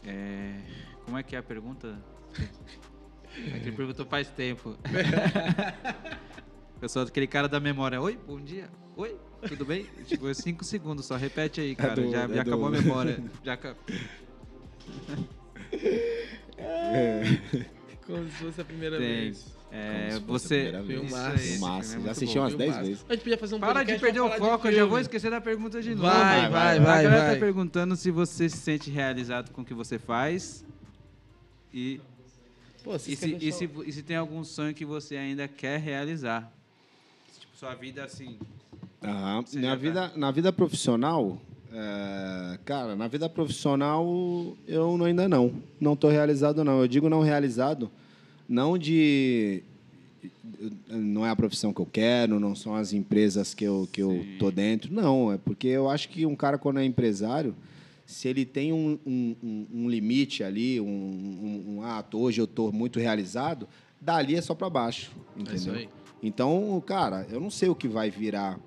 é, 0.06 0.56
como 1.06 1.18
é 1.18 1.24
que 1.24 1.36
é 1.36 1.40
a 1.40 1.44
pergunta? 1.44 1.98
É 3.38 3.58
ele 3.58 3.72
perguntou 3.72 4.06
faz 4.08 4.28
tempo. 4.28 4.76
Eu 6.82 6.90
sou 6.90 7.04
aquele 7.04 7.28
cara 7.28 7.48
da 7.48 7.60
memória. 7.60 8.02
Oi, 8.02 8.18
bom 8.28 8.42
dia. 8.42 8.68
Oi, 8.98 9.16
tudo 9.48 9.64
bem? 9.66 9.86
Tipo, 10.08 10.28
é 10.28 10.34
cinco 10.34 10.66
segundos 10.66 11.06
só. 11.06 11.16
Repete 11.16 11.62
aí, 11.62 11.76
cara. 11.76 11.94
do- 11.96 12.12
já 12.12 12.24
é 12.24 12.28
já 12.34 12.42
acabou 12.42 12.66
a 12.68 12.72
memória. 12.72 13.24
Já 13.46 13.54
Como 18.06 18.26
se 18.26 18.32
fosse 18.38 18.62
a 18.62 18.66
primeira 18.66 18.98
Tem. 18.98 19.08
vez. 19.08 19.46
É, 19.72 20.18
você. 20.26 20.74
Filmaço. 20.88 21.40
aí, 21.40 21.60
Massa, 21.60 22.02
já 22.02 22.12
assisti 22.12 22.40
umas 22.40 22.56
10 22.56 22.70
Filmaço. 22.72 22.90
vezes. 22.90 23.06
A 23.08 23.14
gente 23.14 23.22
podia 23.22 23.38
fazer 23.38 23.56
um 23.56 23.60
Para 23.60 23.84
de 23.84 24.00
perder 24.00 24.20
o 24.20 24.30
foco, 24.32 24.68
eu 24.68 24.72
já 24.74 24.86
vou 24.86 25.00
esquecer 25.00 25.30
da 25.30 25.40
pergunta 25.40 25.80
de 25.80 25.94
novo. 25.94 26.08
Vai, 26.08 26.50
vai, 26.50 26.80
vai, 26.80 27.06
A 27.06 27.10
galera 27.10 27.34
tá 27.34 27.40
perguntando 27.40 27.96
se 27.96 28.10
você 28.10 28.50
se 28.50 28.58
sente 28.58 28.90
realizado 28.90 29.52
com 29.52 29.62
o 29.62 29.66
que 29.66 29.76
você 29.76 30.00
faz 30.00 30.66
e, 31.72 32.02
Pô, 32.84 32.96
e, 32.96 33.00
se, 33.00 33.12
e, 33.40 33.52
se, 33.52 33.70
e 33.86 33.92
se 33.92 34.02
tem 34.02 34.18
algum 34.18 34.44
sonho 34.44 34.74
que 34.74 34.84
você 34.86 35.16
ainda 35.16 35.48
quer 35.48 35.80
realizar. 35.80 36.52
Tipo, 37.40 37.56
sua 37.56 37.76
vida 37.76 38.04
assim. 38.04 38.40
Aham. 39.04 39.46
Na, 39.54 39.70
tá- 39.70 39.76
vida, 39.76 40.12
na 40.16 40.32
vida 40.32 40.52
profissional, 40.52 41.40
é, 41.74 42.60
cara, 42.66 42.96
na 42.96 43.08
vida 43.08 43.30
profissional 43.30 44.06
eu 44.68 45.04
ainda 45.04 45.28
não. 45.28 45.54
Não 45.80 45.94
estou 45.94 46.10
realizado, 46.10 46.64
não. 46.64 46.82
Eu 46.82 46.88
digo 46.88 47.10
não 47.10 47.22
realizado, 47.22 47.90
não 48.48 48.78
de. 48.78 49.64
Não 50.90 51.26
é 51.26 51.30
a 51.30 51.36
profissão 51.36 51.72
que 51.72 51.80
eu 51.80 51.86
quero, 51.86 52.40
não 52.40 52.56
são 52.56 52.76
as 52.76 52.92
empresas 52.92 53.54
que 53.54 53.64
eu, 53.64 53.88
que 53.92 54.02
eu 54.02 54.26
tô 54.38 54.52
dentro. 54.52 54.94
Não, 54.94 55.32
é 55.32 55.38
porque 55.38 55.68
eu 55.68 55.90
acho 55.90 56.10
que 56.10 56.26
um 56.26 56.36
cara, 56.36 56.58
quando 56.58 56.80
é 56.80 56.86
empresário, 56.86 57.56
se 58.06 58.28
ele 58.28 58.44
tem 58.44 58.74
um, 58.74 58.98
um, 59.06 59.36
um- 59.72 59.90
limite 59.90 60.44
ali, 60.44 60.82
um, 60.82 60.86
um, 60.86 61.64
um 61.78 61.84
ah, 61.84 62.04
hoje 62.14 62.42
eu 62.42 62.46
estou 62.46 62.72
muito 62.72 63.00
realizado, 63.00 63.68
dali 64.02 64.36
é 64.36 64.42
só 64.42 64.54
para 64.54 64.70
baixo. 64.70 65.12
Entendeu? 65.38 65.54
É 65.54 65.56
isso 65.56 65.72
aí. 65.72 65.90
Então, 66.22 66.84
cara, 66.86 67.26
eu 67.32 67.40
não 67.40 67.50
sei 67.50 67.70
o 67.70 67.76
que 67.76 67.88
vai 67.88 68.10
virar 68.10 68.60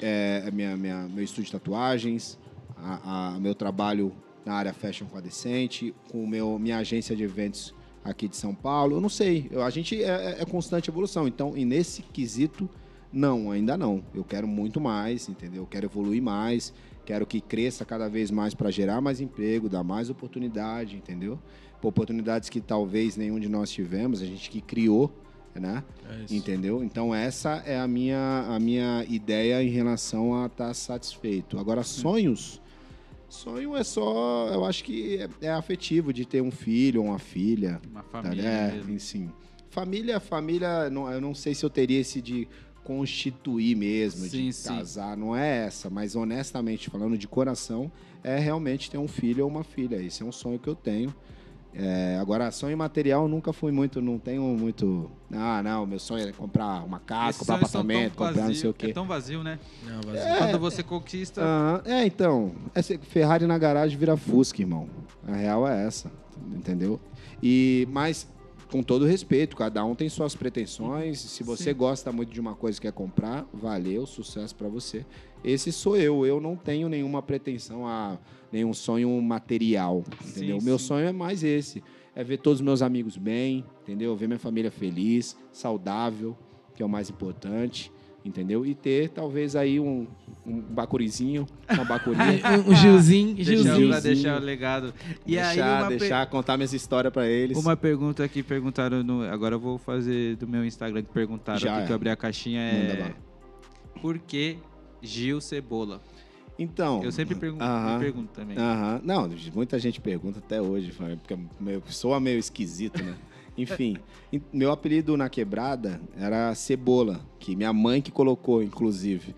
é, 0.00 0.50
minha, 0.52 0.76
minha- 0.76 1.08
meu 1.08 1.22
estúdio 1.24 1.44
de 1.46 1.52
tatuagens, 1.52 2.38
a, 2.76 3.34
a- 3.34 3.40
meu 3.40 3.54
trabalho 3.54 4.12
na 4.44 4.54
área 4.54 4.72
fashion 4.72 5.06
com 5.06 5.18
a 5.18 5.20
Decente, 5.20 5.94
com 6.10 6.26
meu, 6.26 6.58
minha 6.58 6.78
agência 6.78 7.14
de 7.14 7.22
eventos 7.22 7.74
aqui 8.04 8.26
de 8.28 8.36
São 8.36 8.54
Paulo. 8.54 8.96
Eu 8.96 9.00
não 9.00 9.08
sei. 9.10 9.48
Eu, 9.50 9.62
a 9.62 9.70
gente 9.70 10.02
é, 10.02 10.36
é, 10.38 10.42
é 10.42 10.44
constante 10.44 10.88
evolução. 10.88 11.28
Então, 11.28 11.56
e 11.56 11.64
nesse 11.64 12.02
quesito, 12.02 12.68
não, 13.12 13.50
ainda 13.50 13.76
não. 13.76 14.02
Eu 14.14 14.24
quero 14.24 14.48
muito 14.48 14.80
mais, 14.80 15.28
entendeu? 15.28 15.62
Eu 15.62 15.66
quero 15.66 15.86
evoluir 15.86 16.22
mais. 16.22 16.72
Quero 17.04 17.26
que 17.26 17.40
cresça 17.40 17.84
cada 17.84 18.08
vez 18.08 18.30
mais 18.30 18.54
para 18.54 18.70
gerar 18.70 19.00
mais 19.00 19.20
emprego, 19.20 19.68
dar 19.68 19.82
mais 19.82 20.08
oportunidade, 20.08 20.96
entendeu? 20.96 21.38
Oportunidades 21.82 22.48
que 22.48 22.60
talvez 22.60 23.16
nenhum 23.16 23.40
de 23.40 23.48
nós 23.48 23.70
tivemos, 23.70 24.22
a 24.22 24.26
gente 24.26 24.48
que 24.50 24.60
criou, 24.60 25.10
né? 25.54 25.82
É 26.08 26.34
entendeu? 26.34 26.84
Então 26.84 27.14
essa 27.14 27.62
é 27.66 27.78
a 27.78 27.88
minha, 27.88 28.46
a 28.48 28.58
minha 28.60 29.04
ideia 29.08 29.62
em 29.62 29.68
relação 29.68 30.34
a 30.34 30.46
estar 30.46 30.68
tá 30.68 30.74
satisfeito. 30.74 31.58
Agora, 31.58 31.82
sonhos 31.82 32.60
Sonho 33.30 33.76
é 33.76 33.84
só, 33.84 34.48
eu 34.52 34.64
acho 34.64 34.82
que 34.82 35.18
é, 35.18 35.46
é 35.46 35.50
afetivo 35.52 36.12
de 36.12 36.26
ter 36.26 36.42
um 36.42 36.50
filho 36.50 37.00
ou 37.00 37.08
uma 37.08 37.18
filha. 37.20 37.80
Uma 37.88 38.02
tá 38.02 38.22
família. 38.22 38.42
É, 38.42 38.72
mesmo. 38.72 38.98
sim. 38.98 39.30
Família, 39.70 40.18
família, 40.18 40.90
não, 40.90 41.08
eu 41.08 41.20
não 41.20 41.32
sei 41.32 41.54
se 41.54 41.64
eu 41.64 41.70
teria 41.70 42.00
esse 42.00 42.20
de 42.20 42.48
constituir 42.82 43.76
mesmo, 43.76 44.26
sim, 44.26 44.48
de 44.48 44.52
sim. 44.52 44.68
casar, 44.68 45.16
não 45.16 45.36
é 45.36 45.66
essa, 45.66 45.88
mas 45.88 46.16
honestamente 46.16 46.90
falando 46.90 47.16
de 47.16 47.28
coração, 47.28 47.92
é 48.24 48.36
realmente 48.36 48.90
ter 48.90 48.98
um 48.98 49.06
filho 49.06 49.44
ou 49.44 49.50
uma 49.50 49.62
filha. 49.62 50.02
Esse 50.02 50.24
é 50.24 50.26
um 50.26 50.32
sonho 50.32 50.58
que 50.58 50.68
eu 50.68 50.74
tenho. 50.74 51.14
É, 51.72 52.18
agora, 52.20 52.50
sonho 52.50 52.76
material 52.76 53.28
nunca 53.28 53.52
fui 53.52 53.70
muito, 53.70 54.02
não 54.02 54.18
tenho 54.18 54.42
muito. 54.42 55.10
Ah, 55.32 55.62
não, 55.62 55.86
meu 55.86 56.00
sonho 56.00 56.28
é 56.28 56.32
comprar 56.32 56.84
uma 56.84 56.98
casa, 56.98 57.38
comprar 57.38 57.56
apartamento, 57.56 58.16
comprar 58.16 58.32
vazio, 58.32 58.46
não 58.48 58.54
sei 58.54 58.70
o 58.70 58.74
quê. 58.74 58.86
É 58.86 58.92
tão 58.92 59.06
vazio, 59.06 59.44
né? 59.44 59.58
Não, 59.84 60.00
vazio. 60.00 60.28
É, 60.28 60.38
Quando 60.38 60.58
você 60.58 60.82
conquista. 60.82 61.40
Uh, 61.40 61.88
é, 61.88 62.04
então. 62.04 62.52
Ferrari 63.02 63.46
na 63.46 63.56
garagem 63.56 63.96
vira 63.96 64.16
Fusca, 64.16 64.60
irmão. 64.60 64.88
A 65.26 65.36
real 65.36 65.66
é 65.66 65.86
essa, 65.86 66.10
entendeu? 66.52 67.00
E, 67.40 67.86
mas, 67.90 68.26
com 68.70 68.82
todo 68.82 69.06
respeito, 69.06 69.56
cada 69.56 69.84
um 69.84 69.94
tem 69.94 70.08
suas 70.08 70.34
pretensões. 70.34 71.20
Se 71.20 71.44
você 71.44 71.70
Sim. 71.70 71.76
gosta 71.76 72.10
muito 72.10 72.32
de 72.32 72.40
uma 72.40 72.54
coisa 72.56 72.78
e 72.78 72.82
quer 72.82 72.92
comprar, 72.92 73.46
valeu, 73.54 74.06
sucesso 74.06 74.54
para 74.56 74.68
você. 74.68 75.06
Esse 75.44 75.72
sou 75.72 75.96
eu. 75.96 76.26
Eu 76.26 76.40
não 76.40 76.56
tenho 76.56 76.88
nenhuma 76.88 77.22
pretensão 77.22 77.86
a 77.86 78.18
nenhum 78.52 78.72
sonho 78.72 79.10
material, 79.22 80.04
entendeu? 80.26 80.58
O 80.58 80.62
meu 80.62 80.78
sonho 80.78 81.06
é 81.06 81.12
mais 81.12 81.44
esse, 81.44 81.82
é 82.14 82.24
ver 82.24 82.38
todos 82.38 82.60
os 82.60 82.64
meus 82.64 82.82
amigos 82.82 83.16
bem, 83.16 83.64
entendeu? 83.82 84.16
Ver 84.16 84.26
minha 84.26 84.38
família 84.38 84.70
feliz, 84.70 85.36
saudável, 85.52 86.36
que 86.74 86.82
é 86.82 86.86
o 86.86 86.88
mais 86.88 87.08
importante, 87.08 87.92
entendeu? 88.24 88.66
E 88.66 88.74
ter 88.74 89.08
talvez 89.10 89.54
aí 89.54 89.78
um, 89.78 90.06
um 90.44 90.60
bacurizinho, 90.60 91.46
uma 91.72 91.84
bacurinha. 91.84 92.40
um, 92.66 92.72
um 92.72 92.74
Gilzinho, 92.74 93.42
Gilzinho. 93.42 93.88
Pra 93.88 94.00
deixar 94.00 94.40
o 94.40 94.44
legado. 94.44 94.92
E 95.24 95.36
deixar, 95.36 95.84
aí 95.84 95.98
deixar, 95.98 96.26
contar 96.26 96.56
minhas 96.56 96.72
histórias 96.72 97.12
para 97.12 97.28
eles. 97.28 97.56
Uma 97.56 97.76
pergunta 97.76 98.26
que 98.28 98.42
perguntaram 98.42 99.02
no... 99.02 99.22
Agora 99.22 99.54
eu 99.54 99.60
vou 99.60 99.78
fazer 99.78 100.36
do 100.36 100.48
meu 100.48 100.64
Instagram 100.64 101.02
que 101.02 101.12
perguntaram 101.12 101.60
Já 101.60 101.74
aqui, 101.74 101.82
é. 101.82 101.86
que 101.86 101.92
eu 101.92 101.96
abri 101.96 102.10
a 102.10 102.16
caixinha 102.16 102.60
é... 102.60 103.14
Por 104.00 104.18
que 104.18 104.58
Gil 105.02 105.40
Cebola? 105.40 106.00
Então. 106.58 107.02
Eu 107.02 107.10
sempre 107.10 107.34
pergunto, 107.34 107.64
uh 107.64 107.68
-huh, 107.68 107.98
pergunto 107.98 108.28
também. 108.34 108.56
Uh 108.56 108.60
-huh. 108.60 109.00
Não, 109.02 109.28
muita 109.54 109.78
gente 109.78 110.00
pergunta 110.00 110.40
até 110.40 110.60
hoje, 110.60 110.92
porque 110.92 111.38
meio, 111.58 111.82
soa 111.88 112.20
meio 112.20 112.38
esquisito, 112.38 113.02
né? 113.02 113.16
Enfim, 113.56 113.96
meu 114.52 114.70
apelido 114.70 115.16
na 115.16 115.28
quebrada 115.28 116.00
era 116.16 116.54
Cebola, 116.54 117.20
que 117.38 117.54
minha 117.56 117.72
mãe 117.72 118.00
que 118.00 118.10
colocou, 118.10 118.62
inclusive. 118.62 119.34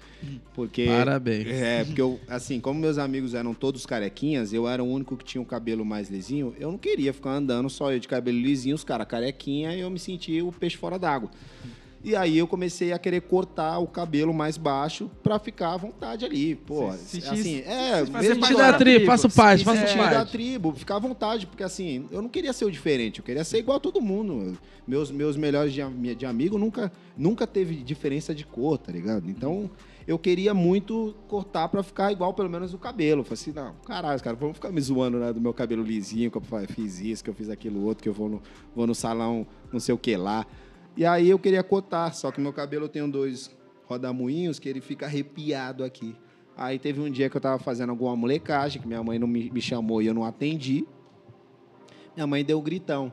Porque, 0.54 0.86
Parabéns. 0.86 1.46
É, 1.48 1.84
porque 1.84 2.00
eu, 2.00 2.20
assim, 2.28 2.60
como 2.60 2.78
meus 2.78 2.98
amigos 2.98 3.34
eram 3.34 3.54
todos 3.54 3.86
carequinhas, 3.86 4.52
eu 4.52 4.68
era 4.68 4.82
o 4.82 4.86
único 4.86 5.16
que 5.16 5.24
tinha 5.24 5.42
o 5.42 5.46
cabelo 5.46 5.84
mais 5.84 6.10
lisinho, 6.10 6.54
eu 6.58 6.70
não 6.70 6.78
queria 6.78 7.12
ficar 7.12 7.30
andando 7.30 7.68
só 7.70 7.92
eu 7.92 7.98
de 7.98 8.06
cabelo 8.06 8.38
lisinho, 8.38 8.76
os 8.76 8.84
caras 8.84 9.06
carequinha, 9.06 9.74
e 9.74 9.80
eu 9.80 9.90
me 9.90 9.98
sentia 9.98 10.44
o 10.44 10.52
peixe 10.52 10.76
fora 10.76 10.98
d'água. 10.98 11.30
E 12.04 12.16
aí 12.16 12.38
eu 12.38 12.48
comecei 12.48 12.92
a 12.92 12.98
querer 12.98 13.20
cortar 13.22 13.78
o 13.78 13.86
cabelo 13.86 14.34
mais 14.34 14.56
baixo 14.56 15.08
pra 15.22 15.38
ficar 15.38 15.74
à 15.74 15.76
vontade 15.76 16.24
ali. 16.24 16.56
Pô, 16.56 16.92
se, 16.94 17.20
se, 17.20 17.28
assim, 17.28 17.60
é, 17.60 18.04
mesmo 18.04 18.56
da 18.56 18.72
tribo, 18.72 19.06
faço 19.06 19.30
parte, 19.30 19.64
faço 19.64 19.96
parte. 19.96 20.14
da 20.14 20.24
tribo, 20.24 20.72
ficar 20.72 20.96
à 20.96 20.98
vontade, 20.98 21.46
porque 21.46 21.62
assim, 21.62 22.06
eu 22.10 22.20
não 22.20 22.28
queria 22.28 22.52
ser 22.52 22.64
o 22.64 22.70
diferente, 22.70 23.20
eu 23.20 23.24
queria 23.24 23.44
ser 23.44 23.58
igual 23.58 23.76
a 23.76 23.80
todo 23.80 24.00
mundo. 24.00 24.58
Meus, 24.84 25.12
meus 25.12 25.36
melhores 25.36 25.72
de, 25.72 26.14
de 26.16 26.26
amigo 26.26 26.58
nunca, 26.58 26.90
nunca 27.16 27.46
teve 27.46 27.76
diferença 27.76 28.34
de 28.34 28.44
cor, 28.44 28.78
tá 28.78 28.90
ligado? 28.90 29.30
Então, 29.30 29.70
eu 30.08 30.18
queria 30.18 30.52
muito 30.52 31.14
cortar 31.28 31.68
pra 31.68 31.84
ficar 31.84 32.10
igual 32.10 32.34
pelo 32.34 32.50
menos 32.50 32.74
o 32.74 32.78
cabelo. 32.78 33.22
Falei 33.22 33.34
assim, 33.34 33.52
não, 33.52 33.74
caralho, 33.86 34.20
cara, 34.20 34.34
vamos 34.34 34.56
ficar 34.56 34.70
me 34.70 34.80
zoando 34.80 35.18
né, 35.18 35.32
do 35.32 35.40
meu 35.40 35.54
cabelo 35.54 35.84
lisinho, 35.84 36.32
que 36.32 36.36
eu 36.36 36.42
fiz 36.68 36.98
isso, 37.00 37.22
que 37.22 37.30
eu 37.30 37.34
fiz 37.34 37.48
aquilo 37.48 37.84
outro, 37.84 38.02
que 38.02 38.08
eu 38.08 38.12
vou 38.12 38.28
no, 38.28 38.42
vou 38.74 38.88
no 38.88 38.94
salão 38.94 39.46
não 39.72 39.80
sei 39.80 39.94
o 39.94 39.98
que 39.98 40.16
lá. 40.16 40.46
E 40.96 41.06
aí 41.06 41.30
eu 41.30 41.38
queria 41.38 41.62
cotar, 41.62 42.14
só 42.14 42.30
que 42.30 42.40
meu 42.40 42.52
cabelo 42.52 42.84
eu 42.84 42.88
tenho 42.88 43.10
dois 43.10 43.50
rodamuinhos 43.86 44.58
que 44.58 44.68
ele 44.68 44.80
fica 44.80 45.06
arrepiado 45.06 45.84
aqui. 45.84 46.14
Aí 46.56 46.78
teve 46.78 47.00
um 47.00 47.10
dia 47.10 47.30
que 47.30 47.36
eu 47.36 47.40
tava 47.40 47.58
fazendo 47.58 47.90
alguma 47.90 48.14
molecagem, 48.14 48.80
que 48.80 48.86
minha 48.86 49.02
mãe 49.02 49.18
não 49.18 49.26
me, 49.26 49.50
me 49.50 49.60
chamou 49.60 50.02
e 50.02 50.06
eu 50.06 50.14
não 50.14 50.24
atendi. 50.24 50.86
Minha 52.14 52.26
mãe 52.26 52.44
deu 52.44 52.58
um 52.58 52.62
gritão. 52.62 53.12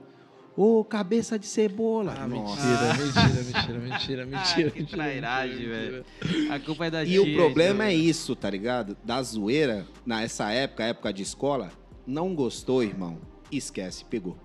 Ô, 0.58 0.80
oh, 0.80 0.84
cabeça 0.84 1.40
de 1.40 1.46
cebola. 1.46 2.14
Ah, 2.20 2.28
mentira, 2.28 2.94
mentira, 2.98 3.80
mentira, 3.80 3.80
mentira, 3.80 4.26
mentira. 4.26 4.68
Ah, 4.68 4.72
que 4.72 4.84
trairagem, 4.84 5.68
velho. 5.70 6.06
A 6.52 6.60
culpa 6.60 6.86
é 6.86 6.92
da 6.92 7.04
E 7.06 7.18
o 7.18 7.34
problema 7.34 7.86
é 7.86 7.94
isso, 7.94 8.36
tá 8.36 8.50
ligado? 8.50 8.98
Da 9.02 9.24
zoeira, 9.24 9.88
nessa 10.06 10.52
época, 10.52 10.84
época 10.84 11.14
de 11.14 11.24
escola, 11.24 11.72
não 12.06 12.36
gostou, 12.36 12.84
irmão. 12.84 13.20
Esquece, 13.50 14.04
pegou. 14.04 14.38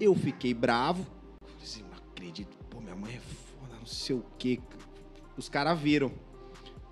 Eu 0.00 0.12
fiquei 0.16 0.52
bravo, 0.52 1.06
acredito. 2.20 2.54
Pô, 2.68 2.80
minha 2.80 2.94
mãe 2.94 3.14
é 3.14 3.20
foda, 3.20 3.74
não 3.78 3.86
sei 3.86 4.14
o 4.14 4.24
quê. 4.38 4.60
Os 5.36 5.48
caras 5.48 5.78
viram. 5.78 6.12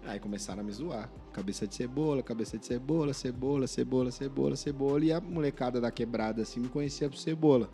Aí 0.06 0.18
começaram 0.18 0.60
a 0.60 0.64
me 0.64 0.72
zoar. 0.72 1.10
Cabeça 1.32 1.66
de 1.66 1.74
cebola, 1.74 2.22
cabeça 2.22 2.56
de 2.56 2.64
cebola, 2.64 3.12
cebola, 3.12 3.66
cebola, 3.66 4.10
cebola, 4.10 4.56
cebola. 4.56 5.04
E 5.04 5.12
a 5.12 5.20
molecada 5.20 5.80
da 5.80 5.90
quebrada 5.90 6.40
assim 6.42 6.60
me 6.60 6.68
conhecia 6.68 7.10
por 7.10 7.18
cebola. 7.18 7.70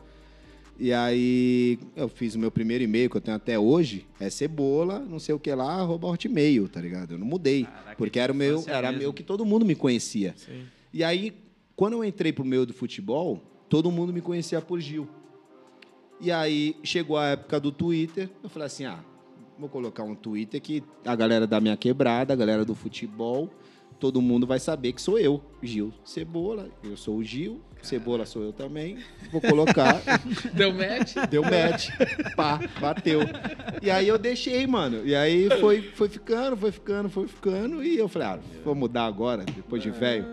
E 0.76 0.92
aí 0.92 1.78
eu 1.94 2.08
fiz 2.08 2.34
o 2.34 2.38
meu 2.40 2.50
primeiro 2.50 2.82
e-mail 2.82 3.08
que 3.08 3.16
eu 3.16 3.20
tenho 3.20 3.36
até 3.36 3.56
hoje, 3.56 4.08
é 4.18 4.28
cebola, 4.28 4.98
não 4.98 5.20
sei 5.20 5.32
o 5.32 5.38
que 5.38 5.54
lá, 5.54 5.74
arroba 5.74 6.08
hotmail, 6.08 6.68
tá 6.68 6.80
ligado? 6.80 7.12
Eu 7.12 7.18
não 7.18 7.26
mudei. 7.26 7.62
Caraca, 7.62 7.94
porque 7.96 8.18
era 8.18 8.32
o 8.32 8.34
meu, 8.34 8.64
era 8.66 8.88
mesmo. 8.88 9.02
meu 9.02 9.12
que 9.12 9.22
todo 9.22 9.44
mundo 9.44 9.64
me 9.64 9.76
conhecia. 9.76 10.34
Sim. 10.36 10.64
E 10.92 11.04
aí, 11.04 11.32
quando 11.76 11.92
eu 11.92 12.04
entrei 12.04 12.32
pro 12.32 12.44
meio 12.44 12.66
do 12.66 12.74
futebol, 12.74 13.40
todo 13.68 13.92
mundo 13.92 14.12
me 14.12 14.20
conhecia 14.20 14.60
por 14.60 14.80
Gil. 14.80 15.08
E 16.20 16.30
aí 16.30 16.76
chegou 16.82 17.16
a 17.16 17.26
época 17.28 17.60
do 17.60 17.72
Twitter, 17.72 18.30
eu 18.42 18.48
falei 18.48 18.66
assim: 18.66 18.84
ah, 18.84 19.00
vou 19.58 19.68
colocar 19.68 20.02
um 20.02 20.14
Twitter 20.14 20.60
que 20.60 20.82
a 21.04 21.14
galera 21.14 21.46
da 21.46 21.60
minha 21.60 21.76
quebrada, 21.76 22.32
a 22.32 22.36
galera 22.36 22.64
do 22.64 22.74
futebol, 22.74 23.50
todo 23.98 24.20
mundo 24.20 24.46
vai 24.46 24.58
saber 24.58 24.92
que 24.92 25.02
sou 25.02 25.18
eu, 25.18 25.42
Gil 25.62 25.92
Cebola. 26.04 26.68
Eu 26.82 26.96
sou 26.96 27.16
o 27.16 27.24
Gil, 27.24 27.60
Cebola 27.82 28.26
sou 28.26 28.42
eu 28.42 28.52
também. 28.52 28.98
Vou 29.30 29.40
colocar. 29.40 30.00
Deu 30.54 30.72
match? 30.72 31.14
Deu 31.30 31.42
match. 31.42 31.90
Pá, 32.34 32.60
bateu. 32.80 33.20
E 33.82 33.90
aí 33.90 34.08
eu 34.08 34.18
deixei, 34.18 34.66
mano. 34.66 35.06
E 35.06 35.14
aí 35.14 35.48
foi, 35.60 35.82
foi 35.82 36.08
ficando, 36.08 36.56
foi 36.56 36.72
ficando, 36.72 37.08
foi 37.08 37.28
ficando. 37.28 37.84
E 37.84 37.96
eu 37.98 38.08
falei, 38.08 38.28
ah, 38.28 38.38
vou 38.64 38.74
mudar 38.74 39.04
agora, 39.04 39.44
depois 39.44 39.82
de 39.82 39.90
velho. 39.90 40.26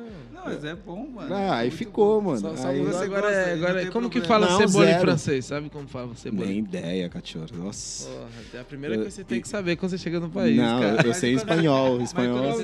Não, 0.44 0.52
mas 0.52 0.66
é 0.66 0.76
bom, 0.76 1.08
mano. 1.08 1.34
Ah, 1.34 1.58
aí 1.58 1.70
ficou, 1.70 2.22
mano. 2.22 2.40
Só, 2.40 2.56
só 2.56 2.68
aí 2.70 2.82
você 2.82 3.04
agora, 3.04 3.32
é, 3.32 3.54
agora 3.54 3.86
como 3.92 4.10
que 4.10 4.22
fala 4.22 4.50
não, 4.50 4.58
cebola 4.58 4.86
zero. 4.86 4.98
em 4.98 5.02
francês? 5.02 5.46
Sabe 5.46 5.70
como 5.70 5.88
fala 5.88 6.16
cebola? 6.16 6.48
Nem 6.48 6.60
ideia, 6.60 7.10
cachorro. 7.10 7.46
Nossa. 7.54 8.10
Porra, 8.10 8.30
é 8.56 8.60
a 8.60 8.64
primeira 8.64 8.96
coisa 8.96 9.10
que 9.10 9.16
você 9.16 9.24
tem 9.24 9.42
que 9.42 9.48
saber 9.48 9.76
quando 9.76 9.92
você 9.92 9.98
chega 9.98 10.20
no 10.20 10.30
país, 10.30 10.58
Não, 10.58 10.82
cara. 10.82 11.08
eu 11.08 11.14
sei 11.14 11.34
espanhol. 11.34 12.02
Espanhol. 12.02 12.56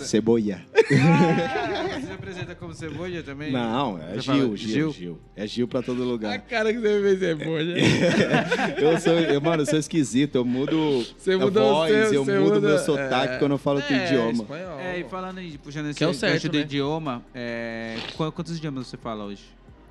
Ceboia. 0.00 0.64
Ah, 0.74 1.98
você 2.00 2.12
apresenta 2.12 2.54
como 2.54 2.74
cebola 2.74 3.22
também? 3.22 3.50
Não, 3.50 3.98
é 3.98 4.18
Gil, 4.18 4.56
Gil, 4.56 4.56
Gil, 4.56 4.92
Gil. 4.92 5.20
É 5.34 5.46
Gil 5.46 5.68
pra 5.68 5.82
todo 5.82 6.04
lugar. 6.04 6.34
A 6.34 6.38
cara 6.38 6.72
que 6.72 6.80
você 6.80 7.00
fez 7.00 7.18
cebola. 7.18 7.62
eu 8.78 9.00
sou, 9.00 9.14
eu, 9.14 9.40
mano, 9.40 9.62
eu 9.62 9.66
sou 9.66 9.78
esquisito. 9.78 10.36
Eu 10.36 10.44
mudo 10.44 11.04
você 11.16 11.32
a 11.32 11.38
voz, 11.38 12.08
seu, 12.08 12.14
eu 12.14 12.24
mudo 12.24 12.56
muda, 12.56 12.68
meu 12.68 12.78
sotaque 12.78 13.34
é, 13.34 13.38
quando 13.38 13.52
eu 13.52 13.58
falo 13.58 13.78
é, 13.80 13.82
teu 13.82 13.96
idioma. 13.96 14.42
Espanhol. 14.42 14.80
É, 14.80 15.00
e 15.00 15.04
falando 15.04 15.38
aí, 15.38 15.58
puxando 15.58 15.86
esse 15.86 15.98
que 15.98 16.04
é 16.04 16.06
o 16.08 16.14
certo, 16.14 16.48
do 16.48 16.58
né? 16.58 16.64
Idioma, 17.06 17.24
é 17.34 17.96
quantos 18.16 18.56
idiomas 18.56 18.88
você 18.88 18.96
fala 18.96 19.24
hoje? 19.24 19.44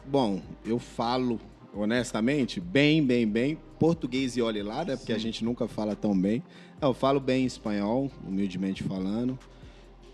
Bom, 0.06 0.42
eu 0.66 0.78
falo, 0.78 1.40
honestamente, 1.74 2.60
bem, 2.60 3.04
bem, 3.04 3.28
bem. 3.28 3.58
Português 3.80 4.36
e 4.38 4.42
olhe 4.42 4.62
lá, 4.62 4.84
né? 4.84 4.96
Porque 4.96 5.14
Sim. 5.14 5.18
a 5.18 5.20
gente 5.20 5.44
nunca 5.44 5.68
fala 5.68 5.96
tão 5.96 6.18
bem. 6.18 6.44
Eu 6.82 6.94
falo 6.94 7.20
bem 7.20 7.46
espanhol, 7.46 8.12
humildemente 8.28 8.84
falando. 8.84 9.40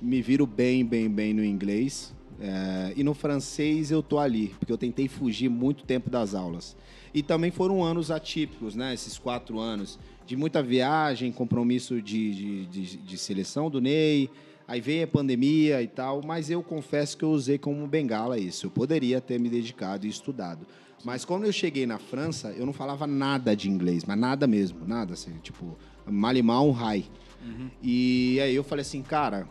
Me 0.02 0.22
viro 0.22 0.46
bem, 0.46 0.86
bem, 0.86 1.10
bem 1.10 1.34
no 1.34 1.44
inglês. 1.44 2.14
É, 2.40 2.94
e 2.96 3.04
no 3.04 3.14
francês 3.14 3.92
eu 3.92 4.02
tô 4.02 4.18
ali, 4.18 4.48
porque 4.60 4.72
eu 4.72 4.78
tentei 4.78 5.08
fugir 5.08 5.50
muito 5.50 5.84
tempo 5.84 6.10
das 6.10 6.34
aulas. 6.34 6.76
E 7.14 7.22
também 7.22 7.52
foram 7.52 7.84
anos 7.84 8.10
atípicos, 8.10 8.76
né? 8.76 8.94
Esses 8.94 9.18
quatro 9.18 9.60
anos 9.60 10.00
de 10.26 10.36
muita 10.36 10.64
viagem, 10.64 11.32
compromisso 11.32 12.02
de, 12.02 12.34
de, 12.34 12.66
de, 12.66 12.98
de 12.98 13.18
seleção 13.18 13.70
do 13.70 13.82
Ney, 13.82 14.30
Aí 14.72 14.80
veio 14.80 15.04
a 15.04 15.08
pandemia 15.08 15.82
e 15.82 15.88
tal, 15.88 16.22
mas 16.26 16.50
eu 16.50 16.64
confesso 16.64 17.18
que 17.18 17.26
eu 17.26 17.32
usei 17.32 17.58
como 17.58 17.86
bengala 17.86 18.40
isso. 18.40 18.68
Eu 18.68 18.72
poderia 18.72 19.20
ter 19.20 19.38
me 19.38 19.50
dedicado 19.50 20.08
e 20.08 20.10
estudado. 20.10 20.66
Mas 21.04 21.26
quando 21.26 21.44
eu 21.44 21.52
cheguei 21.52 21.86
na 21.86 22.00
França, 22.00 22.54
eu 22.58 22.66
não 22.66 22.72
falava 22.72 23.06
nada 23.06 23.54
de 23.54 23.70
inglês, 23.70 24.06
mas 24.06 24.18
nada 24.18 24.48
mesmo, 24.48 24.88
nada 24.88 25.12
assim, 25.12 25.34
tipo, 25.44 25.78
malimar 26.06 26.64
um 26.64 26.72
rai. 26.72 27.04
Uhum. 27.46 27.70
E 27.84 28.40
aí 28.40 28.56
eu 28.56 28.64
falei 28.64 28.84
assim, 28.84 29.02
cara, 29.02 29.46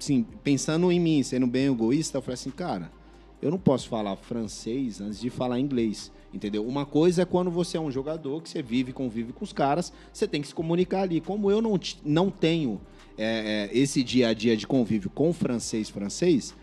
assim, 0.00 0.24
pensando 0.42 0.90
em 0.90 0.98
mim, 0.98 1.22
sendo 1.22 1.46
bem 1.46 1.66
egoísta, 1.66 2.16
eu 2.16 2.22
falei 2.22 2.32
assim, 2.32 2.50
cara, 2.50 2.90
eu 3.42 3.50
não 3.50 3.58
posso 3.58 3.86
falar 3.86 4.16
francês 4.16 4.98
antes 4.98 5.20
de 5.20 5.28
falar 5.28 5.60
inglês. 5.60 6.10
Entendeu? 6.32 6.66
Uma 6.66 6.86
coisa 6.86 7.20
é 7.20 7.24
quando 7.26 7.50
você 7.50 7.76
é 7.76 7.80
um 7.80 7.90
jogador 7.90 8.42
que 8.42 8.48
você 8.48 8.62
vive 8.62 8.94
convive 8.94 9.30
com 9.34 9.44
os 9.44 9.52
caras, 9.52 9.92
você 10.10 10.26
tem 10.26 10.40
que 10.40 10.48
se 10.48 10.54
comunicar 10.54 11.02
ali. 11.02 11.20
Como 11.20 11.50
eu 11.50 11.60
não, 11.60 11.78
não 12.02 12.30
tenho 12.30 12.80
é, 13.16 13.70
é, 13.72 13.78
esse 13.78 14.02
dia 14.02 14.28
a 14.28 14.34
dia 14.34 14.56
de 14.56 14.66
convívio 14.66 15.10
com 15.10 15.32
francês 15.32 15.88
francês, 15.88 16.54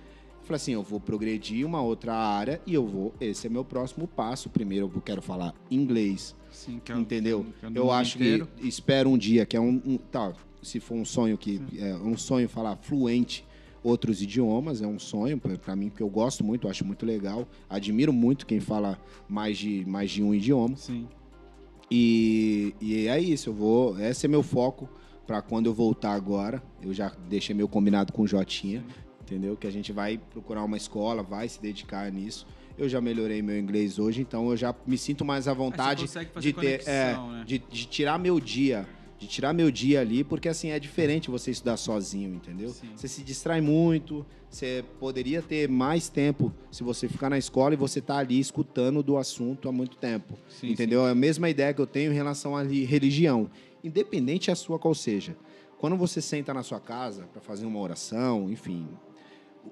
eu 0.42 0.46
falei 0.46 0.56
assim, 0.58 0.74
eu 0.74 0.84
vou 0.84 1.00
progredir 1.00 1.66
uma 1.66 1.82
outra 1.82 2.14
área 2.14 2.62
e 2.66 2.74
eu 2.74 2.86
vou. 2.86 3.14
Esse 3.22 3.48
é 3.48 3.50
meu 3.50 3.64
próximo 3.64 4.08
passo. 4.08 4.50
Primeiro 4.50 4.92
eu 4.94 5.02
quero 5.02 5.22
falar 5.22 5.54
inglês. 5.70 6.36
Sim, 6.50 6.82
que 6.84 6.92
é, 6.92 6.98
entendeu? 6.98 7.46
Que 7.60 7.66
é 7.68 7.70
eu 7.76 7.92
acho 7.92 8.18
inteiro. 8.18 8.48
que 8.58 8.68
espero 8.68 9.10
um 9.10 9.18
dia 9.18 9.46
que 9.46 9.56
é 9.56 9.62
um, 9.62 9.82
um 9.86 9.98
tá, 9.98 10.34
se 10.62 10.80
for 10.80 10.96
um 10.96 11.06
sonho 11.06 11.38
que 11.38 11.58
Sim. 11.58 11.80
é 11.80 11.96
um 11.96 12.18
sonho 12.18 12.50
falar 12.50 12.76
fluente 12.78 13.46
outros 13.84 14.22
idiomas, 14.22 14.82
é 14.82 14.88
um 14.88 15.00
sonho 15.00 15.40
para 15.40 15.76
mim, 15.76 15.90
porque 15.90 16.04
eu 16.04 16.10
gosto 16.10 16.44
muito, 16.44 16.68
acho 16.68 16.86
muito 16.86 17.06
legal. 17.06 17.48
Admiro 17.70 18.14
muito 18.14 18.46
quem 18.46 18.60
fala 18.60 19.00
mais 19.28 19.58
de, 19.58 19.84
mais 19.86 20.12
de 20.12 20.22
um 20.22 20.34
idioma. 20.34 20.76
Sim. 20.76 21.08
E, 21.90 22.76
e 22.80 23.08
é 23.08 23.20
isso, 23.20 23.50
eu 23.50 23.54
vou. 23.54 24.00
Esse 24.00 24.26
é 24.26 24.30
meu 24.30 24.44
foco 24.44 24.88
para 25.32 25.42
quando 25.42 25.68
eu 25.68 25.74
voltar 25.74 26.12
agora. 26.12 26.62
Eu 26.82 26.94
já 26.94 27.10
deixei 27.30 27.56
meu 27.56 27.66
combinado 27.66 28.12
com 28.12 28.24
o 28.24 28.28
Jotinha, 28.28 28.84
entendeu? 29.22 29.56
Que 29.56 29.66
a 29.66 29.72
gente 29.72 29.94
vai 29.94 30.18
procurar 30.18 30.62
uma 30.62 30.76
escola, 30.76 31.24
vai 31.24 31.48
se 31.48 31.62
dedicar 31.62 32.12
nisso. 32.12 32.46
Eu 32.78 32.90
já 32.90 33.00
melhorei 33.00 33.42
meu 33.42 33.58
inglês 33.58 33.98
hoje, 33.98 34.20
então 34.22 34.50
eu 34.50 34.58
já 34.58 34.76
me 34.86 34.98
sinto 34.98 35.24
mais 35.24 35.48
à 35.48 35.54
vontade 35.54 36.06
de 36.38 36.52
ter, 36.52 36.82
é, 36.86 37.14
né? 37.14 37.44
de, 37.48 37.60
de 37.60 37.86
tirar 37.86 38.20
meu 38.20 38.42
dia 38.42 38.86
de 39.22 39.28
tirar 39.28 39.54
meu 39.54 39.70
dia 39.70 40.02
ali, 40.02 40.24
porque 40.24 40.50
assim 40.50 40.72
é 40.72 40.80
diferente 40.80 41.30
você 41.30 41.52
estudar 41.52 41.78
sozinho, 41.78 42.34
entendeu? 42.34 42.70
Sim. 42.70 42.90
Você 42.96 43.08
se 43.08 43.22
distrai 43.22 43.62
muito, 43.62 44.26
você 44.50 44.84
poderia 45.00 45.44
ter 45.44 45.70
mais 45.70 46.10
tempo 46.10 46.52
se 46.72 46.82
você 46.82 47.08
ficar 47.08 47.30
na 47.30 47.38
escola 47.38 47.76
e 47.76 47.78
você 47.78 48.02
tá 48.02 48.18
ali 48.18 48.40
escutando 48.40 49.04
do 49.04 49.18
assunto 49.18 49.70
há 49.70 49.72
muito 49.72 49.96
tempo, 49.98 50.40
sim, 50.50 50.72
entendeu? 50.72 51.02
Sim. 51.02 51.08
É 51.08 51.12
a 51.12 51.16
mesma 51.16 51.48
ideia 51.52 51.72
que 51.72 51.80
eu 51.80 51.86
tenho 51.86 52.12
em 52.12 52.16
relação 52.16 52.58
à 52.58 52.64
religião, 52.64 53.48
independente 53.84 54.52
a 54.52 54.56
sua 54.56 54.80
qual 54.80 54.94
seja. 54.94 55.36
Quando 55.78 55.98
você 55.98 56.22
senta 56.22 56.54
na 56.54 56.64
sua 56.64 56.80
casa 56.80 57.28
para 57.32 57.42
fazer 57.42 57.66
uma 57.66 57.80
oração, 57.80 58.52
enfim, 58.52 58.88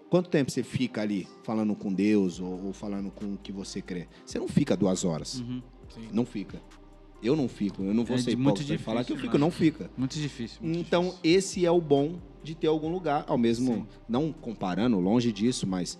quanto 0.09 0.29
tempo 0.29 0.49
você 0.49 0.63
fica 0.63 1.01
ali 1.01 1.27
falando 1.43 1.75
com 1.75 1.93
Deus 1.93 2.39
ou, 2.39 2.65
ou 2.65 2.73
falando 2.73 3.11
com 3.11 3.33
o 3.33 3.37
que 3.37 3.51
você 3.51 3.81
crê? 3.81 4.07
Você 4.25 4.39
não 4.39 4.47
fica 4.47 4.75
duas 4.75 5.05
horas, 5.05 5.39
uhum. 5.39 5.61
não 6.11 6.25
fica. 6.25 6.61
Eu 7.21 7.35
não 7.35 7.49
fico, 7.49 7.83
eu 7.83 7.93
não 7.93 8.05
vou 8.05 8.15
é 8.15 8.21
ser 8.21 8.37
muito 8.37 8.61
difícil 8.61 8.79
falar 8.79 9.03
que 9.03 9.11
eu 9.11 9.17
fico, 9.17 9.37
não 9.37 9.51
fica. 9.51 9.91
Muito 9.97 10.17
difícil. 10.17 10.59
Muito 10.61 10.79
então, 10.79 11.03
difícil. 11.03 11.19
esse 11.23 11.65
é 11.65 11.71
o 11.71 11.81
bom 11.81 12.17
de 12.41 12.55
ter 12.55 12.67
algum 12.67 12.89
lugar, 12.89 13.25
ao 13.27 13.37
mesmo, 13.37 13.73
Sim. 13.73 13.87
não 14.07 14.31
comparando, 14.31 14.97
longe 14.99 15.31
disso, 15.31 15.67
mas 15.67 15.99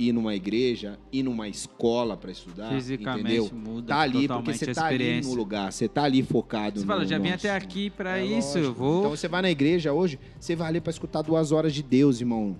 ir 0.00 0.12
numa 0.12 0.34
igreja, 0.34 0.98
ir 1.12 1.22
numa 1.22 1.46
escola 1.46 2.16
para 2.16 2.30
estudar, 2.30 2.72
Fisicamente 2.72 3.34
entendeu? 3.34 3.50
muda 3.52 3.94
tá 3.94 4.00
ali 4.00 4.26
porque 4.26 4.54
você 4.54 4.72
tá 4.72 4.86
ali 4.86 5.20
no 5.20 5.34
lugar, 5.34 5.70
você 5.70 5.86
tá 5.86 6.04
ali 6.04 6.22
focado 6.22 6.80
Você 6.80 6.86
no, 6.86 6.92
fala, 6.92 7.04
já 7.04 7.18
vim 7.18 7.30
até 7.30 7.50
aqui 7.50 7.90
para 7.90 8.18
é 8.18 8.24
isso, 8.24 8.56
eu 8.56 8.72
vou. 8.72 9.00
Então 9.00 9.10
você 9.10 9.28
vai 9.28 9.42
na 9.42 9.50
igreja 9.50 9.92
hoje, 9.92 10.18
você 10.38 10.56
vai 10.56 10.68
ali 10.68 10.80
para 10.80 10.90
escutar 10.90 11.20
duas 11.20 11.52
horas 11.52 11.74
de 11.74 11.82
Deus, 11.82 12.18
irmão. 12.20 12.56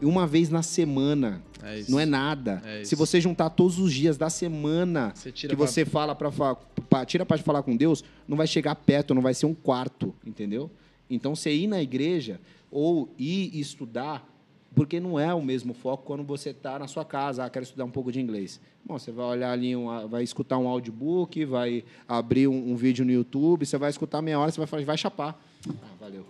E 0.00 0.04
uma 0.04 0.26
vez 0.26 0.50
na 0.50 0.62
semana. 0.62 1.42
É 1.62 1.82
não 1.88 1.98
é 1.98 2.04
nada. 2.04 2.60
É 2.64 2.84
Se 2.84 2.94
você 2.94 3.20
juntar 3.20 3.50
todos 3.50 3.78
os 3.78 3.92
dias 3.92 4.18
da 4.18 4.28
semana 4.28 5.12
você 5.14 5.32
que 5.32 5.48
pra... 5.48 5.56
você 5.56 5.84
fala 5.84 6.14
para 6.14 7.06
tira 7.06 7.24
para 7.24 7.38
falar 7.38 7.62
com 7.62 7.74
Deus, 7.74 8.04
não 8.28 8.36
vai 8.36 8.46
chegar 8.46 8.74
perto, 8.74 9.14
não 9.14 9.22
vai 9.22 9.32
ser 9.32 9.46
um 9.46 9.54
quarto, 9.54 10.14
entendeu? 10.26 10.70
Então 11.08 11.34
você 11.34 11.52
ir 11.54 11.66
na 11.66 11.82
igreja 11.82 12.40
ou 12.70 13.14
ir 13.18 13.58
estudar, 13.58 14.26
porque 14.74 14.98
não 15.00 15.18
é 15.18 15.32
o 15.34 15.42
mesmo 15.42 15.74
foco 15.74 16.04
quando 16.04 16.22
você 16.22 16.50
está 16.50 16.78
na 16.78 16.86
sua 16.86 17.04
casa, 17.04 17.44
ah, 17.44 17.50
quero 17.50 17.64
estudar 17.64 17.84
um 17.84 17.90
pouco 17.90 18.10
de 18.10 18.20
inglês. 18.20 18.60
Bom, 18.84 18.98
você 18.98 19.12
vai 19.12 19.26
olhar 19.26 19.52
ali, 19.52 19.76
um, 19.76 20.08
vai 20.08 20.22
escutar 20.22 20.58
um 20.58 20.66
audiobook, 20.66 21.44
vai 21.44 21.84
abrir 22.08 22.48
um, 22.48 22.72
um, 22.72 22.76
vídeo 22.76 23.04
no 23.04 23.12
YouTube, 23.12 23.64
você 23.64 23.78
vai 23.78 23.90
escutar 23.90 24.22
meia 24.22 24.38
hora, 24.38 24.50
você 24.50 24.58
vai 24.58 24.66
falar, 24.66 24.84
vai 24.84 24.98
chapar. 24.98 25.40
Ah, 25.68 25.72
valeu. 26.00 26.24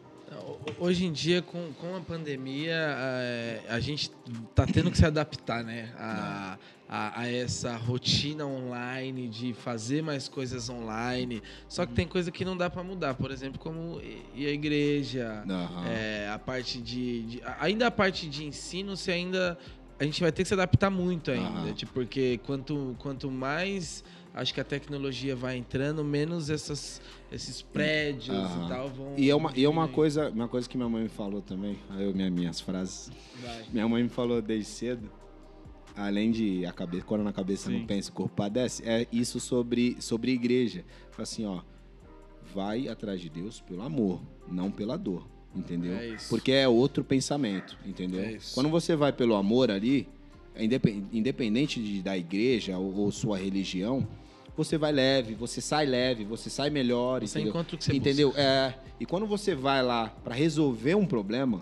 Hoje 0.78 1.06
em 1.06 1.12
dia, 1.12 1.42
com, 1.42 1.72
com 1.80 1.96
a 1.96 2.00
pandemia, 2.00 2.76
a, 3.68 3.74
a 3.74 3.80
gente 3.80 4.10
está 4.50 4.66
tendo 4.66 4.90
que 4.90 4.96
se 4.96 5.04
adaptar 5.04 5.62
né, 5.62 5.92
a, 5.96 6.58
a, 6.94 7.22
a, 7.22 7.32
essa 7.32 7.74
rotina 7.74 8.46
online 8.46 9.26
de 9.26 9.54
fazer 9.54 10.02
mais 10.02 10.28
coisas 10.28 10.68
online. 10.68 11.42
Só 11.66 11.86
que 11.86 11.94
tem 11.94 12.06
coisa 12.06 12.30
que 12.30 12.44
não 12.44 12.54
dá 12.54 12.68
para 12.68 12.82
mudar, 12.82 13.14
por 13.14 13.30
exemplo, 13.30 13.58
como 13.58 13.98
ir 14.34 14.46
à 14.46 14.50
igreja, 14.50 15.42
uhum. 15.48 15.86
é, 15.86 16.28
a 16.28 16.38
parte 16.38 16.82
de, 16.82 17.22
de, 17.22 17.42
Ainda 17.58 17.86
a 17.86 17.90
parte 17.90 18.28
de 18.28 18.44
ensino, 18.44 18.94
se 18.94 19.10
ainda. 19.10 19.56
A 19.98 20.04
gente 20.04 20.20
vai 20.20 20.32
ter 20.32 20.42
que 20.42 20.48
se 20.48 20.54
adaptar 20.54 20.90
muito 20.90 21.30
ainda, 21.30 21.60
uhum. 21.60 21.72
tipo, 21.72 21.92
porque 21.92 22.40
quanto, 22.44 22.96
quanto 22.98 23.30
mais 23.30 24.04
acho 24.34 24.52
que 24.52 24.60
a 24.60 24.64
tecnologia 24.64 25.36
vai 25.36 25.56
entrando, 25.56 26.02
menos 26.02 26.50
essas, 26.50 27.00
esses 27.30 27.62
prédios 27.62 28.36
uhum. 28.36 28.66
e 28.66 28.68
tal 28.68 28.88
vão. 28.88 29.14
E 29.16 29.30
é 29.30 29.34
uma, 29.34 29.52
e 29.54 29.64
é 29.64 29.68
uma 29.68 29.88
coisa, 29.88 30.28
uma 30.28 30.48
coisa 30.48 30.68
que 30.68 30.76
minha 30.76 30.88
mãe 30.88 31.04
me 31.04 31.08
falou 31.08 31.40
também, 31.40 31.78
eu 31.98 32.12
minha, 32.12 32.30
minhas 32.30 32.60
frases. 32.60 33.10
Vai. 33.40 33.64
Minha 33.72 33.88
mãe 33.88 34.02
me 34.02 34.08
falou 34.08 34.42
desde 34.42 34.66
cedo, 34.66 35.08
além 35.96 36.30
de 36.30 36.64
a 36.66 36.72
cabeça, 36.72 37.04
quando 37.04 37.22
na 37.22 37.32
cabeça 37.32 37.68
Sim. 37.68 37.78
não 37.78 37.86
pensa, 37.86 38.10
o 38.10 38.12
corpo 38.12 38.34
padece, 38.34 38.82
é 38.86 39.06
isso 39.12 39.40
sobre 39.40 39.96
sobre 40.00 40.32
igreja. 40.32 40.84
Fala 41.10 41.22
assim, 41.22 41.44
ó, 41.44 41.60
vai 42.54 42.88
atrás 42.88 43.20
de 43.20 43.28
Deus 43.28 43.60
pelo 43.60 43.82
amor, 43.82 44.20
não 44.48 44.70
pela 44.70 44.96
dor, 44.96 45.26
entendeu? 45.54 45.94
É 45.94 46.16
Porque 46.28 46.52
é 46.52 46.68
outro 46.68 47.04
pensamento, 47.04 47.76
entendeu? 47.84 48.20
É 48.22 48.38
quando 48.54 48.68
você 48.68 48.96
vai 48.96 49.12
pelo 49.12 49.34
amor 49.34 49.70
ali, 49.70 50.08
independente 51.12 51.82
de, 51.82 52.02
da 52.02 52.16
igreja 52.16 52.78
ou, 52.78 52.94
ou 52.96 53.10
sua 53.10 53.38
religião, 53.38 54.06
você 54.56 54.76
vai 54.76 54.92
leve, 54.92 55.34
você 55.34 55.60
sai 55.60 55.86
leve, 55.86 56.24
você 56.24 56.50
sai 56.50 56.68
melhor. 56.68 57.22
Você 57.22 57.38
entendeu? 57.38 57.50
encontra 57.50 57.74
o 57.74 57.78
que 57.78 57.84
você 57.84 57.94
Entendeu? 57.94 58.28
Busca. 58.28 58.42
É. 58.42 58.74
E 59.00 59.06
quando 59.06 59.26
você 59.26 59.54
vai 59.54 59.82
lá 59.82 60.08
para 60.22 60.34
resolver 60.34 60.94
um 60.94 61.06
problema, 61.06 61.60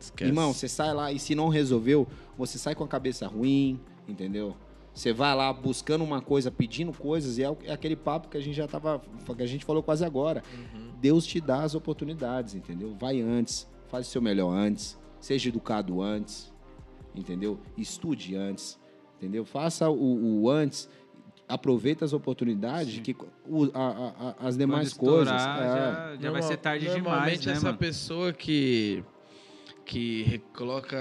Esquece. 0.00 0.30
irmão, 0.30 0.52
você 0.52 0.68
sai 0.68 0.92
lá 0.94 1.12
e 1.12 1.18
se 1.18 1.34
não 1.34 1.48
resolveu, 1.48 2.06
você 2.36 2.58
sai 2.58 2.74
com 2.74 2.84
a 2.84 2.88
cabeça 2.88 3.26
ruim, 3.26 3.80
entendeu? 4.08 4.56
Você 4.92 5.12
vai 5.12 5.34
lá 5.34 5.52
buscando 5.52 6.02
uma 6.02 6.20
coisa, 6.20 6.50
pedindo 6.50 6.92
coisas, 6.92 7.38
e 7.38 7.44
é, 7.44 7.56
é 7.64 7.72
aquele 7.72 7.96
papo 7.96 8.28
que 8.28 8.36
a 8.36 8.40
gente 8.40 8.54
já 8.54 8.66
tava. 8.66 9.00
que 9.36 9.42
a 9.42 9.46
gente 9.46 9.64
falou 9.64 9.82
quase 9.82 10.04
agora. 10.04 10.42
Uhum. 10.52 10.90
Deus 11.00 11.24
te 11.24 11.40
dá 11.40 11.62
as 11.62 11.74
oportunidades, 11.74 12.54
entendeu? 12.54 12.94
Vai 12.98 13.20
antes, 13.20 13.68
faz 13.88 14.08
o 14.08 14.10
seu 14.10 14.20
melhor 14.20 14.50
antes, 14.50 14.98
seja 15.20 15.48
educado 15.48 16.02
antes, 16.02 16.52
entendeu? 17.14 17.58
Estude 17.78 18.34
antes, 18.34 18.78
entendeu? 19.16 19.44
Faça 19.44 19.88
o, 19.88 20.42
o 20.42 20.50
antes 20.50 20.88
aproveita 21.50 22.04
as 22.04 22.12
oportunidades 22.12 22.94
Sim. 22.94 23.02
que 23.02 23.16
o, 23.46 23.64
a, 23.74 24.34
a, 24.40 24.46
as 24.46 24.56
demais 24.56 24.92
coisas. 24.92 25.32
É, 25.32 25.36
já, 25.36 26.16
já 26.20 26.30
vai 26.30 26.42
ser 26.42 26.56
tarde 26.56 26.84
demais. 26.84 27.02
Normalmente 27.02 27.46
né, 27.46 27.52
essa 27.52 27.66
mano? 27.66 27.78
pessoa 27.78 28.32
que 28.32 29.04
que 29.90 30.40
coloca 30.54 30.96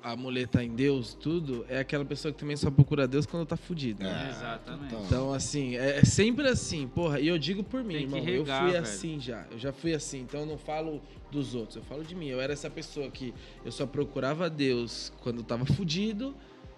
a 0.00 0.14
muleta 0.14 0.62
em 0.62 0.70
Deus, 0.70 1.12
tudo, 1.12 1.66
é 1.68 1.80
aquela 1.80 2.04
pessoa 2.04 2.32
que 2.32 2.38
também 2.38 2.56
só 2.56 2.70
procura 2.70 3.08
Deus 3.08 3.26
quando 3.26 3.44
tá 3.44 3.56
fudido. 3.56 4.04
Né? 4.04 4.26
É, 4.26 4.30
exatamente. 4.30 4.94
Então, 4.94 5.34
assim, 5.34 5.74
é, 5.76 5.98
é, 5.98 6.04
sempre 6.04 6.46
assim, 6.46 6.86
porra, 6.86 7.18
e 7.18 7.26
eu 7.26 7.36
digo 7.36 7.64
por 7.64 7.82
mim, 7.82 7.94
irmão, 7.94 8.22
regar, 8.22 8.36
eu 8.36 8.44
fui 8.44 8.72
velho. 8.74 8.82
assim 8.84 9.18
já, 9.18 9.44
eu 9.50 9.58
já 9.58 9.72
fui 9.72 9.92
assim, 9.92 10.20
então 10.20 10.42
eu 10.42 10.46
não 10.46 10.56
falo 10.56 11.02
dos 11.32 11.56
outros, 11.56 11.74
eu 11.74 11.82
falo 11.82 12.04
de 12.04 12.14
mim. 12.14 12.28
Eu 12.28 12.40
era 12.40 12.52
essa 12.52 12.70
pessoa 12.70 13.10
que 13.10 13.34
eu 13.64 13.72
só 13.72 13.86
procurava 13.86 14.48
Deus 14.48 15.12
quando 15.20 15.42
tava 15.42 15.66
fudido, 15.66 16.32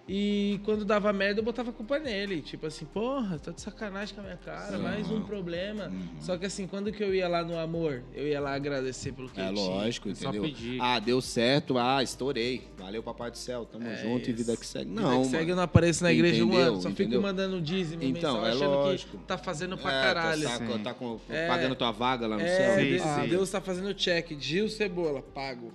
e 0.07 0.61
quando 0.65 0.85
dava 0.85 1.11
merda, 1.15 1.41
eu 1.41 1.45
botava 1.45 1.71
a 1.71 1.73
culpa 1.73 1.99
nele. 1.99 2.43
Tipo 2.43 2.67
assim, 2.67 2.85
porra, 2.85 3.39
tá 3.39 3.53
de 3.53 3.61
sacanagem 3.61 4.15
com 4.15 4.21
a 4.21 4.25
minha 4.25 4.37
cara, 4.37 4.77
Sim. 4.77 4.83
mais 4.83 5.11
um 5.11 5.23
problema. 5.23 5.87
Uhum. 5.87 6.21
Só 6.21 6.37
que 6.37 6.45
assim, 6.45 6.67
quando 6.67 6.93
que 6.93 7.03
eu 7.03 7.15
ia 7.15 7.27
lá 7.27 7.43
no 7.43 7.59
amor, 7.59 8.03
eu 8.13 8.29
ia 8.29 8.39
lá 8.39 8.55
agradecer 8.55 9.13
pelo 9.13 9.31
que 9.31 9.41
é, 9.41 9.49
eu 9.49 9.55
tinha. 9.55 9.67
É 9.67 9.69
lógico, 9.69 10.09
entendeu? 10.11 10.45
Ah, 10.79 10.99
deu 10.99 11.23
certo, 11.23 11.79
ah, 11.79 12.03
estourei. 12.03 12.69
Valeu, 12.77 13.03
papai 13.03 13.31
do 13.31 13.39
céu, 13.39 13.65
tamo 13.65 13.87
é 13.87 13.97
junto 13.97 14.23
isso. 14.23 14.31
e 14.31 14.33
vida 14.35 14.57
que 14.57 14.67
segue. 14.67 14.91
Não, 14.91 15.11
vida 15.11 15.23
que 15.23 15.31
segue, 15.39 15.51
eu 15.53 15.57
não 15.57 15.63
apareço 15.63 16.05
na 16.05 16.13
igreja 16.13 16.43
entendeu, 16.43 16.59
um 16.59 16.63
ano, 16.63 16.83
só 16.83 16.91
entendeu? 16.91 17.13
fico 17.13 17.23
mandando 17.23 17.61
dízimo 17.63 18.03
então, 18.03 18.35
mensal, 18.35 18.47
é 18.47 18.51
achando 18.51 18.75
lógico. 18.75 19.19
que 19.19 19.25
tá 19.25 19.39
fazendo 19.39 19.79
pra 19.79 19.91
é, 19.91 20.03
caralho. 20.03 20.43
Tá, 20.45 20.79
tá 20.85 20.95
com, 20.95 21.19
é, 21.31 21.49
pagando 21.49 21.75
tua 21.75 21.93
vaga 21.93 22.27
lá 22.27 22.37
no 22.37 22.43
é, 22.43 22.57
céu. 22.57 22.85
Deus, 22.85 23.03
ah, 23.03 23.27
Deus 23.27 23.51
tá 23.51 23.61
fazendo 23.61 23.95
check. 23.95 24.39
Gil 24.39 24.69
Cebola, 24.69 25.23
pago. 25.23 25.73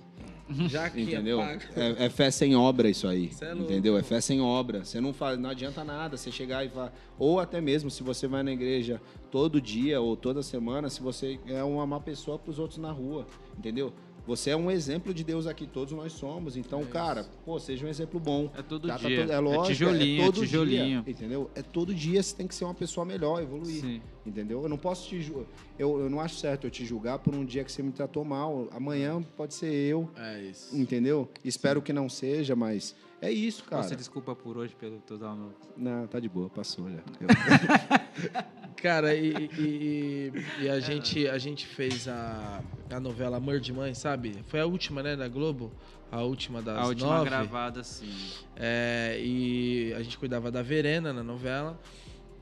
Já 0.68 0.90
que 0.90 1.02
entendeu? 1.02 1.40
É, 1.40 1.60
é, 2.06 2.08
fé 2.08 2.30
sem 2.30 2.54
obra 2.56 2.88
isso 2.88 3.06
aí. 3.06 3.30
É 3.40 3.52
entendeu? 3.52 3.96
É 3.96 4.02
fé 4.02 4.20
sem 4.20 4.40
obra. 4.40 4.84
Você 4.84 5.00
não 5.00 5.12
faz, 5.12 5.38
não 5.38 5.50
adianta 5.50 5.84
nada 5.84 6.16
você 6.16 6.30
chegar 6.30 6.64
e 6.64 6.68
falar. 6.68 6.92
Ou 7.18 7.38
até 7.38 7.60
mesmo 7.60 7.90
se 7.90 8.02
você 8.02 8.26
vai 8.26 8.42
na 8.42 8.52
igreja 8.52 9.00
todo 9.30 9.60
dia 9.60 10.00
ou 10.00 10.16
toda 10.16 10.42
semana, 10.42 10.90
se 10.90 11.00
você 11.00 11.38
é 11.46 11.62
uma 11.62 11.86
má 11.86 12.00
pessoa 12.00 12.38
para 12.38 12.50
os 12.50 12.58
outros 12.58 12.78
na 12.78 12.90
rua, 12.90 13.26
entendeu? 13.56 13.92
Você 14.30 14.50
é 14.50 14.56
um 14.56 14.70
exemplo 14.70 15.12
de 15.12 15.24
Deus 15.24 15.44
aqui, 15.44 15.66
todos 15.66 15.92
nós 15.92 16.12
somos. 16.12 16.56
Então, 16.56 16.82
é 16.82 16.84
cara, 16.84 17.26
pô, 17.44 17.58
seja 17.58 17.84
um 17.84 17.88
exemplo 17.88 18.20
bom. 18.20 18.48
É 18.56 18.62
todo 18.62 18.86
dia. 18.86 18.96
Todo, 18.96 19.32
é 19.32 19.40
lógico, 19.40 19.64
é 19.64 19.66
tijolinho, 19.66 20.22
é 20.22 20.24
todo 20.26 20.40
tijolinho. 20.40 21.02
Dia, 21.02 21.12
entendeu? 21.12 21.50
É 21.52 21.62
todo 21.62 21.92
dia 21.92 22.22
você 22.22 22.36
tem 22.36 22.46
que 22.46 22.54
ser 22.54 22.64
uma 22.64 22.74
pessoa 22.74 23.04
melhor, 23.04 23.42
evoluir. 23.42 23.80
Sim. 23.80 24.00
Entendeu? 24.24 24.62
Eu 24.62 24.68
não 24.68 24.78
posso 24.78 25.08
te 25.08 25.20
julgar. 25.20 25.46
Eu, 25.76 25.98
eu 25.98 26.08
não 26.08 26.20
acho 26.20 26.36
certo 26.36 26.64
eu 26.64 26.70
te 26.70 26.86
julgar 26.86 27.18
por 27.18 27.34
um 27.34 27.44
dia 27.44 27.64
que 27.64 27.72
você 27.72 27.82
me 27.82 27.90
tratou 27.90 28.24
mal. 28.24 28.68
Amanhã 28.70 29.20
pode 29.36 29.54
ser 29.54 29.72
eu. 29.72 30.08
É 30.16 30.40
isso. 30.42 30.76
Entendeu? 30.76 31.28
Espero 31.44 31.82
que 31.82 31.92
não 31.92 32.08
seja, 32.08 32.54
mas 32.54 32.94
é 33.20 33.32
isso, 33.32 33.64
cara. 33.64 33.82
Você 33.82 33.96
desculpa 33.96 34.36
por 34.36 34.56
hoje 34.56 34.76
pelo 34.76 34.98
total 35.00 35.34
no... 35.34 35.52
Não, 35.76 36.06
tá 36.06 36.20
de 36.20 36.28
boa, 36.28 36.48
passou 36.48 36.88
já. 36.88 37.02
cara, 38.80 39.14
e, 39.14 39.50
e, 39.58 40.32
e, 40.62 40.68
a, 40.68 40.80
gente, 40.80 41.28
a 41.28 41.38
gente 41.38 41.66
fez 41.66 42.08
a, 42.08 42.62
a 42.90 43.00
novela 43.00 43.36
Amor 43.36 43.60
de 43.60 43.72
Mãe, 43.72 43.94
sabe? 43.94 44.42
Foi 44.48 44.60
a 44.60 44.66
última, 44.66 45.02
né, 45.02 45.16
da 45.16 45.28
Globo? 45.28 45.70
A 46.10 46.22
última 46.22 46.60
das 46.60 46.76
A 46.76 46.86
última 46.86 47.18
nove. 47.18 47.30
gravada, 47.30 47.84
sim. 47.84 48.10
É, 48.56 49.16
e 49.22 49.94
a 49.96 50.02
gente 50.02 50.18
cuidava 50.18 50.50
da 50.50 50.60
Verena 50.60 51.12
na 51.12 51.22
novela. 51.22 51.78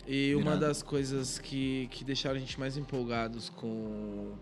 E 0.06 0.35
uma 0.35 0.56
das 0.56 0.82
coisas 0.82 1.39
que, 1.39 1.86
que 1.90 2.02
deixaram 2.02 2.36
a 2.36 2.39
gente 2.39 2.59
mais 2.59 2.78
empolgados 2.78 3.51
com 3.51 4.32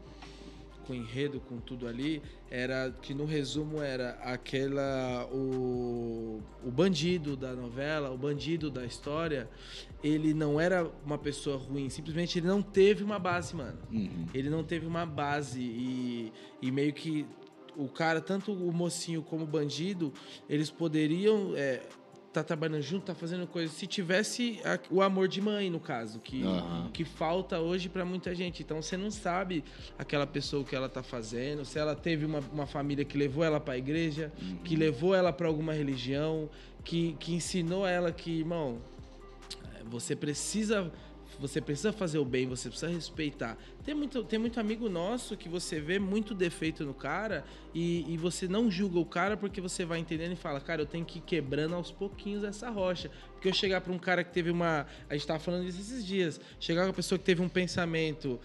com 0.86 0.92
o 0.92 0.96
enredo, 0.96 1.40
com 1.40 1.58
tudo 1.58 1.88
ali, 1.88 2.22
era 2.50 2.94
que 3.02 3.12
no 3.12 3.24
resumo 3.24 3.82
era 3.82 4.10
aquela 4.22 5.28
o, 5.32 6.40
o 6.64 6.70
bandido 6.70 7.36
da 7.36 7.52
novela, 7.52 8.10
o 8.10 8.16
bandido 8.16 8.70
da 8.70 8.84
história, 8.84 9.48
ele 10.02 10.32
não 10.32 10.60
era 10.60 10.88
uma 11.04 11.18
pessoa 11.18 11.56
ruim, 11.56 11.90
simplesmente 11.90 12.38
ele 12.38 12.46
não 12.46 12.62
teve 12.62 13.02
uma 13.02 13.18
base, 13.18 13.54
mano. 13.54 13.78
Uhum. 13.90 14.26
Ele 14.32 14.48
não 14.48 14.62
teve 14.62 14.86
uma 14.86 15.04
base 15.04 15.60
e, 15.60 16.32
e 16.62 16.70
meio 16.70 16.92
que 16.92 17.26
o 17.76 17.88
cara, 17.88 18.20
tanto 18.20 18.52
o 18.52 18.72
mocinho 18.72 19.22
como 19.22 19.44
o 19.44 19.46
bandido, 19.46 20.12
eles 20.48 20.70
poderiam 20.70 21.52
é, 21.54 21.82
tá 22.42 22.44
trabalhando 22.44 22.82
junto, 22.82 23.06
tá 23.06 23.14
fazendo 23.14 23.46
coisas. 23.46 23.74
Se 23.76 23.86
tivesse 23.86 24.60
a, 24.64 24.78
o 24.90 25.00
amor 25.00 25.26
de 25.28 25.40
mãe, 25.40 25.70
no 25.70 25.80
caso, 25.80 26.20
que, 26.20 26.42
uhum. 26.42 26.90
que 26.92 27.04
falta 27.04 27.58
hoje 27.60 27.88
para 27.88 28.04
muita 28.04 28.34
gente. 28.34 28.62
Então 28.62 28.82
você 28.82 28.96
não 28.96 29.10
sabe 29.10 29.64
aquela 29.98 30.26
pessoa 30.26 30.62
o 30.62 30.64
que 30.64 30.76
ela 30.76 30.88
tá 30.88 31.02
fazendo, 31.02 31.64
se 31.64 31.78
ela 31.78 31.94
teve 31.94 32.24
uma, 32.24 32.40
uma 32.52 32.66
família 32.66 33.04
que 33.04 33.16
levou 33.16 33.42
ela 33.42 33.58
para 33.58 33.74
a 33.74 33.78
igreja, 33.78 34.32
uhum. 34.40 34.56
que 34.58 34.76
levou 34.76 35.14
ela 35.14 35.32
para 35.32 35.46
alguma 35.46 35.72
religião, 35.72 36.48
que, 36.84 37.16
que 37.18 37.34
ensinou 37.34 37.86
ela 37.86 38.12
que, 38.12 38.40
irmão, 38.40 38.78
você 39.84 40.14
precisa 40.14 40.92
você 41.38 41.60
precisa 41.60 41.92
fazer 41.92 42.18
o 42.18 42.24
bem, 42.24 42.46
você 42.46 42.68
precisa 42.68 42.90
respeitar. 42.90 43.56
Tem 43.84 43.94
muito, 43.94 44.24
tem 44.24 44.38
muito 44.38 44.58
amigo 44.58 44.88
nosso 44.88 45.36
que 45.36 45.48
você 45.48 45.80
vê 45.80 45.98
muito 45.98 46.34
defeito 46.34 46.84
no 46.84 46.94
cara 46.94 47.44
e, 47.74 48.04
e 48.12 48.16
você 48.16 48.48
não 48.48 48.70
julga 48.70 48.98
o 48.98 49.04
cara 49.04 49.36
porque 49.36 49.60
você 49.60 49.84
vai 49.84 49.98
entendendo 49.98 50.32
e 50.32 50.36
fala, 50.36 50.60
cara, 50.60 50.82
eu 50.82 50.86
tenho 50.86 51.04
que 51.04 51.18
ir 51.18 51.22
quebrando 51.22 51.74
aos 51.74 51.90
pouquinhos 51.90 52.44
essa 52.44 52.70
rocha. 52.70 53.10
Porque 53.32 53.48
eu 53.48 53.52
chegar 53.52 53.80
para 53.80 53.92
um 53.92 53.98
cara 53.98 54.24
que 54.24 54.32
teve 54.32 54.50
uma. 54.50 54.86
A 55.08 55.14
gente 55.14 55.26
tava 55.26 55.38
falando 55.38 55.64
disso 55.64 55.80
esses 55.80 56.04
dias. 56.04 56.40
Chegar 56.58 56.82
com 56.82 56.88
uma 56.88 56.94
pessoa 56.94 57.18
que 57.18 57.24
teve 57.24 57.42
um 57.42 57.48
pensamento 57.48 58.40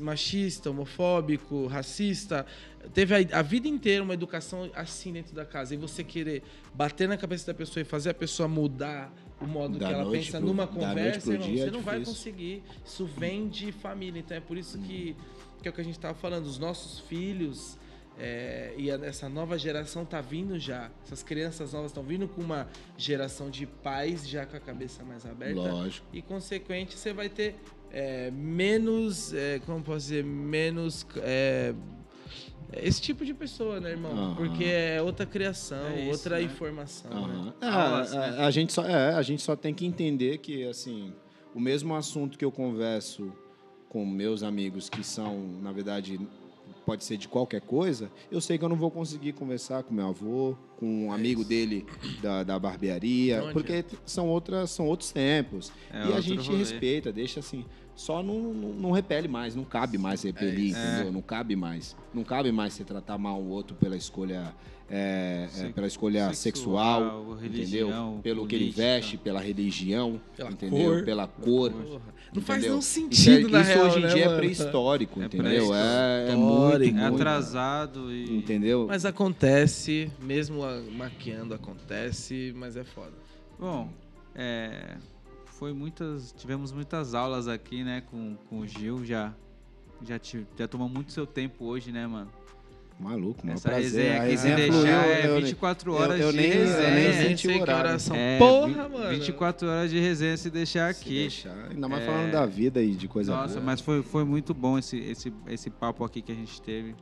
machista, 0.00 0.68
homofóbico, 0.68 1.66
racista, 1.68 2.44
teve 2.92 3.14
a, 3.14 3.38
a, 3.38 3.42
vida 3.42 3.68
inteira 3.68 4.02
uma 4.02 4.14
educação 4.14 4.68
assim 4.74 5.12
dentro 5.12 5.32
da 5.32 5.44
casa 5.44 5.74
e 5.74 5.76
você 5.76 6.02
querer 6.02 6.42
bater 6.74 7.06
na 7.06 7.16
cabeça 7.16 7.46
da 7.46 7.54
pessoa 7.54 7.80
e 7.80 7.84
fazer 7.84 8.10
a 8.10 8.14
pessoa 8.14 8.48
mudar 8.48 9.12
o 9.40 9.46
modo 9.46 9.78
da 9.78 9.88
que 9.88 9.94
ela 9.94 10.10
pensa 10.10 10.38
pro, 10.38 10.46
numa 10.46 10.66
conversa, 10.66 11.32
irmão, 11.32 11.48
você 11.48 11.60
é 11.60 11.70
não 11.70 11.80
vai 11.80 12.04
conseguir. 12.04 12.62
Isso 12.84 13.06
vem 13.06 13.48
de 13.48 13.72
família. 13.72 14.20
Então 14.20 14.36
é 14.36 14.40
por 14.40 14.56
isso 14.56 14.78
que, 14.78 15.16
que 15.62 15.68
é 15.68 15.70
o 15.70 15.74
que 15.74 15.80
a 15.80 15.84
gente 15.84 15.96
estava 15.96 16.14
falando. 16.14 16.46
Os 16.46 16.58
nossos 16.58 17.00
filhos 17.00 17.78
é, 18.18 18.74
e 18.76 18.90
essa 18.90 19.30
nova 19.30 19.58
geração 19.58 20.04
tá 20.04 20.20
vindo 20.20 20.58
já. 20.58 20.90
Essas 21.04 21.22
crianças 21.22 21.72
novas 21.72 21.90
estão 21.90 22.02
vindo 22.02 22.28
com 22.28 22.42
uma 22.42 22.68
geração 22.98 23.48
de 23.48 23.66
pais 23.66 24.28
já 24.28 24.44
com 24.44 24.56
a 24.56 24.60
cabeça 24.60 25.02
mais 25.02 25.24
aberta. 25.24 25.60
Lógico. 25.60 26.06
E 26.12 26.20
consequente 26.20 26.98
você 26.98 27.14
vai 27.14 27.30
ter 27.30 27.56
é, 27.90 28.30
menos, 28.30 29.32
é, 29.32 29.58
como 29.60 29.82
posso 29.82 30.00
dizer, 30.00 30.22
menos 30.22 31.06
é, 31.16 31.74
esse 32.76 33.00
tipo 33.00 33.24
de 33.24 33.34
pessoa, 33.34 33.80
né, 33.80 33.90
irmão? 33.90 34.12
Uhum. 34.12 34.34
Porque 34.34 34.64
é 34.64 35.02
outra 35.02 35.26
criação, 35.26 35.86
é 35.88 36.02
isso, 36.02 36.12
outra 36.12 36.36
né? 36.36 36.42
informação. 36.42 37.10
Uhum. 37.10 37.44
Né? 37.44 37.52
É, 37.60 37.66
Aulas, 37.66 38.12
a, 38.12 38.30
né? 38.30 38.44
a, 38.44 38.50
gente 38.50 38.72
só, 38.72 38.84
é, 38.84 39.14
a 39.14 39.22
gente 39.22 39.42
só 39.42 39.56
tem 39.56 39.74
que 39.74 39.86
entender 39.86 40.38
que, 40.38 40.64
assim, 40.64 41.12
o 41.54 41.60
mesmo 41.60 41.94
assunto 41.94 42.38
que 42.38 42.44
eu 42.44 42.52
converso 42.52 43.32
com 43.88 44.06
meus 44.06 44.42
amigos 44.42 44.88
que 44.88 45.02
são, 45.02 45.58
na 45.60 45.72
verdade, 45.72 46.20
pode 46.84 47.04
ser 47.04 47.16
de 47.16 47.28
qualquer 47.28 47.60
coisa, 47.60 48.10
eu 48.30 48.40
sei 48.40 48.58
que 48.58 48.64
eu 48.64 48.68
não 48.68 48.76
vou 48.76 48.90
conseguir 48.90 49.32
conversar 49.32 49.82
com 49.82 49.94
meu 49.94 50.08
avô, 50.08 50.56
com 50.76 51.06
um 51.06 51.12
amigo 51.12 51.44
dele 51.44 51.86
da, 52.22 52.42
da 52.42 52.58
barbearia, 52.58 53.50
porque 53.52 53.84
são, 54.04 54.28
outras, 54.28 54.70
são 54.70 54.86
outros 54.86 55.12
tempos. 55.12 55.70
É 55.92 56.08
e 56.08 56.12
a 56.14 56.20
gente 56.20 56.46
rolê. 56.46 56.58
respeita, 56.58 57.12
deixa 57.12 57.40
assim. 57.40 57.64
Só 57.94 58.22
não, 58.22 58.40
não, 58.40 58.68
não, 58.70 58.90
repele 58.92 59.28
mais, 59.28 59.54
não 59.54 59.62
cabe 59.62 59.98
mais 59.98 60.22
repelir, 60.22 60.74
é 60.74 60.94
entendeu? 60.94 61.12
Não 61.12 61.20
cabe 61.20 61.54
mais. 61.54 61.94
Não 62.14 62.24
cabe 62.24 62.50
mais 62.50 62.72
você 62.72 62.82
tratar 62.82 63.18
mal 63.18 63.38
o 63.38 63.50
outro 63.50 63.76
pela 63.76 63.94
escolha 63.94 64.54
é, 64.90 65.48
é, 65.56 65.68
pela 65.68 65.86
escolha 65.86 66.32
sexual, 66.34 67.00
sexual 67.00 67.34
religião, 67.36 67.88
entendeu? 67.88 68.20
Pelo 68.22 68.40
política. 68.40 68.48
que 68.48 68.54
ele 68.56 68.70
veste, 68.72 69.16
pela 69.16 69.40
religião, 69.40 70.20
pela 70.36 70.50
entendeu? 70.50 70.92
Cor. 70.92 71.04
Pela 71.04 71.28
cor. 71.28 71.72
Não 72.34 72.42
faz 72.42 72.62
nenhum 72.62 72.80
sentido, 72.80 73.40
isso, 73.42 73.48
na 73.50 73.60
isso 73.60 73.70
real, 73.70 73.86
hoje 73.86 73.98
em 73.98 74.02
né, 74.02 74.08
dia 74.08 74.22
é 74.22 74.24
mano? 74.26 74.36
é 74.36 74.40
pré-histórico, 74.40 75.22
entendeu? 75.22 75.74
É, 75.74 76.30
é, 76.30 76.36
muito, 76.36 76.98
é 76.98 77.04
atrasado 77.06 78.12
e... 78.12 78.36
Entendeu? 78.36 78.86
Mas 78.88 79.04
acontece, 79.04 80.10
mesmo 80.20 80.62
maquiando 80.92 81.54
acontece, 81.54 82.52
mas 82.56 82.76
é 82.76 82.84
foda. 82.84 83.14
Bom, 83.58 83.88
é, 84.34 84.96
foi 85.46 85.72
muitas, 85.72 86.32
tivemos 86.36 86.72
muitas 86.72 87.14
aulas 87.14 87.46
aqui, 87.46 87.84
né, 87.84 88.02
com, 88.10 88.36
com 88.48 88.58
o 88.58 88.66
Gil, 88.66 89.04
já 89.04 89.32
já, 90.02 90.18
te, 90.18 90.46
já 90.56 90.66
tomou 90.66 90.88
muito 90.88 91.12
seu 91.12 91.26
tempo 91.26 91.64
hoje, 91.66 91.92
né, 91.92 92.06
mano? 92.06 92.30
Maluco, 93.00 93.40
mano. 93.46 93.56
Essa 93.56 93.70
prazer. 93.70 93.84
resenha 93.84 94.22
aqui, 94.22 94.36
se 94.36 94.54
deixar, 94.54 95.06
é 95.06 95.40
24 95.40 95.92
horas 95.94 96.20
eu, 96.20 96.26
eu 96.26 96.32
de 96.32 96.38
nem, 96.38 96.50
resenha. 96.50 96.88
Eu 96.88 96.94
nem 96.94 97.28
senti 97.28 97.48
o 97.48 97.62
horário. 97.62 98.14
É, 98.14 98.38
Porra, 98.38 98.88
mano. 98.88 99.10
24 99.10 99.68
horas 99.68 99.90
de 99.90 99.98
resenha 99.98 100.36
se 100.36 100.50
deixar 100.50 100.90
aqui. 100.90 101.30
Se 101.30 101.44
deixar. 101.44 101.70
Ainda 101.70 101.88
mais 101.88 102.02
é... 102.02 102.06
falando 102.06 102.30
da 102.30 102.44
vida 102.44 102.82
e 102.82 102.94
de 102.94 103.08
coisa 103.08 103.34
Nossa, 103.34 103.54
boa. 103.54 103.64
mas 103.66 103.80
foi, 103.80 104.02
foi 104.02 104.24
muito 104.24 104.52
bom 104.52 104.78
esse, 104.78 104.98
esse, 104.98 105.32
esse 105.46 105.70
papo 105.70 106.04
aqui 106.04 106.20
que 106.20 106.30
a 106.30 106.34
gente 106.34 106.60
teve. 106.60 106.94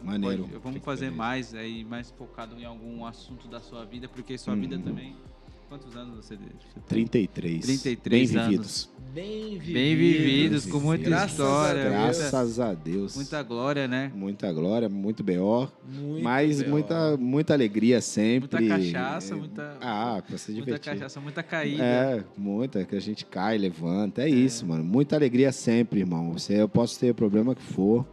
Maneiro. 0.00 0.44
Pode, 0.44 0.58
vamos 0.62 0.82
fazer 0.82 1.06
feliz. 1.06 1.18
mais 1.18 1.54
aí, 1.54 1.84
mais 1.84 2.10
focado 2.10 2.58
em 2.58 2.64
algum 2.64 3.04
assunto 3.04 3.48
da 3.48 3.60
sua 3.60 3.84
vida, 3.84 4.08
porque 4.08 4.38
sua 4.38 4.54
hum. 4.54 4.60
vida 4.60 4.78
também 4.78 5.16
Quantos 5.72 5.96
anos 5.96 6.16
você, 6.16 6.36
tem? 6.36 6.48
33. 6.86 7.64
33 7.64 8.30
Bem 8.30 8.38
anos. 8.38 8.50
vividos. 8.50 8.90
Bem 9.14 9.58
vividos. 9.58 9.72
Bem 9.72 9.96
vividos, 9.96 10.66
com 10.66 10.80
muita 10.80 11.08
Graças 11.08 11.30
história. 11.30 11.86
A 11.86 11.88
Graças 11.88 12.60
a 12.60 12.74
Deus. 12.74 13.16
Muita 13.16 13.42
glória, 13.42 13.88
né? 13.88 14.12
Muita 14.14 14.52
glória, 14.52 14.86
muito 14.90 15.22
B.O. 15.22 15.68
Muito 15.82 16.22
mas 16.22 16.62
muita, 16.62 17.16
muita 17.16 17.54
alegria 17.54 18.02
sempre. 18.02 18.50
Muita 18.60 18.76
cachaça, 18.76 19.34
muita. 19.34 19.78
Ah, 19.80 20.22
pra 20.26 20.36
se 20.36 20.52
divertir. 20.52 20.72
Muita 20.72 20.90
cachaça, 20.90 21.20
muita 21.22 21.42
caída. 21.42 21.82
É, 21.82 22.24
muita, 22.36 22.84
que 22.84 22.94
a 22.94 23.00
gente 23.00 23.24
cai, 23.24 23.56
levanta. 23.56 24.20
É, 24.20 24.26
é. 24.26 24.28
isso, 24.28 24.66
mano. 24.66 24.84
Muita 24.84 25.16
alegria 25.16 25.52
sempre, 25.52 26.00
irmão. 26.00 26.34
Você, 26.34 26.60
eu 26.60 26.68
posso 26.68 27.00
ter 27.00 27.12
o 27.12 27.14
problema 27.14 27.54
que 27.54 27.62
for. 27.62 28.06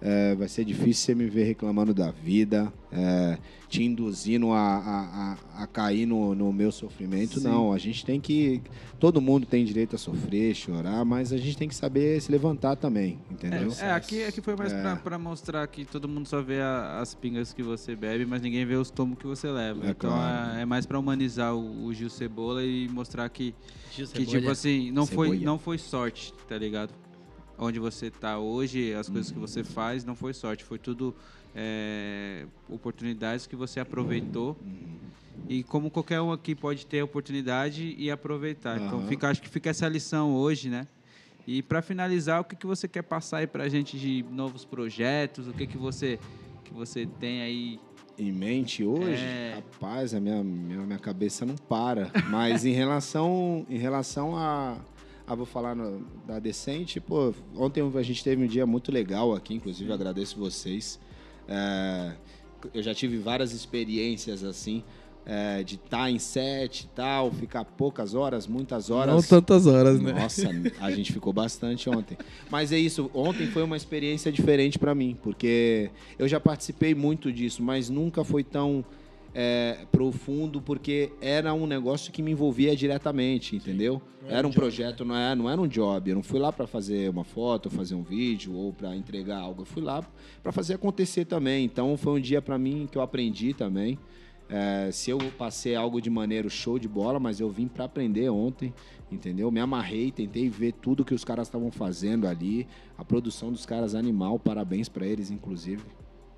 É, 0.00 0.34
vai 0.34 0.48
ser 0.48 0.64
difícil 0.64 1.06
você 1.06 1.14
me 1.14 1.26
ver 1.26 1.44
reclamando 1.44 1.94
da 1.94 2.10
vida, 2.10 2.70
é, 2.92 3.38
te 3.68 3.82
induzindo 3.82 4.52
a, 4.52 4.58
a, 4.58 5.32
a, 5.58 5.62
a 5.62 5.66
cair 5.66 6.06
no, 6.06 6.34
no, 6.34 6.52
meu 6.52 6.70
sofrimento. 6.70 7.40
Sim. 7.40 7.48
Não, 7.48 7.72
a 7.72 7.78
gente 7.78 8.04
tem 8.04 8.20
que. 8.20 8.62
Todo 9.00 9.20
mundo 9.20 9.46
tem 9.46 9.64
direito 9.64 9.96
a 9.96 9.98
sofrer, 9.98 10.54
chorar, 10.54 11.04
mas 11.04 11.32
a 11.32 11.36
gente 11.36 11.56
tem 11.56 11.68
que 11.68 11.74
saber 11.74 12.20
se 12.20 12.30
levantar 12.30 12.76
também, 12.76 13.18
entendeu? 13.30 13.72
É, 13.80 13.86
é 13.86 13.90
aqui, 13.92 14.24
aqui 14.24 14.40
foi 14.40 14.54
mais 14.56 14.72
é. 14.72 14.94
para 14.96 15.18
mostrar 15.18 15.66
que 15.66 15.84
todo 15.84 16.08
mundo 16.08 16.26
só 16.26 16.40
vê 16.40 16.60
a, 16.60 17.00
as 17.00 17.14
pingas 17.14 17.52
que 17.52 17.62
você 17.62 17.96
bebe, 17.96 18.24
mas 18.24 18.40
ninguém 18.40 18.64
vê 18.64 18.76
os 18.76 18.90
tomos 18.90 19.18
que 19.18 19.26
você 19.26 19.48
leva. 19.48 19.86
É 19.86 19.90
então 19.90 20.10
claro. 20.10 20.56
é, 20.56 20.62
é, 20.62 20.64
mais 20.64 20.86
para 20.86 20.98
humanizar 20.98 21.54
o, 21.54 21.86
o, 21.86 21.92
Gil 21.92 22.08
Cebola 22.08 22.64
e 22.64 22.88
mostrar 22.88 23.28
que, 23.28 23.54
que 23.90 24.26
tipo 24.26 24.48
assim, 24.48 24.90
não 24.90 25.06
foi, 25.06 25.38
não 25.40 25.58
foi 25.58 25.78
sorte, 25.78 26.32
tá 26.48 26.56
ligado? 26.56 26.94
Onde 27.58 27.78
você 27.78 28.06
está 28.06 28.38
hoje, 28.38 28.94
as 28.94 29.08
coisas 29.08 29.30
que 29.30 29.38
você 29.38 29.62
faz, 29.62 30.04
não 30.04 30.14
foi 30.14 30.32
sorte, 30.32 30.64
foi 30.64 30.78
tudo 30.78 31.14
é, 31.54 32.46
oportunidades 32.68 33.46
que 33.46 33.56
você 33.56 33.80
aproveitou. 33.80 34.56
E 35.48 35.62
como 35.62 35.90
qualquer 35.90 36.20
um 36.20 36.32
aqui 36.32 36.54
pode 36.54 36.86
ter 36.86 37.02
oportunidade 37.02 37.94
e 37.98 38.10
aproveitar. 38.10 38.78
Uhum. 38.78 38.86
Então 38.86 39.06
fica, 39.06 39.28
acho 39.28 39.42
que 39.42 39.48
fica 39.48 39.70
essa 39.70 39.88
lição 39.88 40.34
hoje, 40.34 40.68
né? 40.68 40.86
E 41.46 41.62
para 41.62 41.82
finalizar, 41.82 42.40
o 42.40 42.44
que, 42.44 42.56
que 42.56 42.66
você 42.66 42.88
quer 42.88 43.02
passar 43.02 43.38
aí 43.38 43.46
para 43.46 43.64
a 43.64 43.68
gente 43.68 43.98
de 43.98 44.24
novos 44.30 44.64
projetos? 44.64 45.46
O 45.46 45.52
que, 45.52 45.66
que 45.66 45.76
você 45.76 46.18
que 46.64 46.72
você 46.72 47.06
tem 47.20 47.42
aí 47.42 47.80
em 48.18 48.32
mente 48.32 48.82
hoje? 48.82 49.22
É... 49.22 49.56
Rapaz, 49.56 50.14
a 50.14 50.20
minha, 50.20 50.42
minha, 50.42 50.80
minha 50.80 50.98
cabeça 50.98 51.44
não 51.44 51.56
para. 51.56 52.10
Mas 52.30 52.64
em 52.64 52.72
relação, 52.74 53.66
em 53.68 53.76
relação 53.76 54.34
a 54.36 54.78
ah, 55.26 55.34
vou 55.34 55.46
falar 55.46 55.74
no, 55.74 56.04
da 56.26 56.38
Decente. 56.38 57.00
Pô, 57.00 57.34
ontem 57.56 57.82
a 57.82 58.02
gente 58.02 58.22
teve 58.22 58.44
um 58.44 58.46
dia 58.46 58.66
muito 58.66 58.92
legal 58.92 59.34
aqui, 59.34 59.54
inclusive 59.54 59.90
agradeço 59.92 60.38
vocês. 60.38 61.00
É, 61.48 62.12
eu 62.72 62.82
já 62.82 62.94
tive 62.94 63.18
várias 63.18 63.52
experiências 63.52 64.44
assim. 64.44 64.82
É, 65.26 65.62
de 65.62 65.76
estar 65.76 66.00
tá 66.00 66.10
em 66.10 66.18
set 66.18 66.82
e 66.82 66.86
tal, 66.88 67.32
ficar 67.32 67.64
poucas 67.64 68.14
horas, 68.14 68.46
muitas 68.46 68.90
horas. 68.90 69.14
Não 69.14 69.22
tantas 69.22 69.66
horas, 69.66 69.98
né? 69.98 70.12
Nossa, 70.12 70.50
a 70.78 70.90
gente 70.90 71.14
ficou 71.14 71.32
bastante 71.32 71.88
ontem. 71.88 72.18
Mas 72.50 72.72
é 72.72 72.78
isso, 72.78 73.10
ontem 73.14 73.46
foi 73.46 73.62
uma 73.62 73.74
experiência 73.74 74.30
diferente 74.30 74.78
para 74.78 74.94
mim, 74.94 75.16
porque 75.22 75.90
eu 76.18 76.28
já 76.28 76.38
participei 76.38 76.94
muito 76.94 77.32
disso, 77.32 77.62
mas 77.62 77.88
nunca 77.88 78.22
foi 78.22 78.44
tão 78.44 78.84
é, 79.34 79.84
profundo 79.90 80.62
porque 80.62 81.12
era 81.20 81.52
um 81.52 81.66
negócio 81.66 82.12
que 82.12 82.22
me 82.22 82.30
envolvia 82.30 82.76
diretamente, 82.76 83.56
entendeu? 83.56 84.00
Era 84.28 84.46
um 84.46 84.50
job, 84.50 84.60
projeto, 84.60 85.04
né? 85.04 85.08
não, 85.08 85.16
era, 85.16 85.32
é, 85.32 85.34
não 85.34 85.50
era 85.50 85.60
um 85.60 85.66
job. 85.66 86.08
Eu 86.08 86.14
não 86.14 86.22
fui 86.22 86.38
lá 86.38 86.52
para 86.52 86.66
fazer 86.66 87.10
uma 87.10 87.24
foto, 87.24 87.68
fazer 87.68 87.96
um 87.96 88.02
vídeo 88.02 88.54
ou 88.54 88.72
para 88.72 88.94
entregar 88.94 89.38
algo. 89.38 89.62
Eu 89.62 89.66
fui 89.66 89.82
lá 89.82 90.02
para 90.42 90.52
fazer 90.52 90.74
acontecer 90.74 91.24
também. 91.24 91.64
Então 91.64 91.96
foi 91.96 92.12
um 92.18 92.20
dia 92.20 92.40
para 92.40 92.56
mim 92.56 92.88
que 92.90 92.96
eu 92.96 93.02
aprendi 93.02 93.52
também. 93.52 93.98
É, 94.48 94.90
se 94.92 95.10
eu 95.10 95.18
passei 95.36 95.74
algo 95.74 96.00
de 96.00 96.08
maneira 96.08 96.48
show 96.48 96.78
de 96.78 96.86
bola, 96.86 97.18
mas 97.18 97.40
eu 97.40 97.50
vim 97.50 97.66
para 97.66 97.86
aprender 97.86 98.28
ontem, 98.28 98.72
entendeu? 99.10 99.50
Me 99.50 99.58
amarrei, 99.58 100.12
tentei 100.12 100.48
ver 100.48 100.72
tudo 100.72 101.04
que 101.04 101.14
os 101.14 101.24
caras 101.24 101.48
estavam 101.48 101.72
fazendo 101.72 102.26
ali. 102.26 102.68
A 102.96 103.04
produção 103.04 103.50
dos 103.50 103.66
caras 103.66 103.94
animal, 103.94 104.38
parabéns 104.38 104.88
para 104.88 105.06
eles, 105.06 105.30
inclusive 105.30 105.82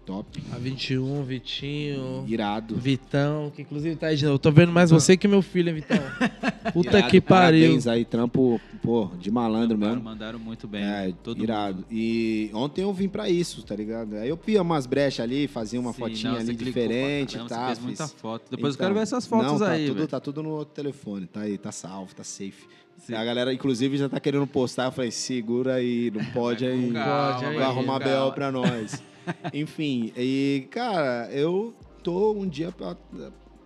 top. 0.06 0.40
A 0.52 0.56
21, 0.56 1.24
Vitinho. 1.24 2.24
Irado. 2.28 2.76
Vitão, 2.76 3.52
que 3.54 3.62
inclusive 3.62 3.96
tá 3.96 4.06
aí 4.06 4.16
de 4.16 4.24
novo. 4.24 4.36
Eu 4.36 4.38
tô 4.38 4.52
vendo 4.52 4.72
mais 4.72 4.90
você 4.90 5.16
que 5.16 5.26
meu 5.26 5.42
filho, 5.42 5.74
Vitão. 5.74 5.98
Puta 6.72 6.98
Irado, 6.98 7.10
que 7.10 7.20
pariu. 7.20 7.60
Parabéns 7.62 7.86
aí, 7.88 8.04
trampo, 8.04 8.60
pô, 8.82 9.10
de 9.18 9.30
malandro 9.30 9.76
mesmo. 9.76 10.00
Mandaram 10.00 10.38
muito 10.38 10.68
bem. 10.68 10.82
É, 10.82 11.12
todo 11.22 11.42
irado. 11.42 11.78
Mundo. 11.78 11.86
E 11.90 12.50
ontem 12.54 12.82
eu 12.82 12.92
vim 12.92 13.08
pra 13.08 13.28
isso, 13.28 13.62
tá 13.64 13.74
ligado? 13.74 14.16
Aí 14.16 14.28
eu 14.28 14.36
pia 14.36 14.62
umas 14.62 14.86
brechas 14.86 15.24
ali, 15.24 15.48
fazia 15.48 15.80
uma 15.80 15.92
Sim, 15.92 15.98
fotinha 15.98 16.32
não, 16.32 16.38
ali 16.38 16.54
diferente 16.54 17.36
e 17.36 17.44
tá. 17.44 17.66
Fez 17.66 17.80
muita 17.80 18.06
foto. 18.06 18.44
Depois 18.50 18.74
então, 18.74 18.86
eu 18.86 18.88
quero 18.88 18.94
ver 18.94 19.02
essas 19.02 19.26
fotos 19.26 19.52
não, 19.52 19.58
tá 19.58 19.70
aí. 19.70 19.88
Tudo, 19.88 20.06
tá 20.06 20.20
tudo 20.20 20.42
no 20.42 20.50
outro 20.50 20.72
telefone, 20.74 21.26
tá 21.26 21.40
aí, 21.40 21.58
tá 21.58 21.72
salvo, 21.72 22.14
tá 22.14 22.22
safe. 22.22 22.64
Sim. 22.98 23.14
A 23.14 23.24
galera, 23.24 23.52
inclusive, 23.52 23.96
já 23.98 24.08
tá 24.08 24.18
querendo 24.18 24.46
postar. 24.46 24.86
Eu 24.86 24.92
falei, 24.92 25.10
segura 25.10 25.74
aí, 25.74 26.10
não 26.14 26.24
pode 26.26 26.64
aí. 26.64 26.92
Calma, 26.92 27.32
pode 27.34 27.44
aí. 27.44 27.56
Vai 27.56 27.64
arrumar 27.64 27.98
BO 27.98 28.32
pra 28.32 28.52
nós. 28.52 29.02
Enfim, 29.52 30.12
e, 30.16 30.66
cara, 30.70 31.28
eu 31.32 31.74
tô 32.02 32.32
um 32.32 32.48
dia 32.48 32.70
pra, 32.72 32.96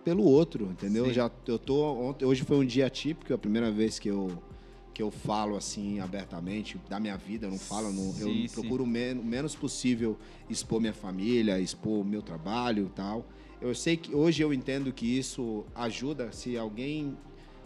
pelo 0.03 0.23
outro, 0.23 0.65
entendeu? 0.65 1.11
Já, 1.13 1.29
eu 1.47 1.59
tô, 1.59 2.15
hoje 2.23 2.43
foi 2.43 2.57
um 2.57 2.65
dia 2.65 2.89
típico, 2.89 3.31
é 3.31 3.35
a 3.35 3.39
primeira 3.39 3.71
vez 3.71 3.99
que 3.99 4.09
eu, 4.09 4.31
que 4.93 5.01
eu 5.01 5.11
falo 5.11 5.55
assim 5.55 5.99
abertamente 5.99 6.79
da 6.89 6.99
minha 6.99 7.17
vida, 7.17 7.47
eu 7.47 7.51
não 7.51 7.59
falo, 7.59 7.91
não, 7.91 8.11
sim, 8.13 8.43
eu 8.43 8.49
sim. 8.49 8.61
procuro 8.61 8.83
o 8.83 8.87
men 8.87 9.15
menos 9.15 9.55
possível 9.55 10.17
expor 10.49 10.79
minha 10.79 10.93
família, 10.93 11.59
expor 11.59 12.01
o 12.01 12.05
meu 12.05 12.21
trabalho 12.21 12.87
e 12.87 12.95
tal. 12.95 13.25
Eu 13.61 13.75
sei 13.75 13.95
que 13.95 14.15
hoje 14.15 14.41
eu 14.41 14.51
entendo 14.51 14.91
que 14.91 15.05
isso 15.05 15.63
ajuda 15.75 16.31
se 16.31 16.57
alguém 16.57 17.15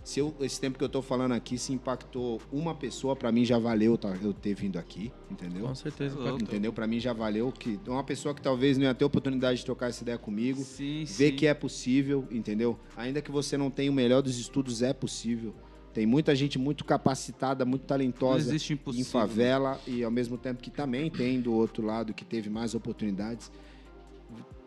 se 0.06 0.20
eu, 0.20 0.36
esse 0.40 0.62
tempo 0.62 0.78
que 0.78 0.84
eu 0.84 0.88
tô 0.88 1.02
falando 1.02 1.32
aqui, 1.32 1.58
se 1.58 1.74
impactou 1.74 2.40
uma 2.54 2.76
pessoa, 2.76 3.16
para 3.16 3.32
mim 3.32 3.44
já 3.44 3.58
valeu 3.58 3.98
tá, 3.98 4.16
eu 4.22 4.32
ter 4.32 4.54
vindo 4.54 4.78
aqui, 4.78 5.12
entendeu? 5.32 5.66
Com 5.66 5.74
certeza. 5.74 6.16
Entendeu? 6.40 6.72
Para 6.72 6.86
mim 6.86 7.00
já 7.00 7.12
valeu 7.12 7.52
que 7.52 7.80
uma 7.88 8.04
pessoa 8.04 8.36
que 8.36 8.40
talvez 8.40 8.78
não 8.78 8.86
ia 8.86 8.94
ter 8.94 9.04
oportunidade 9.04 9.58
de 9.58 9.66
trocar 9.66 9.90
essa 9.90 10.04
ideia 10.04 10.20
comigo, 10.20 10.62
sim, 10.64 11.06
ver 11.06 11.32
sim. 11.32 11.36
que 11.36 11.48
é 11.48 11.56
possível, 11.56 12.28
entendeu? 12.30 12.78
Ainda 12.96 13.20
que 13.20 13.32
você 13.32 13.58
não 13.58 13.72
tenha 13.72 13.90
o 13.90 13.94
melhor 13.96 14.22
dos 14.22 14.38
estudos, 14.38 14.84
é 14.84 14.94
possível. 14.94 15.56
Tem 15.92 16.06
muita 16.06 16.36
gente 16.36 16.60
muito 16.60 16.86
capacitada, 16.86 17.66
muito 17.66 17.86
talentosa 17.86 18.56
em 18.56 19.04
favela 19.04 19.82
e 19.88 20.04
ao 20.04 20.12
mesmo 20.12 20.38
tempo 20.38 20.62
que 20.62 20.70
também 20.70 21.10
tem 21.10 21.42
do 21.42 21.52
outro 21.52 21.84
lado 21.84 22.14
que 22.14 22.24
teve 22.24 22.48
mais 22.48 22.76
oportunidades. 22.76 23.52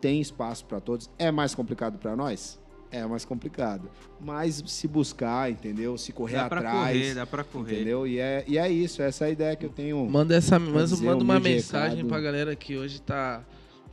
Tem 0.01 0.19
espaço 0.19 0.65
para 0.65 0.81
todos. 0.81 1.09
É 1.17 1.31
mais 1.31 1.55
complicado 1.55 1.97
para 1.97 2.13
nós? 2.13 2.59
É 2.91 3.05
mais 3.05 3.23
complicado. 3.23 3.89
Mas 4.19 4.63
se 4.65 4.87
buscar, 4.87 5.51
entendeu? 5.51 5.97
Se 5.97 6.11
correr 6.11 6.37
dá 6.37 6.45
atrás. 6.45 6.97
Correr, 6.97 7.13
dá 7.13 7.25
pra 7.25 7.43
correr. 7.43 7.75
Entendeu? 7.75 8.07
E 8.07 8.19
é, 8.19 8.43
e 8.47 8.57
é 8.57 8.69
isso, 8.69 9.01
essa 9.01 9.25
é 9.25 9.27
a 9.27 9.31
ideia 9.31 9.55
que 9.55 9.65
eu 9.65 9.69
tenho. 9.69 10.09
Manda, 10.09 10.35
essa, 10.35 10.57
manda, 10.57 10.95
manda 10.97 11.23
uma 11.23 11.39
mensagem 11.39 11.97
recado. 11.97 12.07
pra 12.07 12.19
galera 12.19 12.55
que 12.55 12.77
hoje 12.77 12.99
tá, 12.99 13.43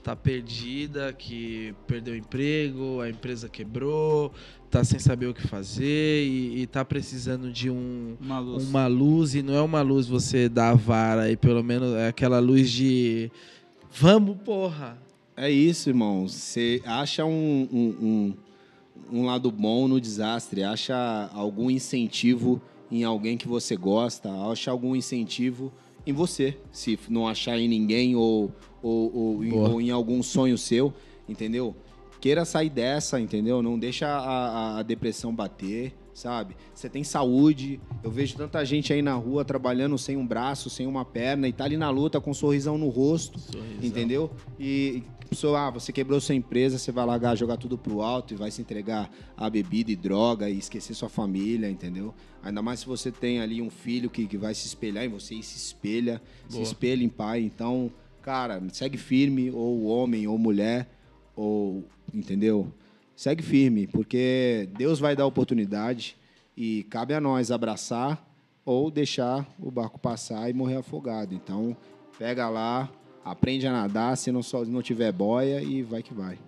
tá 0.02 0.16
perdida, 0.16 1.12
que 1.12 1.74
perdeu 1.86 2.14
o 2.14 2.16
emprego, 2.16 3.00
a 3.02 3.10
empresa 3.10 3.50
quebrou, 3.50 4.32
tá 4.70 4.82
sem 4.82 4.98
saber 4.98 5.26
o 5.26 5.34
que 5.34 5.46
fazer 5.46 6.24
e, 6.24 6.62
e 6.62 6.66
tá 6.66 6.82
precisando 6.82 7.52
de 7.52 7.68
um, 7.68 8.16
uma, 8.18 8.38
luz. 8.38 8.66
uma 8.66 8.86
luz. 8.86 9.34
E 9.34 9.42
não 9.42 9.54
é 9.54 9.60
uma 9.60 9.82
luz 9.82 10.06
você 10.06 10.48
dar 10.48 10.70
a 10.70 10.74
vara, 10.74 11.30
e 11.30 11.36
pelo 11.36 11.62
menos 11.62 11.94
é 11.94 12.08
aquela 12.08 12.38
luz 12.38 12.70
de. 12.70 13.30
Vamos, 13.90 14.38
porra! 14.42 14.96
É 15.36 15.50
isso, 15.50 15.90
irmão. 15.90 16.26
Você 16.26 16.80
acha 16.86 17.26
um, 17.26 17.68
um, 17.70 18.06
um 18.06 18.34
um 19.12 19.24
lado 19.24 19.50
bom 19.50 19.88
no 19.88 20.00
desastre, 20.00 20.62
acha 20.62 21.30
algum 21.32 21.70
incentivo 21.70 22.60
em 22.90 23.04
alguém 23.04 23.36
que 23.36 23.48
você 23.48 23.76
gosta, 23.76 24.30
acha 24.50 24.70
algum 24.70 24.94
incentivo 24.94 25.72
em 26.06 26.12
você, 26.12 26.56
se 26.70 26.98
não 27.08 27.26
achar 27.26 27.58
em 27.58 27.66
ninguém 27.66 28.14
ou, 28.14 28.52
ou, 28.80 29.14
ou, 29.14 29.58
ou 29.72 29.80
em 29.80 29.90
algum 29.90 30.22
sonho 30.22 30.56
seu, 30.56 30.94
entendeu? 31.28 31.74
Queira 32.20 32.44
sair 32.44 32.70
dessa, 32.70 33.20
entendeu? 33.20 33.60
Não 33.60 33.78
deixa 33.78 34.06
a, 34.06 34.78
a, 34.78 34.82
depressão 34.82 35.34
bater, 35.34 35.92
sabe? 36.14 36.56
Você 36.72 36.88
tem 36.88 37.04
saúde. 37.04 37.80
Eu 38.02 38.10
vejo 38.10 38.36
tanta 38.36 38.64
gente 38.64 38.92
aí 38.92 39.02
na 39.02 39.14
rua 39.14 39.44
trabalhando 39.44 39.98
sem 39.98 40.16
um 40.16 40.26
braço, 40.26 40.70
sem 40.70 40.86
uma 40.86 41.04
perna 41.04 41.46
e 41.46 41.52
tá 41.52 41.64
ali 41.64 41.76
na 41.76 41.90
luta 41.90 42.20
com 42.20 42.30
um 42.30 42.34
sorrisão 42.34 42.78
no 42.78 42.88
rosto, 42.88 43.38
sorrisão. 43.38 43.76
entendeu? 43.82 44.30
E 44.58 45.02
pessoa, 45.26 45.66
ah, 45.66 45.70
você 45.70 45.92
quebrou 45.92 46.20
sua 46.20 46.34
empresa, 46.34 46.78
você 46.78 46.90
vai 46.90 47.04
largar, 47.04 47.36
jogar 47.36 47.56
tudo 47.56 47.76
pro 47.76 48.00
alto 48.00 48.34
e 48.34 48.36
vai 48.36 48.50
se 48.50 48.60
entregar 48.60 49.10
a 49.36 49.50
bebida 49.50 49.90
e 49.90 49.96
droga 49.96 50.48
e 50.48 50.58
esquecer 50.58 50.94
sua 50.94 51.08
família, 51.08 51.68
entendeu? 51.68 52.14
Ainda 52.42 52.62
mais 52.62 52.80
se 52.80 52.86
você 52.86 53.10
tem 53.10 53.40
ali 53.40 53.60
um 53.60 53.70
filho 53.70 54.08
que, 54.08 54.26
que 54.26 54.38
vai 54.38 54.54
se 54.54 54.66
espelhar 54.66 55.04
em 55.04 55.08
você 55.08 55.34
e 55.34 55.42
se 55.42 55.56
espelha, 55.56 56.22
Boa. 56.48 56.64
se 56.64 56.72
espelha 56.72 57.02
em 57.02 57.08
pai. 57.08 57.42
Então, 57.42 57.90
cara, 58.22 58.62
segue 58.72 58.96
firme, 58.96 59.50
ou 59.50 59.84
homem, 59.84 60.26
ou 60.26 60.38
mulher, 60.38 60.88
ou, 61.34 61.84
entendeu? 62.14 62.72
Segue 63.14 63.42
firme, 63.42 63.86
porque 63.86 64.68
Deus 64.76 64.98
vai 64.98 65.16
dar 65.16 65.26
oportunidade 65.26 66.16
e 66.56 66.84
cabe 66.84 67.14
a 67.14 67.20
nós 67.20 67.50
abraçar 67.50 68.24
ou 68.64 68.90
deixar 68.90 69.46
o 69.58 69.70
barco 69.70 69.98
passar 69.98 70.50
e 70.50 70.52
morrer 70.52 70.76
afogado. 70.76 71.34
Então, 71.34 71.76
pega 72.18 72.48
lá, 72.48 72.90
aprende 73.26 73.66
a 73.66 73.72
nadar 73.72 74.16
se 74.16 74.30
não, 74.30 74.42
só, 74.42 74.64
não 74.64 74.80
tiver 74.80 75.12
boia 75.12 75.60
e 75.60 75.82
vai 75.82 76.02
que 76.02 76.14
vai. 76.14 76.38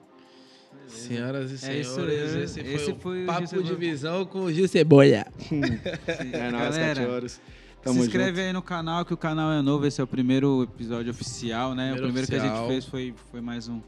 Senhoras 0.87 1.51
e 1.51 1.55
é 1.55 1.83
senhores, 1.83 2.35
é 2.35 2.43
esse, 2.45 2.61
esse 2.61 2.95
foi, 2.95 3.25
o 3.25 3.27
Papo 3.27 3.63
de 3.63 3.75
Visão 3.75 4.25
com 4.25 4.45
o 4.45 4.53
Gil 4.53 4.67
Ceboia. 4.67 5.27
é 6.33 6.51
nóis, 6.51 6.77
cachorros. 6.77 7.41
Tamo 7.83 8.01
se 8.01 8.07
inscreve 8.07 8.31
junto. 8.31 8.41
aí 8.41 8.53
no 8.53 8.63
canal, 8.63 9.05
que 9.05 9.13
o 9.13 9.17
canal 9.17 9.53
é 9.53 9.61
novo. 9.61 9.87
Esse 9.87 10.01
é 10.01 10.05
o 10.05 10.07
primeiro 10.07 10.63
episódio 10.63 11.11
oficial, 11.11 11.75
né? 11.75 11.93
Primeiro 11.93 11.99
o 11.99 12.07
primeiro 12.07 12.27
oficial. 12.27 12.41
que 12.41 12.59
a 12.59 12.59
gente 12.59 12.69
fez 12.69 12.85
foi, 12.87 13.15
foi 13.31 13.41
mais 13.41 13.69
um, 13.69 13.81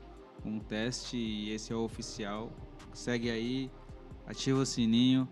um 0.44 0.58
teste 0.58 1.16
e 1.16 1.52
esse 1.52 1.72
é 1.72 1.76
o 1.76 1.80
oficial. 1.80 2.52
Segue 2.92 3.30
aí, 3.30 3.70
ativa 4.26 4.58
o 4.58 4.66
sininho. 4.66 5.26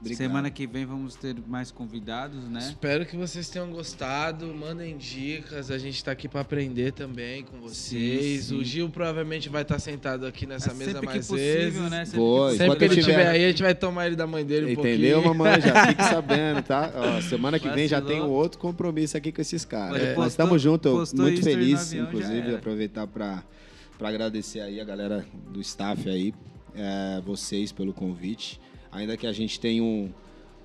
Obrigado. 0.00 0.18
Semana 0.18 0.50
que 0.50 0.66
vem 0.66 0.86
vamos 0.86 1.14
ter 1.14 1.36
mais 1.46 1.70
convidados, 1.70 2.48
né? 2.48 2.60
Espero 2.60 3.04
que 3.04 3.16
vocês 3.16 3.50
tenham 3.50 3.70
gostado. 3.70 4.46
Mandem 4.54 4.96
dicas. 4.96 5.70
A 5.70 5.76
gente 5.76 5.96
está 5.96 6.10
aqui 6.10 6.26
para 6.26 6.40
aprender 6.40 6.92
também 6.92 7.44
com 7.44 7.60
vocês. 7.60 8.44
Sim, 8.44 8.48
sim. 8.54 8.58
O 8.58 8.64
Gil 8.64 8.88
provavelmente 8.88 9.50
vai 9.50 9.60
estar 9.60 9.78
sentado 9.78 10.24
aqui 10.24 10.46
nessa 10.46 10.70
é 10.70 10.74
mesa 10.74 11.02
mais 11.02 11.26
possível, 11.26 11.36
vezes. 11.36 11.90
Né? 11.90 12.04
Sempre, 12.06 12.18
Boa, 12.18 12.50
que, 12.50 12.56
sempre 12.56 12.78
que 12.78 12.84
ele 12.84 13.00
estiver 13.00 13.26
aí, 13.26 13.44
a 13.44 13.48
gente 13.48 13.62
vai 13.62 13.74
tomar 13.74 14.06
ele 14.06 14.16
da 14.16 14.26
mãe 14.26 14.44
dele 14.44 14.66
um 14.66 14.70
Entendeu, 14.70 15.22
pouquinho. 15.22 15.44
mamãe? 15.44 15.60
Já 15.60 15.86
fique 15.88 16.02
sabendo, 16.08 16.62
tá? 16.62 16.90
Ó, 16.94 17.20
semana 17.20 17.58
que 17.58 17.68
vem 17.68 17.86
já 17.86 18.00
tem 18.00 18.22
um 18.22 18.30
outro 18.30 18.58
compromisso 18.58 19.18
aqui 19.18 19.30
com 19.30 19.42
esses 19.42 19.66
caras. 19.66 20.00
É. 20.00 20.14
Nós 20.14 20.32
estamos 20.32 20.62
juntos, 20.62 21.12
muito 21.12 21.42
feliz, 21.42 21.92
inclusive, 21.92 22.54
aproveitar 22.54 23.06
para 23.06 23.44
agradecer 24.00 24.60
aí 24.60 24.80
a 24.80 24.84
galera 24.84 25.26
do 25.52 25.60
staff 25.60 26.08
aí, 26.08 26.32
é, 26.74 27.20
vocês 27.22 27.70
pelo 27.70 27.92
convite 27.92 28.58
ainda 28.92 29.16
que 29.16 29.26
a 29.26 29.32
gente 29.32 29.58
tenha 29.58 29.82
um, 29.82 30.12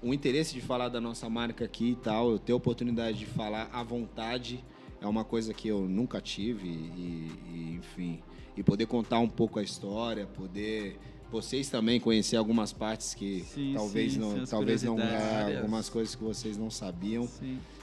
um 0.01 0.13
interesse 0.13 0.53
de 0.53 0.61
falar 0.61 0.89
da 0.89 1.01
nossa 1.01 1.29
marca 1.29 1.65
aqui 1.65 1.91
e 1.91 1.95
tal, 1.95 2.31
eu 2.31 2.39
ter 2.39 2.53
a 2.53 2.55
oportunidade 2.55 3.17
de 3.17 3.25
falar 3.25 3.69
à 3.71 3.83
vontade 3.83 4.63
é 5.01 5.07
uma 5.07 5.23
coisa 5.23 5.53
que 5.53 5.67
eu 5.67 5.81
nunca 5.81 6.19
tive 6.21 6.67
e, 6.67 7.31
e 7.51 7.79
enfim, 7.79 8.19
e 8.55 8.63
poder 8.63 8.85
contar 8.85 9.19
um 9.19 9.27
pouco 9.27 9.59
a 9.59 9.63
história, 9.63 10.25
poder 10.25 10.97
vocês 11.31 11.69
também 11.69 11.99
conhecer 11.99 12.37
algumas 12.37 12.71
partes 12.71 13.13
que 13.13 13.41
sim, 13.41 13.73
talvez 13.75 14.13
sim, 14.13 14.19
não, 14.19 14.45
talvez 14.45 14.83
não 14.83 14.99
é, 14.99 15.57
algumas 15.57 15.89
coisas 15.89 16.15
que 16.15 16.23
vocês 16.23 16.57
não 16.57 16.69
sabiam. 16.69 17.27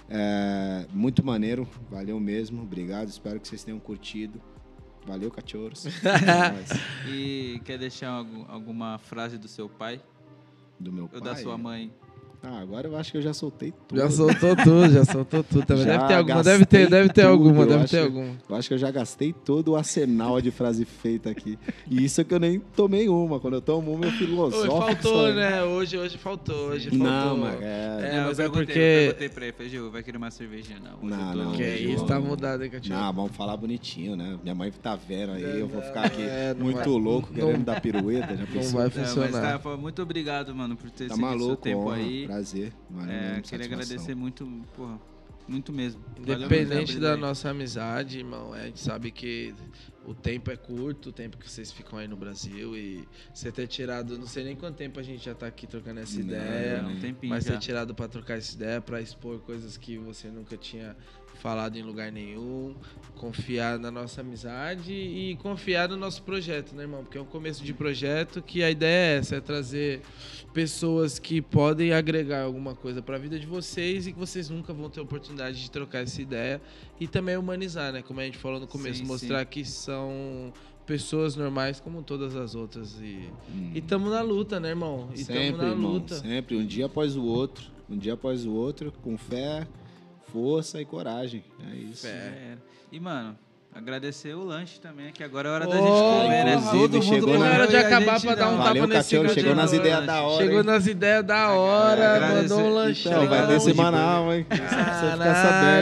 É, 0.08 0.86
muito 0.92 1.24
maneiro, 1.24 1.68
valeu 1.90 2.18
mesmo, 2.18 2.62
obrigado, 2.62 3.08
espero 3.08 3.40
que 3.40 3.48
vocês 3.48 3.62
tenham 3.62 3.78
curtido. 3.78 4.40
Valeu, 5.04 5.32
cachorros. 5.32 5.84
e 7.10 7.60
quer 7.64 7.76
deixar 7.76 8.24
alguma 8.46 8.98
frase 8.98 9.36
do 9.36 9.48
seu 9.48 9.68
pai? 9.68 10.00
Do 10.78 10.92
meu 10.92 11.08
pai. 11.08 11.18
Ou 11.18 11.24
da 11.24 11.36
sua 11.36 11.58
mãe? 11.58 11.92
Ah, 12.44 12.58
agora 12.60 12.88
eu 12.88 12.96
acho 12.96 13.12
que 13.12 13.18
eu 13.18 13.22
já 13.22 13.32
soltei 13.32 13.72
tudo. 13.86 13.98
Já 14.00 14.10
soltou 14.10 14.56
tudo, 14.56 14.90
já 14.90 15.04
soltou 15.04 15.44
tudo. 15.44 15.64
Também 15.64 15.84
Já 15.84 15.92
deve 15.96 16.08
ter 16.08 16.14
alguma, 16.14 16.42
deve 16.42 16.66
ter, 16.66 16.90
deve 16.90 17.08
ter 17.08 17.22
tudo, 17.22 17.30
alguma, 17.30 17.62
eu 17.62 17.66
deve 17.68 17.84
acho. 17.84 17.90
ter 17.92 18.02
alguma. 18.02 18.36
Eu 18.48 18.56
acho 18.56 18.68
que 18.68 18.74
eu 18.74 18.78
já 18.78 18.90
gastei 18.90 19.32
todo 19.32 19.68
o 19.68 19.76
arsenal 19.76 20.40
de 20.40 20.50
frase 20.50 20.84
feita 20.84 21.30
aqui. 21.30 21.56
E 21.88 22.04
isso 22.04 22.20
é 22.20 22.24
que 22.24 22.34
eu 22.34 22.40
nem 22.40 22.58
tomei 22.58 23.08
uma. 23.08 23.38
Quando 23.38 23.54
eu 23.54 23.60
tomo 23.60 23.92
uma, 23.92 24.06
eu 24.06 24.08
Hoje 24.08 24.18
filosófico. 24.18 24.76
faltou, 24.76 25.28
só. 25.28 25.32
né? 25.32 25.62
Hoje, 25.62 25.96
hoje 25.96 26.18
faltou, 26.18 26.56
hoje 26.70 26.90
faltou. 26.90 27.06
Não, 27.08 27.36
mas 27.36 27.62
é... 27.62 27.98
É, 28.12 28.16
Não, 28.20 28.26
mas 28.26 28.38
eu 28.40 28.46
é 28.46 28.48
porque- 28.48 28.72
Eu 28.72 28.76
perguntei 29.14 29.28
pra 29.28 29.44
ele, 29.44 29.52
falei, 29.52 29.70
Gil, 29.70 29.90
vai 29.92 30.02
querer 30.02 30.16
uma 30.18 30.30
cervejinha? 30.32 30.78
Não, 30.80 30.98
hoje 31.08 31.16
Não, 31.16 31.34
não. 31.44 31.52
Que 31.52 31.62
é 31.62 31.74
Hoje 31.74 31.92
isso, 31.92 32.04
tá 32.06 32.18
mudado, 32.18 32.64
hein, 32.64 32.70
Catinho? 32.70 32.96
Não, 32.96 33.12
vamos 33.12 33.36
falar 33.36 33.56
bonitinho, 33.56 34.16
né? 34.16 34.36
Minha 34.42 34.54
mãe 34.56 34.72
tá 34.82 34.96
vendo 34.96 35.32
aí, 35.34 35.60
eu 35.60 35.68
vou 35.68 35.80
ficar 35.80 36.06
aqui 36.06 36.22
É, 36.22 36.54
não 36.54 36.64
muito 36.64 36.78
vai- 36.78 36.88
louco, 36.88 37.28
não- 37.32 37.46
querendo 37.46 37.64
dar 37.64 37.80
pirueta. 37.80 38.36
Já 38.36 38.42
Não 38.42 38.46
pensou? 38.48 38.72
vai 38.80 38.86
É, 38.88 38.90
mas 38.96 39.08
funcionar. 39.14 39.58
tá, 39.60 39.76
muito 39.76 40.02
obrigado, 40.02 40.52
mano, 40.52 40.74
por 40.76 40.90
ter 40.90 41.06
Tá 41.06 41.14
cedido 41.14 41.30
seu 41.30 41.38
maluco, 41.38 41.62
tempo 41.62 41.82
honra, 41.86 41.96
aí. 41.96 42.26
Prazer. 42.32 42.72
Valeu 42.90 43.12
É, 43.12 43.28
mesmo, 43.28 43.42
queria 43.42 43.66
agradecer 43.66 44.14
muito, 44.14 44.46
porra, 44.74 44.98
muito 45.46 45.72
mesmo. 45.72 46.02
Independente 46.16 46.98
da 46.98 47.16
nossa 47.16 47.50
amizade, 47.50 48.18
irmão, 48.18 48.52
a 48.52 48.64
gente 48.66 48.80
sabe 48.80 49.10
que 49.10 49.54
o 50.04 50.14
tempo 50.14 50.50
é 50.50 50.56
curto, 50.56 51.10
o 51.10 51.12
tempo 51.12 51.36
que 51.36 51.48
vocês 51.48 51.70
ficam 51.70 51.98
aí 51.98 52.08
no 52.08 52.16
Brasil 52.16 52.76
e 52.76 53.06
você 53.32 53.52
ter 53.52 53.66
tirado, 53.66 54.18
não 54.18 54.26
sei 54.26 54.44
nem 54.44 54.56
quanto 54.56 54.76
tempo 54.76 54.98
a 54.98 55.02
gente 55.02 55.24
já 55.24 55.34
tá 55.34 55.46
aqui 55.46 55.66
trocando 55.66 56.00
essa 56.00 56.18
Não, 56.18 56.26
ideia, 56.26 56.78
É, 56.78 56.82
um 56.82 57.00
tempinho 57.00 57.30
mas 57.30 57.44
já. 57.44 57.52
ter 57.52 57.58
tirado 57.58 57.94
pra 57.94 58.08
trocar 58.08 58.38
essa 58.38 58.54
ideia, 58.54 58.80
pra 58.80 59.00
expor 59.00 59.40
coisas 59.40 59.76
que 59.76 59.98
você 59.98 60.28
nunca 60.28 60.56
tinha 60.56 60.96
falado 61.42 61.76
em 61.76 61.82
lugar 61.82 62.12
nenhum, 62.12 62.72
confiar 63.16 63.76
na 63.76 63.90
nossa 63.90 64.20
amizade 64.20 64.92
e 64.92 65.36
confiar 65.42 65.88
no 65.88 65.96
nosso 65.96 66.22
projeto, 66.22 66.72
né, 66.72 66.84
irmão? 66.84 67.02
Porque 67.02 67.18
é 67.18 67.20
um 67.20 67.24
começo 67.26 67.64
de 67.64 67.74
projeto 67.74 68.40
que 68.40 68.62
a 68.62 68.70
ideia 68.70 69.16
é 69.16 69.18
essa, 69.18 69.34
é 69.36 69.40
trazer 69.40 70.02
pessoas 70.54 71.18
que 71.18 71.42
podem 71.42 71.92
agregar 71.92 72.42
alguma 72.44 72.76
coisa 72.76 73.02
para 73.02 73.16
a 73.16 73.18
vida 73.18 73.40
de 73.40 73.46
vocês 73.46 74.06
e 74.06 74.12
que 74.12 74.18
vocês 74.18 74.48
nunca 74.48 74.72
vão 74.72 74.88
ter 74.88 75.00
oportunidade 75.00 75.60
de 75.60 75.68
trocar 75.68 76.04
essa 76.04 76.22
ideia 76.22 76.60
e 77.00 77.08
também 77.08 77.36
humanizar, 77.36 77.92
né? 77.92 78.02
Como 78.02 78.20
a 78.20 78.24
gente 78.24 78.38
falou 78.38 78.60
no 78.60 78.68
começo, 78.68 79.00
Sim, 79.00 79.06
mostrar 79.06 79.44
que 79.44 79.64
são 79.64 80.52
pessoas 80.86 81.34
normais 81.34 81.80
como 81.80 82.02
todas 82.04 82.36
as 82.36 82.54
outras 82.54 83.00
e 83.00 83.28
Hum. 83.52 83.72
e 83.74 83.80
tamo 83.80 84.08
na 84.10 84.20
luta, 84.22 84.60
né, 84.60 84.68
irmão? 84.68 85.08
E 85.12 85.24
Sempre, 85.24 85.56
na 85.62 85.70
irmão, 85.70 85.94
luta. 85.94 86.14
sempre, 86.16 86.56
um 86.56 86.64
dia 86.64 86.86
após 86.86 87.16
o 87.16 87.24
outro, 87.24 87.64
um 87.90 87.96
dia 87.98 88.14
após 88.14 88.46
o 88.46 88.52
outro, 88.52 88.92
com 89.02 89.18
fé, 89.18 89.66
força 90.32 90.80
e 90.80 90.84
coragem. 90.84 91.44
É 91.72 91.76
isso. 91.76 92.06
É. 92.06 92.56
E, 92.90 92.98
mano, 92.98 93.36
agradecer 93.74 94.34
o 94.34 94.44
lanche 94.44 94.80
também, 94.80 95.12
que 95.12 95.22
agora 95.22 95.48
é 95.48 95.52
hora 95.52 95.66
da 95.66 95.76
gente 95.76 95.86
comer, 95.86 96.44
né? 96.44 96.62
Todo 96.70 97.02
chegou 97.02 97.38
na 97.38 97.46
hora 97.46 97.66
de 97.66 97.76
acabar 97.76 98.20
pra 98.20 98.34
dar 98.34 98.48
um 98.48 98.56
tapa 98.56 98.64
Valeu, 98.68 98.86
nesse 98.86 99.02
Catiano, 99.16 99.28
gatinho 99.28 99.42
chegou 99.44 99.56
nas 99.56 99.72
ideias 99.72 99.94
lanche. 99.96 100.06
da 100.06 100.22
hora. 100.22 100.44
Chegou 100.44 100.60
hein? 100.60 100.66
nas 100.66 100.86
ideias 100.86 101.24
da 101.24 101.50
hora, 101.52 102.14
Agradecer- 102.16 102.54
mandou 102.54 102.58
um 102.70 102.74
lanchão. 102.74 103.12
Então, 103.12 103.28
vai 103.28 103.46
ter 103.46 103.60
semanal, 103.60 104.32
hein? 104.32 104.46
Você 104.48 104.56
ficar 104.56 104.76
Caralho, 104.98 105.18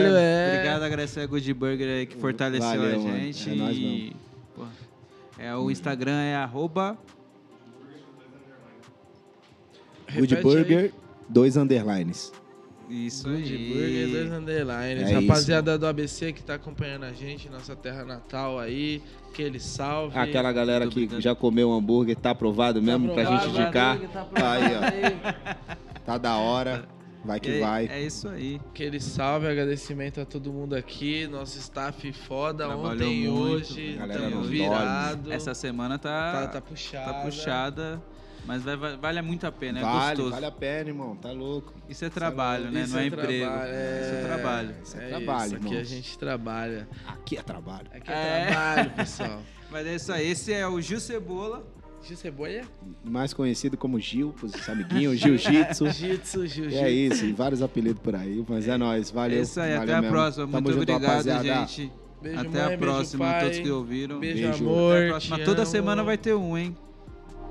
sabendo. 0.06 0.16
é. 0.16 0.52
Obrigado, 0.54 0.82
agradecer 0.82 1.20
a 1.20 1.26
Good 1.26 1.54
Burger 1.54 1.88
aí 1.88 2.06
que 2.06 2.16
fortaleceu 2.16 2.68
Valeu, 2.68 2.94
a 2.94 2.98
mano. 2.98 3.18
gente. 3.18 3.50
É 3.50 3.54
nóis 3.54 3.76
e, 3.76 3.80
mesmo. 3.80 4.16
pô, 4.56 4.64
é, 5.38 5.56
o 5.56 5.70
Instagram 5.70 6.20
é 6.20 6.36
arroba 6.36 6.96
Good. 10.12 10.36
Burger, 10.42 10.92
dois 11.28 11.56
underlines. 11.56 12.32
Isso 12.90 13.28
Good 13.28 13.42
aí. 13.54 13.68
Burger, 13.72 14.08
dois 14.10 14.32
underlines. 14.32 15.10
É 15.10 15.14
Rapaziada 15.14 15.78
do 15.78 15.86
ABC 15.86 16.32
que 16.32 16.42
tá 16.42 16.54
acompanhando 16.54 17.04
a 17.04 17.12
gente, 17.12 17.48
nossa 17.48 17.74
terra 17.76 18.04
natal 18.04 18.58
aí, 18.58 19.02
aquele 19.30 19.58
salve. 19.60 20.18
Aquela 20.18 20.52
galera 20.52 20.86
que 20.86 20.92
obrigado. 20.92 21.20
já 21.20 21.34
comeu 21.34 21.72
hambúrguer, 21.72 22.16
tá 22.16 22.30
aprovado 22.30 22.82
mesmo 22.82 23.12
pra 23.12 23.22
aprovado, 23.22 23.46
gente 23.50 23.60
indicar. 23.60 23.98
tá 24.34 24.52
aí, 24.52 24.62
ó. 24.76 26.00
Tá 26.04 26.18
da 26.18 26.36
hora. 26.36 26.88
Vai 27.22 27.38
que 27.38 27.50
É- 27.50 27.60
vai. 27.60 27.86
É 27.86 28.00
isso 28.02 28.26
aí. 28.28 28.58
Aquele 28.70 28.98
salve, 28.98 29.46
agradecimento 29.46 30.22
a 30.22 30.24
todo 30.24 30.50
mundo 30.50 30.74
aqui, 30.74 31.26
nosso 31.26 31.58
staff 31.58 32.10
foda 32.14 32.64
Trabalhou 32.64 32.92
ontem 32.92 33.24
e 33.24 33.28
hoje, 33.28 33.94
a 33.98 34.06
galera 34.06 34.22
tamo 34.30 34.36
nos 34.36 34.48
virado. 34.48 35.30
Essa 35.30 35.52
semana 35.52 35.98
tá, 35.98 36.32
tá, 36.32 36.46
tá 36.48 36.60
puxada. 36.62 37.12
tá 37.12 37.20
puxada, 37.20 38.02
mas 38.50 38.62
vai, 38.64 38.76
vai- 38.76 38.96
vale 38.96 39.22
muito 39.22 39.46
a 39.46 39.52
pena, 39.52 39.78
é 39.78 39.82
vale, 39.82 40.16
gostoso. 40.16 40.30
vale 40.32 40.46
a 40.46 40.50
pena, 40.50 40.90
irmão. 40.90 41.14
Tá 41.14 41.30
louco. 41.30 41.72
Isso 41.88 42.04
é 42.04 42.10
trabalho, 42.10 42.70
né? 42.70 42.82
Isso 42.82 42.92
Não 42.92 42.98
é, 43.00 43.04
é 43.04 43.06
emprego. 43.06 43.44
é- 43.44 44.00
Isso 44.02 44.14
é 44.14 44.22
trabalho. 44.26 44.74
Isso 44.82 44.96
é 44.98 45.04
É 45.04 45.08
trabalho, 45.08 45.46
isso, 45.46 45.66
aqui 45.66 45.76
a 45.76 45.84
gente 45.84 46.18
trabalha. 46.18 46.88
Aqui 47.06 47.36
é 47.38 47.42
trabalho. 47.42 47.86
Aqui 47.94 48.10
é, 48.10 48.14
É. 48.14 48.46
trabalho, 48.46 48.90
pessoal. 48.90 49.42
Mas 49.70 49.86
é 49.86 49.94
isso 49.94 50.12
aí. 50.12 50.28
Esse 50.30 50.52
é 50.52 50.66
o 50.66 50.80
Gil 50.80 50.98
Cebola. 50.98 51.64
Gil 52.02 52.16
Ceboia? 52.16 52.64
Mais 53.04 53.32
conhecido 53.34 53.76
como 53.76 54.00
Gil, 54.00 54.32
pros 54.32 54.68
amiguinhos, 54.68 55.16
Jiu-Jitsu. 55.20 55.84
Jiu-Jitsu, 55.90 56.46
Jiu-Jitsu. 56.46 56.84
é 56.84 56.90
isso, 56.90 57.24
e 57.26 57.32
vários 57.32 57.60
apelidos 57.62 58.00
por 58.02 58.14
aí, 58.16 58.42
mas 58.48 58.66
é, 58.66 58.76
nóis, 58.78 59.10
valeu. 59.10 59.38
é 59.38 59.42
isso 59.42 59.60
aí. 59.60 59.70
valeu 59.76 59.82
Até 59.82 59.92
a 59.94 60.00
mesmo. 60.00 60.16
próxima. 60.16 60.46
Tamo 60.46 60.62
Muito 60.62 60.72
junto, 60.78 60.92
obrigado, 60.92 61.10
rapaziada. 61.10 61.44
gente. 61.66 61.92
Beijo, 62.22 62.38
Até 62.40 62.48
mãe, 62.48 62.60
a 62.60 62.66
beijo, 62.68 62.80
próxima, 62.80 63.24
pai. 63.26 63.40
todos 63.44 63.58
que 63.58 63.70
ouviram. 63.70 64.18
Beijo, 64.18 64.42
Beijo. 64.48 64.64
amor. 64.64 64.94
Até 64.96 65.04
a 65.04 65.08
próxima. 65.10 65.36
te 65.38 65.44
Toda 65.44 65.62
amo. 65.62 65.70
semana 65.70 66.02
vai 66.02 66.16
ter 66.18 66.34
um, 66.34 66.56
hein? 66.58 66.76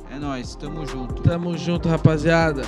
É 0.10 0.18
nóis. 0.18 0.56
Tamo 0.56 0.86
junto. 0.86 1.22
Tamo 1.22 1.58
junto, 1.58 1.88
rapaziada. 1.88 2.64